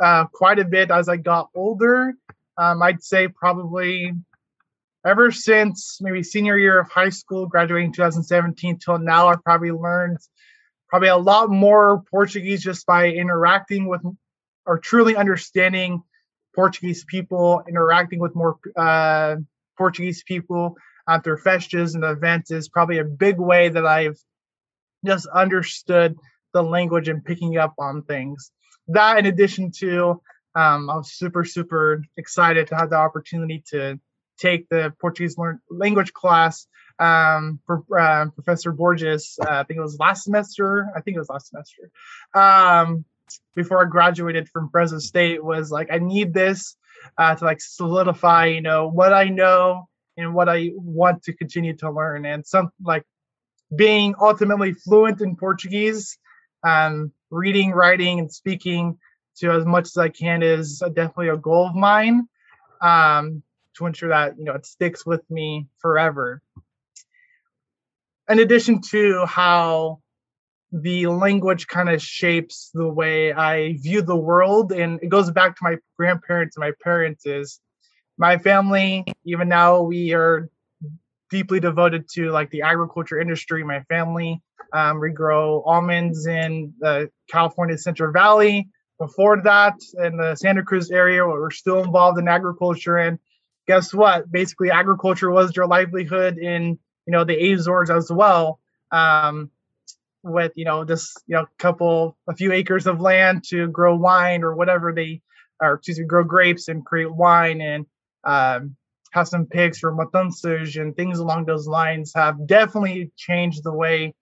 uh, 0.00 0.26
quite 0.26 0.58
a 0.58 0.64
bit 0.64 0.90
as 0.90 1.08
I 1.08 1.16
got 1.16 1.48
older. 1.54 2.14
Um, 2.56 2.82
I'd 2.82 3.02
say 3.02 3.28
probably 3.28 4.12
ever 5.08 5.30
since 5.32 5.98
maybe 6.00 6.22
senior 6.22 6.58
year 6.58 6.78
of 6.80 6.90
high 6.90 7.08
school, 7.08 7.46
graduating 7.46 7.92
2017 7.92 8.78
till 8.78 8.98
now, 8.98 9.28
I've 9.28 9.42
probably 9.42 9.72
learned 9.72 10.18
probably 10.88 11.08
a 11.08 11.16
lot 11.16 11.50
more 11.50 12.02
Portuguese 12.10 12.62
just 12.62 12.86
by 12.86 13.08
interacting 13.08 13.88
with 13.88 14.02
or 14.66 14.78
truly 14.78 15.16
understanding 15.16 16.02
Portuguese 16.54 17.04
people, 17.04 17.62
interacting 17.68 18.18
with 18.18 18.34
more 18.34 18.58
uh, 18.76 19.36
Portuguese 19.76 20.22
people 20.24 20.76
their 21.24 21.38
festas 21.38 21.94
and 21.94 22.04
events 22.04 22.50
is 22.50 22.68
probably 22.68 22.98
a 22.98 23.04
big 23.04 23.38
way 23.38 23.68
that 23.68 23.86
I've 23.86 24.18
just 25.06 25.26
understood 25.28 26.16
the 26.52 26.62
language 26.62 27.08
and 27.08 27.24
picking 27.24 27.56
up 27.56 27.74
on 27.78 28.02
things. 28.02 28.50
That, 28.88 29.18
in 29.18 29.26
addition 29.26 29.70
to, 29.78 30.20
um, 30.54 30.90
I 30.90 30.96
was 30.96 31.12
super, 31.12 31.44
super 31.44 32.02
excited 32.16 32.66
to 32.68 32.76
have 32.76 32.90
the 32.90 32.96
opportunity 32.96 33.62
to 33.70 33.98
take 34.38 34.68
the 34.68 34.92
Portuguese 35.00 35.36
language 35.70 36.12
class 36.12 36.66
um, 36.98 37.60
for 37.66 37.84
uh, 37.98 38.26
Professor 38.30 38.72
Borges. 38.72 39.38
Uh, 39.40 39.60
I 39.60 39.64
think 39.64 39.78
it 39.78 39.82
was 39.82 39.98
last 39.98 40.24
semester. 40.24 40.88
I 40.96 41.00
think 41.00 41.16
it 41.16 41.20
was 41.20 41.28
last 41.28 41.48
semester. 41.48 41.90
Um, 42.34 43.04
before 43.54 43.84
I 43.84 43.88
graduated 43.88 44.48
from 44.48 44.70
Fresno 44.70 44.98
State, 44.98 45.44
was 45.44 45.70
like 45.70 45.88
I 45.92 45.98
need 45.98 46.32
this 46.32 46.76
uh, 47.16 47.34
to 47.34 47.44
like 47.44 47.60
solidify, 47.60 48.46
you 48.46 48.62
know, 48.62 48.88
what 48.88 49.12
I 49.12 49.24
know 49.24 49.88
and 50.16 50.34
what 50.34 50.48
I 50.48 50.70
want 50.74 51.22
to 51.24 51.32
continue 51.32 51.76
to 51.76 51.90
learn, 51.90 52.24
and 52.24 52.46
some 52.46 52.70
like 52.82 53.04
being 53.74 54.14
ultimately 54.20 54.72
fluent 54.72 55.20
in 55.20 55.36
Portuguese, 55.36 56.18
um, 56.64 57.12
reading, 57.30 57.72
writing, 57.72 58.18
and 58.18 58.32
speaking 58.32 58.98
to 59.36 59.50
as 59.52 59.64
much 59.64 59.84
as 59.84 59.96
I 59.96 60.08
can 60.08 60.42
is 60.42 60.82
definitely 60.94 61.28
a 61.28 61.36
goal 61.36 61.68
of 61.68 61.74
mine. 61.74 62.28
Um, 62.80 63.42
to 63.78 63.86
ensure 63.86 64.10
that 64.10 64.38
you 64.38 64.44
know 64.44 64.54
it 64.54 64.66
sticks 64.66 65.06
with 65.06 65.22
me 65.30 65.66
forever. 65.78 66.42
In 68.28 68.38
addition 68.40 68.80
to 68.90 69.24
how 69.26 70.00
the 70.70 71.06
language 71.06 71.66
kind 71.66 71.88
of 71.88 72.02
shapes 72.02 72.70
the 72.74 72.86
way 72.86 73.32
I 73.32 73.78
view 73.78 74.02
the 74.02 74.16
world, 74.16 74.72
and 74.72 75.00
it 75.02 75.08
goes 75.08 75.30
back 75.30 75.56
to 75.56 75.64
my 75.64 75.76
grandparents 75.96 76.56
and 76.56 76.62
my 76.62 76.72
parents. 76.82 77.24
Is 77.26 77.60
my 78.18 78.36
family 78.36 79.04
even 79.24 79.48
now 79.48 79.80
we 79.80 80.12
are 80.12 80.50
deeply 81.30 81.60
devoted 81.60 82.08
to 82.08 82.30
like 82.30 82.50
the 82.50 82.62
agriculture 82.62 83.20
industry. 83.20 83.62
My 83.64 83.82
family, 83.84 84.42
um, 84.72 85.00
we 85.00 85.10
grow 85.10 85.62
almonds 85.62 86.26
in 86.26 86.72
the 86.80 87.10
California 87.30 87.76
Central 87.78 88.12
Valley. 88.12 88.68
Before 88.98 89.40
that, 89.42 89.74
in 90.02 90.16
the 90.16 90.34
Santa 90.34 90.62
Cruz 90.62 90.90
area, 90.90 91.24
we're 91.24 91.50
still 91.50 91.84
involved 91.84 92.18
in 92.18 92.26
agriculture. 92.26 92.96
And 92.96 93.18
guess 93.68 93.94
what? 93.94 94.30
Basically, 94.32 94.72
agriculture 94.72 95.30
was 95.30 95.52
their 95.52 95.66
livelihood 95.66 96.38
in 96.38 96.78
you 97.06 97.12
know 97.12 97.24
the 97.24 97.52
Azores 97.52 97.90
as 97.90 98.10
well. 98.10 98.58
Um, 98.90 99.50
with 100.24 100.52
you 100.56 100.64
know 100.64 100.84
just 100.84 101.22
you 101.26 101.36
know 101.36 101.46
couple 101.58 102.16
a 102.28 102.34
few 102.34 102.52
acres 102.52 102.86
of 102.86 103.00
land 103.00 103.44
to 103.44 103.68
grow 103.68 103.96
wine 103.96 104.42
or 104.42 104.54
whatever 104.54 104.92
they 104.92 105.22
or 105.60 105.74
excuse 105.74 105.98
me 105.98 106.06
grow 106.06 106.24
grapes 106.24 106.68
and 106.68 106.84
create 106.84 107.14
wine 107.14 107.60
and 107.60 107.86
um, 108.24 108.76
have 109.12 109.28
some 109.28 109.46
pigs 109.46 109.78
for 109.78 109.94
matanzas 109.94 110.80
and 110.80 110.96
things 110.96 111.20
along 111.20 111.44
those 111.44 111.68
lines 111.68 112.12
have 112.14 112.46
definitely 112.46 113.12
changed 113.16 113.62
the 113.62 113.72
way 113.72 114.14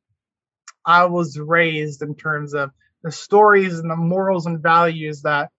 I 0.85 1.07
was 1.07 1.39
raised 1.39 2.03
in 2.03 2.15
terms 2.15 2.55
of 2.55 2.71
the 3.03 3.11
stories 3.11 3.79
and 3.79 3.91
the 3.91 3.97
morals 3.97 4.47
and 4.47 4.63
values 4.63 5.23
that 5.23 5.51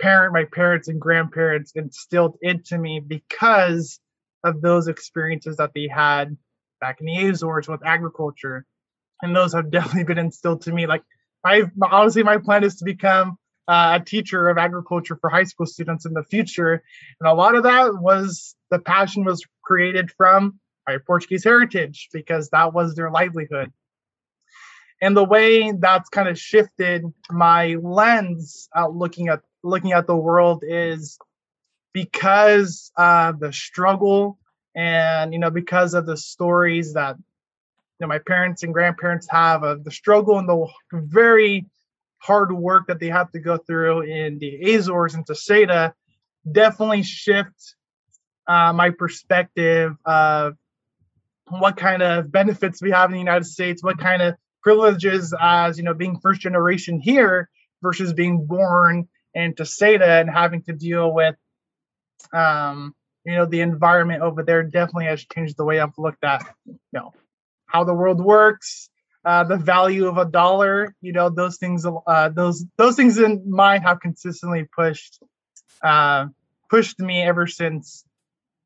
parent 0.00 0.32
my 0.32 0.44
parents 0.44 0.88
and 0.88 1.00
grandparents 1.00 1.72
instilled 1.74 2.36
into 2.42 2.78
me 2.78 3.00
because 3.00 4.00
of 4.44 4.60
those 4.60 4.88
experiences 4.88 5.56
that 5.56 5.72
they 5.74 5.88
had 5.88 6.36
back 6.80 7.00
in 7.00 7.06
the 7.06 7.28
Azores 7.28 7.68
with 7.68 7.84
agriculture. 7.84 8.64
And 9.22 9.36
those 9.36 9.52
have 9.52 9.70
definitely 9.70 10.04
been 10.04 10.18
instilled 10.18 10.62
to 10.62 10.72
me. 10.72 10.86
Like 10.86 11.02
my 11.44 11.64
honestly, 11.90 12.22
my 12.22 12.38
plan 12.38 12.64
is 12.64 12.76
to 12.76 12.84
become 12.84 13.36
uh, 13.68 13.98
a 14.00 14.04
teacher 14.04 14.48
of 14.48 14.58
agriculture 14.58 15.16
for 15.20 15.30
high 15.30 15.44
school 15.44 15.66
students 15.66 16.06
in 16.06 16.12
the 16.12 16.24
future. 16.24 16.82
And 17.20 17.28
a 17.28 17.34
lot 17.34 17.54
of 17.54 17.62
that 17.64 17.94
was 18.00 18.56
the 18.70 18.78
passion 18.78 19.24
was 19.24 19.44
created 19.62 20.10
from 20.16 20.58
my 20.88 20.98
Portuguese 21.06 21.44
heritage 21.44 22.08
because 22.12 22.48
that 22.50 22.72
was 22.72 22.94
their 22.94 23.10
livelihood. 23.10 23.72
And 25.02 25.16
the 25.16 25.24
way 25.24 25.72
that's 25.72 26.10
kind 26.10 26.28
of 26.28 26.38
shifted 26.38 27.04
my 27.30 27.76
lens 27.80 28.68
out 28.76 28.94
looking 28.94 29.28
at 29.28 29.40
looking 29.62 29.92
at 29.92 30.06
the 30.06 30.16
world 30.16 30.64
is 30.66 31.18
because 31.92 32.90
uh, 32.96 33.32
the 33.32 33.52
struggle 33.52 34.38
and 34.74 35.32
you 35.32 35.38
know 35.38 35.50
because 35.50 35.94
of 35.94 36.06
the 36.06 36.16
stories 36.16 36.94
that 36.94 37.16
you 37.16 37.24
know 38.00 38.06
my 38.06 38.18
parents 38.18 38.62
and 38.62 38.72
grandparents 38.72 39.26
have 39.30 39.62
of 39.62 39.84
the 39.84 39.90
struggle 39.90 40.38
and 40.38 40.48
the 40.48 40.66
very 40.92 41.66
hard 42.18 42.52
work 42.52 42.86
that 42.86 43.00
they 43.00 43.08
have 43.08 43.30
to 43.32 43.40
go 43.40 43.56
through 43.56 44.02
in 44.02 44.38
the 44.38 44.74
Azores 44.74 45.14
and 45.14 45.26
to 45.26 45.32
Teseda 45.32 45.92
definitely 46.50 47.02
shift 47.02 47.74
uh, 48.46 48.72
my 48.72 48.90
perspective 48.90 49.96
of 50.04 50.54
what 51.48 51.76
kind 51.76 52.02
of 52.02 52.30
benefits 52.30 52.80
we 52.80 52.90
have 52.90 53.10
in 53.10 53.14
the 53.14 53.18
United 53.18 53.44
States, 53.44 53.82
what 53.82 53.98
kind 53.98 54.22
of 54.22 54.34
privileges 54.62 55.34
as 55.40 55.78
you 55.78 55.84
know 55.84 55.94
being 55.94 56.18
first 56.20 56.40
generation 56.40 57.00
here 57.00 57.48
versus 57.82 58.12
being 58.12 58.46
born 58.46 59.08
in 59.34 59.54
Teseda 59.54 60.20
and 60.20 60.30
having 60.30 60.62
to 60.64 60.72
deal 60.72 61.12
with 61.12 61.36
um, 62.32 62.94
you 63.24 63.34
know 63.34 63.46
the 63.46 63.60
environment 63.60 64.22
over 64.22 64.42
there 64.42 64.62
definitely 64.62 65.06
has 65.06 65.24
changed 65.24 65.56
the 65.56 65.64
way 65.64 65.80
I've 65.80 65.98
looked 65.98 66.24
at 66.24 66.42
you 66.66 66.78
know 66.92 67.12
how 67.66 67.84
the 67.84 67.94
world 67.94 68.20
works, 68.22 68.90
uh, 69.24 69.44
the 69.44 69.56
value 69.56 70.06
of 70.06 70.18
a 70.18 70.24
dollar. 70.24 70.94
You 71.00 71.12
know 71.12 71.30
those 71.30 71.58
things. 71.58 71.86
Uh, 71.86 72.28
those 72.30 72.64
those 72.76 72.96
things 72.96 73.18
in 73.18 73.42
mind 73.48 73.84
have 73.84 74.00
consistently 74.00 74.68
pushed 74.74 75.22
uh, 75.82 76.26
pushed 76.68 76.98
me 76.98 77.22
ever 77.22 77.46
since 77.46 78.04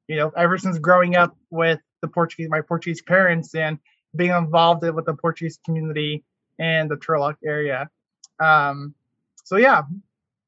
you 0.08 0.16
know 0.16 0.32
ever 0.36 0.58
since 0.58 0.78
growing 0.78 1.16
up 1.16 1.36
with 1.50 1.80
the 2.02 2.08
Portuguese 2.08 2.48
my 2.50 2.60
Portuguese 2.60 3.02
parents 3.02 3.54
and 3.54 3.78
being 4.16 4.32
involved 4.32 4.82
with 4.82 5.06
the 5.06 5.14
Portuguese 5.14 5.58
community 5.64 6.24
in 6.58 6.88
the 6.88 6.96
Turlock 6.96 7.36
area. 7.44 7.88
Um, 8.38 8.94
so 9.44 9.56
yeah, 9.56 9.82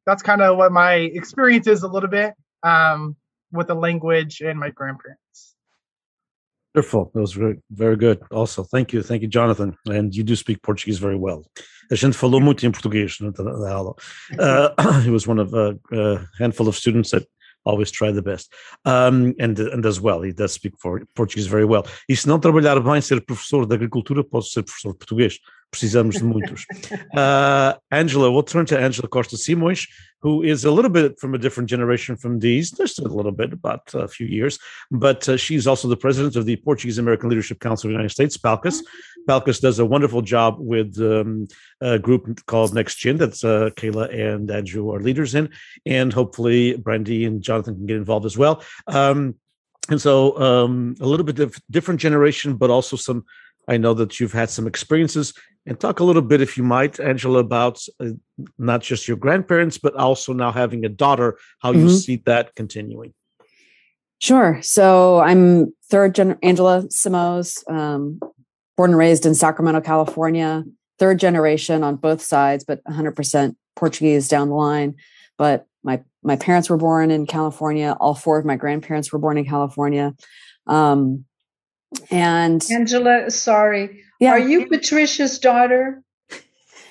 that's 0.06 0.22
kind 0.22 0.40
of 0.40 0.56
what 0.56 0.72
my 0.72 0.94
experience 0.94 1.66
is 1.66 1.82
a 1.82 1.88
little 1.88 2.08
bit 2.08 2.34
um, 2.62 3.16
with 3.52 3.66
the 3.66 3.74
language 3.74 4.40
and 4.40 4.58
my 4.58 4.70
grandparents. 4.70 5.54
Wonderful. 6.74 7.10
That 7.14 7.20
was 7.20 7.32
very, 7.32 7.58
very 7.70 7.96
good. 7.96 8.22
Also, 8.30 8.62
thank 8.62 8.92
you. 8.92 9.02
Thank 9.02 9.22
you, 9.22 9.28
Jonathan. 9.28 9.76
And 9.86 10.14
you 10.14 10.22
do 10.22 10.36
speak 10.36 10.62
Portuguese 10.62 10.98
very 10.98 11.16
well. 11.16 11.44
A 11.90 11.94
gente 11.94 12.16
falou 12.16 12.40
muito 12.40 12.66
em 12.66 12.70
português 12.70 13.18
na 13.20 13.72
aula. 13.72 13.94
Uh, 14.38 15.00
he 15.04 15.10
was 15.10 15.26
one 15.26 15.38
of 15.38 15.54
a, 15.54 15.78
a 15.92 16.26
handful 16.38 16.68
of 16.68 16.76
students 16.76 17.12
that 17.12 17.26
always 17.64 17.90
try 17.90 18.12
the 18.12 18.22
best. 18.22 18.52
Um, 18.84 19.34
and, 19.38 19.58
and 19.58 19.86
as 19.86 20.00
well, 20.00 20.22
he 20.22 20.32
does 20.32 20.52
speak 20.52 20.74
for 20.78 21.02
Portuguese 21.14 21.46
very 21.46 21.64
well. 21.64 21.84
E 22.08 22.14
se 22.14 22.28
não 22.28 22.38
trabalhar 22.38 22.78
bem, 22.80 23.00
ser 23.00 23.20
professor 23.22 23.66
de 23.66 23.74
agricultura, 23.74 24.22
posso 24.22 24.50
ser 24.50 24.62
professor 24.62 24.92
de 24.92 24.98
português. 24.98 25.38
Precisamos 25.76 26.16
de 26.16 26.24
muitos. 26.24 26.64
Uh, 27.16 27.74
Angela, 27.90 28.30
we'll 28.30 28.42
turn 28.42 28.66
to 28.66 28.78
Angela 28.78 29.08
Costa 29.08 29.36
Simões, 29.36 29.88
who 30.20 30.42
is 30.42 30.64
a 30.64 30.70
little 30.70 30.90
bit 30.90 31.18
from 31.18 31.34
a 31.34 31.38
different 31.38 31.68
generation 31.68 32.16
from 32.16 32.38
these, 32.38 32.70
just 32.70 32.98
a 32.98 33.08
little 33.08 33.32
bit, 33.32 33.52
about 33.52 33.82
a 33.94 34.06
few 34.06 34.26
years, 34.26 34.58
but 34.90 35.26
uh, 35.28 35.36
she's 35.36 35.66
also 35.66 35.88
the 35.88 35.96
president 35.96 36.36
of 36.36 36.44
the 36.44 36.56
Portuguese 36.56 36.98
American 36.98 37.28
Leadership 37.30 37.60
Council 37.60 37.88
of 37.88 37.90
the 37.90 37.94
United 37.94 38.10
States, 38.10 38.36
PALCUS. 38.36 38.82
PALCUS 39.28 39.60
does 39.60 39.78
a 39.78 39.86
wonderful 39.86 40.22
job 40.22 40.56
with 40.58 40.98
um, 41.00 41.46
a 41.80 41.98
group 41.98 42.44
called 42.46 42.74
Next 42.74 42.96
Gen 42.96 43.16
that's 43.16 43.44
uh, 43.44 43.70
Kayla 43.76 44.12
and 44.14 44.50
Andrew 44.50 44.90
are 44.92 45.00
leaders 45.00 45.34
in, 45.34 45.48
and 45.84 46.12
hopefully 46.12 46.76
Brandy 46.76 47.24
and 47.24 47.42
Jonathan 47.42 47.76
can 47.76 47.86
get 47.86 47.96
involved 47.96 48.26
as 48.26 48.36
well. 48.36 48.62
Um, 48.86 49.36
and 49.88 50.00
so 50.00 50.38
um, 50.40 50.96
a 51.00 51.06
little 51.06 51.24
bit 51.24 51.38
of 51.38 51.56
different 51.70 52.00
generation, 52.00 52.56
but 52.56 52.70
also 52.70 52.96
some 52.96 53.24
I 53.68 53.76
know 53.76 53.94
that 53.94 54.20
you've 54.20 54.32
had 54.32 54.50
some 54.50 54.66
experiences 54.66 55.34
and 55.66 55.78
talk 55.78 56.00
a 56.00 56.04
little 56.04 56.22
bit, 56.22 56.40
if 56.40 56.56
you 56.56 56.62
might, 56.62 57.00
Angela, 57.00 57.40
about 57.40 57.82
uh, 57.98 58.10
not 58.58 58.82
just 58.82 59.08
your 59.08 59.16
grandparents, 59.16 59.78
but 59.78 59.94
also 59.96 60.32
now 60.32 60.52
having 60.52 60.84
a 60.84 60.88
daughter, 60.88 61.38
how 61.58 61.72
mm-hmm. 61.72 61.88
you 61.88 61.90
see 61.90 62.22
that 62.26 62.54
continuing. 62.54 63.12
Sure. 64.18 64.60
So 64.62 65.20
I'm 65.20 65.74
third 65.90 66.14
gen 66.14 66.38
Angela 66.42 66.84
Simoes, 66.84 67.68
um, 67.70 68.20
born 68.76 68.90
and 68.90 68.98
raised 68.98 69.26
in 69.26 69.34
Sacramento, 69.34 69.80
California, 69.80 70.64
third 70.98 71.18
generation 71.18 71.82
on 71.82 71.96
both 71.96 72.22
sides, 72.22 72.64
but 72.64 72.82
100% 72.84 73.56
Portuguese 73.74 74.28
down 74.28 74.48
the 74.48 74.54
line. 74.54 74.94
But 75.36 75.66
my 75.82 76.02
my 76.22 76.36
parents 76.36 76.68
were 76.70 76.76
born 76.76 77.10
in 77.10 77.26
California. 77.26 77.96
All 78.00 78.14
four 78.14 78.38
of 78.38 78.44
my 78.44 78.56
grandparents 78.56 79.12
were 79.12 79.18
born 79.18 79.38
in 79.38 79.44
California. 79.44 80.14
Um, 80.66 81.24
and 82.10 82.64
Angela, 82.70 83.30
sorry, 83.30 84.02
yeah. 84.20 84.30
are 84.32 84.38
you 84.38 84.66
Patricia's 84.66 85.38
daughter? 85.38 86.02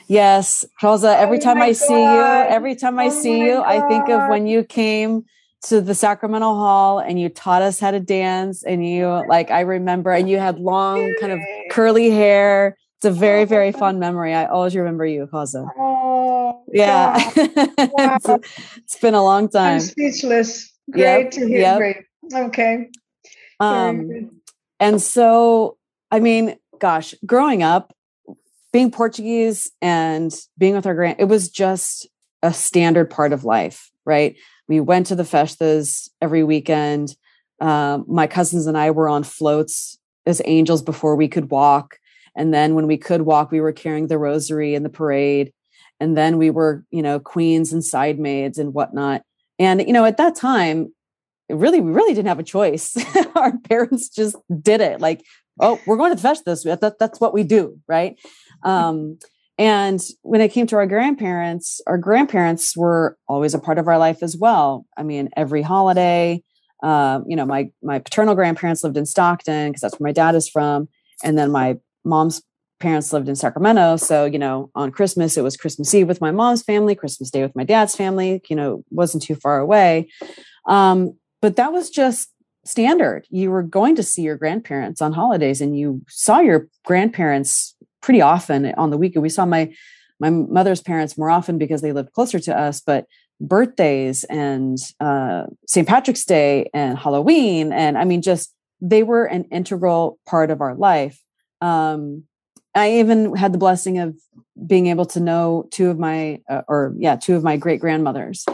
Yes, 0.07 0.63
Rosa. 0.83 1.17
Every 1.17 1.37
oh 1.37 1.41
time 1.41 1.57
I 1.57 1.69
God. 1.69 1.75
see 1.77 2.01
you, 2.01 2.21
every 2.21 2.75
time 2.75 2.99
I 2.99 3.07
oh 3.07 3.09
see 3.09 3.39
you, 3.39 3.53
God. 3.55 3.65
I 3.65 3.87
think 3.87 4.09
of 4.09 4.29
when 4.29 4.45
you 4.45 4.63
came 4.63 5.25
to 5.67 5.81
the 5.81 5.95
Sacramento 5.95 6.53
Hall 6.53 6.99
and 6.99 7.19
you 7.19 7.29
taught 7.29 7.61
us 7.61 7.79
how 7.79 7.91
to 7.91 7.99
dance. 7.99 8.63
And 8.63 8.85
you, 8.85 9.07
like, 9.27 9.51
I 9.51 9.61
remember, 9.61 10.11
and 10.11 10.29
you 10.29 10.37
had 10.37 10.59
long, 10.59 11.15
kind 11.19 11.31
of 11.33 11.39
curly 11.71 12.11
hair. 12.11 12.77
It's 12.97 13.05
a 13.05 13.11
very, 13.11 13.45
very 13.45 13.71
fond 13.71 13.99
memory. 13.99 14.33
I 14.33 14.45
always 14.45 14.75
remember 14.75 15.05
you, 15.05 15.27
Rosa. 15.31 15.65
Oh, 15.77 16.63
yeah. 16.71 17.19
Wow. 17.77 18.17
it's, 18.17 18.49
it's 18.77 18.99
been 18.99 19.13
a 19.13 19.23
long 19.23 19.49
time. 19.49 19.75
I'm 19.75 19.79
speechless. 19.79 20.71
Great 20.89 21.01
yep. 21.01 21.31
to 21.31 21.47
hear. 21.47 21.59
Yep. 21.59 21.77
Great. 21.77 21.97
Okay. 22.33 22.89
Um, 23.59 24.31
and 24.79 25.01
so, 25.01 25.77
I 26.11 26.19
mean, 26.19 26.57
gosh, 26.79 27.13
growing 27.25 27.63
up, 27.63 27.95
being 28.71 28.91
Portuguese 28.91 29.71
and 29.81 30.33
being 30.57 30.75
with 30.75 30.85
our 30.85 30.95
grand, 30.95 31.17
it 31.19 31.25
was 31.25 31.49
just 31.49 32.07
a 32.43 32.53
standard 32.53 33.09
part 33.09 33.33
of 33.33 33.43
life, 33.43 33.89
right? 34.05 34.35
We 34.67 34.79
went 34.79 35.07
to 35.07 35.15
the 35.15 35.23
festas 35.23 36.09
every 36.21 36.43
weekend. 36.43 37.15
Uh, 37.61 37.99
my 38.07 38.27
cousins 38.27 38.67
and 38.67 38.77
I 38.77 38.91
were 38.91 39.07
on 39.07 39.23
floats 39.23 39.97
as 40.25 40.41
angels 40.45 40.81
before 40.81 41.15
we 41.15 41.27
could 41.27 41.49
walk. 41.49 41.99
And 42.35 42.53
then 42.53 42.75
when 42.75 42.87
we 42.87 42.97
could 42.97 43.21
walk, 43.21 43.51
we 43.51 43.61
were 43.61 43.71
carrying 43.71 44.07
the 44.07 44.17
rosary 44.17 44.75
in 44.75 44.83
the 44.83 44.89
parade. 44.89 45.53
And 45.99 46.17
then 46.17 46.37
we 46.37 46.49
were, 46.49 46.83
you 46.91 47.01
know, 47.01 47.19
queens 47.19 47.71
and 47.71 47.83
side 47.83 48.19
maids 48.19 48.57
and 48.57 48.73
whatnot. 48.73 49.21
And, 49.57 49.81
you 49.81 49.93
know, 49.93 50.03
at 50.03 50.17
that 50.17 50.35
time, 50.35 50.93
really, 51.49 51.81
we 51.81 51.91
really 51.91 52.13
didn't 52.13 52.27
have 52.27 52.39
a 52.39 52.43
choice. 52.43 52.95
Our 53.35 53.57
parents 53.59 54.09
just 54.09 54.35
did 54.61 54.81
it. 54.81 55.01
Like, 55.01 55.23
oh, 55.59 55.79
we're 55.85 55.97
going 55.97 56.15
to 56.15 56.21
fetch 56.21 56.39
this. 56.45 56.63
That, 56.63 56.95
that's 56.99 57.19
what 57.19 57.33
we 57.33 57.43
do, 57.43 57.79
right? 57.87 58.17
Um, 58.63 59.19
and 59.57 60.01
when 60.21 60.41
it 60.41 60.51
came 60.51 60.67
to 60.67 60.75
our 60.75 60.85
grandparents, 60.85 61.79
our 61.87 61.97
grandparents 61.97 62.75
were 62.75 63.17
always 63.27 63.53
a 63.53 63.59
part 63.59 63.77
of 63.77 63.87
our 63.87 63.97
life 63.97 64.21
as 64.21 64.35
well. 64.35 64.85
I 64.97 65.03
mean, 65.03 65.29
every 65.37 65.61
holiday, 65.61 66.43
uh, 66.83 67.21
you 67.25 67.37
know, 67.37 67.45
my 67.45 67.69
my 67.81 67.99
paternal 67.99 68.35
grandparents 68.35 68.83
lived 68.83 68.97
in 68.97 69.05
Stockton 69.05 69.69
because 69.69 69.81
that's 69.81 69.97
where 69.97 70.09
my 70.09 70.11
dad 70.11 70.35
is 70.35 70.49
from, 70.49 70.89
and 71.23 71.37
then 71.37 71.51
my 71.51 71.77
mom's 72.03 72.41
parents 72.79 73.13
lived 73.13 73.29
in 73.29 73.35
Sacramento. 73.35 73.95
So, 73.95 74.25
you 74.25 74.37
know, 74.37 74.69
on 74.75 74.91
Christmas, 74.91 75.37
it 75.37 75.43
was 75.43 75.55
Christmas 75.55 75.93
Eve 75.93 76.07
with 76.07 76.19
my 76.19 76.31
mom's 76.31 76.61
family, 76.61 76.93
Christmas 76.93 77.29
Day 77.29 77.41
with 77.41 77.55
my 77.55 77.63
dad's 77.63 77.95
family, 77.95 78.41
you 78.49 78.55
know, 78.55 78.83
wasn't 78.91 79.23
too 79.23 79.35
far 79.35 79.59
away. 79.59 80.09
Um, 80.67 81.17
but 81.41 81.55
that 81.55 81.71
was 81.73 81.89
just 81.89 82.29
standard. 82.65 83.25
You 83.29 83.51
were 83.51 83.63
going 83.63 83.95
to 83.95 84.03
see 84.03 84.23
your 84.23 84.35
grandparents 84.35 85.01
on 85.01 85.13
holidays 85.13 85.61
and 85.61 85.77
you 85.77 86.01
saw 86.07 86.39
your 86.39 86.67
grandparents 86.83 87.75
pretty 88.01 88.21
often 88.21 88.73
on 88.75 88.89
the 88.89 88.97
weekend. 88.97 89.23
We 89.23 89.29
saw 89.29 89.45
my 89.45 89.73
my 90.19 90.29
mother's 90.29 90.81
parents 90.81 91.17
more 91.17 91.29
often 91.29 91.57
because 91.57 91.81
they 91.81 91.91
lived 91.91 92.13
closer 92.13 92.39
to 92.39 92.57
us, 92.57 92.79
but 92.79 93.05
birthdays 93.41 94.23
and 94.25 94.77
uh, 95.01 95.43
St. 95.67 95.85
Patrick's 95.85 96.23
Day 96.23 96.69
and 96.73 96.97
Halloween, 96.97 97.73
and 97.73 97.97
I 97.97 98.05
mean, 98.05 98.21
just 98.21 98.53
they 98.79 99.03
were 99.03 99.25
an 99.25 99.43
integral 99.51 100.19
part 100.25 100.51
of 100.51 100.61
our 100.61 100.73
life. 100.73 101.21
Um, 101.59 102.23
I 102.73 102.99
even 102.99 103.35
had 103.35 103.53
the 103.53 103.57
blessing 103.57 103.99
of 103.99 104.15
being 104.65 104.87
able 104.87 105.05
to 105.07 105.19
know 105.19 105.67
two 105.71 105.89
of 105.89 105.99
my, 105.99 106.41
uh, 106.49 106.61
or 106.67 106.93
yeah, 106.97 107.15
two 107.15 107.35
of 107.35 107.43
my 107.43 107.57
great 107.57 107.79
grandmothers 107.79 108.45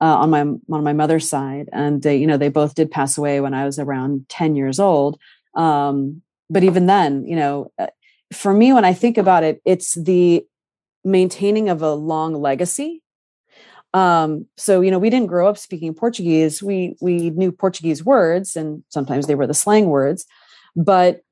uh, 0.00 0.16
on 0.16 0.30
my 0.30 0.40
on 0.40 0.84
my 0.84 0.92
mother's 0.92 1.28
side, 1.28 1.68
and 1.72 2.02
they, 2.02 2.16
you 2.16 2.26
know, 2.26 2.36
they 2.36 2.48
both 2.48 2.74
did 2.74 2.90
pass 2.90 3.16
away 3.16 3.40
when 3.40 3.54
I 3.54 3.64
was 3.64 3.78
around 3.78 4.28
ten 4.28 4.54
years 4.54 4.78
old. 4.78 5.18
Um, 5.54 6.22
but 6.50 6.64
even 6.64 6.86
then, 6.86 7.24
you 7.26 7.36
know, 7.36 7.72
uh, 7.78 7.86
for 8.32 8.52
me, 8.52 8.72
when 8.72 8.84
I 8.84 8.92
think 8.92 9.16
about 9.16 9.42
it, 9.42 9.60
it's 9.64 9.94
the 9.94 10.44
maintaining 11.04 11.68
of 11.68 11.82
a 11.82 11.94
long 11.94 12.34
legacy. 12.34 13.02
Um, 13.94 14.46
so 14.56 14.82
you 14.82 14.90
know, 14.90 14.98
we 14.98 15.08
didn't 15.08 15.28
grow 15.28 15.48
up 15.48 15.56
speaking 15.56 15.94
Portuguese. 15.94 16.62
We 16.62 16.96
we 17.00 17.30
knew 17.30 17.50
Portuguese 17.50 18.04
words, 18.04 18.54
and 18.54 18.84
sometimes 18.90 19.26
they 19.26 19.34
were 19.34 19.46
the 19.46 19.54
slang 19.54 19.86
words, 19.86 20.26
but 20.74 21.22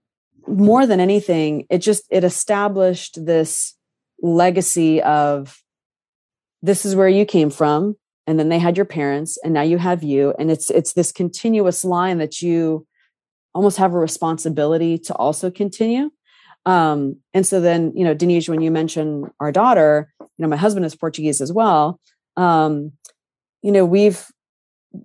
more 0.46 0.86
than 0.86 1.00
anything, 1.00 1.66
it 1.68 1.78
just 1.78 2.04
it 2.10 2.24
established 2.24 3.24
this 3.24 3.74
legacy 4.22 5.02
of 5.02 5.60
this 6.62 6.86
is 6.86 6.96
where 6.96 7.08
you 7.08 7.26
came 7.26 7.50
from 7.50 7.96
and 8.26 8.38
then 8.38 8.48
they 8.48 8.58
had 8.58 8.76
your 8.76 8.86
parents 8.86 9.38
and 9.44 9.52
now 9.52 9.62
you 9.62 9.78
have 9.78 10.02
you 10.02 10.34
and 10.38 10.50
it's 10.50 10.70
it's 10.70 10.94
this 10.94 11.12
continuous 11.12 11.84
line 11.84 12.18
that 12.18 12.40
you 12.40 12.86
almost 13.54 13.76
have 13.76 13.94
a 13.94 13.98
responsibility 13.98 14.98
to 14.98 15.14
also 15.14 15.50
continue. 15.50 16.10
Um, 16.66 17.16
and 17.34 17.46
so 17.46 17.60
then 17.60 17.92
you 17.94 18.04
know 18.04 18.14
denise 18.14 18.48
when 18.48 18.62
you 18.62 18.70
mention 18.70 19.30
our 19.40 19.52
daughter 19.52 20.12
you 20.20 20.28
know 20.38 20.48
my 20.48 20.56
husband 20.56 20.86
is 20.86 20.96
portuguese 20.96 21.40
as 21.40 21.52
well. 21.52 22.00
Um, 22.36 22.92
you 23.62 23.72
know 23.72 23.84
we've 23.84 24.26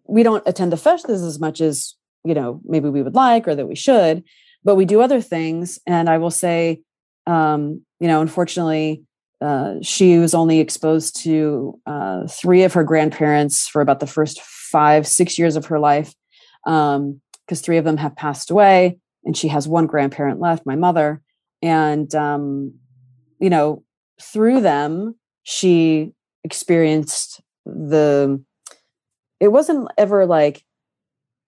we 0.08 0.24
don't 0.24 0.44
attend 0.46 0.72
the 0.72 0.78
festas 0.78 1.24
as 1.24 1.40
much 1.40 1.62
as 1.62 1.96
you 2.24 2.34
know 2.34 2.62
maybe 2.64 2.90
we 2.90 3.02
would 3.02 3.16
like 3.16 3.48
or 3.48 3.56
that 3.56 3.68
we 3.68 3.76
should 3.76 4.24
but 4.64 4.76
we 4.76 4.86
do 4.86 5.02
other 5.02 5.22
things. 5.22 5.80
And 5.86 6.10
i 6.10 6.18
will 6.18 6.32
say 6.32 6.82
um, 7.28 7.82
you 8.00 8.08
know 8.08 8.22
unfortunately 8.22 9.04
uh, 9.42 9.76
she 9.82 10.18
was 10.18 10.34
only 10.34 10.60
exposed 10.60 11.16
to 11.24 11.80
uh, 11.86 12.28
three 12.28 12.64
of 12.64 12.74
her 12.74 12.84
grandparents 12.84 13.68
for 13.68 13.82
about 13.82 14.00
the 14.00 14.08
first 14.08 14.42
five, 14.42 15.08
six 15.08 15.40
years 15.40 15.56
of 15.56 15.68
her 15.68 15.80
life, 15.80 16.14
because 16.66 16.98
um, 16.98 17.22
three 17.56 17.78
of 17.78 17.86
them 17.86 17.98
have 17.98 18.16
passed 18.16 18.52
away, 18.52 18.98
and 19.24 19.38
she 19.38 19.48
has 19.48 19.68
one 19.68 19.88
grandparent 19.88 20.40
left, 20.40 20.66
my 20.66 20.76
mother. 20.76 21.22
And, 21.62 22.14
um, 22.16 22.74
you 23.40 23.50
know, 23.50 23.84
through 24.22 24.62
them, 24.62 25.16
she 25.44 26.14
experienced 26.44 27.42
the, 27.66 28.44
it 29.40 29.50
wasn't 29.50 29.88
ever 29.98 30.26
like, 30.26 30.64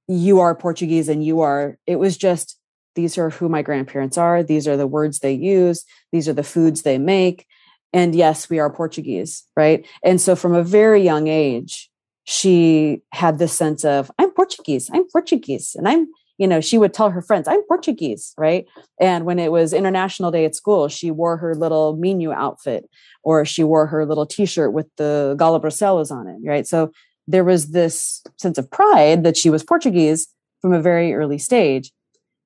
you 0.08 0.40
are 0.40 0.56
Portuguese 0.56 1.08
and 1.08 1.24
you 1.24 1.42
are, 1.42 1.78
it 1.88 1.98
was 1.98 2.18
just, 2.18 2.58
these 2.96 3.18
are 3.18 3.30
who 3.30 3.48
my 3.48 3.62
grandparents 3.62 4.18
are. 4.18 4.44
These 4.44 4.68
are 4.68 4.76
the 4.76 4.88
words 4.88 5.20
they 5.20 5.32
use. 5.32 5.86
These 6.12 6.28
are 6.28 6.34
the 6.34 6.44
foods 6.44 6.82
they 6.82 6.98
make 6.98 7.46
and 7.94 8.16
yes 8.16 8.50
we 8.50 8.60
are 8.60 8.70
portuguese 8.72 9.44
right? 9.56 9.86
And 10.04 10.20
so 10.20 10.36
from 10.36 10.54
a 10.54 10.64
very 10.64 11.02
young 11.02 11.28
age 11.28 11.90
she 12.24 13.02
had 13.12 13.40
this 13.40 13.54
sense 13.54 13.84
of 13.84 14.12
i'm 14.20 14.32
portuguese 14.32 14.90
i'm 14.94 15.08
portuguese. 15.10 15.76
And 15.76 15.88
i'm 15.88 16.08
you 16.38 16.48
know 16.48 16.62
she 16.62 16.78
would 16.78 16.94
tell 16.94 17.10
her 17.10 17.22
friends 17.22 17.48
i'm 17.48 17.64
portuguese 17.68 18.34
right? 18.38 18.66
And 19.00 19.26
when 19.26 19.40
it 19.40 19.52
was 19.52 19.74
international 19.74 20.32
day 20.32 20.46
at 20.46 20.56
school 20.56 20.88
she 20.88 21.12
wore 21.12 21.38
her 21.38 21.56
little 21.56 21.96
menu 21.96 22.32
outfit 22.32 22.90
or 23.24 23.46
she 23.46 23.64
wore 23.64 23.88
her 23.88 24.06
little 24.06 24.26
t-shirt 24.26 24.74
with 24.74 24.88
the 24.98 25.36
gala 25.38 25.60
bruxelles 25.60 26.12
on 26.12 26.28
it 26.28 26.38
right? 26.44 26.68
So 26.68 26.92
there 27.28 27.44
was 27.44 27.68
this 27.68 28.24
sense 28.38 28.58
of 28.58 28.70
pride 28.70 29.24
that 29.24 29.38
she 29.38 29.50
was 29.50 29.64
portuguese 29.64 30.28
from 30.62 30.74
a 30.74 30.82
very 30.82 31.14
early 31.14 31.38
stage. 31.38 31.92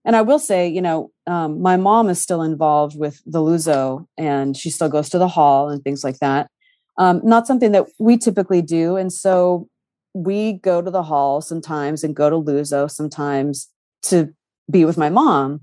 And 0.06 0.15
I 0.15 0.22
will 0.22 0.40
say, 0.40 0.67
you 0.67 0.82
know, 0.82 1.11
um, 1.27 1.61
my 1.61 1.77
mom 1.77 2.09
is 2.09 2.21
still 2.21 2.41
involved 2.41 2.97
with 2.97 3.21
the 3.25 3.39
Luso 3.39 4.07
and 4.17 4.55
she 4.55 4.69
still 4.69 4.89
goes 4.89 5.09
to 5.09 5.17
the 5.17 5.27
hall 5.27 5.69
and 5.69 5.83
things 5.83 6.03
like 6.03 6.19
that. 6.19 6.49
Um, 6.97 7.21
not 7.23 7.47
something 7.47 7.71
that 7.71 7.87
we 7.99 8.17
typically 8.17 8.61
do. 8.61 8.95
And 8.95 9.11
so 9.11 9.67
we 10.13 10.53
go 10.53 10.81
to 10.81 10.91
the 10.91 11.03
hall 11.03 11.41
sometimes 11.41 12.03
and 12.03 12.15
go 12.15 12.29
to 12.29 12.37
Luso 12.37 12.89
sometimes 12.89 13.69
to 14.03 14.33
be 14.69 14.85
with 14.85 14.97
my 14.97 15.09
mom. 15.09 15.61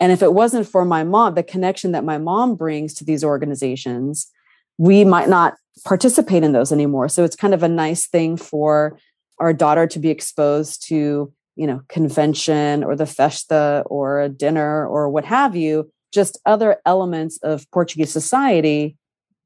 And 0.00 0.12
if 0.12 0.22
it 0.22 0.32
wasn't 0.32 0.66
for 0.66 0.84
my 0.84 1.04
mom, 1.04 1.34
the 1.34 1.42
connection 1.42 1.92
that 1.92 2.04
my 2.04 2.18
mom 2.18 2.56
brings 2.56 2.94
to 2.94 3.04
these 3.04 3.22
organizations, 3.22 4.28
we 4.78 5.04
might 5.04 5.28
not 5.28 5.54
participate 5.84 6.42
in 6.42 6.52
those 6.52 6.72
anymore. 6.72 7.08
So 7.08 7.24
it's 7.24 7.36
kind 7.36 7.54
of 7.54 7.62
a 7.62 7.68
nice 7.68 8.06
thing 8.06 8.36
for 8.36 8.98
our 9.38 9.52
daughter 9.52 9.86
to 9.86 9.98
be 9.98 10.10
exposed 10.10 10.86
to 10.88 11.32
you 11.56 11.66
know 11.66 11.82
convention 11.88 12.84
or 12.84 12.96
the 12.96 13.06
festa 13.06 13.82
or 13.86 14.20
a 14.20 14.28
dinner 14.28 14.86
or 14.86 15.08
what 15.08 15.24
have 15.24 15.54
you 15.54 15.90
just 16.12 16.38
other 16.46 16.76
elements 16.86 17.38
of 17.42 17.70
portuguese 17.70 18.12
society 18.12 18.96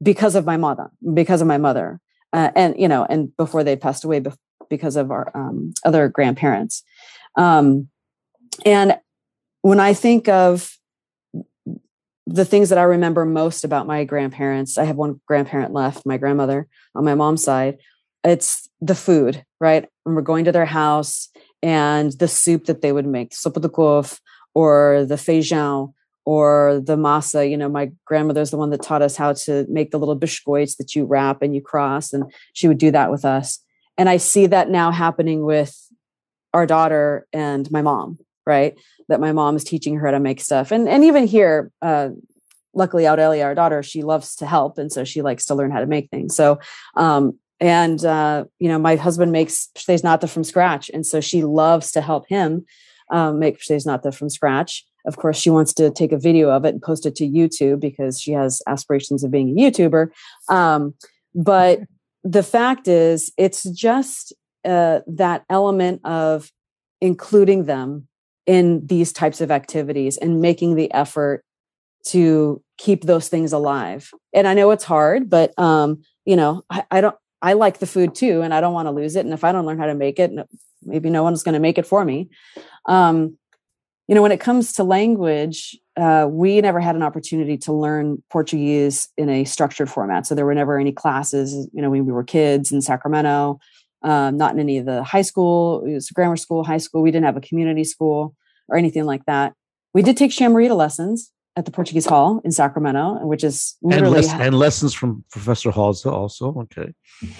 because 0.02 0.34
of 0.34 0.44
my 0.44 0.56
mother 0.56 0.90
because 1.14 1.40
of 1.40 1.46
my 1.46 1.58
mother. 1.58 2.00
Uh, 2.32 2.50
and 2.54 2.78
you 2.78 2.88
know 2.88 3.06
and 3.08 3.34
before 3.36 3.64
they 3.64 3.76
passed 3.76 4.04
away 4.04 4.22
because 4.68 4.96
of 4.96 5.10
our 5.10 5.30
um, 5.34 5.72
other 5.84 6.08
grandparents. 6.08 6.82
Um, 7.36 7.88
and 8.64 8.98
when 9.62 9.80
i 9.80 9.92
think 9.92 10.28
of 10.28 10.76
the 12.26 12.44
things 12.44 12.68
that 12.70 12.78
i 12.78 12.82
remember 12.82 13.24
most 13.24 13.64
about 13.64 13.86
my 13.86 14.04
grandparents 14.04 14.78
i 14.78 14.84
have 14.84 14.96
one 14.96 15.20
grandparent 15.26 15.72
left 15.72 16.06
my 16.06 16.16
grandmother 16.16 16.66
on 16.94 17.04
my 17.04 17.14
mom's 17.14 17.44
side 17.44 17.78
it's 18.24 18.68
the 18.80 18.94
food 18.94 19.44
right? 19.60 19.88
When 20.04 20.14
we're 20.14 20.22
going 20.22 20.44
to 20.44 20.52
their 20.52 20.66
house 20.66 21.28
and 21.62 22.12
the 22.12 22.28
soup 22.28 22.66
that 22.66 22.82
they 22.82 22.92
would 22.92 23.06
make, 23.06 23.30
sopa 23.32 24.18
or 24.54 25.04
the 25.04 25.16
feijão 25.16 25.92
or 26.24 26.80
the 26.84 26.96
masa. 26.96 27.48
You 27.48 27.56
know, 27.56 27.68
my 27.68 27.90
grandmother's 28.04 28.50
the 28.50 28.56
one 28.56 28.70
that 28.70 28.82
taught 28.82 29.02
us 29.02 29.16
how 29.16 29.32
to 29.32 29.66
make 29.68 29.90
the 29.90 29.98
little 29.98 30.14
biscuits 30.14 30.76
that 30.76 30.94
you 30.94 31.04
wrap 31.04 31.42
and 31.42 31.54
you 31.54 31.60
cross, 31.60 32.12
and 32.12 32.24
she 32.52 32.68
would 32.68 32.78
do 32.78 32.90
that 32.90 33.10
with 33.10 33.24
us. 33.24 33.60
And 33.98 34.08
I 34.08 34.18
see 34.18 34.46
that 34.46 34.68
now 34.68 34.90
happening 34.90 35.44
with 35.44 35.74
our 36.52 36.66
daughter 36.66 37.26
and 37.32 37.70
my 37.70 37.82
mom, 37.82 38.18
right? 38.44 38.74
That 39.08 39.20
my 39.20 39.32
mom 39.32 39.56
is 39.56 39.64
teaching 39.64 39.96
her 39.96 40.06
how 40.06 40.12
to 40.12 40.20
make 40.20 40.40
stuff. 40.40 40.70
And 40.72 40.88
and 40.88 41.04
even 41.04 41.26
here, 41.26 41.70
uh, 41.82 42.10
luckily 42.74 43.06
Aurelia, 43.06 43.44
our 43.44 43.54
daughter, 43.54 43.82
she 43.82 44.02
loves 44.02 44.36
to 44.36 44.46
help. 44.46 44.78
And 44.78 44.92
so 44.92 45.04
she 45.04 45.22
likes 45.22 45.46
to 45.46 45.54
learn 45.54 45.70
how 45.70 45.80
to 45.80 45.86
make 45.86 46.10
things. 46.10 46.36
So 46.36 46.58
um, 46.94 47.38
and 47.60 48.04
uh, 48.04 48.44
you 48.58 48.68
know 48.68 48.78
my 48.78 48.96
husband 48.96 49.32
makes 49.32 49.68
pastéis 49.74 50.04
nata 50.04 50.26
from 50.26 50.44
scratch 50.44 50.90
and 50.92 51.06
so 51.06 51.20
she 51.20 51.44
loves 51.44 51.90
to 51.92 52.00
help 52.00 52.28
him 52.28 52.64
um, 53.10 53.38
make 53.38 53.58
pastéis 53.58 53.86
nata 53.86 54.12
from 54.12 54.28
scratch. 54.28 54.84
Of 55.06 55.16
course 55.16 55.38
she 55.38 55.50
wants 55.50 55.72
to 55.74 55.90
take 55.90 56.12
a 56.12 56.18
video 56.18 56.50
of 56.50 56.64
it 56.64 56.74
and 56.74 56.82
post 56.82 57.06
it 57.06 57.14
to 57.16 57.28
youtube 57.28 57.80
because 57.80 58.20
she 58.20 58.32
has 58.32 58.60
aspirations 58.66 59.22
of 59.22 59.30
being 59.30 59.50
a 59.50 59.52
youtuber. 59.52 60.08
Um, 60.48 60.94
but 61.34 61.80
the 62.24 62.42
fact 62.42 62.88
is 62.88 63.32
it's 63.36 63.62
just 63.64 64.32
uh, 64.64 65.00
that 65.06 65.44
element 65.48 66.00
of 66.04 66.50
including 67.00 67.66
them 67.66 68.08
in 68.46 68.84
these 68.86 69.12
types 69.12 69.40
of 69.40 69.50
activities 69.50 70.16
and 70.16 70.40
making 70.40 70.74
the 70.74 70.92
effort 70.92 71.44
to 72.06 72.62
keep 72.78 73.04
those 73.04 73.28
things 73.28 73.52
alive. 73.52 74.10
And 74.34 74.46
i 74.48 74.54
know 74.54 74.70
it's 74.72 74.84
hard 74.84 75.30
but 75.30 75.56
um, 75.58 76.02
you 76.24 76.36
know 76.36 76.62
I, 76.68 76.84
I 76.90 77.00
don't 77.00 77.16
I 77.46 77.52
like 77.52 77.78
the 77.78 77.86
food 77.86 78.16
too, 78.16 78.42
and 78.42 78.52
I 78.52 78.60
don't 78.60 78.74
want 78.74 78.86
to 78.86 78.90
lose 79.00 79.14
it. 79.14 79.24
And 79.24 79.32
if 79.32 79.44
I 79.44 79.52
don't 79.52 79.66
learn 79.66 79.78
how 79.78 79.86
to 79.86 79.94
make 79.94 80.18
it, 80.18 80.32
maybe 80.82 81.10
no 81.10 81.22
one's 81.22 81.44
going 81.44 81.52
to 81.52 81.60
make 81.60 81.78
it 81.78 81.86
for 81.86 82.04
me. 82.04 82.28
Um, 82.86 83.38
you 84.08 84.16
know, 84.16 84.22
when 84.22 84.32
it 84.32 84.40
comes 84.40 84.72
to 84.74 84.82
language, 84.82 85.78
uh, 85.96 86.26
we 86.28 86.60
never 86.60 86.80
had 86.80 86.96
an 86.96 87.04
opportunity 87.04 87.56
to 87.58 87.72
learn 87.72 88.20
Portuguese 88.30 89.08
in 89.16 89.28
a 89.28 89.44
structured 89.44 89.88
format. 89.88 90.26
So 90.26 90.34
there 90.34 90.44
were 90.44 90.56
never 90.56 90.76
any 90.76 90.90
classes, 90.90 91.68
you 91.72 91.80
know, 91.82 91.90
when 91.90 92.04
we 92.04 92.12
were 92.12 92.24
kids 92.24 92.72
in 92.72 92.82
Sacramento, 92.82 93.60
um, 94.02 94.36
not 94.36 94.52
in 94.54 94.58
any 94.58 94.78
of 94.78 94.86
the 94.86 95.04
high 95.04 95.22
school, 95.22 95.84
it 95.84 95.94
was 95.94 96.10
grammar 96.10 96.36
school, 96.36 96.64
high 96.64 96.78
school. 96.78 97.00
We 97.00 97.12
didn't 97.12 97.26
have 97.26 97.36
a 97.36 97.48
community 97.48 97.84
school 97.84 98.34
or 98.68 98.76
anything 98.76 99.04
like 99.04 99.24
that. 99.26 99.52
We 99.94 100.02
did 100.02 100.16
take 100.16 100.32
Shamarita 100.32 100.76
lessons, 100.76 101.30
at 101.56 101.64
the 101.64 101.70
Portuguese 101.70 102.04
Hall 102.04 102.40
in 102.44 102.52
Sacramento, 102.52 103.18
which 103.22 103.42
is 103.42 103.76
literally 103.82 104.18
and, 104.18 104.26
les- 104.26 104.46
and 104.46 104.58
lessons 104.58 104.92
from 104.92 105.24
Professor 105.30 105.70
Halls 105.70 106.04
also. 106.04 106.54
Okay. 106.64 106.92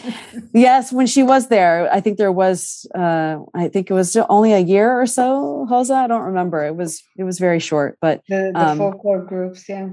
yes, 0.54 0.90
when 0.90 1.06
she 1.06 1.22
was 1.22 1.48
there, 1.48 1.92
I 1.92 2.00
think 2.00 2.16
there 2.16 2.32
was. 2.32 2.86
Uh, 2.94 3.38
I 3.54 3.68
think 3.68 3.90
it 3.90 3.94
was 3.94 4.16
only 4.16 4.52
a 4.52 4.58
year 4.58 5.00
or 5.00 5.06
so. 5.06 5.66
Rosa, 5.70 5.94
I 5.94 6.06
don't 6.06 6.22
remember. 6.22 6.64
It 6.64 6.76
was 6.76 7.02
it 7.18 7.24
was 7.24 7.38
very 7.38 7.60
short, 7.60 7.98
but 8.00 8.22
the, 8.28 8.52
the 8.54 8.68
um, 8.68 8.78
folklore 8.78 9.22
groups, 9.22 9.68
yeah. 9.68 9.88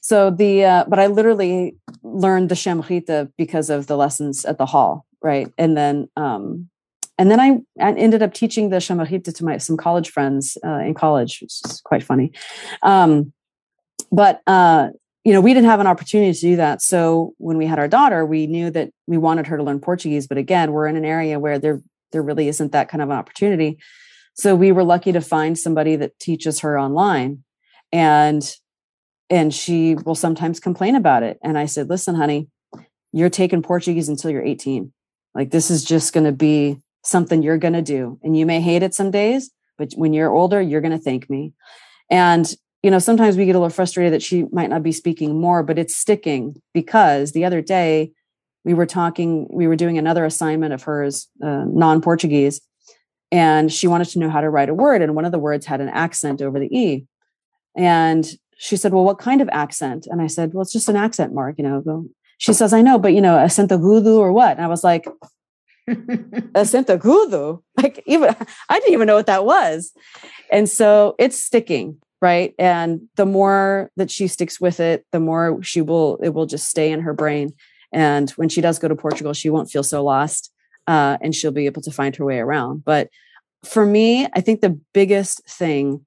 So 0.00 0.30
the 0.30 0.64
uh, 0.64 0.84
but 0.88 0.98
I 0.98 1.06
literally 1.06 1.76
learned 2.02 2.48
the 2.48 2.56
Shamarita 2.56 3.32
because 3.38 3.70
of 3.70 3.86
the 3.86 3.96
lessons 3.96 4.44
at 4.44 4.58
the 4.58 4.66
hall, 4.66 5.06
right? 5.22 5.48
And 5.56 5.76
then 5.76 6.08
um, 6.16 6.68
and 7.18 7.30
then 7.30 7.40
I, 7.40 7.60
I, 7.80 7.92
ended 7.92 8.22
up 8.22 8.34
teaching 8.34 8.70
the 8.70 8.76
Shamarita 8.78 9.34
to 9.34 9.44
my 9.44 9.58
some 9.58 9.76
college 9.76 10.10
friends 10.10 10.58
uh, 10.64 10.78
in 10.78 10.94
college, 10.94 11.38
which 11.40 11.60
is 11.64 11.80
quite 11.84 12.02
funny. 12.02 12.32
Um, 12.82 13.32
but 14.10 14.40
uh, 14.46 14.88
you 15.24 15.32
know, 15.32 15.40
we 15.40 15.54
didn't 15.54 15.68
have 15.68 15.80
an 15.80 15.86
opportunity 15.86 16.32
to 16.34 16.40
do 16.40 16.56
that. 16.56 16.82
So 16.82 17.32
when 17.38 17.56
we 17.56 17.66
had 17.66 17.78
our 17.78 17.88
daughter, 17.88 18.26
we 18.26 18.46
knew 18.46 18.70
that 18.70 18.90
we 19.06 19.16
wanted 19.16 19.46
her 19.46 19.56
to 19.56 19.62
learn 19.62 19.80
Portuguese. 19.80 20.26
But 20.26 20.36
again, 20.36 20.72
we're 20.72 20.86
in 20.86 20.96
an 20.96 21.04
area 21.04 21.38
where 21.40 21.58
there 21.58 21.80
there 22.12 22.22
really 22.22 22.46
isn't 22.48 22.72
that 22.72 22.88
kind 22.88 23.02
of 23.02 23.10
an 23.10 23.16
opportunity. 23.16 23.78
So 24.34 24.54
we 24.54 24.70
were 24.70 24.84
lucky 24.84 25.12
to 25.12 25.20
find 25.20 25.58
somebody 25.58 25.96
that 25.96 26.18
teaches 26.18 26.60
her 26.60 26.78
online, 26.78 27.42
and 27.90 28.54
and 29.30 29.52
she 29.52 29.94
will 29.94 30.14
sometimes 30.14 30.60
complain 30.60 30.94
about 30.94 31.22
it. 31.22 31.38
And 31.42 31.56
I 31.58 31.64
said, 31.66 31.88
listen, 31.88 32.14
honey, 32.14 32.48
you're 33.12 33.30
taking 33.30 33.62
Portuguese 33.62 34.08
until 34.08 34.30
you're 34.30 34.44
18. 34.44 34.92
Like 35.34 35.50
this 35.50 35.70
is 35.70 35.82
just 35.82 36.12
going 36.12 36.24
to 36.24 36.32
be 36.32 36.76
something 37.02 37.42
you're 37.42 37.58
going 37.58 37.74
to 37.74 37.82
do, 37.82 38.18
and 38.22 38.36
you 38.36 38.44
may 38.44 38.60
hate 38.60 38.82
it 38.82 38.94
some 38.94 39.10
days, 39.10 39.50
but 39.78 39.92
when 39.94 40.12
you're 40.12 40.32
older, 40.32 40.60
you're 40.60 40.82
going 40.82 40.96
to 40.96 41.02
thank 41.02 41.30
me. 41.30 41.54
And 42.10 42.54
you 42.84 42.90
know, 42.90 42.98
sometimes 42.98 43.38
we 43.38 43.46
get 43.46 43.56
a 43.56 43.58
little 43.58 43.70
frustrated 43.70 44.12
that 44.12 44.22
she 44.22 44.44
might 44.52 44.68
not 44.68 44.82
be 44.82 44.92
speaking 44.92 45.40
more, 45.40 45.62
but 45.62 45.78
it's 45.78 45.96
sticking 45.96 46.60
because 46.74 47.32
the 47.32 47.46
other 47.46 47.62
day 47.62 48.12
we 48.62 48.74
were 48.74 48.84
talking, 48.84 49.48
we 49.50 49.66
were 49.66 49.74
doing 49.74 49.96
another 49.96 50.26
assignment 50.26 50.74
of 50.74 50.82
hers, 50.82 51.26
uh, 51.42 51.64
non 51.64 52.02
Portuguese, 52.02 52.60
and 53.32 53.72
she 53.72 53.86
wanted 53.86 54.08
to 54.08 54.18
know 54.18 54.28
how 54.28 54.42
to 54.42 54.50
write 54.50 54.68
a 54.68 54.74
word. 54.74 55.00
And 55.00 55.14
one 55.14 55.24
of 55.24 55.32
the 55.32 55.38
words 55.38 55.64
had 55.64 55.80
an 55.80 55.88
accent 55.88 56.42
over 56.42 56.60
the 56.60 56.66
E. 56.66 57.06
And 57.74 58.30
she 58.58 58.76
said, 58.76 58.92
Well, 58.92 59.04
what 59.04 59.18
kind 59.18 59.40
of 59.40 59.48
accent? 59.48 60.06
And 60.10 60.20
I 60.20 60.26
said, 60.26 60.52
Well, 60.52 60.60
it's 60.60 60.72
just 60.72 60.90
an 60.90 60.96
accent 60.96 61.32
mark, 61.32 61.54
you 61.56 61.64
know. 61.64 62.04
She 62.36 62.52
says, 62.52 62.74
I 62.74 62.82
know, 62.82 62.98
but 62.98 63.14
you 63.14 63.22
know, 63.22 63.36
acento 63.38 63.78
agudo 63.78 64.18
or 64.18 64.30
what? 64.30 64.58
And 64.58 64.62
I 64.62 64.68
was 64.68 64.84
like, 64.84 65.06
acento 65.88 66.98
agudo? 66.98 67.62
Like, 67.78 68.02
even 68.04 68.36
I 68.68 68.78
didn't 68.78 68.92
even 68.92 69.06
know 69.06 69.16
what 69.16 69.26
that 69.26 69.46
was. 69.46 69.94
And 70.52 70.68
so 70.68 71.14
it's 71.18 71.42
sticking 71.42 71.96
right? 72.24 72.54
And 72.58 73.02
the 73.16 73.26
more 73.26 73.90
that 73.98 74.10
she 74.10 74.28
sticks 74.28 74.58
with 74.58 74.80
it 74.80 75.04
the 75.12 75.20
more 75.20 75.62
she 75.62 75.82
will 75.82 76.18
it 76.22 76.30
will 76.30 76.46
just 76.46 76.68
stay 76.68 76.90
in 76.90 77.00
her 77.00 77.12
brain. 77.12 77.52
And 77.92 78.30
when 78.30 78.48
she 78.48 78.62
does 78.62 78.78
go 78.78 78.88
to 78.88 78.96
portugal 78.96 79.34
she 79.34 79.50
won't 79.50 79.70
feel 79.70 79.82
so 79.82 80.02
lost 80.02 80.50
uh, 80.86 81.18
and 81.20 81.34
she'll 81.34 81.58
be 81.60 81.66
able 81.66 81.82
to 81.82 81.90
find 81.90 82.16
her 82.16 82.24
way 82.24 82.38
around. 82.38 82.82
But 82.84 83.10
for 83.74 83.86
me 83.86 84.26
i 84.34 84.40
think 84.40 84.60
the 84.60 84.78
biggest 84.92 85.42
thing 85.48 86.04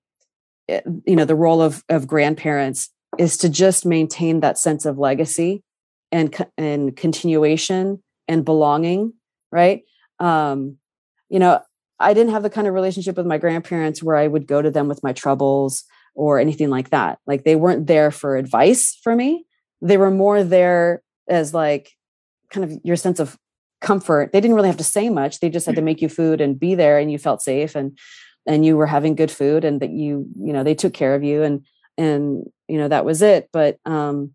eh, 0.69 0.81
you 1.05 1.15
know 1.15 1.25
the 1.25 1.41
role 1.45 1.61
of 1.61 1.83
of 1.89 2.05
grandparents 2.05 2.89
is 3.17 3.35
to 3.37 3.49
just 3.49 3.85
maintain 3.85 4.41
that 4.41 4.57
sense 4.57 4.85
of 4.85 4.97
legacy 4.97 5.63
and 6.11 6.27
and 6.57 6.95
continuation 6.95 8.01
and 8.27 8.45
belonging 8.45 9.13
right? 9.51 9.83
Um 10.19 10.77
you 11.29 11.39
know 11.39 11.59
i 11.99 12.13
didn't 12.13 12.33
have 12.33 12.43
the 12.43 12.55
kind 12.57 12.67
of 12.67 12.73
relationship 12.73 13.17
with 13.17 13.25
my 13.25 13.37
grandparents 13.37 14.03
where 14.03 14.15
i 14.23 14.27
would 14.27 14.47
go 14.47 14.61
to 14.61 14.71
them 14.71 14.87
with 14.87 15.01
my 15.03 15.13
troubles 15.13 15.83
or 16.17 16.39
anything 16.39 16.69
like 16.69 16.89
that. 16.89 17.19
Like 17.27 17.43
they 17.43 17.55
weren't 17.55 17.87
there 17.87 18.11
for 18.11 18.35
advice 18.35 18.99
for 19.03 19.15
me. 19.15 19.45
They 19.81 19.97
were 19.97 20.11
more 20.11 20.43
there 20.43 21.03
as 21.29 21.53
like 21.53 21.91
kind 22.51 22.65
of 22.65 22.77
your 22.83 22.95
sense 22.95 23.19
of 23.19 23.37
comfort. 23.81 24.33
They 24.33 24.41
didn't 24.41 24.55
really 24.55 24.67
have 24.67 24.77
to 24.77 24.83
say 24.83 25.09
much. 25.09 25.39
They 25.39 25.49
just 25.49 25.67
had 25.67 25.75
to 25.75 25.81
make 25.81 26.01
you 26.01 26.09
food 26.09 26.41
and 26.41 26.59
be 26.59 26.73
there 26.73 26.97
and 26.97 27.11
you 27.11 27.19
felt 27.19 27.41
safe 27.41 27.75
and 27.75 27.97
and 28.47 28.65
you 28.65 28.77
were 28.77 28.87
having 28.87 29.13
good 29.13 29.29
food 29.29 29.63
and 29.63 29.81
that 29.81 29.91
you, 29.91 30.25
you 30.39 30.53
know, 30.53 30.63
they 30.63 30.73
took 30.73 30.93
care 30.93 31.13
of 31.13 31.23
you 31.23 31.43
and 31.43 31.65
and 31.97 32.43
you 32.67 32.79
know 32.79 32.87
that 32.87 33.05
was 33.05 33.21
it. 33.21 33.49
But 33.53 33.77
um 33.85 34.31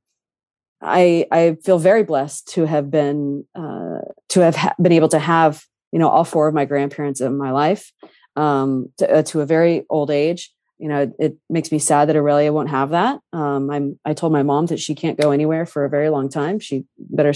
I 0.81 1.27
I 1.33 1.57
feel 1.65 1.81
very 1.81 2.05
blessed 2.05 2.47
to 2.55 2.65
have 2.65 2.93
been 2.93 3.44
uh 3.57 4.02
to 4.28 4.41
have 4.41 4.55
ha- 4.55 4.75
been 4.81 4.93
able 4.93 5.09
to 5.09 5.19
have, 5.19 5.65
you 5.91 5.99
know, 5.99 6.09
all 6.09 6.25
four 6.25 6.47
of 6.47 6.55
my 6.55 6.65
grandparents 6.65 7.20
in 7.20 7.36
my 7.36 7.51
life 7.51 7.93
um 8.36 8.86
to, 8.99 9.17
uh, 9.17 9.23
to 9.23 9.41
a 9.41 9.47
very 9.47 9.85
old 9.91 10.12
age 10.12 10.52
you 10.83 10.89
know, 10.89 11.02
it, 11.02 11.12
it, 11.20 11.36
makes 11.49 11.70
me 11.70 11.78
sad 11.78 12.09
that 12.09 12.17
Aurelia 12.17 12.52
won't 12.52 12.70
have 12.70 12.91
that. 12.91 13.20
Um, 13.33 13.70
I'm, 13.70 14.01
I 14.05 14.15
told 14.15 14.33
my 14.33 14.43
mom 14.43 14.67
that 14.67 14.81
she 14.81 14.97
can't 14.97 15.17
go 15.19 15.31
anywhere 15.31 15.65
for 15.65 15.85
a 15.85 15.89
very 15.89 16.09
long 16.11 16.28
time. 16.28 16.59
She 16.59 16.85
better 16.99 17.33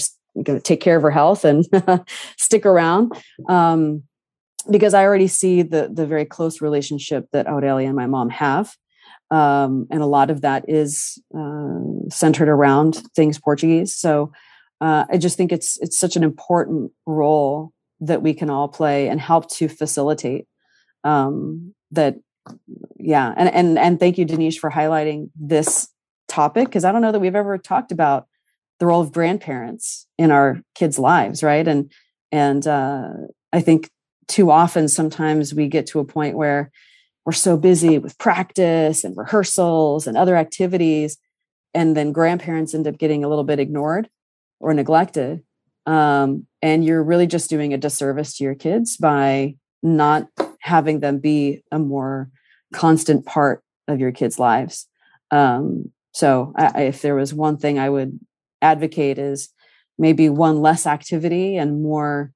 take 0.65 0.81
care 0.81 0.97
of 0.97 1.03
her 1.03 1.13
health 1.13 1.45
and 1.45 1.65
stick 2.37 2.67
around. 2.67 3.13
Um, 3.49 4.03
because 4.69 4.95
I 4.95 5.05
already 5.05 5.29
see 5.29 5.63
the, 5.63 5.89
the 5.93 6.07
very 6.07 6.25
close 6.25 6.61
relationship 6.61 7.29
that 7.33 7.47
Aurelia 7.47 7.87
and 7.87 7.95
my 7.95 8.07
mom 8.07 8.31
have. 8.31 8.75
Um, 9.31 9.87
and 9.93 10.03
a 10.03 10.07
lot 10.07 10.29
of 10.29 10.41
that 10.41 10.65
is 10.67 11.23
uh, 11.33 12.09
centered 12.11 12.49
around 12.49 13.01
things 13.15 13.39
Portuguese. 13.39 13.95
So 13.95 14.33
uh, 14.81 15.05
I 15.09 15.19
just 15.19 15.37
think 15.37 15.53
it's 15.53 15.79
it's 15.81 15.99
such 15.99 16.17
an 16.17 16.25
important 16.25 16.91
role 17.07 17.71
that 18.01 18.23
we 18.23 18.35
can 18.35 18.51
all 18.51 18.67
play 18.67 19.09
and 19.09 19.21
help 19.21 19.49
to 19.51 19.69
facilitate 19.69 20.47
um, 21.05 21.75
that 21.93 22.17
yeah 22.99 23.33
and 23.37 23.49
and 23.49 23.79
and 23.79 24.01
thank 24.01 24.19
you 24.19 24.25
Denise 24.25 24.57
for 24.57 24.71
highlighting 24.71 25.31
this 25.39 25.89
topic 26.29 26.67
because 26.67 26.85
i 26.85 26.93
don't 26.93 27.03
know 27.03 27.13
that 27.13 27.21
we've 27.21 27.35
ever 27.35 27.59
talked 27.59 27.93
about 27.93 28.27
the 28.79 28.87
role 28.87 29.01
of 29.01 29.13
grandparents 29.13 30.07
in 30.19 30.31
our 30.31 30.61
kids 30.75 30.99
lives 30.99 31.43
right? 31.43 31.67
And 31.67 31.93
and 32.33 32.67
uh, 32.67 33.09
i 33.53 33.61
think 33.61 33.91
too 34.29 34.51
often 34.51 34.89
sometimes 34.89 35.55
we 35.55 35.69
get 35.69 35.87
to 35.89 36.01
a 36.01 36.05
point 36.05 36.37
where 36.37 36.71
we're 37.25 37.33
so 37.33 37.57
busy 37.57 37.99
with 37.99 38.19
practice 38.19 39.05
and 39.05 39.17
rehearsals 39.17 40.07
and 40.07 40.17
other 40.17 40.37
activities 40.37 41.19
and 41.75 41.97
then 41.97 42.13
grandparents 42.13 42.75
end 42.75 42.87
up 42.87 42.99
getting 42.99 43.25
a 43.25 43.29
little 43.29 43.45
bit 43.45 43.61
ignored 43.61 44.09
or 44.61 44.75
neglected 44.75 45.43
um, 45.87 46.47
and 46.63 46.85
you're 46.85 47.03
really 47.03 47.29
just 47.29 47.49
doing 47.49 47.73
a 47.73 47.79
disservice 47.79 48.37
to 48.37 48.45
your 48.45 48.57
kids 48.57 48.97
by 48.97 49.55
not 49.83 50.27
having 50.67 51.01
them 51.01 51.19
be 51.19 51.63
a 51.71 51.79
more 51.79 52.29
constant 52.73 53.25
part 53.25 53.63
of 53.87 54.01
your 54.01 54.11
kids' 54.11 54.39
lives. 54.39 54.89
Um, 55.31 55.93
so, 56.13 56.53
I, 56.57 56.85
if 56.85 57.03
there 57.03 57.15
was 57.15 57.33
one 57.33 57.57
thing 57.57 57.79
I 57.79 57.89
would 57.89 58.19
advocate 58.61 59.19
is 59.19 59.51
maybe 59.99 60.29
one 60.29 60.61
less 60.61 60.87
activity 60.87 61.57
and 61.57 61.83
more, 61.83 62.33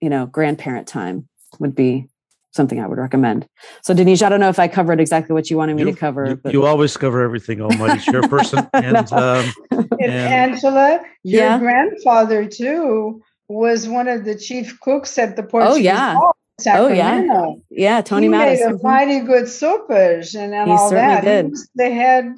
you 0.00 0.08
know, 0.08 0.26
grandparent 0.26 0.86
time 0.88 1.28
would 1.58 1.74
be 1.74 2.08
something 2.52 2.80
I 2.80 2.86
would 2.86 2.98
recommend. 2.98 3.46
So, 3.82 3.92
Denise, 3.94 4.22
I 4.22 4.28
don't 4.28 4.40
know 4.40 4.48
if 4.48 4.58
I 4.58 4.68
covered 4.68 5.00
exactly 5.00 5.34
what 5.34 5.50
you 5.50 5.56
wanted 5.56 5.76
me 5.76 5.82
you, 5.82 5.92
to 5.92 5.96
cover. 5.96 6.30
You, 6.30 6.36
but... 6.36 6.52
you 6.52 6.64
always 6.64 6.96
cover 6.96 7.22
everything, 7.22 7.60
Almighty 7.60 8.00
Chairperson. 8.00 8.68
and, 8.74 9.12
um, 9.12 9.52
and, 9.70 10.12
Angela, 10.12 11.00
your 11.24 11.42
yeah? 11.42 11.58
grandfather 11.58 12.48
too 12.48 13.22
was 13.48 13.88
one 13.88 14.08
of 14.08 14.24
the 14.24 14.34
chief 14.34 14.78
cooks 14.80 15.18
at 15.18 15.36
the 15.36 15.42
Portuguese 15.42 15.76
oh, 15.76 15.80
yeah. 15.80 16.14
Hall. 16.14 16.36
Sacramento. 16.60 17.34
Oh 17.34 17.62
yeah, 17.70 17.96
yeah. 17.96 18.00
Tony 18.00 18.26
he 18.26 18.28
Madison. 18.28 18.72
made 18.72 18.80
a 18.80 18.82
mighty 18.82 19.20
good 19.20 19.44
soupers 19.44 20.34
and, 20.34 20.54
and 20.54 20.70
all 20.70 20.90
that. 20.90 21.24
Did. 21.24 21.54
They 21.76 21.92
had. 21.92 22.36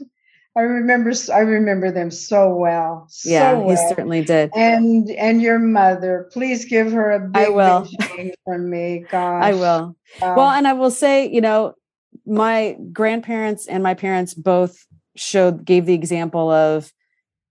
I 0.57 0.63
remember. 0.63 1.13
I 1.33 1.39
remember 1.39 1.91
them 1.91 2.11
so 2.11 2.55
well. 2.55 3.07
So 3.09 3.31
yeah, 3.31 3.53
well. 3.55 3.71
he 3.71 3.77
certainly 3.89 4.23
did. 4.23 4.51
And 4.55 5.11
and 5.11 5.41
your 5.41 5.59
mother, 5.59 6.29
please 6.33 6.67
give 6.67 6.93
her 6.93 7.13
a 7.13 7.21
big, 7.21 7.47
I 7.47 7.49
will. 7.49 7.89
big 8.17 8.35
from 8.45 8.69
me. 8.69 9.07
Gosh, 9.11 9.45
I 9.45 9.55
will. 9.55 9.97
Um, 10.21 10.37
well, 10.37 10.51
and 10.51 10.69
I 10.69 10.75
will 10.75 10.91
say, 10.91 11.31
you 11.31 11.41
know, 11.41 11.75
my 12.27 12.77
grandparents 12.93 13.67
and 13.69 13.83
my 13.83 13.95
parents 13.95 14.35
both 14.35 14.87
showed 15.17 15.65
gave 15.65 15.87
the 15.87 15.95
example 15.95 16.51
of 16.51 16.93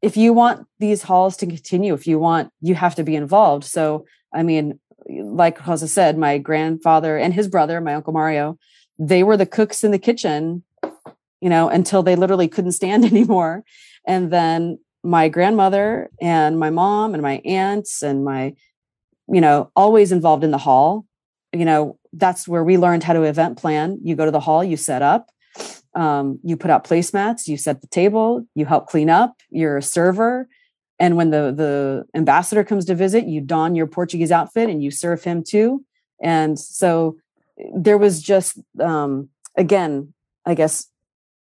if 0.02 0.18
you 0.18 0.34
want 0.34 0.68
these 0.80 1.02
halls 1.02 1.36
to 1.38 1.46
continue, 1.46 1.94
if 1.94 2.06
you 2.06 2.20
want, 2.20 2.52
you 2.62 2.76
have 2.76 2.96
to 2.96 3.04
be 3.04 3.16
involved. 3.16 3.66
So, 3.66 4.06
I 4.34 4.44
mean, 4.44 4.80
like 5.10 5.58
Jose 5.60 5.86
said, 5.88 6.18
my 6.18 6.38
grandfather 6.38 7.18
and 7.18 7.34
his 7.34 7.48
brother, 7.48 7.82
my 7.82 7.96
uncle 7.96 8.14
Mario, 8.14 8.58
they 8.98 9.24
were 9.24 9.38
the 9.38 9.46
cooks 9.46 9.84
in 9.84 9.92
the 9.92 10.00
kitchen, 10.00 10.64
you 11.42 11.50
know, 11.50 11.70
until 11.70 12.04
they 12.04 12.16
literally 12.16 12.48
couldn't 12.48 12.74
stand 12.74 13.06
anymore. 13.14 13.64
And 14.06 14.32
then 14.32 14.80
my 15.04 15.30
grandmother 15.30 16.10
and 16.22 16.60
my 16.60 16.70
mom 16.70 17.14
and 17.14 17.24
my 17.24 17.42
aunts 17.46 18.04
and 18.04 18.24
my, 18.24 18.54
you 19.28 19.42
know, 19.42 19.72
always 19.76 20.12
involved 20.12 20.44
in 20.44 20.52
the 20.52 20.58
hall. 20.58 21.06
You 21.54 21.66
know, 21.66 21.98
that's 22.14 22.48
where 22.48 22.64
we 22.64 22.78
learned 22.78 23.04
how 23.04 23.14
to 23.14 23.24
event 23.24 23.58
plan. 23.58 24.00
You 24.04 24.16
go 24.16 24.26
to 24.26 24.32
the 24.32 24.40
hall, 24.40 24.64
you 24.64 24.78
set 24.78 25.02
up, 25.02 25.30
um, 25.96 26.40
you 26.44 26.58
put 26.58 26.70
out 26.70 26.84
placemats, 26.84 27.48
you 27.48 27.58
set 27.58 27.82
the 27.82 27.88
table, 27.88 28.46
you 28.54 28.66
help 28.66 28.88
clean 28.88 29.10
up, 29.10 29.36
you're 29.50 29.78
a 29.78 29.82
server, 29.82 30.48
and 31.00 31.16
when 31.16 31.30
the 31.30 31.54
the 31.56 32.06
ambassador 32.14 32.64
comes 32.64 32.86
to 32.86 32.96
visit 32.96 33.26
you 33.26 33.42
don 33.42 33.76
your 33.76 33.88
portuguese 33.88 34.32
outfit 34.32 34.70
and 34.70 34.84
you 34.84 34.92
serve 34.92 35.24
him 35.24 35.44
too. 35.44 35.84
And 36.22 36.60
so 36.60 37.18
there 37.74 37.98
was 37.98 38.22
just 38.22 38.60
um, 38.80 39.30
again 39.58 40.14
i 40.46 40.54
guess 40.54 40.88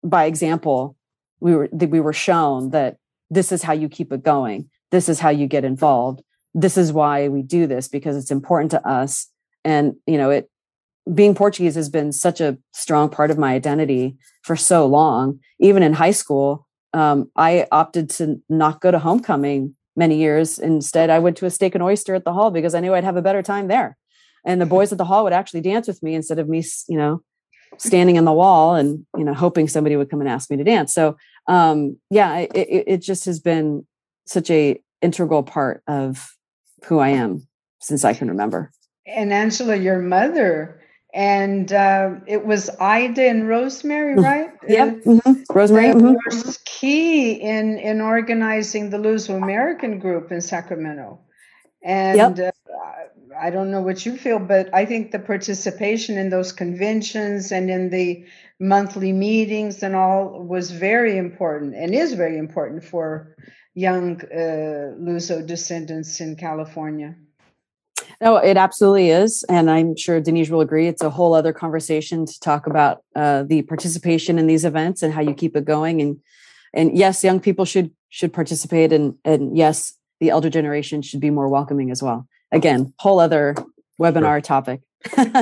by 0.04 0.26
example 0.26 0.96
we 1.40 1.56
were 1.56 1.70
we 1.72 2.00
were 2.00 2.14
shown 2.14 2.70
that 2.72 2.98
this 3.30 3.52
is 3.52 3.64
how 3.64 3.74
you 3.74 3.90
keep 3.90 4.12
it 4.12 4.24
going. 4.24 4.70
This 4.92 5.10
is 5.10 5.20
how 5.20 5.30
you 5.30 5.48
get 5.48 5.66
involved. 5.66 6.22
This 6.54 6.78
is 6.78 6.94
why 6.94 7.28
we 7.28 7.42
do 7.42 7.68
this 7.68 7.88
because 7.88 8.16
it's 8.16 8.32
important 8.32 8.72
to 8.72 8.88
us. 8.88 9.28
And 9.64 9.96
you 10.08 10.18
know 10.18 10.30
it 10.30 10.50
being 11.14 11.36
portuguese 11.36 11.76
has 11.76 11.88
been 11.88 12.12
such 12.12 12.42
a 12.42 12.58
strong 12.72 13.10
part 13.10 13.30
of 13.30 13.38
my 13.38 13.54
identity 13.54 14.16
for 14.44 14.56
so 14.56 14.86
long. 14.86 15.40
Even 15.60 15.84
in 15.84 15.94
high 15.94 16.12
school 16.12 16.65
um, 16.96 17.30
I 17.36 17.68
opted 17.72 18.10
to 18.12 18.42
not 18.50 18.82
go 18.82 18.90
to 18.92 19.00
homecoming 19.00 19.76
many 19.96 20.18
years. 20.18 20.60
Instead, 20.60 21.10
I 21.10 21.20
went 21.20 21.38
to 21.38 21.46
a 21.46 21.50
steak 21.52 21.76
and 21.76 21.84
oyster 21.84 22.16
at 22.16 22.26
the 22.26 22.34
hall 22.34 22.52
because 22.52 22.74
I 22.76 22.80
knew 22.80 22.94
I'd 22.94 23.04
have 23.04 23.18
a 23.18 23.22
better 23.22 23.44
time 23.44 23.68
there. 23.68 23.98
and 24.46 24.62
the 24.62 24.66
boys 24.66 24.92
at 24.92 24.98
the 24.98 25.06
hall 25.06 25.24
would 25.24 25.34
actually 25.34 25.62
dance 25.62 25.88
with 25.88 26.02
me 26.04 26.14
instead 26.14 26.40
of 26.40 26.48
me 26.48 26.64
you 26.88 26.98
know 26.98 27.22
standing 27.78 28.16
in 28.16 28.24
the 28.26 28.32
wall 28.32 28.76
and 28.76 29.06
you 29.18 29.24
know 29.24 29.34
hoping 29.34 29.68
somebody 29.68 29.96
would 29.98 30.10
come 30.10 30.22
and 30.22 30.30
ask 30.30 30.50
me 30.50 30.58
to 30.58 30.64
dance 30.64 30.94
so 30.94 31.18
um 31.48 31.98
yeah 32.10 32.38
it, 32.38 32.52
it, 32.56 32.84
it 32.88 32.98
just 33.02 33.26
has 33.26 33.40
been 33.40 33.86
such 34.26 34.50
a 34.50 34.80
integral 35.02 35.44
part 35.44 35.84
of 35.88 36.32
who 36.86 37.00
i 37.00 37.10
am 37.10 37.46
since 37.82 38.06
i 38.06 38.14
can 38.14 38.30
remember 38.30 38.72
and 39.06 39.34
angela 39.34 39.76
your 39.76 40.00
mother 40.00 40.80
and 41.16 41.72
uh, 41.72 42.12
it 42.28 42.46
was 42.46 42.70
ida 42.80 43.24
and 43.24 43.48
rosemary 43.48 44.16
Mm. 44.16 44.24
right 44.24 44.52
yep 44.68 45.04
mhm. 45.04 45.46
rosemary 45.50 45.94
mhm. 45.94 46.16
was 46.26 46.60
key 46.66 47.32
in 47.32 47.78
in 47.78 48.02
organizing 48.02 48.90
the 48.90 48.98
Luso 48.98 49.36
American 49.42 50.00
group 50.00 50.32
in 50.32 50.42
Sacramento. 50.42 51.20
And 51.84 52.40
uh, 52.40 52.52
I 53.40 53.50
don't 53.50 53.72
know 53.72 53.82
what 53.82 54.06
you 54.06 54.18
feel, 54.18 54.40
but 54.40 54.74
I 54.74 54.86
think 54.86 55.12
the 55.12 55.20
participation 55.20 56.18
in 56.18 56.30
those 56.30 56.52
conventions 56.52 57.52
and 57.52 57.70
in 57.70 57.90
the 57.90 58.26
monthly 58.60 59.14
meetings 59.14 59.84
and 59.84 59.96
all 59.96 60.44
was 60.44 60.72
very 60.72 61.18
important 61.18 61.76
and 61.76 61.94
is 61.94 62.14
very 62.14 62.38
important 62.38 62.84
for 62.84 63.36
young 63.74 64.22
uh, 64.22 64.96
Luso 65.00 65.46
descendants 65.46 66.22
in 66.22 66.36
California. 66.36 67.16
No, 68.22 68.38
it 68.38 68.58
absolutely 68.58 69.10
is. 69.10 69.44
And 69.50 69.70
I'm 69.70 69.96
sure 69.96 70.20
Denise 70.22 70.50
will 70.50 70.62
agree. 70.62 70.88
It's 70.88 71.02
a 71.02 71.10
whole 71.10 71.34
other 71.34 71.54
conversation 71.54 72.26
to 72.26 72.40
talk 72.40 72.68
about 72.68 73.04
uh, 73.16 73.44
the 73.44 73.62
participation 73.64 74.40
in 74.40 74.48
these 74.48 74.66
events 74.66 75.04
and 75.04 75.14
how 75.14 75.22
you 75.22 75.34
keep 75.34 75.56
it 75.56 75.66
going. 75.66 76.02
And 76.02 76.20
and 76.74 76.98
yes, 76.98 77.24
young 77.24 77.40
people 77.40 77.66
should 77.66 77.92
should 78.10 78.34
participate 78.34 78.94
and 78.94 79.16
and 79.26 79.58
yes, 79.58 79.94
the 80.20 80.30
elder 80.30 80.50
generation 80.50 81.02
should 81.02 81.20
be 81.20 81.30
more 81.30 81.50
welcoming 81.50 81.92
as 81.92 82.02
well. 82.02 82.28
Again, 82.52 82.94
whole 83.00 83.20
other 83.20 83.56
webinar 84.00 84.42
topic. 84.42 84.82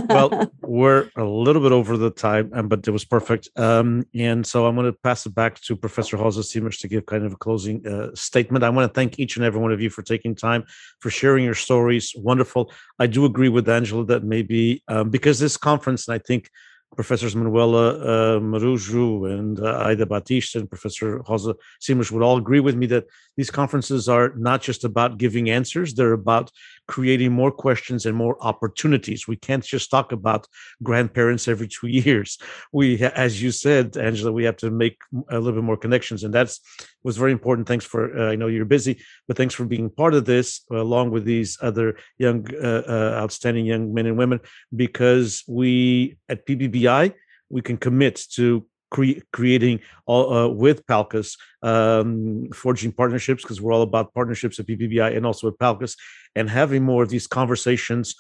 Well, 0.10 0.52
we're 0.62 1.10
a 1.16 1.24
little 1.24 1.62
bit 1.62 1.72
over 1.72 1.98
the 1.98 2.10
time, 2.10 2.52
um, 2.54 2.68
but 2.68 2.88
it 2.88 2.92
was 2.92 3.06
perfect. 3.06 3.50
Um, 3.56 4.06
and 4.14 4.46
so 4.46 4.66
I'm 4.66 4.76
going 4.76 4.92
to 4.92 4.98
pass 5.04 5.26
it 5.26 5.36
back 5.36 5.60
to 5.62 5.76
Professor 5.76 6.18
Rosa 6.18 6.44
Simers 6.44 6.78
to 6.80 6.88
give 6.88 7.06
kind 7.06 7.26
of 7.26 7.34
a 7.34 7.38
closing 7.38 7.86
uh, 7.86 8.10
statement. 8.16 8.64
I 8.64 8.70
want 8.70 8.90
to 8.90 8.94
thank 8.94 9.20
each 9.20 9.36
and 9.36 9.46
every 9.46 9.60
one 9.60 9.72
of 9.72 9.82
you 9.82 9.90
for 9.90 10.02
taking 10.02 10.36
time, 10.36 10.66
for 11.00 11.10
sharing 11.10 11.46
your 11.46 11.56
stories. 11.56 12.14
Wonderful. 12.16 12.72
I 13.00 13.08
do 13.08 13.26
agree 13.26 13.50
with 13.50 13.68
Angela 13.70 14.06
that 14.06 14.24
maybe 14.24 14.84
um, 14.88 15.10
because 15.10 15.40
this 15.40 15.58
conference, 15.58 16.08
and 16.08 16.16
I 16.16 16.20
think 16.20 16.50
Professors 16.96 17.36
Manuela 17.36 17.98
uh, 17.98 18.40
Marujo 18.40 19.32
and 19.32 19.60
uh, 19.60 19.84
Aida 19.86 20.06
Batista 20.06 20.60
and 20.60 20.70
Professor 20.70 21.24
Rosa 21.28 21.56
Simers 21.80 22.12
would 22.12 22.24
all 22.24 22.38
agree 22.38 22.60
with 22.60 22.76
me 22.76 22.86
that 22.88 23.06
these 23.36 23.50
conferences 23.50 24.08
are 24.08 24.34
not 24.36 24.62
just 24.62 24.84
about 24.84 25.18
giving 25.18 25.50
answers, 25.50 25.94
they're 25.94 26.14
about 26.14 26.52
creating 26.88 27.32
more 27.32 27.52
questions 27.52 28.06
and 28.06 28.16
more 28.16 28.38
opportunities. 28.42 29.28
We 29.28 29.36
can't 29.36 29.64
just 29.64 29.90
talk 29.90 30.12
about 30.12 30.48
grandparents 30.82 31.48
every 31.48 31.68
two 31.68 31.88
years. 32.02 32.38
We, 32.72 33.02
as 33.02 33.42
you 33.42 33.52
said, 33.52 33.98
Angela, 33.98 34.32
we 34.32 34.44
have 34.46 34.58
to 34.58 34.72
make 34.72 34.98
a 35.30 35.40
little 35.40 35.60
bit 35.60 35.64
more 35.64 35.78
connections, 35.78 36.24
and 36.24 36.34
that's 36.34 36.60
was 37.04 37.18
very 37.18 37.32
important. 37.32 37.68
Thanks 37.68 37.86
for 37.86 38.18
uh, 38.18 38.32
I 38.32 38.36
know 38.36 38.48
you're 38.48 38.66
busy, 38.66 39.02
but 39.28 39.38
thanks 39.38 39.54
for 39.54 39.66
being 39.66 39.90
part 39.90 40.14
of 40.14 40.26
this 40.26 40.62
along 40.72 41.12
with 41.12 41.26
these 41.26 41.58
other 41.62 41.98
young, 42.18 42.48
uh, 42.56 42.84
uh, 42.88 43.20
outstanding 43.22 43.66
young 43.66 43.94
men 43.94 44.06
and 44.06 44.18
women, 44.18 44.40
because 44.76 45.44
we 45.48 46.18
at 46.30 46.46
PBBI 46.48 47.14
we 47.54 47.62
can 47.62 47.78
commit 47.78 48.20
to 48.32 48.66
cre- 48.94 49.24
creating 49.34 49.82
all 50.06 50.34
uh, 50.34 50.48
with 50.48 50.86
Palcus, 50.86 51.38
um, 51.62 52.48
forging 52.54 52.94
partnerships 52.94 53.44
because 53.44 53.60
we're 53.60 53.74
all 53.74 53.82
about 53.82 54.14
partnerships 54.14 54.60
at 54.60 54.68
PPBI 54.68 55.18
and 55.18 55.26
also 55.26 55.50
at 55.50 55.60
Palcus, 55.60 55.98
and 56.36 56.50
having 56.50 56.84
more 56.84 57.04
of 57.04 57.10
these 57.10 57.28
conversations 57.28 58.16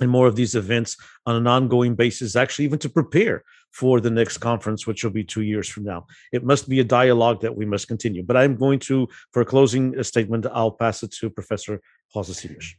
and 0.00 0.10
more 0.10 0.26
of 0.26 0.36
these 0.36 0.54
events 0.54 0.96
on 1.26 1.36
an 1.36 1.46
ongoing 1.46 1.94
basis, 1.94 2.36
actually, 2.36 2.64
even 2.64 2.78
to 2.78 2.88
prepare 2.88 3.44
for 3.72 4.00
the 4.00 4.10
next 4.10 4.38
conference, 4.38 4.86
which 4.86 5.04
will 5.04 5.10
be 5.12 5.22
two 5.22 5.42
years 5.42 5.68
from 5.68 5.84
now. 5.84 6.06
It 6.32 6.42
must 6.42 6.68
be 6.68 6.80
a 6.80 6.84
dialogue 6.84 7.40
that 7.42 7.54
we 7.54 7.66
must 7.66 7.86
continue. 7.86 8.22
But 8.22 8.36
I'm 8.36 8.56
going 8.56 8.80
to, 8.80 9.08
for 9.32 9.42
a 9.42 9.44
closing 9.44 9.98
uh, 9.98 10.02
statement, 10.02 10.46
I'll 10.52 10.72
pass 10.72 11.02
it 11.02 11.12
to 11.20 11.30
Professor 11.30 11.80
Rosa 12.14 12.34
Simers. 12.34 12.74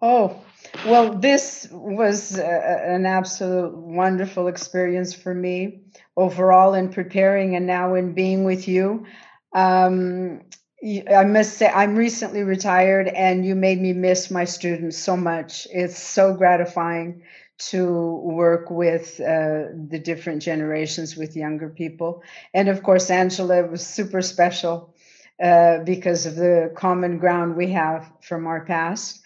Oh, 0.00 0.40
well, 0.86 1.14
this 1.14 1.68
was 1.72 2.38
an 2.38 3.04
absolute 3.04 3.74
wonderful 3.74 4.46
experience 4.46 5.12
for 5.12 5.34
me 5.34 5.82
overall 6.16 6.74
in 6.74 6.92
preparing 6.92 7.56
and 7.56 7.66
now 7.66 7.94
in 7.94 8.12
being 8.12 8.44
with 8.44 8.68
you. 8.68 9.06
Um, 9.52 10.42
I 10.82 11.24
must 11.24 11.58
say, 11.58 11.68
I'm 11.68 11.96
recently 11.96 12.44
retired, 12.44 13.08
and 13.08 13.44
you 13.44 13.56
made 13.56 13.80
me 13.80 13.92
miss 13.92 14.30
my 14.30 14.44
students 14.44 14.96
so 14.96 15.16
much. 15.16 15.66
It's 15.72 15.98
so 15.98 16.32
gratifying 16.34 17.22
to 17.70 18.20
work 18.22 18.70
with 18.70 19.18
uh, 19.18 19.74
the 19.88 20.00
different 20.02 20.42
generations 20.42 21.16
with 21.16 21.34
younger 21.34 21.68
people. 21.68 22.22
And 22.54 22.68
of 22.68 22.84
course, 22.84 23.10
Angela 23.10 23.66
was 23.66 23.84
super 23.84 24.22
special 24.22 24.94
uh, 25.42 25.78
because 25.78 26.26
of 26.26 26.36
the 26.36 26.72
common 26.76 27.18
ground 27.18 27.56
we 27.56 27.72
have 27.72 28.08
from 28.20 28.46
our 28.46 28.64
past. 28.64 29.22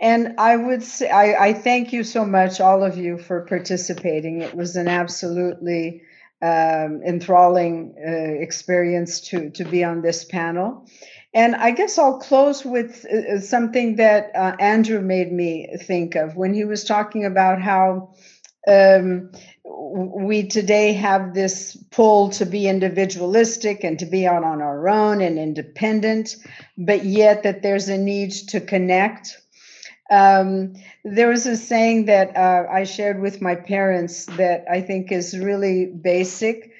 And 0.00 0.34
I 0.38 0.56
would 0.56 0.82
say, 0.82 1.08
I, 1.08 1.48
I 1.48 1.52
thank 1.52 1.92
you 1.92 2.02
so 2.02 2.24
much, 2.24 2.60
all 2.60 2.82
of 2.82 2.96
you, 2.96 3.18
for 3.18 3.46
participating. 3.46 4.40
It 4.40 4.54
was 4.54 4.76
an 4.76 4.88
absolutely 4.88 6.02
um, 6.42 7.02
enthralling 7.06 7.94
uh, 7.98 8.42
experience 8.42 9.20
to, 9.28 9.50
to 9.50 9.64
be 9.64 9.84
on 9.84 10.02
this 10.02 10.24
panel. 10.24 10.88
And 11.34 11.54
I 11.54 11.70
guess 11.70 11.98
I'll 11.98 12.18
close 12.18 12.64
with 12.64 13.06
uh, 13.06 13.40
something 13.40 13.96
that 13.96 14.32
uh, 14.34 14.56
Andrew 14.58 15.00
made 15.00 15.32
me 15.32 15.68
think 15.80 16.14
of 16.14 16.36
when 16.36 16.52
he 16.52 16.64
was 16.64 16.84
talking 16.84 17.24
about 17.24 17.62
how 17.62 18.14
um, 18.66 19.30
we 19.64 20.46
today 20.46 20.92
have 20.92 21.34
this 21.34 21.76
pull 21.90 22.30
to 22.30 22.44
be 22.44 22.68
individualistic 22.68 23.84
and 23.84 23.98
to 23.98 24.06
be 24.06 24.26
out 24.26 24.44
on 24.44 24.60
our 24.60 24.88
own 24.88 25.20
and 25.20 25.38
independent, 25.38 26.36
but 26.76 27.04
yet 27.04 27.44
that 27.44 27.62
there's 27.62 27.88
a 27.88 27.98
need 27.98 28.30
to 28.48 28.60
connect 28.60 29.38
um, 30.12 30.74
there 31.04 31.28
was 31.28 31.46
a 31.46 31.56
saying 31.56 32.04
that 32.04 32.36
uh, 32.36 32.66
I 32.70 32.84
shared 32.84 33.22
with 33.22 33.40
my 33.40 33.54
parents 33.54 34.26
that 34.26 34.66
I 34.70 34.82
think 34.82 35.10
is 35.10 35.36
really 35.36 35.86
basic. 35.86 36.70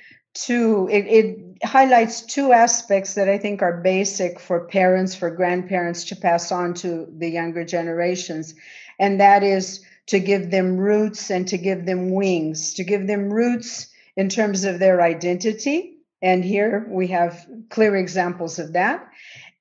To 0.47 0.89
it, 0.91 1.07
it 1.07 1.65
highlights 1.65 2.23
two 2.23 2.52
aspects 2.52 3.15
that 3.15 3.28
I 3.28 3.39
think 3.39 3.62
are 3.62 3.81
basic 3.81 4.39
for 4.39 4.67
parents, 4.67 5.15
for 5.15 5.31
grandparents 5.31 6.05
to 6.05 6.17
pass 6.17 6.52
on 6.52 6.75
to 6.75 7.07
the 7.19 7.28
younger 7.28 7.65
generations, 7.65 8.55
and 8.99 9.20
that 9.20 9.43
is 9.43 9.81
to 10.07 10.20
give 10.20 10.51
them 10.51 10.77
roots 10.77 11.31
and 11.31 11.49
to 11.49 11.59
give 11.59 11.86
them 11.86 12.11
wings, 12.11 12.75
to 12.75 12.85
give 12.85 13.07
them 13.07 13.33
roots 13.33 13.89
in 14.17 14.28
terms 14.28 14.65
of 14.65 14.78
their 14.78 15.01
identity. 15.01 15.99
And 16.20 16.44
here 16.44 16.86
we 16.89 17.09
have 17.09 17.47
clear 17.70 17.97
examples 17.97 18.59
of 18.59 18.75
that. 18.75 19.07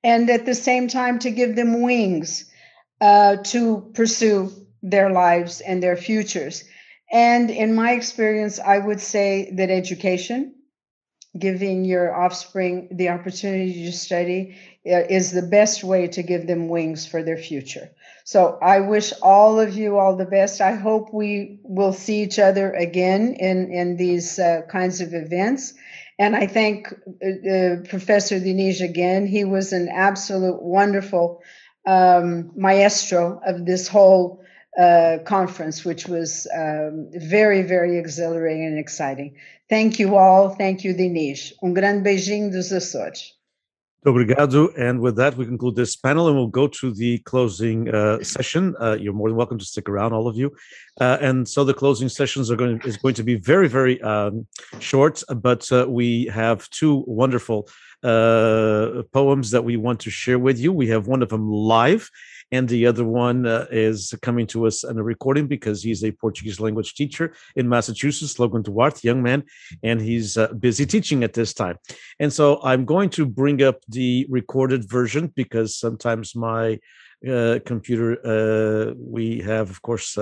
And 0.04 0.28
at 0.30 0.46
the 0.46 0.54
same 0.54 0.88
time, 0.88 1.18
to 1.20 1.30
give 1.30 1.54
them 1.56 1.82
wings 1.82 2.50
uh, 3.02 3.36
to 3.42 3.90
pursue 3.94 4.48
their 4.80 5.10
lives 5.10 5.60
and 5.60 5.82
their 5.82 5.96
futures. 5.96 6.62
And 7.10 7.50
in 7.50 7.74
my 7.74 7.92
experience, 7.92 8.60
I 8.60 8.78
would 8.78 9.00
say 9.00 9.52
that 9.56 9.70
education, 9.70 10.54
giving 11.36 11.84
your 11.84 12.14
offspring 12.14 12.90
the 12.92 13.08
opportunity 13.08 13.86
to 13.86 13.92
study, 13.92 14.56
uh, 14.86 15.02
is 15.10 15.32
the 15.32 15.42
best 15.42 15.82
way 15.82 16.06
to 16.06 16.22
give 16.22 16.46
them 16.46 16.68
wings 16.68 17.04
for 17.04 17.24
their 17.24 17.36
future. 17.36 17.90
So 18.24 18.56
I 18.62 18.78
wish 18.80 19.12
all 19.20 19.58
of 19.58 19.74
you 19.74 19.98
all 19.98 20.16
the 20.16 20.24
best. 20.24 20.60
I 20.60 20.76
hope 20.76 21.12
we 21.12 21.58
will 21.64 21.92
see 21.92 22.22
each 22.22 22.38
other 22.38 22.72
again 22.72 23.34
in, 23.34 23.72
in 23.72 23.96
these 23.96 24.38
uh, 24.38 24.62
kinds 24.70 25.00
of 25.00 25.12
events. 25.12 25.74
And 26.20 26.36
I 26.36 26.46
thank 26.46 26.92
uh, 26.92 27.82
Professor 27.88 28.38
Dinesh 28.38 28.80
again. 28.80 29.26
He 29.26 29.44
was 29.44 29.72
an 29.72 29.88
absolute 29.88 30.62
wonderful 30.62 31.42
um, 31.86 32.50
maestro 32.56 33.40
of 33.46 33.66
this 33.66 33.88
whole 33.88 34.42
uh, 34.78 35.18
conference, 35.24 35.84
which 35.84 36.06
was 36.06 36.46
um, 36.54 37.10
very, 37.14 37.62
very 37.62 37.98
exhilarating 37.98 38.66
and 38.66 38.78
exciting. 38.78 39.36
Thank 39.68 39.98
you 39.98 40.16
all. 40.16 40.50
Thank 40.50 40.84
you, 40.84 40.94
Dinesh. 40.94 41.52
Um 41.62 41.74
grande 41.74 42.04
beijinho 42.04 42.52
dos 42.52 42.72
Açores. 42.72 43.32
Obrigado. 44.04 44.72
And 44.76 45.00
with 45.00 45.14
that, 45.16 45.36
we 45.36 45.46
conclude 45.46 45.76
this 45.76 45.94
panel 45.94 46.26
and 46.26 46.36
we'll 46.36 46.48
go 46.48 46.66
to 46.66 46.92
the 46.92 47.18
closing 47.18 47.88
uh, 47.94 48.22
session. 48.24 48.74
Uh, 48.80 48.96
you're 48.98 49.12
more 49.12 49.28
than 49.28 49.36
welcome 49.36 49.58
to 49.58 49.64
stick 49.64 49.88
around, 49.88 50.12
all 50.12 50.26
of 50.26 50.36
you. 50.36 50.50
Uh, 51.00 51.18
and 51.20 51.48
so 51.48 51.62
the 51.62 51.72
closing 51.72 52.08
sessions 52.08 52.50
are 52.50 52.56
going 52.56 52.80
is 52.84 52.96
going 52.96 53.14
to 53.14 53.22
be 53.22 53.36
very, 53.36 53.68
very 53.68 54.02
um, 54.02 54.44
short, 54.80 55.22
but 55.36 55.70
uh, 55.70 55.86
we 55.88 56.26
have 56.26 56.68
two 56.70 57.04
wonderful 57.06 57.68
uh, 58.02 59.02
poems 59.12 59.50
that 59.50 59.64
we 59.64 59.76
want 59.76 60.00
to 60.00 60.10
share 60.10 60.38
with 60.38 60.58
you. 60.58 60.72
We 60.72 60.88
have 60.88 61.06
one 61.06 61.22
of 61.22 61.28
them 61.28 61.50
live 61.50 62.10
and 62.52 62.68
the 62.68 62.86
other 62.86 63.04
one 63.04 63.46
uh, 63.46 63.66
is 63.70 64.14
coming 64.20 64.46
to 64.48 64.66
us 64.66 64.84
in 64.84 64.98
a 64.98 65.02
recording 65.02 65.46
because 65.46 65.82
he's 65.82 66.04
a 66.04 66.12
Portuguese 66.12 66.60
language 66.60 66.94
teacher 66.94 67.34
in 67.56 67.68
Massachusetts, 67.68 68.38
Logan 68.38 68.62
Duarte, 68.62 69.00
young 69.02 69.22
man, 69.22 69.42
and 69.82 70.00
he's 70.00 70.36
uh, 70.36 70.48
busy 70.48 70.84
teaching 70.84 71.24
at 71.24 71.32
this 71.32 71.54
time. 71.54 71.78
And 72.20 72.30
so 72.32 72.60
I'm 72.62 72.84
going 72.84 73.08
to 73.10 73.24
bring 73.24 73.62
up 73.62 73.80
the 73.88 74.26
recorded 74.28 74.88
version 74.88 75.32
because 75.34 75.78
sometimes 75.78 76.36
my 76.36 76.78
uh, 77.28 77.58
computer, 77.64 78.18
uh, 78.24 78.94
we 78.98 79.40
have, 79.40 79.70
of 79.70 79.80
course, 79.80 80.18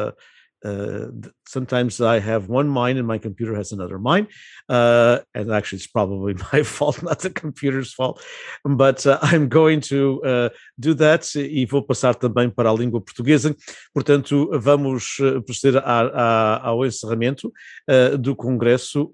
uh, 0.64 1.06
sometimes 1.46 2.00
I 2.00 2.18
have 2.20 2.48
one 2.48 2.68
mind 2.68 2.98
and 2.98 3.06
my 3.06 3.18
computer 3.18 3.54
has 3.54 3.72
another 3.72 3.98
mind. 3.98 4.28
Uh, 4.68 5.18
and 5.34 5.52
actually, 5.52 5.78
it's 5.78 5.86
probably 5.86 6.34
my 6.52 6.62
fault, 6.62 7.02
not 7.02 7.20
the 7.20 7.30
computer's 7.30 7.92
fault. 7.92 8.22
But 8.64 9.06
uh, 9.06 9.18
I'm 9.22 9.48
going 9.48 9.80
to 9.82 10.22
uh, 10.24 10.48
do 10.78 10.94
that 10.94 11.34
e 11.34 11.66
vou 11.66 11.82
passar 11.82 12.14
também 12.14 12.50
para 12.50 12.70
a 12.70 12.74
língua 12.74 13.00
portuguesa. 13.00 13.56
Portanto, 13.94 14.50
vamos 14.54 15.18
uh, 15.20 15.42
proceder 15.42 15.82
a, 15.84 16.00
a, 16.00 16.68
ao 16.68 16.84
encerramento 16.84 17.52
uh, 17.88 18.16
do 18.18 18.36
Congresso, 18.36 19.10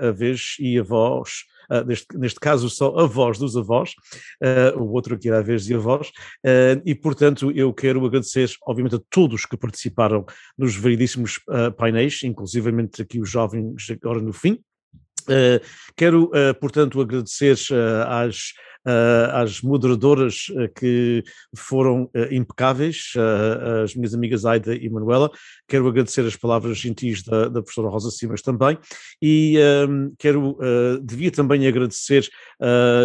a 0.00 0.10
vez 0.10 0.56
e 0.58 0.78
a 0.78 0.82
voz 0.82 1.44
uh, 1.70 1.84
neste, 1.86 2.16
neste 2.16 2.40
caso 2.40 2.68
só 2.68 2.98
avós 2.98 3.38
dos 3.38 3.56
avós, 3.56 3.92
uh, 4.42 4.78
o 4.78 4.92
outro 4.92 5.14
aqui 5.14 5.28
era 5.28 5.38
a 5.38 5.42
vez 5.42 5.64
de 5.64 5.74
avós, 5.74 6.08
uh, 6.08 6.80
e 6.84 6.94
portanto 6.94 7.50
eu 7.50 7.72
quero 7.72 8.04
agradecer 8.04 8.50
obviamente 8.66 8.96
a 8.96 9.00
todos 9.10 9.46
que 9.46 9.56
participaram 9.56 10.24
nos 10.56 10.76
variedíssimos 10.76 11.40
painéis, 11.76 12.22
inclusivamente 12.22 13.02
aqui 13.02 13.20
os 13.20 13.28
jovens 13.28 13.90
agora 13.90 14.20
no 14.20 14.32
fim, 14.32 14.58
Uh, 15.30 15.64
quero, 15.96 16.24
uh, 16.24 16.52
portanto, 16.60 17.00
agradecer 17.00 17.56
uh, 17.70 18.08
às, 18.08 18.52
às 19.34 19.60
moderadoras 19.60 20.46
que 20.74 21.22
foram 21.54 22.10
impecáveis, 22.30 23.12
as 23.84 23.94
minhas 23.94 24.14
amigas 24.14 24.46
Aida 24.46 24.74
e 24.74 24.88
Manuela. 24.88 25.30
Quero 25.68 25.86
agradecer 25.86 26.22
as 26.22 26.34
palavras 26.34 26.78
gentis 26.78 27.22
da, 27.22 27.50
da 27.50 27.60
professora 27.60 27.90
Rosa 27.90 28.10
Simas 28.10 28.40
também. 28.40 28.78
E 29.20 29.58
ehm, 29.58 30.14
quero, 30.18 30.56
devia 31.02 31.30
também 31.30 31.68
agradecer, 31.68 32.26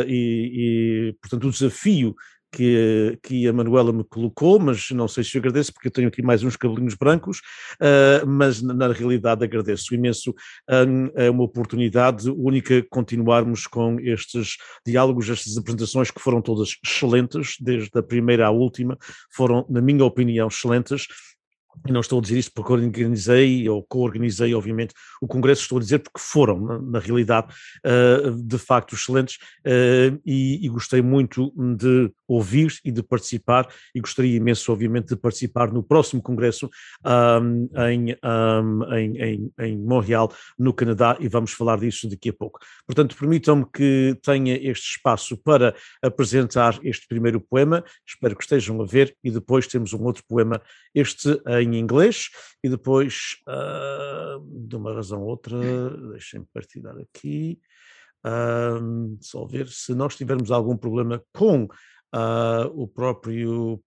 e, 0.08 1.10
e, 1.10 1.14
portanto, 1.22 1.46
o 1.46 1.52
desafio 1.52 2.16
que, 2.52 3.18
que 3.22 3.48
a 3.48 3.54
Manuela 3.54 3.92
me 3.92 4.04
colocou, 4.04 4.60
mas 4.60 4.90
não 4.92 5.08
sei 5.08 5.24
se 5.24 5.38
agradeço, 5.38 5.74
porque 5.74 5.88
eu 5.88 5.92
tenho 5.92 6.08
aqui 6.08 6.22
mais 6.22 6.44
uns 6.44 6.56
cabelinhos 6.56 6.96
brancos, 6.96 7.40
uh, 7.82 8.26
mas 8.26 8.62
na, 8.62 8.74
na, 8.74 8.94
realidade 8.94 9.44
agradeço 9.44 9.94
imenso. 9.94 10.34
Um, 10.70 11.10
é 11.16 11.30
uma 11.30 11.44
oportunidade 11.44 12.30
única 12.30 12.86
continuarmos 12.90 13.68
com 13.68 14.00
estes 14.00 14.58
diálogos, 14.86 15.30
estas 15.30 15.58
apresentações 15.58 16.12
que 16.12 16.22
foram 16.22 16.42
todas 16.42 16.78
excelentes, 16.86 17.56
desde 17.60 17.90
a 17.98 18.04
primeira 18.04 18.48
à 18.48 18.52
última, 18.52 18.98
foram, 19.32 19.66
na 19.70 19.82
minha 19.82 20.06
opinião, 20.06 20.48
excelentes 20.48 21.08
e 21.88 21.92
não 21.92 22.02
estou 22.02 22.20
a 22.20 22.22
dizer 22.22 22.40
isto 22.40 22.52
porque 22.54 22.74
organizei 22.74 23.68
ou 23.70 23.84
co-organizei, 23.84 24.54
obviamente, 24.54 24.94
o 25.22 25.28
Congresso, 25.28 25.62
estou 25.62 25.78
a 25.78 25.82
dizer 25.82 26.00
porque 26.00 26.20
foram, 26.20 26.60
na, 26.60 26.80
na 26.80 27.00
realidade, 27.00 27.54
uh, 27.86 28.32
de 28.32 28.58
facto 28.58 28.96
excelentes 28.96 29.38
uh, 29.66 30.20
e, 30.26 30.66
e, 30.66 30.70
gostei 30.70 31.02
muito 31.02 31.54
de 31.78 32.12
ouvir 32.28 32.74
e 32.84 32.92
de 32.92 33.04
participar 33.04 33.68
e 33.94 34.00
gostaria 34.00 34.36
imenso, 34.36 34.72
obviamente, 34.72 35.10
de 35.10 35.16
participar 35.16 35.72
no 35.72 35.84
próximo 35.84 36.22
Congresso 36.22 36.70
um, 37.06 37.70
em, 37.88 38.16
um, 38.24 38.94
em, 38.94 39.18
em, 39.18 39.54
em, 39.60 39.78
Montreal, 39.78 40.32
no 40.58 40.74
Canadá, 40.74 41.18
e 41.20 41.28
vamos 41.28 41.52
falar 41.52 41.80
disso 41.80 42.10
daqui 42.10 42.30
a 42.30 42.34
pouco. 42.34 42.60
Portanto, 42.86 43.16
permitam-me 43.16 43.66
que 43.72 44.18
tenha 44.24 44.56
este 44.56 44.98
espaço 44.98 45.38
para 45.38 45.76
apresentar 46.02 46.80
este 46.84 47.08
primeiro 47.08 47.40
poema, 47.40 47.84
espero 48.08 48.36
que 48.36 48.44
estejam 48.44 48.82
a 48.82 48.86
ver, 48.86 49.16
e 49.24 49.30
depois 49.30 49.68
temos 49.68 49.94
um 49.94 50.04
outro 50.04 50.24
poema, 50.28 50.62
este 50.94 51.40
em 51.66 51.80
inglês, 51.80 52.30
e 52.64 52.70
depois, 52.70 53.38
uh, 53.48 54.68
de 54.68 54.76
uma 54.76 54.94
razão 54.94 55.22
ou 55.22 55.30
outra, 55.30 55.58
deixem-me 56.12 56.48
partilhar 56.54 56.98
aqui. 56.98 57.60
Um, 58.26 59.18
só 59.22 59.46
ver 59.46 59.68
se 59.68 59.94
nós 59.94 60.16
tivermos 60.16 60.50
algum 60.50 60.76
problema 60.76 61.24
com 61.32 61.66
uh, 61.66 62.68
o 62.74 62.88
próprio 62.88 63.80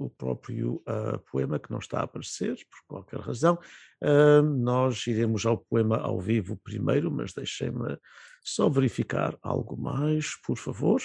o 0.00 0.08
próprio 0.08 0.82
uh, 0.88 1.18
poema 1.30 1.58
que 1.58 1.70
não 1.70 1.78
está 1.78 2.00
a 2.00 2.04
aparecer, 2.04 2.56
por 2.70 2.78
qualquer 2.88 3.20
razão. 3.20 3.58
Uh, 4.02 4.42
nós 4.42 5.06
iremos 5.06 5.44
ao 5.44 5.58
poema 5.58 5.98
ao 5.98 6.18
vivo 6.18 6.56
primeiro, 6.64 7.10
mas 7.10 7.34
deixem-me 7.34 7.98
só 8.42 8.70
verificar 8.70 9.36
algo 9.42 9.76
mais, 9.76 10.34
por 10.42 10.56
favor. 10.56 11.02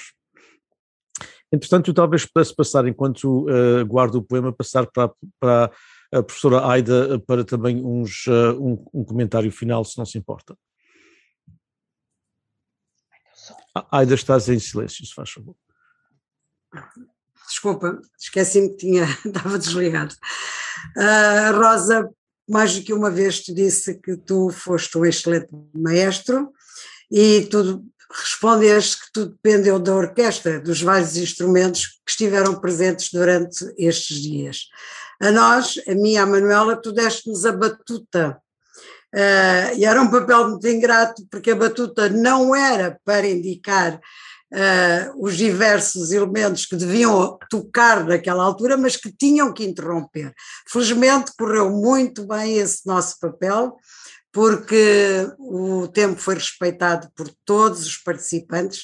Entretanto, 1.55 1.89
eu 1.89 1.93
talvez 1.93 2.25
pudesse 2.25 2.53
passar, 2.53 2.85
enquanto 2.85 3.47
uh, 3.49 3.85
guardo 3.85 4.15
o 4.15 4.21
poema, 4.21 4.51
passar 4.51 4.85
para, 4.87 5.09
para 5.39 5.71
a 6.13 6.21
professora 6.21 6.67
Aida 6.67 7.17
para 7.19 7.45
também 7.45 7.81
uns, 7.83 8.25
um, 8.27 8.85
um 8.93 9.03
comentário 9.05 9.49
final, 9.51 9.85
se 9.85 9.97
não 9.97 10.05
se 10.05 10.17
importa. 10.17 10.57
Aida, 13.89 14.15
estás 14.15 14.49
em 14.49 14.59
silêncio, 14.59 15.05
se 15.05 15.13
faz 15.13 15.29
favor. 15.29 15.55
Desculpa, 17.47 18.01
esqueci-me 18.19 18.69
que 18.71 18.77
tinha, 18.77 19.05
estava 19.25 19.57
desligado. 19.57 20.13
Uh, 20.97 21.57
Rosa, 21.57 22.09
mais 22.49 22.77
do 22.77 22.83
que 22.83 22.93
uma 22.93 23.09
vez, 23.09 23.41
te 23.41 23.53
disse 23.53 23.95
que 24.01 24.17
tu 24.17 24.49
foste 24.49 24.97
um 24.97 25.05
excelente 25.05 25.47
maestro 25.73 26.51
e 27.09 27.45
tu 27.45 27.85
respondeste 28.11 29.05
que 29.05 29.11
tudo 29.13 29.31
dependeu 29.31 29.79
da 29.79 29.93
orquestra, 29.93 30.59
dos 30.59 30.81
vários 30.81 31.17
instrumentos 31.17 31.99
que 32.05 32.11
estiveram 32.11 32.59
presentes 32.59 33.09
durante 33.11 33.65
estes 33.77 34.21
dias. 34.21 34.67
A 35.21 35.31
nós, 35.31 35.79
a 35.87 35.91
e 35.91 36.17
a 36.17 36.25
Manuela, 36.25 36.75
tu 36.75 36.91
deste-nos 36.91 37.45
a 37.45 37.51
batuta 37.51 38.41
Uh, 39.15 39.71
e 39.77 39.85
era 39.85 40.01
um 40.01 40.11
papel 40.11 40.49
muito 40.49 40.67
ingrato, 40.67 41.25
porque 41.31 41.51
a 41.51 41.55
batuta 41.55 42.09
não 42.09 42.53
era 42.53 42.99
para 43.05 43.25
indicar 43.25 43.95
uh, 43.95 45.23
os 45.25 45.37
diversos 45.37 46.11
elementos 46.11 46.65
que 46.65 46.75
deviam 46.75 47.37
tocar 47.49 48.03
naquela 48.03 48.43
altura, 48.43 48.75
mas 48.75 48.97
que 48.97 49.09
tinham 49.09 49.53
que 49.53 49.63
interromper. 49.63 50.33
Felizmente 50.67 51.31
correu 51.37 51.69
muito 51.71 52.27
bem 52.27 52.57
esse 52.57 52.85
nosso 52.85 53.17
papel, 53.17 53.77
porque 54.35 55.31
o 55.39 55.87
tempo 55.87 56.19
foi 56.19 56.35
respeitado 56.35 57.09
por 57.15 57.29
todos 57.45 57.85
os 57.85 57.95
participantes 57.95 58.83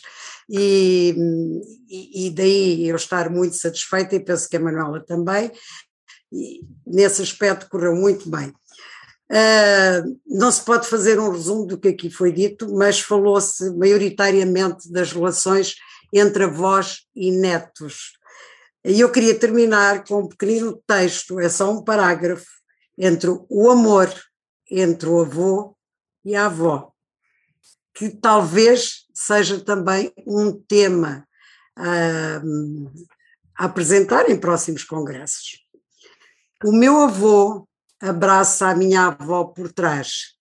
e, 0.50 1.14
e, 1.90 2.30
daí 2.30 2.88
eu 2.88 2.96
estar 2.96 3.30
muito 3.30 3.58
satisfeita 3.58 4.16
e 4.16 4.24
penso 4.24 4.48
que 4.48 4.56
a 4.56 4.62
Manuela 4.62 5.06
também, 5.06 5.52
e 6.32 6.62
nesse 6.88 7.22
aspecto 7.22 7.68
correu 7.68 7.94
muito 7.94 8.30
bem. 8.30 8.48
Uh, 9.30 10.18
não 10.26 10.50
se 10.50 10.62
pode 10.62 10.88
fazer 10.88 11.20
um 11.20 11.32
resumo 11.32 11.66
do 11.66 11.78
que 11.78 11.90
aqui 11.90 12.10
foi 12.10 12.32
dito, 12.32 12.74
mas 12.74 13.02
falou-se 13.02 13.72
maioritariamente 13.72 14.90
das 14.90 15.12
relações 15.12 15.76
entre 16.14 16.46
avós 16.46 17.02
e 17.14 17.30
netos. 17.30 18.14
E 18.86 19.02
eu 19.02 19.12
queria 19.12 19.38
terminar 19.38 20.06
com 20.06 20.22
um 20.22 20.30
pequenino 20.30 20.82
texto, 20.88 21.42
é 21.42 21.50
só 21.50 21.70
um 21.74 21.84
parágrafo, 21.84 22.48
entre 22.98 23.30
o 23.50 23.70
amor 23.70 24.10
entre 24.72 25.10
o 25.10 25.22
avô 25.22 25.76
e 26.24 26.36
a 26.36 26.46
avó, 26.46 26.92
que 27.94 28.10
talvez 28.10 29.06
seja 29.14 29.60
também 29.60 30.14
um 30.26 30.54
tema 30.54 31.28
a 31.76 32.42
apresentar 33.56 34.30
em 34.30 34.40
próximos 34.40 34.84
congressos. 34.84 35.66
O 36.64 36.72
meu 36.72 37.02
avô 37.02 37.68
abraça 38.00 38.70
a 38.70 38.76
minha 38.76 39.08
avó 39.08 39.44
por 39.44 39.72
trás 39.72 40.36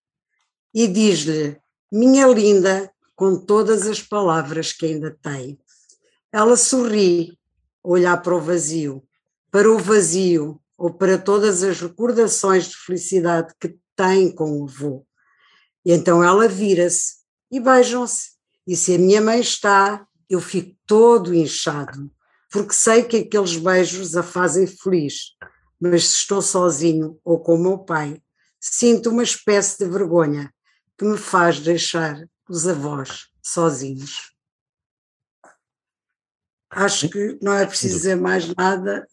e 0.72 0.86
diz-lhe: 0.86 1.58
Minha 1.90 2.26
linda, 2.28 2.90
com 3.16 3.36
todas 3.36 3.86
as 3.86 4.00
palavras 4.00 4.72
que 4.72 4.86
ainda 4.86 5.16
tem. 5.22 5.58
Ela 6.32 6.56
sorri, 6.56 7.38
olhar 7.82 8.16
para 8.22 8.36
o 8.36 8.40
vazio, 8.40 9.02
para 9.50 9.70
o 9.70 9.78
vazio 9.78 10.60
ou 10.78 10.92
para 10.92 11.18
todas 11.18 11.62
as 11.62 11.80
recordações 11.80 12.68
de 12.68 12.76
felicidade 12.76 13.52
que 13.60 13.76
tem 14.00 14.34
com 14.34 14.60
o 14.60 14.64
avô. 14.64 15.06
E 15.84 15.92
então 15.92 16.22
ela 16.22 16.48
vira-se 16.48 17.16
e 17.50 17.60
beijam-se. 17.60 18.30
E 18.66 18.76
se 18.76 18.94
a 18.94 18.98
minha 18.98 19.20
mãe 19.20 19.40
está, 19.40 20.06
eu 20.28 20.40
fico 20.40 20.76
todo 20.86 21.34
inchado, 21.34 22.10
porque 22.50 22.72
sei 22.72 23.02
que 23.02 23.18
aqueles 23.18 23.56
beijos 23.56 24.16
a 24.16 24.22
fazem 24.22 24.66
feliz 24.66 25.34
mas 25.80 26.08
se 26.08 26.16
estou 26.16 26.42
sozinho 26.42 27.18
ou 27.24 27.40
com 27.40 27.54
o 27.54 27.58
meu 27.58 27.78
pai, 27.78 28.22
sinto 28.60 29.08
uma 29.08 29.22
espécie 29.22 29.78
de 29.78 29.90
vergonha 29.90 30.52
que 30.98 31.06
me 31.06 31.16
faz 31.16 31.58
deixar 31.58 32.22
os 32.46 32.68
avós 32.68 33.28
sozinhos. 33.42 34.29
Acho 36.70 37.08
que 37.08 37.36
não 37.42 37.52
é 37.52 37.66
preciso 37.66 37.96
dizer 37.96 38.16
mais 38.16 38.52
nada, 38.54 39.06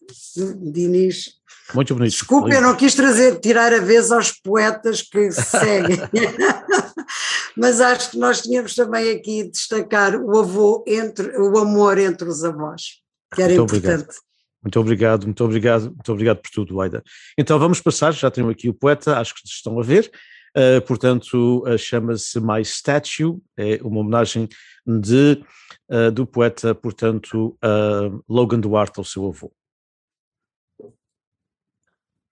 Diniz. 0.62 1.38
Muito 1.74 1.96
bonito. 1.96 2.12
Desculpe, 2.12 2.54
eu 2.54 2.62
não 2.62 2.76
quis 2.76 2.94
trazer, 2.94 3.40
tirar 3.40 3.74
a 3.74 3.80
vez 3.80 4.12
aos 4.12 4.32
poetas 4.32 5.02
que 5.02 5.32
seguem, 5.32 5.98
mas 7.58 7.82
acho 7.82 8.12
que 8.12 8.18
nós 8.18 8.42
tínhamos 8.42 8.74
também 8.76 9.12
aqui 9.12 9.50
destacar 9.50 10.16
o 10.16 10.40
avô 10.40 10.84
entre 10.88 11.36
o 11.38 11.58
amor 11.58 11.98
entre 11.98 12.30
os 12.30 12.44
avós, 12.44 13.02
que 13.34 13.42
era 13.42 13.54
Muito 13.56 13.76
importante. 13.76 14.04
Obrigado. 14.04 14.28
Muito 14.64 14.80
obrigado, 14.80 15.24
muito 15.24 15.44
obrigado, 15.44 15.84
muito 15.84 16.12
obrigado 16.12 16.38
por 16.38 16.52
tudo, 16.52 16.82
Aida. 16.82 17.04
Então 17.38 17.60
vamos 17.60 17.82
passar, 17.82 18.14
já 18.14 18.30
tenho 18.30 18.50
aqui 18.50 18.70
o 18.70 18.74
poeta, 18.74 19.18
acho 19.18 19.34
que 19.34 19.42
estão 19.46 19.80
a 19.80 19.84
ver. 19.84 20.12
Uh, 20.56 20.82
portanto, 20.82 21.64
uh, 21.68 21.78
chama-se 21.78 22.40
My 22.40 22.62
Statue, 22.64 23.38
é 23.56 23.80
uma 23.84 24.00
homenagem 24.00 24.50
de, 24.88 25.44
uh, 25.92 26.10
do 26.10 26.26
poeta, 26.26 26.74
portanto, 26.74 27.58
uh, 27.62 28.10
Logan 28.30 28.62
Duarte, 28.62 29.00
o 29.00 29.04
seu 29.04 29.24
avô. 29.24 29.52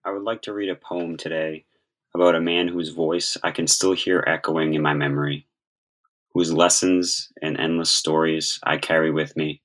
I 0.06 0.12
would 0.12 0.24
like 0.24 0.42
to 0.44 0.54
read 0.54 0.70
a 0.70 0.76
poem 0.76 1.18
today 1.18 1.66
about 2.14 2.36
a 2.36 2.40
man 2.40 2.68
whose 2.68 2.90
voice 2.90 3.38
I 3.44 3.52
can 3.52 3.68
still 3.68 3.94
hear 3.94 4.24
echoing 4.26 4.74
in 4.74 4.82
my 4.82 4.94
memory, 4.94 5.48
whose 6.34 6.54
lessons 6.54 7.32
and 7.42 7.60
endless 7.60 7.92
stories 7.92 8.60
I 8.64 8.78
carry 8.78 9.12
with 9.12 9.36
me, 9.36 9.62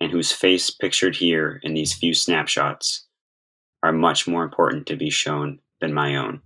and 0.00 0.12
whose 0.12 0.30
face 0.30 0.70
pictured 0.70 1.16
here 1.16 1.58
in 1.62 1.74
these 1.74 1.94
few 1.94 2.14
snapshots 2.14 3.06
are 3.82 3.92
much 3.92 4.28
more 4.28 4.44
important 4.44 4.86
to 4.86 4.96
be 4.96 5.10
shown 5.10 5.58
than 5.80 5.92
my 5.92 6.14
own. 6.14 6.42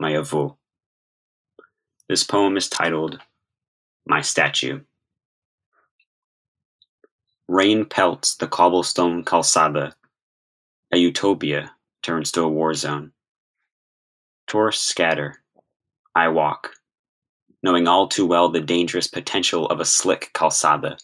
My 0.00 0.12
avô. 0.12 0.56
This 2.08 2.24
poem 2.24 2.56
is 2.56 2.68
titled 2.68 3.20
My 4.06 4.20
Statue. 4.20 4.80
Rain 7.48 7.84
pelts 7.84 8.34
the 8.34 8.48
cobblestone 8.48 9.24
calzada. 9.24 9.94
A 10.92 10.96
utopia 10.98 11.72
turns 12.02 12.32
to 12.32 12.42
a 12.42 12.48
war 12.48 12.74
zone. 12.74 13.12
Tourists 14.46 14.84
scatter. 14.84 15.42
I 16.14 16.28
walk, 16.28 16.74
knowing 17.62 17.86
all 17.86 18.08
too 18.08 18.26
well 18.26 18.48
the 18.48 18.60
dangerous 18.60 19.06
potential 19.06 19.66
of 19.66 19.80
a 19.80 19.84
slick 19.84 20.30
calzada. 20.34 20.98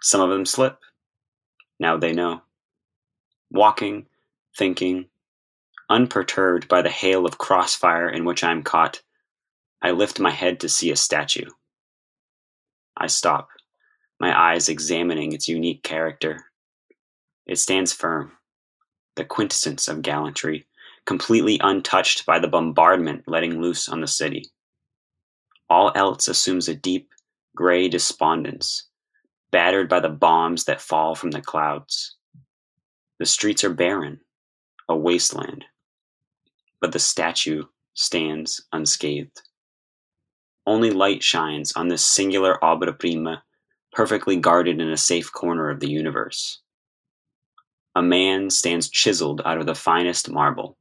Some 0.00 0.20
of 0.20 0.30
them 0.30 0.46
slip. 0.46 0.78
Now 1.80 1.96
they 1.96 2.12
know. 2.12 2.42
Walking, 3.50 4.06
thinking, 4.56 5.06
unperturbed 5.90 6.68
by 6.68 6.82
the 6.82 6.90
hail 6.90 7.26
of 7.26 7.38
crossfire 7.38 8.08
in 8.08 8.24
which 8.24 8.44
I 8.44 8.52
am 8.52 8.62
caught, 8.62 9.02
I 9.82 9.90
lift 9.90 10.20
my 10.20 10.30
head 10.30 10.60
to 10.60 10.68
see 10.68 10.90
a 10.90 10.96
statue. 10.96 11.50
I 12.96 13.08
stop, 13.08 13.48
my 14.18 14.52
eyes 14.52 14.68
examining 14.68 15.32
its 15.32 15.48
unique 15.48 15.82
character. 15.82 16.46
It 17.46 17.58
stands 17.58 17.92
firm, 17.92 18.32
the 19.16 19.24
quintessence 19.24 19.88
of 19.88 20.02
gallantry, 20.02 20.66
completely 21.04 21.60
untouched 21.62 22.26
by 22.26 22.38
the 22.38 22.48
bombardment 22.48 23.24
letting 23.26 23.60
loose 23.60 23.88
on 23.88 24.00
the 24.00 24.06
city. 24.06 24.46
All 25.68 25.92
else 25.94 26.28
assumes 26.28 26.68
a 26.68 26.74
deep, 26.74 27.10
gray 27.54 27.88
despondence, 27.88 28.88
battered 29.50 29.88
by 29.88 30.00
the 30.00 30.08
bombs 30.08 30.64
that 30.64 30.80
fall 30.80 31.14
from 31.14 31.30
the 31.30 31.40
clouds. 31.40 32.16
The 33.18 33.26
streets 33.26 33.64
are 33.64 33.72
barren, 33.72 34.20
a 34.88 34.96
wasteland, 34.96 35.64
but 36.80 36.92
the 36.92 36.98
statue 36.98 37.64
stands 37.94 38.60
unscathed. 38.72 39.40
Only 40.66 40.90
light 40.90 41.22
shines 41.22 41.72
on 41.72 41.88
this 41.88 42.04
singular 42.04 42.58
obra 42.62 42.98
prima, 42.98 43.44
perfectly 43.92 44.36
guarded 44.36 44.80
in 44.80 44.90
a 44.90 44.96
safe 44.96 45.32
corner 45.32 45.70
of 45.70 45.80
the 45.80 45.88
universe. 45.88 46.60
A 47.94 48.02
man 48.02 48.50
stands 48.50 48.90
chiseled 48.90 49.40
out 49.44 49.58
of 49.58 49.66
the 49.66 49.74
finest 49.74 50.28
marble. 50.28 50.76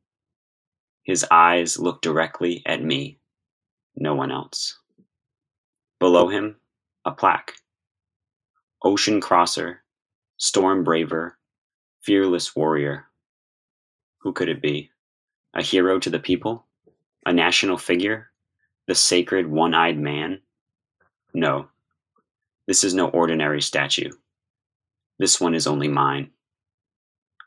His 1.04 1.26
eyes 1.30 1.78
look 1.78 2.02
directly 2.02 2.64
at 2.66 2.84
me, 2.84 3.20
no 3.96 4.16
one 4.16 4.32
else. 4.32 4.78
Below 6.00 6.28
him, 6.28 6.58
a 7.06 7.12
plaque. 7.12 7.54
Ocean 8.84 9.22
crosser, 9.22 9.84
storm 10.38 10.84
braver, 10.84 11.38
fearless 12.02 12.56
warrior. 12.56 13.06
Who 14.20 14.34
could 14.34 14.50
it 14.50 14.62
be? 14.62 14.90
A 15.54 15.62
hero 15.62 16.00
to 16.00 16.10
the 16.10 16.20
people? 16.20 16.66
A 17.26 17.32
national 17.32 17.78
figure? 17.78 18.32
The 18.88 18.96
sacred 18.96 19.48
one 19.48 19.74
eyed 19.74 19.98
man? 19.98 20.42
No. 21.34 21.70
This 22.68 22.84
is 22.84 22.94
no 22.94 23.08
ordinary 23.10 23.62
statue. 23.62 24.12
This 25.18 25.42
one 25.42 25.56
is 25.56 25.66
only 25.66 25.88
mine. 25.88 26.32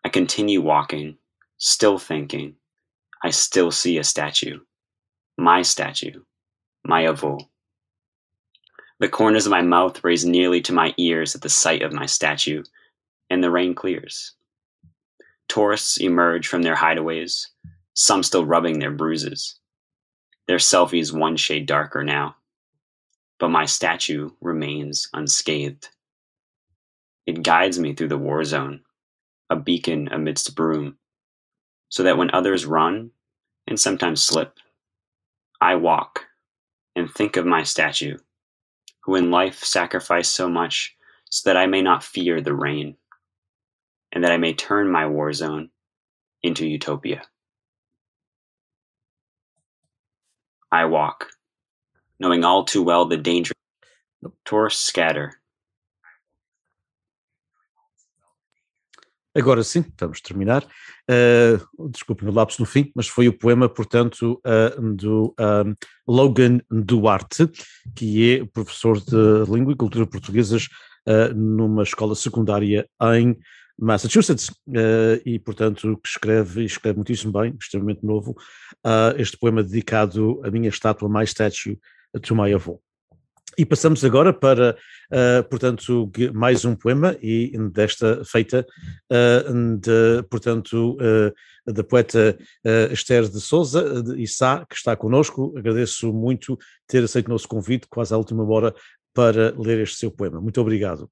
I 0.04 0.08
continue 0.08 0.60
walking, 0.60 1.18
still 1.58 1.98
thinking. 1.98 2.56
I 3.22 3.30
still 3.30 3.70
see 3.70 3.98
a 3.98 4.04
statue. 4.04 4.60
My 5.36 5.62
statue. 5.62 6.22
My 6.84 7.04
avô. 7.04 7.48
The 9.00 9.08
corners 9.08 9.46
of 9.46 9.50
my 9.50 9.62
mouth 9.62 10.02
raise 10.02 10.24
nearly 10.24 10.60
to 10.62 10.72
my 10.72 10.92
ears 10.96 11.34
at 11.34 11.42
the 11.42 11.48
sight 11.48 11.82
of 11.82 11.92
my 11.92 12.06
statue, 12.06 12.64
and 13.30 13.44
the 13.44 13.50
rain 13.50 13.74
clears. 13.74 14.32
Tourists 15.48 15.98
emerge 15.98 16.48
from 16.48 16.62
their 16.62 16.74
hideaways, 16.74 17.46
some 17.94 18.22
still 18.22 18.44
rubbing 18.44 18.78
their 18.78 18.90
bruises. 18.90 19.57
Their 20.48 20.56
selfies 20.56 21.12
one 21.12 21.36
shade 21.36 21.66
darker 21.66 22.02
now, 22.02 22.36
but 23.38 23.50
my 23.50 23.66
statue 23.66 24.30
remains 24.40 25.08
unscathed. 25.12 25.90
It 27.26 27.42
guides 27.42 27.78
me 27.78 27.94
through 27.94 28.08
the 28.08 28.16
war 28.16 28.42
zone, 28.44 28.80
a 29.50 29.56
beacon 29.56 30.08
amidst 30.10 30.56
broom, 30.56 30.96
so 31.90 32.02
that 32.02 32.16
when 32.16 32.30
others 32.32 32.64
run 32.64 33.10
and 33.66 33.78
sometimes 33.78 34.22
slip, 34.22 34.58
I 35.60 35.74
walk 35.76 36.24
and 36.96 37.10
think 37.10 37.36
of 37.36 37.44
my 37.44 37.62
statue, 37.62 38.16
who 39.00 39.16
in 39.16 39.30
life 39.30 39.62
sacrificed 39.62 40.34
so 40.34 40.48
much 40.48 40.96
so 41.30 41.50
that 41.50 41.58
I 41.58 41.66
may 41.66 41.82
not 41.82 42.02
fear 42.02 42.40
the 42.40 42.54
rain, 42.54 42.96
and 44.12 44.24
that 44.24 44.32
I 44.32 44.38
may 44.38 44.54
turn 44.54 44.90
my 44.90 45.06
war 45.06 45.30
zone 45.34 45.68
into 46.42 46.66
utopia. 46.66 47.22
I 50.70 50.84
walk, 50.84 51.28
knowing 52.18 52.44
all 52.44 52.64
too 52.64 52.82
well 52.82 53.06
the 53.06 53.16
danger. 53.16 53.54
Tourists 54.44 54.84
scatter. 54.84 55.32
Agora 59.34 59.62
sim, 59.62 59.84
vamos 59.98 60.20
terminar. 60.20 60.66
Uh, 61.08 61.88
desculpe 61.90 62.24
o 62.24 62.32
lapso 62.32 62.60
no 62.60 62.66
fim, 62.66 62.90
mas 62.94 63.06
foi 63.06 63.28
o 63.28 63.32
poema, 63.32 63.68
portanto, 63.68 64.40
uh, 64.44 64.94
do 64.94 65.34
Logan 66.06 66.60
Duarte, 66.68 67.48
que 67.94 68.40
é 68.40 68.44
professor 68.44 68.98
de 68.98 69.50
Língua 69.50 69.72
e 69.72 69.76
Cultura 69.76 70.06
Portuguesas 70.06 70.66
uh, 71.06 71.32
numa 71.34 71.84
escola 71.84 72.16
secundária 72.16 72.88
em 73.14 73.38
Massachusetts, 73.78 74.48
uh, 74.48 75.20
e 75.24 75.38
portanto 75.38 75.96
que 76.02 76.08
escreve, 76.08 76.64
escreve 76.64 76.96
muitíssimo 76.96 77.32
bem, 77.32 77.54
extremamente 77.58 78.04
novo, 78.04 78.32
uh, 78.84 79.14
este 79.16 79.38
poema 79.38 79.62
dedicado 79.62 80.40
à 80.44 80.50
minha 80.50 80.68
estátua 80.68 81.08
My 81.08 81.24
Statue 81.24 81.78
to 82.22 82.34
My 82.34 82.52
Avô. 82.52 82.80
E 83.56 83.64
passamos 83.64 84.04
agora 84.04 84.32
para, 84.32 84.76
uh, 85.10 85.48
portanto, 85.48 86.10
mais 86.32 86.64
um 86.64 86.76
poema, 86.76 87.16
e 87.22 87.52
desta 87.72 88.24
feita, 88.24 88.64
de, 89.80 90.22
portanto, 90.30 90.96
da 91.66 91.82
poeta 91.82 92.38
Esther 92.92 93.28
de 93.28 93.40
Souza, 93.40 94.00
de 94.00 94.22
Issá, 94.22 94.64
que 94.64 94.76
está 94.76 94.94
connosco. 94.94 95.58
Agradeço 95.58 96.12
muito 96.12 96.56
ter 96.86 97.02
aceito 97.02 97.26
o 97.26 97.30
nosso 97.30 97.48
convite, 97.48 97.88
quase 97.90 98.14
à 98.14 98.16
última 98.16 98.44
hora, 98.44 98.72
para 99.12 99.52
ler 99.58 99.80
este 99.80 99.96
seu 99.96 100.10
poema. 100.12 100.40
Muito 100.40 100.60
obrigado. 100.60 101.10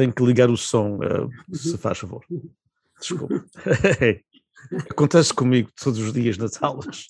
Tenho 0.00 0.14
que 0.14 0.24
ligar 0.24 0.48
o 0.48 0.56
som, 0.56 0.96
uh, 0.96 1.54
se 1.54 1.76
faz 1.76 1.98
favor. 1.98 2.24
Desculpe. 2.98 3.44
Acontece 4.90 5.34
comigo 5.34 5.70
todos 5.78 5.98
os 5.98 6.10
dias 6.10 6.38
nas 6.38 6.62
aulas. 6.62 7.08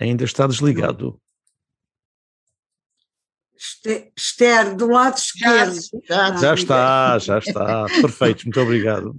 Ainda 0.00 0.24
está 0.24 0.46
desligado. 0.46 1.20
Esther, 4.16 4.74
do 4.74 4.88
lado 4.88 5.16
esquerdo. 5.16 5.80
Já, 6.08 6.36
já 6.36 6.54
está, 6.54 7.18
já 7.18 7.38
está. 7.38 7.86
Perfeito, 8.00 8.44
muito 8.44 8.60
obrigado. 8.60 9.16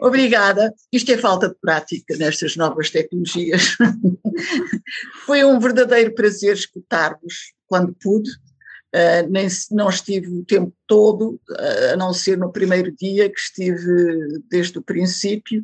Obrigada. 0.00 0.72
Isto 0.92 1.12
é 1.12 1.18
falta 1.18 1.48
de 1.48 1.54
prática 1.60 2.16
nestas 2.16 2.56
novas 2.56 2.90
tecnologias. 2.90 3.76
Foi 5.26 5.44
um 5.44 5.58
verdadeiro 5.58 6.14
prazer 6.14 6.54
escutar-vos 6.54 7.52
quando 7.66 7.94
pude. 7.94 8.30
Uh, 8.94 9.28
nem, 9.28 9.46
não 9.72 9.90
estive 9.90 10.28
o 10.28 10.44
tempo 10.44 10.72
todo, 10.86 11.38
uh, 11.50 11.92
a 11.92 11.96
não 11.96 12.14
ser 12.14 12.38
no 12.38 12.50
primeiro 12.50 12.90
dia 12.96 13.28
que 13.28 13.38
estive 13.38 14.40
desde 14.48 14.78
o 14.78 14.82
princípio, 14.82 15.62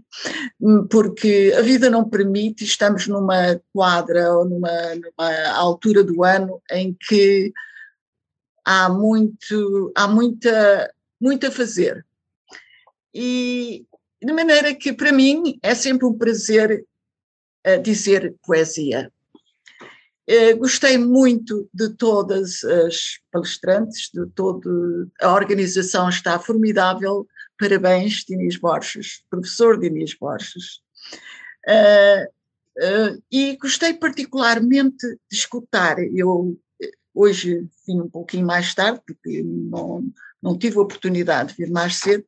porque 0.90 1.54
a 1.56 1.62
vida 1.62 1.88
não 1.88 2.06
permite, 2.06 2.64
estamos 2.64 3.06
numa 3.06 3.58
quadra 3.72 4.34
ou 4.34 4.44
numa, 4.44 4.94
numa 4.96 5.52
altura 5.54 6.04
do 6.04 6.22
ano 6.22 6.60
em 6.70 6.94
que 7.08 7.52
há 8.64 8.88
muito, 8.88 9.92
há 9.96 10.06
muita, 10.08 10.92
muito 11.20 11.46
a 11.46 11.50
fazer. 11.50 12.04
E 13.14 13.86
de 14.22 14.32
maneira 14.32 14.74
que 14.74 14.92
para 14.92 15.12
mim 15.12 15.58
é 15.62 15.74
sempre 15.74 16.06
um 16.06 16.16
prazer 16.16 16.84
uh, 17.66 17.82
dizer 17.82 18.34
poesia. 18.44 19.12
Uh, 20.28 20.56
gostei 20.56 20.96
muito 20.96 21.68
de 21.74 21.90
todas 21.90 22.62
as 22.62 23.18
palestrantes, 23.30 24.08
de 24.12 24.24
todo 24.34 25.10
a 25.20 25.32
organização 25.32 26.08
está 26.08 26.38
formidável, 26.38 27.26
parabéns, 27.58 28.24
Diniz 28.26 28.56
Borges, 28.56 29.24
professor 29.28 29.78
Diniz 29.78 30.14
Borges. 30.14 30.80
Uh, 31.66 32.32
e 33.30 33.56
gostei 33.56 33.92
particularmente 33.92 35.06
de 35.06 35.36
escutar, 35.36 35.98
eu 35.98 36.58
hoje 37.14 37.68
vim 37.86 38.00
um 38.00 38.08
pouquinho 38.08 38.46
mais 38.46 38.74
tarde, 38.74 39.00
porque 39.06 39.42
não, 39.42 40.12
não 40.42 40.58
tive 40.58 40.78
a 40.78 40.82
oportunidade 40.82 41.50
de 41.50 41.56
vir 41.56 41.70
mais 41.70 41.96
cedo, 41.96 42.24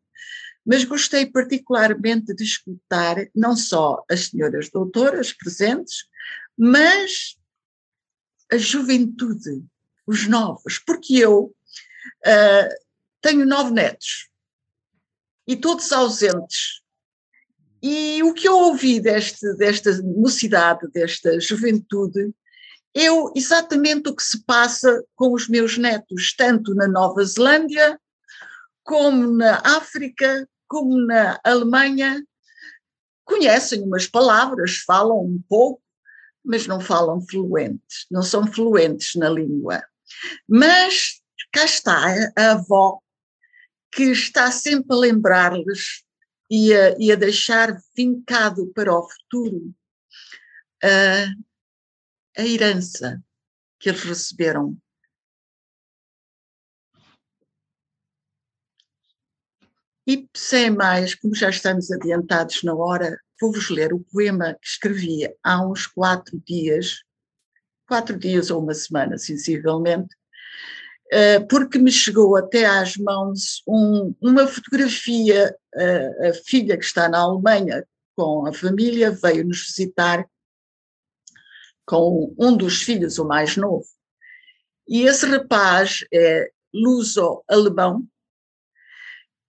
mas 0.65 0.85
gostei 0.85 1.27
particularmente 1.27 2.35
de 2.35 2.43
escutar 2.43 3.17
não 3.35 3.55
só 3.55 4.03
as 4.11 4.29
senhoras 4.29 4.71
doutoras 4.71 5.33
presentes, 5.33 6.07
mas 6.57 7.37
a 8.51 8.57
juventude, 8.57 9.65
os 10.07 10.27
novos, 10.27 10.79
porque 10.79 11.17
eu 11.17 11.45
uh, 11.45 12.75
tenho 13.21 13.45
nove 13.45 13.73
netos 13.73 14.29
e 15.47 15.57
todos 15.57 15.93
ausentes. 15.93 16.83
E 17.83 18.23
o 18.23 18.33
que 18.33 18.49
eu 18.49 18.57
ouvi 18.57 18.99
deste, 18.99 19.55
desta 19.57 20.03
mocidade, 20.03 20.91
desta 20.91 21.39
juventude, 21.39 22.35
é 22.95 23.09
exatamente 23.35 24.09
o 24.09 24.15
que 24.15 24.23
se 24.23 24.45
passa 24.45 25.05
com 25.17 25.33
os 25.33 25.49
meus 25.49 25.77
netos, 25.77 26.35
tanto 26.37 26.75
na 26.75 26.87
Nova 26.87 27.25
Zelândia, 27.25 28.01
como 28.85 29.33
na 29.33 29.61
África, 29.65 30.49
como 30.69 31.05
na 31.05 31.41
Alemanha. 31.43 32.25
Conhecem 33.25 33.83
umas 33.83 34.07
palavras, 34.07 34.77
falam 34.79 35.19
um 35.19 35.43
pouco, 35.49 35.83
mas 36.45 36.67
não 36.67 36.79
falam 36.79 37.21
fluentes, 37.21 38.07
não 38.11 38.23
são 38.23 38.47
fluentes 38.47 39.15
na 39.17 39.29
língua. 39.29 39.83
Mas 40.47 41.21
cá 41.53 41.65
está 41.65 42.07
a 42.37 42.53
avó 42.53 43.01
que 43.91 44.05
está 44.05 44.51
sempre 44.51 44.95
a 44.95 44.99
lembrar-lhes 44.99 46.05
e 46.51 46.75
a, 46.75 46.97
e 46.99 47.11
a 47.11 47.17
deixar 47.17 47.77
vincado 47.97 48.71
para 48.75 48.95
o 48.95 49.09
futuro 49.09 49.75
a, 50.83 51.27
a 52.37 52.43
herança 52.43 53.23
que 53.79 53.89
eles 53.89 54.03
receberam. 54.03 54.77
E 60.07 60.29
sem 60.37 60.71
mais, 60.71 61.15
como 61.15 61.35
já 61.35 61.49
estamos 61.49 61.91
adiantados 61.91 62.63
na 62.63 62.75
hora, 62.75 63.19
vou-vos 63.41 63.71
ler 63.71 63.93
o 63.93 64.01
poema 64.01 64.55
que 64.55 64.67
escrevi 64.67 65.29
há 65.43 65.67
uns 65.67 65.87
quatro 65.87 66.41
dias, 66.47 67.03
quatro 67.89 68.19
dias 68.19 68.51
ou 68.51 68.63
uma 68.63 68.75
semana, 68.75 69.17
sensivelmente, 69.17 70.15
eh, 71.11 71.41
porque 71.41 71.79
me 71.79 71.91
chegou 71.91 72.37
até 72.37 72.67
às 72.67 72.97
mãos 72.97 73.63
um, 73.67 74.15
uma 74.21 74.47
fotografia, 74.47 75.57
a, 75.75 76.29
a 76.29 76.35
filha 76.35 76.77
que 76.77 76.85
está 76.85 77.09
na 77.09 77.21
Alemanha 77.21 77.87
com 78.17 78.47
a 78.47 78.53
família 78.53 79.11
veio 79.11 79.47
nos 79.47 79.67
visitar 79.67 80.27
com 81.87 82.35
um 82.39 82.57
dos 82.57 82.83
filhos, 82.83 83.19
o 83.19 83.25
mais 83.25 83.57
novo. 83.57 83.87
E 84.89 85.03
esse 85.03 85.27
rapaz 85.27 86.05
é 86.13 86.51
luso-alemão, 86.73 88.07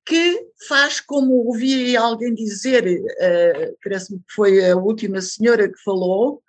que 0.06 0.48
faz 0.68 1.00
como 1.00 1.48
ouvi 1.48 1.98
alguém 1.98 2.34
dizer, 2.34 2.86
uh, 2.86 3.78
parece-me 3.84 4.20
que 4.20 4.34
foi 4.34 4.70
a 4.70 4.76
última 4.76 5.20
senhora 5.20 5.68
que 5.68 5.84
falou, 5.84 6.44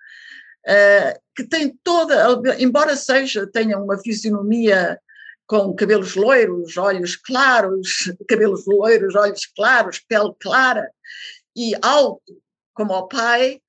uh, 0.67 1.19
que 1.35 1.43
tem 1.43 1.77
toda, 1.83 2.37
embora 2.59 2.95
seja, 2.95 3.47
tenha 3.47 3.79
uma 3.79 3.97
fisionomia 3.97 4.99
com 5.47 5.73
cabelos 5.73 6.15
loiros, 6.15 6.77
olhos 6.77 7.15
claros, 7.15 8.13
cabelos 8.27 8.65
loiros, 8.67 9.15
olhos 9.15 9.45
claros, 9.47 9.99
pele 9.99 10.33
clara 10.39 10.87
e 11.55 11.73
alto, 11.81 12.39
como 12.73 12.93
o 12.93 13.07
pai, 13.07 13.59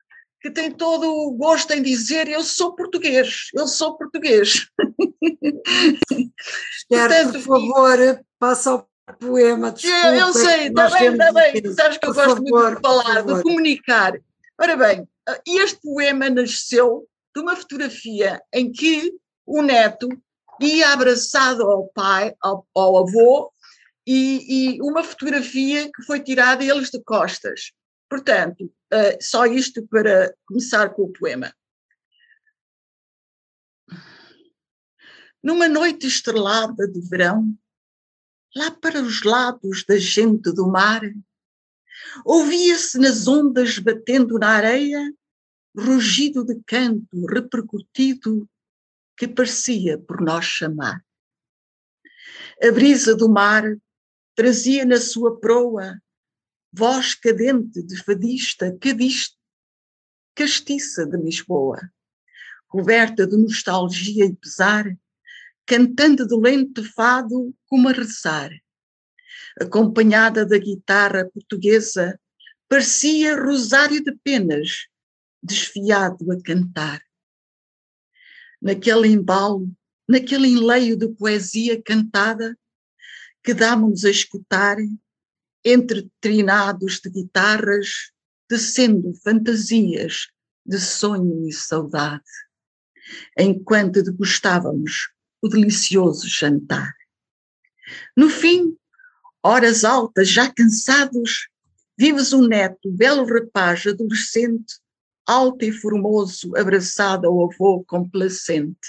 que 0.49 0.55
tem 0.55 0.71
todo 0.71 1.07
o 1.07 1.33
gosto 1.33 1.73
em 1.73 1.83
dizer 1.83 2.29
eu 2.29 2.43
sou 2.43 2.75
português, 2.75 3.49
eu 3.55 3.67
sou 3.67 3.97
português. 3.97 4.69
Quero, 6.89 7.15
Portanto, 7.15 7.33
por 7.33 7.43
favor, 7.43 8.25
passa 8.39 8.71
ao 8.71 8.89
poema. 9.19 9.73
Desculpa, 9.73 10.07
eu, 10.07 10.15
eu 10.15 10.33
sei, 10.33 10.69
está 10.69 10.89
bem, 10.91 11.13
está 11.13 11.33
bem. 11.33 11.75
Sabes 11.75 11.99
que 11.99 12.07
eu 12.07 12.15
gosto 12.15 12.37
favor, 12.37 12.41
muito 12.41 12.77
de 12.77 12.81
falar, 12.81 13.23
de 13.23 13.43
comunicar. 13.43 14.15
Ora 14.59 14.77
bem, 14.77 15.07
este 15.47 15.79
poema 15.83 16.31
nasceu 16.31 17.07
de 17.35 17.43
uma 17.43 17.55
fotografia 17.55 18.41
em 18.53 18.73
que 18.73 19.13
o 19.47 19.63
neto 19.63 20.09
ia 20.61 20.93
abraçado 20.93 21.63
ao 21.63 21.87
pai, 21.89 22.35
ao, 22.41 22.67
ao 22.75 22.99
avô, 22.99 23.53
e, 24.07 24.77
e, 24.77 24.83
uma 24.83 25.05
fotografia 25.05 25.91
que 25.95 26.03
foi 26.05 26.21
tirada 26.21 26.65
eles 26.65 26.91
de 26.91 27.03
costas. 27.05 27.73
Portanto, 28.09 28.65
uh, 28.65 29.19
só 29.21 29.47
isto 29.47 29.87
para 29.87 30.35
começar 30.47 30.91
com 30.91 31.03
o 31.03 31.13
poema. 31.13 31.55
Numa 35.43 35.69
noite 35.69 36.07
estrelada 36.07 36.89
de 36.89 37.01
verão, 37.09 37.57
lá 38.57 38.71
para 38.71 39.01
os 39.01 39.23
lados 39.23 39.85
da 39.85 39.97
gente 39.97 40.53
do 40.53 40.67
mar, 40.67 41.03
ouvia-se 42.25 42.99
nas 42.99 43.29
ondas 43.29 43.79
batendo 43.79 44.39
na 44.39 44.49
areia 44.49 45.01
rugido 45.77 46.45
de 46.45 46.61
canto 46.67 47.27
repercutido 47.27 48.49
que 49.17 49.29
parecia 49.29 49.99
por 49.99 50.21
nós 50.21 50.45
chamar. 50.45 51.05
A 52.63 52.73
brisa 52.73 53.15
do 53.15 53.29
mar 53.29 53.65
trazia 54.35 54.85
na 54.85 55.01
sua 55.01 55.39
proa 55.39 56.01
voz 56.73 57.15
cadente 57.15 57.83
de 57.83 57.97
fadista, 58.03 58.77
cadista, 58.81 59.37
castiça 60.35 61.07
de 61.07 61.17
Lisboa, 61.17 61.81
coberta 62.69 63.27
de 63.27 63.37
nostalgia 63.37 64.25
e 64.27 64.37
pesar, 64.37 64.87
cantando 65.67 66.27
de 66.27 66.37
lento 66.37 66.85
fado 66.93 67.55
como 67.67 67.89
a 67.89 67.93
rezar. 67.93 68.51
Acompanhada 69.61 70.47
da 70.47 70.59
guitarra 70.59 71.29
portuguesa, 71.29 72.19
parecia 72.69 73.37
rosário 73.37 74.03
de 74.05 74.13
penas, 74.23 74.87
desfiado 75.43 76.31
a 76.31 76.41
cantar. 76.43 77.03
Naquele 78.61 79.09
embalo, 79.09 79.71
naquele 80.09 80.49
enleio 80.49 80.97
de 80.97 81.09
poesia 81.09 81.81
cantada, 81.83 82.57
que 83.43 83.55
damos 83.55 84.05
a 84.05 84.11
escutar, 84.11 84.77
entre 85.65 86.11
trinados 86.21 87.01
de 87.01 87.11
guitarras, 87.11 88.13
descendo 88.49 89.13
fantasias 89.23 90.29
de 90.65 90.79
sonho 90.79 91.47
e 91.47 91.53
saudade, 91.53 92.23
enquanto 93.37 94.03
degustávamos 94.03 95.11
o 95.43 95.49
delicioso 95.49 96.29
jantar. 96.29 96.95
No 98.17 98.29
fim, 98.29 98.77
horas 99.43 99.85
altas, 99.85 100.29
já 100.29 100.53
cansados, 100.53 101.49
vimos 101.97 102.33
um 102.33 102.47
neto, 102.47 102.91
belo 102.91 103.25
rapaz, 103.25 103.87
adolescente, 103.87 104.75
alto 105.27 105.65
e 105.65 105.73
formoso, 105.73 106.57
abraçado 106.57 107.27
ao 107.27 107.51
avô 107.51 107.85
complacente, 107.85 108.89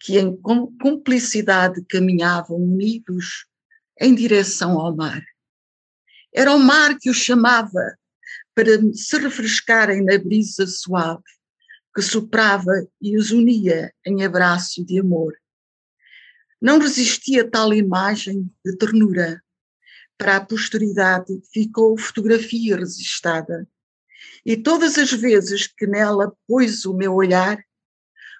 que 0.00 0.18
em 0.18 0.36
cumplicidade 0.36 1.84
caminhavam 1.88 2.56
unidos 2.56 3.46
em 4.00 4.14
direção 4.14 4.78
ao 4.78 4.94
mar. 4.94 5.22
Era 6.34 6.52
o 6.52 6.58
mar 6.58 6.98
que 6.98 7.10
os 7.10 7.16
chamava 7.16 7.96
para 8.54 8.70
se 8.92 9.18
refrescarem 9.18 10.04
na 10.04 10.18
brisa 10.18 10.66
suave 10.66 11.22
que 11.98 12.02
soprava 12.02 12.72
e 13.02 13.18
os 13.18 13.32
unia 13.32 13.92
em 14.06 14.24
abraço 14.24 14.84
de 14.84 15.00
amor. 15.00 15.36
Não 16.62 16.78
resistia 16.78 17.48
tal 17.50 17.74
imagem 17.74 18.48
de 18.64 18.76
ternura. 18.76 19.42
Para 20.16 20.36
a 20.36 20.44
posteridade 20.44 21.40
ficou 21.52 21.98
fotografia 21.98 22.76
resistada. 22.76 23.68
E 24.46 24.56
todas 24.56 24.96
as 24.96 25.10
vezes 25.10 25.66
que 25.66 25.88
nela 25.88 26.32
pôs 26.46 26.84
o 26.84 26.94
meu 26.94 27.14
olhar, 27.14 27.58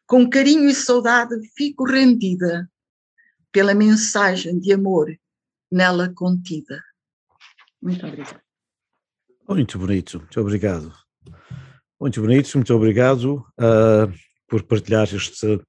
com 0.06 0.30
carinho 0.30 0.68
e 0.68 0.74
saudade 0.74 1.34
fico 1.56 1.84
rendida 1.84 2.70
pela 3.50 3.74
mensagem 3.74 4.58
de 4.60 4.72
amor 4.72 5.12
nela 5.70 6.12
contida. 6.14 6.80
Muito 7.82 8.06
obrigada. 8.06 8.40
Muito 9.48 9.78
bonito, 9.78 10.18
muito 10.18 10.40
obrigado. 10.40 10.92
Muito 12.00 12.20
bonito, 12.20 12.54
muito 12.54 12.74
obrigado 12.74 13.44
uh, 13.58 14.12
por 14.46 14.62
partilhar 14.62 15.08
este 15.14 15.60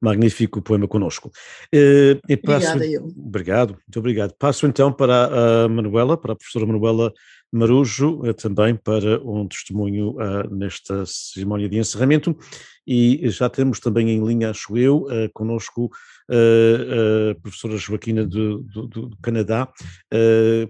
magnífico 0.00 0.60
poema 0.60 0.86
conosco. 0.86 1.30
Uh, 1.74 2.20
passo, 2.44 2.68
Obrigada, 2.68 2.86
eu. 2.86 3.04
Obrigado, 3.16 3.70
muito 3.70 3.98
obrigado. 3.98 4.34
Passo 4.38 4.66
então 4.66 4.92
para 4.92 5.64
a 5.64 5.68
Manuela, 5.68 6.16
para 6.16 6.32
a 6.32 6.36
professora 6.36 6.66
Manuela 6.66 7.12
Marujo, 7.54 8.20
uh, 8.28 8.34
também 8.34 8.74
para 8.74 9.22
um 9.22 9.46
testemunho 9.46 10.16
uh, 10.16 10.52
nesta 10.52 11.06
cerimónia 11.06 11.68
de 11.68 11.78
encerramento. 11.78 12.36
E 12.84 13.28
já 13.30 13.48
temos 13.48 13.78
também 13.78 14.10
em 14.10 14.22
linha, 14.22 14.50
acho 14.50 14.76
eu, 14.76 15.04
uh, 15.04 15.30
conosco 15.32 15.90
a 16.26 17.34
professora 17.42 17.76
Joaquina 17.76 18.24
do, 18.24 18.62
do, 18.62 18.86
do 18.86 19.16
Canadá, 19.22 19.70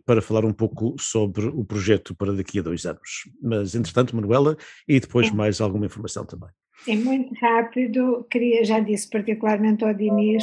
para 0.04 0.20
falar 0.20 0.44
um 0.44 0.52
pouco 0.52 0.96
sobre 0.98 1.46
o 1.46 1.64
projeto 1.64 2.12
para 2.12 2.32
daqui 2.32 2.58
a 2.58 2.62
dois 2.62 2.84
anos. 2.84 3.30
Mas, 3.40 3.76
entretanto, 3.76 4.16
Manuela, 4.16 4.56
e 4.88 4.98
depois 4.98 5.30
mais 5.30 5.60
alguma 5.60 5.86
informação 5.86 6.26
também. 6.26 6.48
É 6.88 6.96
muito 6.96 7.32
rápido, 7.40 8.26
queria, 8.28 8.64
já 8.64 8.80
disse 8.80 9.08
particularmente 9.08 9.84
ao 9.84 9.94
Diniz 9.94 10.42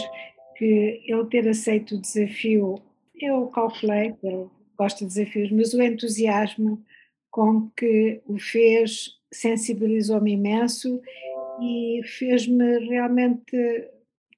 que 0.58 1.04
ele 1.06 1.26
ter 1.26 1.46
aceito 1.50 1.96
o 1.96 2.02
desafio, 2.02 2.82
eu 3.20 3.48
calculei, 3.48 4.16
ele 4.24 4.48
gosta 4.82 5.06
de 5.06 5.14
desafios, 5.14 5.52
mas 5.52 5.76
o 5.76 5.82
entusiasmo 5.82 6.84
com 7.30 7.70
que 7.78 8.20
o 8.26 8.40
fez 8.40 9.20
sensibilizou-me 9.32 10.32
imenso 10.32 11.00
e 11.62 12.02
fez-me 12.04 12.80
realmente 12.88 13.56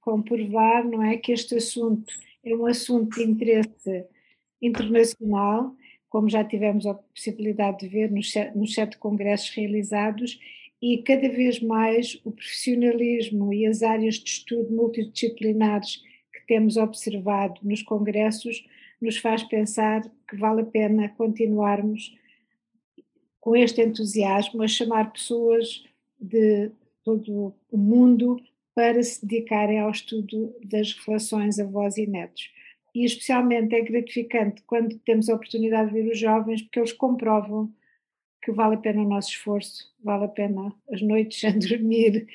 comprovar, 0.01 0.85
não 0.85 1.01
é, 1.01 1.15
que 1.15 1.31
este 1.31 1.55
assunto 1.55 2.13
é 2.43 2.53
um 2.53 2.65
assunto 2.65 3.15
de 3.15 3.23
interesse 3.23 4.05
internacional, 4.61 5.73
como 6.09 6.29
já 6.29 6.43
tivemos 6.43 6.85
a 6.85 6.93
possibilidade 6.93 7.79
de 7.79 7.87
ver 7.87 8.11
nos 8.11 8.29
sete, 8.29 8.57
nos 8.57 8.73
sete 8.73 8.97
congressos 8.97 9.49
realizados, 9.55 10.37
e 10.81 10.97
cada 10.97 11.29
vez 11.29 11.61
mais 11.61 12.19
o 12.25 12.31
profissionalismo 12.31 13.53
e 13.53 13.65
as 13.65 13.81
áreas 13.81 14.15
de 14.15 14.29
estudo 14.29 14.75
multidisciplinares 14.75 16.01
que 16.33 16.45
temos 16.45 16.75
observado 16.75 17.61
nos 17.63 17.81
congressos 17.81 18.67
nos 19.03 19.17
faz 19.17 19.43
pensar 19.43 20.01
que 20.33 20.39
vale 20.39 20.61
a 20.61 20.65
pena 20.65 21.09
continuarmos 21.09 22.17
com 23.39 23.55
este 23.55 23.81
entusiasmo 23.81 24.63
a 24.63 24.67
chamar 24.67 25.11
pessoas 25.11 25.83
de 26.19 26.71
todo 27.03 27.53
o 27.69 27.77
mundo 27.77 28.41
para 28.73 29.03
se 29.03 29.23
dedicarem 29.25 29.79
ao 29.79 29.91
estudo 29.91 30.55
das 30.63 30.93
relações 30.93 31.59
avós 31.59 31.97
e 31.97 32.07
netos. 32.07 32.49
E 32.95 33.05
especialmente 33.05 33.75
é 33.75 33.81
gratificante 33.81 34.63
quando 34.65 34.97
temos 34.99 35.29
a 35.29 35.35
oportunidade 35.35 35.91
de 35.91 36.01
ver 36.01 36.11
os 36.11 36.19
jovens, 36.19 36.61
porque 36.61 36.79
eles 36.79 36.93
comprovam 36.93 37.71
que 38.41 38.51
vale 38.51 38.75
a 38.75 38.79
pena 38.79 39.01
o 39.01 39.07
nosso 39.07 39.29
esforço, 39.29 39.93
vale 40.03 40.25
a 40.25 40.27
pena 40.27 40.73
as 40.91 41.01
noites 41.01 41.39
sem 41.39 41.57
dormir 41.59 42.27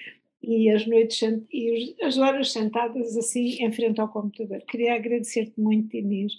e 0.43 0.71
as 0.71 0.87
noites 0.87 1.21
e 1.53 1.97
as 2.03 2.17
horas 2.17 2.53
sentadas 2.53 3.17
assim 3.17 3.63
em 3.63 3.73
frente 3.73 4.01
ao 4.01 4.09
computador. 4.09 4.63
Queria 4.69 4.95
agradecer-te 4.95 5.61
muito, 5.61 5.97
Inês. 5.97 6.33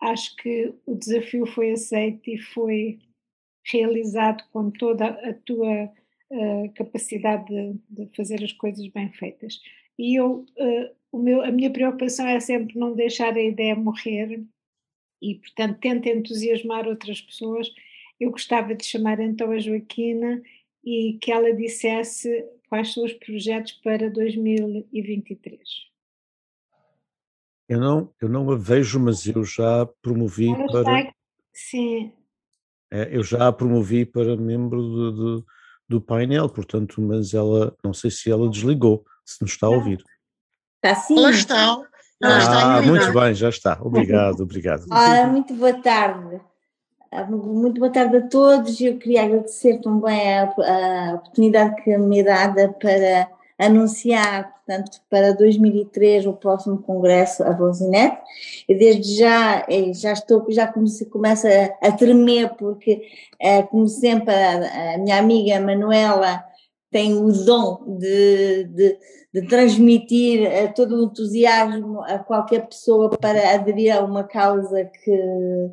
Acho 0.00 0.36
que 0.36 0.74
o 0.84 0.94
desafio 0.94 1.46
foi 1.46 1.72
aceito 1.72 2.28
e 2.28 2.38
foi 2.38 2.98
realizado 3.64 4.44
com 4.52 4.70
toda 4.70 5.06
a 5.06 5.34
tua 5.34 5.84
uh, 6.30 6.72
capacidade 6.74 7.46
de, 7.46 7.78
de, 7.88 8.16
fazer 8.16 8.42
as 8.44 8.52
coisas 8.52 8.86
bem 8.88 9.10
feitas. 9.12 9.60
E 9.98 10.18
eu, 10.18 10.46
uh, 10.58 10.96
o 11.10 11.18
meu, 11.18 11.42
a 11.42 11.50
minha 11.50 11.70
preocupação 11.70 12.26
é 12.26 12.38
sempre 12.38 12.78
não 12.78 12.94
deixar 12.94 13.34
a 13.34 13.42
ideia 13.42 13.74
morrer 13.74 14.44
e, 15.20 15.34
portanto, 15.36 15.80
tento 15.80 16.06
entusiasmar 16.06 16.86
outras 16.86 17.20
pessoas 17.20 17.72
eu 18.18 18.30
gostava 18.30 18.74
de 18.74 18.84
chamar 18.84 19.20
então 19.20 19.50
a 19.50 19.58
Joaquina 19.58 20.42
e 20.84 21.18
que 21.20 21.30
ela 21.30 21.52
dissesse 21.52 22.44
quais 22.68 22.92
são 22.92 23.04
os 23.04 23.12
projetos 23.12 23.72
para 23.72 24.10
2023. 24.10 25.60
Eu 27.68 27.80
não, 27.80 28.10
eu 28.20 28.28
não 28.28 28.50
a 28.50 28.56
vejo, 28.56 29.00
mas 29.00 29.26
eu 29.26 29.44
já 29.44 29.86
promovi 30.00 30.54
para. 30.70 31.12
Sim. 31.52 32.12
É, 32.90 33.08
eu 33.16 33.22
já 33.24 33.48
a 33.48 33.52
promovi 33.52 34.06
para 34.06 34.36
membro 34.36 34.80
do, 34.80 35.12
do, 35.12 35.46
do, 35.88 36.00
painel, 36.00 36.48
portanto, 36.48 37.00
mas 37.02 37.34
ela, 37.34 37.76
não 37.82 37.92
sei 37.92 38.10
se 38.10 38.30
ela 38.30 38.48
desligou, 38.48 39.04
se 39.24 39.42
nos 39.42 39.52
está 39.52 39.66
a 39.66 39.70
ouvir. 39.70 40.04
Está 40.76 40.94
sim. 40.94 41.18
Ela 41.18 41.30
está. 41.30 41.82
Ela 42.22 42.36
ah, 42.36 42.38
está 42.38 42.82
muito 42.82 43.12
bem, 43.12 43.34
já 43.34 43.48
está. 43.48 43.78
Obrigado, 43.82 44.40
obrigado. 44.40 44.86
Ora, 44.90 45.26
muito 45.26 45.52
boa 45.54 45.74
tarde. 45.82 46.40
Ah, 47.10 47.24
muito 47.24 47.78
boa 47.80 47.92
tarde 47.92 48.16
a 48.16 48.28
todos. 48.28 48.80
Eu 48.80 48.96
queria 48.98 49.24
agradecer 49.24 49.80
também 49.80 50.38
a, 50.38 50.44
a 50.44 51.14
oportunidade 51.14 51.82
que 51.82 51.96
me 51.98 52.20
é 52.20 52.22
dada 52.22 52.72
para 52.80 53.28
anunciar, 53.58 54.54
portanto, 54.66 55.00
para 55.08 55.32
2003 55.32 56.26
o 56.26 56.32
próximo 56.32 56.78
congresso 56.82 57.44
a 57.44 57.52
Vozinete. 57.52 58.18
E 58.68 58.74
desde 58.74 59.16
já, 59.16 59.64
eh, 59.68 59.94
já 59.94 60.12
estou, 60.12 60.44
já 60.50 60.66
comece, 60.66 61.06
começa 61.06 61.48
a, 61.48 61.88
a 61.88 61.92
tremer 61.92 62.54
porque, 62.56 63.02
é, 63.40 63.62
como 63.62 63.86
sempre, 63.86 64.34
a, 64.34 64.94
a, 64.94 64.98
minha 64.98 65.18
amiga 65.18 65.60
Manuela 65.60 66.44
tem 66.90 67.14
o 67.14 67.32
dom 67.32 67.96
de, 67.98 68.64
de, 68.64 68.98
de 69.32 69.42
transmitir 69.46 70.44
eh, 70.44 70.68
todo 70.68 70.96
o 70.96 71.04
entusiasmo 71.04 72.02
a 72.02 72.18
qualquer 72.18 72.66
pessoa 72.66 73.10
para 73.10 73.54
aderir 73.54 73.96
a 73.96 74.04
uma 74.04 74.24
causa 74.24 74.84
que 74.84 75.70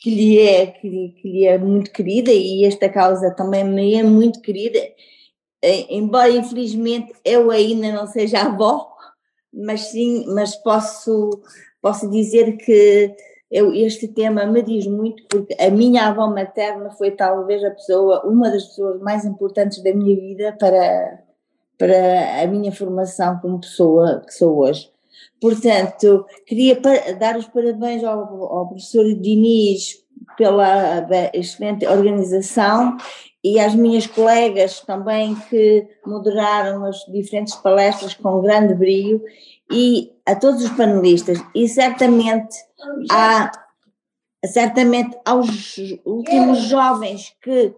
que 0.00 0.10
lhe 0.14 0.38
é 0.38 0.66
que, 0.66 1.14
que 1.20 1.28
lhe 1.30 1.44
é 1.44 1.58
muito 1.58 1.92
querida 1.92 2.32
e 2.32 2.64
esta 2.64 2.88
causa 2.88 3.30
também 3.30 3.62
me 3.62 3.94
é 3.94 4.02
muito 4.02 4.40
querida 4.40 4.78
embora 5.62 6.30
infelizmente 6.30 7.12
eu 7.24 7.50
ainda 7.50 7.92
não 7.92 8.06
seja 8.06 8.42
avó 8.42 8.92
mas 9.52 9.90
sim 9.90 10.24
mas 10.28 10.56
posso 10.56 11.42
posso 11.80 12.10
dizer 12.10 12.56
que 12.56 13.14
eu, 13.50 13.72
este 13.74 14.08
tema 14.08 14.46
me 14.46 14.62
diz 14.62 14.86
muito 14.86 15.22
porque 15.28 15.54
a 15.62 15.70
minha 15.70 16.08
avó 16.08 16.26
materna 16.26 16.90
foi 16.90 17.10
talvez 17.10 17.62
a 17.62 17.70
pessoa 17.70 18.26
uma 18.26 18.50
das 18.50 18.64
pessoas 18.64 19.00
mais 19.00 19.24
importantes 19.24 19.82
da 19.82 19.94
minha 19.94 20.16
vida 20.16 20.56
para 20.58 21.22
para 21.78 22.42
a 22.42 22.46
minha 22.46 22.70
formação 22.70 23.38
como 23.40 23.60
pessoa 23.60 24.22
que 24.24 24.32
sou 24.32 24.58
hoje. 24.58 24.88
Portanto, 25.40 26.24
queria 26.46 26.80
dar 27.18 27.36
os 27.36 27.48
parabéns 27.48 28.04
ao, 28.04 28.20
ao 28.44 28.68
professor 28.68 29.04
Diniz 29.14 30.00
pela 30.36 31.04
excelente 31.34 31.84
organização 31.84 32.96
e 33.42 33.58
às 33.58 33.74
minhas 33.74 34.06
colegas 34.06 34.80
também 34.80 35.34
que 35.48 35.86
moderaram 36.06 36.84
as 36.84 36.98
diferentes 37.06 37.54
palestras 37.56 38.14
com 38.14 38.40
grande 38.40 38.74
brilho. 38.74 39.22
E 39.70 40.12
a 40.26 40.34
todos 40.34 40.62
os 40.64 40.70
panelistas. 40.70 41.42
E 41.54 41.66
certamente 41.66 42.56
há 43.10 43.50
certamente 44.44 45.16
aos 45.24 45.76
últimos 46.04 46.58
jovens 46.58 47.34
que 47.42 47.74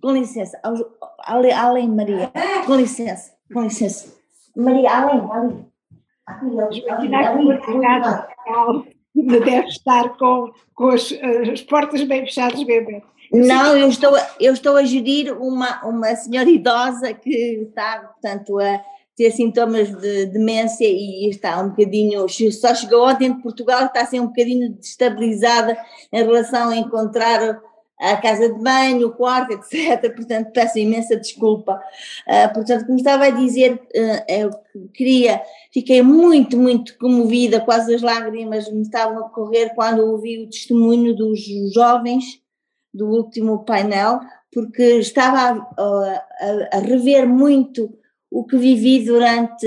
com 0.00 0.12
licença 0.12 0.58
aos, 0.62 0.80
além 1.26 1.88
Maria. 1.88 2.30
Com 2.66 2.76
licença 2.76 3.32
com 3.52 3.62
licença. 3.62 4.14
Maria 4.56 4.90
além, 4.90 5.20
além 5.30 5.66
deve 9.14 9.66
estar 9.68 10.16
com, 10.16 10.52
com 10.74 10.88
as, 10.88 11.12
as 11.52 11.62
portas 11.62 12.02
bem 12.04 12.22
fechadas, 12.22 12.62
bebê. 12.62 13.02
Não, 13.32 13.76
eu 13.76 13.88
estou, 13.88 14.12
eu 14.38 14.52
estou 14.52 14.76
a 14.76 14.84
gerir 14.84 15.32
uma, 15.32 15.84
uma 15.86 16.14
senhora 16.14 16.50
idosa 16.50 17.14
que 17.14 17.30
está, 17.66 18.00
portanto, 18.00 18.60
a 18.60 18.82
ter 19.16 19.30
sintomas 19.30 19.90
de 19.90 20.26
demência 20.26 20.84
e 20.84 21.28
está 21.28 21.60
um 21.60 21.70
bocadinho, 21.70 22.26
só 22.28 22.74
chegou 22.74 23.08
ontem 23.08 23.32
de 23.32 23.42
Portugal, 23.42 23.86
está 23.86 24.02
assim 24.02 24.20
um 24.20 24.26
bocadinho 24.26 24.72
destabilizada 24.74 25.76
em 26.12 26.22
relação 26.22 26.68
a 26.70 26.76
encontrar 26.76 27.60
a 28.00 28.16
casa 28.16 28.52
de 28.52 28.60
banho, 28.60 29.06
o 29.06 29.12
quarto, 29.12 29.52
etc. 29.52 30.12
Portanto, 30.14 30.50
peço 30.52 30.78
imensa 30.78 31.16
desculpa. 31.16 31.80
Uh, 32.26 32.52
portanto, 32.52 32.84
como 32.84 32.98
estava 32.98 33.26
a 33.26 33.30
dizer, 33.30 33.74
uh, 33.74 34.24
eu 34.28 34.50
queria, 34.92 35.40
fiquei 35.72 36.02
muito, 36.02 36.56
muito 36.58 36.98
comovida, 36.98 37.60
quase 37.60 37.94
as 37.94 38.02
lágrimas 38.02 38.68
me 38.70 38.82
estavam 38.82 39.18
a 39.18 39.28
correr 39.28 39.72
quando 39.74 40.04
ouvi 40.04 40.42
o 40.42 40.50
testemunho 40.50 41.14
dos 41.14 41.40
jovens 41.72 42.41
do 42.92 43.08
último 43.08 43.64
painel, 43.64 44.20
porque 44.52 44.98
estava 44.98 45.66
a, 45.78 45.82
a, 45.82 46.76
a 46.76 46.78
rever 46.78 47.26
muito 47.26 47.98
o 48.30 48.44
que 48.44 48.56
vivi 48.56 49.04
durante 49.04 49.66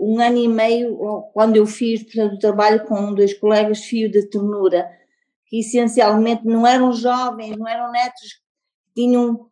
um 0.00 0.20
ano 0.20 0.38
e 0.38 0.48
meio, 0.48 0.96
quando 1.32 1.56
eu 1.56 1.66
fiz 1.66 2.02
portanto, 2.02 2.34
o 2.34 2.38
trabalho 2.38 2.84
com 2.84 3.14
dois 3.14 3.32
colegas, 3.34 3.84
fio 3.84 4.10
de 4.10 4.28
ternura 4.28 4.90
que 5.46 5.60
essencialmente 5.60 6.44
não 6.44 6.66
eram 6.66 6.92
jovens, 6.92 7.56
não 7.56 7.66
eram 7.66 7.90
netos, 7.90 8.40
tinham 8.94 9.46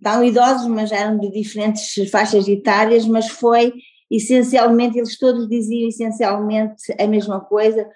tão 0.00 0.24
idosos, 0.24 0.66
mas 0.68 0.92
eram 0.92 1.18
de 1.18 1.30
diferentes 1.30 1.94
faixas 2.10 2.46
etárias, 2.48 3.06
mas 3.06 3.28
foi 3.28 3.72
essencialmente, 4.10 4.98
eles 4.98 5.18
todos 5.18 5.48
diziam 5.48 5.88
essencialmente 5.88 6.94
a 6.98 7.06
mesma 7.06 7.40
coisa, 7.40 7.88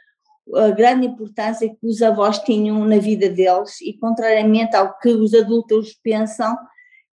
a 0.54 0.70
grande 0.70 1.06
importância 1.06 1.68
que 1.68 1.86
os 1.86 2.02
avós 2.02 2.38
tinham 2.40 2.84
na 2.84 2.98
vida 2.98 3.28
deles 3.28 3.80
e 3.80 3.92
contrariamente 3.94 4.76
ao 4.76 4.96
que 4.98 5.08
os 5.08 5.34
adultos 5.34 5.98
pensam, 6.02 6.56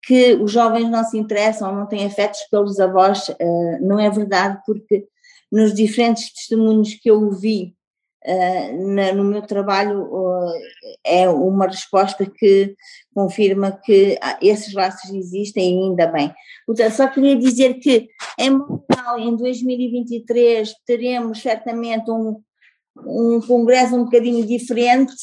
que 0.03 0.35
os 0.35 0.51
jovens 0.51 0.89
não 0.89 1.05
se 1.05 1.19
interessam, 1.19 1.75
não 1.75 1.87
têm 1.87 2.07
afetos 2.07 2.41
pelos 2.51 2.81
avós, 2.81 3.29
uh, 3.29 3.79
não 3.81 3.99
é 3.99 4.11
verdade, 4.11 4.59
porque 4.67 5.07
nos 5.53 5.75
diferentes 5.75 6.33
testemunhos 6.33 6.95
que 6.95 7.11
eu 7.11 7.23
ouvi 7.23 7.75
na, 8.79 9.13
no 9.13 9.25
meu 9.25 9.43
trabalho, 9.43 10.03
uh, 10.03 10.53
é 11.05 11.29
uma 11.29 11.67
resposta 11.67 12.27
que 12.27 12.75
confirma 13.15 13.73
que 13.73 14.19
esses 14.43 14.75
laços 14.75 15.11
existem 15.11 15.81
e 15.81 15.83
ainda 15.85 16.07
bem. 16.07 16.33
Só 16.95 17.09
queria 17.09 17.37
dizer 17.37 17.75
que 17.75 18.09
em 18.39 18.51
Montreal, 18.51 19.19
em 19.19 19.37
2023, 19.37 20.73
teremos 20.87 21.41
certamente 21.41 22.11
um, 22.11 22.41
um 23.07 23.41
congresso 23.41 23.97
um 23.97 24.05
bocadinho 24.05 24.47
diferente, 24.47 25.15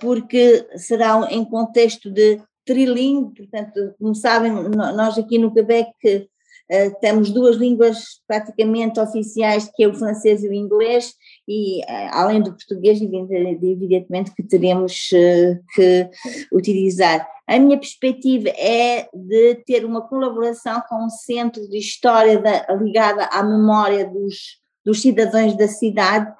porque 0.00 0.66
será 0.76 1.26
em 1.30 1.44
contexto 1.44 2.10
de 2.10 2.40
trilingue, 2.70 3.34
portanto, 3.34 3.94
como 3.98 4.14
sabem, 4.14 4.52
nós 4.52 5.18
aqui 5.18 5.38
no 5.38 5.52
Quebec 5.52 5.90
uh, 6.06 7.00
temos 7.00 7.30
duas 7.30 7.56
línguas 7.56 8.04
praticamente 8.28 9.00
oficiais, 9.00 9.68
que 9.74 9.82
é 9.82 9.88
o 9.88 9.94
francês 9.94 10.44
e 10.44 10.48
o 10.48 10.52
inglês, 10.52 11.14
e 11.48 11.80
uh, 11.80 12.10
além 12.12 12.40
do 12.40 12.52
português, 12.52 13.00
evidentemente 13.00 14.32
que 14.34 14.42
teremos 14.42 15.10
uh, 15.12 15.58
que 15.74 16.08
utilizar. 16.52 17.26
A 17.48 17.58
minha 17.58 17.76
perspectiva 17.78 18.48
é 18.50 19.08
de 19.12 19.56
ter 19.66 19.84
uma 19.84 20.06
colaboração 20.06 20.80
com 20.88 21.04
um 21.04 21.10
centro 21.10 21.68
de 21.68 21.78
história 21.78 22.38
da, 22.38 22.72
ligada 22.74 23.24
à 23.24 23.42
memória 23.42 24.06
dos, 24.06 24.60
dos 24.84 25.02
cidadãos 25.02 25.56
da 25.56 25.66
cidade 25.66 26.32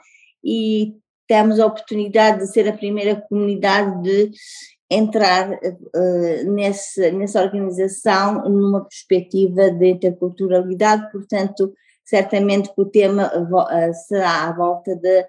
e 0.44 0.94
temos 1.26 1.60
a 1.60 1.66
oportunidade 1.66 2.40
de 2.40 2.52
ser 2.52 2.68
a 2.68 2.76
primeira 2.76 3.16
comunidade 3.28 4.02
de 4.02 4.30
entrar 4.90 5.48
uh, 5.52 6.52
nesse, 6.52 7.12
nessa 7.12 7.40
organização 7.40 8.48
numa 8.48 8.84
perspectiva 8.84 9.70
de 9.70 9.90
interculturalidade, 9.90 11.10
portanto, 11.12 11.72
certamente 12.04 12.74
que 12.74 12.80
o 12.80 12.86
tema 12.86 13.30
uh, 13.32 13.94
será 14.08 14.48
à 14.48 14.52
volta 14.52 14.96
de 14.96 15.24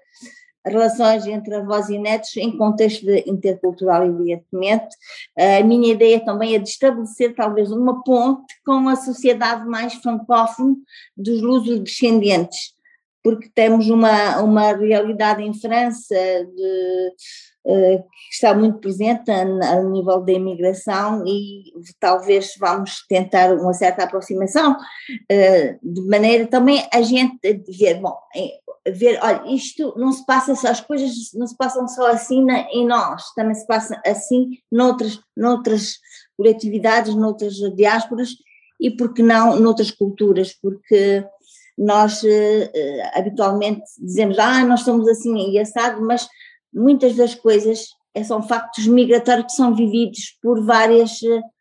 relações 0.64 1.26
entre 1.26 1.54
avós 1.54 1.88
e 1.88 1.98
netos 1.98 2.36
em 2.36 2.56
contexto 2.56 3.08
intercultural, 3.26 4.04
evidentemente. 4.04 4.96
A 5.36 5.62
minha 5.62 5.92
ideia 5.92 6.24
também 6.24 6.54
é 6.54 6.58
de 6.58 6.68
estabelecer 6.68 7.34
talvez 7.34 7.70
uma 7.70 8.02
ponte 8.02 8.54
com 8.64 8.88
a 8.88 8.96
sociedade 8.96 9.66
mais 9.66 9.94
francófona 9.94 10.76
dos 11.16 11.40
lusos 11.40 11.80
descendentes, 11.80 12.74
porque 13.22 13.50
temos 13.54 13.88
uma, 13.88 14.40
uma 14.40 14.72
realidade 14.72 15.42
em 15.42 15.54
França 15.54 16.14
de 16.14 17.12
eh, 17.64 17.98
que 17.98 18.34
está 18.34 18.52
muito 18.52 18.78
presente 18.80 19.30
a, 19.30 19.42
a, 19.42 19.82
nível 19.84 20.20
da 20.20 20.32
imigração 20.32 21.24
e 21.24 21.62
talvez 22.00 22.54
vamos 22.58 23.06
tentar 23.06 23.54
uma 23.54 23.72
certa 23.72 24.02
aproximação, 24.02 24.72
uh, 24.72 25.78
de 25.80 26.02
maneira 26.08 26.48
também 26.48 26.84
a 26.92 27.00
gente 27.02 27.38
ver, 27.78 28.00
bom, 28.00 28.18
é, 28.34 28.90
ver, 28.90 29.16
olha, 29.22 29.54
isto 29.54 29.94
não 29.96 30.10
se 30.10 30.26
passa 30.26 30.56
só, 30.56 30.68
as 30.70 30.80
coisas 30.80 31.12
não 31.34 31.46
se 31.46 31.56
passam 31.56 31.86
só 31.86 32.08
assim 32.08 32.44
na, 32.44 32.62
em 32.72 32.84
nós, 32.84 33.32
também 33.36 33.54
se 33.54 33.64
passa 33.64 34.00
assim 34.04 34.58
noutras, 34.70 35.20
noutras 35.36 36.00
coletividades, 36.36 37.14
noutras 37.14 37.54
diásporas 37.76 38.30
e 38.80 38.90
porque 38.90 39.22
não 39.22 39.60
noutras 39.60 39.92
culturas, 39.92 40.52
porque 40.52 41.24
nós 41.76 42.22
uh, 42.22 42.70
habitualmente 43.14 43.82
dizemos, 43.98 44.38
ah, 44.38 44.64
nós 44.64 44.80
somos 44.80 45.08
assim 45.08 45.50
e 45.50 45.58
assado, 45.58 46.02
mas 46.02 46.28
muitas 46.72 47.14
das 47.16 47.34
coisas 47.34 47.86
é, 48.14 48.22
são 48.22 48.42
factos 48.42 48.86
migratórios 48.86 49.46
que 49.46 49.52
são 49.52 49.74
vividos 49.74 50.36
por 50.42 50.64
várias, 50.64 51.18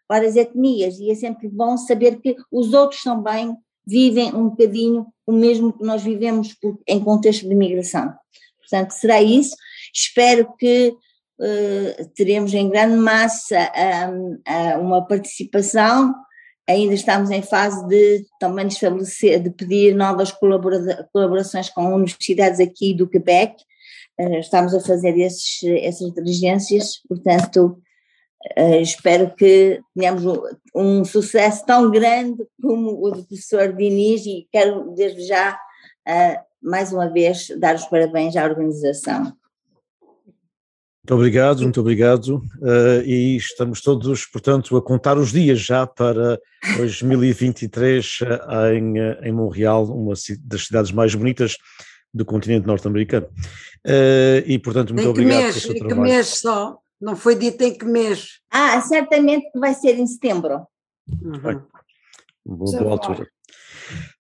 várias 0.07 0.35
etnias 0.35 0.99
e 0.99 1.09
é 1.11 1.15
sempre 1.15 1.48
bom 1.48 1.77
saber 1.77 2.19
que 2.19 2.35
os 2.51 2.73
outros 2.73 3.01
também 3.01 3.56
vivem 3.85 4.33
um 4.35 4.49
bocadinho 4.49 5.07
o 5.25 5.31
mesmo 5.31 5.73
que 5.73 5.83
nós 5.83 6.03
vivemos 6.03 6.56
em 6.88 6.99
contexto 6.99 7.48
de 7.48 7.56
migração. 7.56 8.14
Portanto, 8.59 8.91
será 8.91 9.22
isso. 9.22 9.56
Espero 9.93 10.53
que 10.57 10.93
uh, 11.40 12.09
teremos 12.15 12.53
em 12.53 12.69
grande 12.69 12.95
massa 12.95 13.72
um, 14.09 14.41
uma 14.81 15.06
participação. 15.06 16.14
Ainda 16.72 16.93
estamos 16.93 17.30
em 17.30 17.41
fase 17.41 17.85
de 17.88 18.25
também 18.40 18.67
estabelecer, 18.67 19.41
de 19.41 19.50
pedir 19.50 19.93
novas 19.93 20.32
colabora 20.32 21.08
colaborações 21.11 21.69
com 21.69 21.93
universidades 21.93 22.59
aqui 22.59 22.93
do 22.93 23.09
Quebec 23.09 23.56
eh, 24.22 24.40
estamos 24.40 24.74
a 24.75 24.80
fazer 24.80 25.17
esses, 25.17 25.64
essas 25.64 26.14
diligências, 26.14 27.01
portanto, 27.08 27.82
eh, 28.56 28.82
espero 28.82 29.33
que 29.35 29.82
tenhamos 29.95 30.24
um 30.75 31.03
sucesso 31.03 31.66
tão 31.66 31.90
grande 31.90 32.45
como 32.61 33.03
o 33.03 33.11
do 33.11 33.24
professor 33.24 33.74
Diniz 33.74 34.25
e 34.25 34.48
quero 34.51 34.93
desde 34.95 35.25
já, 35.25 35.59
eh, 36.08 36.40
mais 36.61 36.93
uma 36.93 37.09
vez, 37.09 37.48
dar 37.58 37.75
os 37.75 37.85
parabéns 37.85 38.35
à 38.35 38.43
organização. 38.43 39.33
Muito 41.03 41.15
obrigado, 41.15 41.61
muito 41.63 41.81
obrigado. 41.81 42.38
Uh, 42.61 43.01
e 43.03 43.35
estamos 43.35 43.81
todos, 43.81 44.25
portanto, 44.27 44.77
a 44.77 44.81
contar 44.81 45.17
os 45.17 45.31
dias 45.31 45.59
já 45.59 45.88
para 45.88 46.39
2023 46.77 48.19
em, 48.75 49.27
em 49.27 49.31
Montreal, 49.31 49.85
uma 49.85 50.13
das 50.43 50.65
cidades 50.65 50.91
mais 50.91 51.15
bonitas 51.15 51.57
do 52.13 52.23
continente 52.23 52.67
norte-americano. 52.67 53.27
Uh, 53.85 54.45
e, 54.45 54.59
portanto, 54.59 54.93
muito 54.93 55.07
em 55.07 55.09
obrigado 55.09 55.41
mês, 55.41 55.53
pelo 55.53 55.61
seu 55.61 55.75
trabalho. 55.75 56.01
Em 56.01 56.03
que 56.03 56.11
mês 56.11 56.27
só? 56.27 56.77
Não 57.01 57.15
foi 57.15 57.35
dito 57.35 57.63
em 57.63 57.75
que 57.75 57.85
mês? 57.85 58.39
Ah, 58.51 58.80
certamente 58.81 59.49
que 59.51 59.59
vai 59.59 59.73
ser 59.73 59.97
em 59.97 60.05
setembro. 60.05 60.67
Uhum. 61.09 61.61
boa, 62.45 62.80
boa 62.80 62.91
altura. 62.91 63.27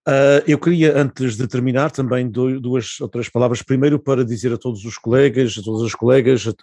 Uh, 0.07 0.41
eu 0.47 0.57
queria, 0.57 0.97
antes 0.97 1.37
de 1.37 1.47
terminar, 1.47 1.91
também 1.91 2.27
duas 2.27 2.99
ou 2.99 3.07
três 3.07 3.29
palavras. 3.29 3.61
Primeiro, 3.61 3.99
para 3.99 4.25
dizer 4.25 4.51
a 4.51 4.57
todos 4.57 4.83
os 4.83 4.97
colegas, 4.97 5.55
a 5.57 5.61
todas 5.61 5.85
as 5.85 5.93
colegas, 5.93 6.45
uh, 6.47 6.55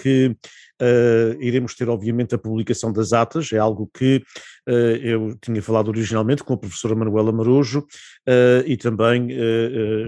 que 0.00 0.34
uh, 0.80 1.40
iremos 1.40 1.74
ter, 1.74 1.88
obviamente, 1.88 2.34
a 2.34 2.38
publicação 2.38 2.92
das 2.92 3.12
atas, 3.12 3.52
é 3.52 3.58
algo 3.58 3.90
que 3.92 4.22
uh, 4.68 4.72
eu 4.72 5.36
tinha 5.40 5.62
falado 5.62 5.88
originalmente 5.88 6.44
com 6.44 6.54
a 6.54 6.58
professora 6.58 6.94
Manuela 6.94 7.32
Marujo 7.32 7.80
uh, 7.80 8.62
e 8.66 8.76
também 8.76 9.28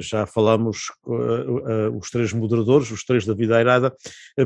já 0.00 0.26
falámos 0.26 0.86
os 1.98 2.10
três 2.10 2.32
moderadores, 2.32 2.90
os 2.90 3.04
três 3.04 3.24
da 3.24 3.34
Vida 3.34 3.56
Airada, 3.56 3.92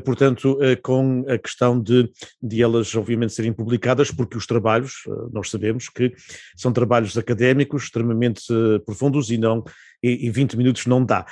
portanto, 0.04 0.58
com 0.82 1.24
a 1.28 1.38
questão 1.38 1.80
de, 1.80 2.10
de 2.42 2.62
elas, 2.62 2.94
obviamente, 2.94 3.32
serem 3.32 3.52
publicadas, 3.52 4.10
porque 4.10 4.36
os 4.36 4.46
trabalhos, 4.46 5.02
nós 5.32 5.50
sabemos 5.50 5.88
que 5.88 6.12
são 6.56 6.72
trabalhos 6.72 7.16
académicos 7.16 7.84
extremamente 7.84 8.44
profundos 8.84 9.30
e 9.30 9.38
não 9.38 9.64
e, 10.02 10.26
e 10.26 10.30
20 10.30 10.56
minutos 10.56 10.86
não 10.86 11.04
dá. 11.04 11.24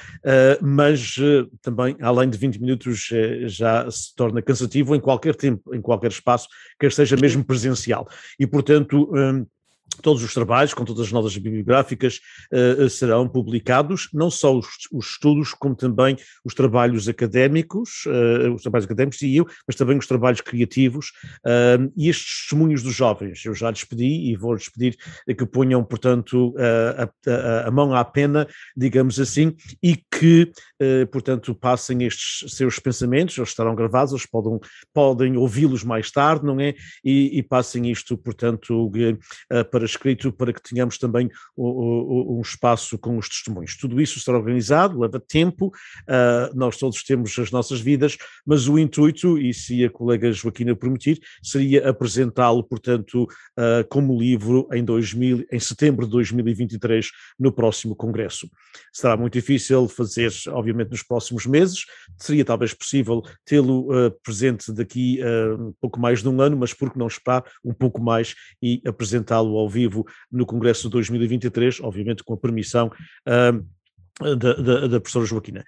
Mas 0.60 1.16
também, 1.62 1.96
além 2.00 2.30
de 2.30 2.38
20 2.38 2.60
minutos, 2.60 3.08
já 3.46 3.90
se 3.90 4.14
torna 4.14 4.42
cansativo 4.42 4.79
em 4.94 5.00
qualquer 5.00 5.34
tempo, 5.34 5.74
em 5.74 5.80
qualquer 5.80 6.10
espaço, 6.10 6.48
quer 6.78 6.92
seja 6.92 7.16
mesmo 7.16 7.44
presencial. 7.44 8.06
E, 8.38 8.46
portanto, 8.46 9.10
um, 9.14 9.46
todos 10.02 10.22
os 10.22 10.32
trabalhos, 10.32 10.72
com 10.74 10.84
todas 10.84 11.06
as 11.06 11.12
notas 11.12 11.36
bibliográficas, 11.36 12.20
uh, 12.52 12.88
serão 12.88 13.28
publicados, 13.28 14.08
não 14.12 14.30
só 14.30 14.56
os, 14.56 14.66
os, 14.92 15.10
estudos, 15.10 15.52
como 15.52 15.74
também 15.74 16.16
os 16.44 16.54
trabalhos 16.54 17.08
académicos, 17.08 18.04
uh, 18.06 18.54
os 18.54 18.62
trabalhos 18.62 18.86
académicos 18.86 19.20
e 19.22 19.36
eu, 19.36 19.46
mas 19.66 19.76
também 19.76 19.98
os 19.98 20.06
trabalhos 20.06 20.40
criativos 20.40 21.08
uh, 21.46 21.92
e 21.96 22.08
estes 22.08 22.40
testemunhos 22.40 22.82
dos 22.82 22.94
jovens. 22.94 23.44
Eu 23.44 23.54
já 23.54 23.70
lhes 23.70 23.84
pedi 23.84 24.30
e 24.30 24.36
vou-lhes 24.36 24.68
pedir 24.68 24.96
que 25.26 25.46
ponham, 25.46 25.84
portanto, 25.84 26.54
a, 26.58 27.04
a, 27.30 27.68
a, 27.68 27.70
mão 27.70 27.94
à 27.94 28.04
pena, 28.04 28.46
digamos 28.76 29.18
assim, 29.20 29.54
e 29.82 29.96
que, 30.10 30.50
portanto, 31.10 31.54
passem 31.54 32.04
estes 32.04 32.54
seus 32.54 32.78
pensamentos, 32.78 33.36
eles 33.36 33.50
estarão 33.50 33.74
gravados, 33.74 34.12
eles 34.12 34.26
podem, 34.26 34.58
podem 34.92 35.36
ouvi-los 35.36 35.84
mais 35.84 36.10
tarde, 36.10 36.44
não 36.44 36.58
é? 36.60 36.74
E, 37.04 37.38
e 37.38 37.42
passem 37.42 37.90
isto, 37.90 38.16
portanto, 38.16 38.90
para 39.70 39.84
escrito 39.84 40.32
para 40.32 40.52
que 40.52 40.62
tenhamos 40.62 40.98
também 40.98 41.30
um 41.56 42.40
espaço 42.40 42.98
com 42.98 43.16
os 43.16 43.28
testemunhos. 43.28 43.76
Tudo 43.76 44.00
isso 44.00 44.20
será 44.20 44.38
organizado, 44.38 44.98
leva 44.98 45.20
tempo, 45.20 45.66
uh, 45.66 46.56
nós 46.56 46.76
todos 46.76 47.02
temos 47.02 47.38
as 47.38 47.50
nossas 47.50 47.80
vidas, 47.80 48.16
mas 48.46 48.68
o 48.68 48.78
intuito, 48.78 49.38
e 49.38 49.52
se 49.52 49.84
a 49.84 49.90
colega 49.90 50.32
Joaquina 50.32 50.74
permitir, 50.74 51.20
seria 51.42 51.88
apresentá-lo, 51.88 52.62
portanto, 52.64 53.26
como 53.88 54.18
livro 54.18 54.68
em, 54.72 54.84
2000, 54.84 55.46
em 55.50 55.60
setembro 55.60 56.06
de 56.06 56.12
2023, 56.12 57.10
no 57.38 57.52
próximo 57.52 57.94
Congresso. 57.94 58.48
Será 58.92 59.16
muito 59.16 59.34
difícil 59.34 59.88
fazer, 59.88 60.30
obviamente, 60.48 60.69
nos 60.72 61.02
próximos 61.02 61.46
meses, 61.46 61.84
seria 62.16 62.44
talvez 62.44 62.74
possível 62.74 63.22
tê-lo 63.44 63.90
uh, 63.90 64.10
presente 64.22 64.72
daqui 64.72 65.20
a 65.22 65.72
pouco 65.80 65.98
mais 65.98 66.22
de 66.22 66.28
um 66.28 66.40
ano, 66.40 66.56
mas 66.56 66.72
por 66.72 66.92
que 66.92 66.98
não 66.98 67.06
esperar 67.06 67.44
um 67.64 67.72
pouco 67.72 68.00
mais 68.00 68.34
e 68.62 68.80
apresentá-lo 68.86 69.56
ao 69.56 69.68
vivo 69.68 70.06
no 70.30 70.46
Congresso 70.46 70.84
de 70.84 70.90
2023, 70.90 71.80
obviamente 71.80 72.22
com 72.24 72.34
a 72.34 72.36
permissão 72.36 72.90
uh, 73.26 73.64
da, 74.20 74.52
da, 74.54 74.86
da, 74.86 75.00
professora 75.00 75.24
Joaquina. 75.24 75.64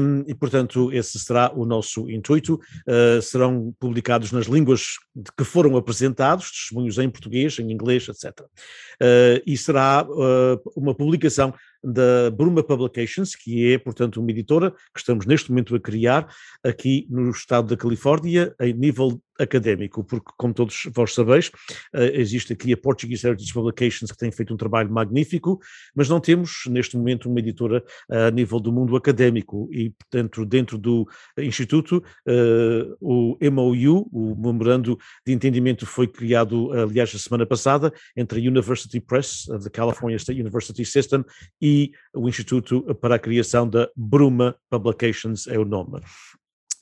Um, 0.00 0.24
e, 0.26 0.34
portanto, 0.34 0.92
esse 0.92 1.18
será 1.18 1.52
o 1.54 1.64
nosso 1.64 2.10
intuito. 2.10 2.58
Uh, 2.86 3.20
serão 3.20 3.74
publicados 3.78 4.32
nas 4.32 4.46
línguas 4.46 4.96
de 5.14 5.30
que 5.36 5.44
foram 5.44 5.76
apresentados, 5.76 6.50
testemunhos 6.50 6.98
em 6.98 7.10
português, 7.10 7.58
em 7.58 7.70
inglês, 7.70 8.08
etc. 8.08 8.40
Uh, 8.40 9.42
e 9.46 9.56
será 9.56 10.06
uh, 10.08 10.60
uma 10.74 10.94
publicação 10.94 11.52
da 11.86 12.30
Bruma 12.30 12.64
Publications, 12.64 13.36
que 13.36 13.72
é, 13.72 13.78
portanto, 13.78 14.20
uma 14.20 14.30
editora 14.30 14.72
que 14.92 14.98
estamos 14.98 15.24
neste 15.24 15.50
momento 15.50 15.74
a 15.76 15.80
criar 15.80 16.28
aqui 16.64 17.06
no 17.08 17.30
estado 17.30 17.68
da 17.68 17.76
Califórnia, 17.76 18.54
em 18.60 18.72
nível 18.72 19.20
académico, 19.38 20.04
porque, 20.04 20.30
como 20.36 20.54
todos 20.54 20.88
vós 20.94 21.14
sabeis, 21.14 21.50
eh, 21.94 22.20
existe 22.20 22.52
aqui 22.52 22.72
a 22.72 22.76
Portuguese 22.76 23.26
Heritage 23.26 23.52
Publications, 23.52 24.10
que 24.10 24.18
tem 24.18 24.30
feito 24.30 24.52
um 24.54 24.56
trabalho 24.56 24.90
magnífico, 24.90 25.58
mas 25.94 26.08
não 26.08 26.20
temos, 26.20 26.64
neste 26.68 26.96
momento, 26.96 27.28
uma 27.28 27.38
editora 27.38 27.84
a 28.10 28.30
nível 28.30 28.60
do 28.60 28.72
mundo 28.72 28.96
académico 28.96 29.68
e, 29.72 29.90
portanto, 29.90 30.44
dentro 30.44 30.78
do 30.78 31.08
Instituto, 31.38 32.02
eh, 32.26 32.86
o 33.00 33.36
MOU, 33.50 34.08
o 34.12 34.34
Memorando 34.36 34.98
de 35.26 35.32
Entendimento, 35.32 35.86
foi 35.86 36.06
criado, 36.06 36.72
aliás, 36.72 37.14
a 37.14 37.18
semana 37.18 37.46
passada, 37.46 37.92
entre 38.16 38.40
a 38.40 38.42
University 38.42 39.00
Press, 39.00 39.46
the 39.62 39.70
California 39.70 40.16
State 40.16 40.40
University 40.40 40.84
System, 40.84 41.24
e 41.60 41.92
o 42.14 42.28
Instituto 42.28 42.82
para 43.00 43.16
a 43.16 43.18
Criação 43.18 43.68
da 43.68 43.88
Bruma 43.96 44.56
Publications, 44.70 45.46
é 45.46 45.58
o 45.58 45.64
nome. 45.64 46.00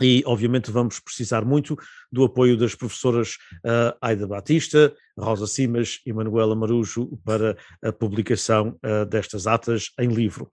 E, 0.01 0.23
obviamente, 0.27 0.71
vamos 0.71 0.99
precisar 1.01 1.45
muito 1.45 1.77
do 2.11 2.25
apoio 2.25 2.57
das 2.57 2.75
professoras 2.75 3.37
uh, 3.65 3.97
Aida 4.01 4.27
Batista, 4.27 4.95
Rosa 5.19 5.47
Simas 5.47 6.01
e 6.05 6.13
Manuela 6.13 6.57
Marujo 6.57 7.17
para 7.25 7.57
a 7.83 7.93
publicação 7.93 8.77
uh, 8.85 9.07
destas 9.07 9.47
atas 9.47 9.91
em 9.99 10.09
livro, 10.09 10.51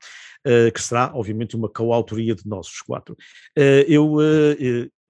uh, 0.48 0.72
que 0.72 0.82
será, 0.82 1.12
obviamente, 1.14 1.56
uma 1.56 1.70
coautoria 1.70 2.36
de 2.36 2.48
nós 2.48 2.68
os 2.68 2.82
quatro. 2.82 3.16
eu 3.88 4.20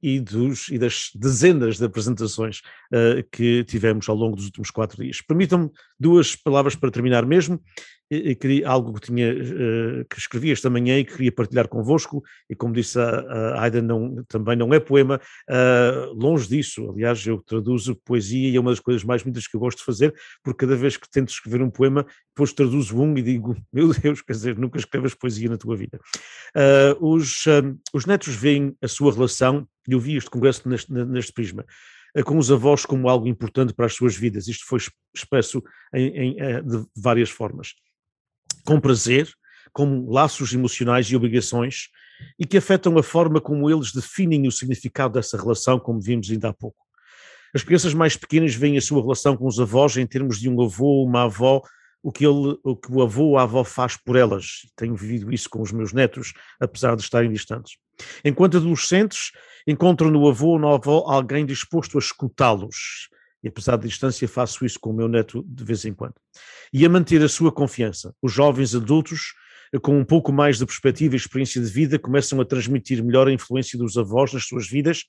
e, 0.01 0.19
dos, 0.19 0.67
e 0.69 0.77
das 0.77 1.11
dezenas 1.13 1.77
de 1.77 1.85
apresentações 1.85 2.59
uh, 2.91 3.23
que 3.31 3.63
tivemos 3.65 4.09
ao 4.09 4.15
longo 4.15 4.35
dos 4.35 4.45
últimos 4.45 4.71
quatro 4.71 5.01
dias. 5.01 5.21
Permitam-me 5.21 5.69
duas 5.99 6.35
palavras 6.35 6.75
para 6.75 6.91
terminar 6.91 7.25
mesmo. 7.25 7.61
E, 8.11 8.35
queria, 8.35 8.67
algo 8.67 8.93
que 8.93 9.07
tinha 9.07 9.33
uh, 9.33 10.05
que 10.09 10.19
escrevi 10.19 10.51
esta 10.51 10.69
manhã 10.69 10.99
e 10.99 11.05
que 11.05 11.13
queria 11.13 11.31
partilhar 11.31 11.67
convosco, 11.69 12.21
e 12.49 12.55
como 12.55 12.73
disse 12.73 12.99
a, 12.99 13.61
Aida, 13.61 13.81
não, 13.81 14.23
também 14.27 14.57
não 14.57 14.73
é 14.73 14.79
poema, 14.79 15.21
uh, 15.49 16.13
longe 16.13 16.47
disso, 16.49 16.89
aliás, 16.89 17.25
eu 17.25 17.41
traduzo 17.41 17.95
poesia 18.03 18.49
e 18.49 18.55
é 18.55 18.59
uma 18.59 18.71
das 18.71 18.81
coisas 18.81 19.03
mais 19.03 19.23
muitas 19.23 19.47
que 19.47 19.55
eu 19.55 19.59
gosto 19.61 19.77
de 19.77 19.85
fazer, 19.85 20.13
porque 20.43 20.65
cada 20.65 20.75
vez 20.75 20.97
que 20.97 21.09
tento 21.09 21.29
escrever 21.29 21.61
um 21.61 21.69
poema, 21.69 22.05
depois 22.35 22.51
traduzo 22.51 22.99
um 22.99 23.17
e 23.17 23.21
digo, 23.21 23.55
meu 23.71 23.93
Deus, 23.93 24.21
quer 24.21 24.33
dizer, 24.33 24.57
nunca 24.57 24.77
escrevas 24.77 25.15
poesia 25.15 25.49
na 25.49 25.57
tua 25.57 25.77
vida. 25.77 25.97
Uh, 26.53 27.13
os, 27.13 27.45
os 27.93 28.05
netos 28.05 28.35
veem 28.35 28.75
a 28.81 28.87
sua 28.87 29.13
relação 29.13 29.65
eu 29.87 29.99
vi 29.99 30.15
este 30.15 30.29
congresso 30.29 30.67
neste, 30.67 30.91
neste 30.91 31.33
prisma, 31.33 31.65
eh, 32.15 32.23
com 32.23 32.37
os 32.37 32.51
avós 32.51 32.85
como 32.85 33.09
algo 33.09 33.27
importante 33.27 33.73
para 33.73 33.85
as 33.85 33.93
suas 33.93 34.15
vidas. 34.15 34.47
Isto 34.47 34.65
foi 34.65 34.79
expresso 35.15 35.63
em, 35.93 36.07
em, 36.07 36.39
eh, 36.39 36.61
de 36.61 36.85
várias 36.95 37.29
formas. 37.29 37.73
Com 38.65 38.79
prazer, 38.79 39.29
como 39.73 40.11
laços 40.11 40.53
emocionais 40.53 41.07
e 41.07 41.15
obrigações, 41.15 41.89
e 42.37 42.45
que 42.45 42.57
afetam 42.57 42.97
a 42.97 43.03
forma 43.03 43.41
como 43.41 43.69
eles 43.69 43.91
definem 43.91 44.47
o 44.47 44.51
significado 44.51 45.13
dessa 45.13 45.37
relação, 45.37 45.79
como 45.79 45.99
vimos 45.99 46.29
ainda 46.29 46.49
há 46.49 46.53
pouco. 46.53 46.77
As 47.53 47.63
crianças 47.63 47.93
mais 47.93 48.15
pequenas 48.15 48.55
veem 48.55 48.77
a 48.77 48.81
sua 48.81 49.01
relação 49.01 49.35
com 49.35 49.45
os 49.45 49.59
avós 49.59 49.97
em 49.97 50.05
termos 50.05 50.39
de 50.39 50.49
um 50.49 50.61
avô 50.61 50.85
ou 50.85 51.05
uma 51.05 51.23
avó, 51.23 51.61
o 52.03 52.11
que, 52.11 52.25
ele, 52.25 52.57
o 52.63 52.75
que 52.75 52.91
o 52.91 53.01
avô 53.01 53.25
ou 53.25 53.37
a 53.37 53.43
avó 53.43 53.63
faz 53.63 53.97
por 53.97 54.15
elas. 54.15 54.61
Tenho 54.75 54.95
vivido 54.95 55.31
isso 55.31 55.49
com 55.49 55.61
os 55.61 55.71
meus 55.71 55.93
netos, 55.93 56.33
apesar 56.59 56.95
de 56.95 57.03
estarem 57.03 57.31
distantes. 57.31 57.77
Enquanto 58.23 58.57
adolescentes, 58.57 59.31
encontram 59.67 60.09
no 60.09 60.27
avô 60.27 60.51
ou 60.51 60.59
na 60.59 60.73
avó 60.73 61.03
alguém 61.07 61.45
disposto 61.45 61.97
a 61.97 61.99
escutá-los. 61.99 63.09
E 63.43 63.47
apesar 63.47 63.75
da 63.75 63.87
distância, 63.87 64.27
faço 64.27 64.65
isso 64.65 64.79
com 64.79 64.91
o 64.91 64.93
meu 64.93 65.07
neto 65.07 65.43
de 65.47 65.63
vez 65.63 65.83
em 65.85 65.93
quando. 65.93 66.15
E 66.71 66.85
a 66.85 66.89
manter 66.89 67.21
a 67.23 67.29
sua 67.29 67.51
confiança. 67.51 68.13
Os 68.21 68.31
jovens 68.31 68.75
adultos, 68.75 69.33
com 69.81 69.99
um 69.99 70.05
pouco 70.05 70.31
mais 70.31 70.57
de 70.57 70.65
perspectiva 70.65 71.15
e 71.15 71.17
experiência 71.17 71.61
de 71.61 71.67
vida, 71.67 71.97
começam 71.97 72.39
a 72.39 72.45
transmitir 72.45 73.03
melhor 73.03 73.27
a 73.27 73.33
influência 73.33 73.77
dos 73.77 73.97
avós 73.97 74.33
nas 74.33 74.45
suas 74.45 74.67
vidas, 74.67 75.05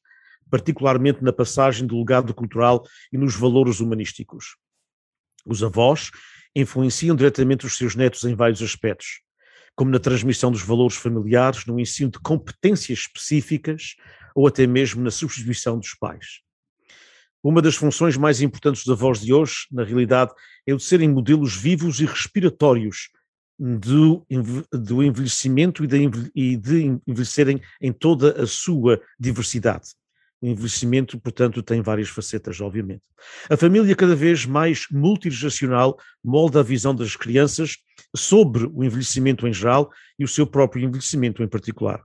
particularmente 0.50 1.22
na 1.22 1.32
passagem 1.32 1.86
do 1.86 1.98
legado 1.98 2.34
cultural 2.34 2.84
e 3.12 3.18
nos 3.18 3.34
valores 3.34 3.80
humanísticos. 3.80 4.56
Os 5.44 5.62
avós 5.62 6.10
influenciam 6.54 7.16
diretamente 7.16 7.66
os 7.66 7.76
seus 7.76 7.94
netos 7.94 8.24
em 8.24 8.34
vários 8.34 8.62
aspectos, 8.62 9.22
como 9.74 9.90
na 9.90 9.98
transmissão 9.98 10.50
dos 10.50 10.62
valores 10.62 10.96
familiares, 10.96 11.66
no 11.66 11.80
ensino 11.80 12.10
de 12.10 12.18
competências 12.18 13.00
específicas 13.00 13.96
ou 14.34 14.46
até 14.46 14.66
mesmo 14.66 15.02
na 15.02 15.10
substituição 15.10 15.78
dos 15.78 15.94
pais. 15.94 16.42
Uma 17.42 17.60
das 17.60 17.74
funções 17.74 18.16
mais 18.16 18.40
importantes 18.40 18.84
dos 18.84 18.96
avós 18.96 19.20
de 19.20 19.32
hoje, 19.32 19.66
na 19.70 19.82
realidade, 19.82 20.32
é 20.66 20.72
o 20.72 20.76
de 20.76 20.84
serem 20.84 21.08
modelos 21.08 21.56
vivos 21.56 22.00
e 22.00 22.04
respiratórios 22.04 23.08
do, 23.58 24.24
do 24.72 25.02
envelhecimento 25.02 25.84
e 25.84 26.56
de 26.56 27.00
envelhecerem 27.06 27.60
em 27.80 27.92
toda 27.92 28.42
a 28.42 28.46
sua 28.46 29.00
diversidade. 29.18 29.90
O 30.40 30.46
envelhecimento, 30.46 31.20
portanto, 31.20 31.62
tem 31.62 31.80
várias 31.80 32.08
facetas, 32.08 32.60
obviamente. 32.60 33.02
A 33.48 33.56
família, 33.56 33.94
cada 33.94 34.16
vez 34.16 34.44
mais 34.44 34.86
multigeracional, 34.90 35.96
molda 36.22 36.60
a 36.60 36.64
visão 36.64 36.94
das 36.94 37.14
crianças 37.14 37.76
sobre 38.14 38.66
o 38.66 38.82
envelhecimento 38.82 39.46
em 39.46 39.52
geral 39.52 39.90
e 40.18 40.24
o 40.24 40.28
seu 40.28 40.46
próprio 40.46 40.84
envelhecimento 40.84 41.42
em 41.42 41.48
particular. 41.48 42.02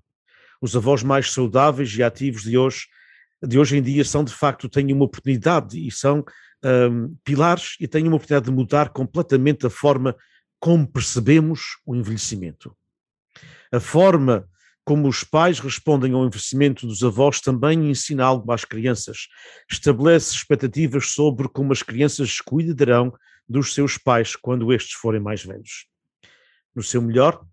Os 0.62 0.76
avós 0.76 1.02
mais 1.02 1.32
saudáveis 1.32 1.96
e 1.96 2.04
ativos 2.04 2.44
de 2.44 2.58
hoje, 2.58 2.86
de 3.44 3.60
hoje 3.60 3.78
em 3.78 3.82
dia 3.82 4.04
são, 4.04 4.24
de 4.24 4.34
facto, 4.34 4.70
têm 4.70 4.92
uma 4.92 5.06
oportunidade 5.06 5.78
e 5.78 5.92
são 5.92 6.24
um, 6.64 7.16
pilares 7.24 7.76
e 7.80 7.88
têm 7.88 8.08
uma 8.08 8.16
oportunidade 8.16 8.50
de 8.50 8.52
mudar 8.52 8.90
completamente 8.90 9.66
a 9.66 9.70
forma 9.70 10.16
como 10.60 10.88
percebemos 10.88 11.78
o 11.86 11.96
envelhecimento. 11.96 12.76
A 13.72 13.80
forma 13.80 14.48
como 14.84 15.08
os 15.08 15.24
pais 15.24 15.60
respondem 15.60 16.14
ao 16.14 16.26
envelhecimento 16.26 16.88
dos 16.88 17.04
avós 17.04 17.42
também 17.42 17.90
ensina 17.90 18.24
algo 18.24 18.52
às 18.52 18.64
crianças. 18.64 19.28
Estabelece 19.70 20.34
expectativas 20.34 21.12
sobre 21.12 21.50
como 21.50 21.74
as 21.74 21.84
crianças 21.84 22.40
cuidarão 22.40 23.14
dos 23.48 23.74
seus 23.74 23.98
pais 23.98 24.36
quando 24.36 24.72
estes 24.74 24.94
forem 24.94 25.20
mais 25.20 25.44
velhos. 25.44 25.88
No 26.74 26.82
seu 26.82 27.02
melhor, 27.02 27.46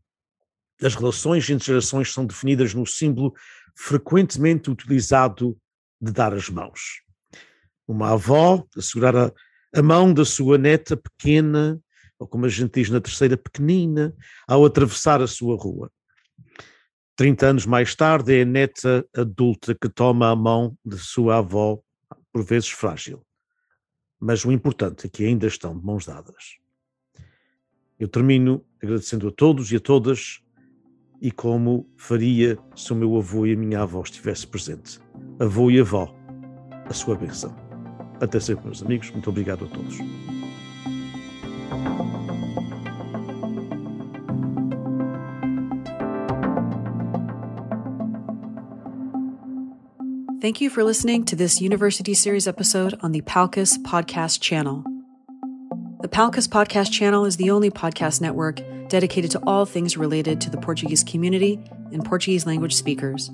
as 0.81 0.95
relações 0.95 1.49
entre 1.51 1.67
gerações 1.67 2.13
são 2.13 2.25
definidas 2.25 2.73
no 2.73 2.87
símbolo 2.87 3.35
frequentemente 3.75 4.71
utilizado 4.71 5.59
de 6.01 6.13
dar 6.13 6.35
as 6.35 6.49
mãos. 6.49 7.03
Uma 7.87 8.13
avó 8.13 8.65
a 8.77 9.17
a, 9.17 9.33
a 9.75 9.83
mão 9.83 10.13
da 10.13 10.25
sua 10.25 10.57
neta 10.57 10.97
pequena, 10.97 11.81
ou 12.19 12.27
como 12.27 12.47
a 12.47 12.49
gente 12.49 12.81
diz 12.81 12.91
na 12.91 13.01
terceira, 13.01 13.37
pequenina, 13.37 14.15
ao 14.47 14.65
atravessar 14.65 15.21
a 15.21 15.27
sua 15.27 15.57
rua. 15.57 15.91
30 17.17 17.47
anos 17.47 17.67
mais 17.67 17.95
tarde, 17.95 18.37
é 18.37 18.43
a 18.43 18.45
neta 18.45 19.07
adulta 19.17 19.75
que 19.75 19.89
toma 19.89 20.31
a 20.31 20.37
mão 20.37 20.77
de 20.85 20.99
sua 20.99 21.39
avó, 21.39 21.81
por 22.33 22.45
vezes 22.45 22.71
frágil. 22.71 23.25
Mas 24.19 24.45
o 24.45 24.51
importante 24.51 25.07
é 25.07 25.11
que 25.11 25.25
ainda 25.25 25.47
estão 25.47 25.79
de 25.79 25.85
mãos 25.85 26.07
dadas. 26.07 26.59
Eu 27.99 28.09
termino 28.09 28.65
agradecendo 28.83 29.29
a 29.29 29.33
todos 29.33 29.71
e 29.71 29.77
a 29.77 29.81
todas 29.81 30.44
e 31.25 31.31
como 31.31 31.87
faria 31.97 32.59
se 32.77 32.93
o 32.93 32.95
meu 32.95 33.17
avô 33.17 33.47
e 33.47 33.55
a 33.55 33.57
minha 33.57 33.81
avó 33.81 34.03
estivessem 34.03 34.47
presentes. 34.47 35.01
Avô 35.41 35.71
e 35.71 35.81
avó, 35.81 36.15
a 36.85 36.93
sua 36.93 37.17
bênção. 37.17 37.57
Até 38.21 38.39
sempre, 38.39 38.67
meus 38.67 38.83
amigos. 38.83 39.11
Muito 39.11 39.31
obrigado 39.31 39.65
a 39.65 39.69
todos. 39.69 39.97
Thank 50.43 50.61
you 50.61 50.69
for 50.69 50.85
listening 50.85 51.25
to 51.25 51.37
this 51.37 51.59
University 51.59 52.13
Series 52.13 52.47
episode 52.47 52.95
on 53.03 53.13
the 53.13 53.23
Palcus 53.23 53.79
Podcast 53.79 54.43
channel. 54.43 54.85
The 56.05 56.09
Palcus 56.09 56.47
Podcast 56.47 56.93
channel 56.93 57.25
is 57.25 57.39
the 57.39 57.51
only 57.51 57.71
podcast 57.71 58.21
network 58.21 58.61
dedicated 58.91 59.31
to 59.31 59.41
all 59.47 59.65
things 59.65 59.97
related 59.97 60.39
to 60.43 60.51
the 60.51 60.59
Portuguese 60.59 61.03
community 61.03 61.59
and 61.93 62.05
Portuguese 62.05 62.45
language 62.45 62.75
speakers. 62.75 63.31